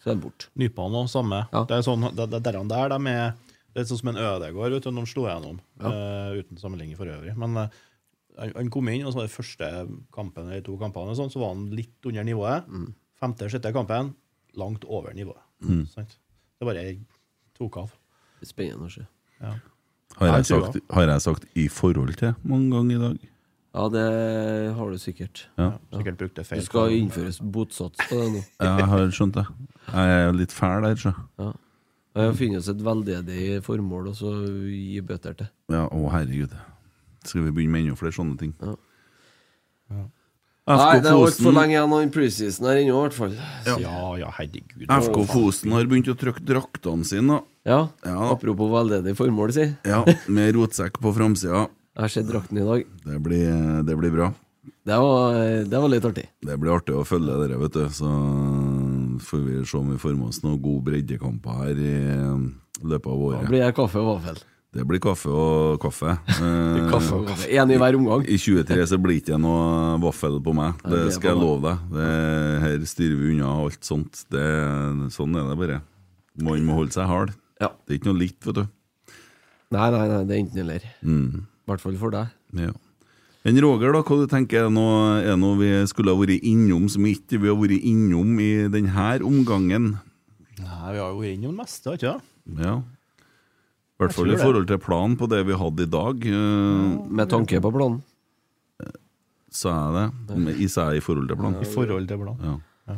så 0.00 0.10
er 0.10 0.14
han 0.14 0.22
borte. 0.22 0.48
Nypene 0.56 1.02
òg, 1.02 1.08
samme. 1.12 1.42
Det 1.52 1.76
er 1.76 1.82
sånn, 1.82 2.06
det, 2.16 2.30
det, 2.30 2.42
der, 2.42 2.62
der 2.64 2.88
de 2.88 3.06
er 3.12 3.34
Det 3.76 3.82
er 3.82 3.88
sånn 3.90 3.98
som 4.00 4.08
en 4.08 4.16
Ødegård 4.16 4.72
vet 4.72 4.82
du, 4.84 4.90
når 4.90 5.04
han 5.04 5.06
slo 5.10 5.26
gjennom, 5.28 5.58
eh, 5.84 6.38
uten 6.40 6.56
sammenligning 6.56 6.96
for 6.96 7.04
øvrig. 7.12 7.36
Men 7.36 7.56
eh, 7.60 7.68
han, 8.38 8.52
han 8.56 8.70
kom 8.72 8.88
inn, 8.88 9.04
og 9.04 9.12
så 9.12 9.18
var 9.20 9.26
det 9.26 9.34
første 9.36 9.68
kampen 10.16 10.48
eller 10.48 10.62
to 10.64 10.78
kampene, 10.80 11.12
sånn, 11.18 11.28
så 11.30 11.42
var 11.42 11.52
han 11.52 11.66
litt 11.76 12.08
under 12.08 12.24
nivået. 12.24 12.64
Femte-sjette 13.20 13.72
kampen, 13.76 14.14
langt 14.56 14.84
over 14.88 15.12
nivået. 15.12 15.42
Mm. 15.60 15.84
Sant? 15.92 16.16
Det 16.56 16.64
bare 16.68 16.86
tok 17.58 17.76
av. 17.82 17.92
Det 18.40 18.48
spennende 18.48 18.88
å 18.88 18.92
se. 18.92 19.04
Ja. 19.42 19.52
Har 20.16 20.26
Jeg 20.38 20.46
sagt, 20.48 20.76
har 20.90 21.06
jeg 21.10 21.20
sagt 21.20 21.44
'i 21.54 21.68
forhold 21.68 22.16
til' 22.16 22.34
mange 22.42 22.70
ganger 22.72 22.94
i 22.96 23.00
dag? 23.08 23.18
Ja, 23.76 23.84
det 23.92 24.04
har 24.78 24.90
du 24.90 24.96
sikkert. 24.96 25.42
Ja. 25.60 25.74
Sikkert 25.92 26.16
brukte 26.22 26.44
feil. 26.48 26.62
Det 26.62 26.66
skal 26.70 26.94
innføres 26.96 27.42
botsats 27.44 28.00
på 28.08 28.16
det 28.22 28.28
nå. 28.32 28.40
Ja, 28.64 28.70
jeg 28.80 28.88
har 28.88 29.10
skjønt 29.12 29.36
det. 29.36 29.44
Jeg 29.92 30.14
er 30.22 30.32
litt 30.32 30.54
fæl 30.56 30.86
der, 30.86 30.96
så. 31.02 31.12
Ja. 31.42 31.50
Det 32.16 32.30
finnes 32.38 32.70
et 32.72 32.80
veldedig 32.80 33.58
formål 33.66 34.08
og 34.08 34.16
så 34.16 34.30
gi 34.72 35.02
bøter 35.04 35.36
til. 35.36 35.50
Ja, 35.74 35.82
å 35.92 36.08
herregud. 36.14 36.54
Skal 37.28 37.44
vi 37.44 37.52
begynne 37.52 37.74
med 37.74 37.84
enda 37.84 37.98
flere 38.00 38.16
sånne 38.16 38.38
ting? 38.40 38.54
Ja. 38.64 38.76
Nei, 40.66 40.96
det 40.98 41.12
er 41.12 41.14
altfor 41.14 41.52
lenge 41.54 41.76
igjen 41.76 41.92
av 41.94 42.08
preseason 42.14 42.66
her 42.66 42.80
ennå, 42.80 42.96
i 42.96 43.02
hvert 43.04 43.14
fall. 43.14 43.34
Ja, 43.68 43.98
ja, 44.18 44.30
herregud. 44.34 44.88
FK 44.88 45.20
Fosen 45.30 45.74
har 45.76 45.86
begynt 45.86 46.08
å 46.10 46.16
trykke 46.18 46.42
draktene 46.48 47.06
sine. 47.06 47.42
Ja, 47.66 47.84
Ja. 48.06 48.30
Apropos 48.32 48.72
veldedig 48.72 49.14
formål, 49.18 49.52
si. 49.54 49.68
Ja, 49.86 50.00
Med 50.26 50.54
rotsekk 50.56 50.98
på 51.02 51.12
framsida. 51.14 51.66
Jeg 51.96 52.04
har 52.04 52.12
sett 52.12 52.26
drakten 52.28 52.58
i 52.60 52.64
dag. 52.66 52.82
Det 53.06 53.18
blir, 53.24 53.52
det 53.88 53.94
blir 53.96 54.12
bra. 54.12 54.26
Det 54.86 54.96
var, 55.00 55.36
det 55.64 55.78
var 55.80 55.88
litt 55.88 56.04
artig. 56.04 56.26
Det 56.44 56.56
blir 56.60 56.74
artig 56.74 56.92
å 56.92 57.04
følge 57.08 57.38
dere, 57.40 57.56
vet 57.62 57.72
du. 57.78 57.86
Så 57.96 58.10
får 59.24 59.40
vi 59.46 59.54
se 59.64 59.78
om 59.78 59.88
vi 59.94 59.96
får 60.02 60.12
med 60.18 60.28
oss 60.28 60.42
noen 60.44 60.58
gode 60.60 60.84
breddekamper 60.90 61.62
her 61.62 61.80
i 61.80 61.94
løpet 62.84 63.08
av 63.08 63.24
året. 63.30 63.46
Da 63.46 63.48
blir 63.54 63.64
det 63.64 63.72
kaffe 63.78 64.02
og 64.02 64.10
vaffel. 64.10 64.42
Det 64.76 64.84
blir 64.84 65.00
kaffe 65.00 65.32
og 65.32 65.80
kaffe. 65.80 66.18
Eh, 66.36 66.90
Kaffe 66.92 67.16
og 67.16 67.24
kaffe. 67.30 67.48
Én 67.48 67.72
i 67.72 67.78
hver 67.80 67.96
omgang. 67.96 68.26
I 68.28 68.36
23 68.36 68.84
så 68.92 68.98
blir 69.00 69.16
det 69.16 69.22
ikke 69.24 69.40
noe 69.40 69.96
vaffel 70.04 70.36
på 70.44 70.52
meg. 70.58 70.76
Det 70.84 71.06
skal 71.16 71.32
jeg 71.32 71.40
love 71.40 71.62
deg. 71.64 71.88
Det, 71.96 72.10
her 72.66 72.84
styrer 72.92 73.16
vi 73.22 73.32
unna 73.32 73.54
alt 73.64 73.88
sånt. 73.88 74.26
Det, 74.28 74.44
sånn 75.16 75.40
er 75.40 75.48
det 75.48 75.56
bare. 75.62 75.80
Man 76.44 76.66
må 76.68 76.76
holde 76.82 76.92
seg 76.92 77.08
hard. 77.08 77.32
Ja. 77.62 77.72
Det 77.88 77.94
er 77.96 78.02
ikke 78.02 78.12
noe 78.12 78.20
litt, 78.20 78.36
vet 78.44 78.60
du. 78.60 78.66
Nei, 79.72 79.88
nei, 79.96 80.04
nei, 80.12 80.20
det 80.28 80.36
er 80.36 80.42
enten 80.44 80.62
eller. 80.66 80.84
Mm. 81.00 81.46
I 81.66 81.70
hvert 81.72 81.82
fall 81.82 81.96
for 81.98 82.14
deg. 82.14 82.28
Ja. 82.54 82.72
Men 83.46 83.60
Roger, 83.62 83.92
da, 83.94 84.00
hva 84.06 84.16
du 84.22 84.26
tenker 84.30 84.66
er 84.66 84.70
noe, 84.74 85.20
er 85.22 85.36
noe 85.38 85.56
vi 85.58 85.68
skulle 85.90 86.10
ha 86.14 86.18
vært 86.18 86.42
innom 86.46 86.88
som 86.90 87.04
ikke 87.06 87.38
vi 87.42 87.50
har 87.50 87.58
vært 87.58 87.82
innom 87.82 88.32
i 88.42 88.50
denne 88.70 89.06
omgangen? 89.26 89.92
Nei, 90.58 90.92
vi 90.94 90.98
har 91.02 91.10
jo 91.12 91.20
vært 91.20 91.34
innom 91.36 91.54
det 91.54 91.60
meste, 91.62 91.94
ikke 91.94 92.14
det? 92.16 92.62
Ja. 92.66 92.76
I 93.96 94.02
hvert 94.02 94.12
fall 94.16 94.30
i 94.34 94.36
forhold 94.38 94.66
til 94.68 94.78
planen 94.82 95.14
på 95.18 95.28
det 95.30 95.42
vi 95.48 95.54
hadde 95.56 95.86
i 95.86 95.90
dag. 95.90 96.26
eh, 96.26 97.10
Med 97.20 97.30
tanke 97.30 97.60
på 97.62 97.70
planen. 97.74 98.02
Sa 99.56 99.70
jeg 99.72 100.10
det? 100.28 100.36
Med- 100.36 100.58
I 100.60 100.66
seg 100.68 100.96
i 100.98 101.00
forhold 101.00 101.28
til 101.30 101.36
planen? 101.38 101.62
I 101.62 101.70
forhold 101.70 102.08
til 102.10 102.18
planen. 102.18 102.60
Ja. 102.90 102.96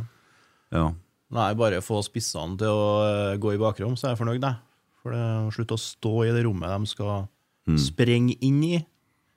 Ja. 0.73 0.87
Nei, 1.31 1.53
bare 1.55 1.81
få 1.85 2.01
spissene 2.05 2.57
til 2.59 2.69
å 2.73 2.89
eh, 3.05 3.37
gå 3.41 3.53
i 3.55 3.61
bakrom, 3.61 3.95
så 3.97 4.09
er 4.09 4.15
jeg 4.17 4.21
fornøyd, 4.25 4.43
jeg. 4.43 4.57
For 5.03 5.13
det 5.13 5.21
å 5.21 5.53
slutte 5.55 5.77
å 5.77 5.81
stå 5.81 6.13
i 6.27 6.33
det 6.35 6.43
rommet 6.49 6.73
de 6.73 6.87
skal 6.91 7.29
Mm. 7.69 7.79
sprenge 7.79 8.35
inn 8.41 8.63
i, 8.65 8.79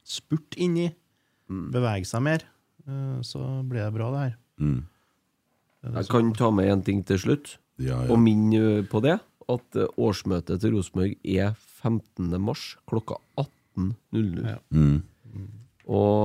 spurte 0.08 0.58
inn 0.64 0.78
i, 0.78 0.88
Mm. 1.52 1.66
bevege 1.74 2.06
seg 2.08 2.22
mer, 2.24 2.40
eh, 2.88 3.18
så 3.28 3.40
blir 3.68 3.84
det 3.84 3.94
bra, 3.94 4.12
det 4.12 4.20
her. 4.24 4.36
Mm. 4.60 4.86
Det 5.84 5.92
det 5.92 5.98
Jeg 5.98 6.08
kan 6.14 6.34
ta 6.34 6.50
med 6.52 6.70
en 6.72 6.82
ting 6.82 7.04
til 7.04 7.18
slutt, 7.18 7.58
Ja, 7.78 8.04
ja. 8.06 8.12
og 8.14 8.20
minne 8.20 8.88
på 8.88 9.02
det. 9.02 9.20
At 9.50 9.76
eh, 9.76 9.88
årsmøtet 10.00 10.62
til 10.62 10.72
Rosenborg 10.78 11.16
er 11.26 11.56
15. 11.82 12.40
mars 12.40 12.78
klokka 12.88 13.16
18.00. 13.38 14.60
Mm. 14.72 15.02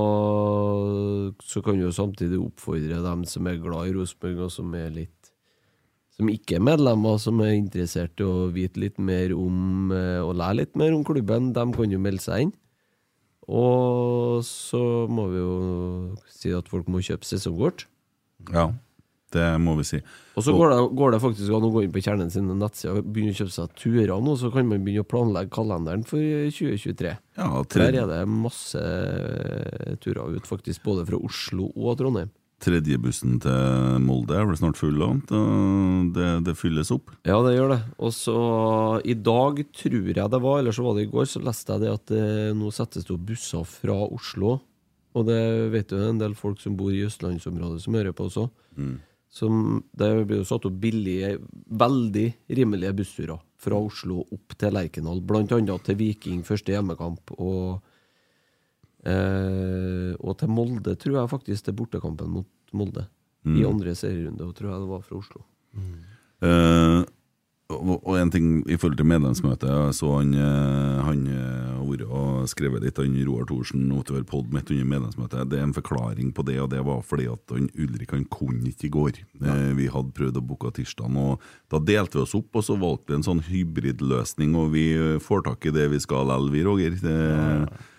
Og 0.07 1.33
så 1.43 1.61
kan 1.63 1.73
vi 1.77 1.83
jo 1.83 1.91
samtidig 1.91 2.39
oppfordre 2.39 3.01
dem 3.03 3.25
som 3.25 3.47
er 3.47 3.57
glad 3.57 3.89
i 3.89 3.93
Rosenborg, 3.97 4.39
og 4.45 4.51
som 4.53 4.73
er 4.75 4.89
litt 4.91 5.16
som 6.17 6.29
ikke 6.33 6.55
er 6.57 6.63
medlemmer, 6.65 7.19
som 7.21 7.39
er 7.45 7.53
interessert 7.59 8.17
i 8.19 8.25
å 8.25 8.47
vite 8.53 8.81
litt 8.81 8.97
mer 8.97 9.33
om 9.37 9.91
eh, 9.93 10.17
og 10.23 10.35
lære 10.39 10.63
litt 10.63 10.75
mer 10.79 10.95
om 10.97 11.03
klubben, 11.05 11.51
de 11.53 11.65
kan 11.75 11.93
jo 11.93 11.99
melde 12.01 12.23
seg 12.23 12.47
inn. 12.47 12.55
Og 13.47 14.41
så 14.43 14.81
må 15.07 15.27
vi 15.31 15.39
jo 15.39 15.53
si 16.33 16.51
at 16.57 16.67
folk 16.67 16.89
må 16.91 16.99
kjøpe 17.05 17.27
sesongkort. 17.29 17.85
ja. 18.53 18.69
Det 19.27 19.43
må 19.59 19.73
vi 19.75 19.83
si. 19.83 19.97
Og 20.39 20.43
så 20.45 20.53
går 20.55 20.69
det, 20.71 20.75
går 20.95 21.11
det 21.11 21.17
faktisk 21.19 21.51
an 21.51 21.65
å 21.67 21.69
gå 21.73 21.81
inn 21.83 21.91
på 21.91 21.99
Kjernen 21.99 22.29
sin 22.31 22.47
nettside 22.61 22.93
og 22.95 23.09
begynne 23.11 23.33
å 23.33 23.35
kjøpe 23.35 23.51
seg 23.51 23.73
turer 23.75 24.21
nå, 24.23 24.35
så 24.39 24.47
kan 24.53 24.69
man 24.69 24.85
begynne 24.85 25.03
å 25.03 25.09
planlegge 25.11 25.51
kalenderen 25.51 26.05
for 26.07 26.15
2023. 26.47 27.11
Ja, 27.35 27.49
tre- 27.67 27.89
Der 27.91 27.97
er 28.05 28.07
det 28.07 28.21
masse 28.31 28.79
turer 29.99 30.31
ut, 30.31 30.47
faktisk, 30.47 30.79
både 30.87 31.03
fra 31.09 31.19
Oslo 31.19 31.67
og 31.75 31.97
Trondheim. 31.99 32.31
Tredjebussen 32.57 33.35
til 33.43 33.97
Molde 34.01 34.33
er 34.33 34.47
vel 34.49 34.57
snart 34.57 34.79
full, 34.79 34.97
av, 35.05 35.19
det, 36.15 36.29
det 36.47 36.55
fylles 36.57 36.89
opp. 36.95 37.11
Ja, 37.27 37.37
det 37.45 37.53
gjør 37.53 37.75
det. 37.75 37.81
Og 38.01 38.13
så 38.15 38.37
i 39.05 39.13
dag, 39.13 39.61
tror 39.77 40.07
jeg 40.09 40.31
det 40.33 40.39
var, 40.41 40.61
eller 40.61 40.73
så 40.73 40.85
var 40.87 40.97
det 40.97 41.05
i 41.05 41.11
går, 41.11 41.27
så 41.29 41.41
leste 41.45 41.75
jeg 41.75 41.85
det 41.85 41.91
at 41.93 42.07
det, 42.09 42.23
nå 42.57 42.71
settes 42.73 43.05
det 43.05 43.13
opp 43.13 43.27
busser 43.29 43.67
fra 43.69 43.99
Oslo. 44.07 44.55
Og 45.17 45.27
det 45.29 45.41
vet 45.73 45.89
du 45.91 45.99
en 46.01 46.21
del 46.21 46.33
folk 46.37 46.61
som 46.61 46.75
bor 46.77 46.93
i 46.93 47.05
østlandsområdet 47.05 47.83
som 47.83 47.97
hører 47.97 48.15
på 48.17 48.25
også. 48.29 48.47
Som, 49.37 49.83
det 49.97 50.09
blir 50.25 50.41
jo 50.41 50.47
satt 50.47 50.65
opp 50.65 50.79
billige, 50.81 51.35
veldig 51.77 52.25
rimelige 52.57 52.95
bussturer 52.97 53.41
fra 53.61 53.77
Oslo 53.77 54.23
opp 54.33 54.57
til 54.57 54.73
Lerkendal, 54.73 55.21
blant 55.25 55.53
annet 55.53 55.85
til 55.85 55.97
Viking 55.99 56.41
første 56.47 56.73
hjemmekamp. 56.73 57.33
Og, 57.37 57.85
eh, 59.07 60.13
og 60.19 60.37
til 60.41 60.51
Molde, 60.51 60.95
tror 60.99 61.21
jeg 61.21 61.33
faktisk, 61.33 61.67
til 61.67 61.77
bortekampen 61.79 62.29
mot 62.39 62.47
Molde. 62.75 63.07
I 63.47 63.63
Mm. 63.63 63.67
andre 63.69 63.93
serierunde, 63.95 64.43
og 64.43 64.55
tror 64.57 64.73
jeg 64.73 64.81
det 64.81 64.89
var 64.89 65.03
fra 65.05 65.17
Oslo. 65.21 65.45
Eh, 66.43 67.03
og, 67.69 67.89
og 68.07 68.13
en 68.19 68.31
ting 68.31 68.47
i 68.69 68.77
forhold 68.79 68.97
til 68.99 69.07
medlemsmøtet 69.09 69.67
jeg 69.67 69.95
Så 69.97 70.09
han, 70.19 70.33
eh, 70.33 70.99
han 71.03 71.23
eh, 71.27 71.79
vært 71.87 72.03
og 72.07 72.47
skrevet 72.51 72.83
litt, 72.83 72.99
han 72.99 73.15
Roar 73.27 73.47
Thorsen, 73.47 73.87
utover 73.91 74.23
pod 74.27 74.51
midt 74.51 74.71
under 74.71 74.87
medlemsmøtet. 74.87 75.49
Det 75.51 75.59
er 75.59 75.65
en 75.65 75.75
forklaring 75.75 76.33
på 76.35 76.43
det, 76.47 76.57
og 76.59 76.69
det 76.73 76.83
var 76.83 77.01
fordi 77.07 77.27
at 77.31 77.53
han 77.53 77.69
Ulrik 77.77 78.11
han 78.11 78.25
kunne 78.31 78.67
ikke 78.67 78.89
i 78.89 78.93
går. 78.93 79.19
Eh, 79.39 79.73
vi 79.79 79.87
hadde 79.91 80.15
prøvd 80.17 80.39
å 80.41 80.45
booke 80.47 80.71
tirsdagen, 80.75 81.17
og 81.17 81.43
da 81.71 81.79
delte 81.79 82.19
vi 82.19 82.25
oss 82.25 82.35
opp, 82.35 82.49
og 82.55 82.67
så 82.67 82.75
valgte 82.79 83.13
vi 83.13 83.19
en 83.21 83.27
sånn 83.27 83.43
hybridløsning, 83.47 84.55
og 84.59 84.73
vi 84.75 84.89
får 85.23 85.47
tak 85.47 85.69
i 85.69 85.75
det 85.75 85.87
vi 85.93 86.01
skal 86.03 86.27
likevel, 86.27 86.51
vi, 86.51 86.65
Roger. 86.67 86.99
Det, 86.99 87.19
eh, 87.37 87.93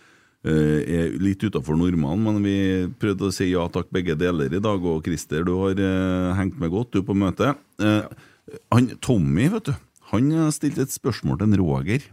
er 0.47 1.17
litt 1.19 1.43
utafor 1.43 1.77
normalen, 1.77 2.23
men 2.23 2.45
vi 2.45 2.59
prøvde 3.01 3.29
å 3.29 3.35
si 3.35 3.51
ja 3.51 3.65
takk 3.73 3.91
begge 3.95 4.15
deler 4.19 4.53
i 4.55 4.63
dag. 4.63 4.85
Og 4.87 5.03
Christer, 5.07 5.43
du 5.45 5.57
har 5.59 5.81
eh, 5.83 6.37
hengt 6.39 6.61
med 6.63 6.71
godt 6.73 6.95
du 6.95 7.03
på 7.03 7.17
møtet. 7.19 7.59
Eh, 7.83 8.07
han, 8.73 8.93
Tommy, 9.05 9.49
vet 9.53 9.71
du, 9.71 9.75
han 10.13 10.31
eh, 10.33 10.49
stilte 10.55 10.87
et 10.87 10.95
spørsmål 10.95 11.41
til 11.41 11.51
en 11.51 11.61
Roger. 11.61 12.07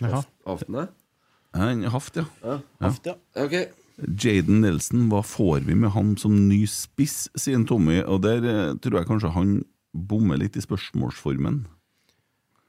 Jaha. 0.00 0.22
Aftene? 0.48 0.88
Han 1.58 1.82
Haft, 1.90 2.16
ja. 2.16 2.60
Haft, 2.80 3.06
ja. 3.10 3.16
Ok. 3.34 3.56
Jaden 4.00 4.62
Nelson, 4.62 5.08
hva 5.10 5.20
får 5.26 5.66
vi 5.66 5.74
med 5.76 5.92
han 5.92 6.14
som 6.20 6.36
ny 6.48 6.62
spiss, 6.70 7.26
sier 7.36 7.60
Tommy. 7.68 7.98
Og 8.06 8.22
der 8.24 8.46
eh, 8.46 8.78
tror 8.80 9.00
jeg 9.00 9.10
kanskje 9.10 9.34
han 9.34 9.58
bommer 9.92 10.38
litt 10.40 10.56
i 10.56 10.64
spørsmålsformen. 10.64 11.64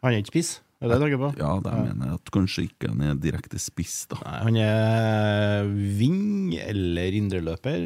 Han 0.02 0.16
er 0.16 0.24
ikke 0.24 0.34
spiss, 0.34 0.52
er 0.82 0.90
det 0.90 0.98
du 0.98 1.04
tenker 1.06 1.22
på? 1.22 1.30
Ja, 1.38 1.52
det 1.62 1.74
mener 1.78 2.08
jeg 2.10 2.18
at 2.18 2.32
kanskje 2.34 2.64
ikke 2.68 2.90
han 2.90 3.04
er 3.06 3.20
direkte 3.22 3.60
spiss, 3.62 4.00
da. 4.10 4.18
Nei, 4.26 4.40
han 4.48 4.58
er 4.64 5.70
ving 6.00 6.56
eller 6.58 7.18
indreløper. 7.20 7.86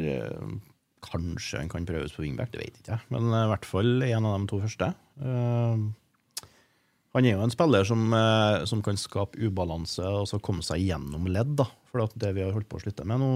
Kanskje 1.06 1.60
han 1.60 1.68
kan 1.70 1.84
prøves 1.86 2.14
på 2.16 2.24
wingback, 2.24 2.50
det 2.54 2.62
vet 2.64 2.80
ikke 2.80 2.96
jeg. 2.96 3.04
Men 3.14 3.28
eh, 3.30 3.44
i 3.44 3.50
hvert 3.52 3.68
fall 3.68 3.92
en 4.08 4.26
av 4.26 4.38
de 4.40 4.48
to 4.50 4.60
første. 4.64 4.88
Eh, 5.20 5.86
Han 7.16 7.24
er 7.24 7.32
jo 7.36 7.44
en 7.46 7.52
spiller 7.52 7.86
som, 7.88 8.02
eh, 8.12 8.64
som 8.68 8.82
kan 8.84 8.98
skape 9.00 9.38
ubalanse 9.40 10.04
og 10.04 10.26
så 10.28 10.40
komme 10.42 10.64
seg 10.66 10.82
gjennom 10.84 11.28
ledd. 11.32 11.54
da. 11.56 11.68
For 11.92 12.04
det 12.16 12.34
vi 12.36 12.42
har 12.44 12.52
holdt 12.52 12.68
på 12.68 12.76
å 12.80 12.82
slutte 12.82 13.06
med 13.08 13.20
nå 13.22 13.30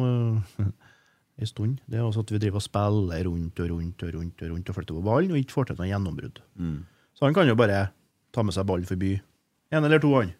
en 1.40 1.48
stund, 1.48 1.78
det 1.88 1.96
er 1.96 2.04
også 2.04 2.20
at 2.26 2.32
vi 2.34 2.40
driver 2.42 2.60
og 2.60 2.66
spiller 2.66 3.24
rundt 3.24 3.60
og 3.62 3.70
rundt 3.70 4.02
og 4.04 4.10
rundt 4.18 4.42
og 4.44 4.50
rundt 4.52 4.68
og 4.68 4.76
flytter 4.76 4.98
på 4.98 5.04
ballen 5.06 5.32
og 5.32 5.38
ikke 5.40 5.54
får 5.56 5.70
til 5.70 5.78
noe 5.80 5.88
gjennombrudd. 5.88 6.42
Så 7.16 7.24
han 7.24 7.36
kan 7.36 7.48
jo 7.48 7.56
bare 7.56 7.86
ta 8.34 8.42
med 8.44 8.52
seg 8.56 8.66
ballen 8.68 8.84
forbi 8.88 9.14
en 9.70 9.86
eller 9.86 10.02
to, 10.02 10.12
han. 10.18 10.32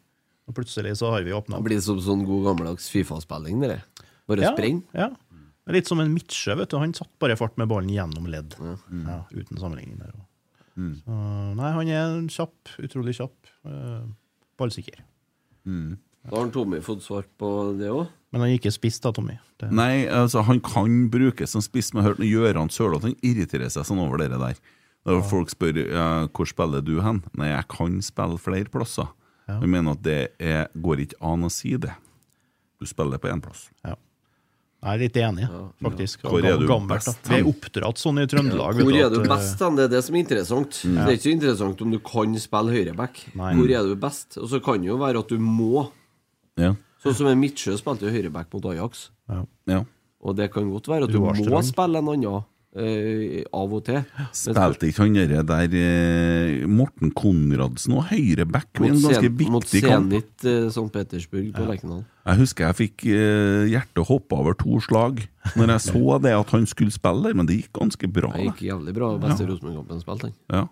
Og 0.50 0.56
plutselig 0.56 0.96
så 0.98 1.12
har 1.14 1.22
vi 1.26 1.34
åpna 1.36 1.60
Det 1.60 1.68
blir 1.68 1.82
som 1.84 2.00
sånn 2.02 2.24
god 2.26 2.48
gammeldags 2.48 2.88
Fifa-spilling. 2.90 3.60
Bare 3.62 4.42
ja, 4.42 4.50
spreng. 4.54 4.80
Ja. 4.96 5.12
Litt 5.70 5.86
som 5.86 6.00
en 6.02 6.10
midtsjø, 6.10 6.56
vet 6.58 6.72
du. 6.72 6.78
Han 6.82 6.94
satt 6.96 7.10
bare 7.22 7.36
fart 7.38 7.54
med 7.60 7.70
ballen 7.70 7.92
gjennom 7.94 8.26
ledd. 8.30 8.56
Ja, 8.58 9.20
uten 9.30 9.60
sammenligning 9.60 10.00
der. 10.00 10.16
Mm. 10.74 10.94
Så, 11.04 11.18
nei, 11.58 11.70
han 11.76 11.90
er 11.92 12.16
kjapp, 12.32 12.72
utrolig 12.82 13.14
kjapp. 13.18 13.36
eh, 13.68 14.00
ballsikker. 14.58 15.04
Da 15.64 16.36
har 16.36 16.50
Tommy 16.52 16.80
fått 16.84 17.04
svar 17.04 17.24
på 17.38 17.50
det 17.78 17.90
òg. 17.92 18.08
Men 18.30 18.42
han 18.44 18.50
er 18.50 18.58
ikke 18.58 18.72
spiss, 18.74 18.98
da, 19.02 19.12
Tommy. 19.14 19.38
Det, 19.60 19.70
Nei, 19.74 20.06
altså 20.06 20.42
han 20.46 20.60
kan 20.64 21.08
brukes 21.12 21.54
som 21.54 21.62
spiss, 21.64 21.92
men 21.94 22.04
hørte 22.06 22.26
Gøran 22.28 22.70
Sørloth 22.72 23.06
han 23.08 23.16
irriterer 23.26 23.70
seg 23.72 23.86
sånn 23.88 24.02
over 24.02 24.20
det 24.22 24.30
der. 24.34 24.58
Når 25.08 25.22
folk 25.30 25.50
spør 25.52 25.78
ja, 25.80 26.08
hvor 26.28 26.48
spiller 26.48 26.84
du 26.84 26.98
hen, 27.00 27.22
nei, 27.38 27.48
jeg 27.54 27.66
kan 27.72 27.96
spille 28.04 28.36
flere 28.40 28.68
plasser. 28.72 29.08
Jeg 29.58 29.72
mener 29.72 29.96
at 29.98 30.04
det 30.04 30.20
er, 30.38 30.68
går 30.74 31.04
ikke 31.06 31.18
an 31.32 31.48
å 31.48 31.50
si 31.52 31.74
det. 31.80 31.92
Du 32.80 32.88
spiller 32.88 33.20
på 33.20 33.28
én 33.32 33.42
plass. 33.44 33.68
Ja. 33.84 33.96
Jeg 34.80 34.96
er 34.96 35.00
litt 35.02 35.16
enig, 35.20 35.46
faktisk. 35.84 36.22
Hvor 36.24 36.40
er 36.40 36.56
du 36.56 36.64
Gammelt, 36.64 37.04
best 37.04 37.26
Vi 37.28 37.36
er 37.36 37.48
oppdratt 37.50 38.00
sånn 38.00 38.22
i 38.22 38.24
Trøndelag. 38.32 38.78
Hvor 38.80 38.96
er 38.96 39.10
du 39.12 39.18
eh, 39.18 39.26
best 39.28 39.60
hen? 39.60 39.76
Det 39.76 39.84
er 39.84 39.90
det 39.92 40.00
som 40.06 40.16
er 40.16 40.22
interessant. 40.22 40.78
Mm. 40.88 40.94
Det 40.96 41.02
er 41.04 41.18
ikke 41.18 41.26
så 41.26 41.34
interessant 41.34 41.82
om 41.84 41.92
du 41.92 41.98
kan 42.00 42.38
spille 42.40 42.72
høyreback. 42.72 43.20
Nei. 43.36 43.50
Hvor 43.58 43.74
er 43.76 43.90
du 43.90 43.98
best? 44.00 44.38
Og 44.40 44.48
så 44.48 44.62
kan 44.64 44.80
det 44.80 44.88
jo 44.88 44.96
være 45.02 45.20
at 45.20 45.34
du 45.34 45.36
må. 45.44 45.84
Ja. 46.60 46.72
Sånn 47.04 47.18
som 47.18 47.28
en 47.28 47.42
Midtsjø 47.42 47.76
spilte 47.80 48.12
høyreback 48.12 48.48
mot 48.56 48.70
Ajax. 48.72 49.10
Ja. 49.28 49.42
Ja. 49.68 49.82
Og 50.24 50.40
det 50.40 50.48
kan 50.54 50.72
godt 50.72 50.88
være 50.88 51.08
at 51.08 51.12
du 51.12 51.20
Du 51.20 51.52
må 51.52 51.60
spille 51.64 52.00
en 52.00 52.08
annen 52.14 52.48
eh, 52.76 53.42
av 53.56 53.74
og 53.74 53.82
til. 53.86 54.00
Spilte 54.36 54.88
ikke 54.90 55.06
han 55.06 55.18
derre 55.18 55.42
der 55.46 55.74
uh, 55.74 56.68
Morten 56.70 57.12
Konradsen 57.16 57.96
og 57.98 58.08
høyreback 58.10 58.80
i 58.80 58.84
mot, 58.84 58.90
en 58.90 59.04
ganske 59.04 59.32
viktig 59.42 59.52
mot 59.54 59.68
kamp? 59.86 60.10
Mot 60.14 60.44
Zenit 60.44 60.46
uh, 60.46 60.70
St. 60.70 60.86
Petersburg 60.94 61.52
på 61.56 61.66
Lerkendal. 61.68 62.02
Jeg 62.30 62.42
husker 62.42 62.68
jeg 62.68 62.78
fikk 62.80 63.06
uh, 63.10 63.64
hjertet 63.70 64.06
hoppa 64.10 64.42
over 64.44 64.58
to 64.58 64.80
slag 64.84 65.24
når 65.56 65.74
jeg 65.74 65.86
så 65.88 66.18
det 66.22 66.34
at 66.36 66.52
han 66.54 66.68
skulle 66.68 66.94
spille 66.94 67.24
der, 67.26 67.38
men 67.38 67.48
det 67.48 67.62
gikk 67.62 67.72
ganske 67.80 68.12
bra. 68.12 68.34
Det 68.36 68.50
gikk 68.50 68.66
jævlig 68.70 68.94
bra. 68.96 69.14
Beste 69.22 69.48
Rosenborg-kampen 69.48 70.04
spilte 70.04 70.30
han. 70.30 70.36
Ja. 70.52 70.66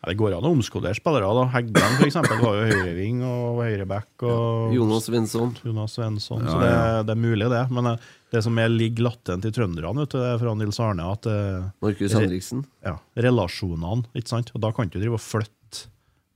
Ja, 0.00 0.08
det 0.08 0.16
går 0.16 0.32
an 0.38 0.46
å 0.48 0.52
omskolere 0.54 0.96
spillere. 0.96 1.28
da. 1.36 1.42
Heggen 1.52 1.76
for 1.98 2.06
eksempel, 2.08 2.38
var 2.40 2.54
jo 2.56 2.68
høyreving 2.70 3.18
og 3.28 3.58
høyreback. 3.60 4.08
Og 4.24 4.72
Jonas 4.72 5.04
Svensson. 5.10 5.50
Jonas 5.66 5.92
Svensson. 5.98 6.40
Ja, 6.46 6.54
så 6.54 6.62
det, 6.62 6.70
ja. 6.72 7.02
det 7.04 7.12
er 7.16 7.20
mulig, 7.20 7.50
det. 7.52 7.62
Men 7.76 7.90
eh, 7.92 8.08
det 8.32 8.40
som 8.46 8.56
er, 8.62 8.72
ligger 8.72 9.10
latent 9.10 9.44
i 9.44 9.52
trønderne, 9.52 10.00
vet 10.06 10.14
du, 10.14 10.18
det 10.22 10.30
er 10.32 10.40
fra 10.40 10.54
Nils 10.56 10.80
Arne, 10.80 11.04
at 11.12 11.28
eh, 11.28 11.68
Markus 11.84 12.16
Henriksen. 12.16 12.64
ja, 12.86 12.94
relasjonene, 13.28 14.06
ikke 14.16 14.32
sant? 14.32 14.52
Og 14.56 14.64
da 14.64 14.72
kan 14.72 14.88
du 14.88 14.96
drive 15.00 15.18
og 15.18 15.24
flytte 15.24 15.56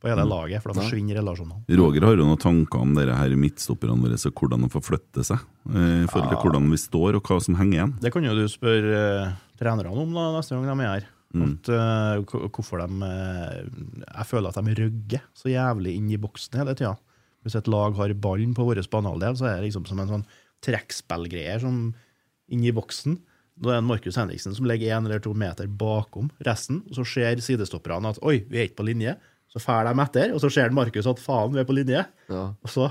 på 0.05 0.11
hele 0.13 0.27
laget, 0.29 0.61
for 0.61 0.75
da 0.75 0.83
forsvinner 0.83 1.17
relasjonene. 1.17 1.63
Roger 1.81 2.05
har 2.05 2.19
jo 2.19 2.27
noen 2.29 2.43
tanker 2.43 2.83
om 2.85 2.93
dere 2.99 3.17
her 3.17 3.33
midtstopperne 3.41 3.97
våre, 4.05 4.19
så 4.21 4.29
hvordan 4.37 4.67
de 4.67 4.69
får 4.75 4.85
flytte 4.91 5.25
seg. 5.25 5.41
eh, 5.73 6.05
I 6.05 6.11
forhold 6.13 6.35
til 6.35 6.43
hvordan 6.45 6.69
vi 6.75 6.83
står, 6.85 7.17
og 7.17 7.25
hva 7.33 7.41
som 7.41 7.57
henger 7.57 7.79
igjen. 7.79 7.97
Det 8.05 8.13
kan 8.13 8.29
jo 8.29 8.37
du 8.37 8.45
spørre 8.53 9.01
trenerne 9.57 9.89
om 10.05 10.13
da, 10.13 10.29
neste 10.37 10.53
gang 10.59 10.69
de 10.69 10.85
er 10.85 10.93
her. 10.99 11.09
Mm. 11.35 11.49
At, 11.51 11.69
uh, 11.75 12.47
hvorfor 12.55 12.79
de 12.79 12.87
uh, 13.03 13.65
Jeg 14.07 14.27
føler 14.31 14.49
at 14.49 14.59
de 14.63 14.75
røgger 14.79 15.23
så 15.35 15.51
jævlig 15.51 15.97
inn 15.99 16.13
i 16.15 16.21
boksen 16.23 16.61
hele 16.61 16.77
tida. 16.79 16.95
Hvis 17.43 17.57
et 17.59 17.69
lag 17.69 17.97
har 17.99 18.15
ballen 18.15 18.55
på 18.57 18.65
vår 18.65 18.81
banehalvdel, 18.89 19.37
så 19.37 19.49
er 19.51 19.57
det 19.59 19.67
liksom 19.69 19.87
som 19.91 19.99
en 20.01 20.13
sånn 20.13 20.27
trekkspillgreie 20.65 21.59
som 21.61 21.93
inni 22.53 22.73
boksen. 22.73 23.19
Da 23.61 23.75
er 23.75 23.81
det 23.83 23.87
Markus 23.87 24.17
Henriksen 24.19 24.55
som 24.57 24.67
ligger 24.67 24.97
én 24.97 25.07
eller 25.07 25.21
to 25.23 25.35
meter 25.35 25.69
bakom 25.71 26.31
resten, 26.47 26.83
og 26.89 26.97
så 26.99 27.05
ser 27.07 27.43
sidestopperne 27.45 28.15
at 28.15 28.19
oi, 28.27 28.41
vi 28.49 28.59
er 28.59 28.69
ikke 28.69 28.81
på 28.83 28.89
linje. 28.89 29.15
Så 29.53 29.61
drar 29.63 29.87
de 29.87 29.95
etter, 30.03 30.33
og 30.35 30.41
så 30.43 30.51
ser 30.51 30.73
Markus 30.75 31.07
at 31.07 31.21
faen, 31.23 31.53
vi 31.55 31.61
er 31.63 31.69
på 31.69 31.77
linje. 31.77 32.01
Og 32.33 32.71
så 32.73 32.89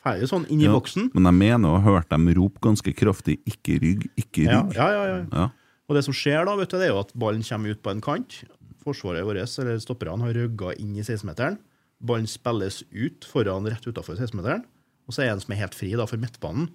drar 0.00 0.20
de 0.20 0.28
sånn 0.30 0.46
inn 0.48 0.62
i 0.62 0.68
Ja, 0.68 0.72
boksen. 0.72 1.10
Men 1.12 1.28
jeg 1.28 1.36
mener 1.42 1.68
å 1.68 1.80
ha 1.82 1.90
hørt 1.98 2.08
dem 2.08 2.28
rope 2.38 2.60
ganske 2.64 2.94
kraftig 2.96 3.40
'ikke 3.44 3.80
rygg, 3.82 4.06
ikke 4.16 4.44
Ja, 4.46 4.62
rygg'. 4.62 4.74
ja, 4.78 4.88
ja, 4.92 5.04
ja. 5.04 5.26
Ja. 5.32 5.50
Og 5.88 5.96
det 5.96 6.02
som 6.04 6.14
skjer 6.16 6.44
da, 6.44 6.54
vet 6.58 6.68
du, 6.70 6.76
det 6.78 6.88
er 6.88 6.92
jo 6.92 7.00
at 7.00 7.14
ballen 7.16 7.44
kommer 7.46 7.72
ut 7.72 7.80
på 7.84 7.92
en 7.94 8.02
kant. 8.04 8.42
Forsvaret 8.84 9.24
vårt, 9.26 9.40
eller 9.60 9.78
stopperne, 9.82 10.20
har 10.24 10.36
rygga 10.36 10.74
inn 10.80 10.94
i 10.96 11.04
16-meteren. 11.04 11.56
Ballen 12.04 12.28
spilles 12.30 12.82
ut 12.92 13.24
foran 13.26 13.66
rett 13.68 13.86
utafor 13.88 14.18
16-meteren. 14.20 14.66
Og 15.08 15.16
så 15.16 15.22
er 15.24 15.30
det 15.30 15.38
en 15.38 15.40
som 15.46 15.54
er 15.56 15.62
helt 15.62 15.74
fri 15.78 15.94
da, 15.96 16.04
for 16.08 16.20
midtbanen. 16.20 16.68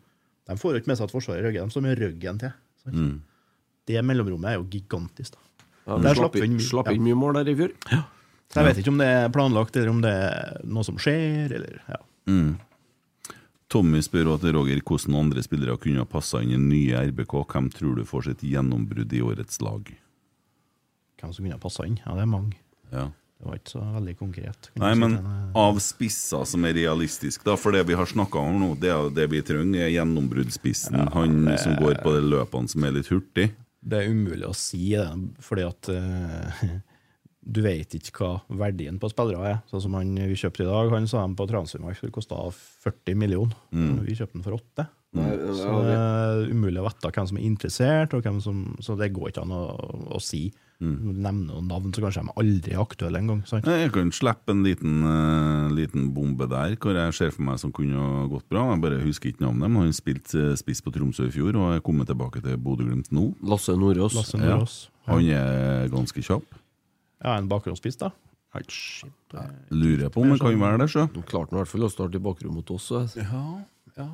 De 0.50 0.58
får 0.60 0.74
jo 0.76 0.82
ikke 0.82 0.90
med 0.92 0.98
seg 1.00 1.06
at 1.08 1.14
Forsvaret 1.14 1.46
rygger, 1.46 1.64
de 1.64 1.72
står 1.76 1.86
med 1.86 2.02
ryggen 2.02 2.42
til. 2.42 2.56
Mm. 2.90 3.14
Det 3.88 4.02
mellomrommet 4.04 4.50
er 4.50 4.58
jo 4.60 4.66
gigantisk, 4.74 5.38
da. 5.38 5.40
Ja, 5.84 5.98
Der 6.00 6.16
slapp, 6.18 6.36
inn, 6.40 6.58
mye- 6.58 6.64
slapp 6.66 6.90
ja. 6.90 6.96
inn 6.98 7.04
mye 7.06 7.16
mål 7.20 7.38
der 7.42 7.50
i 7.52 7.56
fjor. 7.60 7.72
Så 8.54 8.60
jeg 8.62 8.68
vet 8.70 8.78
ikke 8.82 8.92
om 8.94 9.00
det 9.02 9.08
er 9.12 9.32
planlagt, 9.34 9.76
eller 9.80 9.90
om 9.94 10.02
det 10.04 10.12
er 10.14 10.60
noe 10.66 10.84
som 10.88 10.98
skjer, 11.02 11.54
eller 11.58 11.80
ja. 11.90 11.98
Mm. 12.30 12.54
Tommy 13.74 14.04
spør 14.06 14.36
til 14.42 14.54
Roger 14.54 14.82
hvordan 14.86 15.16
andre 15.18 15.42
spillere 15.46 15.80
kunne 15.82 16.04
ha 16.04 16.10
passa 16.10 16.44
inn 16.44 16.54
i 16.54 16.62
nye 16.62 17.00
RBK. 17.10 17.34
Hvem 17.50 17.72
tror 17.74 17.98
du 17.98 18.06
får 18.06 18.28
sitt 18.30 18.46
gjennombrudd 18.46 19.14
i 19.18 19.22
årets 19.26 19.60
lag? 19.66 19.90
Hvem 21.20 21.34
som 21.34 21.42
kunne 21.46 21.58
ha 21.58 21.62
passa 21.64 21.88
inn? 21.90 21.98
Ja, 22.06 22.14
det 22.18 22.26
er 22.28 22.30
mange. 22.30 22.60
Ja. 22.94 23.08
Det 23.44 23.50
var 23.50 23.58
ikke 23.60 23.74
så 23.74 23.82
veldig 23.98 24.14
konkret. 24.22 24.70
Nei, 24.80 24.94
men 24.96 25.18
av 25.60 25.80
spisser 25.84 26.46
som 26.48 26.64
er 26.64 26.78
realistisk, 26.78 27.42
da, 27.44 27.58
for 27.60 27.76
det 27.76 27.82
vi 27.90 27.98
har 28.00 28.08
snakka 28.08 28.40
om 28.40 28.56
nå, 28.62 28.70
det 28.80 28.94
er 28.94 29.10
det 29.18 29.26
vi 29.34 29.42
trenger, 29.44 29.82
er 29.84 29.92
gjennombruddsspissen. 29.98 31.10
han 31.12 31.44
det- 31.50 31.60
som 31.60 31.76
går 31.76 31.98
på 32.06 32.14
de 32.16 32.22
løpene 32.38 32.70
som 32.72 32.84
er 32.88 32.92
litt 32.96 33.10
hurtig. 33.12 33.50
Det 33.84 34.00
er 34.00 34.08
umulig 34.14 34.48
å 34.48 34.56
si 34.56 34.96
det, 34.96 35.10
fordi 35.44 35.66
at 35.68 35.90
eh, 35.92 36.80
du 37.44 37.60
vet 37.66 37.96
ikke 37.98 38.24
hva 38.24 38.58
verdien 38.64 39.00
på 39.02 39.10
spillere 39.12 39.54
er. 39.54 39.62
Sånn 39.70 39.84
som 39.86 39.96
han 40.00 40.16
vi 40.16 40.40
kjøpte 40.40 40.64
i 40.66 40.70
dag, 40.70 40.92
han 40.96 41.08
sa 41.12 41.24
han 41.26 41.38
på 41.38 41.48
Transfermark 41.50 42.02
det 42.04 42.14
koste 42.16 42.40
40 42.86 43.20
millioner. 43.20 43.56
Mm. 43.76 44.04
Vi 44.08 44.18
kjøpte 44.18 44.40
den 44.40 44.46
for 44.46 44.60
8. 44.60 44.88
Nei, 45.14 45.30
Så 45.54 45.74
det 45.86 45.94
er 45.94 46.48
umulig 46.50 46.82
å 46.82 46.88
vite 46.88 47.12
hvem 47.14 47.28
som 47.30 47.38
er 47.38 47.46
interessert, 47.46 48.14
og 48.18 48.26
hvem 48.26 48.40
som, 48.42 48.64
så 48.82 48.96
det 48.98 49.12
går 49.14 49.30
ikke 49.30 49.44
an 49.44 49.54
å, 49.54 49.66
å 50.18 50.22
si. 50.24 50.48
Mm. 50.84 50.96
Nevne 51.22 51.46
noen 51.48 51.68
navn 51.70 51.94
så 51.96 52.02
kanskje 52.04 52.24
de 52.26 52.34
aldri 52.42 52.74
er 52.74 52.82
aktuelle 52.82 53.22
engang. 53.22 53.44
Jeg 53.46 53.92
kan 53.94 54.10
slippe 54.16 54.52
en 54.52 54.64
liten, 54.66 54.98
uh, 55.06 55.70
liten 55.72 56.10
bombe 56.16 56.48
der, 56.52 56.74
hvor 56.82 56.98
jeg 56.98 57.16
ser 57.16 57.36
for 57.36 57.46
meg 57.46 57.62
som 57.62 57.72
kunne 57.76 58.00
ha 58.00 58.26
gått 58.32 58.48
bra. 58.52 58.66
Jeg 58.74 58.84
bare 58.88 59.04
husker 59.04 59.32
ikke 59.32 59.46
navnet, 59.46 59.70
men 59.70 59.86
han 59.86 59.96
spilte 59.96 60.50
eh, 60.50 60.58
spiss 60.60 60.82
på 60.84 60.92
Tromsø 60.96 61.30
i 61.30 61.36
fjor 61.36 61.56
og 61.62 61.76
er 61.76 61.86
kommet 61.86 62.10
tilbake 62.10 62.42
til 62.44 62.58
Bodø-Glimt 62.60 63.14
nå. 63.16 63.30
Lasse 63.48 63.78
Nordås. 63.78 64.18
Lasse 64.18 64.42
Nordås. 64.42 64.78
Ja. 65.06 65.14
Han 65.14 65.30
er 65.30 65.94
ganske 65.94 66.26
kjapp. 66.26 66.63
Ja, 67.24 67.38
en 67.38 67.48
bakgrunnsspiss, 67.52 67.98
da. 68.02 68.12
Nei, 68.54 68.62
shit. 68.70 69.12
Lurer 69.74 70.10
på 70.14 70.22
om 70.22 70.30
han 70.36 70.38
kan 70.40 70.60
være 70.62 70.78
det, 70.84 70.90
sjø. 70.94 71.08
Klarte 71.26 71.50
han 71.50 71.58
i 71.58 71.64
hvert 71.64 71.72
fall 71.72 71.88
å 71.88 71.92
starte 71.94 72.20
i 72.20 72.20
bakrom 72.22 72.54
mot 72.60 72.70
oss. 72.76 72.90
så- 72.92 73.08
Ja, 73.18 73.64
ja. 73.98 74.10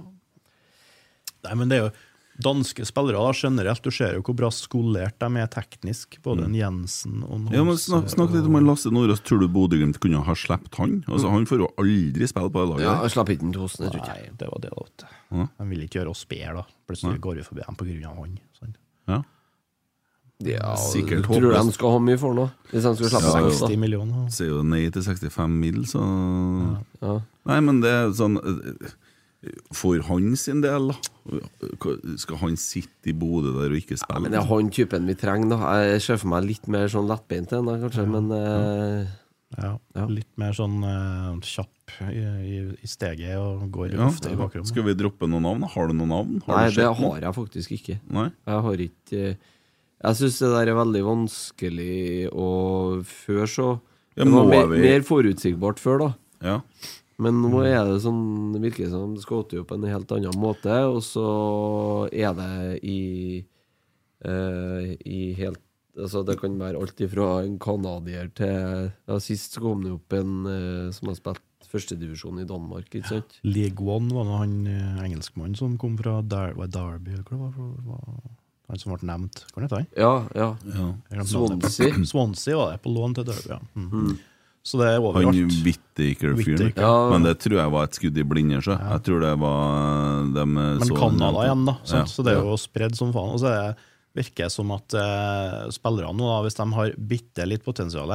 Nei, 1.43 1.53
men 1.55 1.69
det 1.71 1.77
er 1.79 1.83
jo 1.87 1.91
danske 2.39 2.85
spillere 2.87 3.19
da, 3.19 3.31
generelt. 3.35 3.81
Du 3.83 3.91
ser 3.91 4.13
jo 4.15 4.21
hvor 4.23 4.35
bra 4.35 4.49
skolert 4.49 5.17
de 5.19 5.27
er 5.41 5.47
teknisk, 5.51 6.21
både 6.23 6.45
en 6.45 6.53
Jensen 6.55 7.23
og 7.23 7.39
Mm. 7.39 7.51
Ja, 7.53 7.63
men 7.63 7.75
Snakk, 7.75 8.07
snakk 8.09 8.31
litt 8.31 8.45
om 8.45 8.53
han 8.55 8.65
Lasse 8.65 8.91
Nordås. 8.91 9.19
Tror 9.21 9.39
du 9.41 9.47
Bodø-Glimt 9.49 9.99
kunne 9.99 10.23
ha 10.23 10.33
sluppet 10.33 10.75
han? 10.75 11.03
Altså, 11.07 11.29
Han 11.29 11.45
får 11.45 11.59
jo 11.59 11.67
aldri 11.77 12.27
spille 12.27 12.49
på 12.49 12.59
det 12.63 12.69
laget. 12.69 12.81
Ja, 12.87 13.01
jeg 13.01 13.11
slapp 13.11 13.29
ikke 13.29 13.39
den 13.41 13.51
til 13.53 13.61
oss, 13.63 13.75
det 13.75 13.91
tror 13.91 14.05
jeg. 14.05 14.23
Nei, 14.23 14.37
det 14.37 14.47
var 14.47 14.59
det, 14.61 14.71
da. 14.71 15.07
Ja. 15.31 15.47
De 15.59 15.65
vil 15.69 15.79
ikke 15.87 15.99
gjøre 15.99 16.09
oss 16.11 16.25
bedre, 16.25 16.53
da. 16.55 16.65
Plutselig 16.87 17.11
ja. 17.11 17.17
går 17.19 17.35
vi 17.35 17.41
forbi 17.43 18.01
dem 18.01 18.09
av 18.09 18.17
han. 18.17 18.39
Sånn. 18.61 18.75
Ja. 19.07 19.23
Ja, 20.39 20.71
Sikkert 20.79 21.25
tror 21.27 21.41
du 21.43 21.49
de 21.51 21.71
skal 21.75 21.91
ha 21.91 21.99
mye 21.99 22.15
for 22.21 22.31
nå? 22.37 22.45
Hvis 22.71 22.85
de 22.85 22.93
skal 22.95 23.09
slippe 23.11 23.27
Ja, 23.27 23.49
60 23.51 23.59
da? 23.73 23.79
millioner. 23.81 24.29
Sier 24.31 24.53
jo 24.53 24.61
nei 24.63 24.85
til 24.95 25.03
65 25.03 25.49
mil, 25.59 25.81
så 25.89 25.99
Ja. 27.03 27.17
Nei, 27.49 27.59
men 27.65 27.81
det 27.83 27.91
er 27.91 28.13
sånn 28.15 28.37
eh, 28.39 28.93
For 29.75 29.99
han 30.07 30.35
sin 30.39 30.61
del, 30.63 30.93
da. 30.93 31.39
Skal 32.19 32.37
han 32.41 32.55
sitte 32.59 33.11
i 33.11 33.13
Bodø 33.13 33.51
der 33.57 33.71
og 33.75 33.79
ikke 33.81 33.97
spille? 33.99 34.21
Men 34.23 34.31
det 34.31 34.39
er 34.39 34.47
han 34.47 34.69
typen 34.71 35.05
vi 35.07 35.15
trenger, 35.19 35.49
da. 35.57 35.73
Jeg 35.83 36.01
ser 36.07 36.17
for 36.23 36.31
meg 36.31 36.47
litt 36.47 36.67
mer 36.71 36.87
sånn 36.91 37.07
lettbeint 37.11 37.51
enn 37.59 37.67
kanskje, 37.83 38.07
men 38.07 38.31
eh, 38.31 39.05
Ja, 39.59 39.75
Ja. 39.95 40.05
Litt 40.07 40.29
mer 40.37 40.51
sånn 40.53 40.79
uh, 40.85 41.35
kjapp 41.41 41.95
i, 42.05 42.19
i, 42.21 42.57
i 42.83 42.87
steget 42.87 43.35
og 43.41 43.63
går 43.73 43.91
Ja. 43.95 44.07
ofte 44.07 44.31
i 44.31 44.35
bakrommet. 44.39 44.67
Skal 44.71 44.83
vi 44.85 44.93
droppe 44.93 45.27
noen 45.27 45.43
navn? 45.43 45.63
Har 45.67 45.87
du 45.89 45.93
noen 45.97 46.11
navn? 46.15 46.41
Har 46.45 46.55
Nei, 46.63 46.69
du 46.69 46.75
det 46.79 46.85
noe? 46.85 46.99
har 47.15 47.21
jeg 47.27 47.33
faktisk 47.43 47.71
ikke. 47.79 47.99
Nei? 48.13 48.27
Jeg 48.45 48.61
har 48.67 48.83
ikke 48.87 49.23
eh, 49.31 49.35
Jeg 49.99 50.15
syns 50.15 50.37
det 50.39 50.49
der 50.53 50.69
er 50.71 50.77
veldig 50.79 51.01
vanskelig 51.03 52.29
å 52.31 52.49
Før 53.03 53.45
så 53.51 53.67
Ja, 54.15 54.23
Det 54.25 54.31
var 54.33 54.45
mer, 54.47 54.67
vi- 54.71 54.81
mer 54.81 55.01
forutsigbart 55.07 55.79
før, 55.79 55.99
da. 55.99 56.09
Ja. 56.41 56.61
Men 57.19 57.41
nå 57.43 57.59
er 57.67 57.83
det 57.85 58.01
sånn 58.03 58.53
Det 58.53 58.61
virker 58.63 58.89
som 58.89 59.13
det 59.15 59.21
skal 59.23 59.43
åtte 59.43 59.59
opp 59.59 59.67
på 59.67 59.75
en 59.75 59.83
helt 59.91 60.11
annen 60.15 60.35
måte, 60.39 60.71
og 60.87 61.01
så 61.03 62.07
er 62.13 62.33
det 62.33 62.79
i 62.83 63.45
eh, 64.25 64.95
I 65.05 65.33
helt 65.39 65.59
Altså, 65.99 66.21
det 66.23 66.37
kan 66.39 66.53
være 66.61 66.79
alt 66.79 67.01
ifra 67.03 67.43
en 67.43 67.57
canadier 67.59 68.29
til 68.37 68.91
ja, 69.09 69.17
Sist 69.19 69.57
så 69.57 69.59
kom 69.65 69.81
det 69.83 69.91
opp 69.91 70.13
en 70.15 70.45
eh, 70.47 70.91
som 70.95 71.09
har 71.09 71.17
spilt 71.17 71.41
førstedivisjon 71.69 72.39
i 72.39 72.45
Danmark, 72.47 72.87
ikke 72.95 73.05
sant? 73.09 73.35
League 73.43 73.83
One 73.83 74.07
var 74.15 74.23
det 74.29 74.37
han 74.39 74.53
eh, 74.71 75.01
engelskmannen 75.09 75.57
som 75.59 75.75
kom 75.81 75.97
fra 75.99 76.21
det 76.23 76.55
Derby, 76.71 77.11
eller 77.17 77.27
hva 77.27 77.49
det 77.51 77.85
var 77.89 78.38
Han 78.69 78.81
som 78.81 78.93
ble 78.93 79.07
nevnt. 79.09 79.43
Hva 79.53 79.63
heter 79.65 79.79
han? 79.81 79.87
Ja, 79.97 80.13
ja. 80.37 80.49
ja. 80.75 80.87
Jeg. 81.11 81.27
Swansea. 81.31 81.93
Swansea 82.05 82.57
var 82.59 82.73
det, 82.75 82.81
på 82.83 82.93
lån 82.93 83.15
til 83.17 83.25
Derby. 83.29 83.49
Ja. 83.55 83.59
Mm. 83.75 84.17
Så 84.69 84.77
det 84.77 84.89
er 84.91 84.99
overalt. 85.01 85.33
Han 85.33 85.53
Whittaker-fyren. 85.65 86.59
Whittaker. 86.67 86.83
Ja. 86.85 87.09
Men 87.13 87.25
det 87.25 87.37
tror 87.41 87.57
jeg 87.57 87.73
var 87.73 87.87
et 87.87 87.97
skudd 87.97 88.17
i 88.21 88.25
blinde. 88.27 88.59
Ja. 88.61 88.75
Jeg 88.93 89.05
tror 89.07 89.23
det 89.25 89.31
var 89.41 90.27
de 90.35 90.45
Men 90.45 90.83
så- 90.85 90.99
Canada 90.99 91.45
igjen, 91.47 91.63
da. 91.65 91.77
Ja. 91.89 92.03
Så 92.05 92.25
det 92.27 92.35
er 92.35 92.43
jo 92.43 92.57
spredd 92.61 92.95
som 92.99 93.13
faen. 93.15 93.33
Og 93.33 93.41
så 93.41 93.49
er 93.53 93.79
virker 94.17 94.47
det 94.47 94.51
som 94.53 94.71
at 94.75 94.93
eh, 94.97 95.69
spillerne 95.73 96.17
nå, 96.17 96.27
da, 96.29 96.41
hvis 96.45 96.57
de 96.57 96.67
har 96.75 96.93
bitte 96.97 97.45
litt 97.47 97.63
potensial 97.65 98.09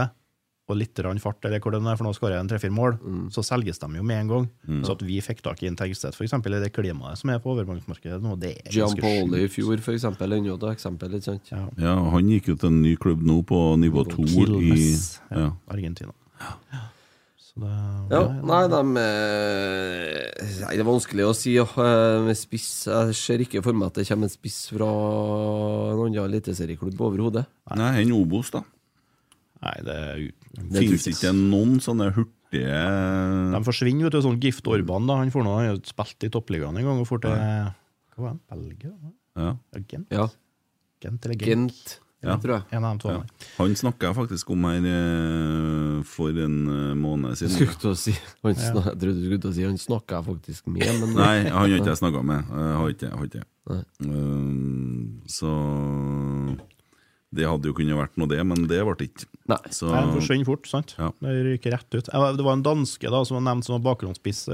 og 0.67 0.79
litt 0.81 0.97
fart, 1.21 1.45
eller 1.45 1.61
hvor 1.61 1.73
det 1.75 1.81
er 1.85 1.97
for 1.99 2.05
noe, 2.07 2.15
skårer 2.17 2.39
en 2.41 2.49
tre-fire 2.49 2.73
mål, 2.73 2.95
Mm. 3.05 3.29
så 3.31 3.43
selges 3.45 3.79
de 3.79 3.89
jo 3.99 4.03
med 4.03 4.21
en 4.23 4.29
gang. 4.29 4.51
Mm. 4.67 4.85
Så 4.87 4.93
at 4.93 5.03
vi 5.03 5.21
fikk 5.21 5.43
tak 5.43 5.63
i 5.63 5.67
en 5.69 5.77
Tergstedt, 5.77 6.17
eksempel, 6.25 6.55
i 6.57 6.61
det 6.63 6.73
klimaet 6.73 7.19
som 7.19 7.29
er 7.31 7.39
på 7.39 7.53
overgangsmarkedet 7.53 8.23
nå, 8.23 8.39
det 8.41 8.55
er 8.65 8.71
ganske 8.73 8.97
Giampoli 8.97 9.45
i 9.45 9.49
fjor, 9.49 9.77
eksempel, 9.77 10.33
er 10.33 10.41
jo 10.49 10.55
et 10.57 10.67
eksempel, 10.73 11.13
ikke 11.19 11.25
sant? 11.25 11.51
Ja. 11.53 11.69
Ja, 11.77 11.95
Han 12.11 12.29
gikk 12.33 12.49
jo 12.49 12.55
til 12.57 12.69
en 12.73 12.81
ny 12.83 12.97
klubb 12.97 13.21
nå, 13.23 13.43
på 13.45 13.77
nivå 13.77 14.09
to 14.09 14.25
i 14.25 14.73
ja, 14.73 15.37
ja. 15.37 15.51
Argentina. 15.69 16.13
Ja. 16.41 16.57
det, 17.55 17.71
Ja, 18.11 18.23
nei, 18.43 18.63
de 18.67 18.81
eh, 18.99 20.59
Nei, 20.65 20.73
det 20.75 20.81
er 20.83 20.89
vanskelig 20.89 21.27
å 21.29 21.35
si. 21.37 21.53
eh, 21.57 22.23
Med 22.25 22.35
spiss 22.37 22.87
Jeg 22.91 23.15
ser 23.15 23.39
ikke 23.45 23.63
for 23.63 23.73
meg 23.77 23.93
at 23.93 24.01
det 24.01 24.09
kommer 24.09 24.27
en 24.27 24.33
spiss 24.33 24.71
fra 24.73 24.89
en 24.89 26.01
annen 26.07 26.25
eliteserieklubb 26.25 26.99
overhodet. 27.01 27.47
Nei, 27.77 27.93
enn 28.03 28.13
Obos, 28.17 28.51
da. 28.51 28.65
Nei, 29.63 29.77
det 29.87 29.95
er 29.95 30.25
ut- 30.63 30.79
Fins 30.79 31.07
ikke 31.11 31.33
noen 31.35 31.81
sånne 31.83 32.13
hurtige 32.15 32.79
De 33.55 33.61
forsvinner, 33.67 34.07
vet 34.07 34.13
du. 34.13 34.21
Sånn 34.23 34.41
Gift 34.41 34.67
Orban, 34.71 35.07
da. 35.11 35.17
Han 35.23 35.31
får 35.35 35.43
noe, 35.45 35.59
han 35.59 35.69
har 35.75 35.81
spilt 35.89 36.25
i 36.25 36.31
toppligaen 36.31 36.77
en 36.79 36.85
gang 36.87 37.01
og 37.03 37.07
får 37.11 37.21
til 37.27 37.35
Hva 37.35 38.23
var 38.23 38.33
det? 38.39 38.41
Belgia? 38.55 38.93
Ja. 39.37 39.57
Gent? 39.91 40.07
Ja. 40.15 40.29
Gent 41.03 41.25
eller 41.27 41.35
Gent? 41.37 41.73
Gent, 41.75 42.01
Ja. 42.25 42.37
tror 42.41 42.55
jeg. 42.55 42.63
En 42.73 42.85
av 42.89 42.95
de 42.97 43.03
to. 43.03 43.09
Ja. 43.11 43.23
Han 43.59 43.75
snakka 43.77 44.07
jeg 44.07 44.15
faktisk 44.17 44.49
om 44.55 44.63
her 44.65 44.87
eh, 44.89 46.03
for 46.09 46.31
en 46.31 46.55
eh, 46.69 46.95
måned 46.97 47.35
siden. 47.37 47.51
skulle 47.53 47.77
til 47.83 47.91
å 47.91 47.97
si 47.99 48.13
han 48.43 48.55
snak, 48.55 48.85
Jeg 48.87 48.99
trodde 49.03 49.19
du 49.21 49.25
skulle 49.27 49.41
til 49.43 49.51
å 49.51 49.55
si 49.59 49.65
han 49.67 49.77
snakka 49.77 50.23
jeg 50.23 50.25
faktisk 50.31 50.67
med, 50.73 50.87
men 51.03 51.13
Nei, 51.21 51.43
han 51.51 51.59
har 51.59 51.69
ikke 51.75 51.93
jeg 51.93 52.01
snakka 52.01 52.23
med. 52.25 52.47
Jeg 52.49 52.79
har 52.79 52.89
ikke, 52.95 53.11
jeg 53.11 53.19
har 53.19 53.27
ikke. 53.29 53.45
Nei. 53.69 53.83
Um, 54.09 55.21
så 55.27 55.51
det 57.35 57.47
hadde 57.51 57.69
jo 57.71 57.75
kunnet 57.77 57.99
vært 57.99 58.19
noe, 58.21 58.31
det, 58.31 58.41
men 58.47 58.67
det 58.71 58.81
ble 58.87 59.09
ikke. 59.09 59.27
Nei. 59.51 59.59
Så, 59.75 59.91
Nei, 59.91 60.01
Den 60.07 60.15
forsvinner 60.17 60.49
fort. 60.49 60.69
sant? 60.71 60.95
Ja. 60.99 61.11
Det 61.21 61.35
ryker 61.51 61.75
rett 61.77 61.89
ut. 61.99 62.11
Det 62.11 62.45
var 62.47 62.53
en 62.57 62.65
danske 62.65 63.11
da, 63.13 63.23
som 63.29 63.39
var 63.41 63.47
nevnt 63.51 63.67
som 63.69 63.77
var 63.79 63.85
bakgrunnsspiss. 63.93 64.45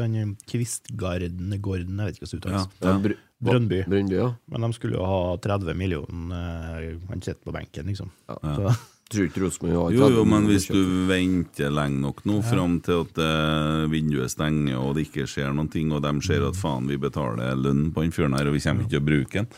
Kvistgarden 0.51 1.57
gården, 1.63 1.99
jeg 2.01 2.07
vet 2.11 2.17
ikke 2.19 2.27
hva 2.27 2.31
det 2.31 2.39
ja, 2.39 2.39
uttales. 2.41 2.71
ja. 2.85 2.95
Br- 3.05 3.19
Brøndby. 3.41 3.83
Brøndby, 3.89 4.17
ja. 4.19 4.31
Men 4.53 4.67
de 4.67 4.73
skulle 4.77 4.99
jo 4.99 5.05
ha 5.09 5.21
30 5.41 5.73
millioner 5.73 6.83
eh, 6.83 6.99
Han 7.09 7.23
sitter 7.25 7.41
på 7.47 7.55
benken, 7.57 7.87
liksom. 7.89 8.11
Ja. 8.29 8.37
Så, 8.57 8.75
Jo, 9.11 9.89
jo, 9.91 10.21
men 10.23 10.45
hvis 10.47 10.69
du 10.71 10.79
venter 11.09 11.73
lenge 11.75 11.99
nok 11.99 12.21
nå, 12.31 12.37
fram 12.47 12.77
til 12.87 13.01
at 13.03 13.17
eh, 13.19 13.87
vinduet 13.91 14.31
stenger 14.31 14.79
og 14.79 14.93
det 14.95 15.09
ikke 15.09 15.25
skjer 15.27 15.51
noen 15.51 15.67
ting, 15.73 15.91
og 15.91 16.05
de 16.05 16.13
ser 16.23 16.45
at 16.47 16.55
faen, 16.55 16.87
vi 16.87 16.95
betaler 17.01 17.59
lønn 17.59 17.89
på 17.91 18.05
den 18.05 18.15
fyren 18.15 18.37
her, 18.39 18.47
og 18.47 18.55
vi 18.55 18.63
kommer 18.63 18.87
ikke 18.87 18.93
til 18.95 19.03
å 19.03 19.09
bruke 19.09 19.43
den, 19.43 19.51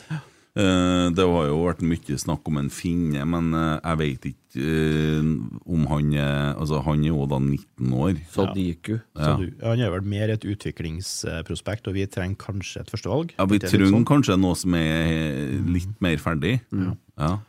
det 0.53 1.23
har 1.25 1.47
jo 1.49 1.55
vært 1.65 1.79
mye 1.81 2.17
snakk 2.21 2.45
om 2.51 2.59
en 2.61 2.67
finne, 2.69 3.23
men 3.25 3.47
eh, 3.57 3.79
jeg 3.81 3.97
vet 4.03 4.25
ikke 4.29 4.65
eh, 4.69 5.29
om 5.65 5.87
han 5.89 6.11
Altså, 6.53 6.81
han 6.85 7.01
er 7.01 7.09
jo 7.09 7.23
da 7.25 7.39
19 7.41 7.93
år. 7.97 8.19
Sadiku. 8.29 8.99
Ja. 9.17 9.23
Så 9.23 9.31
du, 9.39 9.47
han 9.65 9.81
er 9.81 9.89
vel 9.95 10.05
mer 10.05 10.29
et 10.29 10.45
utviklingsprospekt, 10.45 11.87
og 11.89 11.95
vi 11.97 12.05
trenger 12.05 12.37
kanskje 12.43 12.83
et 12.83 12.91
førstevalg? 12.93 13.33
Ja, 13.39 13.47
Vi 13.49 13.59
trenger 13.63 13.89
sånn? 13.95 14.05
kanskje 14.05 14.37
noe 14.37 14.55
som 14.59 14.75
er 14.77 15.57
litt 15.73 15.95
mer 16.05 16.17
ferdig. 16.21 16.59
Ja. 17.17 17.39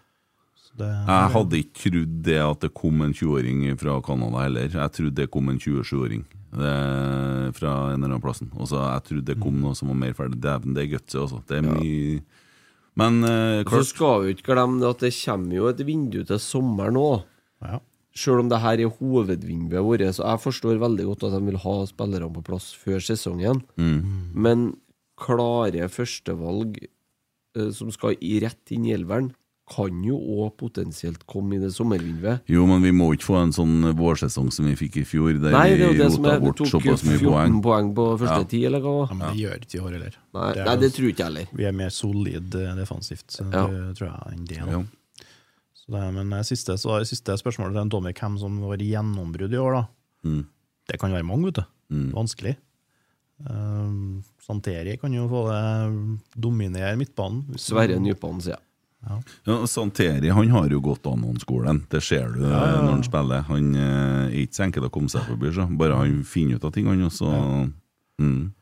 det- 0.78 0.88
Jeg 1.06 1.30
hadde 1.36 1.60
ikke 1.60 1.82
trodd 1.84 2.22
det 2.24 2.38
at 2.40 2.60
det 2.60 2.72
kom 2.74 3.02
en 3.02 3.12
20-åring 3.12 3.76
fra 3.78 4.00
Canada 4.00 4.42
heller. 4.46 4.68
Jeg 4.72 4.92
trodde 4.96 5.14
det 5.14 5.30
kom 5.30 5.48
en 5.52 5.58
27-åring 5.60 6.24
eh, 6.56 7.52
fra 7.52 7.92
en 7.92 8.00
eller 8.00 8.14
annen 8.16 8.20
plassen. 8.24 8.48
Og 8.56 8.66
så 8.72 8.80
jeg 8.80 9.04
trodde 9.10 9.24
det 9.28 9.38
kom 9.40 9.60
noe 9.60 9.74
som 9.76 9.88
var 9.92 10.00
mer 10.00 10.14
ferdig. 10.14 10.40
Dæven, 10.40 10.74
det 10.74 10.82
er 10.88 10.96
gutsy, 10.96 11.18
altså. 11.20 11.42
Det 11.46 11.60
er 11.60 11.68
mye 11.68 12.22
Men 13.00 13.24
eh, 13.26 13.64
Så 13.66 13.82
skal 13.90 14.22
vi 14.22 14.34
ikke 14.36 14.52
glemme 14.52 14.84
at 14.86 15.02
det 15.02 15.14
kommer 15.16 15.58
jo 15.58 15.68
et 15.70 15.82
vindu 15.86 16.22
til 16.22 16.40
sommeren 16.42 16.98
òg. 17.00 17.24
Selv 18.14 18.44
om 18.44 18.50
det 18.50 18.60
her 18.62 18.78
er 18.78 18.92
hovedvinduet 19.00 19.82
vårt, 19.82 20.04
så 20.14 20.22
jeg 20.22 20.42
forstår 20.44 20.78
veldig 20.78 21.06
godt 21.08 21.24
at 21.26 21.32
de 21.34 21.40
vil 21.48 21.58
ha 21.64 21.74
spillerne 21.90 22.30
på 22.36 22.44
plass 22.46 22.68
før 22.78 23.02
sesongen. 23.02 23.64
Mm. 23.74 24.30
Men 24.38 24.68
klare 25.18 25.88
førstevalg 25.90 26.78
eh, 26.84 27.70
som 27.74 27.90
skal 27.94 28.14
i 28.22 28.36
rett 28.44 28.74
inn 28.74 28.86
i 28.86 28.94
elveren, 28.94 29.32
kan 29.64 30.02
jo 30.04 30.18
òg 30.18 30.50
potensielt 30.60 31.22
komme 31.26 31.56
i 31.56 31.58
det 31.62 31.70
sommervinduet. 31.72 32.42
Jo, 32.52 32.66
men 32.68 32.82
vi 32.84 32.90
må 32.92 33.06
ikke 33.14 33.30
få 33.30 33.36
en 33.40 33.52
sånn 33.56 33.78
vårsesong 33.96 34.50
som 34.52 34.66
vi 34.68 34.74
fikk 34.76 34.98
i 35.00 35.04
fjor, 35.08 35.38
der 35.40 35.54
Nei, 35.56 35.70
det 35.72 35.78
er 35.80 35.86
jo 35.86 35.92
vi 35.94 36.02
det 36.02 36.08
som 36.12 36.26
rota 36.26 36.34
Det 36.34 36.42
bort 36.44 36.60
såpass 36.68 37.04
mye 37.08 37.16
14 37.18 37.30
poeng. 37.32 37.62
poeng. 37.64 37.94
på 37.96 38.04
første 38.20 38.42
Ja. 38.42 38.44
ti, 38.50 38.60
eller 38.68 38.80
hva? 38.84 39.08
Ja, 39.08 39.14
men 39.14 39.24
det 39.32 39.40
gjør 39.40 39.56
ikke 39.64 39.74
i 39.78 39.80
år 39.80 39.92
heller. 39.96 40.18
Nei, 40.34 40.52
det, 40.52 40.64
nei, 40.66 40.76
det 40.76 40.90
tror 40.92 41.08
ikke 41.08 41.16
jeg 41.24 41.30
heller. 41.30 41.46
Vi 41.56 41.64
er 41.64 41.72
mer 41.72 41.88
solid 41.96 42.54
eh, 42.60 42.74
defensivt, 42.76 43.26
så 43.32 43.46
Ja. 43.52 43.66
det 43.66 43.96
tror 43.96 44.08
jeg 44.12 44.36
enn 44.36 44.44
det. 44.44 44.56
Ja. 44.60 44.82
Så 45.74 45.86
det, 45.96 46.12
men 46.14 46.32
eh, 46.32 46.42
siste, 46.42 46.76
så, 46.76 47.00
siste 47.08 47.32
spørsmålet 47.40 47.72
til 47.72 47.80
en 47.86 47.90
Tommy, 47.90 48.12
hvem 48.12 48.38
som 48.38 48.60
var 48.60 48.76
gjennombrudd 48.76 49.52
i 49.52 49.56
år, 49.64 49.72
da? 49.80 49.86
Mm. 50.28 50.46
Det 50.88 51.00
kan 51.00 51.10
være 51.10 51.24
mange, 51.24 51.44
vet 51.46 51.54
du. 51.54 51.64
Mm. 51.90 52.12
Vanskelig. 52.12 52.56
Um, 53.48 54.22
Santeri 54.44 54.96
kan 55.00 55.12
jo 55.12 55.26
få 55.28 55.48
det 55.48 56.20
dominere 56.40 56.96
midtbanen. 57.00 57.56
Sverre 57.58 57.98
Nypan, 57.98 58.40
sier 58.44 58.54
jeg. 58.58 58.62
Ja, 59.46 59.56
Santeri 59.68 60.30
han 60.32 60.50
har 60.50 60.68
jo 60.72 60.80
gått 60.84 61.06
Anon-skolen. 61.06 61.82
Det 61.92 62.02
ser 62.02 62.28
du 62.32 62.42
Ja, 62.42 62.50
ja, 62.50 62.66
ja. 62.74 62.82
når 62.82 62.90
han 62.96 63.06
spiller. 63.06 63.46
Han 63.50 63.70
eh, 63.74 64.26
er 64.30 64.36
ikke 64.44 64.58
så 64.58 64.66
enkel 64.66 64.88
å 64.88 64.92
komme 64.92 65.12
seg 65.12 65.26
forbi. 65.28 65.52
Så. 65.54 65.66
Bare 65.78 65.98
han 66.00 66.22
finner 66.28 66.56
ut 66.58 66.64
av 66.64 66.72
ting, 66.74 66.88
han 66.90 67.04
også. 67.06 67.30
Mm. 68.22 68.52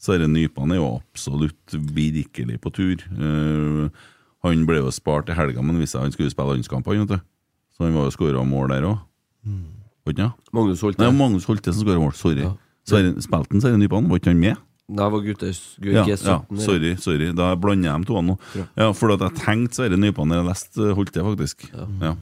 Så 0.00 0.16
det 0.16 0.30
Nypan 0.32 0.72
er 0.72 0.80
jo 0.80 0.88
absolutt 0.96 1.74
virkelig 1.76 2.56
på 2.64 2.72
tur. 2.72 3.02
Uh, 3.12 3.90
han 4.46 4.64
ble 4.68 4.78
jo 4.80 4.92
spart 4.94 5.28
i 5.28 5.36
helga, 5.36 5.60
men 5.60 5.80
visste 5.80 6.00
han 6.00 6.12
skulle 6.14 6.32
spille 6.32 6.54
landskamp. 6.56 6.88
Så 6.88 7.84
han 7.84 7.94
var 7.96 8.08
jo 8.08 8.14
skåra 8.14 8.44
mål 8.48 8.72
der 8.72 8.88
òg. 8.88 8.98
Mm. 9.44 9.76
Magnus 10.56 10.80
Holte. 10.82 11.04
Nei, 11.04 11.12
Magnus 11.14 11.44
Holte 11.46 11.72
som 11.72 11.84
skåra 11.84 12.00
mål. 12.00 12.14
Sorry. 12.16 12.48
Så 12.88 13.02
det- 13.02 13.22
Spilte 13.22 13.52
han 13.52 13.60
Sverre 13.60 13.78
Nypan? 13.78 14.08
Var 14.08 14.18
ikke 14.18 14.32
han 14.32 14.40
med? 14.40 14.56
Det 14.96 15.06
var 15.14 15.22
guttes 15.24 15.60
Ja, 15.82 16.02
G17. 16.04 16.26
ja, 16.26 16.38
sorry, 16.64 16.94
sorry. 16.98 17.30
Da 17.36 17.52
blander 17.60 17.90
jeg 17.90 17.94
dem 18.00 18.04
to 18.08 18.22
nå. 18.26 18.36
Ja, 18.76 18.90
for 18.96 19.12
at 19.14 19.20
jeg 19.26 19.36
tenkte 19.38 19.78
Sverre 19.78 19.98
Nypan 20.00 20.32
da 20.32 20.40
jeg 20.40 20.48
leste 20.50 20.94
Holte, 20.98 21.22
faktisk. 21.26 21.68
Ja. 21.74 22.14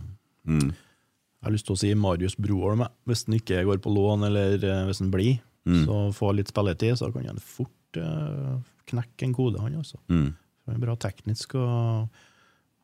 Mm. 0.48 0.70
Jeg 0.72 1.46
har 1.46 1.54
lyst 1.54 1.66
til 1.68 1.76
å 1.76 1.78
si 1.80 1.92
Marius 1.94 2.34
Broholm. 2.36 2.82
Hvis 3.08 3.24
han 3.28 3.38
ikke 3.38 3.64
går 3.68 3.80
på 3.84 3.92
lån, 3.94 4.26
eller 4.28 4.56
eh, 4.58 4.84
hvis 4.90 5.00
han 5.04 5.12
blir, 5.14 5.38
Mm. 5.68 5.82
så 5.84 5.96
får 6.16 6.36
litt 6.38 6.48
spilletid, 6.48 6.94
så 6.96 7.10
kan 7.12 7.26
han 7.28 7.36
fort 7.44 7.98
uh, 8.00 8.54
knekke 8.88 9.26
en 9.26 9.34
kode, 9.36 9.60
han 9.60 9.74
også. 9.76 9.98
Mm. 10.08 10.30
Han 10.64 10.74
er 10.78 10.80
bra 10.80 10.94
teknisk, 10.96 11.56
og 11.60 12.08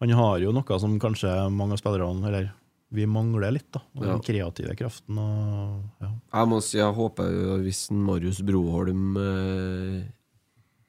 han 0.03 0.11
har 0.19 0.43
jo 0.43 0.53
noe 0.53 0.79
som 0.83 0.99
kanskje 1.01 1.31
mange 1.55 1.73
av 1.73 1.81
spillerne 1.81 2.29
Eller 2.29 2.51
vi 2.95 3.07
mangler 3.11 3.51
litt, 3.57 3.67
da. 3.75 3.81
Og 3.97 4.05
Ja. 4.07 4.13
Den 4.15 4.23
kreative 4.23 4.77
kraften 4.79 5.19
og 5.19 5.83
ja. 6.01 6.11
Jeg 6.39 6.49
må 6.53 6.61
si 6.63 6.79
jeg 6.79 6.95
håper 6.95 7.31
jo 7.35 7.57
hvis 7.65 7.89
en 7.91 8.05
Marius 8.07 8.41
Broholm 8.47 9.17
eh, 9.19 10.05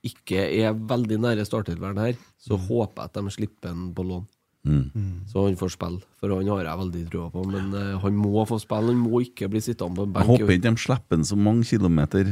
ikke 0.06 0.44
er 0.62 0.74
veldig 0.78 1.18
nære 1.24 1.46
startelveren 1.50 1.98
her, 1.98 2.14
så 2.38 2.58
håper 2.62 3.02
jeg 3.02 3.10
at 3.10 3.18
de 3.18 3.34
slipper 3.34 3.74
han 3.74 3.88
på 3.98 4.06
lån. 4.06 4.26
Mm. 4.66 5.26
Så 5.30 5.44
han 5.46 5.58
får 5.58 5.74
spille, 5.76 6.02
for 6.20 6.34
han 6.34 6.48
har 6.50 6.64
jeg 6.66 6.80
veldig 6.82 7.02
trua 7.12 7.28
på. 7.34 7.44
Men 7.50 7.74
eh, 7.78 7.98
han 8.02 8.16
må 8.18 8.46
få 8.50 8.58
spille, 8.62 8.94
han 8.94 9.02
må 9.02 9.22
ikke 9.26 9.50
bli 9.50 9.62
sittende 9.62 9.96
på 9.98 10.06
en 10.06 10.14
Jeg 10.14 10.14
benk. 10.16 10.30
håper 10.32 10.54
ikke 10.58 10.70
de 10.70 10.84
slipper 10.86 11.18
han 11.20 11.26
så 11.26 11.38
mange 11.38 11.66
kilometer. 11.70 12.32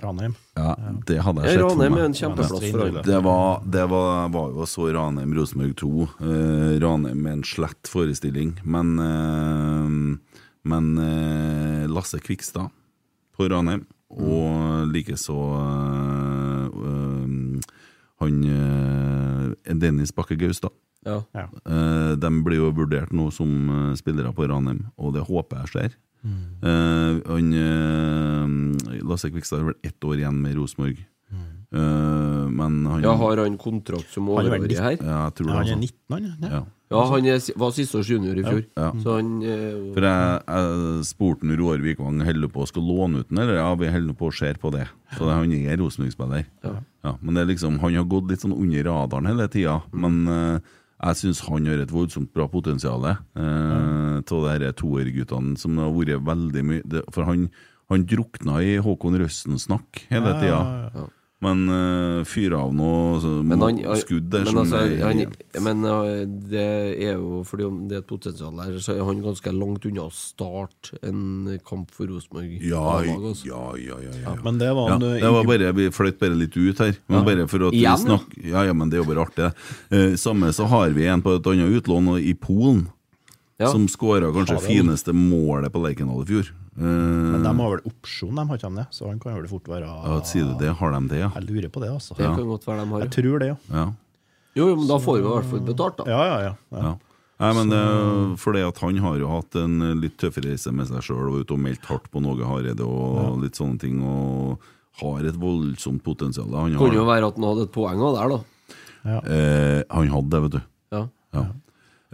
Ranheim. 0.00 0.34
Ja, 0.56 0.74
det 1.06 1.18
hadde 1.20 1.42
jeg 1.44 1.58
sett 1.58 1.60
for 1.60 1.70
Ranheim 1.74 1.92
meg. 1.92 2.00
er 2.00 2.06
en 2.08 2.16
kjempeplass 2.16 2.70
for 2.70 2.84
alle. 2.86 3.02
Det 3.04 3.18
var, 3.26 3.64
det 3.76 3.82
var, 3.90 4.28
var 4.32 4.54
jo 4.56 4.66
så 4.70 4.86
Ranheim-Rosenborg 4.96 5.74
2. 5.80 5.90
Eh, 6.24 6.70
Ranheim 6.84 7.20
med 7.20 7.32
en 7.38 7.44
slett 7.44 7.90
forestilling. 7.92 8.54
Men, 8.64 8.94
eh, 9.04 10.38
men 10.72 10.88
eh, 11.04 11.84
Lasse 11.92 12.20
Kvikstad 12.24 12.70
på 13.36 13.48
Ranheim, 13.52 13.84
og 14.14 14.88
likeså 14.94 15.36
eh, 15.58 16.80
eh, 16.88 17.76
han 18.24 18.40
eh, 18.54 19.74
Dennis 19.74 20.14
Bakke 20.16 20.38
Gaustad. 20.40 20.72
Ja. 21.04 21.20
Eh, 21.36 22.14
de 22.16 22.30
blir 22.46 22.62
jo 22.62 22.72
vurdert 22.72 23.12
nå 23.12 23.28
som 23.34 23.92
spillere 24.00 24.32
på 24.32 24.48
Ranheim, 24.48 24.86
og 24.96 25.12
det 25.18 25.26
håper 25.28 25.64
jeg 25.64 25.72
skjer. 25.74 26.00
Eh, 26.24 27.18
han, 27.28 27.50
uh, 27.52 29.02
Lasse 29.04 29.28
Kvikstad 29.30 29.60
har 29.60 29.72
vel 29.72 29.82
ett 29.84 30.06
år 30.08 30.22
igjen 30.22 30.40
med 30.40 30.56
Rosenborg. 30.56 31.02
Eh, 31.74 32.48
men 32.54 32.86
han 32.86 33.02
Ja, 33.02 33.16
har 33.18 33.40
han 33.42 33.56
kontrakt 33.58 34.12
som 34.12 34.28
Han 34.28 34.46
er 34.46 34.52
overårig 34.52 34.78
her? 34.78 34.94
Ja, 35.00 35.24
jeg 35.26 35.34
tror 35.40 35.48
ja, 35.48 35.54
Han 35.56 35.66
er 35.66 35.74
altså. 35.74 35.78
19, 35.80 36.14
han? 36.14 36.52
Ja. 36.52 36.60
Ja. 36.94 37.00
Han 37.10 37.26
er, 37.26 37.40
var 37.58 37.72
siste 37.74 37.98
års 37.98 38.10
junior 38.12 38.38
i 38.38 38.44
fjor. 38.44 38.60
Ja. 38.78 38.90
Så 39.02 39.16
han 39.16 39.30
For 39.96 40.06
jeg, 40.06 40.42
jeg 40.46 41.06
spurte 41.08 41.56
Roar 41.58 41.82
Vikvang 41.82 42.20
holder 42.22 42.52
på 42.54 42.62
å 42.62 42.68
skal 42.70 42.86
låne 42.86 43.24
ut 43.24 43.32
den, 43.32 43.40
eller 43.42 43.58
ja, 43.58 43.72
vi 43.80 43.90
holder 43.90 44.14
på 44.20 44.28
å 44.30 44.36
se 44.36 44.52
på 44.54 44.70
det. 44.70 44.86
Så 45.16 45.26
det, 45.26 45.34
han 45.34 45.56
er 45.56 45.80
Rosenborg-spiller. 45.80 46.46
Ja. 46.62 47.16
men 47.20 47.34
det 47.34 47.42
er 47.42 47.50
liksom, 47.50 47.80
han 47.82 47.98
har 47.98 48.06
gått 48.06 48.30
litt 48.30 48.44
sånn 48.44 48.54
under 48.54 48.86
radaren 48.86 49.32
hele 49.32 49.48
tida. 49.50 49.80
Men 49.90 50.62
jeg 51.04 51.20
syns 51.20 51.42
han 51.48 51.68
har 51.68 51.82
et 51.82 51.92
voldsomt 51.92 52.32
bra 52.34 52.46
potensial 52.50 53.04
eh, 53.08 54.20
av 54.22 54.24
de 54.24 54.52
her 54.52 54.72
toerguttene 54.78 55.58
som 55.60 55.76
har 55.80 55.92
vært 55.92 56.24
veldig 56.24 56.64
mye 56.64 57.04
For 57.12 57.28
han, 57.28 57.48
han 57.92 58.06
drukna 58.08 58.60
i 58.64 58.78
Håkon 58.84 59.18
Røsten-snakk 59.20 60.06
hele 60.10 60.34
Ja, 60.40 60.62
ja, 60.62 60.88
ja. 60.94 61.10
Men 61.44 61.62
uh, 61.68 62.22
fyre 62.28 62.56
av 62.56 62.70
noe 62.76 63.18
så, 63.20 63.30
Men, 63.44 63.60
han, 63.60 63.80
skudd 64.00 64.30
der 64.32 64.46
men, 64.46 64.48
som 64.54 64.60
altså, 64.62 64.80
er- 64.80 65.02
han, 65.04 65.20
men 65.66 65.84
uh, 65.84 66.22
det 66.50 66.64
er 67.04 67.18
jo 67.18 67.42
fordi 67.44 67.66
det 67.90 67.98
er 67.98 68.02
et 68.04 68.08
potensial 68.08 68.56
der, 68.62 68.78
så 68.80 68.94
er 68.96 69.02
han 69.04 69.20
ganske 69.24 69.52
langt 69.52 69.84
unna 69.90 70.06
å 70.08 70.12
starte 70.14 70.96
en 71.04 71.58
kamp 71.68 71.92
for 71.94 72.08
Rosenborg. 72.08 72.56
Ja, 72.64 72.80
altså. 73.02 73.44
ja, 73.50 73.62
ja, 73.82 73.98
ja, 74.06 74.14
ja. 74.24 74.34
Men 74.46 74.58
det 74.62 74.70
var 74.78 74.94
Ja, 74.94 74.96
en, 74.96 75.06
det 75.20 75.32
var 75.36 75.44
bare, 75.52 75.72
Vi 75.76 75.90
fløyt 75.94 76.18
bare 76.22 76.38
litt 76.40 76.56
ut 76.56 76.80
her. 76.86 76.96
Men 77.08 77.20
Ja. 77.20 77.24
bare 77.28 77.46
for 77.50 77.68
at 77.68 77.76
Igjen, 77.76 78.00
vi 78.00 78.08
snakker 78.08 78.48
ja, 78.54 78.64
ja, 78.70 78.72
men 78.72 78.90
Det 78.90 78.98
er 78.98 79.04
jo 79.04 79.10
bare 79.12 79.26
artig. 79.28 79.52
Uh, 79.92 80.14
samme 80.20 80.52
så 80.56 80.66
har 80.70 80.90
vi 80.96 81.06
en 81.10 81.22
på 81.24 81.36
et 81.36 81.46
annet 81.52 81.78
utlån 81.80 82.08
og 82.16 82.20
i 82.24 82.32
Polen, 82.34 82.86
Ja. 83.60 83.68
som 83.70 83.84
skåra 83.86 84.32
kanskje 84.34 84.58
fineste 84.64 85.12
målet 85.14 85.70
på 85.70 85.78
Lerkendal 85.84 86.24
i 86.24 86.26
fjor. 86.26 86.48
Eh, 86.74 86.82
Men 86.82 87.44
de 87.44 87.52
har 87.54 87.70
vel 87.76 87.84
opsjon, 87.86 88.34
de 88.34 88.46
har 88.48 88.58
ikke 88.58 88.70
det? 88.74 88.86
Så 88.90 89.06
han 89.06 89.20
kan 89.22 89.36
vel 89.36 89.46
fort 89.46 89.68
være 89.70 89.86
ja, 89.86 90.16
Sier 90.26 90.48
du 90.48 90.56
det? 90.58 90.72
Har 90.80 90.90
de 90.90 91.00
det, 91.12 91.20
ja? 91.20 91.30
Jeg 91.36 91.46
lurer 91.46 91.70
på 91.70 91.82
det, 91.84 91.90
altså. 91.94 92.16
Det 92.18 92.26
kan 92.26 92.48
godt 92.50 92.66
være 92.66 92.82
de 92.82 92.90
har. 92.90 93.04
Jeg 93.06 93.12
tror 93.14 93.38
det, 93.38 93.48
ja. 93.52 93.56
Ja. 93.70 93.86
Jo, 94.54 94.68
jo, 94.70 94.76
men 94.78 94.86
da 94.90 94.98
får 95.02 95.18
vi 95.18 95.22
i 95.22 95.28
hvert 95.28 95.50
fall 95.52 95.62
betalt, 95.66 95.98
da. 95.98 96.04
Ja, 96.10 96.22
ja, 96.26 96.38
ja. 96.48 96.54
ja. 96.74 96.82
ja. 96.88 96.94
Nei, 97.44 97.50
men 97.58 97.70
det, 97.70 98.38
fordi 98.38 98.60
at 98.62 98.78
Han 98.78 98.98
har 99.02 99.16
jo 99.18 99.30
hatt 99.32 99.56
en 99.58 99.80
litt 99.98 100.14
tøffere 100.22 100.52
reise 100.52 100.70
med 100.70 100.86
seg 100.86 101.02
sjøl 101.02 101.32
og 101.32 101.40
ute 101.42 101.56
og 101.56 101.62
meldt 101.62 101.86
hardt 101.90 102.06
på 102.10 102.22
Någe 102.22 102.46
Hareide 102.46 102.86
og 102.86 103.40
litt 103.42 103.58
sånne 103.58 103.78
ting. 103.82 103.98
Og 104.06 104.62
har 105.02 105.26
et 105.26 105.38
voldsomt 105.38 106.02
potensial. 106.06 106.50
Han 106.54 106.76
Kunne 106.78 106.94
jo 107.00 107.06
være 107.08 107.26
at 107.30 107.38
han 107.38 107.46
hadde 107.48 107.66
et 107.66 107.72
poeng 107.74 107.98
òg 108.06 108.14
der, 108.18 108.34
da. 108.34 109.16
eh, 109.26 109.80
han 109.90 110.12
hadde 110.14 110.30
det, 110.30 110.42
vet 110.44 110.54
du. 110.54 110.60
Ja. 110.94 111.02
Ja. 111.34 111.44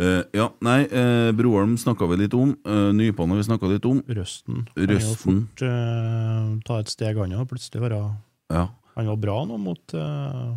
Eh, 0.01 0.23
ja, 0.33 0.47
nei, 0.65 0.79
uh, 0.89 1.29
Broholm 1.37 1.77
snakka 1.79 2.09
vi 2.09 2.23
litt 2.23 2.35
om. 2.37 2.55
Uh, 2.65 2.89
Nypan 2.97 3.35
har 3.35 3.41
vi 3.43 3.45
snakka 3.51 3.69
litt 3.69 3.85
om. 3.89 4.01
Røsten. 4.09 4.65
Røsten. 4.79 5.45
fort 5.45 5.65
uh, 5.67 6.57
ta 6.65 6.81
et 6.81 6.93
steg, 6.93 7.21
annet 7.21 7.43
og 7.43 7.51
Plutselig 7.53 7.85
være 7.85 8.01
Ja. 8.51 8.71
Han 8.97 9.13
var 9.13 9.21
bra 9.21 9.37
nå 9.49 9.59
mot 9.61 9.95
uh, 9.95 10.57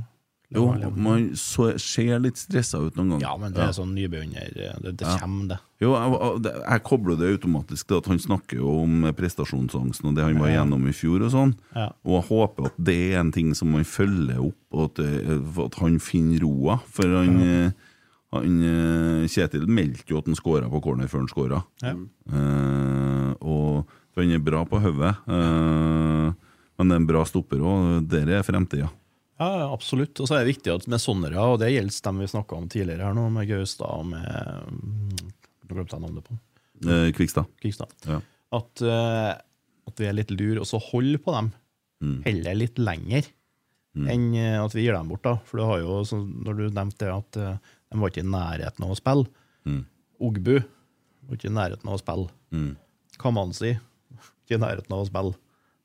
Jo, 0.54 0.64
man 0.96 1.28
så, 1.40 1.74
ser 1.82 2.24
litt 2.24 2.40
stressa 2.40 2.80
ut 2.80 2.96
noen 2.96 3.16
ganger. 3.16 3.26
Ja, 3.26 3.36
men 3.42 3.54
det 3.56 3.64
er 3.66 3.76
sånn 3.76 3.94
nybegynner. 3.98 4.52
Det, 4.56 4.96
det 5.02 5.08
Ja. 5.08 5.20
kommer, 5.20 5.48
det. 5.52 5.60
Jo, 5.84 5.92
jeg, 5.92 6.52
jeg, 6.54 6.84
kobler 6.88 7.18
det 7.20 7.32
automatisk 7.36 7.90
til 7.90 8.00
at 8.00 8.10
han 8.12 8.20
snakker 8.22 8.62
jo 8.62 8.76
om 8.86 9.08
prestasjonsangsten 9.18 10.12
og 10.12 10.16
det 10.16 10.28
han 10.28 10.40
var 10.40 10.54
igjennom 10.54 10.86
i 10.88 10.94
fjor 10.96 11.26
og 11.26 11.34
sånn. 11.34 11.56
Ja. 11.76 11.90
Og 12.06 12.20
jeg 12.22 12.28
håper 12.30 12.70
at 12.70 12.78
det 12.92 13.00
er 13.10 13.24
en 13.24 13.34
ting 13.36 13.52
som 13.58 13.74
man 13.76 13.84
følger 13.84 14.40
opp, 14.40 14.62
og 14.72 14.94
at, 14.94 15.04
at 15.66 15.82
han 15.82 15.98
finner 16.00 16.46
roa. 16.46 16.78
For 16.88 17.18
han, 17.18 17.42
eh, 17.42 17.66
eh, 17.66 17.90
Kjetil 18.42 19.68
meldte 19.70 20.10
jo 20.10 20.18
at 20.22 20.30
han 20.30 20.38
skåra 20.40 20.70
på 20.72 20.82
corner 20.84 21.10
før 21.12 21.24
han 21.24 21.30
skåra. 21.32 21.60
Ja. 21.84 21.94
Eh, 21.94 23.30
og 23.44 23.92
for 24.14 24.22
han 24.24 24.34
er 24.36 24.44
bra 24.46 24.64
på 24.70 24.80
hodet. 24.82 25.14
eh, 25.28 26.34
men 26.80 26.90
det 26.90 26.96
er 26.96 27.02
en 27.04 27.08
bra 27.10 27.22
stopper 27.30 27.62
òg. 27.62 28.08
Der 28.10 28.30
er 28.40 28.44
fremtida. 28.46 28.90
Ja, 29.40 29.68
absolutt. 29.74 30.20
Og 30.22 30.28
så 30.30 30.38
er 30.38 30.44
det 30.46 30.56
viktig 30.56 30.72
at 30.74 30.88
med 30.88 31.02
sånne, 31.02 31.30
og 31.38 31.60
det 31.62 31.72
gjelder 31.74 32.02
dem 32.08 32.20
vi 32.24 32.28
snakka 32.32 32.58
om 32.58 32.68
tidligere 32.72 33.06
her 33.10 33.14
nå, 33.18 33.28
med 33.34 33.48
Gaustad 33.50 33.90
og 33.90 34.06
med 34.10 34.26
mm, 34.70 35.34
Nå 35.64 35.76
glemte 35.78 35.96
jeg 35.98 36.04
navnet 36.04 36.26
på. 36.28 36.36
Eh, 36.84 37.10
Kvikstad. 37.16 37.48
Kvikstad. 37.62 37.94
Ja. 38.10 38.20
At, 38.54 38.82
eh, 38.86 39.32
at 39.90 40.00
vi 40.02 40.06
er 40.10 40.14
litt 40.18 40.32
lur, 40.36 40.60
og 40.62 40.68
så 40.70 40.82
hold 40.92 41.18
på 41.26 41.36
dem 41.38 41.52
Mm. 42.04 42.18
heller 42.26 42.56
litt 42.58 42.76
lenger 42.84 43.24
enn 43.96 44.34
eh, 44.36 44.58
at 44.60 44.74
vi 44.76 44.82
gir 44.84 44.92
dem 44.92 45.08
bort. 45.08 45.22
da. 45.24 45.38
For 45.48 45.58
du 45.62 45.64
har 45.64 45.78
jo, 45.80 46.02
så, 46.04 46.18
når 46.20 46.58
du 46.58 46.64
nevnte 46.76 47.06
det, 47.06 47.14
at 47.16 47.38
eh, 47.40 47.58
de 47.94 48.02
var 48.02 48.10
ikke 48.10 48.24
i 48.26 48.30
nærheten 48.34 48.86
av 48.86 48.92
å 48.92 48.98
spille. 48.98 49.30
Mm. 49.70 49.84
Ogbu 50.24 50.56
var 50.58 51.38
ikke 51.38 51.52
i 51.52 51.54
nærheten 51.54 51.90
av 51.90 52.00
å 52.00 52.02
spille. 52.02 52.28
Mm. 52.54 52.72
Kamanzi 53.22 53.76
ikke 54.44 54.58
i 54.58 54.62
nærheten 54.64 54.94
av 54.94 55.04
å 55.04 55.08
spille. 55.08 55.38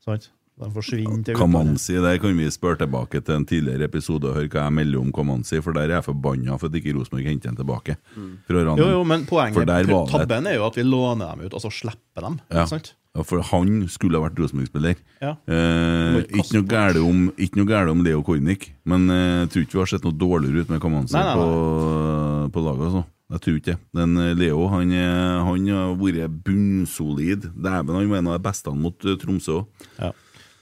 Sant? 0.04 0.30
De 0.58 0.68
forsvinner 0.74 1.20
til. 1.22 1.36
Kamanzi, 1.38 1.98
der 2.02 2.16
kan 2.18 2.34
vi 2.34 2.48
spørre 2.50 2.80
tilbake 2.80 3.20
til 3.22 3.36
en 3.36 3.44
tidligere 3.46 3.86
episode 3.86 4.26
og 4.26 4.40
høre 4.40 4.50
hva 4.50 4.64
jeg 4.64 4.74
melder 4.80 5.02
om 5.04 5.12
Kamanzi, 5.14 5.60
for 5.62 5.76
der 5.76 5.86
er 5.86 6.00
jeg 6.00 6.06
forbanna 6.08 6.56
for 6.58 6.72
at 6.72 6.78
ikke 6.80 6.96
Rosenborg 6.96 7.28
henter 7.30 7.52
ham 7.52 7.58
tilbake. 7.60 7.94
Mm. 8.16 8.32
Jo, 8.50 8.88
jo, 8.96 9.04
men 9.06 9.26
poenget, 9.28 9.70
tabben 10.10 10.50
er 10.50 10.58
jo 10.58 10.66
at 10.66 10.80
vi 10.80 10.86
låner 10.86 11.30
dem 11.30 11.46
ut, 11.46 11.54
og 11.54 11.62
så 11.62 11.70
slipper 11.70 12.26
dem. 12.26 12.40
Ja. 12.50 12.66
Sant? 12.70 12.96
Ja, 13.18 13.24
for 13.26 13.42
han 13.50 13.82
skulle 13.90 14.16
ha 14.20 14.24
vært 14.28 14.38
Rosenborg-spiller. 14.38 15.00
Ja. 15.20 15.34
Eh, 15.50 16.20
ikke 16.38 16.60
noe 16.60 16.68
galt 16.70 17.02
om, 17.02 17.26
om 17.92 18.04
Leo 18.06 18.22
Kornic, 18.26 18.68
men 18.88 19.10
eh, 19.10 19.42
jeg 19.42 19.50
tror 19.52 19.66
ikke 19.66 19.76
vi 19.76 19.82
har 19.82 19.90
sett 19.92 20.06
noe 20.06 20.14
dårligere 20.22 20.62
ut 20.64 20.70
med 20.72 20.82
Kamanzi 20.86 21.18
på, 21.18 21.48
på 22.54 22.62
laget. 22.64 22.86
Altså. 22.88 23.04
Jeg 23.28 23.42
tror 23.44 23.56
ikke 23.58 23.72
det. 23.74 23.78
Men 23.98 24.14
eh, 24.22 24.30
Leo 24.38 24.62
han, 24.72 24.92
er- 24.96 25.42
han 25.44 25.66
har 25.68 25.90
vært 26.00 26.38
bunnsolid. 26.46 27.50
Dæven, 27.58 27.92
han 27.98 28.08
var 28.14 28.22
en 28.22 28.30
av 28.32 28.38
de 28.38 28.46
beste 28.48 28.72
mot 28.72 29.04
eh, 29.04 29.18
Tromsø 29.20 29.58
òg. 29.60 29.84
Ja. 29.98 30.12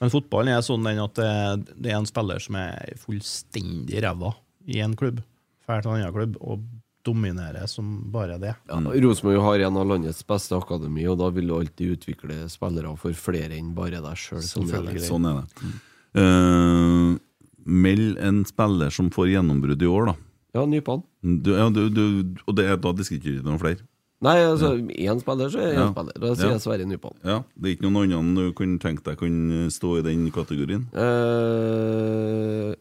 Men 0.00 0.10
fotballen 0.12 0.52
er 0.52 0.64
sånn 0.66 0.84
den 0.84 0.98
at 1.00 1.14
det, 1.16 1.76
det 1.80 1.92
er 1.94 2.00
en 2.00 2.08
spiller 2.08 2.42
som 2.42 2.58
er 2.60 2.98
fullstendig 3.00 4.02
ræva 4.04 4.34
i 4.68 4.82
en 4.84 4.92
klubb, 4.98 5.22
drar 5.64 5.80
til 5.80 5.94
en 5.94 6.02
annen 6.02 6.12
klubb 6.12 6.34
og 6.42 6.66
dominerer 7.06 7.66
som 7.70 7.88
bare 8.12 8.36
det. 8.42 8.52
Ja, 8.68 8.80
Rosenborg 8.82 9.40
har 9.46 9.64
en 9.68 9.78
av 9.80 9.86
landets 9.94 10.20
beste 10.26 10.58
akademi, 10.58 11.06
og 11.08 11.18
da 11.22 11.30
vil 11.30 11.46
du 11.48 11.54
alltid 11.56 11.94
utvikle 11.96 12.42
spillere 12.52 12.92
for 13.00 13.14
flere 13.16 13.54
enn 13.56 13.72
bare 13.78 14.02
deg 14.04 14.18
sjøl. 14.18 14.42
Sånn. 14.42 14.66
Sånn 15.06 15.28
er 15.30 15.42
det. 15.46 15.74
Eh, 16.16 17.18
meld 17.66 18.16
en 18.22 18.44
spiller 18.48 18.90
som 18.94 19.10
får 19.14 19.32
gjennombrudd 19.36 19.82
i 19.82 19.90
år, 19.90 20.06
da. 20.12 20.16
Ja, 20.56 20.62
Nypan. 20.66 21.02
Du, 21.22 21.50
ja, 21.52 21.66
du, 21.68 21.82
du, 21.92 22.04
og 22.46 22.54
det, 22.56 22.64
er- 22.70 22.78
da 22.80 22.92
diskuterer 22.96 23.42
du 23.42 23.48
noen 23.50 23.60
flere. 23.60 23.82
Nei, 24.24 24.38
altså, 24.48 24.70
én 24.96 25.18
spiller, 25.20 25.50
så 25.52 25.58
er 25.60 25.74
én 25.74 25.82
Ja. 25.82 25.90
spiller. 25.92 26.14
Da 26.22 26.30
sier 26.34 26.46
Ja. 26.48 26.52
jeg 26.54 26.62
Sverre 26.64 26.86
Nypan. 26.88 27.12
Ja, 27.22 27.42
Det 27.60 27.68
er 27.68 27.76
ikke 27.76 27.84
noen 27.90 28.14
andre 28.16 28.46
du 28.48 28.52
kunne 28.56 28.78
tenkt 28.80 29.04
deg 29.04 29.18
kunne 29.18 29.66
stå 29.68 29.98
i 29.98 30.02
den 30.06 30.30
kategorien? 30.32 30.86
Uh, 30.96 32.72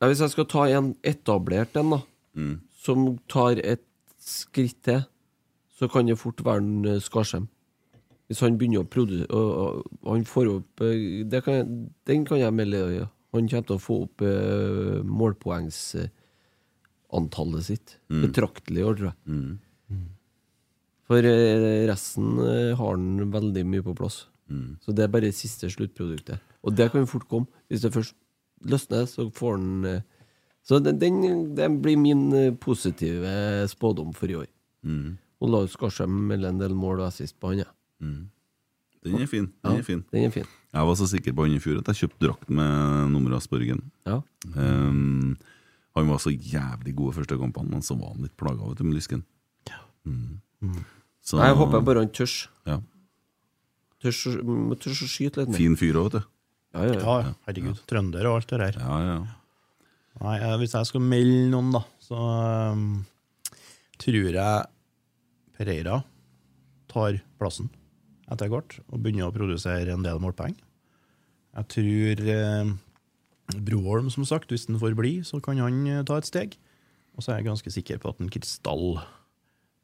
nei, 0.00 0.08
hvis 0.10 0.22
jeg 0.24 0.30
skal 0.34 0.48
ta 0.50 0.64
en 0.66 0.94
etablert 1.04 1.76
en, 1.78 1.90
da, 1.94 2.00
Mm. 2.36 2.60
Som 2.80 3.18
tar 3.28 3.58
et 3.60 3.84
skritt 4.20 4.78
til, 4.86 5.02
så 5.76 5.88
kan 5.90 6.06
det 6.08 6.18
fort 6.20 6.40
være 6.44 6.60
en 6.64 6.84
eh, 6.88 7.00
Skarsheim. 7.02 7.46
Hvis 8.30 8.40
han 8.44 8.56
begynner 8.60 8.80
å 8.84 8.86
produsere 8.86 9.26
og, 9.34 9.82
og 10.06 10.10
Han 10.14 10.24
får 10.28 10.46
opp 10.52 10.80
eh, 10.86 11.24
det 11.26 11.40
kan 11.42 11.56
Den 12.06 12.22
kan 12.28 12.38
jeg 12.38 12.54
melde. 12.54 12.78
Ja. 12.94 13.06
Han 13.34 13.48
kommer 13.50 13.66
til 13.66 13.76
å 13.76 13.82
få 13.82 13.94
opp 14.04 14.22
uh, 14.26 15.02
målpoengsantallet 15.06 17.62
sitt 17.66 17.88
Mm. 18.10 18.22
betraktelig 18.26 18.80
i 18.80 18.84
år, 18.86 18.94
tror 18.98 19.08
jeg. 19.10 19.16
For 21.06 21.20
eh, 21.26 21.86
resten 21.90 22.26
eh, 22.42 22.76
har 22.78 22.90
han 22.96 23.06
veldig 23.32 23.64
mye 23.66 23.82
på 23.86 23.94
plass. 23.98 24.16
Mm. 24.50 24.70
Så 24.82 24.88
det 24.94 25.02
er 25.04 25.08
bare 25.14 25.32
siste 25.34 25.66
sluttproduktet. 25.70 26.38
Og 26.62 26.70
det 26.74 26.90
kan 26.92 27.06
fort 27.10 27.26
komme. 27.30 27.46
Hvis 27.70 27.82
det 27.82 27.92
først 27.94 28.14
løsner, 28.66 29.04
så 29.10 29.20
får 29.34 29.50
han 29.56 29.68
Så 30.66 30.78
den, 30.84 30.98
den, 31.00 31.54
den 31.56 31.78
blir 31.82 31.96
min 31.98 32.32
eh, 32.36 32.50
positive 32.54 33.66
spådom 33.72 34.12
for 34.14 34.30
i 34.30 34.36
år. 34.42 34.46
Mm. 34.84 35.16
Olav 35.40 35.68
Skarsheim 35.72 36.12
melder 36.28 36.52
en 36.52 36.58
del 36.60 36.74
mål 36.76 37.00
og 37.00 37.06
assist 37.08 37.38
på 37.40 37.48
han, 37.54 37.62
ja. 37.64 37.70
Den 38.00 39.16
er 39.16 39.26
fin. 39.30 39.46
Den 39.64 39.72
Ja, 39.72 39.78
er 39.78 39.82
fin. 39.86 40.02
den 40.12 40.24
er 40.28 40.30
fin. 40.34 40.44
Jeg 40.72 40.86
var 40.86 40.94
så 41.00 41.06
sikker 41.08 41.32
på 41.34 41.46
han 41.46 41.54
i 41.56 41.60
fjor 41.62 41.78
at 41.80 41.88
jeg 41.88 42.02
kjøpte 42.02 42.26
drakt 42.26 42.50
med 42.52 43.10
nummer 43.14 43.32
av 43.38 43.40
Sporgen. 43.40 43.80
Ja. 44.06 44.18
Um, 44.54 45.38
han 45.96 46.06
var 46.12 46.20
så 46.22 46.30
jævlig 46.30 46.92
god 46.94 47.14
i 47.14 47.16
første 47.16 47.38
kampene, 47.40 47.70
men 47.72 47.82
så 47.82 47.96
var 47.98 48.12
han 48.12 48.22
litt 48.28 48.36
plaga 48.38 48.68
vet 48.68 48.78
du, 48.78 48.84
med 48.84 48.94
lysken. 49.00 49.24
Mm. 50.04 50.38
Så- 51.24 51.40
jeg 51.40 51.56
håper 51.56 51.80
bare 51.84 52.04
han 52.04 52.12
tørs. 52.12 52.48
Ja. 52.68 52.78
Tørs, 54.00 54.20
tørs 54.80 55.02
å 55.04 55.08
skyte 55.08 55.40
litt 55.42 55.48
mer. 55.50 55.56
Fin 55.56 55.76
fyr 55.76 55.96
òg, 56.00 56.12
vet 56.12 56.20
du. 56.20 56.28
Ja, 56.74 56.84
ja, 56.86 56.92
Ja, 57.00 57.16
ja, 57.24 57.32
herregud. 57.48 57.80
Trønder 57.90 58.26
og 58.30 58.36
alt 58.40 58.48
det 58.52 58.58
der. 58.60 58.78
Ja, 58.80 59.00
ja. 59.08 59.18
Nei, 60.18 60.36
eh, 60.40 60.56
Hvis 60.60 60.74
jeg 60.74 60.88
skal 60.90 61.04
melde 61.04 61.48
noen, 61.52 61.70
da, 61.74 61.84
så 62.02 62.20
um, 62.74 62.86
tror 64.00 64.34
jeg 64.34 64.66
Pereira 65.56 66.00
tar 66.90 67.20
plassen 67.38 67.70
etter 68.30 68.50
hvert 68.50 68.78
og 68.88 69.02
begynner 69.02 69.28
å 69.28 69.34
produsere 69.34 69.94
en 69.94 70.04
del 70.06 70.20
målpoeng. 70.22 70.56
Jeg 71.58 71.70
tror 71.74 72.24
eh, 72.34 72.72
Broholm, 73.58 74.10
som 74.14 74.26
sagt, 74.26 74.52
hvis 74.52 74.68
han 74.68 74.78
får 74.82 74.94
bli, 74.98 75.16
så 75.26 75.40
kan 75.42 75.58
han 75.62 75.80
eh, 75.86 76.04
ta 76.06 76.20
et 76.20 76.28
steg. 76.28 76.54
Og 77.16 77.24
så 77.24 77.32
er 77.32 77.40
jeg 77.40 77.50
ganske 77.50 77.72
sikker 77.74 77.98
på 78.02 78.12
at 78.12 78.22
en 78.22 78.30
Kristall 78.32 79.00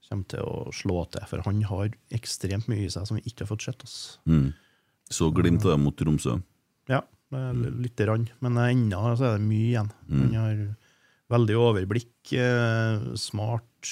kommer 0.07 0.28
til 0.31 0.47
å 0.47 0.70
slå 0.74 1.01
til, 1.11 1.24
for 1.27 1.43
han 1.48 1.65
har 1.66 1.90
ekstremt 2.15 2.69
mye 2.70 2.86
i 2.86 2.93
seg 2.93 3.09
som 3.09 3.19
vi 3.19 3.24
ikke 3.27 3.43
har 3.43 3.51
fått 3.51 3.66
sett. 3.66 3.82
Mm. 4.31 4.53
Så 5.11 5.32
glimt 5.35 5.66
av 5.66 5.74
det 5.74 5.81
mot 5.82 5.97
Tromsø. 5.98 6.39
Ja, 6.90 7.03
lite 7.32 8.07
grann. 8.07 8.28
Men 8.44 8.59
ennå 8.62 9.01
så 9.19 9.32
er 9.32 9.39
det 9.39 9.48
mye 9.48 9.70
igjen. 9.70 9.90
Mm. 10.09 10.20
Han 10.20 10.36
har 10.39 10.61
veldig 11.32 11.57
overblikk, 11.59 12.32
eh, 12.39 13.09
smart, 13.19 13.90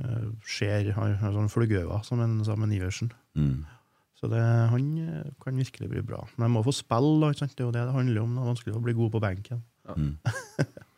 eh, 0.00 0.30
ser, 0.48 0.92
har, 0.96 1.18
har 1.20 1.36
sånn 1.36 1.52
fluggøyne 1.52 2.00
som 2.06 2.22
en, 2.24 2.38
som 2.46 2.62
en 2.64 2.72
Iversen. 2.72 3.12
Mm. 3.36 3.66
Så 4.20 4.28
det, 4.28 4.40
han 4.40 4.88
eh, 5.00 5.28
kan 5.40 5.56
virkelig 5.56 5.90
bli 5.92 6.02
bra. 6.04 6.24
Men 6.36 6.48
jeg 6.48 6.56
må 6.56 6.64
få 6.66 6.74
spille, 6.76 7.32
ikke 7.32 7.44
sant? 7.44 7.54
det 7.56 7.64
er 7.64 7.68
jo 7.68 7.76
det 7.76 7.86
det 7.88 7.96
handler 7.96 8.24
om. 8.24 8.34
Det 8.34 8.42
er 8.42 8.50
vanskelig 8.52 8.76
å 8.76 8.82
bli 8.84 8.96
god 8.98 9.14
på 9.16 9.24
benken. 9.28 9.64
Mm. 9.96 10.12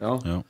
Ja. 0.03 0.17
Ja. 0.27 0.41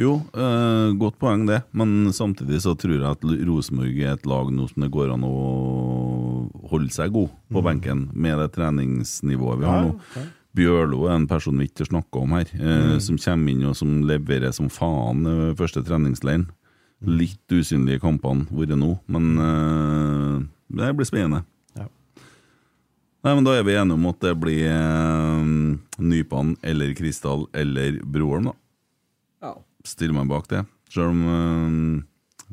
Jo, 0.00 0.14
eh, 0.32 0.94
godt 0.96 1.18
poeng 1.20 1.42
det, 1.46 1.58
men 1.76 2.08
samtidig 2.16 2.62
så 2.64 2.72
tror 2.74 2.94
jeg 2.96 3.04
at 3.04 3.26
Rosenborg 3.46 3.98
er 4.00 4.14
et 4.16 4.24
lag 4.26 4.48
nå 4.50 4.64
som 4.70 4.82
det 4.82 4.88
går 4.94 5.12
an 5.12 5.26
å 5.28 5.34
holde 6.70 6.92
seg 6.94 7.12
god 7.14 7.30
på 7.52 7.62
benken 7.64 8.08
med 8.14 8.38
det 8.40 8.50
treningsnivået 8.56 9.60
vi 9.60 9.68
har 9.68 9.86
nå. 9.88 10.24
Bjørlo 10.54 11.08
er 11.08 11.16
en 11.18 11.26
person 11.26 11.58
vi 11.58 11.66
ikke 11.66 11.86
snakker 11.88 12.22
om 12.22 12.34
her, 12.36 12.46
eh, 12.54 12.98
som 13.02 13.16
kommer 13.18 13.50
inn 13.50 13.64
og 13.66 13.74
som 13.74 13.96
leverer 14.06 14.52
som 14.54 14.68
faen 14.70 15.24
eh, 15.26 15.54
første 15.58 15.82
treningsleiren. 15.82 16.46
Litt 17.04 17.50
usynlige 17.52 18.00
kampene 18.00 18.46
kampene 18.46 18.62
vært 18.62 18.78
nå, 18.78 18.92
men 19.10 19.26
eh, 19.42 20.36
det 20.78 20.92
blir 20.96 21.08
spennende. 21.08 21.42
Ja. 21.74 21.88
Nei, 23.26 23.34
men 23.34 23.44
Da 23.44 23.56
er 23.58 23.66
vi 23.66 23.74
enige 23.74 23.98
om 23.98 24.06
at 24.12 24.20
det 24.22 24.36
blir 24.38 24.62
eh, 24.70 25.50
Nypan 25.98 26.54
eller 26.62 26.94
Kristall 26.94 27.48
eller 27.52 27.98
Broholm, 28.04 28.52
da. 28.52 28.54
Ja. 29.42 29.54
Stiller 29.84 30.14
meg 30.20 30.30
bak 30.30 30.46
det. 30.54 30.62
Selv 30.94 31.10
om 31.10 31.26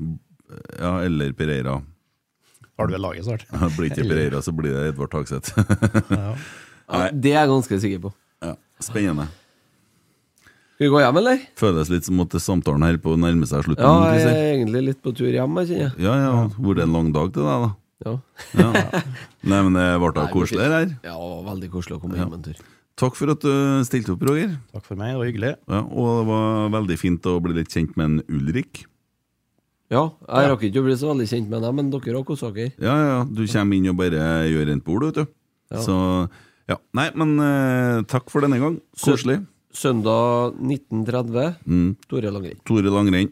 eh, 0.02 0.18
Ja, 0.82 0.98
eller 1.06 1.32
Pereira. 1.38 1.78
Har 2.82 2.90
du 2.90 2.96
vel 2.98 3.06
laget 3.06 3.28
snart? 3.30 3.46
Blir 3.78 3.92
ikke 3.92 4.08
Pereira, 4.10 4.42
så 4.44 4.52
blir 4.58 4.74
det 4.74 4.88
Edvard 4.92 5.14
Tagseth. 5.14 5.54
Ja. 6.92 7.06
Det 7.16 7.30
er 7.32 7.46
jeg 7.46 7.48
ganske 7.54 7.78
sikker 7.80 8.00
på. 8.04 8.10
ja, 8.44 8.50
spennende. 8.84 9.30
Skal 10.76 10.88
vi 10.88 10.90
gå 10.92 11.00
hjem, 11.00 11.20
eller? 11.22 11.44
Føles 11.62 11.92
litt 11.94 12.08
som 12.10 12.20
at 12.24 12.34
samtalen 12.42 12.84
her 12.84 12.98
på 13.00 13.14
å 13.14 13.20
nærme 13.22 13.48
seg 13.48 13.64
slutten. 13.64 13.86
Ja, 13.86 14.10
jeg 14.18 14.26
er 14.34 14.50
egentlig 14.58 14.82
litt 14.90 15.00
på 15.06 15.14
tur 15.16 15.30
hjem, 15.32 15.56
jeg 15.62 15.70
kjenner 15.70 15.86
jeg. 15.86 16.04
ja, 16.04 16.16
ja. 16.20 16.34
Vært 16.58 16.82
en 16.84 16.96
lang 16.98 17.12
dag 17.16 17.32
til 17.38 17.46
deg, 17.48 17.64
da. 17.64 17.72
Ja. 18.02 18.14
Ja. 18.58 18.84
Nei, 19.46 19.60
men 19.70 19.78
det 19.78 19.86
ble 20.02 20.12
da 20.18 20.26
koselig 20.34 20.68
her. 20.74 20.92
Ja, 21.06 21.16
veldig 21.48 21.70
koselig 21.78 21.96
å 22.00 22.02
komme 22.04 22.18
hjem 22.20 22.34
en 22.40 22.44
tur. 22.50 22.60
Takk 23.00 23.16
for 23.16 23.32
at 23.38 23.46
du 23.46 23.86
stilte 23.88 24.16
opp, 24.18 24.26
Roger. 24.28 24.58
Takk 24.76 24.90
for 24.90 25.00
meg, 25.00 25.14
det 25.14 25.22
var 25.22 25.30
hyggelig. 25.32 25.54
Ja, 25.72 25.80
og 25.86 26.10
det 26.18 26.26
var 26.34 26.74
veldig 26.82 26.98
fint 27.00 27.30
å 27.30 27.38
bli 27.46 27.56
litt 27.62 27.72
kjent 27.72 27.96
med 27.96 28.10
en 28.10 28.20
Ulrik. 28.42 28.84
Ja, 29.92 30.06
jeg 30.32 30.52
rakk 30.54 30.62
ikke 30.70 30.80
å 30.80 30.86
bli 30.86 30.96
så 30.96 31.10
veldig 31.12 31.28
kjent 31.28 31.50
med 31.52 31.66
deg, 31.66 31.74
men 31.76 31.90
dere 31.92 32.16
har 32.16 32.24
kosa 32.28 32.52
dere. 32.56 32.72
Ja, 32.80 32.94
ja, 32.96 33.18
du 33.28 33.42
kommer 33.44 33.76
inn 33.76 33.90
og 33.92 33.98
bare 34.00 34.22
gjør 34.48 34.70
rent 34.72 34.86
bord, 34.88 35.04
vet 35.10 35.20
du. 35.20 35.26
Ja. 35.74 35.82
Så 35.84 35.96
ja. 36.72 36.78
Nei, 36.96 37.10
men 37.20 37.36
eh, 37.44 37.98
takk 38.08 38.32
for 38.32 38.40
denne 38.46 38.60
gang. 38.62 38.80
Koselig. 39.04 39.42
Søndag 39.76 40.56
1930, 40.60 41.56
Mm. 41.68 41.96
Tore 42.08 42.32
Langrenn. 42.32 42.60
Tore 42.68 42.92
Langrenn. 42.92 43.32